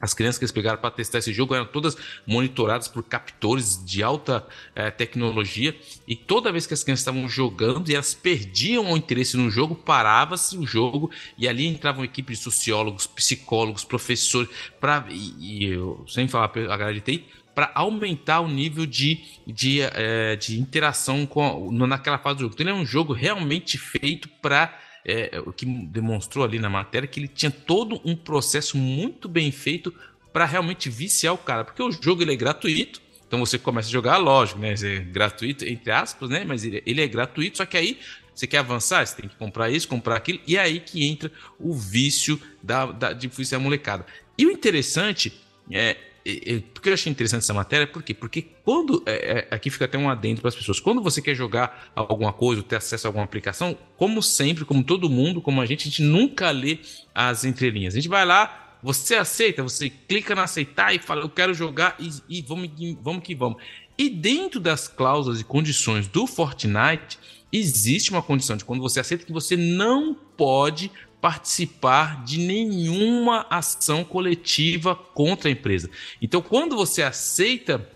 as 0.00 0.14
crianças 0.14 0.38
que 0.38 0.44
eles 0.44 0.52
pegaram 0.52 0.78
para 0.78 0.90
testar 0.90 1.18
esse 1.18 1.32
jogo 1.32 1.54
eram 1.54 1.66
todas 1.66 1.96
monitoradas 2.26 2.88
por 2.88 3.02
captores 3.02 3.84
de 3.84 4.02
alta 4.02 4.46
eh, 4.74 4.90
tecnologia 4.90 5.76
e 6.08 6.16
toda 6.16 6.50
vez 6.50 6.66
que 6.66 6.72
as 6.72 6.82
crianças 6.82 7.00
estavam 7.00 7.28
jogando 7.28 7.90
e 7.90 7.94
elas 7.94 8.14
perdiam 8.14 8.90
o 8.90 8.96
interesse 8.96 9.36
no 9.36 9.50
jogo, 9.50 9.74
parava-se 9.74 10.56
o 10.56 10.66
jogo 10.66 11.10
e 11.36 11.46
ali 11.46 11.66
entravam 11.66 12.02
equipes 12.02 12.38
de 12.38 12.44
sociólogos, 12.44 13.06
psicólogos, 13.06 13.84
professores, 13.84 14.48
para 14.80 15.06
e, 15.10 15.64
e 15.64 15.66
eu, 15.66 16.04
sem 16.08 16.26
falar 16.26 16.46
a 16.46 16.76
galera 16.76 16.94
de 16.94 17.00
TI, 17.00 17.24
para 17.54 17.70
aumentar 17.74 18.40
o 18.40 18.48
nível 18.48 18.86
de, 18.86 19.20
de, 19.46 19.80
eh, 19.82 20.36
de 20.36 20.58
interação 20.58 21.26
com, 21.26 21.70
naquela 21.72 22.18
fase 22.18 22.38
do 22.38 22.40
jogo. 22.42 22.54
Então 22.54 22.64
ele 22.66 22.76
é 22.76 22.80
um 22.80 22.86
jogo 22.86 23.12
realmente 23.12 23.76
feito 23.76 24.28
para 24.40 24.78
é, 25.04 25.42
o 25.44 25.52
que 25.52 25.66
demonstrou 25.66 26.44
ali 26.44 26.58
na 26.58 26.68
matéria 26.68 27.08
que 27.08 27.20
ele 27.20 27.28
tinha 27.28 27.50
todo 27.50 28.00
um 28.04 28.14
processo 28.14 28.76
muito 28.76 29.28
bem 29.28 29.50
feito 29.50 29.94
para 30.32 30.44
realmente 30.44 30.88
viciar 30.88 31.34
o 31.34 31.38
cara, 31.38 31.64
porque 31.64 31.82
o 31.82 31.90
jogo 31.90 32.22
ele 32.22 32.32
é 32.32 32.36
gratuito, 32.36 33.00
Então 33.26 33.38
você 33.40 33.58
começa 33.58 33.88
a 33.88 33.92
jogar, 33.92 34.16
lógico, 34.16 34.58
né? 34.58 34.74
É 34.74 34.98
gratuito, 34.98 35.64
entre 35.64 35.90
aspas, 35.90 36.30
né? 36.30 36.44
Mas 36.44 36.64
ele, 36.64 36.82
ele 36.86 37.00
é 37.00 37.06
gratuito, 37.08 37.58
só 37.58 37.66
que 37.66 37.76
aí 37.76 37.98
você 38.34 38.46
quer 38.46 38.58
avançar, 38.58 39.06
você 39.06 39.20
tem 39.20 39.28
que 39.28 39.36
comprar 39.36 39.70
isso, 39.70 39.86
comprar 39.86 40.16
aquilo, 40.16 40.40
e 40.46 40.56
é 40.56 40.60
aí 40.60 40.80
que 40.80 41.06
entra 41.06 41.30
o 41.58 41.74
vício 41.74 42.40
da, 42.62 42.86
da, 42.86 43.12
de 43.12 43.28
vício 43.28 43.56
da 43.56 43.62
molecada. 43.62 44.06
E 44.38 44.46
o 44.46 44.50
interessante 44.50 45.32
é, 45.70 45.96
é, 46.26 46.62
porque 46.74 46.88
eu 46.88 46.94
achei 46.94 47.10
interessante 47.10 47.42
essa 47.42 47.54
matéria, 47.54 47.86
por 47.86 48.02
quê? 48.02 48.12
Porque 48.12 48.42
quando. 48.64 49.02
É, 49.06 49.48
é, 49.50 49.54
aqui 49.54 49.70
fica 49.70 49.86
até 49.86 49.96
um 49.96 50.08
adendo 50.08 50.40
para 50.40 50.48
as 50.48 50.54
pessoas. 50.54 50.78
Quando 50.78 51.02
você 51.02 51.22
quer 51.22 51.34
jogar 51.34 51.90
alguma 51.94 52.32
coisa, 52.32 52.62
ter 52.62 52.76
acesso 52.76 53.06
a 53.06 53.08
alguma 53.08 53.24
aplicação, 53.24 53.76
como 53.96 54.22
sempre, 54.22 54.64
como 54.64 54.84
todo 54.84 55.08
mundo, 55.08 55.40
como 55.40 55.60
a 55.60 55.66
gente, 55.66 55.82
a 55.82 55.90
gente 55.90 56.02
nunca 56.02 56.50
lê 56.50 56.78
as 57.14 57.44
entrelinhas. 57.44 57.94
A 57.94 57.96
gente 57.96 58.08
vai 58.08 58.24
lá, 58.26 58.76
você 58.82 59.14
aceita, 59.14 59.62
você 59.62 59.90
clica 59.90 60.34
na 60.34 60.44
aceitar 60.44 60.94
e 60.94 60.98
fala, 60.98 61.22
eu 61.22 61.28
quero 61.28 61.54
jogar 61.54 61.96
e, 61.98 62.10
e 62.28 62.42
vamos, 62.42 62.70
vamos 63.00 63.22
que 63.22 63.34
vamos. 63.34 63.62
E 63.96 64.08
dentro 64.08 64.60
das 64.60 64.88
cláusulas 64.88 65.40
e 65.40 65.44
condições 65.44 66.06
do 66.06 66.26
Fortnite, 66.26 67.18
existe 67.52 68.10
uma 68.10 68.22
condição 68.22 68.56
de 68.56 68.64
quando 68.64 68.80
você 68.80 69.00
aceita 69.00 69.26
que 69.26 69.32
você 69.32 69.56
não 69.56 70.14
pode 70.36 70.90
participar 71.20 72.24
de 72.24 72.38
nenhuma 72.38 73.46
ação 73.50 74.02
coletiva 74.02 74.94
contra 74.94 75.48
a 75.48 75.52
empresa. 75.52 75.90
Então, 76.20 76.40
quando 76.40 76.76
você 76.76 77.02
aceita 77.02 77.86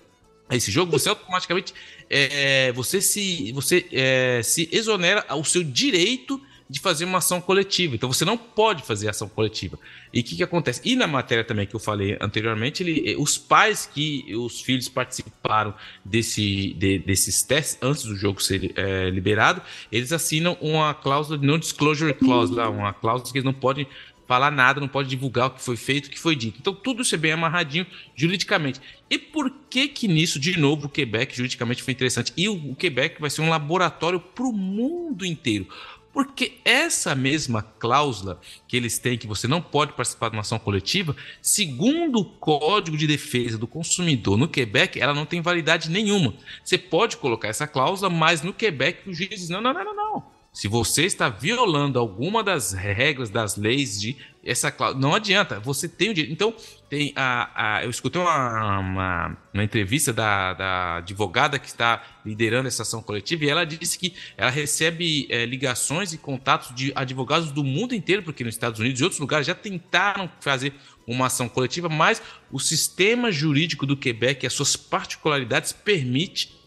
esse 0.50 0.70
jogo, 0.70 0.92
você 0.92 1.08
automaticamente 1.08 1.72
é, 2.10 2.70
você 2.72 3.00
se 3.00 3.50
você 3.52 3.86
é, 3.90 4.42
se 4.42 4.68
exonera 4.70 5.24
o 5.34 5.44
seu 5.44 5.64
direito 5.64 6.40
de 6.68 6.80
fazer 6.80 7.04
uma 7.04 7.18
ação 7.18 7.40
coletiva. 7.40 7.94
Então 7.94 8.10
você 8.10 8.24
não 8.24 8.36
pode 8.38 8.82
fazer 8.82 9.08
ação 9.08 9.28
coletiva. 9.28 9.78
E 10.12 10.20
o 10.20 10.24
que, 10.24 10.36
que 10.36 10.42
acontece? 10.42 10.80
E 10.84 10.96
na 10.96 11.06
matéria 11.06 11.44
também 11.44 11.66
que 11.66 11.76
eu 11.76 11.80
falei 11.80 12.16
anteriormente, 12.20 12.82
ele, 12.82 13.12
eh, 13.12 13.16
os 13.18 13.36
pais 13.36 13.88
que 13.92 14.34
os 14.34 14.60
filhos 14.60 14.88
participaram 14.88 15.74
desse, 16.04 16.72
de, 16.74 16.98
desses 16.98 17.42
testes 17.42 17.78
antes 17.82 18.04
do 18.04 18.16
jogo 18.16 18.42
ser 18.42 18.72
é, 18.76 19.10
liberado, 19.10 19.60
eles 19.92 20.12
assinam 20.12 20.56
uma 20.60 20.94
cláusula 20.94 21.38
de 21.38 21.46
non-disclosure 21.46 22.14
clause, 22.14 22.52
lá, 22.52 22.68
uma 22.70 22.92
cláusula 22.92 23.30
que 23.30 23.38
eles 23.38 23.44
não 23.44 23.52
podem 23.52 23.86
falar 24.26 24.50
nada, 24.50 24.80
não 24.80 24.88
pode 24.88 25.08
divulgar 25.08 25.48
o 25.48 25.50
que 25.50 25.62
foi 25.62 25.76
feito, 25.76 26.06
o 26.06 26.10
que 26.10 26.18
foi 26.18 26.34
dito. 26.34 26.58
Então 26.60 26.74
tudo 26.74 27.02
isso 27.02 27.14
é 27.14 27.18
bem 27.18 27.32
amarradinho 27.32 27.86
juridicamente. 28.14 28.80
E 29.10 29.18
por 29.18 29.50
que 29.68 29.86
que 29.88 30.08
nisso, 30.08 30.40
de 30.40 30.58
novo, 30.58 30.86
o 30.86 30.88
Quebec 30.88 31.36
juridicamente 31.36 31.82
foi 31.82 31.92
interessante? 31.92 32.32
E 32.36 32.48
o, 32.48 32.70
o 32.70 32.74
Quebec 32.74 33.20
vai 33.20 33.30
ser 33.30 33.42
um 33.42 33.50
laboratório 33.50 34.18
para 34.18 34.44
o 34.44 34.52
mundo 34.52 35.24
inteiro. 35.26 35.66
Porque 36.14 36.60
essa 36.64 37.12
mesma 37.12 37.60
cláusula 37.60 38.40
que 38.68 38.76
eles 38.76 38.98
têm, 38.98 39.18
que 39.18 39.26
você 39.26 39.48
não 39.48 39.60
pode 39.60 39.94
participar 39.94 40.28
de 40.28 40.36
uma 40.36 40.42
ação 40.42 40.60
coletiva, 40.60 41.16
segundo 41.42 42.20
o 42.20 42.24
Código 42.24 42.96
de 42.96 43.04
Defesa 43.04 43.58
do 43.58 43.66
Consumidor 43.66 44.38
no 44.38 44.46
Quebec, 44.46 45.00
ela 45.00 45.12
não 45.12 45.26
tem 45.26 45.42
validade 45.42 45.90
nenhuma. 45.90 46.32
Você 46.64 46.78
pode 46.78 47.16
colocar 47.16 47.48
essa 47.48 47.66
cláusula, 47.66 48.08
mas 48.08 48.42
no 48.42 48.54
Quebec 48.54 49.08
o 49.08 49.12
juiz 49.12 49.28
diz: 49.28 49.48
não, 49.48 49.60
não, 49.60 49.74
não, 49.74 49.84
não, 49.84 49.96
não. 49.96 50.33
Se 50.54 50.68
você 50.68 51.04
está 51.04 51.28
violando 51.28 51.98
alguma 51.98 52.40
das 52.40 52.72
regras 52.72 53.28
das 53.28 53.56
leis 53.56 54.00
de 54.00 54.16
essa 54.44 54.70
cláusula, 54.70 55.00
não 55.00 55.12
adianta, 55.12 55.58
você 55.58 55.88
tem 55.88 56.10
o 56.10 56.14
direito. 56.14 56.32
Então, 56.32 56.54
tem 56.88 57.12
a, 57.16 57.78
a 57.78 57.84
eu 57.84 57.90
escutei 57.90 58.22
uma, 58.22 58.78
uma, 58.78 59.36
uma 59.52 59.64
entrevista 59.64 60.12
da, 60.12 60.52
da, 60.52 60.96
advogada 60.98 61.58
que 61.58 61.66
está 61.66 62.04
liderando 62.24 62.68
essa 62.68 62.82
ação 62.82 63.02
coletiva 63.02 63.44
e 63.44 63.48
ela 63.48 63.64
disse 63.64 63.98
que 63.98 64.14
ela 64.36 64.48
recebe 64.48 65.26
é, 65.28 65.44
ligações 65.44 66.12
e 66.12 66.18
contatos 66.18 66.72
de 66.72 66.92
advogados 66.94 67.50
do 67.50 67.64
mundo 67.64 67.92
inteiro, 67.92 68.22
porque 68.22 68.44
nos 68.44 68.54
Estados 68.54 68.78
Unidos 68.78 69.00
e 69.00 69.02
outros 69.02 69.18
lugares 69.18 69.48
já 69.48 69.56
tentaram 69.56 70.30
fazer 70.40 70.72
uma 71.04 71.26
ação 71.26 71.48
coletiva, 71.48 71.88
mas 71.88 72.22
o 72.52 72.60
sistema 72.60 73.32
jurídico 73.32 73.84
do 73.84 73.96
Quebec 73.96 74.44
e 74.44 74.46
as 74.46 74.52
suas 74.52 74.76
particularidades 74.76 75.72
permite 75.72 76.62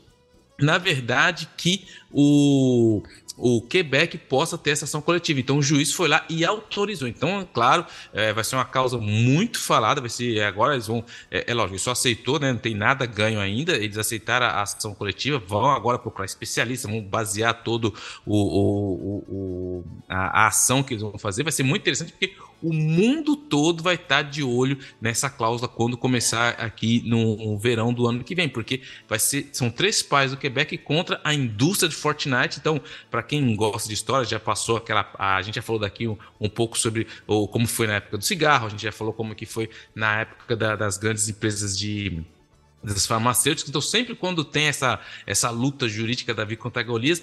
na 0.59 0.77
verdade, 0.77 1.47
que 1.55 1.85
o, 2.11 3.03
o 3.37 3.61
Quebec 3.61 4.17
possa 4.17 4.57
ter 4.57 4.71
essa 4.71 4.85
ação 4.85 4.99
coletiva. 4.99 5.39
Então 5.39 5.57
o 5.59 5.61
juiz 5.61 5.93
foi 5.93 6.07
lá 6.07 6.25
e 6.27 6.43
autorizou. 6.43 7.07
Então, 7.07 7.41
é 7.41 7.47
claro, 7.53 7.85
é, 8.11 8.33
vai 8.33 8.43
ser 8.43 8.55
uma 8.55 8.65
causa 8.65 8.97
muito 8.97 9.59
falada, 9.59 10.01
vai 10.01 10.09
ser 10.09 10.41
agora 10.41 10.73
eles 10.73 10.87
vão, 10.87 11.05
é, 11.29 11.45
é 11.51 11.53
lógico, 11.53 11.77
só 11.77 11.91
aceitou, 11.91 12.39
né, 12.39 12.51
não 12.51 12.59
tem 12.59 12.73
nada 12.73 13.05
ganho 13.05 13.39
ainda, 13.39 13.75
eles 13.75 13.97
aceitaram 13.97 14.47
a 14.47 14.61
ação 14.61 14.95
coletiva, 14.95 15.37
vão 15.37 15.69
agora 15.69 15.99
procurar 15.99 16.25
especialistas, 16.25 16.89
vão 16.89 17.01
basear 17.01 17.63
todo 17.63 17.93
o, 18.25 18.35
o, 18.35 19.23
o 19.27 19.85
a, 20.09 20.43
a, 20.43 20.47
ação 20.47 20.81
que 20.81 20.93
eles 20.93 21.03
vão 21.03 21.17
fazer, 21.17 21.43
vai 21.43 21.51
ser 21.51 21.63
muito 21.63 21.81
interessante 21.81 22.11
porque 22.11 22.35
o 22.61 22.73
mundo 22.73 23.35
todo 23.35 23.83
vai 23.83 23.95
estar 23.95 24.23
de 24.23 24.43
olho 24.43 24.77
nessa 24.99 25.29
cláusula 25.29 25.67
quando 25.67 25.97
começar 25.97 26.49
aqui 26.51 27.03
no 27.05 27.57
verão 27.57 27.93
do 27.93 28.07
ano 28.07 28.23
que 28.23 28.35
vem, 28.35 28.49
porque 28.49 28.81
vai 29.07 29.19
ser 29.19 29.49
são 29.53 29.69
três 29.69 30.01
pais 30.01 30.31
do 30.31 30.37
Quebec 30.37 30.77
contra 30.79 31.19
a 31.23 31.33
indústria 31.33 31.89
de 31.89 31.95
Fortnite. 31.95 32.59
Então, 32.59 32.81
para 33.09 33.23
quem 33.23 33.55
gosta 33.55 33.87
de 33.87 33.93
história, 33.93 34.25
já 34.25 34.39
passou 34.39 34.77
aquela. 34.77 35.09
A 35.17 35.41
gente 35.41 35.55
já 35.55 35.61
falou 35.61 35.79
daqui 35.79 36.07
um, 36.07 36.17
um 36.39 36.49
pouco 36.49 36.77
sobre 36.77 37.07
ou, 37.25 37.47
como 37.47 37.67
foi 37.67 37.87
na 37.87 37.95
época 37.95 38.17
do 38.17 38.23
cigarro, 38.23 38.67
a 38.67 38.69
gente 38.69 38.83
já 38.83 38.91
falou 38.91 39.13
como 39.13 39.35
que 39.35 39.45
foi 39.45 39.69
na 39.93 40.21
época 40.21 40.55
da, 40.55 40.75
das 40.75 40.97
grandes 40.97 41.29
empresas 41.29 41.77
de 41.77 42.23
das 42.83 43.05
farmacêuticas. 43.05 43.69
Então, 43.69 43.81
sempre 43.81 44.15
quando 44.15 44.43
tem 44.43 44.67
essa, 44.67 44.99
essa 45.25 45.49
luta 45.49 45.87
jurídica 45.87 46.33
Davi 46.33 46.55
contra 46.55 46.83
Golias, 46.83 47.21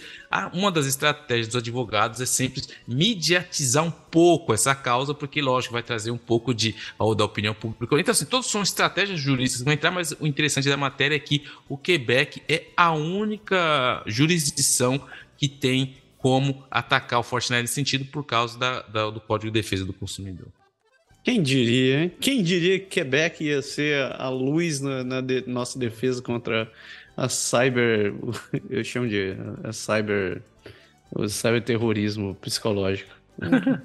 uma 0.52 0.70
das 0.70 0.86
estratégias 0.86 1.48
dos 1.48 1.56
advogados 1.56 2.20
é 2.20 2.26
sempre 2.26 2.62
mediatizar 2.86 3.84
um 3.84 3.90
pouco 3.90 4.52
essa 4.52 4.74
causa, 4.74 5.14
porque, 5.14 5.40
lógico, 5.40 5.72
vai 5.72 5.82
trazer 5.82 6.10
um 6.10 6.18
pouco 6.18 6.52
de, 6.52 6.74
ou, 6.98 7.14
da 7.14 7.24
opinião 7.24 7.54
pública. 7.54 7.98
Então, 7.98 8.12
assim, 8.12 8.26
todos 8.26 8.50
são 8.50 8.62
estratégias 8.62 9.18
jurídicas 9.18 9.58
que 9.58 9.64
vão 9.64 9.72
entrar, 9.72 9.90
mas 9.90 10.12
o 10.18 10.26
interessante 10.26 10.68
da 10.68 10.76
matéria 10.76 11.16
é 11.16 11.20
que 11.20 11.44
o 11.68 11.76
Quebec 11.76 12.42
é 12.48 12.66
a 12.76 12.92
única 12.92 14.02
jurisdição 14.06 15.00
que 15.36 15.48
tem 15.48 15.96
como 16.18 16.64
atacar 16.70 17.20
o 17.20 17.22
Fortnite 17.22 17.62
nesse 17.62 17.74
sentido 17.74 18.06
por 18.06 18.24
causa 18.24 18.58
da, 18.58 18.82
da, 18.82 19.10
do 19.10 19.20
Código 19.20 19.52
de 19.52 19.60
Defesa 19.60 19.84
do 19.84 19.92
Consumidor. 19.92 20.48
Quem 21.24 21.42
diria, 21.42 22.02
hein? 22.02 22.12
Quem 22.20 22.42
diria 22.42 22.78
que 22.78 22.84
Quebec 22.84 23.42
ia 23.42 23.62
ser 23.62 24.12
a 24.12 24.28
luz 24.28 24.82
na, 24.82 25.02
na 25.02 25.20
de, 25.22 25.42
nossa 25.48 25.78
defesa 25.78 26.22
contra 26.22 26.70
a 27.16 27.30
cyber. 27.30 28.12
Eu 28.68 28.84
chamo 28.84 29.08
de 29.08 29.34
a 29.64 29.72
cyber. 29.72 30.42
O 31.10 31.26
cyberterrorismo 31.26 32.34
psicológico. 32.34 33.10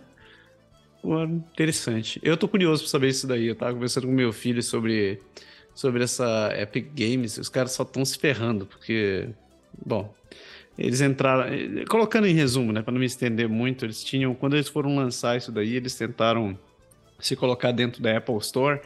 Pô, 1.01 1.23
interessante. 1.23 2.19
Eu 2.21 2.35
tô 2.35 2.45
curioso 2.47 2.83
pra 2.83 2.91
saber 2.91 3.07
isso 3.07 3.25
daí. 3.25 3.47
Eu 3.47 3.55
tava 3.55 3.73
conversando 3.73 4.07
com 4.07 4.13
meu 4.13 4.33
filho 4.33 4.61
sobre, 4.61 5.21
sobre 5.73 6.03
essa 6.03 6.51
Epic 6.57 6.87
Games. 6.93 7.37
Os 7.37 7.47
caras 7.47 7.71
só 7.71 7.83
estão 7.83 8.03
se 8.03 8.17
ferrando, 8.17 8.65
porque. 8.65 9.29
Bom, 9.85 10.13
eles 10.77 10.99
entraram. 10.99 11.53
Colocando 11.87 12.27
em 12.27 12.33
resumo, 12.33 12.73
né? 12.73 12.81
Pra 12.81 12.91
não 12.91 12.99
me 12.99 13.05
estender 13.05 13.47
muito, 13.47 13.85
eles 13.85 14.03
tinham. 14.03 14.35
Quando 14.35 14.55
eles 14.55 14.67
foram 14.67 14.93
lançar 14.93 15.37
isso 15.37 15.53
daí, 15.53 15.75
eles 15.75 15.95
tentaram 15.95 16.57
se 17.19 17.35
colocar 17.35 17.71
dentro 17.71 18.01
da 18.01 18.17
Apple 18.17 18.37
Store 18.37 18.79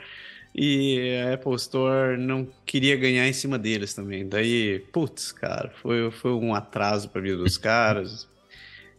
e 0.56 1.18
a 1.26 1.34
Apple 1.34 1.56
Store 1.56 2.18
não 2.18 2.48
queria 2.66 2.96
ganhar 2.96 3.28
em 3.28 3.34
cima 3.34 3.58
deles 3.58 3.94
também. 3.94 4.28
Daí, 4.28 4.80
putz, 4.92 5.32
cara, 5.32 5.72
foi, 5.82 6.12
foi 6.12 6.32
um 6.34 6.54
atraso 6.54 7.10
para 7.10 7.22
vida 7.22 7.38
dos 7.38 7.58
caras. 7.58 8.28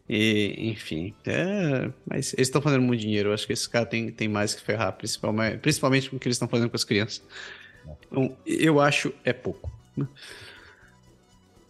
E, 0.09 0.55
enfim, 0.71 1.15
é, 1.25 1.91
mas 2.07 2.35
eles 2.35 2.49
estão 2.49 2.61
fazendo 2.61 2.83
muito 2.83 3.01
dinheiro. 3.01 3.31
Eu 3.31 3.35
acho 3.35 3.47
que 3.47 3.53
esses 3.53 3.67
caras 3.67 3.89
têm 3.89 4.11
tem 4.11 4.29
mais 4.29 4.55
que 4.55 4.63
ferrar, 4.63 4.93
principalmente, 4.93 5.59
principalmente 5.59 6.11
com 6.11 6.17
o 6.17 6.21
que 6.21 6.27
eles 6.27 6.37
estão 6.37 6.49
fazendo 6.49 6.69
com 6.69 6.77
as 6.77 6.85
crianças. 6.85 7.23
Então, 8.11 8.37
eu 8.45 8.81
acho 8.81 9.15
é 9.25 9.33
pouco. 9.33 9.71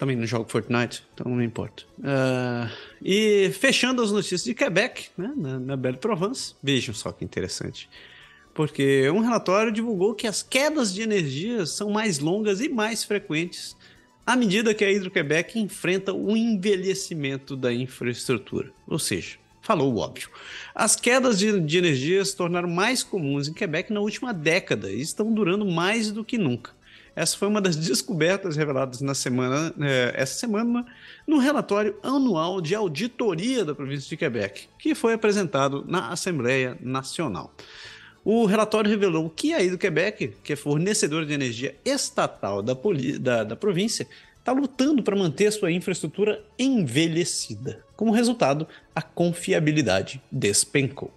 Também 0.04 0.16
não 0.16 0.26
jogo 0.26 0.46
Fortnite, 0.50 1.02
então 1.14 1.30
não 1.30 1.38
me 1.38 1.46
importa. 1.46 1.82
Uh, 1.98 2.70
e 3.02 3.50
fechando 3.58 4.02
as 4.02 4.12
notícias 4.12 4.44
de 4.44 4.54
Quebec, 4.54 5.06
né, 5.16 5.32
na, 5.34 5.58
na 5.58 5.76
Belle 5.78 5.96
Provence, 5.96 6.54
vejam 6.62 6.94
só 6.94 7.10
que 7.10 7.24
interessante. 7.24 7.88
Porque 8.52 9.08
um 9.08 9.20
relatório 9.20 9.72
divulgou 9.72 10.14
que 10.14 10.26
as 10.26 10.42
quedas 10.42 10.92
de 10.92 11.00
energia 11.00 11.64
são 11.64 11.88
mais 11.88 12.18
longas 12.18 12.60
e 12.60 12.68
mais 12.68 13.02
frequentes 13.02 13.74
à 14.26 14.36
medida 14.36 14.74
que 14.74 14.84
a 14.84 14.92
Hidro-Quebec 14.92 15.58
enfrenta 15.58 16.12
o 16.12 16.36
envelhecimento 16.36 17.56
da 17.56 17.72
infraestrutura. 17.72 18.70
Ou 18.86 18.98
seja, 18.98 19.38
falou 19.62 19.90
o 19.90 19.96
óbvio. 19.96 20.28
As 20.74 20.96
quedas 20.96 21.38
de, 21.38 21.58
de 21.60 21.78
energia 21.78 22.22
se 22.22 22.36
tornaram 22.36 22.68
mais 22.68 23.02
comuns 23.02 23.48
em 23.48 23.54
Quebec 23.54 23.90
na 23.90 24.00
última 24.00 24.34
década 24.34 24.92
e 24.92 25.00
estão 25.00 25.32
durando 25.32 25.64
mais 25.64 26.12
do 26.12 26.22
que 26.22 26.36
nunca. 26.36 26.72
Essa 27.16 27.36
foi 27.36 27.46
uma 27.46 27.60
das 27.60 27.76
descobertas 27.76 28.56
reveladas 28.56 29.00
na 29.00 29.14
semana, 29.14 29.72
é, 29.80 30.12
essa 30.16 30.34
semana 30.34 30.84
no 31.26 31.38
relatório 31.38 31.96
anual 32.02 32.60
de 32.60 32.74
auditoria 32.74 33.64
da 33.64 33.74
província 33.74 34.08
de 34.08 34.16
Quebec, 34.16 34.68
que 34.78 34.94
foi 34.94 35.14
apresentado 35.14 35.84
na 35.86 36.08
Assembleia 36.10 36.76
Nacional. 36.80 37.54
O 38.24 38.46
relatório 38.46 38.90
revelou 38.90 39.28
que 39.28 39.52
a 39.52 39.58
do 39.68 39.78
Quebec, 39.78 40.34
que 40.42 40.54
é 40.54 40.56
fornecedora 40.56 41.26
de 41.26 41.34
energia 41.34 41.76
estatal 41.84 42.62
da, 42.62 42.74
da, 43.20 43.44
da 43.44 43.56
província, 43.56 44.08
está 44.38 44.50
lutando 44.52 45.02
para 45.02 45.14
manter 45.14 45.50
sua 45.52 45.70
infraestrutura 45.70 46.42
envelhecida. 46.58 47.84
Como 47.96 48.12
resultado, 48.12 48.66
a 48.94 49.02
confiabilidade 49.02 50.22
despencou. 50.32 51.12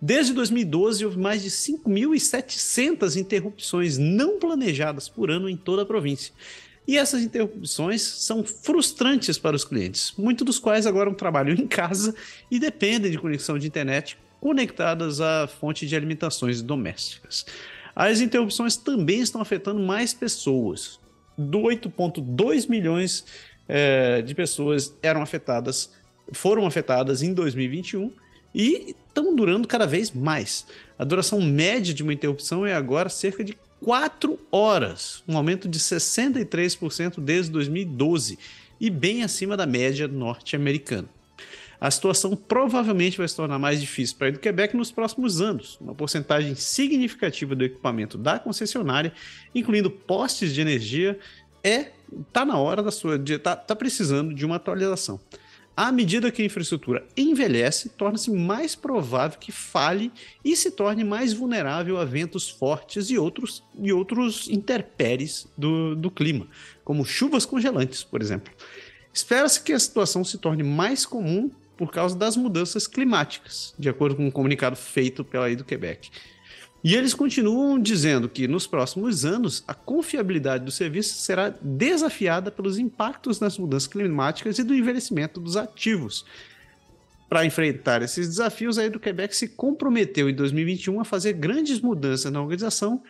Desde 0.00 0.32
2012, 0.32 1.04
houve 1.04 1.18
mais 1.18 1.42
de 1.42 1.50
5.700 1.50 3.16
interrupções 3.16 3.98
não 3.98 4.38
planejadas 4.38 5.08
por 5.08 5.30
ano 5.30 5.48
em 5.48 5.56
toda 5.56 5.82
a 5.82 5.86
província. 5.86 6.32
E 6.86 6.98
essas 6.98 7.22
interrupções 7.22 8.02
são 8.02 8.42
frustrantes 8.42 9.38
para 9.38 9.54
os 9.54 9.64
clientes, 9.64 10.12
muitos 10.18 10.44
dos 10.44 10.58
quais 10.58 10.86
agora 10.86 11.12
trabalham 11.14 11.54
em 11.54 11.66
casa 11.66 12.14
e 12.50 12.58
dependem 12.58 13.10
de 13.10 13.18
conexão 13.18 13.58
de 13.58 13.66
internet 13.66 14.18
conectadas 14.40 15.20
à 15.20 15.46
fonte 15.46 15.86
de 15.86 15.94
alimentações 15.94 16.60
domésticas. 16.60 17.46
As 17.94 18.20
interrupções 18.20 18.76
também 18.76 19.20
estão 19.20 19.40
afetando 19.40 19.80
mais 19.80 20.12
pessoas. 20.12 20.98
8,2 21.38 22.68
milhões 22.68 23.24
é, 23.68 24.20
de 24.22 24.34
pessoas 24.34 24.96
eram 25.00 25.22
afetadas, 25.22 25.90
foram 26.32 26.66
afetadas 26.66 27.22
em 27.22 27.32
2021 27.32 28.10
e 28.54 28.96
estão 29.12 29.36
durando 29.36 29.68
cada 29.68 29.86
vez 29.86 30.10
mais. 30.10 30.66
A 30.98 31.04
duração 31.04 31.40
média 31.40 31.92
de 31.92 32.02
uma 32.02 32.12
interrupção 32.12 32.66
é 32.66 32.74
agora 32.74 33.08
cerca 33.08 33.44
de 33.44 33.56
4 33.80 34.38
horas, 34.50 35.22
um 35.28 35.36
aumento 35.36 35.68
de 35.68 35.78
63% 35.78 37.20
desde 37.20 37.50
2012 37.52 38.38
e 38.80 38.88
bem 38.88 39.22
acima 39.22 39.56
da 39.56 39.66
média 39.66 40.08
norte-americana. 40.08 41.08
A 41.80 41.90
situação 41.90 42.36
provavelmente 42.36 43.18
vai 43.18 43.26
se 43.26 43.34
tornar 43.34 43.58
mais 43.58 43.80
difícil 43.80 44.16
para 44.16 44.28
a 44.28 44.30
do 44.30 44.38
Quebec 44.38 44.76
nos 44.76 44.92
próximos 44.92 45.40
anos. 45.40 45.76
Uma 45.80 45.94
porcentagem 45.94 46.54
significativa 46.54 47.56
do 47.56 47.64
equipamento 47.64 48.16
da 48.16 48.38
concessionária, 48.38 49.12
incluindo 49.52 49.90
postes 49.90 50.54
de 50.54 50.60
energia, 50.60 51.18
é 51.64 51.90
tá 52.32 52.44
na 52.44 52.56
hora 52.56 52.84
da 52.84 52.92
sua, 52.92 53.18
de, 53.18 53.36
tá, 53.36 53.56
tá 53.56 53.74
precisando 53.74 54.32
de 54.32 54.46
uma 54.46 54.56
atualização. 54.56 55.18
À 55.74 55.90
medida 55.90 56.30
que 56.30 56.42
a 56.42 56.44
infraestrutura 56.44 57.06
envelhece, 57.16 57.88
torna-se 57.88 58.30
mais 58.30 58.74
provável 58.74 59.38
que 59.38 59.50
falhe 59.50 60.12
e 60.44 60.54
se 60.54 60.70
torne 60.70 61.02
mais 61.02 61.32
vulnerável 61.32 61.98
a 61.98 62.04
ventos 62.04 62.50
fortes 62.50 63.08
e 63.08 63.18
outros, 63.18 63.64
e 63.78 63.90
outros 63.90 64.48
intempéries 64.50 65.46
do, 65.56 65.96
do 65.96 66.10
clima, 66.10 66.46
como 66.84 67.04
chuvas 67.04 67.46
congelantes, 67.46 68.04
por 68.04 68.20
exemplo. 68.20 68.52
Espera-se 69.14 69.62
que 69.62 69.72
a 69.72 69.78
situação 69.78 70.22
se 70.22 70.36
torne 70.36 70.62
mais 70.62 71.06
comum 71.06 71.50
por 71.76 71.90
causa 71.90 72.14
das 72.14 72.36
mudanças 72.36 72.86
climáticas, 72.86 73.74
de 73.78 73.88
acordo 73.88 74.16
com 74.16 74.26
um 74.26 74.30
comunicado 74.30 74.76
feito 74.76 75.24
pela 75.24 75.46
aí 75.46 75.56
do 75.56 75.64
Quebec. 75.64 76.10
E 76.84 76.96
eles 76.96 77.14
continuam 77.14 77.78
dizendo 77.78 78.28
que 78.28 78.48
nos 78.48 78.66
próximos 78.66 79.24
anos 79.24 79.62
a 79.68 79.74
confiabilidade 79.74 80.64
do 80.64 80.72
serviço 80.72 81.14
será 81.14 81.54
desafiada 81.60 82.50
pelos 82.50 82.76
impactos 82.76 83.38
das 83.38 83.56
mudanças 83.56 83.86
climáticas 83.86 84.58
e 84.58 84.64
do 84.64 84.74
envelhecimento 84.74 85.38
dos 85.38 85.56
ativos. 85.56 86.24
Para 87.28 87.46
enfrentar 87.46 88.02
esses 88.02 88.28
desafios, 88.28 88.78
a 88.78 88.88
do 88.88 88.98
Quebec 88.98 89.34
se 89.34 89.48
comprometeu 89.48 90.28
em 90.28 90.34
2021 90.34 91.00
a 91.00 91.04
fazer 91.04 91.34
grandes 91.34 91.80
mudanças 91.80 92.32
na 92.32 92.42
organização, 92.42 93.00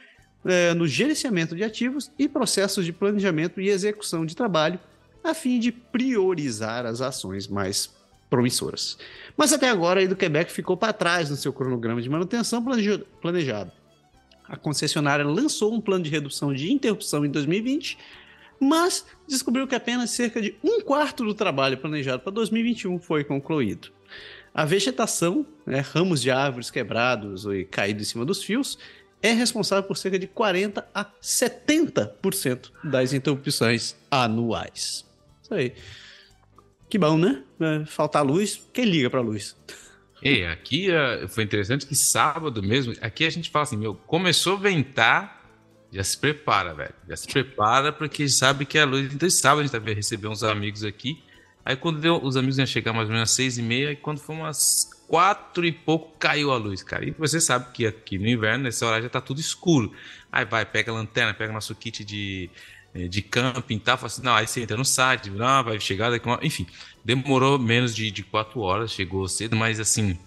eh, 0.45 0.75
no 0.75 0.87
gerenciamento 0.87 1.57
de 1.57 1.65
ativos 1.65 2.11
e 2.19 2.29
processos 2.29 2.85
de 2.85 2.93
planejamento 2.93 3.61
e 3.61 3.71
execução 3.71 4.27
de 4.27 4.37
trabalho, 4.37 4.79
a 5.25 5.33
fim 5.33 5.59
de 5.59 5.73
priorizar 5.73 6.85
as 6.85 7.01
ações 7.01 7.49
mais 7.49 7.91
promissoras. 8.33 8.97
Mas 9.37 9.53
até 9.53 9.69
agora 9.69 10.03
a 10.03 10.15
Quebec 10.15 10.51
ficou 10.51 10.75
para 10.75 10.95
trás 10.95 11.29
no 11.29 11.37
seu 11.37 11.53
cronograma 11.53 12.01
de 12.01 12.09
manutenção 12.09 12.65
planejado. 13.21 13.71
A 14.49 14.57
concessionária 14.57 15.23
lançou 15.23 15.75
um 15.75 15.83
plano 15.83 16.03
de 16.03 16.09
redução 16.09 16.55
de 16.55 16.73
interrupção 16.73 17.27
em 17.27 17.31
2020, 17.31 17.99
mas 18.59 19.05
descobriu 19.29 19.67
que 19.67 19.75
apenas 19.75 20.13
cerca 20.13 20.41
de 20.41 20.57
um 20.65 20.81
quarto 20.81 21.23
do 21.23 21.35
trabalho 21.35 21.77
planejado 21.77 22.23
para 22.23 22.33
2021 22.33 22.99
foi 23.01 23.23
concluído. 23.23 23.91
A 24.55 24.65
vegetação, 24.65 25.45
né, 25.67 25.81
ramos 25.81 26.23
de 26.23 26.31
árvores 26.31 26.71
quebrados 26.71 27.45
e 27.45 27.65
caídos 27.65 28.03
em 28.03 28.11
cima 28.13 28.25
dos 28.25 28.43
fios, 28.43 28.79
é 29.21 29.33
responsável 29.33 29.85
por 29.85 29.99
cerca 29.99 30.19
de 30.19 30.27
40 30.27 30.89
a 30.95 31.05
70% 31.23 32.71
das 32.83 33.13
interrupções 33.13 33.95
anuais. 34.11 35.05
Isso 35.43 35.53
aí. 35.53 35.75
Que 36.93 36.99
bom, 36.99 37.17
né? 37.17 37.43
É, 37.59 37.87
faltar 37.87 38.23
luz, 38.23 38.69
quem 38.71 38.85
liga 38.85 39.09
pra 39.09 39.23
luz? 39.23 39.57
E 40.23 40.45
aqui 40.45 40.91
uh, 40.91 41.27
foi 41.27 41.43
interessante 41.43 41.87
que 41.87 41.95
sábado 41.95 42.63
mesmo, 42.63 42.93
aqui 43.01 43.25
a 43.25 43.31
gente 43.31 43.49
fala 43.49 43.63
assim, 43.63 43.79
meu, 43.79 43.95
começou 43.95 44.59
a 44.59 44.61
ventar, 44.61 45.43
já 45.91 46.05
se 46.05 46.19
prepara, 46.19 46.75
velho. 46.75 46.93
Já 47.09 47.17
se 47.17 47.27
prepara 47.27 47.95
porque 47.95 48.29
sabe 48.29 48.67
que 48.67 48.77
é 48.77 48.83
a 48.83 48.85
luz. 48.85 49.11
Então, 49.11 49.31
sábado 49.31 49.61
a 49.61 49.63
gente 49.67 49.79
vai 49.79 49.95
receber 49.95 50.29
uns 50.29 50.43
amigos 50.43 50.85
aqui. 50.85 51.19
Aí 51.65 51.77
quando 51.77 51.99
deu, 51.99 52.23
os 52.23 52.37
amigos 52.37 52.59
iam 52.59 52.67
chegar 52.67 52.93
mais 52.93 53.09
ou 53.09 53.15
menos 53.15 53.31
às 53.31 53.35
seis 53.35 53.57
e 53.57 53.63
meia, 53.63 53.93
e 53.93 53.97
quando 53.97 54.19
foi 54.19 54.37
umas 54.37 54.91
quatro 55.09 55.65
e 55.65 55.73
pouco, 55.73 56.19
caiu 56.19 56.51
a 56.53 56.59
luz, 56.59 56.83
cara. 56.83 57.07
E 57.09 57.11
você 57.13 57.41
sabe 57.41 57.73
que 57.73 57.87
aqui 57.87 58.19
no 58.19 58.29
inverno, 58.29 58.65
nessa 58.65 58.85
hora 58.85 59.01
já 59.01 59.09
tá 59.09 59.21
tudo 59.23 59.41
escuro. 59.41 59.95
Aí 60.31 60.45
vai, 60.45 60.67
pega 60.67 60.93
a 60.93 60.95
lanterna, 60.95 61.33
pega 61.33 61.55
nosso 61.55 61.75
kit 61.75 62.05
de 62.05 62.51
é, 62.51 62.51
de 62.95 63.23
camping 63.23 63.77
e 63.77 63.81
tal. 63.81 63.97
Fala 63.97 64.07
assim, 64.07 64.23
não, 64.23 64.35
aí 64.35 64.47
você 64.47 64.63
entra 64.63 64.77
no 64.77 64.85
site, 64.85 65.31
não, 65.31 65.65
vai 65.65 65.79
chegar 65.81 66.11
daqui 66.11 66.27
uma... 66.27 66.39
Enfim, 66.43 66.67
demorou 67.05 67.59
menos 67.59 67.95
de, 67.95 68.11
de 68.11 68.23
quatro 68.23 68.61
horas, 68.61 68.93
chegou 68.93 69.27
cedo, 69.29 69.57
mas 69.57 69.81
assim, 69.81 70.19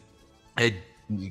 é, 0.58 0.74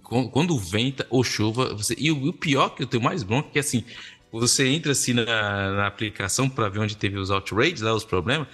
quando 0.02 0.58
venta 0.58 1.06
ou 1.10 1.24
chuva, 1.24 1.74
você... 1.74 1.94
e 1.98 2.10
o, 2.10 2.32
pior 2.32 2.70
que 2.70 2.82
eu 2.82 2.86
tenho 2.86 3.02
mais 3.02 3.22
bronca 3.22 3.48
é 3.48 3.52
que 3.52 3.58
assim, 3.58 3.84
você 4.30 4.68
entra 4.68 4.92
assim 4.92 5.12
na, 5.12 5.24
na 5.24 5.86
aplicação 5.86 6.48
para 6.48 6.68
ver 6.68 6.80
onde 6.80 6.96
teve 6.96 7.18
os 7.18 7.30
outrages, 7.30 7.80
lá 7.80 7.94
os 7.94 8.04
problemas, 8.04 8.48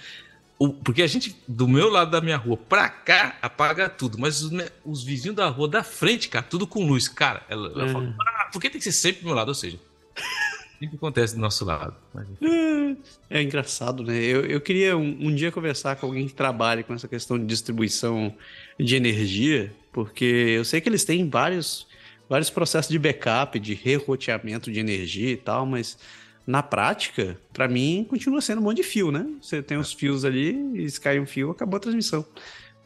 porque 0.83 1.01
a 1.01 1.07
gente, 1.07 1.35
do 1.47 1.67
meu 1.67 1.89
lado 1.89 2.11
da 2.11 2.21
minha 2.21 2.37
rua 2.37 2.55
pra 2.55 2.87
cá, 2.87 3.35
apaga 3.41 3.89
tudo. 3.89 4.19
Mas 4.19 4.43
os, 4.43 4.51
os 4.85 5.03
vizinhos 5.03 5.35
da 5.35 5.47
rua 5.47 5.67
da 5.67 5.83
frente, 5.83 6.29
cara, 6.29 6.45
tudo 6.45 6.67
com 6.67 6.85
luz. 6.85 7.07
Cara, 7.07 7.43
ela, 7.49 7.69
ela 7.69 7.85
é. 7.85 7.91
fala, 7.91 8.15
ah, 8.19 8.49
por 8.51 8.61
que 8.61 8.69
tem 8.69 8.77
que 8.77 8.83
ser 8.83 8.91
sempre 8.91 9.21
do 9.21 9.25
meu 9.25 9.35
lado? 9.35 9.47
Ou 9.47 9.55
seja, 9.55 9.79
que 10.89 10.95
acontece 10.95 11.35
do 11.35 11.41
nosso 11.41 11.63
lado. 11.65 11.95
É, 13.29 13.39
é 13.39 13.41
engraçado, 13.41 14.03
né? 14.03 14.17
Eu, 14.17 14.45
eu 14.45 14.61
queria 14.61 14.97
um, 14.97 15.27
um, 15.27 15.35
dia 15.35 15.51
conversar 15.51 15.95
com 15.95 16.07
alguém 16.07 16.27
que 16.27 16.33
trabalhe 16.33 16.83
com 16.83 16.93
essa 16.93 17.07
questão 17.07 17.37
de 17.37 17.45
distribuição 17.45 18.33
de 18.79 18.95
energia, 18.95 19.73
porque 19.91 20.25
eu 20.25 20.65
sei 20.65 20.81
que 20.81 20.89
eles 20.89 21.03
têm 21.03 21.29
vários, 21.29 21.87
vários 22.29 22.49
processos 22.49 22.91
de 22.91 22.99
backup, 22.99 23.59
de 23.59 23.73
reroteamento 23.73 24.71
de 24.71 24.79
energia 24.79 25.31
e 25.31 25.37
tal, 25.37 25.65
mas 25.65 25.97
na 26.45 26.63
prática, 26.63 27.39
para 27.53 27.67
mim, 27.67 28.05
continua 28.09 28.41
sendo 28.41 28.59
um 28.59 28.63
monte 28.63 28.77
de 28.77 28.83
fio, 28.83 29.11
né? 29.11 29.25
Você 29.41 29.61
tem 29.61 29.77
os 29.77 29.93
fios 29.93 30.25
ali 30.25 30.83
e 30.83 30.89
se 30.89 30.99
cai 30.99 31.19
um 31.19 31.25
fio, 31.25 31.51
acabou 31.51 31.77
a 31.77 31.79
transmissão. 31.79 32.25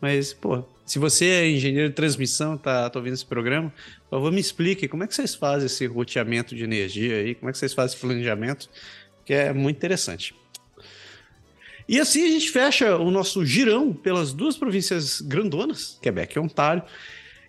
Mas, 0.01 0.33
pô, 0.33 0.63
se 0.85 0.99
você 0.99 1.25
é 1.25 1.49
engenheiro 1.49 1.89
de 1.89 1.95
transmissão, 1.95 2.57
tá, 2.57 2.89
tá 2.89 2.99
ouvindo 2.99 3.15
esse 3.15 3.25
programa, 3.25 3.73
por 4.09 4.17
favor, 4.17 4.31
me 4.31 4.39
explique 4.39 4.87
como 4.87 5.03
é 5.03 5.07
que 5.07 5.15
vocês 5.15 5.33
fazem 5.33 5.65
esse 5.65 5.85
roteamento 5.87 6.55
de 6.55 6.63
energia 6.63 7.17
aí, 7.17 7.35
como 7.35 7.49
é 7.49 7.51
que 7.51 7.57
vocês 7.57 7.73
fazem 7.73 7.95
esse 7.95 8.01
planejamento, 8.01 8.69
que 9.25 9.33
é 9.33 9.51
muito 9.51 9.77
interessante. 9.77 10.35
E 11.87 11.99
assim 11.99 12.23
a 12.23 12.29
gente 12.29 12.49
fecha 12.49 12.97
o 12.97 13.09
nosso 13.09 13.45
girão 13.45 13.93
pelas 13.93 14.31
duas 14.31 14.57
províncias 14.57 15.21
grandonas, 15.21 15.97
Quebec 16.01 16.37
e 16.37 16.39
Ontário, 16.39 16.83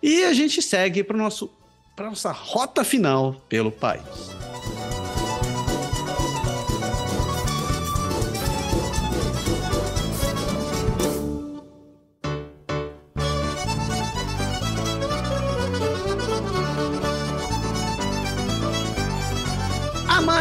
e 0.02 0.24
a 0.24 0.32
gente 0.32 0.62
segue 0.62 1.02
para 1.05 1.16
a 1.16 2.10
nossa 2.10 2.32
rota 2.32 2.84
final 2.84 3.34
pelo 3.48 3.70
país. 3.70 4.02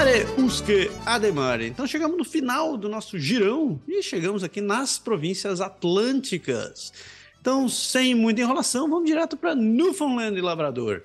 Amare 0.06 0.28
usque 0.38 0.92
ademare. 1.04 1.66
Então 1.66 1.88
chegamos 1.88 2.16
no 2.16 2.24
final 2.24 2.78
do 2.78 2.88
nosso 2.88 3.18
girão 3.18 3.82
e 3.88 4.04
chegamos 4.04 4.44
aqui 4.44 4.62
nas 4.62 5.00
províncias 5.00 5.60
atlânticas. 5.60 6.94
Então, 7.42 7.68
sem 7.68 8.14
muita 8.14 8.42
enrolação, 8.42 8.88
vamos 8.88 9.10
direto 9.10 9.36
para 9.36 9.56
Newfoundland 9.56 10.38
e 10.38 10.42
Labrador. 10.42 11.02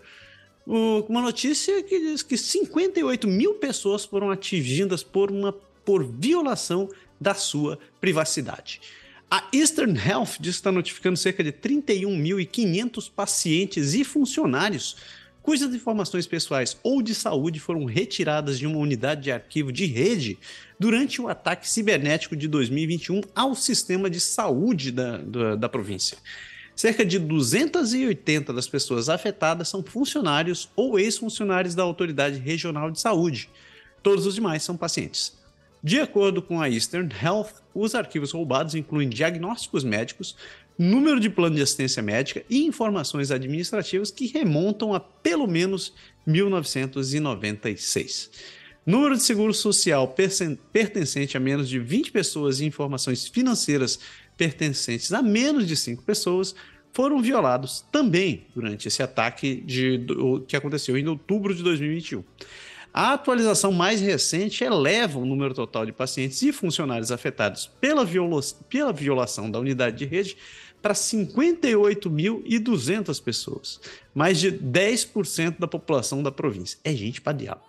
Uma 0.67 1.23
notícia 1.23 1.83
que 1.83 1.99
diz 1.99 2.23
que 2.23 2.37
58 2.37 3.27
mil 3.27 3.55
pessoas 3.55 4.05
foram 4.05 4.31
atingidas 4.31 5.03
por 5.03 5.31
uma 5.31 5.51
por 5.83 6.05
violação 6.05 6.87
da 7.19 7.33
sua 7.33 7.79
privacidade. 8.03 8.83
A 9.31 9.49
Eastern 9.51 9.99
Health 9.99 10.37
diz 10.39 10.57
que 10.57 10.61
está 10.61 10.71
notificando 10.71 11.17
cerca 11.17 11.43
de 11.43 11.53
31.500 11.53 13.11
pacientes 13.11 13.95
e 13.95 14.05
funcionários 14.05 14.97
cujas 15.43 15.75
informações 15.75 16.27
pessoais 16.27 16.77
ou 16.83 17.03
de 17.03 17.15
saúde 17.15 17.59
foram 17.59 17.85
retiradas 17.85 18.59
de 18.59 18.67
uma 18.67 18.79
unidade 18.79 19.23
de 19.23 19.33
arquivo 19.33 19.73
de 19.73 19.87
rede 19.87 20.39
durante 20.79 21.21
o 21.21 21.29
ataque 21.29 21.69
cibernético 21.69 22.37
de 22.37 22.47
2021 22.49 23.21
ao 23.35 23.55
sistema 23.55 24.11
de 24.11 24.21
saúde 24.21 24.93
da, 24.93 25.19
da, 25.19 25.57
da 25.57 25.69
província. 25.69 26.19
Cerca 26.75 27.05
de 27.05 27.19
280 27.19 28.53
das 28.53 28.67
pessoas 28.67 29.09
afetadas 29.09 29.69
são 29.69 29.83
funcionários 29.83 30.71
ou 30.75 30.99
ex-funcionários 30.99 31.75
da 31.75 31.83
Autoridade 31.83 32.39
Regional 32.39 32.91
de 32.91 33.01
Saúde. 33.01 33.51
Todos 34.03 34.25
os 34.25 34.35
demais 34.35 34.63
são 34.63 34.77
pacientes. 34.77 35.39
De 35.83 35.99
acordo 35.99 36.43
com 36.43 36.61
a 36.61 36.71
Eastern 36.71 37.11
Health, 37.23 37.53
os 37.75 37.95
arquivos 37.95 38.33
roubados 38.33 38.75
incluem 38.75 39.09
diagnósticos 39.09 39.83
médicos, 39.83 40.37
número 40.83 41.21
de 41.21 41.29
plano 41.29 41.57
de 41.57 41.63
assistência 41.63 42.03
médica 42.03 42.43
e 42.49 42.65
informações 42.65 43.31
administrativas 43.31 44.11
que 44.11 44.29
remontam 44.29 44.95
a 44.95 45.01
pelo 45.01 45.47
menos 45.47 45.93
1996. 46.27 48.31
Número 48.87 49.15
de 49.15 49.23
seguro 49.23 49.53
social 49.53 50.17
pertencente 50.73 51.37
a 51.37 51.41
menos 51.41 51.69
de 51.69 51.79
20 51.79 52.11
pessoas 52.13 52.61
e 52.61 52.65
informações 52.65 53.29
financeiras 53.29 54.01
pertencentes 54.39 55.13
a 55.13 55.21
menos 55.21 55.69
de 55.69 55.77
5 55.77 56.03
pessoas 56.03 56.55
foram 56.95 57.21
violados 57.21 57.85
também 57.93 58.47
durante 58.55 58.89
esse 58.89 59.03
ataque 59.03 59.57
de, 59.57 59.99
do, 59.99 60.41
que 60.49 60.57
aconteceu 60.57 60.97
em 60.97 61.07
outubro 61.07 61.55
de 61.55 61.63
2021. 61.63 62.25
A 62.93 63.13
atualização 63.13 63.71
mais 63.71 64.01
recente 64.01 64.65
eleva 64.65 65.19
o 65.19 65.25
número 65.25 65.55
total 65.55 65.87
de 65.87 65.93
pacientes 65.93 66.43
e 66.43 66.53
funcionários 66.53 67.13
afetados 67.13 67.71
pela, 67.81 68.05
pela 68.69 68.93
violação 68.93 69.49
da 69.49 69.61
unidade 69.61 69.99
de 69.99 70.07
rede 70.07 70.37
para 70.81 70.95
58.200 70.95 73.23
pessoas, 73.23 73.79
mais 74.15 74.39
de 74.39 74.51
10% 74.53 75.59
da 75.59 75.67
população 75.67 76.23
da 76.23 76.33
província. 76.33 76.79
É 76.85 76.93
gente 76.93 77.21
para 77.21 77.37
diabo. 77.37 77.61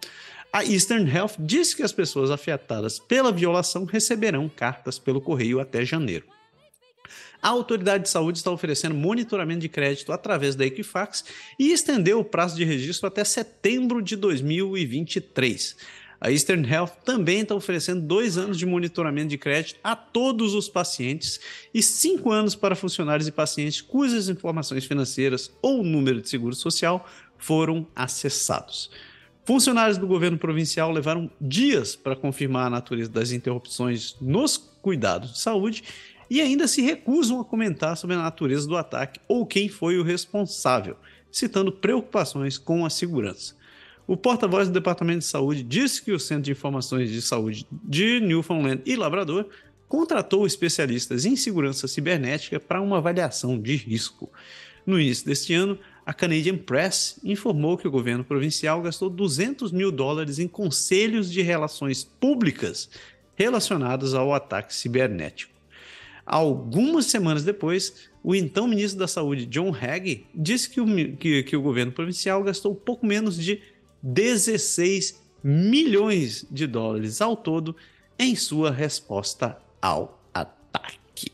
A 0.54 0.66
Eastern 0.66 1.10
Health 1.10 1.36
disse 1.40 1.76
que 1.76 1.84
as 1.84 1.94
pessoas 1.94 2.30
afetadas 2.30 3.00
pela 3.00 3.32
violação 3.32 3.86
receberão 3.86 4.50
cartas 4.50 5.00
pelo 5.00 5.22
correio 5.22 5.62
até 5.62 5.86
janeiro. 5.86 6.26
A 7.42 7.50
autoridade 7.50 8.04
de 8.04 8.10
saúde 8.10 8.38
está 8.38 8.52
oferecendo 8.52 8.94
monitoramento 8.94 9.62
de 9.62 9.70
crédito 9.70 10.12
através 10.12 10.56
da 10.56 10.66
Equifax 10.66 11.26
e 11.58 11.72
estendeu 11.72 12.20
o 12.20 12.26
prazo 12.26 12.56
de 12.56 12.64
registro 12.64 13.08
até 13.08 13.24
setembro 13.24 14.02
de 14.02 14.16
2023. 14.16 15.76
A 16.24 16.32
Eastern 16.32 16.64
Health 16.72 16.91
também 17.03 17.40
está 17.40 17.56
oferecendo 17.56 18.00
dois 18.00 18.38
anos 18.38 18.56
de 18.56 18.64
monitoramento 18.64 19.30
de 19.30 19.40
crédito 19.40 19.80
a 19.83 19.95
todos 19.95 20.53
os 20.53 20.69
pacientes 20.69 21.40
e 21.74 21.82
cinco 21.82 22.32
anos 22.32 22.53
para 22.53 22.75
funcionários 22.75 23.27
e 23.27 23.32
pacientes 23.32 23.82
cujas 23.82 24.30
informações 24.30 24.85
financeiras 24.85 25.51
ou 25.64 25.83
número 25.83 26.22
de 26.22 26.30
seguro 26.30 26.53
social 26.53 27.09
foram 27.40 27.88
acessados. 27.95 28.91
Funcionários 29.43 29.98
do 29.98 30.06
governo 30.06 30.38
provincial 30.38 30.91
levaram 30.91 31.27
dias 31.41 31.95
para 31.95 32.16
confirmar 32.16 32.67
a 32.67 32.69
natureza 32.69 33.09
das 33.09 33.32
interrupções 33.32 34.16
nos 34.22 34.58
cuidados 34.58 35.33
de 35.33 35.40
saúde 35.40 35.83
e 36.30 36.40
ainda 36.40 36.67
se 36.67 36.83
recusam 36.83 37.41
a 37.41 37.45
comentar 37.45 37.98
sobre 37.98 38.16
a 38.16 38.22
natureza 38.22 38.67
do 38.67 38.77
ataque 38.77 39.19
ou 39.27 39.43
quem 39.43 39.67
foi 39.67 39.98
o 39.98 40.03
responsável, 40.03 40.98
citando 41.32 41.72
preocupações 41.72 42.59
com 42.59 42.85
a 42.85 42.91
segurança. 42.91 43.59
O 44.08 44.18
porta-voz 44.18 44.68
do 44.68 44.74
Departamento 44.74 45.20
de 45.20 45.26
Saúde 45.26 45.64
disse 45.64 46.02
que 46.02 46.12
o 46.12 46.20
Centro 46.20 46.44
de 46.44 46.52
Informações 46.52 47.10
de 47.10 47.22
Saúde 47.22 47.66
de 47.72 48.20
Newfoundland 48.20 48.82
e 48.86 48.96
Labrador 48.96 49.48
contratou 49.88 50.46
especialistas 50.46 51.26
em 51.26 51.36
segurança 51.36 51.88
cibernética 51.88 52.60
para 52.60 52.82
uma 52.82 52.98
avaliação 52.98 53.60
de 53.60 53.76
risco. 53.76 54.30
No 54.86 55.00
início 55.00 55.26
deste 55.26 55.54
ano, 55.54 55.78
a 56.06 56.14
Canadian 56.14 56.58
Press 56.58 57.20
informou 57.24 57.78
que 57.78 57.88
o 57.88 57.92
governo 57.92 58.24
provincial 58.24 58.82
gastou 58.82 59.10
200 59.10 59.72
mil 59.72 59.92
dólares 59.92 60.40
em 60.40 60.48
conselhos 60.48 61.32
de 61.32 61.42
relações 61.42 62.04
públicas 62.04 62.90
relacionados 63.36 64.14
ao 64.14 64.34
ataque 64.34 64.74
cibernético. 64.74 65.54
Algumas 66.26 67.08
semanas 67.08 67.44
depois, 67.44 68.10
o 68.24 68.34
então 68.34 68.68
ministro 68.68 69.00
da 69.00 69.08
Saúde, 69.08 69.46
John 69.46 69.76
Hagee, 69.76 70.26
disse 70.34 70.70
que 70.70 70.80
o, 70.80 71.18
que, 71.18 71.44
que 71.44 71.56
o 71.56 71.62
governo 71.62 71.92
provincial 71.92 72.44
gastou 72.44 72.74
pouco 72.74 73.06
menos 73.06 73.36
de 73.36 73.62
16 74.02 75.22
milhões 75.44 76.46
de 76.50 76.68
dólares 76.68 77.22
ao 77.22 77.36
todo 77.36 77.76
em 78.18 78.36
sua 78.36 78.72
resposta 78.72 79.58
ao 79.82 80.22
ataque. 80.34 81.32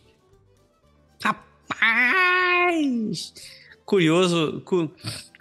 Rapaz! 1.21 3.33
Curioso, 3.85 4.61
cu, 4.65 4.91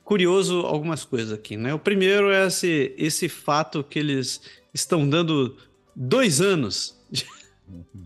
curioso 0.05 0.61
algumas 0.61 1.05
coisas 1.05 1.33
aqui, 1.33 1.57
né? 1.57 1.75
O 1.75 1.79
primeiro 1.79 2.31
é 2.31 2.47
esse, 2.47 2.95
esse 2.97 3.29
fato 3.29 3.85
que 3.85 3.99
eles 3.99 4.41
estão 4.73 5.09
dando 5.09 5.57
dois 5.95 6.41
anos 6.41 6.97
de, 7.11 7.27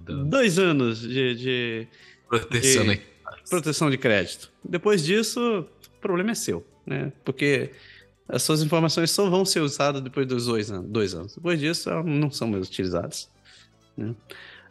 Dois 0.07 0.59
anos 0.59 1.01
de, 1.01 1.35
de 1.35 1.89
proteção, 2.29 2.87
de, 2.87 3.01
proteção 3.49 3.91
de 3.91 3.99
crédito. 3.99 4.51
Depois 4.65 5.05
disso, 5.05 5.67
o 5.97 6.01
problema 6.01 6.31
é 6.31 6.35
seu, 6.35 6.67
né? 6.87 7.13
Porque 7.25 7.71
as 8.33 8.43
suas 8.43 8.63
informações 8.63 9.11
só 9.11 9.29
vão 9.29 9.45
ser 9.45 9.61
usadas 9.61 10.01
depois 10.01 10.27
dos 10.27 10.47
dois 10.47 10.71
anos. 10.71 10.91
Dois 10.91 11.15
anos. 11.15 11.35
Depois 11.35 11.59
disso, 11.59 11.91
elas 11.91 12.07
não 12.07 12.31
são 12.31 12.49
mais 12.49 12.67
utilizadas. 12.67 13.29
Né? 13.97 14.15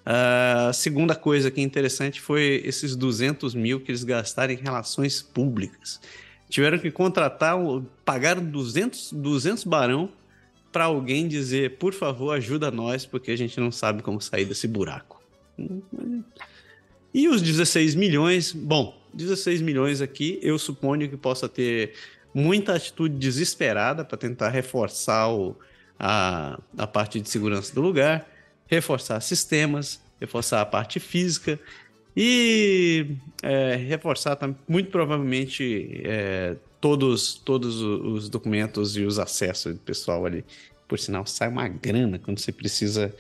A 0.06 0.72
segunda 0.74 1.14
coisa 1.14 1.52
que 1.52 1.60
é 1.60 1.64
interessante 1.64 2.22
foi 2.22 2.62
esses 2.66 2.96
200 2.96 3.54
mil 3.54 3.80
que 3.82 3.92
eles 3.92 4.04
gastaram 4.04 4.54
em 4.54 4.58
relações 4.58 5.22
públicas. 5.22 6.00
Tiveram 6.50 6.80
que 6.80 6.90
contratar, 6.90 7.58
pagaram 8.06 8.44
200, 8.44 9.14
200 9.14 9.64
barão 9.66 10.10
para 10.72 10.86
alguém 10.86 11.28
dizer, 11.28 11.78
por 11.78 11.94
favor, 11.94 12.32
ajuda 12.32 12.72
nós, 12.72 13.06
porque 13.06 13.32
a 13.32 13.36
gente 13.36 13.60
não 13.60 13.72
sabe 13.72 14.02
como 14.02 14.22
sair 14.22 14.46
desse 14.46 14.68
buraco. 14.68 15.22
E 17.14 17.28
os 17.28 17.42
16 17.42 17.94
milhões, 17.96 18.52
bom, 18.54 19.00
16 19.14 19.62
milhões 19.62 20.02
aqui, 20.02 20.40
eu 20.42 20.58
suponho 20.58 21.10
que 21.10 21.18
possa 21.18 21.50
ter 21.50 21.94
muita 22.34 22.76
atitude 22.76 23.16
desesperada 23.16 24.06
para 24.06 24.18
tentar 24.18 24.50
reforçar 24.50 25.30
o, 25.30 25.56
a, 26.00 26.60
a 26.78 26.88
parte 26.88 27.20
de 27.20 27.30
segurança 27.30 27.74
do 27.74 27.82
lugar, 27.82 28.28
reforçar 28.68 29.20
sistemas, 29.22 30.02
reforçar 30.20 30.62
a 30.62 30.66
parte 30.66 31.00
física 31.00 31.60
e 32.16 33.16
é, 33.42 33.76
reforçar 33.76 34.38
muito 34.68 34.90
provavelmente 34.90 36.02
é, 36.04 36.56
todos, 36.80 37.34
todos 37.34 37.82
os 37.82 38.30
documentos 38.30 38.96
e 38.96 39.04
os 39.04 39.20
acessos 39.20 39.74
do 39.74 39.80
pessoal 39.80 40.26
ali. 40.26 40.46
Por 40.88 41.00
sinal, 41.00 41.26
sai 41.26 41.50
uma 41.50 41.68
grana 41.68 42.20
quando 42.20 42.40
você 42.40 42.52
precisa 42.52 43.14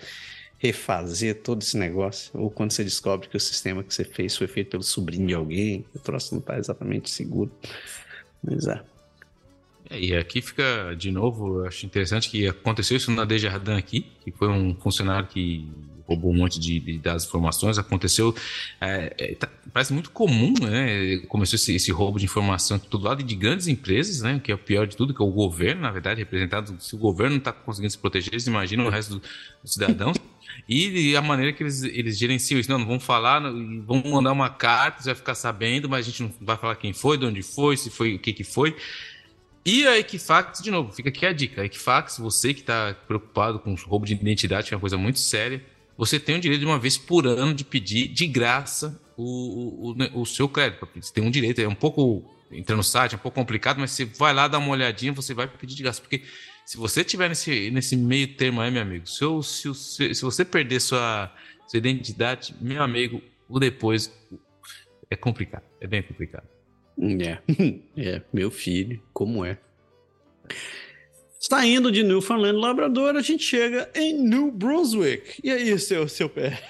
refazer 0.57 1.41
todo 1.41 1.61
esse 1.61 1.77
negócio, 1.77 2.31
ou 2.33 2.49
quando 2.49 2.71
você 2.71 2.83
descobre 2.83 3.29
que 3.29 3.37
o 3.37 3.39
sistema 3.39 3.81
que 3.81 3.93
você 3.93 4.03
fez 4.03 4.35
foi 4.35 4.47
feito 4.47 4.71
pelo 4.71 4.83
sobrinho 4.83 5.25
de 5.25 5.33
alguém, 5.33 5.85
o 5.95 5.99
troço 5.99 6.33
não 6.33 6.41
está 6.41 6.57
exatamente 6.57 7.09
seguro. 7.09 7.49
Mas 8.43 8.67
é. 8.67 8.81
É. 9.89 9.99
E 9.99 10.15
aqui 10.15 10.41
fica, 10.41 10.95
de 10.97 11.11
novo, 11.11 11.59
eu 11.59 11.67
acho 11.67 11.85
interessante 11.85 12.29
que 12.29 12.47
aconteceu 12.47 12.97
isso 12.97 13.11
na 13.11 13.25
Desjardins 13.25 13.77
aqui, 13.77 14.05
que 14.23 14.31
foi 14.31 14.47
um 14.47 14.75
funcionário 14.75 15.27
que 15.27 15.67
roubou 16.09 16.31
um 16.31 16.37
monte 16.37 16.59
de, 16.59 16.79
de 16.79 16.97
das 16.97 17.25
informações, 17.25 17.77
aconteceu. 17.77 18.35
É, 18.81 19.13
é, 19.17 19.35
tá, 19.35 19.47
parece 19.71 19.93
muito 19.93 20.09
comum, 20.09 20.53
né? 20.59 21.19
Começou 21.27 21.55
esse, 21.55 21.75
esse, 21.75 21.91
roubo 21.91 22.17
de 22.17 22.25
informação 22.25 22.81
do 22.89 22.97
lado 22.97 23.21
de 23.21 23.35
grandes 23.35 23.67
empresas, 23.67 24.21
né? 24.21 24.41
Que 24.43 24.51
é 24.51 24.55
o 24.55 24.57
pior 24.57 24.87
de 24.87 24.97
tudo, 24.97 25.13
que 25.13 25.21
é 25.21 25.25
o 25.25 25.31
governo, 25.31 25.81
na 25.81 25.91
verdade, 25.91 26.19
representado. 26.19 26.75
Se 26.79 26.95
o 26.95 26.97
governo 26.97 27.31
não 27.31 27.39
está 27.39 27.51
conseguindo 27.51 27.91
se 27.91 27.97
proteger, 27.97 28.33
eles 28.33 28.47
imaginam 28.47 28.87
o 28.87 28.89
resto 28.89 29.15
do, 29.15 29.21
dos 29.61 29.73
cidadãos. 29.73 30.17
E, 30.67 31.15
a 31.15 31.21
maneira 31.21 31.53
que 31.53 31.63
eles, 31.63 31.83
eles 31.83 32.17
gerenciam 32.17 32.59
isso, 32.59 32.69
não, 32.69 32.79
não 32.79 32.85
vão 32.85 32.99
falar, 32.99 33.39
vão 33.39 34.03
mandar 34.05 34.31
uma 34.31 34.49
carta, 34.49 35.01
você 35.01 35.09
vai 35.09 35.15
ficar 35.15 35.33
sabendo, 35.33 35.87
mas 35.87 36.05
a 36.05 36.09
gente 36.09 36.23
não 36.23 36.33
vai 36.41 36.57
falar 36.57 36.75
quem 36.75 36.91
foi, 36.91 37.17
de 37.17 37.25
onde 37.25 37.41
foi, 37.41 37.77
se 37.77 37.89
foi, 37.89 38.15
o 38.15 38.19
que 38.19 38.33
que 38.33 38.43
foi. 38.43 38.75
E 39.65 39.85
a 39.85 39.97
Equifax, 39.97 40.61
de 40.61 40.71
novo, 40.71 40.91
fica 40.91 41.09
aqui 41.09 41.25
a 41.25 41.33
dica. 41.33 41.61
A 41.61 41.65
Equifax, 41.65 42.17
você 42.17 42.53
que 42.53 42.61
está 42.61 42.95
preocupado 43.07 43.59
com 43.59 43.73
roubo 43.75 44.05
de 44.05 44.13
identidade, 44.13 44.67
que 44.67 44.73
é 44.73 44.77
uma 44.77 44.81
coisa 44.81 44.97
muito 44.97 45.19
séria, 45.19 45.63
você 45.97 46.19
tem 46.19 46.37
o 46.37 46.39
direito 46.39 46.61
de 46.61 46.65
uma 46.65 46.79
vez 46.79 46.97
por 46.97 47.27
ano 47.27 47.53
de 47.53 47.65
pedir 47.65 48.07
de 48.07 48.25
graça 48.25 48.99
o, 49.17 49.91
o, 49.91 50.21
o 50.21 50.25
seu 50.25 50.47
crédito. 50.47 50.87
Você 50.95 51.13
tem 51.13 51.23
um 51.23 51.29
direito, 51.29 51.59
é 51.59 51.67
um 51.67 51.75
pouco. 51.75 52.23
Entra 52.51 52.75
no 52.75 52.83
site, 52.83 53.13
é 53.13 53.15
um 53.15 53.19
pouco 53.19 53.39
complicado, 53.39 53.79
mas 53.79 53.91
você 53.91 54.05
vai 54.05 54.33
lá 54.33 54.47
dar 54.47 54.57
uma 54.57 54.69
olhadinha, 54.69 55.13
você 55.13 55.35
vai 55.35 55.47
pedir 55.47 55.75
de 55.75 55.83
graça. 55.83 56.01
Porque 56.01 56.23
se 56.65 56.77
você 56.77 57.03
tiver 57.03 57.29
nesse, 57.29 57.69
nesse 57.69 57.95
meio 57.95 58.35
termo 58.35 58.59
aí, 58.61 58.71
meu 58.71 58.81
amigo, 58.81 59.07
se, 59.07 59.23
eu, 59.23 59.43
se, 59.43 59.71
se, 59.75 60.15
se 60.15 60.21
você 60.23 60.43
perder 60.43 60.79
sua, 60.79 61.31
sua 61.67 61.77
identidade, 61.77 62.55
meu 62.59 62.81
amigo, 62.81 63.21
o 63.47 63.59
depois 63.59 64.11
é 65.11 65.15
complicado. 65.15 65.63
É 65.81 65.85
bem 65.85 66.01
complicado. 66.01 66.47
É, 66.99 67.39
é 67.97 68.21
meu 68.33 68.51
filho, 68.51 69.01
como 69.13 69.45
é. 69.45 69.57
Saindo 71.39 71.91
de 71.91 72.03
Newfoundland 72.03 72.59
Labrador, 72.59 73.15
a 73.15 73.21
gente 73.21 73.43
chega 73.43 73.89
em 73.95 74.13
New 74.13 74.51
Brunswick. 74.51 75.39
E 75.41 75.49
aí, 75.49 75.79
seu, 75.79 76.07
seu 76.07 76.27
pé? 76.29 76.61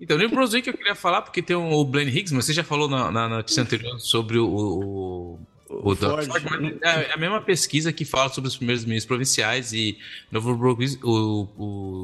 Então, 0.00 0.18
New 0.18 0.28
Brunswick 0.28 0.66
eu 0.68 0.76
queria 0.76 0.94
falar 0.94 1.22
porque 1.22 1.42
tem 1.42 1.56
o 1.56 1.84
Blaine 1.84 2.10
Higgs, 2.10 2.34
mas 2.34 2.44
você 2.46 2.52
já 2.52 2.64
falou 2.64 2.88
na, 2.88 3.10
na 3.10 3.28
notícia 3.28 3.62
anterior 3.62 3.98
sobre 3.98 4.38
o, 4.38 4.46
o, 4.46 5.38
o, 5.70 5.94
Ford. 5.94 6.26
Ford 6.26 6.78
é, 6.82 6.88
é 6.88 7.14
a 7.14 7.16
mesma 7.16 7.40
pesquisa 7.40 7.92
que 7.92 8.04
fala 8.04 8.28
sobre 8.28 8.48
os 8.48 8.56
primeiros 8.56 8.84
ministros 8.84 9.06
provinciais 9.06 9.72
e 9.72 9.96
Novo 10.30 10.56
Brunswick, 10.56 10.98
o, 11.04 11.48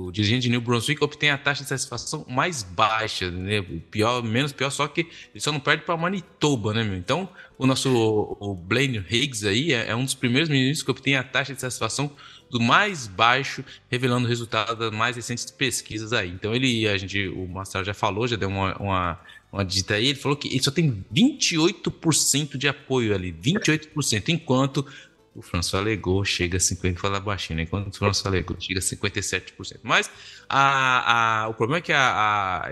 o, 0.06 0.12
dirigente 0.12 0.42
de 0.42 0.50
New 0.50 0.60
Brunswick 0.60 1.02
obtém 1.02 1.30
a 1.30 1.36
taxa 1.36 1.64
de 1.64 1.68
satisfação 1.68 2.24
mais 2.28 2.62
baixa, 2.62 3.28
né? 3.28 3.62
Pior, 3.90 4.22
menos 4.22 4.52
pior, 4.52 4.70
só 4.70 4.86
que 4.86 5.00
ele 5.00 5.40
só 5.40 5.50
não 5.50 5.58
perde 5.58 5.82
para 5.82 5.96
Manitoba, 5.96 6.72
né, 6.72 6.84
meu? 6.84 6.96
Então, 6.96 7.28
o 7.58 7.66
nosso 7.66 7.90
o 8.38 8.54
Blaine 8.54 9.04
Higgs 9.10 9.46
aí 9.46 9.72
é, 9.72 9.90
é, 9.90 9.96
um 9.96 10.04
dos 10.04 10.14
primeiros 10.14 10.48
ministros 10.48 10.84
que 10.84 10.90
obtém 10.92 11.16
a 11.16 11.24
taxa 11.24 11.52
de 11.52 11.60
satisfação 11.60 12.12
do 12.48 12.60
mais 12.60 13.08
baixo, 13.08 13.64
revelando 13.90 14.26
o 14.26 14.28
resultado 14.28 14.78
das 14.78 14.92
mais 14.92 15.16
recentes 15.16 15.50
pesquisas 15.50 16.12
aí. 16.12 16.30
Então 16.30 16.54
ele, 16.54 16.86
a 16.86 16.96
gente, 16.96 17.26
o 17.28 17.48
Marcelo 17.48 17.84
já 17.84 17.94
falou, 17.94 18.28
já 18.28 18.36
deu 18.36 18.48
uma, 18.48 18.76
uma, 18.76 19.20
uma 19.56 19.64
dita 19.64 19.94
aí, 19.94 20.08
ele 20.08 20.18
falou 20.18 20.36
que 20.36 20.48
ele 20.48 20.62
só 20.62 20.70
tem 20.70 21.04
28% 21.12 22.56
de 22.56 22.68
apoio 22.68 23.14
ali, 23.14 23.32
28%, 23.32 24.28
enquanto 24.28 24.86
o 25.34 25.42
François 25.42 25.84
Legault 25.84 26.28
chega 26.28 26.56
a 26.56 26.60
50%, 26.60 26.96
fala 26.96 27.20
baixinho, 27.20 27.58
né? 27.58 27.62
enquanto 27.64 27.94
o 27.94 27.98
François 27.98 28.32
Legault 28.32 28.64
chega 28.64 28.80
a 28.80 28.82
57%. 28.82 29.80
Mas 29.82 30.10
a, 30.48 31.42
a, 31.42 31.48
o 31.48 31.54
problema 31.54 31.78
é 31.78 31.80
que 31.82 31.92
a, 31.92 32.70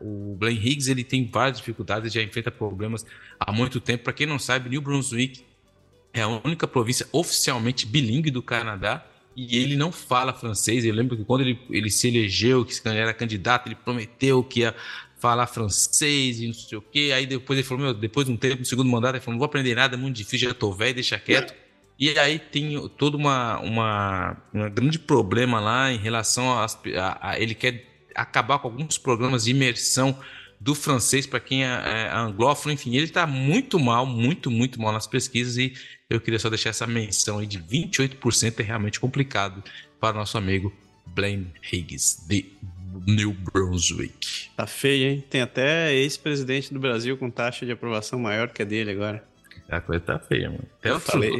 o 0.00 0.36
Blaine 0.38 0.60
Higgs 0.60 0.90
ele 0.90 1.02
tem 1.02 1.26
várias 1.26 1.58
dificuldades, 1.58 2.12
já 2.12 2.22
enfrenta 2.22 2.50
problemas 2.50 3.06
há 3.40 3.50
muito 3.52 3.80
tempo. 3.80 4.04
Para 4.04 4.12
quem 4.12 4.26
não 4.26 4.38
sabe, 4.38 4.68
New 4.68 4.82
Brunswick 4.82 5.44
é 6.12 6.22
a 6.22 6.28
única 6.28 6.68
província 6.68 7.06
oficialmente 7.10 7.86
bilíngue 7.86 8.30
do 8.30 8.42
Canadá 8.42 9.04
e 9.36 9.56
ele 9.56 9.76
não 9.76 9.90
fala 9.90 10.32
francês. 10.32 10.84
Eu 10.84 10.94
lembro 10.94 11.16
que 11.16 11.24
quando 11.24 11.40
ele, 11.40 11.58
ele 11.70 11.90
se 11.90 12.08
elegeu, 12.08 12.64
que 12.64 12.74
era 12.86 13.12
candidato, 13.12 13.66
ele 13.66 13.74
prometeu 13.74 14.42
que 14.44 14.60
ia 14.60 14.74
falar 15.24 15.46
francês 15.46 16.38
e 16.38 16.46
não 16.48 16.52
sei 16.52 16.76
o 16.76 16.82
quê. 16.82 17.10
Aí 17.14 17.24
depois 17.24 17.58
ele 17.58 17.66
falou: 17.66 17.82
Meu, 17.82 17.94
depois 17.94 18.26
de 18.26 18.32
um 18.32 18.36
tempo, 18.36 18.58
no 18.58 18.64
segundo 18.66 18.90
mandato, 18.90 19.14
ele 19.14 19.20
falou: 19.20 19.32
Não 19.32 19.38
vou 19.38 19.46
aprender 19.46 19.74
nada, 19.74 19.94
é 19.94 19.96
muito 19.96 20.16
difícil, 20.16 20.50
já 20.50 20.54
tô 20.54 20.70
velho, 20.70 20.92
deixa 20.94 21.18
quieto. 21.18 21.54
E 21.98 22.18
aí 22.18 22.38
tem 22.38 22.88
todo 22.98 23.14
uma, 23.14 23.58
uma, 23.60 24.36
um 24.52 24.68
grande 24.68 24.98
problema 24.98 25.60
lá 25.60 25.90
em 25.90 25.96
relação 25.96 26.52
a, 26.52 26.66
a, 26.66 27.30
a 27.30 27.40
ele 27.40 27.54
quer 27.54 27.86
acabar 28.14 28.58
com 28.58 28.68
alguns 28.68 28.98
programas 28.98 29.44
de 29.44 29.52
imersão 29.52 30.18
do 30.60 30.74
francês 30.74 31.26
para 31.26 31.40
quem 31.40 31.64
é, 31.64 31.68
é 31.68 32.12
anglófono, 32.14 32.74
enfim, 32.74 32.94
ele 32.94 33.04
está 33.04 33.26
muito 33.26 33.78
mal, 33.78 34.04
muito, 34.04 34.50
muito 34.50 34.80
mal 34.80 34.92
nas 34.92 35.06
pesquisas 35.06 35.56
e 35.56 35.72
eu 36.10 36.20
queria 36.20 36.38
só 36.38 36.48
deixar 36.48 36.70
essa 36.70 36.86
menção 36.86 37.38
aí 37.38 37.46
de 37.46 37.58
28% 37.58 38.60
é 38.60 38.62
realmente 38.62 38.98
complicado 38.98 39.62
para 40.00 40.16
o 40.16 40.18
nosso 40.18 40.36
amigo 40.36 40.72
Blaine 41.06 41.52
Higgs, 41.70 42.26
de 42.26 42.52
New 43.06 43.32
Brunswick. 43.32 44.50
Tá 44.56 44.66
feio, 44.66 45.08
hein? 45.08 45.24
Tem 45.28 45.40
até 45.40 45.92
ex-presidente 45.94 46.72
do 46.72 46.80
Brasil 46.80 47.16
com 47.16 47.30
taxa 47.30 47.64
de 47.64 47.72
aprovação 47.72 48.18
maior 48.18 48.48
que 48.48 48.62
a 48.62 48.64
dele 48.64 48.90
agora. 48.90 49.24
A 49.68 49.80
coisa 49.80 50.00
tá 50.00 50.18
feia, 50.18 50.50
mano. 50.50 50.64
Até 50.78 50.90
eu 50.90 51.00
falei. 51.00 51.32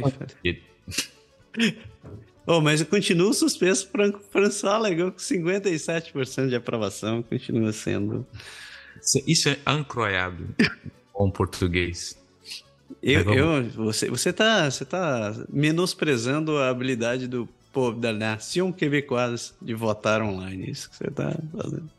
oh, 2.47 2.59
mas 2.61 2.81
eu 2.81 2.87
continuo 2.87 3.33
suspenso 3.33 3.89
Franco 3.89 4.19
François 4.31 4.81
Legault 4.81 5.13
com 5.13 5.19
57% 5.19 6.49
de 6.49 6.55
aprovação, 6.55 7.21
continua 7.21 7.71
sendo 7.71 8.25
isso 9.27 9.49
é 9.49 9.57
ancroiado 9.65 10.47
com 11.13 11.29
português. 11.29 12.17
Eu, 13.01 13.21
eu, 13.33 13.63
você, 13.69 14.09
você 14.09 14.33
tá, 14.33 14.69
você 14.69 14.85
tá 14.85 15.33
menosprezando 15.49 16.57
a 16.57 16.69
habilidade 16.69 17.27
do 17.27 17.47
povo 17.75 17.99
da 17.99 18.13
nação 18.13 18.71
quebecoise 18.71 19.51
de 19.61 19.73
votar 19.73 20.21
online. 20.21 20.71
Isso 20.71 20.89
que 20.89 20.95
você 20.95 21.11
tá 21.11 21.35
fazendo. 21.51 21.89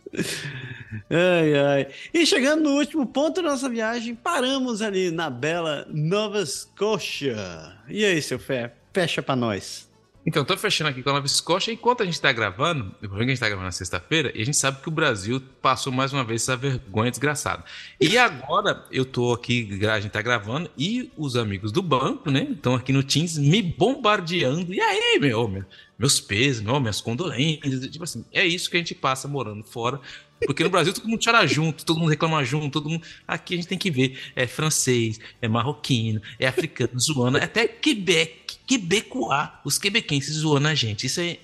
Ai, 1.10 1.54
ai. 1.54 1.88
E 2.14 2.24
chegando 2.24 2.62
no 2.62 2.76
último 2.78 3.04
ponto 3.04 3.42
da 3.42 3.50
nossa 3.50 3.68
viagem, 3.68 4.14
paramos 4.14 4.80
ali 4.80 5.10
na 5.10 5.28
bela 5.28 5.86
Nova 5.90 6.44
Scotia. 6.46 7.74
E 7.88 8.02
aí, 8.02 8.22
seu 8.22 8.38
Fé, 8.38 8.72
fecha 8.94 9.22
para 9.22 9.36
nós. 9.36 9.85
Então, 10.26 10.44
tô 10.44 10.56
fechando 10.56 10.90
aqui 10.90 11.04
com 11.04 11.10
a 11.10 11.12
Nova 11.12 11.26
Escócia. 11.26 11.70
Enquanto 11.70 12.02
a 12.02 12.04
gente 12.04 12.20
tá 12.20 12.32
gravando, 12.32 12.92
depois 13.00 13.20
que 13.20 13.24
a 13.26 13.28
gente 13.28 13.38
tá 13.38 13.46
gravando 13.46 13.66
na 13.66 13.72
sexta-feira, 13.72 14.32
e 14.34 14.42
a 14.42 14.44
gente 14.44 14.56
sabe 14.56 14.82
que 14.82 14.88
o 14.88 14.90
Brasil 14.90 15.40
passou 15.62 15.92
mais 15.92 16.12
uma 16.12 16.24
vez 16.24 16.42
essa 16.42 16.56
vergonha 16.56 17.12
desgraçada. 17.12 17.64
E 18.00 18.18
agora 18.18 18.84
eu 18.90 19.04
tô 19.04 19.32
aqui, 19.32 19.78
a 19.88 20.00
gente 20.00 20.10
tá 20.10 20.20
gravando, 20.20 20.68
e 20.76 21.12
os 21.16 21.36
amigos 21.36 21.70
do 21.70 21.80
banco, 21.80 22.28
né, 22.28 22.48
estão 22.50 22.74
aqui 22.74 22.92
no 22.92 23.04
Teams 23.04 23.38
me 23.38 23.62
bombardeando. 23.62 24.74
E 24.74 24.80
aí, 24.80 25.16
meu, 25.20 25.46
meu 25.46 25.64
meus 25.98 26.20
pesos, 26.20 26.62
meu, 26.62 26.78
minhas 26.78 27.00
condolências. 27.00 27.86
Tipo 27.88 28.04
assim, 28.04 28.24
é 28.32 28.44
isso 28.44 28.70
que 28.70 28.76
a 28.76 28.80
gente 28.80 28.94
passa 28.94 29.26
morando 29.26 29.64
fora. 29.64 30.00
Porque 30.44 30.62
no 30.62 30.68
Brasil 30.68 30.92
todo 30.92 31.08
mundo 31.08 31.24
chora 31.24 31.46
junto, 31.46 31.84
todo 31.84 31.98
mundo 31.98 32.10
reclama 32.10 32.44
junto, 32.44 32.70
todo 32.70 32.90
mundo. 32.90 33.02
Aqui 33.26 33.54
a 33.54 33.56
gente 33.56 33.68
tem 33.68 33.78
que 33.78 33.90
ver. 33.90 34.18
É 34.36 34.46
francês, 34.46 35.18
é 35.40 35.48
marroquino, 35.48 36.20
é 36.38 36.46
africano 36.46 36.92
zoando, 37.00 37.38
até 37.38 37.66
Quebec, 37.66 38.45
Quebecois, 38.66 39.48
os 39.64 39.78
quebequenses 39.78 40.34
zoando 40.34 40.68
a 40.68 40.74
gente. 40.74 41.06
Isso 41.06 41.20
é. 41.20 41.38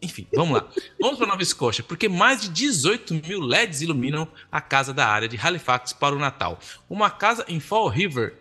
Enfim, 0.00 0.26
vamos 0.32 0.58
lá. 0.58 0.68
Vamos 1.00 1.18
para 1.18 1.26
Nova 1.26 1.42
Escócia, 1.42 1.82
porque 1.82 2.08
mais 2.08 2.40
de 2.40 2.48
18 2.48 3.14
mil 3.14 3.40
LEDs 3.40 3.82
iluminam 3.82 4.28
a 4.50 4.60
casa 4.60 4.92
da 4.94 5.06
área 5.06 5.28
de 5.28 5.36
Halifax 5.36 5.92
para 5.92 6.14
o 6.14 6.18
Natal. 6.18 6.58
Uma 6.88 7.10
casa 7.10 7.44
em 7.48 7.58
Fall 7.58 7.88
River 7.88 8.34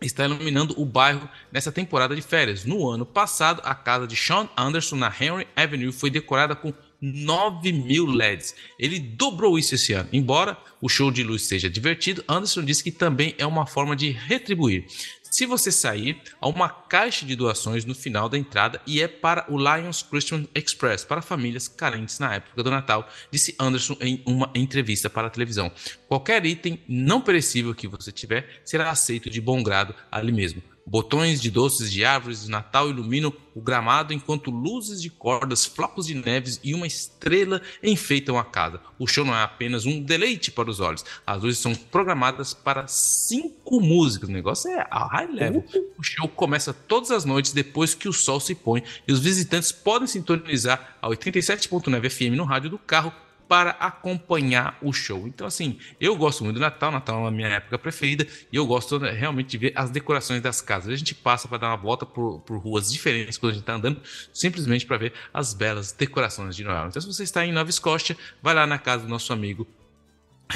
está 0.00 0.24
iluminando 0.24 0.74
o 0.80 0.84
bairro 0.84 1.28
nessa 1.52 1.70
temporada 1.70 2.16
de 2.16 2.22
férias. 2.22 2.64
No 2.64 2.88
ano 2.88 3.04
passado, 3.04 3.60
a 3.64 3.74
casa 3.74 4.06
de 4.06 4.16
Sean 4.16 4.48
Anderson 4.56 4.96
na 4.96 5.08
Henry 5.08 5.46
Avenue 5.54 5.92
foi 5.92 6.10
decorada 6.10 6.56
com 6.56 6.72
9 7.00 7.72
mil 7.72 8.06
LEDs. 8.06 8.54
Ele 8.78 8.98
dobrou 8.98 9.58
isso 9.58 9.74
esse 9.74 9.92
ano. 9.92 10.08
Embora 10.12 10.56
o 10.80 10.88
show 10.88 11.10
de 11.10 11.22
luz 11.22 11.42
seja 11.42 11.68
divertido, 11.68 12.24
Anderson 12.28 12.62
disse 12.62 12.82
que 12.82 12.90
também 12.90 13.34
é 13.38 13.46
uma 13.46 13.66
forma 13.66 13.96
de 13.96 14.10
retribuir. 14.10 14.86
Se 15.30 15.46
você 15.46 15.70
sair, 15.70 16.20
há 16.40 16.48
uma 16.48 16.68
caixa 16.68 17.24
de 17.24 17.36
doações 17.36 17.84
no 17.84 17.94
final 17.94 18.28
da 18.28 18.36
entrada 18.36 18.82
e 18.84 19.00
é 19.00 19.06
para 19.06 19.46
o 19.48 19.56
Lions 19.56 20.02
Christian 20.02 20.44
Express, 20.52 21.04
para 21.04 21.22
famílias 21.22 21.68
carentes 21.68 22.18
na 22.18 22.34
época 22.34 22.60
do 22.60 22.68
Natal, 22.68 23.08
disse 23.30 23.54
Anderson 23.56 23.96
em 24.00 24.20
uma 24.26 24.50
entrevista 24.56 25.08
para 25.08 25.28
a 25.28 25.30
televisão. 25.30 25.70
Qualquer 26.08 26.44
item 26.44 26.82
não 26.88 27.20
perecível 27.20 27.72
que 27.72 27.86
você 27.86 28.10
tiver 28.10 28.60
será 28.64 28.90
aceito 28.90 29.30
de 29.30 29.40
bom 29.40 29.62
grado 29.62 29.94
ali 30.10 30.32
mesmo. 30.32 30.60
Botões 30.86 31.40
de 31.40 31.50
doces 31.50 31.90
de 31.92 32.04
árvores 32.04 32.44
de 32.44 32.50
Natal 32.50 32.90
iluminam 32.90 33.32
o 33.54 33.60
gramado 33.60 34.12
enquanto 34.12 34.50
luzes 34.50 35.00
de 35.00 35.10
cordas, 35.10 35.64
flocos 35.64 36.06
de 36.06 36.14
neves 36.14 36.60
e 36.64 36.74
uma 36.74 36.86
estrela 36.86 37.60
enfeitam 37.82 38.38
a 38.38 38.44
casa. 38.44 38.80
O 38.98 39.06
show 39.06 39.24
não 39.24 39.34
é 39.34 39.42
apenas 39.42 39.86
um 39.86 40.00
deleite 40.00 40.50
para 40.50 40.70
os 40.70 40.80
olhos. 40.80 41.04
As 41.26 41.42
luzes 41.42 41.58
são 41.58 41.74
programadas 41.74 42.54
para 42.54 42.86
cinco 42.86 43.80
músicas. 43.80 44.28
O 44.28 44.32
negócio 44.32 44.70
é 44.70 44.86
a 44.90 45.06
high 45.06 45.32
level. 45.32 45.64
O 45.98 46.02
show 46.02 46.28
começa 46.28 46.72
todas 46.72 47.10
as 47.10 47.24
noites 47.24 47.52
depois 47.52 47.94
que 47.94 48.08
o 48.08 48.12
sol 48.12 48.40
se 48.40 48.54
põe 48.54 48.82
e 49.06 49.12
os 49.12 49.20
visitantes 49.20 49.72
podem 49.72 50.08
sintonizar 50.08 50.96
a 51.00 51.08
87.9 51.08 52.10
FM 52.10 52.36
no 52.36 52.44
rádio 52.44 52.70
do 52.70 52.78
carro 52.78 53.12
para 53.50 53.70
acompanhar 53.70 54.78
o 54.80 54.92
show. 54.92 55.26
Então, 55.26 55.44
assim, 55.44 55.76
eu 56.00 56.14
gosto 56.14 56.44
muito 56.44 56.54
do 56.54 56.60
Natal, 56.60 56.92
Natal 56.92 57.24
é 57.24 57.28
a 57.28 57.30
minha 57.32 57.48
época 57.48 57.76
preferida, 57.76 58.24
e 58.52 58.54
eu 58.54 58.64
gosto 58.64 58.96
realmente 58.98 59.48
de 59.48 59.58
ver 59.58 59.72
as 59.74 59.90
decorações 59.90 60.40
das 60.40 60.60
casas. 60.60 60.92
A 60.92 60.96
gente 60.96 61.16
passa 61.16 61.48
para 61.48 61.58
dar 61.58 61.66
uma 61.70 61.76
volta 61.76 62.06
por, 62.06 62.38
por 62.42 62.58
ruas 62.58 62.92
diferentes 62.92 63.36
quando 63.36 63.50
a 63.50 63.54
gente 63.54 63.62
está 63.64 63.74
andando, 63.74 64.00
simplesmente 64.32 64.86
para 64.86 64.98
ver 64.98 65.12
as 65.34 65.52
belas 65.52 65.90
decorações 65.90 66.54
de 66.54 66.62
Noel. 66.62 66.86
Então, 66.86 67.02
se 67.02 67.08
você 67.08 67.24
está 67.24 67.44
em 67.44 67.50
Nova 67.50 67.68
Escócia, 67.68 68.16
vai 68.40 68.54
lá 68.54 68.68
na 68.68 68.78
casa 68.78 69.02
do 69.02 69.08
nosso 69.08 69.32
amigo 69.32 69.66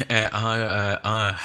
é, 0.08 0.30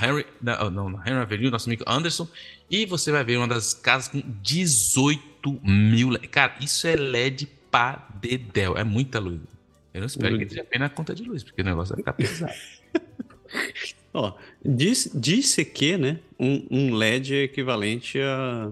Henry, 0.05 0.27
não, 0.39 0.69
não, 0.69 1.01
Henry 1.03 1.19
Avenue, 1.19 1.49
nosso 1.49 1.67
amigo 1.67 1.83
Anderson, 1.87 2.27
e 2.69 2.85
você 2.85 3.11
vai 3.11 3.23
ver 3.23 3.37
uma 3.37 3.47
das 3.47 3.73
casas 3.73 4.07
com 4.07 4.21
18 4.43 5.61
mil. 5.63 6.11
Cara, 6.29 6.55
isso 6.61 6.85
é 6.85 6.95
LED 6.95 7.47
para 7.71 8.07
dedéu, 8.21 8.77
é 8.77 8.83
muita 8.83 9.17
luz. 9.17 9.58
Eu 9.93 10.01
não 10.01 10.07
espero 10.07 10.37
que 10.37 10.47
seja 10.47 10.61
apenas 10.61 10.91
a 10.91 10.93
conta 10.93 11.15
de 11.15 11.23
luz, 11.23 11.43
porque 11.43 11.61
o 11.61 11.65
negócio 11.65 11.95
vai 11.95 11.97
ficar 11.97 12.13
pesado. 12.13 12.53
Ó, 14.13 14.33
diz, 14.63 15.11
disse 15.13 15.65
que, 15.65 15.97
né, 15.97 16.19
um, 16.39 16.65
um, 16.69 16.95
LED 16.95 17.35
é 17.35 17.43
equivalente 17.43 18.19
a, 18.19 18.71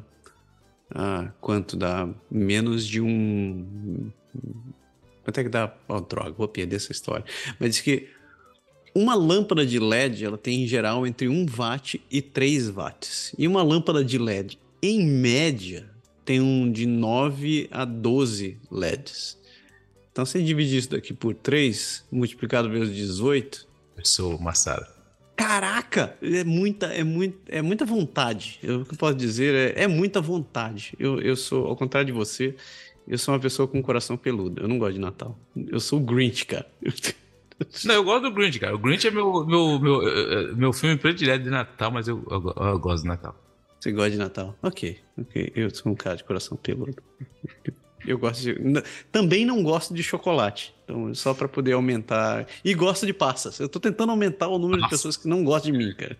a 0.91 1.31
quanto 1.39 1.75
dá? 1.75 2.09
Menos 2.29 2.87
de 2.87 3.01
um... 3.01 4.11
Quanto 5.23 5.39
é 5.39 5.43
que 5.43 5.49
dá? 5.49 5.75
Oh, 5.87 5.99
droga, 5.99 6.31
vou 6.31 6.47
perder 6.47 6.77
essa 6.77 6.91
história. 6.91 7.25
Mas 7.59 7.71
diz 7.71 7.81
que 7.81 8.07
uma 8.95 9.13
lâmpada 9.13 9.65
de 9.65 9.77
LED, 9.77 10.25
ela 10.25 10.37
tem 10.37 10.63
em 10.63 10.67
geral 10.67 11.05
entre 11.05 11.27
1 11.27 11.45
watt 11.55 12.01
e 12.09 12.21
3 12.21 12.69
watts. 12.69 13.35
E 13.37 13.47
uma 13.47 13.61
lâmpada 13.61 14.03
de 14.03 14.17
LED, 14.17 14.57
em 14.81 15.05
média, 15.05 15.87
tem 16.25 16.41
um 16.41 16.71
de 16.71 16.85
9 16.85 17.67
a 17.71 17.85
12 17.85 18.57
LEDs. 18.71 19.37
Então, 20.17 20.25
se 20.25 20.41
dividir 20.41 20.79
isso 20.79 20.89
daqui 20.89 21.13
por 21.13 21.35
3, 21.35 22.07
multiplicado 22.11 22.67
pelos 22.67 22.91
18. 22.91 23.67
Eu 23.97 24.03
sou 24.03 24.39
Massara. 24.39 24.87
Caraca! 25.35 26.17
É 26.19 26.43
muita, 26.43 26.87
é, 26.87 27.03
muito, 27.03 27.37
é 27.47 27.61
muita 27.61 27.85
vontade. 27.85 28.57
Eu, 28.63 28.81
o 28.81 28.85
que 28.85 28.95
eu 28.95 28.97
posso 28.97 29.13
dizer 29.13 29.53
é, 29.53 29.83
é 29.83 29.87
muita 29.87 30.19
vontade. 30.19 30.95
Eu, 30.97 31.21
eu 31.21 31.35
sou, 31.35 31.67
ao 31.67 31.75
contrário 31.75 32.07
de 32.07 32.11
você, 32.11 32.55
eu 33.07 33.15
sou 33.19 33.31
uma 33.31 33.39
pessoa 33.39 33.67
com 33.67 33.77
um 33.77 33.81
coração 33.83 34.17
peludo. 34.17 34.59
Eu 34.59 34.67
não 34.67 34.79
gosto 34.79 34.93
de 34.93 34.99
Natal. 34.99 35.37
Eu 35.55 35.79
sou 35.79 35.99
o 35.99 36.03
Grinch, 36.03 36.47
cara. 36.47 36.65
Não, 37.85 37.93
eu 37.93 38.03
gosto 38.03 38.23
do 38.23 38.31
Grinch, 38.31 38.59
cara. 38.59 38.75
O 38.75 38.79
Grinch 38.79 39.05
é 39.05 39.11
meu, 39.11 39.45
meu, 39.45 39.79
meu, 39.79 40.07
eh, 40.07 40.11
eh, 40.11 40.51
meu 40.55 40.73
filme 40.73 40.97
predileto 40.97 41.43
de 41.43 41.51
Natal, 41.51 41.91
mas 41.91 42.07
eu, 42.07 42.25
eu, 42.27 42.53
eu 42.65 42.79
gosto 42.79 43.03
de 43.03 43.09
Natal. 43.09 43.35
Você 43.79 43.91
gosta 43.91 44.09
de 44.09 44.17
Natal? 44.17 44.55
Ok, 44.63 44.97
ok. 45.15 45.51
Eu 45.55 45.69
sou 45.69 45.91
um 45.91 45.95
cara 45.95 46.15
de 46.15 46.23
coração 46.23 46.57
peludo. 46.57 46.95
Eu 48.07 48.17
gosto 48.17 48.41
de. 48.41 48.55
Também 49.11 49.45
não 49.45 49.61
gosto 49.61 49.93
de 49.93 50.01
chocolate. 50.01 50.73
Então, 50.83 51.13
só 51.13 51.33
para 51.33 51.47
poder 51.47 51.73
aumentar. 51.73 52.47
E 52.63 52.73
gosto 52.73 53.05
de 53.05 53.13
passas. 53.13 53.59
Eu 53.59 53.67
tô 53.67 53.79
tentando 53.79 54.09
aumentar 54.11 54.47
o 54.47 54.57
número 54.57 54.81
Nossa. 54.81 54.89
de 54.89 54.97
pessoas 54.97 55.17
que 55.17 55.27
não 55.27 55.43
gostam 55.43 55.71
de 55.71 55.77
mim, 55.77 55.93
cara. 55.93 56.17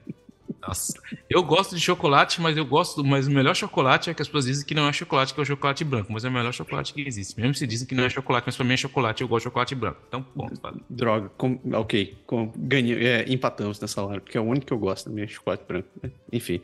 Nossa, 0.68 0.94
eu 1.30 1.42
gosto 1.44 1.76
de 1.76 1.82
chocolate, 1.82 2.42
mas 2.42 2.58
eu 2.58 2.66
gosto, 2.66 3.04
mas 3.04 3.28
o 3.28 3.32
melhor 3.32 3.56
chocolate 3.56 4.10
é 4.10 4.14
que 4.14 4.22
as 4.22 4.28
pessoas 4.28 4.46
dizem 4.46 4.66
que 4.66 4.74
não 4.74 4.88
é 4.88 4.94
chocolate, 4.94 5.34
que 5.34 5.40
é 5.40 5.44
o 5.44 5.46
chocolate 5.46 5.84
branco, 5.84 6.12
mas 6.12 6.26
é 6.26 6.30
o 6.30 6.32
melhor 6.32 6.54
chocolate 6.54 6.94
que 6.94 7.02
existe. 7.02 7.40
Mesmo 7.40 7.54
se 7.54 7.66
dizem 7.66 7.88
que 7.88 7.96
não 7.96 8.04
é 8.04 8.10
chocolate, 8.10 8.46
mas 8.46 8.56
pra 8.56 8.66
mim 8.66 8.74
é 8.74 8.78
chocolate, 8.78 9.22
eu 9.22 9.28
gosto 9.28 9.44
de 9.44 9.44
chocolate 9.46 9.76
branco. 9.76 10.00
Então. 10.08 10.26
Fala. 10.62 10.78
Droga, 10.90 11.30
com, 11.38 11.60
ok, 11.74 12.18
com, 12.26 12.52
ganha, 12.56 12.96
é, 12.96 13.26
empatamos 13.32 13.80
nessa 13.80 14.02
hora, 14.02 14.20
porque 14.20 14.38
é 14.38 14.42
o 14.42 14.44
único 14.44 14.66
que 14.66 14.74
eu 14.74 14.80
gosto 14.80 15.06
também 15.06 15.24
é 15.24 15.28
chocolate 15.28 15.64
branco. 15.66 15.88
Né? 16.02 16.12
Enfim. 16.34 16.60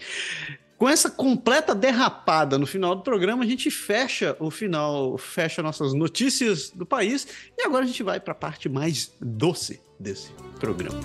Com 0.77 0.89
essa 0.89 1.09
completa 1.09 1.73
derrapada 1.73 2.57
no 2.57 2.65
final 2.65 2.95
do 2.95 3.03
programa, 3.03 3.43
a 3.43 3.47
gente 3.47 3.71
fecha 3.71 4.35
o 4.39 4.51
final, 4.51 5.17
fecha 5.17 5.61
nossas 5.61 5.93
notícias 5.93 6.69
do 6.69 6.85
país 6.85 7.27
e 7.57 7.63
agora 7.63 7.83
a 7.83 7.87
gente 7.87 8.03
vai 8.03 8.19
para 8.19 8.33
a 8.33 8.35
parte 8.35 8.67
mais 8.67 9.13
doce 9.21 9.81
desse 9.99 10.31
programa. 10.59 10.99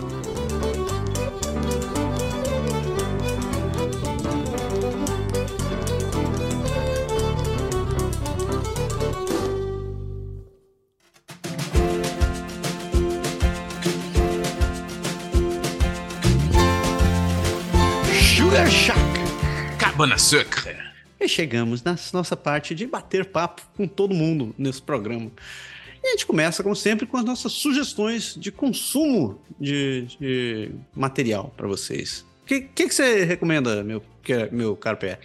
Sucre. 20.16 20.76
E 21.18 21.28
chegamos 21.28 21.82
na 21.82 21.96
nossa 22.12 22.36
parte 22.36 22.72
de 22.72 22.86
bater 22.86 23.24
papo 23.24 23.62
com 23.76 23.88
todo 23.88 24.14
mundo 24.14 24.54
nesse 24.56 24.80
programa. 24.80 25.28
E 26.00 26.06
a 26.06 26.10
gente 26.12 26.24
começa, 26.24 26.62
como 26.62 26.76
sempre, 26.76 27.04
com 27.04 27.16
as 27.16 27.24
nossas 27.24 27.50
sugestões 27.50 28.36
de 28.36 28.52
consumo 28.52 29.42
de, 29.58 30.06
de 30.20 30.70
material 30.94 31.52
para 31.56 31.66
vocês. 31.66 32.24
O 32.42 32.46
que, 32.46 32.60
que, 32.60 32.86
que, 32.86 32.94
você 32.94 33.24
recomenda, 33.24 33.82
meu, 33.82 34.00
meu 34.52 34.76
caro 34.76 34.98
pé? 34.98 35.18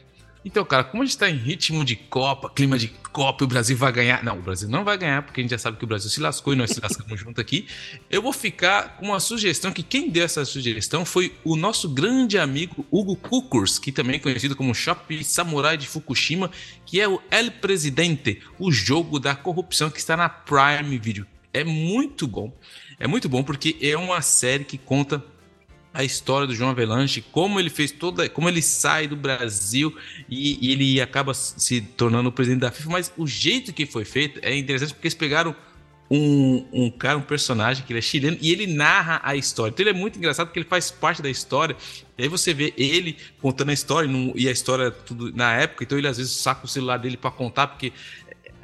Então, 0.46 0.66
cara, 0.66 0.84
como 0.84 1.04
a 1.04 1.06
gente 1.06 1.18
tá 1.18 1.30
em 1.30 1.38
ritmo 1.38 1.86
de 1.86 1.96
Copa, 1.96 2.50
clima 2.50 2.78
de 2.78 2.90
Copa 3.14 3.46
o 3.46 3.48
Brasil 3.48 3.78
vai 3.78 3.92
ganhar. 3.92 4.24
Não, 4.24 4.40
o 4.40 4.42
Brasil 4.42 4.68
não 4.68 4.84
vai 4.84 4.98
ganhar, 4.98 5.22
porque 5.22 5.40
a 5.40 5.44
gente 5.44 5.52
já 5.52 5.58
sabe 5.58 5.78
que 5.78 5.84
o 5.84 5.88
Brasil 5.88 6.10
se 6.10 6.20
lascou 6.20 6.54
e 6.54 6.56
nós 6.56 6.72
se 6.72 6.82
lascamos 6.82 7.18
junto 7.22 7.40
aqui. 7.40 7.68
Eu 8.10 8.22
vou 8.22 8.34
ficar 8.34 8.98
com 8.98 9.06
uma 9.06 9.20
sugestão 9.20 9.72
que 9.72 9.84
quem 9.84 10.10
deu 10.10 10.26
essa 10.26 10.44
sugestão 10.44 11.06
foi 11.06 11.34
o 11.44 11.56
nosso 11.56 11.88
grande 11.88 12.38
amigo 12.38 12.86
Hugo 12.92 13.16
Kukurs, 13.16 13.78
que 13.78 13.92
também 13.92 14.16
é 14.16 14.20
conhecido 14.20 14.56
como 14.56 14.74
Shop 14.74 15.24
Samurai 15.24 15.78
de 15.78 15.88
Fukushima, 15.88 16.50
que 16.86 17.00
é 17.00 17.08
o 17.08 17.22
El 17.30 17.52
Presidente, 17.52 18.42
o 18.60 18.72
jogo 18.72 19.20
da 19.20 19.36
corrupção 19.36 19.90
que 19.90 20.00
está 20.00 20.18
na 20.18 20.28
Prime 20.28 20.98
Video. 20.98 21.26
É 21.54 21.64
muito 21.64 22.28
bom. 22.28 22.52
É 23.00 23.08
muito 23.08 23.30
bom 23.30 23.44
porque 23.44 23.78
é 23.80 23.96
uma 23.96 24.22
série 24.22 24.64
que 24.64 24.78
conta 24.78 25.24
a 25.94 26.04
história 26.04 26.48
do 26.48 26.56
João 26.56 26.72
Avelanche, 26.72 27.24
como 27.32 27.60
ele 27.60 27.70
fez 27.70 27.92
toda, 27.92 28.28
como 28.28 28.50
ele 28.50 28.62
sai 28.62 29.08
do 29.08 29.16
Brasil 29.16 29.96
e, 30.28 30.68
e, 30.68 30.72
ele 30.72 31.00
acaba 31.00 31.34
se 31.34 31.82
tornando 31.82 32.30
o 32.30 32.32
presidente 32.32 32.62
da 32.62 32.72
FIFA, 32.72 32.90
mas 32.90 33.14
o 33.16 33.28
jeito 33.28 33.72
que 33.72 33.86
foi 33.86 34.04
feito 34.04 34.40
é 34.42 34.56
interessante 34.58 34.94
porque 34.94 35.08
eles 35.08 35.16
pegaram 35.16 35.56
um, 36.10 36.66
um 36.72 36.92
cara, 36.92 37.18
um 37.18 37.22
personagem 37.22 37.86
que 37.86 37.92
ele 37.92 38.00
é 38.00 38.02
chileno 38.02 38.38
e 38.42 38.52
ele 38.52 38.68
narra 38.68 39.22
a 39.24 39.36
história. 39.36 39.72
Então 39.72 39.84
ele 39.84 39.98
é 39.98 40.00
muito 40.00 40.18
engraçado 40.18 40.48
porque 40.48 40.60
ele 40.60 40.68
faz 40.68 40.92
parte 40.92 41.22
da 41.22 41.30
história. 41.30 41.76
E 42.18 42.24
aí 42.24 42.30
você 42.30 42.54
vê 42.54 42.74
ele 42.78 43.18
contando 43.42 43.70
a 43.70 43.74
história 43.74 44.10
e 44.36 44.48
a 44.48 44.52
história 44.52 44.92
tudo 44.92 45.36
na 45.36 45.54
época, 45.56 45.84
então 45.84 45.98
ele 45.98 46.08
às 46.08 46.18
vezes 46.18 46.34
saca 46.34 46.66
o 46.66 46.68
celular 46.68 46.98
dele 46.98 47.18
para 47.18 47.32
contar 47.32 47.68
porque 47.68 47.92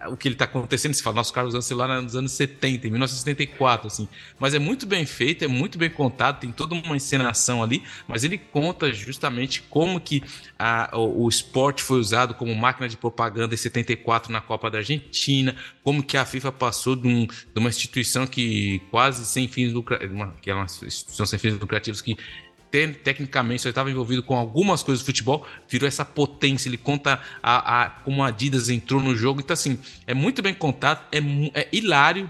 o 0.07 0.15
que 0.15 0.27
ele 0.27 0.35
está 0.35 0.45
acontecendo, 0.45 0.93
se 0.93 1.03
fala, 1.03 1.17
nosso 1.17 1.33
cara 1.33 1.47
usando 1.47 1.61
celular 1.61 2.01
nos 2.01 2.15
anos 2.15 2.31
70, 2.31 2.87
em 2.87 2.91
1974, 2.91 3.87
assim. 3.87 4.07
Mas 4.39 4.53
é 4.53 4.59
muito 4.59 4.85
bem 4.85 5.05
feito, 5.05 5.43
é 5.43 5.47
muito 5.47 5.77
bem 5.77 5.89
contado, 5.89 6.39
tem 6.39 6.51
toda 6.51 6.75
uma 6.75 6.95
encenação 6.95 7.61
ali, 7.61 7.83
mas 8.07 8.23
ele 8.23 8.37
conta 8.37 8.91
justamente 8.93 9.61
como 9.63 9.99
que 9.99 10.23
a, 10.57 10.89
o, 10.93 11.25
o, 11.25 11.29
esporte 11.29 11.83
foi 11.83 11.99
usado 11.99 12.33
como 12.33 12.53
máquina 12.55 12.87
de 12.87 12.97
propaganda 12.97 13.53
em 13.53 13.57
74 13.57 14.31
na 14.31 14.41
Copa 14.41 14.69
da 14.69 14.77
Argentina, 14.77 15.55
como 15.83 16.03
que 16.03 16.17
a 16.17 16.25
FIFA 16.25 16.51
passou 16.51 16.95
de, 16.95 17.07
um, 17.07 17.25
de 17.25 17.59
uma 17.59 17.69
instituição 17.69 18.25
que 18.25 18.81
quase 18.91 19.25
sem 19.25 19.47
fins 19.47 19.73
lucrativos, 19.73 20.33
que 20.41 20.49
é 20.49 20.53
uma 20.53 20.65
instituição 20.65 21.25
sem 21.25 21.39
fins 21.39 21.59
lucrativos 21.59 22.01
que 22.01 22.17
tecnicamente 22.71 23.63
só 23.63 23.69
estava 23.69 23.89
envolvido 23.89 24.21
com 24.21 24.35
algumas 24.35 24.83
coisas 24.83 25.03
do 25.03 25.05
futebol, 25.05 25.45
virou 25.67 25.87
essa 25.87 26.05
potência. 26.05 26.69
Ele 26.69 26.77
conta 26.77 27.19
a, 27.41 27.83
a, 27.83 27.89
como 27.89 28.23
a 28.23 28.27
Adidas 28.27 28.69
entrou 28.69 29.01
no 29.01 29.15
jogo. 29.15 29.39
Então, 29.39 29.53
assim, 29.53 29.79
é 30.05 30.13
muito 30.13 30.41
bem 30.41 30.53
contado, 30.53 31.03
é, 31.11 31.19
é 31.61 31.67
hilário. 31.71 32.29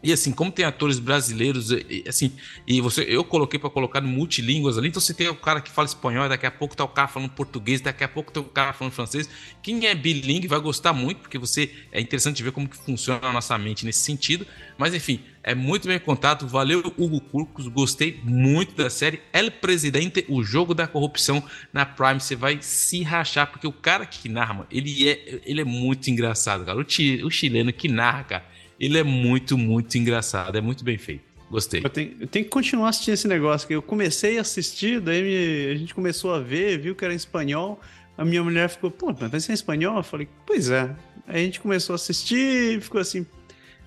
E 0.00 0.12
assim, 0.12 0.30
como 0.30 0.52
tem 0.52 0.64
atores 0.64 1.00
brasileiros, 1.00 1.70
assim, 2.06 2.32
e 2.66 2.80
você, 2.80 3.02
eu 3.02 3.24
coloquei 3.24 3.58
para 3.58 3.68
colocar 3.68 4.00
multilínguas 4.00 4.78
ali, 4.78 4.88
então 4.88 5.00
você 5.00 5.12
tem 5.12 5.28
o 5.28 5.34
cara 5.34 5.60
que 5.60 5.70
fala 5.70 5.88
espanhol, 5.88 6.28
daqui 6.28 6.46
a 6.46 6.52
pouco 6.52 6.76
tá 6.76 6.84
o 6.84 6.88
cara 6.88 7.08
falando 7.08 7.30
português, 7.30 7.80
daqui 7.80 8.04
a 8.04 8.08
pouco 8.08 8.30
tem 8.30 8.40
o 8.40 8.46
cara 8.46 8.72
falando 8.72 8.92
francês. 8.92 9.28
Quem 9.60 9.86
é 9.86 9.94
bilingue 9.96 10.46
vai 10.46 10.60
gostar 10.60 10.92
muito, 10.92 11.18
porque 11.18 11.36
você 11.36 11.72
é 11.90 12.00
interessante 12.00 12.44
ver 12.44 12.52
como 12.52 12.68
que 12.68 12.76
funciona 12.76 13.26
a 13.26 13.32
nossa 13.32 13.58
mente 13.58 13.84
nesse 13.84 14.00
sentido. 14.00 14.46
Mas 14.78 14.94
enfim, 14.94 15.20
é 15.42 15.54
muito 15.54 15.88
bem 15.88 15.98
contado. 15.98 16.46
Valeu, 16.46 16.80
Hugo 16.96 17.20
Curcos. 17.20 17.66
Gostei 17.66 18.20
muito 18.22 18.76
da 18.76 18.88
série. 18.88 19.20
El 19.32 19.50
Presidente, 19.50 20.24
o 20.28 20.44
jogo 20.44 20.74
da 20.74 20.86
corrupção 20.86 21.42
na 21.72 21.84
Prime. 21.84 22.20
Você 22.20 22.36
vai 22.36 22.58
se 22.60 23.02
rachar, 23.02 23.50
porque 23.50 23.66
o 23.66 23.72
cara 23.72 24.06
que 24.06 24.28
narra, 24.28 24.66
ele 24.70 25.08
é, 25.08 25.40
ele 25.44 25.62
é 25.62 25.64
muito 25.64 26.08
engraçado, 26.08 26.64
cara. 26.64 26.78
O, 26.78 26.82
o 27.26 27.30
chileno 27.30 27.72
que 27.72 27.88
narra, 27.88 28.24
cara, 28.24 28.46
ele 28.78 28.98
é 28.98 29.02
muito, 29.02 29.58
muito 29.58 29.96
engraçado. 29.98 30.56
É 30.56 30.60
muito 30.60 30.84
bem 30.84 30.98
feito. 30.98 31.22
Gostei. 31.50 31.80
Eu 31.82 31.88
tenho, 31.88 32.16
eu 32.20 32.26
tenho, 32.26 32.44
que 32.44 32.50
continuar 32.50 32.90
assistindo 32.90 33.14
esse 33.14 33.26
negócio, 33.26 33.66
que 33.66 33.74
eu 33.74 33.80
comecei 33.80 34.38
a 34.38 34.42
assistir, 34.42 35.00
daí 35.00 35.22
me, 35.22 35.72
a 35.72 35.76
gente 35.76 35.94
começou 35.94 36.34
a 36.34 36.40
ver, 36.40 36.78
viu 36.78 36.94
que 36.94 37.04
era 37.04 37.14
em 37.14 37.16
espanhol. 37.16 37.80
A 38.16 38.24
minha 38.24 38.42
mulher 38.42 38.68
ficou, 38.68 38.90
pô, 38.90 39.14
mas 39.18 39.30
vai 39.30 39.40
ser 39.40 39.52
em 39.52 39.54
espanhol? 39.54 39.96
Eu 39.96 40.02
falei, 40.02 40.28
pois 40.44 40.68
é. 40.70 40.94
Aí 41.26 41.42
a 41.42 41.44
gente 41.44 41.60
começou 41.60 41.94
a 41.94 41.96
assistir 41.96 42.80
ficou 42.80 43.00
assim, 43.00 43.26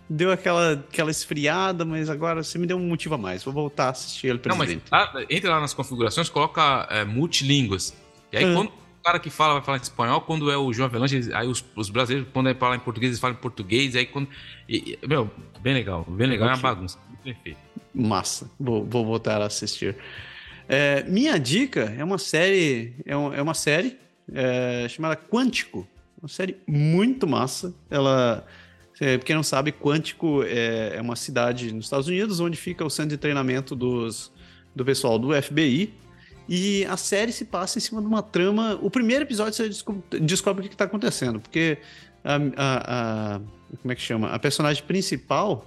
deu 0.09 0.31
aquela, 0.31 0.73
aquela 0.73 1.11
esfriada, 1.11 1.85
mas 1.85 2.09
agora 2.09 2.43
você 2.43 2.57
me 2.57 2.65
deu 2.65 2.77
um 2.77 2.87
motivo 2.87 3.15
a 3.15 3.17
mais. 3.17 3.43
Vou 3.43 3.53
voltar 3.53 3.87
a 3.87 3.89
assistir 3.91 4.27
ele 4.27 4.39
presidente. 4.39 4.83
Não, 4.91 5.09
mas 5.13 5.25
entra 5.29 5.51
lá 5.51 5.61
nas 5.61 5.73
configurações, 5.73 6.29
coloca 6.29 6.87
é, 6.89 7.05
multilínguas. 7.05 7.93
E 8.31 8.37
aí, 8.37 8.53
quando 8.53 8.71
cara 9.03 9.19
que 9.19 9.29
fala 9.29 9.53
vai 9.53 9.63
falar 9.63 9.77
em 9.77 9.81
espanhol, 9.81 10.21
quando 10.21 10.51
é 10.51 10.57
o 10.57 10.71
João 10.71 10.87
Avelanche, 10.87 11.29
aí 11.33 11.47
os, 11.47 11.63
os 11.75 11.89
brasileiros, 11.89 12.29
quando 12.31 12.49
é 12.49 12.53
falar 12.53 12.75
em 12.75 12.79
português, 12.79 13.11
eles 13.11 13.19
falam 13.19 13.35
em 13.35 13.39
português. 13.39 13.95
Aí 13.95 14.05
quando. 14.05 14.27
E, 14.67 14.97
meu, 15.07 15.29
bem 15.59 15.73
legal, 15.73 16.05
bem 16.07 16.27
legal, 16.27 16.49
é 16.49 16.53
uma 16.53 16.57
bagunça. 16.57 16.97
Perfeito. 17.23 17.59
Massa. 17.93 18.49
Vou, 18.59 18.85
vou 18.85 19.05
voltar 19.05 19.41
a 19.41 19.45
assistir. 19.45 19.95
É, 20.67 21.03
minha 21.03 21.37
dica 21.37 21.93
é 21.97 22.03
uma 22.03 22.17
série. 22.17 22.93
É, 23.05 23.15
um, 23.15 23.33
é 23.33 23.41
uma 23.41 23.53
série 23.53 23.97
é, 24.33 24.87
chamada 24.89 25.15
Quântico. 25.15 25.87
Uma 26.21 26.29
série 26.29 26.57
muito 26.67 27.27
massa. 27.27 27.73
Ela 27.89 28.45
é, 29.01 29.17
quem 29.17 29.35
não 29.35 29.41
sabe, 29.41 29.71
Quântico 29.71 30.43
é, 30.43 30.97
é 30.97 31.01
uma 31.01 31.15
cidade 31.15 31.73
nos 31.73 31.85
Estados 31.85 32.07
Unidos 32.07 32.39
onde 32.39 32.55
fica 32.55 32.85
o 32.85 32.89
centro 32.89 33.09
de 33.09 33.17
treinamento 33.17 33.75
dos, 33.75 34.31
do 34.75 34.85
pessoal 34.85 35.17
do 35.17 35.29
FBI. 35.41 35.91
E 36.47 36.85
a 36.85 36.97
série 36.97 37.31
se 37.31 37.45
passa 37.45 37.77
em 37.77 37.81
cima 37.81 38.01
de 38.01 38.07
uma 38.07 38.21
trama. 38.21 38.77
O 38.81 38.89
primeiro 38.89 39.23
episódio 39.23 39.53
você 39.53 39.67
descobre, 39.67 40.19
descobre 40.19 40.65
o 40.65 40.67
que 40.67 40.73
está 40.73 40.85
acontecendo, 40.85 41.39
porque 41.39 41.77
a, 42.23 42.35
a, 42.35 43.35
a, 43.35 43.41
Como 43.81 43.91
é 43.91 43.95
que 43.95 44.01
chama? 44.01 44.29
A 44.29 44.39
personagem 44.39 44.83
principal 44.83 45.65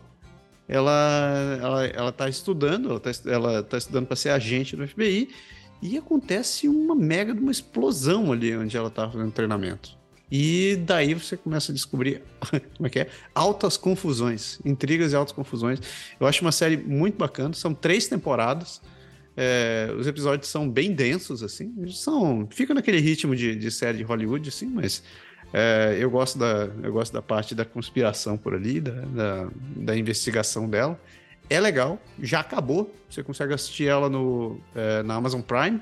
ela, 0.68 1.58
ela, 1.60 1.86
ela 1.86 2.12
tá 2.12 2.28
estudando, 2.28 2.88
ela 2.88 3.00
está 3.04 3.30
ela 3.30 3.62
tá 3.62 3.78
estudando 3.78 4.06
para 4.06 4.16
ser 4.16 4.30
agente 4.30 4.76
do 4.76 4.86
FBI, 4.86 5.28
e 5.82 5.98
acontece 5.98 6.68
uma 6.68 6.94
mega 6.94 7.34
de 7.34 7.40
uma 7.40 7.52
explosão 7.52 8.32
ali 8.32 8.56
onde 8.56 8.76
ela 8.76 8.88
está 8.88 9.10
fazendo 9.10 9.30
treinamento. 9.30 9.90
E 10.30 10.76
daí 10.86 11.12
você 11.12 11.36
começa 11.36 11.70
a 11.70 11.74
descobrir, 11.74 12.22
como 12.76 12.86
é 12.86 12.90
que 12.90 13.00
é? 13.00 13.08
Altas 13.34 13.76
confusões, 13.76 14.58
intrigas 14.64 15.12
e 15.12 15.16
altas 15.16 15.34
confusões. 15.34 15.80
Eu 16.18 16.26
acho 16.26 16.40
uma 16.42 16.52
série 16.52 16.76
muito 16.76 17.18
bacana, 17.18 17.52
são 17.54 17.74
três 17.74 18.08
temporadas. 18.08 18.80
É, 19.36 19.92
os 19.98 20.06
episódios 20.06 20.48
são 20.48 20.68
bem 20.68 20.92
densos, 20.92 21.42
assim. 21.42 21.72
São, 21.90 22.46
fica 22.50 22.72
naquele 22.72 23.00
ritmo 23.00 23.34
de, 23.34 23.56
de 23.56 23.70
série 23.70 23.98
de 23.98 24.04
Hollywood, 24.04 24.48
assim, 24.48 24.66
mas 24.66 25.02
é, 25.52 25.96
eu, 25.98 26.10
gosto 26.10 26.38
da, 26.38 26.68
eu 26.82 26.92
gosto 26.92 27.12
da 27.12 27.22
parte 27.22 27.54
da 27.54 27.64
conspiração 27.64 28.36
por 28.36 28.54
ali, 28.54 28.80
da, 28.80 28.92
da, 28.92 29.48
da, 29.76 29.96
investigação 29.96 30.68
dela. 30.68 31.00
É 31.48 31.60
legal, 31.60 32.00
já 32.20 32.40
acabou. 32.40 32.94
Você 33.08 33.22
consegue 33.22 33.54
assistir 33.54 33.86
ela 33.86 34.08
no, 34.08 34.60
é, 34.74 35.02
na 35.02 35.14
Amazon 35.14 35.40
Prime, 35.40 35.80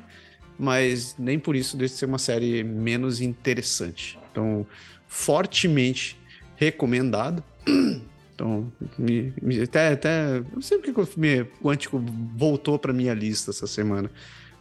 mas 0.59 1.15
nem 1.19 1.39
por 1.39 1.57
isso 1.57 1.77
deixa 1.77 1.95
de 1.95 2.01
ser 2.01 2.07
uma 2.07 2.19
série 2.19 2.63
menos 2.63 3.21
interessante. 3.21 4.19
Então, 4.31 4.67
fortemente 5.07 6.19
recomendado. 6.57 7.43
Então, 8.43 8.73
me, 8.99 9.33
me, 9.41 9.63
até, 9.63 9.93
até. 9.93 10.41
Não 10.53 10.61
sei 10.61 10.79
porque 10.79 10.91
o 10.91 11.47
Quântico 11.63 12.05
voltou 12.35 12.77
para 12.77 12.93
minha 12.93 13.15
lista 13.15 13.53
essa 13.53 13.69
semana. 13.69 14.11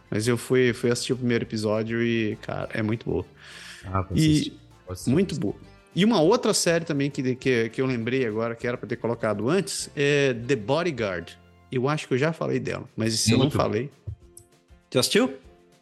Mas 0.08 0.28
eu 0.28 0.38
fui, 0.38 0.72
fui 0.72 0.90
assistir 0.90 1.14
o 1.14 1.16
primeiro 1.16 1.42
episódio 1.42 2.00
e, 2.00 2.36
cara, 2.42 2.68
é 2.72 2.80
muito 2.80 3.04
boa. 3.10 3.24
Ah, 3.84 4.06
e 4.14 4.52
muito 5.08 5.34
boa. 5.34 5.56
E 5.96 6.04
uma 6.04 6.20
outra 6.20 6.54
série 6.54 6.84
também 6.84 7.10
que, 7.10 7.34
que, 7.34 7.70
que 7.70 7.82
eu 7.82 7.86
lembrei 7.86 8.24
agora, 8.24 8.54
que 8.54 8.66
era 8.66 8.78
para 8.78 8.88
ter 8.88 8.96
colocado 8.96 9.48
antes, 9.48 9.90
é 9.96 10.32
The 10.32 10.54
Bodyguard. 10.54 11.32
Eu 11.70 11.88
acho 11.88 12.06
que 12.06 12.14
eu 12.14 12.18
já 12.18 12.32
falei 12.32 12.60
dela, 12.60 12.84
mas 12.96 13.18
se 13.18 13.30
muito 13.30 13.40
eu 13.40 13.44
não 13.44 13.50
falei. 13.50 13.90
Já 14.92 15.00
assistiu? 15.00 15.34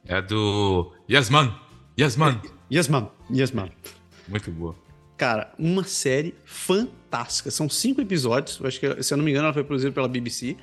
É 0.06 0.14
a 0.14 0.20
do 0.20 0.90
Yasman. 1.10 1.54
Yasman. 1.98 2.40
Yasman. 2.72 3.10
Yasman. 3.30 3.70
Muito 4.28 4.50
boa. 4.52 4.74
Cara, 5.20 5.52
uma 5.58 5.84
série 5.84 6.34
fantástica. 6.46 7.50
São 7.50 7.68
cinco 7.68 8.00
episódios. 8.00 8.58
Eu 8.58 8.66
acho 8.66 8.80
que, 8.80 9.02
se 9.02 9.12
eu 9.12 9.18
não 9.18 9.24
me 9.24 9.30
engano, 9.30 9.44
ela 9.44 9.52
foi 9.52 9.62
produzida 9.62 9.92
pela 9.92 10.08
BBC. 10.08 10.56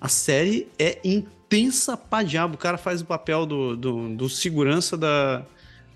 A 0.00 0.06
série 0.06 0.68
é 0.78 1.00
intensa 1.02 1.96
pra 1.96 2.22
diabo. 2.22 2.54
O 2.54 2.58
cara 2.58 2.78
faz 2.78 3.00
o 3.00 3.04
papel 3.04 3.44
do, 3.44 3.76
do, 3.76 4.08
do 4.10 4.28
segurança 4.28 4.96
da, 4.96 5.44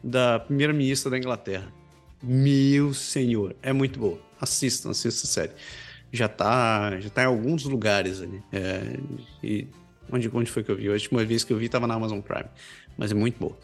da 0.03 0.41
primeira-ministra 0.41 1.13
da 1.13 1.17
Inglaterra. 1.17 1.73
Meu 2.21 2.93
senhor, 2.93 3.55
é 3.63 3.73
muito 3.73 4.01
boa. 4.01 4.19
Assistam, 4.41 4.91
assistam 4.91 5.25
a 5.25 5.31
série. 5.31 5.53
Já 6.11 6.27
tá, 6.27 6.99
já 6.99 7.09
tá 7.09 7.23
em 7.23 7.27
alguns 7.27 7.63
lugares 7.63 8.21
ali. 8.21 8.43
É, 8.51 8.99
e 9.45 9.69
onde, 10.11 10.29
onde 10.35 10.51
foi 10.51 10.65
que 10.65 10.73
eu 10.73 10.77
vi? 10.77 10.89
A 10.89 10.93
última 10.93 11.25
vez 11.25 11.45
que 11.45 11.53
eu 11.53 11.57
vi 11.57 11.69
tava 11.69 11.87
na 11.87 11.95
Amazon 11.95 12.19
Prime. 12.21 12.51
Mas 12.99 13.13
é 13.13 13.15
muito 13.15 13.39
boa. 13.39 13.57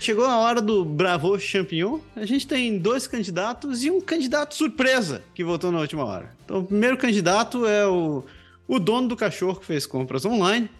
Chegou 0.00 0.24
a 0.24 0.38
hora 0.38 0.62
do 0.62 0.82
Bravo 0.82 1.38
Champignon. 1.38 2.00
A 2.16 2.24
gente 2.24 2.46
tem 2.46 2.78
dois 2.78 3.06
candidatos 3.06 3.84
e 3.84 3.90
um 3.90 4.00
candidato 4.00 4.54
surpresa 4.54 5.22
que 5.34 5.44
voltou 5.44 5.70
na 5.70 5.78
última 5.78 6.06
hora. 6.06 6.34
Então, 6.42 6.60
o 6.60 6.64
primeiro 6.64 6.96
candidato 6.96 7.66
é 7.66 7.86
o, 7.86 8.24
o 8.66 8.80
dono 8.80 9.08
do 9.08 9.14
cachorro 9.14 9.60
que 9.60 9.66
fez 9.66 9.84
compras 9.84 10.24
online. 10.24 10.70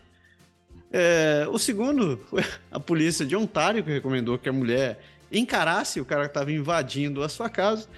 É, 0.91 1.47
o 1.51 1.59
segundo 1.59 2.19
foi 2.31 2.43
a 2.73 2.81
polícia 2.81 3.27
de 3.27 3.37
Ontário, 3.37 3.85
que 3.85 3.91
recomendou 3.91 4.39
que 4.39 4.49
a 4.49 4.53
mulher 4.55 5.05
encarasse 5.31 6.01
o 6.01 6.05
cara 6.07 6.23
que 6.23 6.31
estava 6.31 6.51
invadindo 6.51 7.23
a 7.23 7.29
sua 7.29 7.51
casa. 7.51 7.89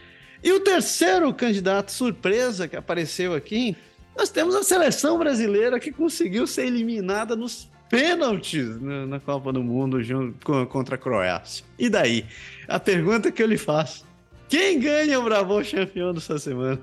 E 0.42 0.51
o 0.51 0.59
terceiro 0.59 1.33
candidato 1.33 1.92
surpresa 1.92 2.67
que 2.67 2.75
apareceu 2.75 3.33
aqui, 3.33 3.76
nós 4.17 4.28
temos 4.28 4.57
a 4.57 4.65
seleção 4.65 5.17
brasileira 5.20 5.78
que 5.78 5.92
conseguiu 5.92 6.49
ser 6.49 6.67
eliminada 6.67 7.36
nos 7.36 7.70
pênaltis 7.92 8.80
na, 8.80 9.20
Copa 9.20 9.52
do 9.52 9.62
Mundo 9.62 10.02
junto, 10.02 10.66
contra 10.66 10.94
a 10.94 10.98
Croácia. 10.98 11.62
E 11.78 11.90
daí? 11.90 12.24
A 12.66 12.80
pergunta 12.80 13.30
que 13.30 13.42
eu 13.42 13.46
lhe 13.46 13.58
faço: 13.58 14.06
quem 14.48 14.80
ganha 14.80 15.20
o 15.20 15.24
Bravo 15.24 15.62
campeão 15.62 16.14
dessa 16.14 16.38
semana? 16.38 16.80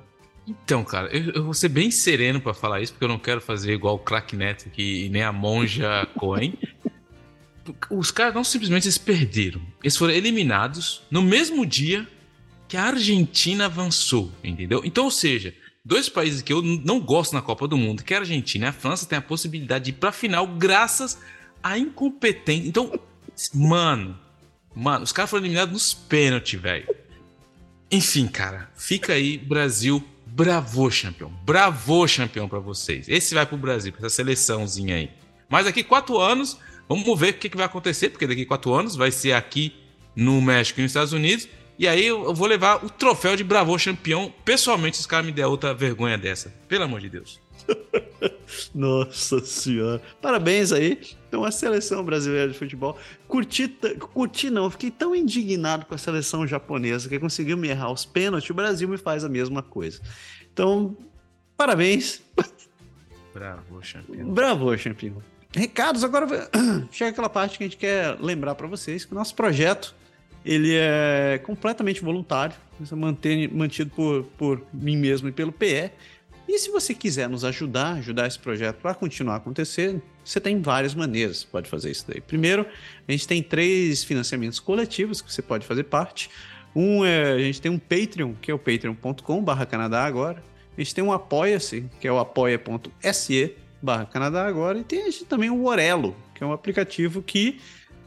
Então, 0.48 0.84
cara, 0.84 1.08
eu, 1.08 1.32
eu, 1.34 1.44
vou 1.44 1.54
ser 1.54 1.70
bem 1.70 1.90
sereno 1.90 2.40
para 2.40 2.54
falar 2.54 2.82
isso, 2.82 2.94
porque 2.94 3.06
eu 3.06 3.10
não 3.10 3.18
quero 3.18 3.42
fazer 3.42 3.74
igual 3.74 3.96
o 3.96 4.00
Crack 4.00 4.36
Neto 4.36 4.68
aqui 4.68 5.10
nem 5.10 5.24
a 5.24 5.32
Monja 5.32 6.08
Cohen. 6.16 6.54
Os 7.90 8.10
caras 8.10 8.34
não 8.34 8.44
simplesmente 8.44 8.92
se 8.92 9.00
perderam. 9.00 9.62
Eles 9.84 9.98
foram 9.98 10.14
eliminados 10.14 11.04
no 11.10 11.22
mesmo 11.22 11.66
dia 11.66 12.08
que 12.68 12.78
a 12.78 12.84
Argentina 12.84 13.66
avançou, 13.66 14.32
entendeu? 14.44 14.82
Então, 14.84 15.06
ou 15.06 15.12
seja, 15.12 15.54
dois 15.84 16.10
países 16.10 16.42
que 16.42 16.54
eu 16.54 16.62
não 16.62 17.00
gosto 17.00 17.34
na 17.34 17.42
Copa 17.42 17.68
do 17.68 17.78
Mundo, 17.78 18.04
que 18.04 18.14
é 18.14 18.18
a 18.18 18.22
Argentina 18.22 18.66
e 18.66 18.70
a 18.70 18.74
França, 18.74 19.06
tem 19.06 19.18
a 19.18 19.22
possibilidade 19.22 19.86
de 19.86 19.92
ir 19.92 19.94
pra 19.94 20.12
final 20.12 20.46
graças 20.48 21.20
à 21.62 21.78
incompetência. 21.78 22.68
Então, 22.68 23.00
mano, 23.54 24.18
mano, 24.76 25.04
os 25.04 25.12
caras 25.12 25.30
foram 25.30 25.44
eliminados 25.44 25.74
nos 25.74 25.94
pênaltis, 25.94 26.60
velho. 26.60 26.88
Enfim, 27.92 28.28
cara, 28.28 28.70
fica 28.76 29.14
aí, 29.14 29.38
Brasil, 29.38 30.04
bravo, 30.28 30.90
campeão. 30.90 31.32
Bravo, 31.44 32.06
campeão 32.16 32.48
para 32.48 32.60
vocês. 32.60 33.10
Esse 33.10 33.34
vai 33.34 33.46
pro 33.46 33.58
Brasil, 33.58 33.92
pra 33.92 34.06
essa 34.06 34.16
seleçãozinha 34.16 34.96
aí. 34.96 35.10
Mas 35.50 35.66
daqui 35.66 35.84
quatro 35.84 36.20
anos, 36.20 36.58
vamos 36.88 37.20
ver 37.20 37.34
o 37.34 37.38
que, 37.38 37.50
que 37.50 37.58
vai 37.58 37.66
acontecer, 37.66 38.10
porque 38.10 38.28
daqui 38.28 38.46
quatro 38.46 38.74
anos 38.74 38.96
vai 38.96 39.12
ser 39.12 39.34
aqui 39.34 39.74
no 40.16 40.40
México 40.42 40.80
e 40.80 40.84
nos 40.84 40.92
Estados 40.92 41.14
Unidos. 41.14 41.48
E 41.80 41.88
aí 41.88 42.08
eu 42.08 42.34
vou 42.34 42.46
levar 42.46 42.84
o 42.84 42.90
troféu 42.90 43.38
de 43.38 43.44
Bravo 43.44 43.74
campeão 43.82 44.34
pessoalmente 44.44 44.98
se 44.98 45.02
os 45.02 45.08
caras 45.08 45.26
me 45.26 45.32
der 45.32 45.48
outra 45.48 45.74
vergonha 45.74 46.18
dessa. 46.18 46.54
Pelo 46.68 46.84
amor 46.84 47.00
de 47.00 47.10
Deus. 47.10 47.40
Nossa 48.76 49.40
senhora. 49.40 50.02
Parabéns 50.22 50.74
aí. 50.74 51.00
Então, 51.30 51.46
a 51.46 51.52
seleção 51.52 52.04
brasileira 52.04 52.52
de 52.52 52.58
futebol. 52.58 53.00
Curti, 53.30 53.70
curti 54.14 54.50
não, 54.50 54.70
fiquei 54.70 54.92
tão 54.92 55.16
indignado 55.16 55.86
com 55.86 55.96
a 55.96 55.98
seleção 55.98 56.46
japonesa 56.46 57.08
que 57.08 57.18
conseguiu 57.18 57.56
me 57.56 57.70
errar 57.70 57.94
os 57.94 58.04
pênaltis. 58.04 58.50
O 58.50 58.54
Brasil 58.54 58.90
me 58.90 58.98
faz 58.98 59.24
a 59.24 59.30
mesma 59.30 59.64
coisa. 59.64 60.02
Então, 60.52 60.98
parabéns. 61.56 62.22
Bravo, 63.34 63.80
campeão. 63.94 64.30
Bravo, 64.34 64.78
campeão. 64.78 65.24
Recados, 65.56 66.04
agora 66.04 66.28
chega 66.92 67.12
aquela 67.12 67.30
parte 67.30 67.58
que 67.58 67.64
a 67.64 67.68
gente 67.68 67.78
quer 67.78 68.18
lembrar 68.20 68.54
para 68.56 68.68
vocês 68.68 69.06
que 69.06 69.14
o 69.14 69.16
nosso 69.16 69.34
projeto 69.34 69.96
ele 70.46 70.74
é 70.76 71.40
completamente 71.44 72.02
voluntário, 72.02 72.56
é 72.82 73.48
mantido 73.48 73.92
por, 73.92 74.24
por 74.38 74.62
mim 74.74 74.98
mesmo 74.98 75.28
e 75.28 75.32
pelo 75.32 75.52
PE. 75.52 75.92
E 76.48 76.58
se 76.58 76.72
você 76.72 76.96
quiser 76.96 77.30
nos 77.30 77.46
ajudar, 77.46 77.98
ajudar 77.98 78.26
esse 78.26 78.40
projeto 78.40 78.78
para 78.78 78.96
continuar 78.96 79.36
acontecendo, 79.36 80.02
você 80.24 80.40
tem 80.40 80.60
várias 80.60 80.96
maneiras, 80.96 81.44
pode 81.44 81.70
fazer 81.70 81.92
isso 81.92 82.06
daí. 82.08 82.22
Primeiro, 82.22 82.66
a 83.08 83.12
gente 83.12 83.28
tem 83.28 83.44
três 83.44 84.04
financiamentos 84.04 84.60
coletivos 84.60 85.22
que 85.22 85.32
você 85.32 85.44
pode 85.44 85.66
fazer 85.66 85.84
parte. 85.84 86.30
Um 86.76 87.06
é, 87.06 87.34
a 87.34 87.40
gente 87.40 87.62
tem 87.62 87.72
um 87.72 87.78
Patreon, 87.78 88.34
que 88.42 88.50
é 88.50 88.54
o 88.54 88.58
patreon.com 88.58 89.46
Canadá 89.70 90.04
agora. 90.06 90.44
A 90.76 90.82
gente 90.82 90.96
tem 90.96 91.04
um 91.04 91.12
Apoia-se, 91.12 91.86
que 92.00 92.08
é 92.08 92.12
o 92.12 92.18
apoia.se 92.18 93.56
barra 93.82 94.06
Canadá 94.06 94.48
agora. 94.48 94.80
E 94.80 94.84
tem 94.84 95.04
a 95.04 95.06
gente 95.06 95.26
também 95.26 95.50
o 95.50 95.66
Orelo, 95.66 96.16
que 96.34 96.44
é 96.44 96.48
um 96.48 96.54
aplicativo 96.54 97.22
que 97.22 97.60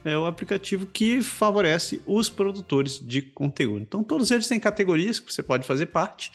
é 0.04 0.16
o 0.16 0.26
aplicativo 0.26 0.86
que 0.86 1.22
favorece 1.22 2.02
os 2.06 2.28
produtores 2.28 2.98
de 2.98 3.22
conteúdo. 3.22 3.82
Então, 3.82 4.02
todos 4.02 4.30
eles 4.30 4.48
têm 4.48 4.58
categorias 4.58 5.20
que 5.20 5.32
você 5.32 5.42
pode 5.42 5.66
fazer 5.66 5.86
parte. 5.86 6.32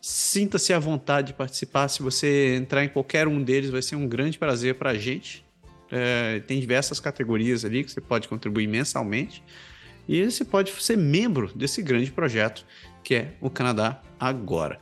Sinta-se 0.00 0.72
à 0.72 0.78
vontade 0.78 1.28
de 1.28 1.34
participar. 1.34 1.88
Se 1.88 2.02
você 2.02 2.56
entrar 2.56 2.84
em 2.84 2.88
qualquer 2.88 3.26
um 3.26 3.42
deles, 3.42 3.70
vai 3.70 3.82
ser 3.82 3.96
um 3.96 4.06
grande 4.06 4.38
prazer 4.38 4.74
para 4.74 4.90
a 4.90 4.94
gente. 4.94 5.44
É, 5.90 6.40
tem 6.40 6.60
diversas 6.60 7.00
categorias 7.00 7.64
ali 7.64 7.82
que 7.84 7.90
você 7.90 8.00
pode 8.00 8.28
contribuir 8.28 8.66
mensalmente. 8.66 9.42
E 10.08 10.24
você 10.24 10.44
pode 10.44 10.70
ser 10.82 10.96
membro 10.96 11.50
desse 11.54 11.82
grande 11.82 12.10
projeto 12.10 12.66
que 13.02 13.14
é 13.14 13.32
o 13.40 13.48
Canadá 13.48 14.02
Agora. 14.18 14.78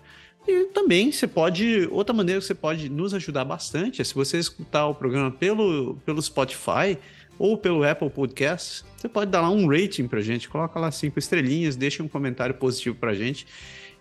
E 0.47 0.65
também 0.67 1.13
você 1.13 1.27
pode. 1.27 1.87
Outra 1.91 2.15
maneira 2.15 2.41
que 2.41 2.47
você 2.47 2.55
pode 2.55 2.89
nos 2.89 3.13
ajudar 3.15 3.45
bastante 3.45 4.01
é 4.01 4.05
se 4.05 4.15
você 4.15 4.39
escutar 4.39 4.87
o 4.87 4.95
programa 4.95 5.31
pelo, 5.31 5.97
pelo 6.07 6.21
Spotify 6.23 6.99
ou 7.39 7.57
pelo 7.57 7.85
Apple 7.85 8.11
Podcasts, 8.11 8.85
você 8.97 9.09
pode 9.09 9.31
dar 9.31 9.41
lá 9.41 9.51
um 9.51 9.69
rating 9.69 10.09
pra 10.09 10.21
gente, 10.21 10.49
coloca 10.49 10.79
lá 10.79 10.91
cinco 10.91 11.19
estrelinhas, 11.19 11.77
deixa 11.77 12.03
um 12.03 12.09
comentário 12.09 12.55
positivo 12.55 12.97
pra 12.97 13.15
gente. 13.15 13.47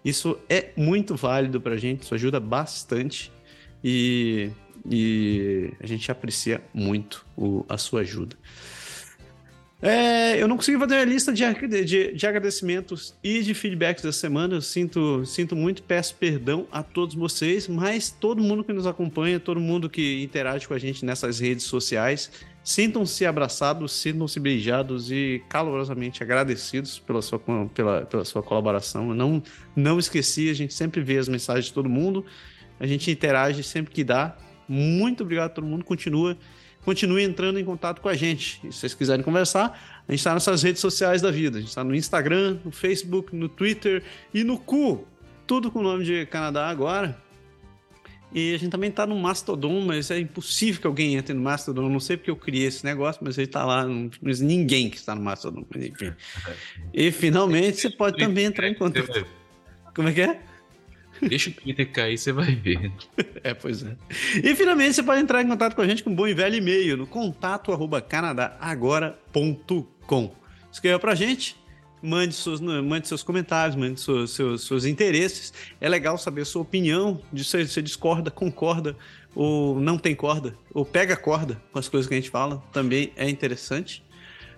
Isso 0.03 0.37
é 0.49 0.71
muito 0.75 1.15
válido 1.15 1.59
pra 1.59 1.77
gente, 1.77 2.03
isso 2.03 2.15
ajuda 2.15 2.39
bastante 2.39 3.31
e, 3.83 4.49
e 4.89 5.71
a 5.79 5.85
gente 5.85 6.11
aprecia 6.11 6.61
muito 6.73 7.25
o, 7.35 7.65
a 7.67 7.77
sua 7.77 8.01
ajuda. 8.01 8.35
É, 9.79 10.41
eu 10.41 10.47
não 10.47 10.55
consegui 10.55 10.79
fazer 10.79 10.95
a 10.95 11.05
lista 11.05 11.31
de, 11.31 11.43
de, 11.85 12.13
de, 12.13 12.27
agradecimentos 12.27 13.13
e 13.23 13.43
de 13.43 13.53
feedbacks 13.53 14.03
da 14.03 14.11
semana. 14.11 14.55
Eu 14.55 14.61
sinto, 14.61 15.23
sinto 15.25 15.55
muito, 15.55 15.83
peço 15.83 16.15
perdão 16.15 16.67
a 16.71 16.81
todos 16.81 17.13
vocês, 17.13 17.67
mas 17.67 18.09
todo 18.09 18.41
mundo 18.41 18.63
que 18.63 18.73
nos 18.73 18.87
acompanha, 18.87 19.39
todo 19.39 19.59
mundo 19.59 19.89
que 19.89 20.23
interage 20.23 20.67
com 20.67 20.73
a 20.73 20.79
gente 20.79 21.05
nessas 21.05 21.39
redes 21.39 21.65
sociais, 21.65 22.31
Sintam-se 22.67 23.25
abraçados, 23.25 23.93
sintam-se 23.93 24.41
beijados 24.41 25.09
e 25.09 25.41
calorosamente 25.47 26.21
agradecidos 26.21 26.99
pela 26.99 27.21
sua, 27.21 27.39
pela, 27.73 28.01
pela 28.01 28.25
sua 28.25 28.43
colaboração. 28.43 29.07
Eu 29.07 29.15
não, 29.15 29.41
não 29.73 29.97
esqueci, 29.97 30.49
a 30.49 30.53
gente 30.53 30.73
sempre 30.73 30.99
vê 30.99 31.17
as 31.17 31.29
mensagens 31.29 31.67
de 31.67 31.73
todo 31.73 31.87
mundo, 31.87 32.25
a 32.77 32.85
gente 32.85 33.09
interage 33.09 33.63
sempre 33.63 33.93
que 33.93 34.03
dá. 34.03 34.35
Muito 34.67 35.23
obrigado 35.23 35.45
a 35.45 35.53
todo 35.53 35.65
mundo. 35.65 35.85
Continua, 35.85 36.37
continue 36.87 37.21
entrando 37.21 37.59
em 37.59 37.65
contato 37.65 37.99
com 37.99 38.07
a 38.07 38.13
gente. 38.13 38.61
E 38.63 38.71
se 38.71 38.79
vocês 38.79 38.93
quiserem 38.93 39.21
conversar, 39.21 39.77
a 40.07 40.11
gente 40.13 40.19
está 40.21 40.33
nessas 40.33 40.63
redes 40.63 40.79
sociais 40.79 41.21
da 41.21 41.29
vida. 41.29 41.57
A 41.57 41.59
gente 41.59 41.67
está 41.67 41.83
no 41.83 41.93
Instagram, 41.93 42.59
no 42.63 42.71
Facebook, 42.71 43.35
no 43.35 43.49
Twitter 43.49 44.01
e 44.33 44.41
no 44.41 44.57
Cu. 44.57 45.05
Tudo 45.45 45.69
com 45.69 45.79
o 45.79 45.83
nome 45.83 46.05
de 46.05 46.25
Canadá 46.27 46.69
agora. 46.69 47.21
E 48.33 48.55
a 48.55 48.57
gente 48.57 48.71
também 48.71 48.89
tá 48.89 49.05
no 49.05 49.17
Mastodon, 49.17 49.81
mas 49.81 50.09
é 50.11 50.17
impossível 50.17 50.79
que 50.79 50.87
alguém 50.87 51.15
entre 51.15 51.33
no 51.33 51.41
Mastodon. 51.41 51.83
Eu 51.83 51.89
não 51.89 51.99
sei 51.99 52.15
porque 52.15 52.31
eu 52.31 52.37
criei 52.37 52.67
esse 52.67 52.85
negócio, 52.85 53.21
mas 53.21 53.37
ele 53.37 53.47
tá 53.47 53.65
lá. 53.65 53.83
Não, 53.85 54.09
ninguém 54.21 54.89
que 54.89 54.95
está 54.95 55.13
no 55.13 55.21
Mastodon, 55.21 55.65
mas 55.69 55.83
enfim. 55.83 56.13
E 56.93 57.11
finalmente 57.11 57.81
você 57.81 57.89
pode 57.89 58.17
também 58.17 58.45
entrar 58.45 58.65
em 58.65 58.73
contato. 58.73 59.25
Como 59.93 60.07
é 60.07 60.13
que 60.13 60.21
é? 60.21 60.39
Deixa 61.21 61.49
o 61.49 61.53
Twitter 61.53 61.91
cair, 61.91 62.17
você 62.17 62.31
vai 62.31 62.55
ver. 62.55 62.91
É, 63.43 63.53
pois 63.53 63.83
é. 63.83 63.95
E 64.43 64.55
finalmente 64.55 64.95
você 64.95 65.03
pode 65.03 65.21
entrar 65.21 65.41
em 65.41 65.47
contato 65.47 65.75
com 65.75 65.81
a 65.81 65.87
gente 65.87 66.03
com 66.03 66.09
um 66.09 66.15
bom 66.15 66.27
e 66.27 66.33
velho 66.33 66.55
e-mail 66.55 66.97
no 66.97 67.07
contato 67.07 67.71
arroba 67.71 68.01
canadagora.com. 68.01 70.35
Escreva 70.71 70.99
pra 70.99 71.15
gente 71.15 71.55
mande 72.01 72.33
seus, 72.33 72.59
mande 72.61 73.07
seus 73.07 73.23
comentários, 73.23 73.75
mande 73.75 73.99
seus, 73.99 74.31
seus, 74.31 74.65
seus 74.65 74.85
interesses. 74.85 75.53
É 75.79 75.89
legal 75.89 76.17
saber 76.17 76.45
sua 76.45 76.61
opinião, 76.61 77.21
de 77.31 77.43
se 77.43 77.67
você 77.67 77.81
discorda, 77.81 78.31
concorda, 78.31 78.95
ou 79.35 79.79
não 79.79 79.97
tem 79.97 80.15
corda, 80.15 80.55
ou 80.73 80.85
pega 80.85 81.15
corda 81.15 81.61
com 81.71 81.79
as 81.79 81.87
coisas 81.87 82.07
que 82.07 82.13
a 82.13 82.17
gente 82.17 82.29
fala, 82.29 82.63
também 82.71 83.11
é 83.15 83.29
interessante. 83.29 84.03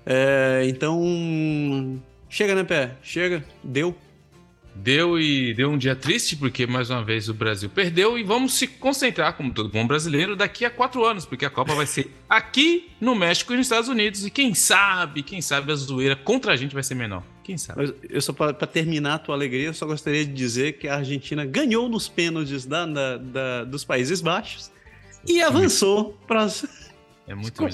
É, 0.06 0.64
então, 0.68 2.02
chega, 2.30 2.56
né, 2.56 2.64
Pé? 2.64 2.96
Chega, 3.02 3.44
deu. 3.64 3.96
Deu 4.82 5.20
e 5.20 5.54
deu 5.54 5.70
um 5.70 5.78
dia 5.78 5.94
triste, 5.94 6.38
porque 6.38 6.66
mais 6.66 6.90
uma 6.90 7.04
vez 7.04 7.28
o 7.28 7.34
Brasil 7.34 7.70
perdeu. 7.70 8.18
E 8.18 8.24
vamos 8.24 8.54
se 8.54 8.66
concentrar, 8.66 9.34
como 9.34 9.54
todo 9.54 9.68
bom 9.68 9.86
brasileiro, 9.86 10.38
daqui 10.38 10.64
a 10.64 10.70
quatro 10.70 11.04
anos, 11.06 11.26
porque 11.26 11.46
a 11.46 11.50
Copa 11.50 11.76
vai 11.76 11.86
ser 11.86 12.16
aqui 12.30 12.90
no 13.02 13.14
México 13.14 13.54
e 13.54 13.58
nos 13.58 13.66
Estados 13.66 13.90
Unidos. 13.90 14.26
E 14.26 14.30
quem 14.32 14.54
sabe, 14.54 15.22
quem 15.22 15.42
sabe 15.42 15.72
a 15.72 15.76
zoeira 15.76 16.16
contra 16.16 16.54
a 16.54 16.56
gente 16.56 16.74
vai 16.74 16.82
ser 16.82 16.96
menor. 16.96 17.24
Quem 17.44 17.58
sabe? 17.58 17.82
Mas 17.82 17.94
eu 18.10 18.22
só 18.22 18.32
para 18.32 18.54
terminar 18.54 19.16
a 19.16 19.20
tua 19.20 19.36
alegria, 19.36 19.66
eu 19.66 19.74
só 19.74 19.86
gostaria 19.86 20.26
de 20.26 20.32
dizer 20.32 20.74
que 20.78 20.88
a 20.88 20.96
Argentina 20.96 21.46
ganhou 21.46 21.90
nos 21.90 22.08
pênaltis 22.08 22.66
da, 22.66 22.86
da, 22.86 23.18
da 23.18 23.64
dos 23.66 23.84
Países 23.84 24.22
Baixos 24.22 24.72
e 25.28 25.42
avançou 25.42 26.18
para 26.26 26.48
É 27.28 27.36
muito 27.36 27.66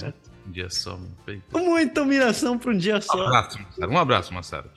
um 0.48 0.52
dia 0.52 0.70
só, 0.70 0.98
mano. 0.98 1.44
Muita 1.54 2.02
humilhação 2.02 2.58
para 2.58 2.72
um 2.72 2.78
dia 2.78 3.00
só. 3.02 3.18
Um 3.18 3.28
abraço, 3.28 3.60
Massaro. 3.60 3.92
Um 3.92 3.98
abraço, 3.98 4.34
Massaro. 4.34 4.70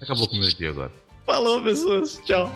Acabou 0.00 0.28
com 0.28 0.36
o 0.36 0.40
meu 0.40 0.48
dia 0.48 0.70
agora. 0.70 0.92
Falou, 1.30 1.62
pessoas. 1.62 2.20
Tchau. 2.24 2.50